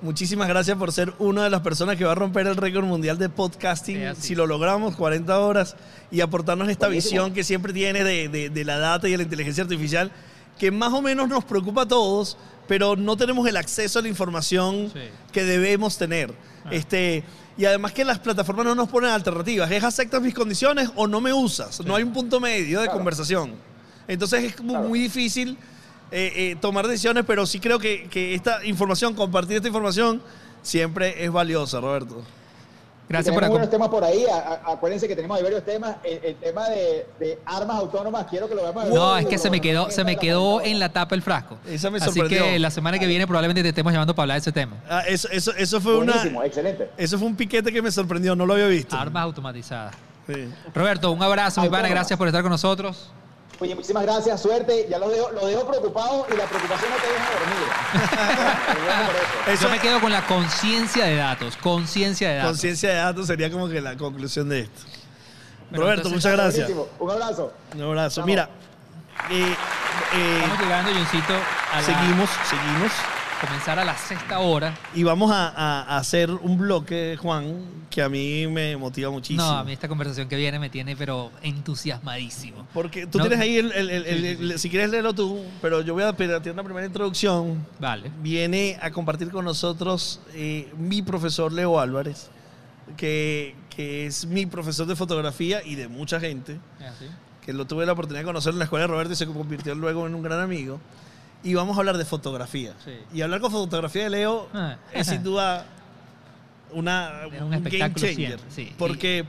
[0.00, 3.18] Muchísimas gracias por ser una de las personas que va a romper el récord mundial
[3.18, 4.14] de podcasting.
[4.16, 5.74] Si lo logramos, 40 horas,
[6.12, 7.10] y aportarnos esta Buenísimo.
[7.24, 10.12] visión que siempre tiene de, de- de la data y de la inteligencia artificial,
[10.56, 12.36] que más o menos nos preocupa a todos,
[12.68, 15.00] pero no tenemos el acceso a la información Sí.
[15.32, 16.32] que debemos tener.
[16.64, 16.68] Ah.
[16.70, 17.24] Este,
[17.58, 19.70] y además que las plataformas no nos ponen alternativas.
[19.70, 21.84] Es aceptas mis condiciones o no me usas.
[21.84, 22.98] No hay un punto medio de Claro.
[22.98, 23.52] conversación.
[24.06, 24.88] Entonces es como Claro.
[24.88, 25.58] muy difícil
[26.10, 30.22] eh, eh, tomar decisiones, pero sí creo que, que esta información, compartir esta información,
[30.62, 32.22] siempre es valiosa, Roberto.
[33.08, 33.70] Gracias por acompañarnos.
[33.70, 34.26] temas por ahí.
[34.26, 34.36] A-
[34.68, 35.96] a- acuérdense que tenemos ahí varios temas.
[36.04, 38.88] El, el tema de, de armas autónomas, quiero que lo veamos.
[38.90, 41.56] No, es que se me quedó, se me quedó en la tapa el frasco.
[41.66, 42.44] Esa me Así sorprendió.
[42.44, 44.76] que la semana que viene probablemente te estemos llamando para hablar de ese tema.
[44.90, 46.90] Ah, eso, eso, eso fue Buenísimo, una, excelente.
[46.98, 48.94] eso fue un piquete que me sorprendió, no lo había visto.
[48.96, 49.94] Armas automatizadas.
[50.26, 50.48] Sí.
[50.74, 51.88] Roberto, un abrazo, mi pana.
[51.88, 53.10] Gracias por estar con nosotros.
[53.60, 54.86] Oye, muchísimas gracias, suerte.
[54.88, 59.06] Ya los dejo, los dejo preocupados y la preocupación no te deja dormir.
[59.44, 59.62] Por eso.
[59.64, 61.56] Yo me quedo con la conciencia de datos.
[61.56, 62.50] Conciencia de datos.
[62.52, 64.82] Conciencia de datos sería como que la conclusión de esto.
[65.70, 66.68] Bueno, Roberto, entonces- muchas gracias.
[66.68, 66.88] Buenísimo.
[67.00, 67.52] Un abrazo.
[67.74, 68.20] Un abrazo.
[68.20, 68.26] Vamos.
[68.28, 68.48] Mira,
[69.30, 69.54] eh,
[70.14, 71.34] eh, Estamos llegando, Johncito,
[71.72, 72.92] a la- seguimos, seguimos.
[73.40, 74.74] Comenzar a la sexta hora.
[74.94, 79.42] Y vamos a, a- a hacer un bloque, Juan, que a mí me motiva muchísimo.
[79.44, 82.66] No, a mí esta conversación que viene me tiene, pero entusiasmadísimo.
[82.74, 83.24] Porque tú No.
[83.26, 86.12] tienes ahí, el, el- el- el- el- si quieres leerlo tú, pero yo voy a
[86.14, 87.64] pedir una primera introducción.
[87.78, 88.10] Vale.
[88.22, 92.30] Viene a compartir con nosotros eh, mi profesor Leo Álvarez,
[92.96, 97.04] que, que es mi profesor de fotografía y de mucha gente, ¿Así?
[97.44, 99.74] que lo tuve la oportunidad de conocer en la escuela de Roberto y se convirtió
[99.74, 100.80] luego en un gran amigo.
[101.44, 102.74] Y vamos a hablar de fotografía.
[102.84, 102.92] Sí.
[103.14, 104.76] Y hablar con fotografía de Leo Ah.
[104.92, 105.66] es sin duda
[106.72, 108.40] una, Es un game changer.
[108.50, 108.72] sí.
[108.76, 109.24] Porque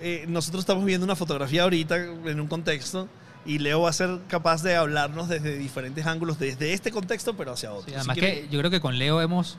[0.00, 3.08] eh, nosotros estamos viendo una fotografía ahorita en un contexto
[3.46, 7.52] y Leo va a ser capaz de hablarnos desde diferentes ángulos, desde este contexto, pero
[7.52, 7.84] hacia otro.
[7.84, 9.56] Sí, Si además quiere- que yo creo que con Leo hemos,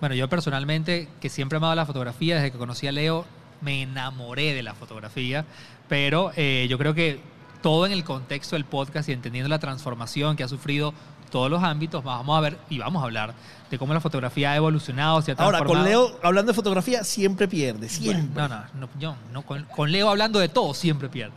[0.00, 3.24] bueno, yo personalmente, que siempre he amado la fotografía, desde que conocí a Leo,
[3.62, 5.44] me enamoré de la fotografía,
[5.88, 7.20] pero eh, yo creo que
[7.62, 10.92] todo en el contexto del podcast y entendiendo la transformación que ha sufrido
[11.30, 13.34] todos los ámbitos, vamos a ver y vamos a hablar
[13.70, 17.46] de cómo la fotografía ha evolucionado, se ha Ahora, con Leo, hablando de fotografía, siempre
[17.48, 18.28] pierde, siempre.
[18.34, 21.34] No, no, no, yo, no, con, con Leo hablando de todo siempre pierde.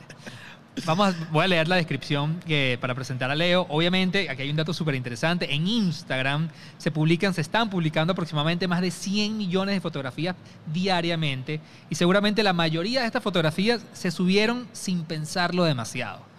[0.86, 3.68] Vamos, a- voy a leer la descripción que, para presentar a Leo.
[3.70, 5.54] Obviamente, aquí hay un dato súper interesante.
[5.54, 11.62] En Instagram se publican, se están publicando aproximadamente más de 100 millones de fotografías diariamente.
[11.92, 16.33] Y seguramente la mayoría de estas fotografías se subieron sin pensarlo demasiado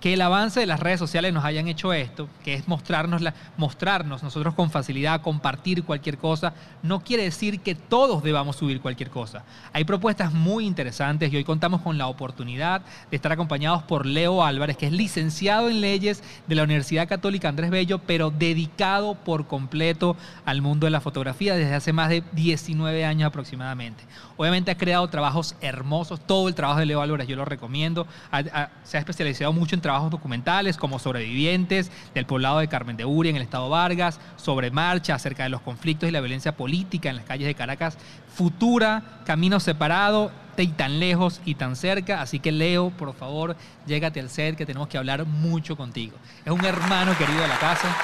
[0.00, 3.34] que el avance de las redes sociales nos hayan hecho esto, que es mostrarnos, la-
[3.58, 9.10] mostrarnos nosotros con facilidad, compartir cualquier cosa, no quiere decir que todos debamos subir cualquier
[9.10, 9.44] cosa.
[9.74, 14.42] Hay propuestas muy interesantes y hoy contamos con la oportunidad de estar acompañados por Leo
[14.42, 19.46] Álvarez, que es licenciado en leyes de la Universidad Católica Andrés Bello, pero dedicado por
[19.46, 20.16] completo
[20.46, 24.02] al mundo de la fotografía desde hace más de 19 años aproximadamente.
[24.40, 28.06] Obviamente ha creado trabajos hermosos, todo el trabajo de Leo Álvarez yo lo recomiendo.
[28.30, 32.96] Ha- ha- se ha especializado mucho en trabajos documentales como sobrevivientes del poblado de Carmen
[32.96, 36.56] de Uria en el estado Vargas, sobre marcha acerca de los conflictos y la violencia
[36.56, 37.98] política en las calles de Caracas,
[38.34, 42.22] Futura, Camino Separado, y tan lejos y tan cerca.
[42.22, 43.56] Así que Leo, por favor,
[43.86, 46.16] llégate al set que tenemos que hablar mucho contigo.
[46.46, 47.94] Es un hermano querido de la casa.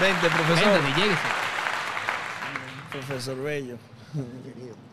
[0.00, 0.72] Vente, profesor.
[0.82, 1.20] Véngate, lléguese.
[2.92, 3.76] Profesor Bello.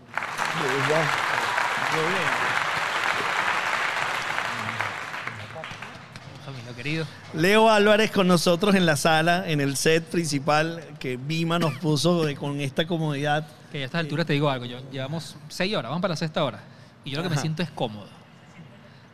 [6.75, 7.05] Querido.
[7.35, 12.25] Leo Álvarez con nosotros en la sala, en el set principal que Vima nos puso
[12.25, 13.45] de- con esta comodidad.
[13.71, 16.43] Que a estas alturas te digo algo, yo, llevamos seis horas, vamos para la sexta
[16.43, 16.59] hora.
[17.05, 18.07] Y yo lo que me siento es cómodo.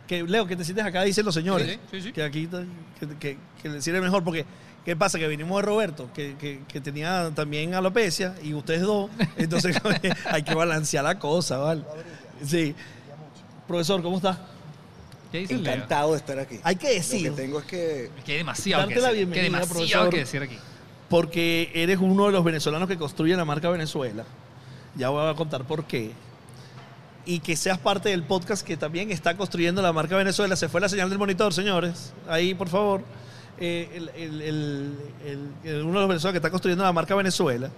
[0.10, 1.68] Que, Leo, que te sientes acá, dicen los señores.
[1.68, 2.12] Sí, sí, sí.
[2.12, 2.50] Que aquí
[3.00, 4.24] que, que, que le sirve mejor.
[4.24, 4.44] Porque,
[4.84, 5.20] ¿qué pasa?
[5.20, 9.12] Que vinimos de Roberto, que, que, que tenía también alopecia, y ustedes dos.
[9.38, 9.80] Entonces
[10.26, 11.84] hay que balancear la cosa, ¿vale?
[12.44, 12.74] Sí.
[13.68, 14.40] Profesor, ¿cómo está?
[15.32, 15.74] ¿Qué dice Leo?
[15.74, 16.60] Encantado de estar aquí.
[16.64, 19.08] Hay que Lo decir, que tengo es que Es que hay demasiado Darte que la
[19.10, 19.28] decir.
[19.28, 20.10] bienvenida, que demasiado profesor.
[20.10, 20.58] que decir aquí.
[21.08, 24.24] porque eres uno de los venezolanos que construye la marca Venezuela.
[24.96, 26.14] Ya voy a contar por qué.
[27.26, 30.56] Y que seas parte del podcast que también está construyendo la marca Venezuela.
[30.56, 32.14] Se fue la señal del monitor, señores.
[32.28, 33.04] Ahí, por favor.
[33.60, 37.14] Eh, el- el- el- el- el- uno de los venezolanos que está construyendo la marca
[37.16, 37.70] Venezuela.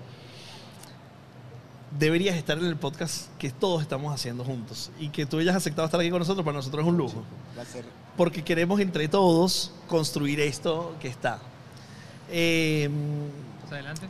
[1.97, 4.91] Deberías estar en el podcast que todos estamos haciendo juntos.
[4.99, 7.24] Y que tú hayas aceptado estar aquí con nosotros, para nosotros es un lujo
[7.69, 7.83] ser
[8.15, 11.40] porque queremos entre todos construir esto que está.
[12.29, 12.90] Eh,
[13.63, 14.06] Más adelante.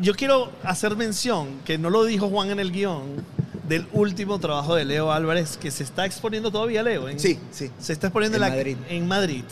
[0.00, 3.24] yo quiero hacer mención, que no lo dijo Juan en el guion,
[3.72, 7.08] del último trabajo de Leo Álvarez, que se está exponiendo todavía, Leo.
[7.08, 7.70] en- Sí, sí.
[7.78, 8.76] Se está exponiendo En la- Madrid.
[8.88, 9.44] en Madrid.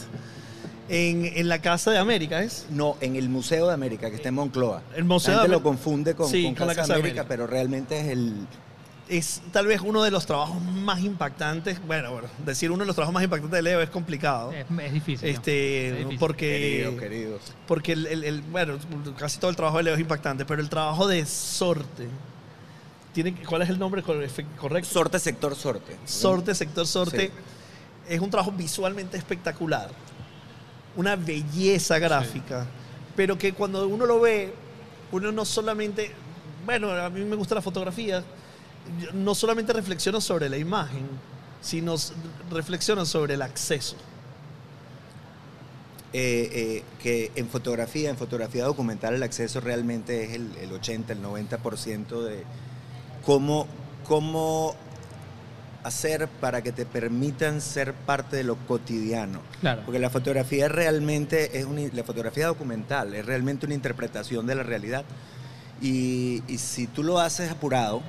[0.88, 2.66] En, en la Casa de América, ¿es?
[2.70, 4.82] No, en el Museo de América, que está en Moncloa.
[4.96, 7.20] El Museo la gente de lo confunde con, Sí, con con la Casa, de América,
[7.22, 7.28] América.
[7.28, 8.34] pero realmente es el...
[9.08, 11.80] Es tal vez uno de los trabajos más impactantes.
[11.84, 14.52] Bueno, bueno, decir uno de los trabajos más impactantes de Leo es complicado.
[14.52, 15.28] Es, es difícil.
[15.28, 15.34] ¿no?
[15.36, 16.18] Este, Es difícil.
[16.18, 17.38] porque, Querido, querido.
[17.66, 18.74] porque el, el- el- bueno,
[19.18, 22.06] casi todo el trabajo de Leo es impactante, pero el trabajo de Sorte,
[23.12, 24.24] tiene, ¿cuál es el nombre cor-
[24.58, 24.88] correcto?
[24.90, 25.96] Sorte, sector, sorte.
[26.04, 28.14] Sorte, sector Sorte, Sí.
[28.14, 29.90] es un trabajo visualmente espectacular,
[30.96, 32.66] una belleza gráfica,
[33.16, 34.52] pero que cuando uno lo ve,
[35.12, 36.12] uno no solamente,
[36.64, 38.22] bueno, a mí me gusta la fotografía,
[39.00, 41.06] yo no solamente reflexiona sobre la imagen,
[41.60, 41.94] sino
[42.50, 43.96] reflexiona sobre el acceso.
[46.12, 51.12] Eh, eh, que en fotografía, en fotografía documental, el acceso realmente es el, el 80,
[51.12, 52.42] el 90% de
[53.30, 53.68] cómo,
[54.08, 54.74] cómo
[55.84, 59.38] hacer para que te permitan ser parte de lo cotidiano.
[59.60, 59.82] Claro.
[59.84, 64.64] Porque la fotografía realmente es una, la fotografía documental, es realmente una interpretación de la
[64.64, 65.04] realidad.
[65.80, 68.02] Y, y si tú lo haces apurado,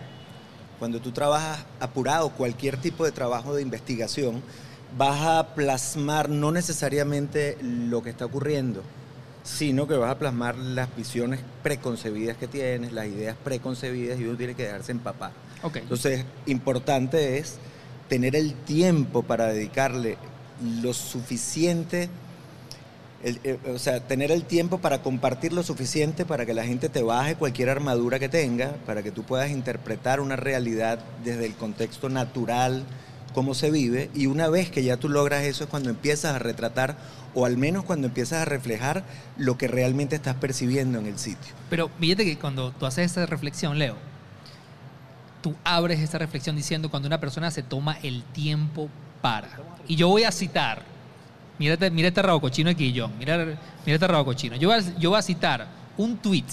[0.79, 4.41] cuando tú trabajas apurado, cualquier tipo de trabajo de investigación,
[4.97, 8.81] vas a plasmar no necesariamente lo que está ocurriendo,
[9.43, 14.37] sino que vas a plasmar las visiones preconcebidas que tienes, las ideas preconcebidas y uno
[14.37, 15.31] tiene que dejarse empapar.
[15.63, 15.77] Ok.
[15.77, 17.57] Entonces, importante es
[18.07, 20.17] tener el tiempo para dedicarle
[20.81, 22.09] lo suficiente,
[23.23, 26.89] el- eh, o sea, tener el tiempo para compartir lo suficiente para que la gente
[26.89, 31.53] te baje cualquier armadura que tenga, para que tú puedas interpretar una realidad desde el
[31.55, 32.83] contexto natural,
[33.33, 36.39] cómo se vive, y una vez que ya tú logras eso es cuando empiezas a
[36.39, 36.97] retratar,
[37.33, 39.03] o al menos cuando empiezas a reflejar
[39.37, 41.53] lo que realmente estás percibiendo en el sitio.
[41.69, 43.95] Pero fíjate que cuando tú haces esta reflexión, Leo,
[45.41, 48.89] tú abres esta reflexión diciendo cuando una persona se toma el tiempo
[49.21, 49.49] para.
[49.87, 50.83] Y yo voy a citar,
[51.57, 54.55] mírate, mira este rabo cochino aquí, John, mira, mira este rabo cochino.
[54.55, 56.45] Yo voy, a, yo voy a citar un tweet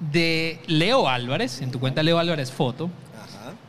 [0.00, 2.90] de Leo Álvarez, en tu cuenta Leo Álvarez Foto.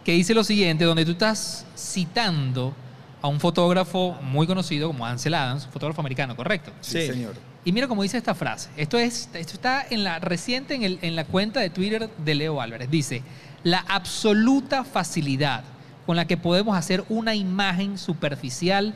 [0.07, 2.73] Que dice lo siguiente, donde tú estás citando
[3.21, 6.71] a un fotógrafo muy conocido como Ansel Adams, un fotógrafo americano, ¿correcto?
[6.79, 7.07] Sí, Sí.
[7.07, 7.35] señor.
[7.65, 8.69] Y mira cómo dice esta frase.
[8.77, 12.35] Esto, es, esto está en la, reciente en, el- en la cuenta de Twitter de
[12.35, 12.89] Leo Álvarez.
[12.89, 13.21] Dice,
[13.63, 15.65] la absoluta facilidad
[16.05, 18.93] con la que podemos hacer una imagen superficial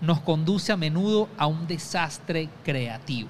[0.00, 3.28] nos conduce a menudo a un desastre creativo.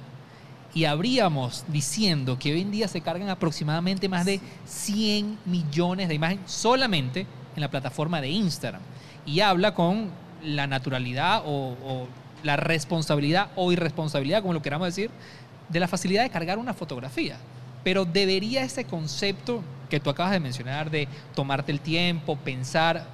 [0.76, 6.14] Y habríamos diciendo que hoy en día se cargan aproximadamente más de 100 millones de
[6.14, 8.82] imágenes solamente en la plataforma de Instagram.
[9.24, 10.10] Y habla con
[10.44, 12.08] la naturalidad o, o
[12.42, 15.10] la responsabilidad o irresponsabilidad, como lo queramos decir,
[15.70, 17.38] de la facilidad de cargar una fotografía.
[17.82, 23.06] Pero debería ese concepto que tú acabas de mencionar de tomarte el tiempo, pensar,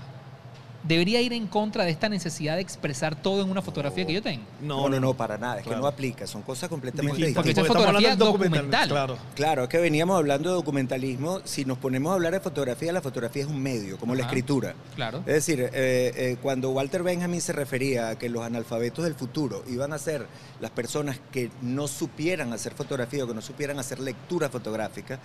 [0.83, 4.23] debería ir en contra de esta necesidad de expresar todo en una fotografía que yo
[4.23, 4.43] tengo.
[4.61, 5.59] No, no, no, para nada.
[5.59, 5.77] Es Claro.
[5.79, 6.27] que no aplica.
[6.27, 7.47] Son cosas completamente Porque distintas.
[7.49, 8.89] esto es estamos fotografía hablando de documental.
[8.89, 9.19] Claro.
[9.35, 11.41] Claro, es que veníamos hablando de documentalismo.
[11.45, 14.75] Si nos ponemos a hablar de fotografía, la fotografía es un medio, como la escritura.
[14.97, 15.19] Claro.
[15.27, 19.63] Es decir, eh, eh, cuando Walter Benjamin se refería a que los analfabetos del futuro
[19.69, 20.27] iban a ser
[20.61, 25.19] las personas que no supieran hacer fotografía o que no supieran hacer lectura fotográfica,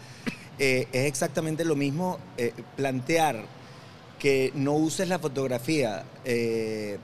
[0.60, 3.46] eh, es exactamente lo mismo eh, plantear
[4.20, 6.98] que no uses la fotografía eh,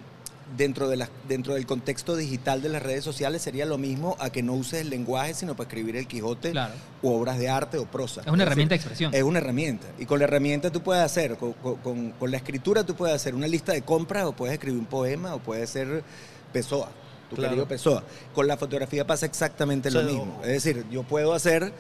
[0.57, 4.29] dentro, de las- dentro del contexto digital de las redes sociales sería lo mismo a
[4.29, 6.73] que no uses el lenguaje sino para escribir el Quijote Claro.
[7.01, 8.21] u obras de arte o prosa.
[8.21, 9.13] Es una herramienta de expresión.
[9.13, 9.87] es una herramienta.
[9.99, 13.15] Y con la herramienta tú puedes hacer, con, con- con- con la escritura tú puedes
[13.15, 16.03] hacer una lista de compras o puedes escribir un poema o puedes ser
[16.51, 16.89] Pessoa,
[17.29, 17.49] tu Claro.
[17.51, 18.03] querido Pessoa.
[18.35, 20.39] Con la fotografía pasa exactamente lo O sea, mismo.
[20.39, 21.71] o- Es decir, yo puedo hacer,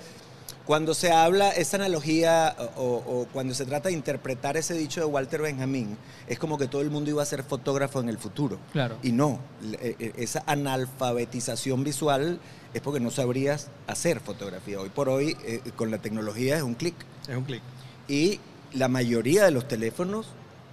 [0.65, 5.41] cuando se habla esa analogía o, cuando se trata de interpretar ese dicho de Walter
[5.41, 5.97] Benjamin,
[6.27, 8.59] es como que todo el mundo iba a ser fotógrafo en el futuro.
[8.71, 8.97] Claro.
[9.03, 9.39] Y no,
[9.81, 12.39] eh, eh, esa analfabetización visual
[12.73, 14.79] es porque no sabrías hacer fotografía.
[14.79, 16.95] Hoy por hoy, eh, con la tecnología es un clic.
[17.27, 17.61] Es un clic.
[18.07, 18.39] Y
[18.73, 20.27] la mayoría de los teléfonos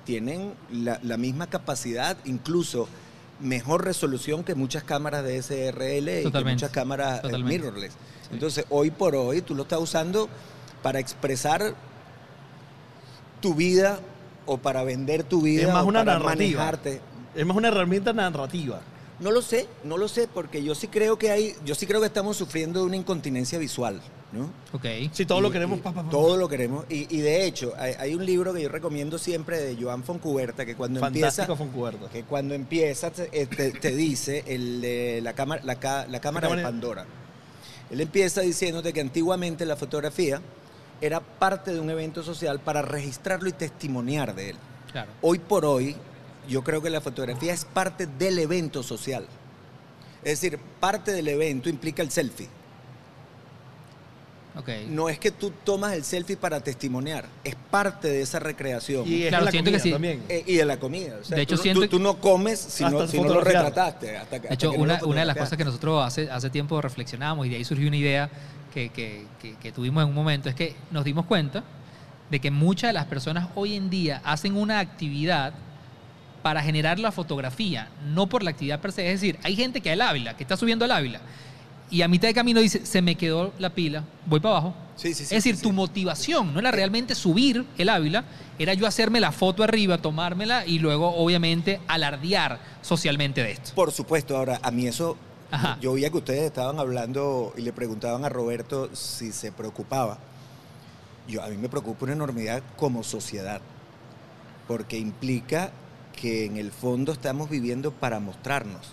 [0.05, 2.89] tienen la, la misma capacidad, incluso
[3.41, 7.59] mejor resolución que muchas cámaras de SRL y que muchas cámaras eh, Totalmente.
[7.59, 7.93] mirrorless.
[8.33, 10.29] Entonces, hoy por hoy tú lo estás usando
[10.83, 11.75] para expresar
[13.41, 14.01] tu vida
[14.47, 16.61] o para vender tu vida Es más o una para narrativa.
[16.61, 17.01] manejarte.
[17.35, 18.81] Es más una herramienta narrativa.
[19.21, 22.01] No lo sé, no lo sé, porque yo sí creo que hay, yo sí creo
[22.01, 24.01] que estamos sufriendo de una incontinencia visual,
[24.33, 24.51] ¿no?
[24.73, 25.13] Ok.
[25.13, 25.93] Si todo Y- lo queremos, y pa.
[26.11, 26.87] Todo lo queremos.
[26.89, 30.65] Y, y de hecho, hay, hay un libro que yo recomiendo siempre de Joan Foncuberta,
[30.65, 32.09] que cuando Fantástico empieza, Foncuberta.
[32.09, 36.49] que cuando empieza te, eh, te- te dice el, la cámara, la, ca- la cámara
[36.49, 37.05] de Pandora.
[37.91, 40.41] Él empieza diciéndote que antiguamente la fotografía
[41.03, 44.57] era parte de un evento social para registrarlo y testimoniar de él.
[44.93, 45.11] Claro.
[45.23, 45.95] Hoy por hoy,
[46.51, 49.25] yo creo que la fotografía es parte del evento social.
[50.23, 52.49] Es decir, parte del evento implica el selfie.
[54.57, 54.69] Ok.
[54.89, 59.07] No es que tú tomas el selfie para testimoniar, es parte de esa recreación.
[59.07, 59.93] Y es Claro, la siento comida que sí.
[59.93, 60.23] también.
[60.29, 61.19] Eh, y de la comida.
[61.23, 63.29] O sea, De hecho, tú, siento tú- tú no comes si, Hasta no, si no
[63.33, 64.17] lo retrataste.
[64.17, 66.51] Hasta, que- De hasta hecho, no una, una de las cosas que nosotros hace, hace
[66.51, 68.29] tiempo reflexionamos y de ahí surgió una idea
[68.75, 71.63] que, que- que- que tuvimos en un momento, es que nos dimos cuenta
[72.29, 75.53] de que muchas de las personas hoy en día hacen una actividad
[76.43, 79.07] para generar la fotografía, no por la actividad per se.
[79.07, 81.21] Es decir, hay gente que al Ávila, que está subiendo al Ávila,
[81.91, 84.75] y a mitad de camino dice, se me quedó la pila, voy para abajo.
[84.95, 88.25] Sí, sí, sí, es decir, tu motivación no era realmente subir el Ávila,
[88.59, 93.73] era yo hacerme la foto arriba, tomármela y luego, obviamente, alardear socialmente de esto.
[93.75, 95.17] Por supuesto, ahora, a mí eso,
[95.51, 95.79] Ajá.
[95.81, 100.19] yo oía que ustedes estaban hablando y le preguntaban a Roberto si se preocupaba.
[101.27, 103.61] Yo, a mí me preocupa una enormidad como sociedad,
[104.69, 105.73] porque implica
[106.21, 108.93] que en el fondo estamos viviendo para mostrarnos.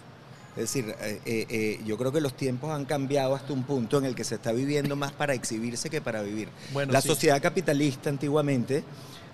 [0.56, 4.00] Es decir, eh, eh, eh, yo creo que los tiempos han cambiado hasta un punto
[4.00, 6.50] en el que se está viviendo más para exhibirse que para vivir.
[6.74, 7.10] Bueno, La sí.
[7.10, 8.84] sociedad capitalista antiguamente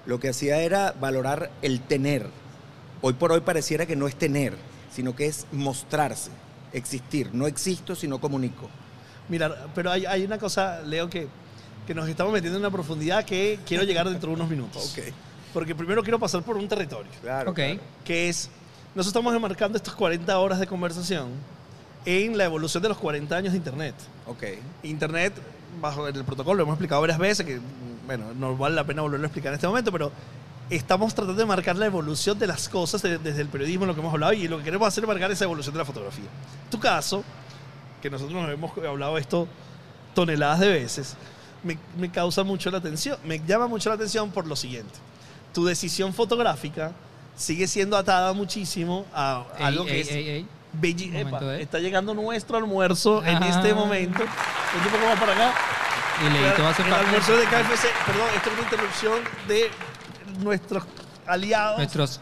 [0.05, 2.27] lo que hacía era valorar el tener.
[3.01, 4.57] Hoy por hoy pareciera que no es tener,
[4.93, 6.31] sino que es mostrarse,
[6.73, 7.29] existir.
[7.33, 8.69] No existo, sino comunico.
[9.29, 11.27] Mira, pero hay, hay una cosa, Leo, que,
[11.87, 14.93] que nos estamos metiendo en una profundidad que quiero llegar dentro de unos minutos.
[15.53, 17.51] Porque primero quiero pasar por un territorio, Claro.
[17.51, 17.55] Ok.
[17.55, 17.79] claro.
[18.03, 18.49] que es,
[18.95, 21.29] nosotros estamos enmarcando estas 40 horas de conversación
[22.05, 23.95] en la evolución de los 40 años de Internet.
[24.27, 24.43] Ok.
[24.83, 25.33] Internet,
[25.81, 27.59] bajo el protocolo, lo hemos explicado varias veces, que
[28.05, 30.11] bueno, no vale la pena volverlo a explicar en este momento, pero
[30.69, 34.01] estamos tratando de marcar la evolución de las cosas de- desde el periodismo, lo que
[34.01, 36.25] hemos hablado, y lo que queremos hacer es marcar esa evolución de la fotografía.
[36.69, 37.23] Tu caso,
[38.01, 39.47] que nosotros nos hemos hablado esto
[40.13, 41.15] toneladas de veces,
[41.63, 44.93] me, me causa mucho la atención, me llama mucho la atención por lo siguiente.
[45.53, 46.91] Tu decisión fotográfica
[47.35, 50.47] sigue siendo atada muchísimo a Ey, algo que ey, es ey.
[50.79, 51.61] Belli- Epa, ¿eh?
[51.61, 54.23] está llegando nuestro almuerzo en este momento.
[54.23, 55.53] Un poco más para acá.
[56.25, 57.87] Y Leito va a el almuerzo de KFC.
[58.05, 59.13] Perdón, esto es una interrupción
[59.47, 59.71] de
[60.39, 60.83] nuestros
[61.27, 62.19] aliados, nuestros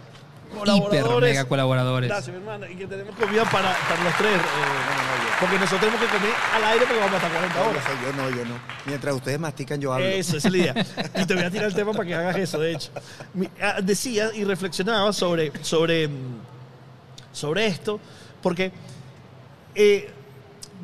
[0.51, 0.59] hiper
[1.03, 1.29] colaboradores.
[1.29, 2.09] mega colaboradores.
[2.09, 2.65] Gracias, mi hermano.
[2.69, 4.35] Y que tenemos comida para, para los tres.
[4.35, 4.41] eh,
[5.39, 7.83] porque nosotros tenemos que comer al aire porque vamos hasta 40 horas.
[8.05, 8.59] Yo no, yo no.
[8.85, 10.05] Mientras ustedes mastican, yo hablo.
[10.05, 10.73] Eso, esa es la idea.
[11.21, 12.91] Y te voy a tirar el tema para que hagas eso, de hecho.
[13.61, 16.09] Ah, Decía y reflexionaba sobre, sobre,
[17.31, 17.99] sobre esto,
[18.41, 18.71] porque
[19.75, 20.09] eh,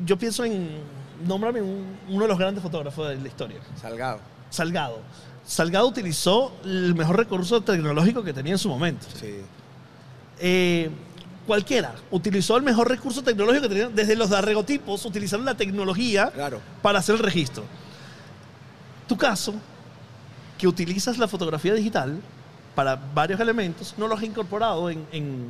[0.04, 0.80] yo pienso en,
[1.26, 4.20] nómbrame un- uno de los grandes fotógrafos de la historia, Salgado.
[4.50, 5.00] Salgado.
[5.46, 9.06] Salgado utilizó el mejor recurso tecnológico que tenía en su momento.
[9.18, 9.40] Sí.
[10.40, 10.90] Eh,
[11.46, 16.60] cualquiera utilizó el mejor recurso tecnológico que tenía, desde los daguerrotipos, utilizaron la tecnología Claro.
[16.82, 17.64] para hacer el registro.
[19.06, 19.54] Tu caso,
[20.58, 22.20] que utilizas la fotografía digital
[22.74, 25.06] para varios elementos, no los has incorporado en...
[25.12, 25.46] en-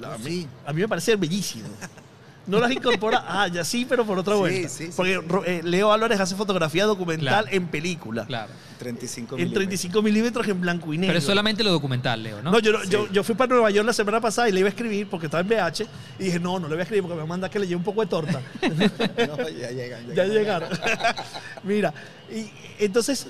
[0.00, 1.68] la- a, mí, a mí me parece bellísimo.
[2.48, 4.68] No las incorpora, ah, ya sí, pero por otra Sí, vuelta.
[4.68, 7.48] sí, sí, Porque eh, Leo Álvarez hace fotografía documental Claro.
[7.50, 8.26] en película.
[8.26, 8.50] Claro.
[8.78, 11.10] 35 En 35 milímetros en blanco y negro.
[11.10, 12.52] Pero es solamente lo documental, Leo, ¿no?
[12.52, 14.70] No, yo, yo, yo fui para Nueva York la semana pasada y le iba a
[14.70, 15.82] escribir porque estaba en BH
[16.20, 17.82] y dije, no, no le voy a escribir porque me manda que le lleve un
[17.84, 18.40] poco de torta.
[18.62, 20.14] No, ya llegan.
[20.14, 20.68] ya llegaron.
[21.64, 21.92] Mira,
[22.32, 22.48] y
[22.82, 23.26] entonces,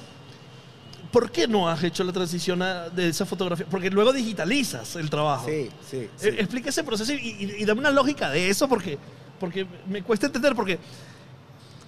[1.13, 3.67] ¿por qué no has hecho la transición a- de esa fotografía?
[3.71, 5.47] Porque luego digitalizas el trabajo.
[5.47, 6.09] Sí, sí.
[6.17, 6.29] sí.
[6.29, 8.99] Eh, Explica ese proceso y, y- y dame una lógica de eso porque,
[9.41, 10.79] porque me cuesta entender porque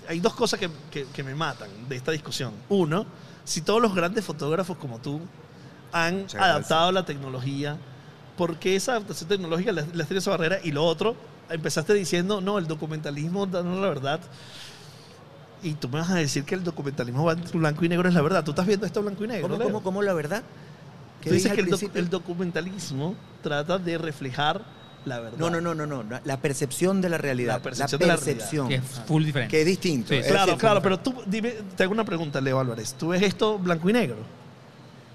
[0.08, 2.52] hay dos cosas que, que- que me matan de esta discusión.
[2.68, 3.06] Uno,
[3.44, 5.20] si todos los grandes fotógrafos como tú
[5.92, 7.76] han adaptado la tecnología,
[8.36, 10.58] ¿por qué esa adaptación tecnológica les, les tiene esa barrera?
[10.64, 11.14] Y lo otro,
[11.48, 14.20] empezaste diciendo, no, el documentalismo dando la verdad.
[15.62, 18.44] Y tú me vas a decir que el documentalismo blanco y negro es la verdad.
[18.44, 19.48] ¿Tú estás viendo esto blanco y negro?
[19.48, 20.42] ¿Cómo, cómo, cómo la verdad?
[21.20, 21.60] ¿Qué Tú dices que
[21.98, 24.62] el, documentalismo trata de reflejar
[25.04, 25.38] la verdad.
[25.38, 26.20] No, no, no, no, no.
[26.24, 27.54] La percepción de la realidad.
[27.54, 28.36] La percepción de la realidad.
[28.36, 28.68] percepción.
[28.68, 29.50] Que es full diferente.
[29.50, 30.08] Que es distinto.
[30.08, 32.94] Sí, Es Claro, decir, claro, pero tú, dime, te hago una pregunta, Leo Álvarez.
[32.94, 34.16] ¿Tú ves esto blanco y negro?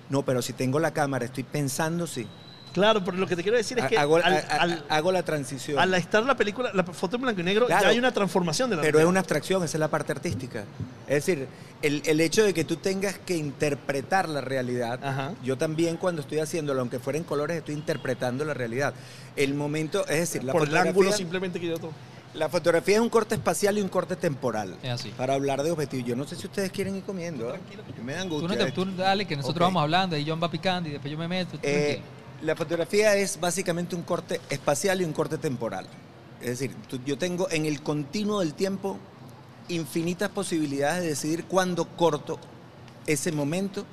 [0.09, 2.27] No, pero si tengo la cámara, estoy pensando, sí.
[2.75, 5.11] Claro, pero lo que te quiero decir es que hago, al, a- a- al- hago
[5.13, 5.79] la transición.
[5.79, 7.83] al estar la película, la foto en blanco y negro, Claro.
[7.83, 10.65] ya hay una transformación de la Pero es una abstracción, esa es la parte artística.
[11.07, 11.47] Es decir,
[11.81, 15.31] el, el hecho de que tú tengas que interpretar la realidad, Ajá.
[15.41, 18.93] yo también cuando estoy haciéndolo, aunque fuera en colores, estoy interpretando la realidad.
[19.37, 21.93] El momento, es decir, la Por el ángulo simplemente que yo tomo.
[22.33, 24.75] la fotografía es un corte espacial y un corte temporal.
[24.83, 25.13] Es así.
[25.15, 26.05] Para hablar de objetivos.
[26.05, 27.55] Yo no sé si ustedes quieren ir comiendo.
[27.55, 27.59] ¿eh?
[28.03, 28.59] Me dan Tú, angustia.
[28.59, 31.17] no te, tú dale, que nosotros vamos hablando y John va picando y después yo
[31.17, 31.51] me meto.
[31.51, 32.14] tú Eh, tranquilo.
[32.45, 35.87] La fotografía es básicamente un corte espacial y un corte temporal.
[36.41, 38.97] Es decir, yo tengo en el continuo del tiempo
[39.67, 42.39] infinitas posibilidades de decidir cuándo corto
[43.07, 43.85] ese momento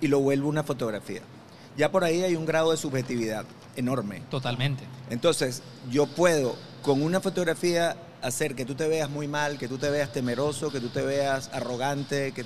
[0.00, 1.22] y lo vuelvo una fotografía.
[1.76, 4.22] Ya por ahí hay un grado de subjetividad enorme.
[4.30, 4.84] Totalmente.
[5.10, 9.78] Entonces, yo puedo con una fotografía hacer que tú te veas muy mal, que tú
[9.78, 12.44] te veas temeroso, que tú te veas arrogante, que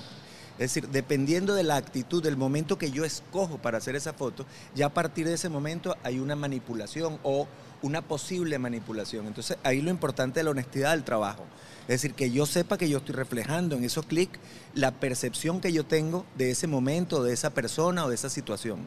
[0.60, 4.44] es decir, dependiendo de la actitud, del momento que yo escojo para hacer esa foto,
[4.74, 7.48] ya a partir de ese momento hay una manipulación o
[7.80, 9.26] una posible manipulación.
[9.26, 11.46] Entonces ahí lo importante es la honestidad del trabajo.
[11.84, 14.38] Es decir, que yo sepa que yo estoy reflejando en esos clics
[14.74, 18.80] la percepción que yo tengo de ese momento, de esa persona o de esa situación.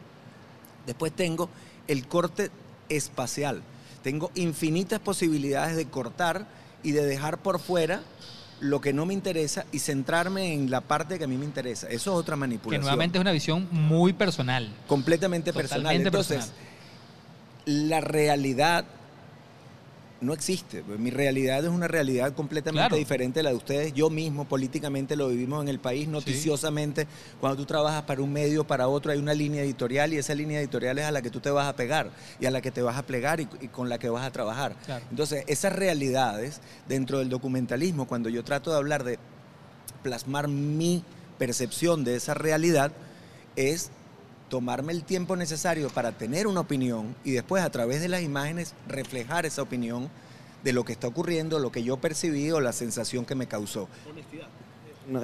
[0.86, 1.50] Después tengo
[1.88, 2.52] el corte
[2.88, 3.64] espacial.
[4.04, 6.46] Tengo infinitas posibilidades de cortar
[6.84, 8.00] y de dejar por fuera
[8.64, 11.86] lo que no me interesa y centrarme en la parte que a mí me interesa.
[11.88, 12.80] Eso es otra Que manipulación.
[12.80, 14.70] nuevamente es una visión muy personal.
[14.86, 15.82] completamente personal.
[15.82, 16.36] Totalmente Entonces,
[17.66, 17.88] personal.
[17.88, 18.84] la realidad
[20.24, 20.82] no existe.
[20.98, 22.96] Mi realidad es una realidad completamente Claro.
[22.96, 23.92] diferente a la de ustedes.
[23.94, 27.06] Yo mismo políticamente lo vivimos en el país, noticiosamente.
[27.40, 30.58] Cuando tú trabajas para un medio, para otro, hay una línea editorial y esa línea
[30.60, 32.82] editorial es a la que tú te vas a pegar y a la que te
[32.82, 34.74] vas a plegar y, y con la que vas a trabajar.
[34.86, 35.04] Claro.
[35.10, 39.18] Entonces, esas realidades dentro del documentalismo, cuando yo trato de hablar de
[40.02, 41.02] plasmar mi
[41.38, 42.92] percepción de esa realidad,
[43.56, 43.90] es
[44.54, 48.72] tomarme el tiempo necesario para tener una opinión y después a través de las imágenes
[48.86, 50.08] reflejar esa opinión
[50.62, 53.88] de lo que está ocurriendo, lo que yo percibí o la sensación que me causó.
[54.08, 54.46] Honestidad.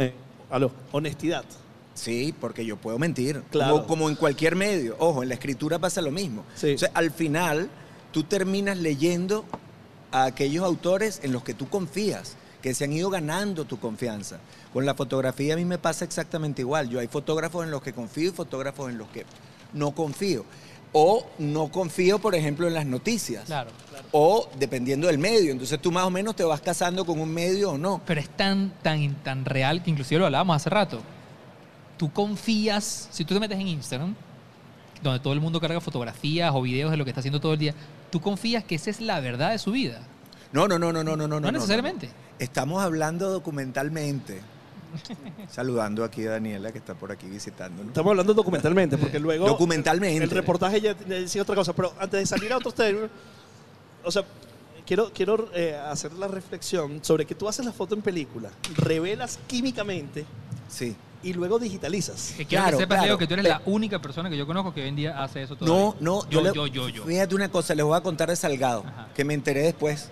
[0.01, 0.15] Eh,
[0.51, 1.45] aló, honestidad.
[1.95, 3.75] Sí, porque yo puedo mentir, Claro.
[3.75, 4.97] como, como en cualquier medio.
[4.99, 6.45] Ojo, en la escritura pasa lo mismo.
[6.57, 6.75] Sí.
[6.75, 7.71] O sea, al final,
[8.11, 9.45] tú terminas leyendo
[10.11, 14.39] a aquellos autores en los que tú confías, que se han ido ganando tu confianza.
[14.73, 16.89] Con la fotografía a mí me pasa exactamente igual.
[16.89, 19.25] Yo hay fotógrafos en los que confío y fotógrafos en los que
[19.73, 20.45] no confío.
[20.93, 23.45] O no confío, por ejemplo, en las noticias.
[23.45, 23.71] Claro.
[24.13, 25.53] O dependiendo del medio.
[25.53, 28.01] Entonces tú más o menos te vas casando con un medio o no.
[28.07, 31.01] Pero es tan, tan, tan real que inclusive lo hablábamos hace rato.
[31.97, 34.15] Tú confías, si tú te metes en Instagram,
[35.03, 37.59] donde todo el mundo carga fotografías o videos de lo que está haciendo todo el
[37.59, 37.75] día,
[38.11, 40.01] tú confías que esa es la verdad de su vida.
[40.53, 41.41] No, no, no, no, no, no, no.
[41.41, 42.11] No necesariamente.
[42.41, 44.41] Estamos hablando documentalmente.
[45.49, 47.89] Saludando aquí a Daniela que está por aquí visitándonos.
[47.89, 49.47] Estamos hablando documentalmente, porque luego.
[49.47, 50.25] Documentalmente.
[50.25, 53.11] El reportaje ya decía otra cosa, pero antes de salir a otros términos,
[54.03, 54.25] o sea,
[54.87, 59.39] quiero, quiero eh, hacer la reflexión sobre que tú haces la foto en película, revelas
[59.47, 60.25] químicamente
[60.69, 60.97] Sí.
[61.23, 62.33] y luego digitalizas.
[62.37, 63.07] Que quiero Claro, que sepas, claro.
[63.09, 65.23] Leo, que tú eres Pe- la única persona que yo conozco que hoy en día
[65.23, 65.79] hace eso todavía.
[65.79, 67.05] No, no, Yo, le- yo, yo, yo.
[67.05, 69.09] Fíjate una cosa, les voy a contar de Salgado, Ajá.
[69.15, 70.11] que me enteré después.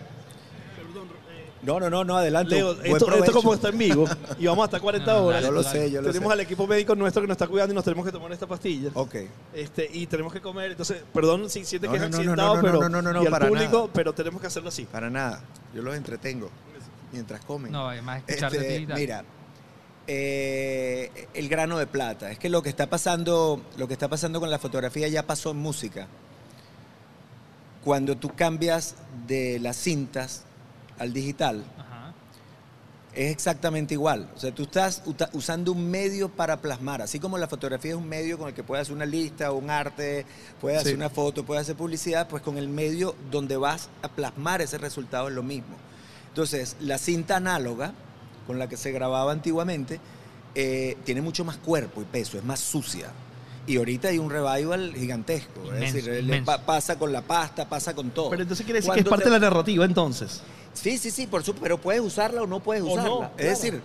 [1.69, 2.55] No, no, no, no, adelante.
[2.55, 4.07] Leo, Buen esto, como está en vivo
[4.39, 5.43] y vamos hasta 40 No, no, horas.
[5.43, 6.33] Yo lo sé, yo lo tenemos sé.
[6.33, 8.91] al equipo médico nuestro que nos está cuidando y nos tenemos que tomar esta pastilla.
[8.95, 9.17] Ok.
[9.53, 10.71] Este, y tenemos que comer.
[10.71, 13.03] Entonces, perdón si sientes No, que es no, no, accidentado, no, no, pero no, no,
[13.03, 13.91] no, no, y al para público, nada.
[13.93, 14.85] pero tenemos que hacerlo así.
[14.85, 15.43] Para nada.
[15.75, 16.49] Yo los entretengo
[17.13, 17.71] mientras comen.
[17.71, 18.99] No, además escucharte a ti Este, y tal.
[18.99, 19.25] mira,
[20.07, 22.31] eh, el grano de plata.
[22.31, 25.51] Es que lo que está pasando, lo que está pasando con la fotografía ya pasó
[25.51, 26.07] en música.
[27.85, 30.45] Cuando tú cambias de las cintas
[30.99, 32.13] al digital, Ajá.
[33.15, 34.29] es exactamente igual.
[34.37, 37.03] O sea, tú estás usando un medio para plasmar.
[37.03, 39.71] Así como la fotografía es un medio con el que puedes hacer una lista, un
[39.71, 40.25] arte,
[40.61, 40.97] puedes hacer Sí.
[40.97, 45.29] una foto, puedes hacer publicidad, pues con el medio donde vas a plasmar ese resultado
[45.29, 45.77] es lo mismo.
[46.29, 47.93] Entonces, la cinta análoga,
[48.47, 50.01] con la que se grababa antiguamente,
[50.55, 53.09] eh, tiene mucho más cuerpo y peso, es más sucia.
[53.67, 55.63] Y ahorita hay un revival gigantesco.
[55.67, 58.31] Inmenso, es decir, pa- pasa con la pasta, pasa con todo.
[58.31, 60.41] Pero entonces quiere decir que es parte te- de la narrativa, entonces.
[60.81, 63.05] Sí, sí, sí, por supuesto, pero puedes usarla o no puedes usarla.
[63.05, 63.81] no, es decir,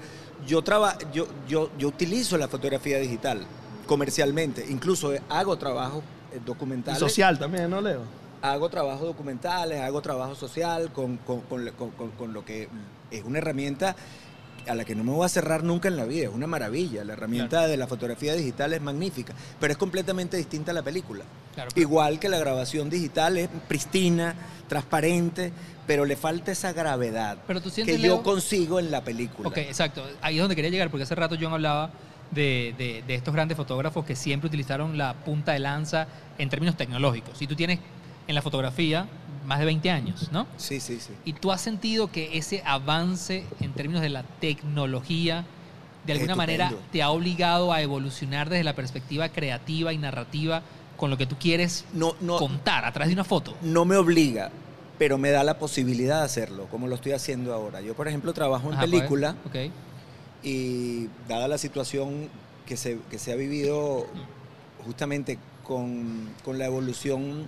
[0.47, 3.45] yo, traba, yo, yo, yo utilizo la fotografía digital
[3.87, 6.99] comercialmente, incluso hago trabajo eh, Y documentales.
[6.99, 8.01] social también, ¿no, Leo?
[8.41, 12.67] Hago trabajo documentales, hago trabajo social con- con- con lo que
[13.11, 13.95] es una herramienta
[14.67, 17.03] a la que no me voy a cerrar nunca en la vida, es una maravilla.
[17.03, 21.23] La herramienta de la fotografía digital es magnífica, pero es completamente distinta a la película.
[21.53, 24.35] Claro, Igual que la grabación digital es pristina,
[24.67, 25.51] transparente,
[25.85, 29.49] pero le falta esa gravedad Pero tú sientes, que Leo- yo consigo en la película.
[29.49, 30.03] Ok, exacto.
[30.21, 31.91] Ahí es donde quería llegar, porque hace rato John hablaba
[32.31, 36.75] de, de- de estos grandes fotógrafos que siempre utilizaron la punta de lanza en términos
[36.77, 37.39] tecnológicos.
[37.41, 37.79] Y tú tienes
[38.27, 39.07] en la fotografía
[39.45, 40.47] más de 20 años, ¿no?
[40.57, 41.13] Sí, sí, sí.
[41.25, 45.45] ¿Y tú has sentido que ese avance en términos de la tecnología
[46.05, 50.61] de alguna manera te ha obligado a evolucionar desde la perspectiva creativa y narrativa
[50.97, 53.55] con lo que tú quieres No, no, contar a través de una foto?
[53.61, 54.51] no me obliga,
[54.97, 57.81] pero me da la posibilidad de hacerlo, como lo estoy haciendo ahora.
[57.81, 59.71] Yo, por ejemplo, trabajo en Ajá, pues, película Ok.
[60.43, 62.29] y dada la situación
[62.65, 64.05] que se, que se ha vivido
[64.85, 67.47] justamente con, con la evolución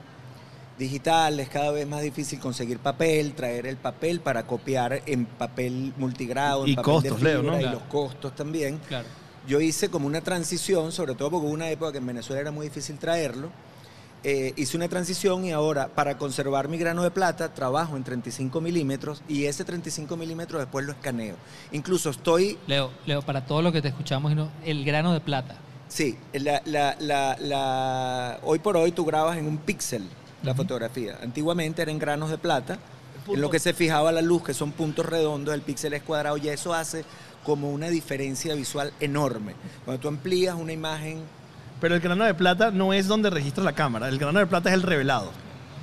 [0.77, 5.93] digital, es cada vez más difícil conseguir papel, traer el papel para copiar en papel
[5.97, 7.55] multigrado, en Y papel costos, de Leo, ¿no?
[7.57, 7.79] y Claro.
[7.79, 8.79] los costos también.
[8.87, 9.07] Claro.
[9.47, 12.51] Yo hice como una transición, sobre todo porque hubo una época que en Venezuela era
[12.51, 13.49] muy difícil traerlo.
[14.27, 18.59] eh, hice una transición y ahora para conservar mi grano de plata trabajo en 35
[18.59, 21.35] milímetros y ese 35 milímetros después lo escaneo.
[21.73, 25.19] Incluso estoy Leo, Leo, para todo lo que te escuchamos, y no- el grano de
[25.21, 25.57] plata.
[25.87, 30.07] Sí, la, la- la- la- hoy por hoy tú grabas en un píxel
[30.45, 31.17] la fotografía.
[31.21, 32.77] Antiguamente eran granos de plata,
[33.27, 36.37] en lo que se fijaba la luz, que son puntos redondos, el píxel es cuadrado,
[36.37, 37.03] y eso hace
[37.43, 39.53] como una diferencia visual enorme.
[39.83, 41.19] Cuando tú amplías una imagen...
[41.81, 44.07] Pero el grano de plata no es donde registra la cámara.
[44.07, 45.31] El grano de plata es el revelado.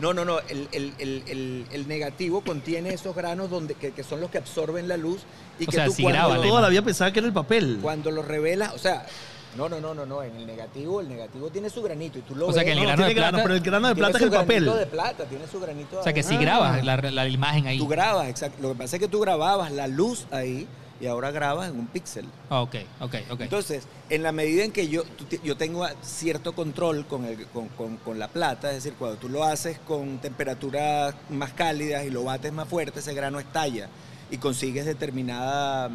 [0.01, 4.03] No, no, no, el, el- el- el- el negativo contiene esos granos donde, que, que
[4.03, 5.21] son los que absorben la luz
[5.61, 7.29] y O que sea, tú si cuando, graba lo- Toda la vida pensaba que era
[7.29, 7.79] el papel.
[7.83, 9.07] cuando lo revelas, o sea...
[9.57, 12.35] No, no, no, no, no, en el negativo, el negativo tiene su granito y tú
[12.35, 14.09] lo O sea que el No, grano de grano, plata- pero el grano de Tiene
[14.09, 14.65] plata es su el papel.
[14.65, 17.79] granito de plata, tiene su granito O sea, que si grabas la, la imagen ahí.
[17.79, 18.63] Tú grabas, exacto.
[18.63, 20.67] Lo que pasa es que tú grababas la luz ahí
[21.01, 22.25] y ahora grabas en un píxel.
[22.49, 23.41] Ah, ok, ok, ok.
[23.41, 27.69] Entonces, en la medida en que yo, tú yo tengo cierto control con, el, con,
[27.69, 32.11] con- con la plata, es decir, cuando tú lo haces con temperaturas más cálidas y
[32.11, 33.89] lo bates más fuerte, ese grano estalla
[34.31, 35.91] y consigues determinada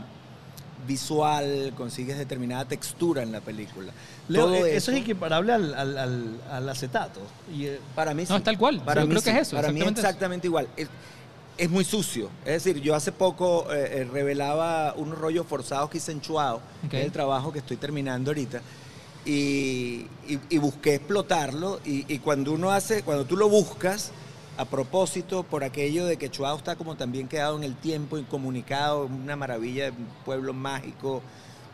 [0.86, 3.92] visual, consigues determinada textura en la película.
[4.28, 7.22] Leo, Todo eh, eso es equiparable al, al- al- al acetato.
[7.54, 8.34] Y, eh, Para mí No, sí.
[8.36, 8.82] es tal cual.
[8.82, 10.08] Para Yo mí creo que es eso, Para mí exactamente eso.
[10.10, 10.68] exactamente igual.
[10.78, 10.88] Es,
[11.58, 12.30] es muy sucio.
[12.46, 17.00] Es decir, yo hace poco eh, revelaba unos rollos forzados que hice en Chuao, que
[17.00, 18.62] es el trabajo que estoy terminando ahorita.
[19.26, 21.80] Y, y- y busqué explotarlo.
[21.86, 24.12] Y, y cuando uno hace, cuando tú lo buscas,
[24.58, 29.06] a propósito, por aquello de que Chuao está como también quedado en el tiempo, incomunicado,
[29.06, 31.22] una maravilla, un pueblo mágico,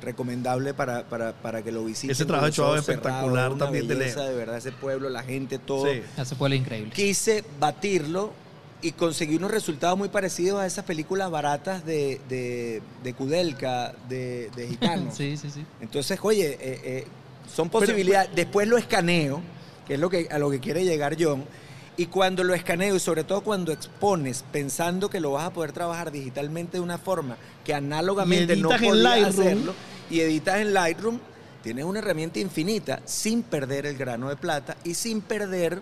[0.01, 2.11] recomendable para, para, para que lo visiten.
[2.11, 4.23] Ese trabajo de Chuao es espectacular una también de Leo.
[4.23, 6.01] de verdad, ese pueblo, la gente, todo sí.
[6.17, 6.91] Ese pueblo es increíble.
[6.93, 8.33] quise batirlo
[8.81, 14.51] y conseguí unos resultados muy parecidos a esas películas baratas de, de, de Kudelka, de,
[14.55, 15.15] de gitanos.
[15.15, 15.65] Sí, sí, sí.
[15.79, 17.07] Entonces, oye, eh, eh,
[17.53, 18.29] son posibilidades.
[18.35, 19.41] Después lo escaneo,
[19.87, 21.45] que es lo que, a lo que quiere llegar John.
[21.95, 25.73] Y cuando lo escaneo, y sobre todo cuando expones pensando que lo vas a poder
[25.73, 29.75] trabajar digitalmente de una forma que análogamente no podías hacerlo,
[30.09, 31.19] y editas en Lightroom,
[31.61, 35.81] tienes una herramienta infinita sin perder el grano de plata y sin perder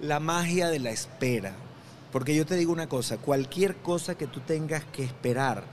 [0.00, 1.52] la magia de la espera.
[2.10, 5.64] Porque yo te digo una cosa, cualquier cosa que tú tengas que esperar,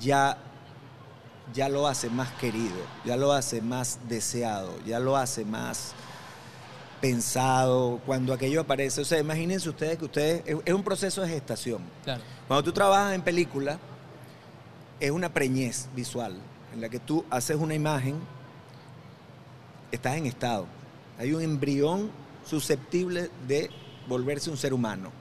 [0.00, 0.38] ya,
[1.52, 5.94] ya lo hace más querido, ya lo hace más deseado, ya lo hace más
[7.04, 9.02] pensado cuando aquello aparece.
[9.02, 11.82] O sea, imagínense ustedes que ustedes, es, un proceso de gestación.
[12.02, 12.22] Claro.
[12.48, 13.78] Cuando tú trabajas en película,
[14.98, 16.34] es una preñez visual,
[16.72, 18.18] en la que tú haces una imagen,
[19.92, 20.64] estás en estado.
[21.18, 22.10] Hay un embrión
[22.46, 23.68] susceptible de
[24.08, 25.12] volverse un ser humano.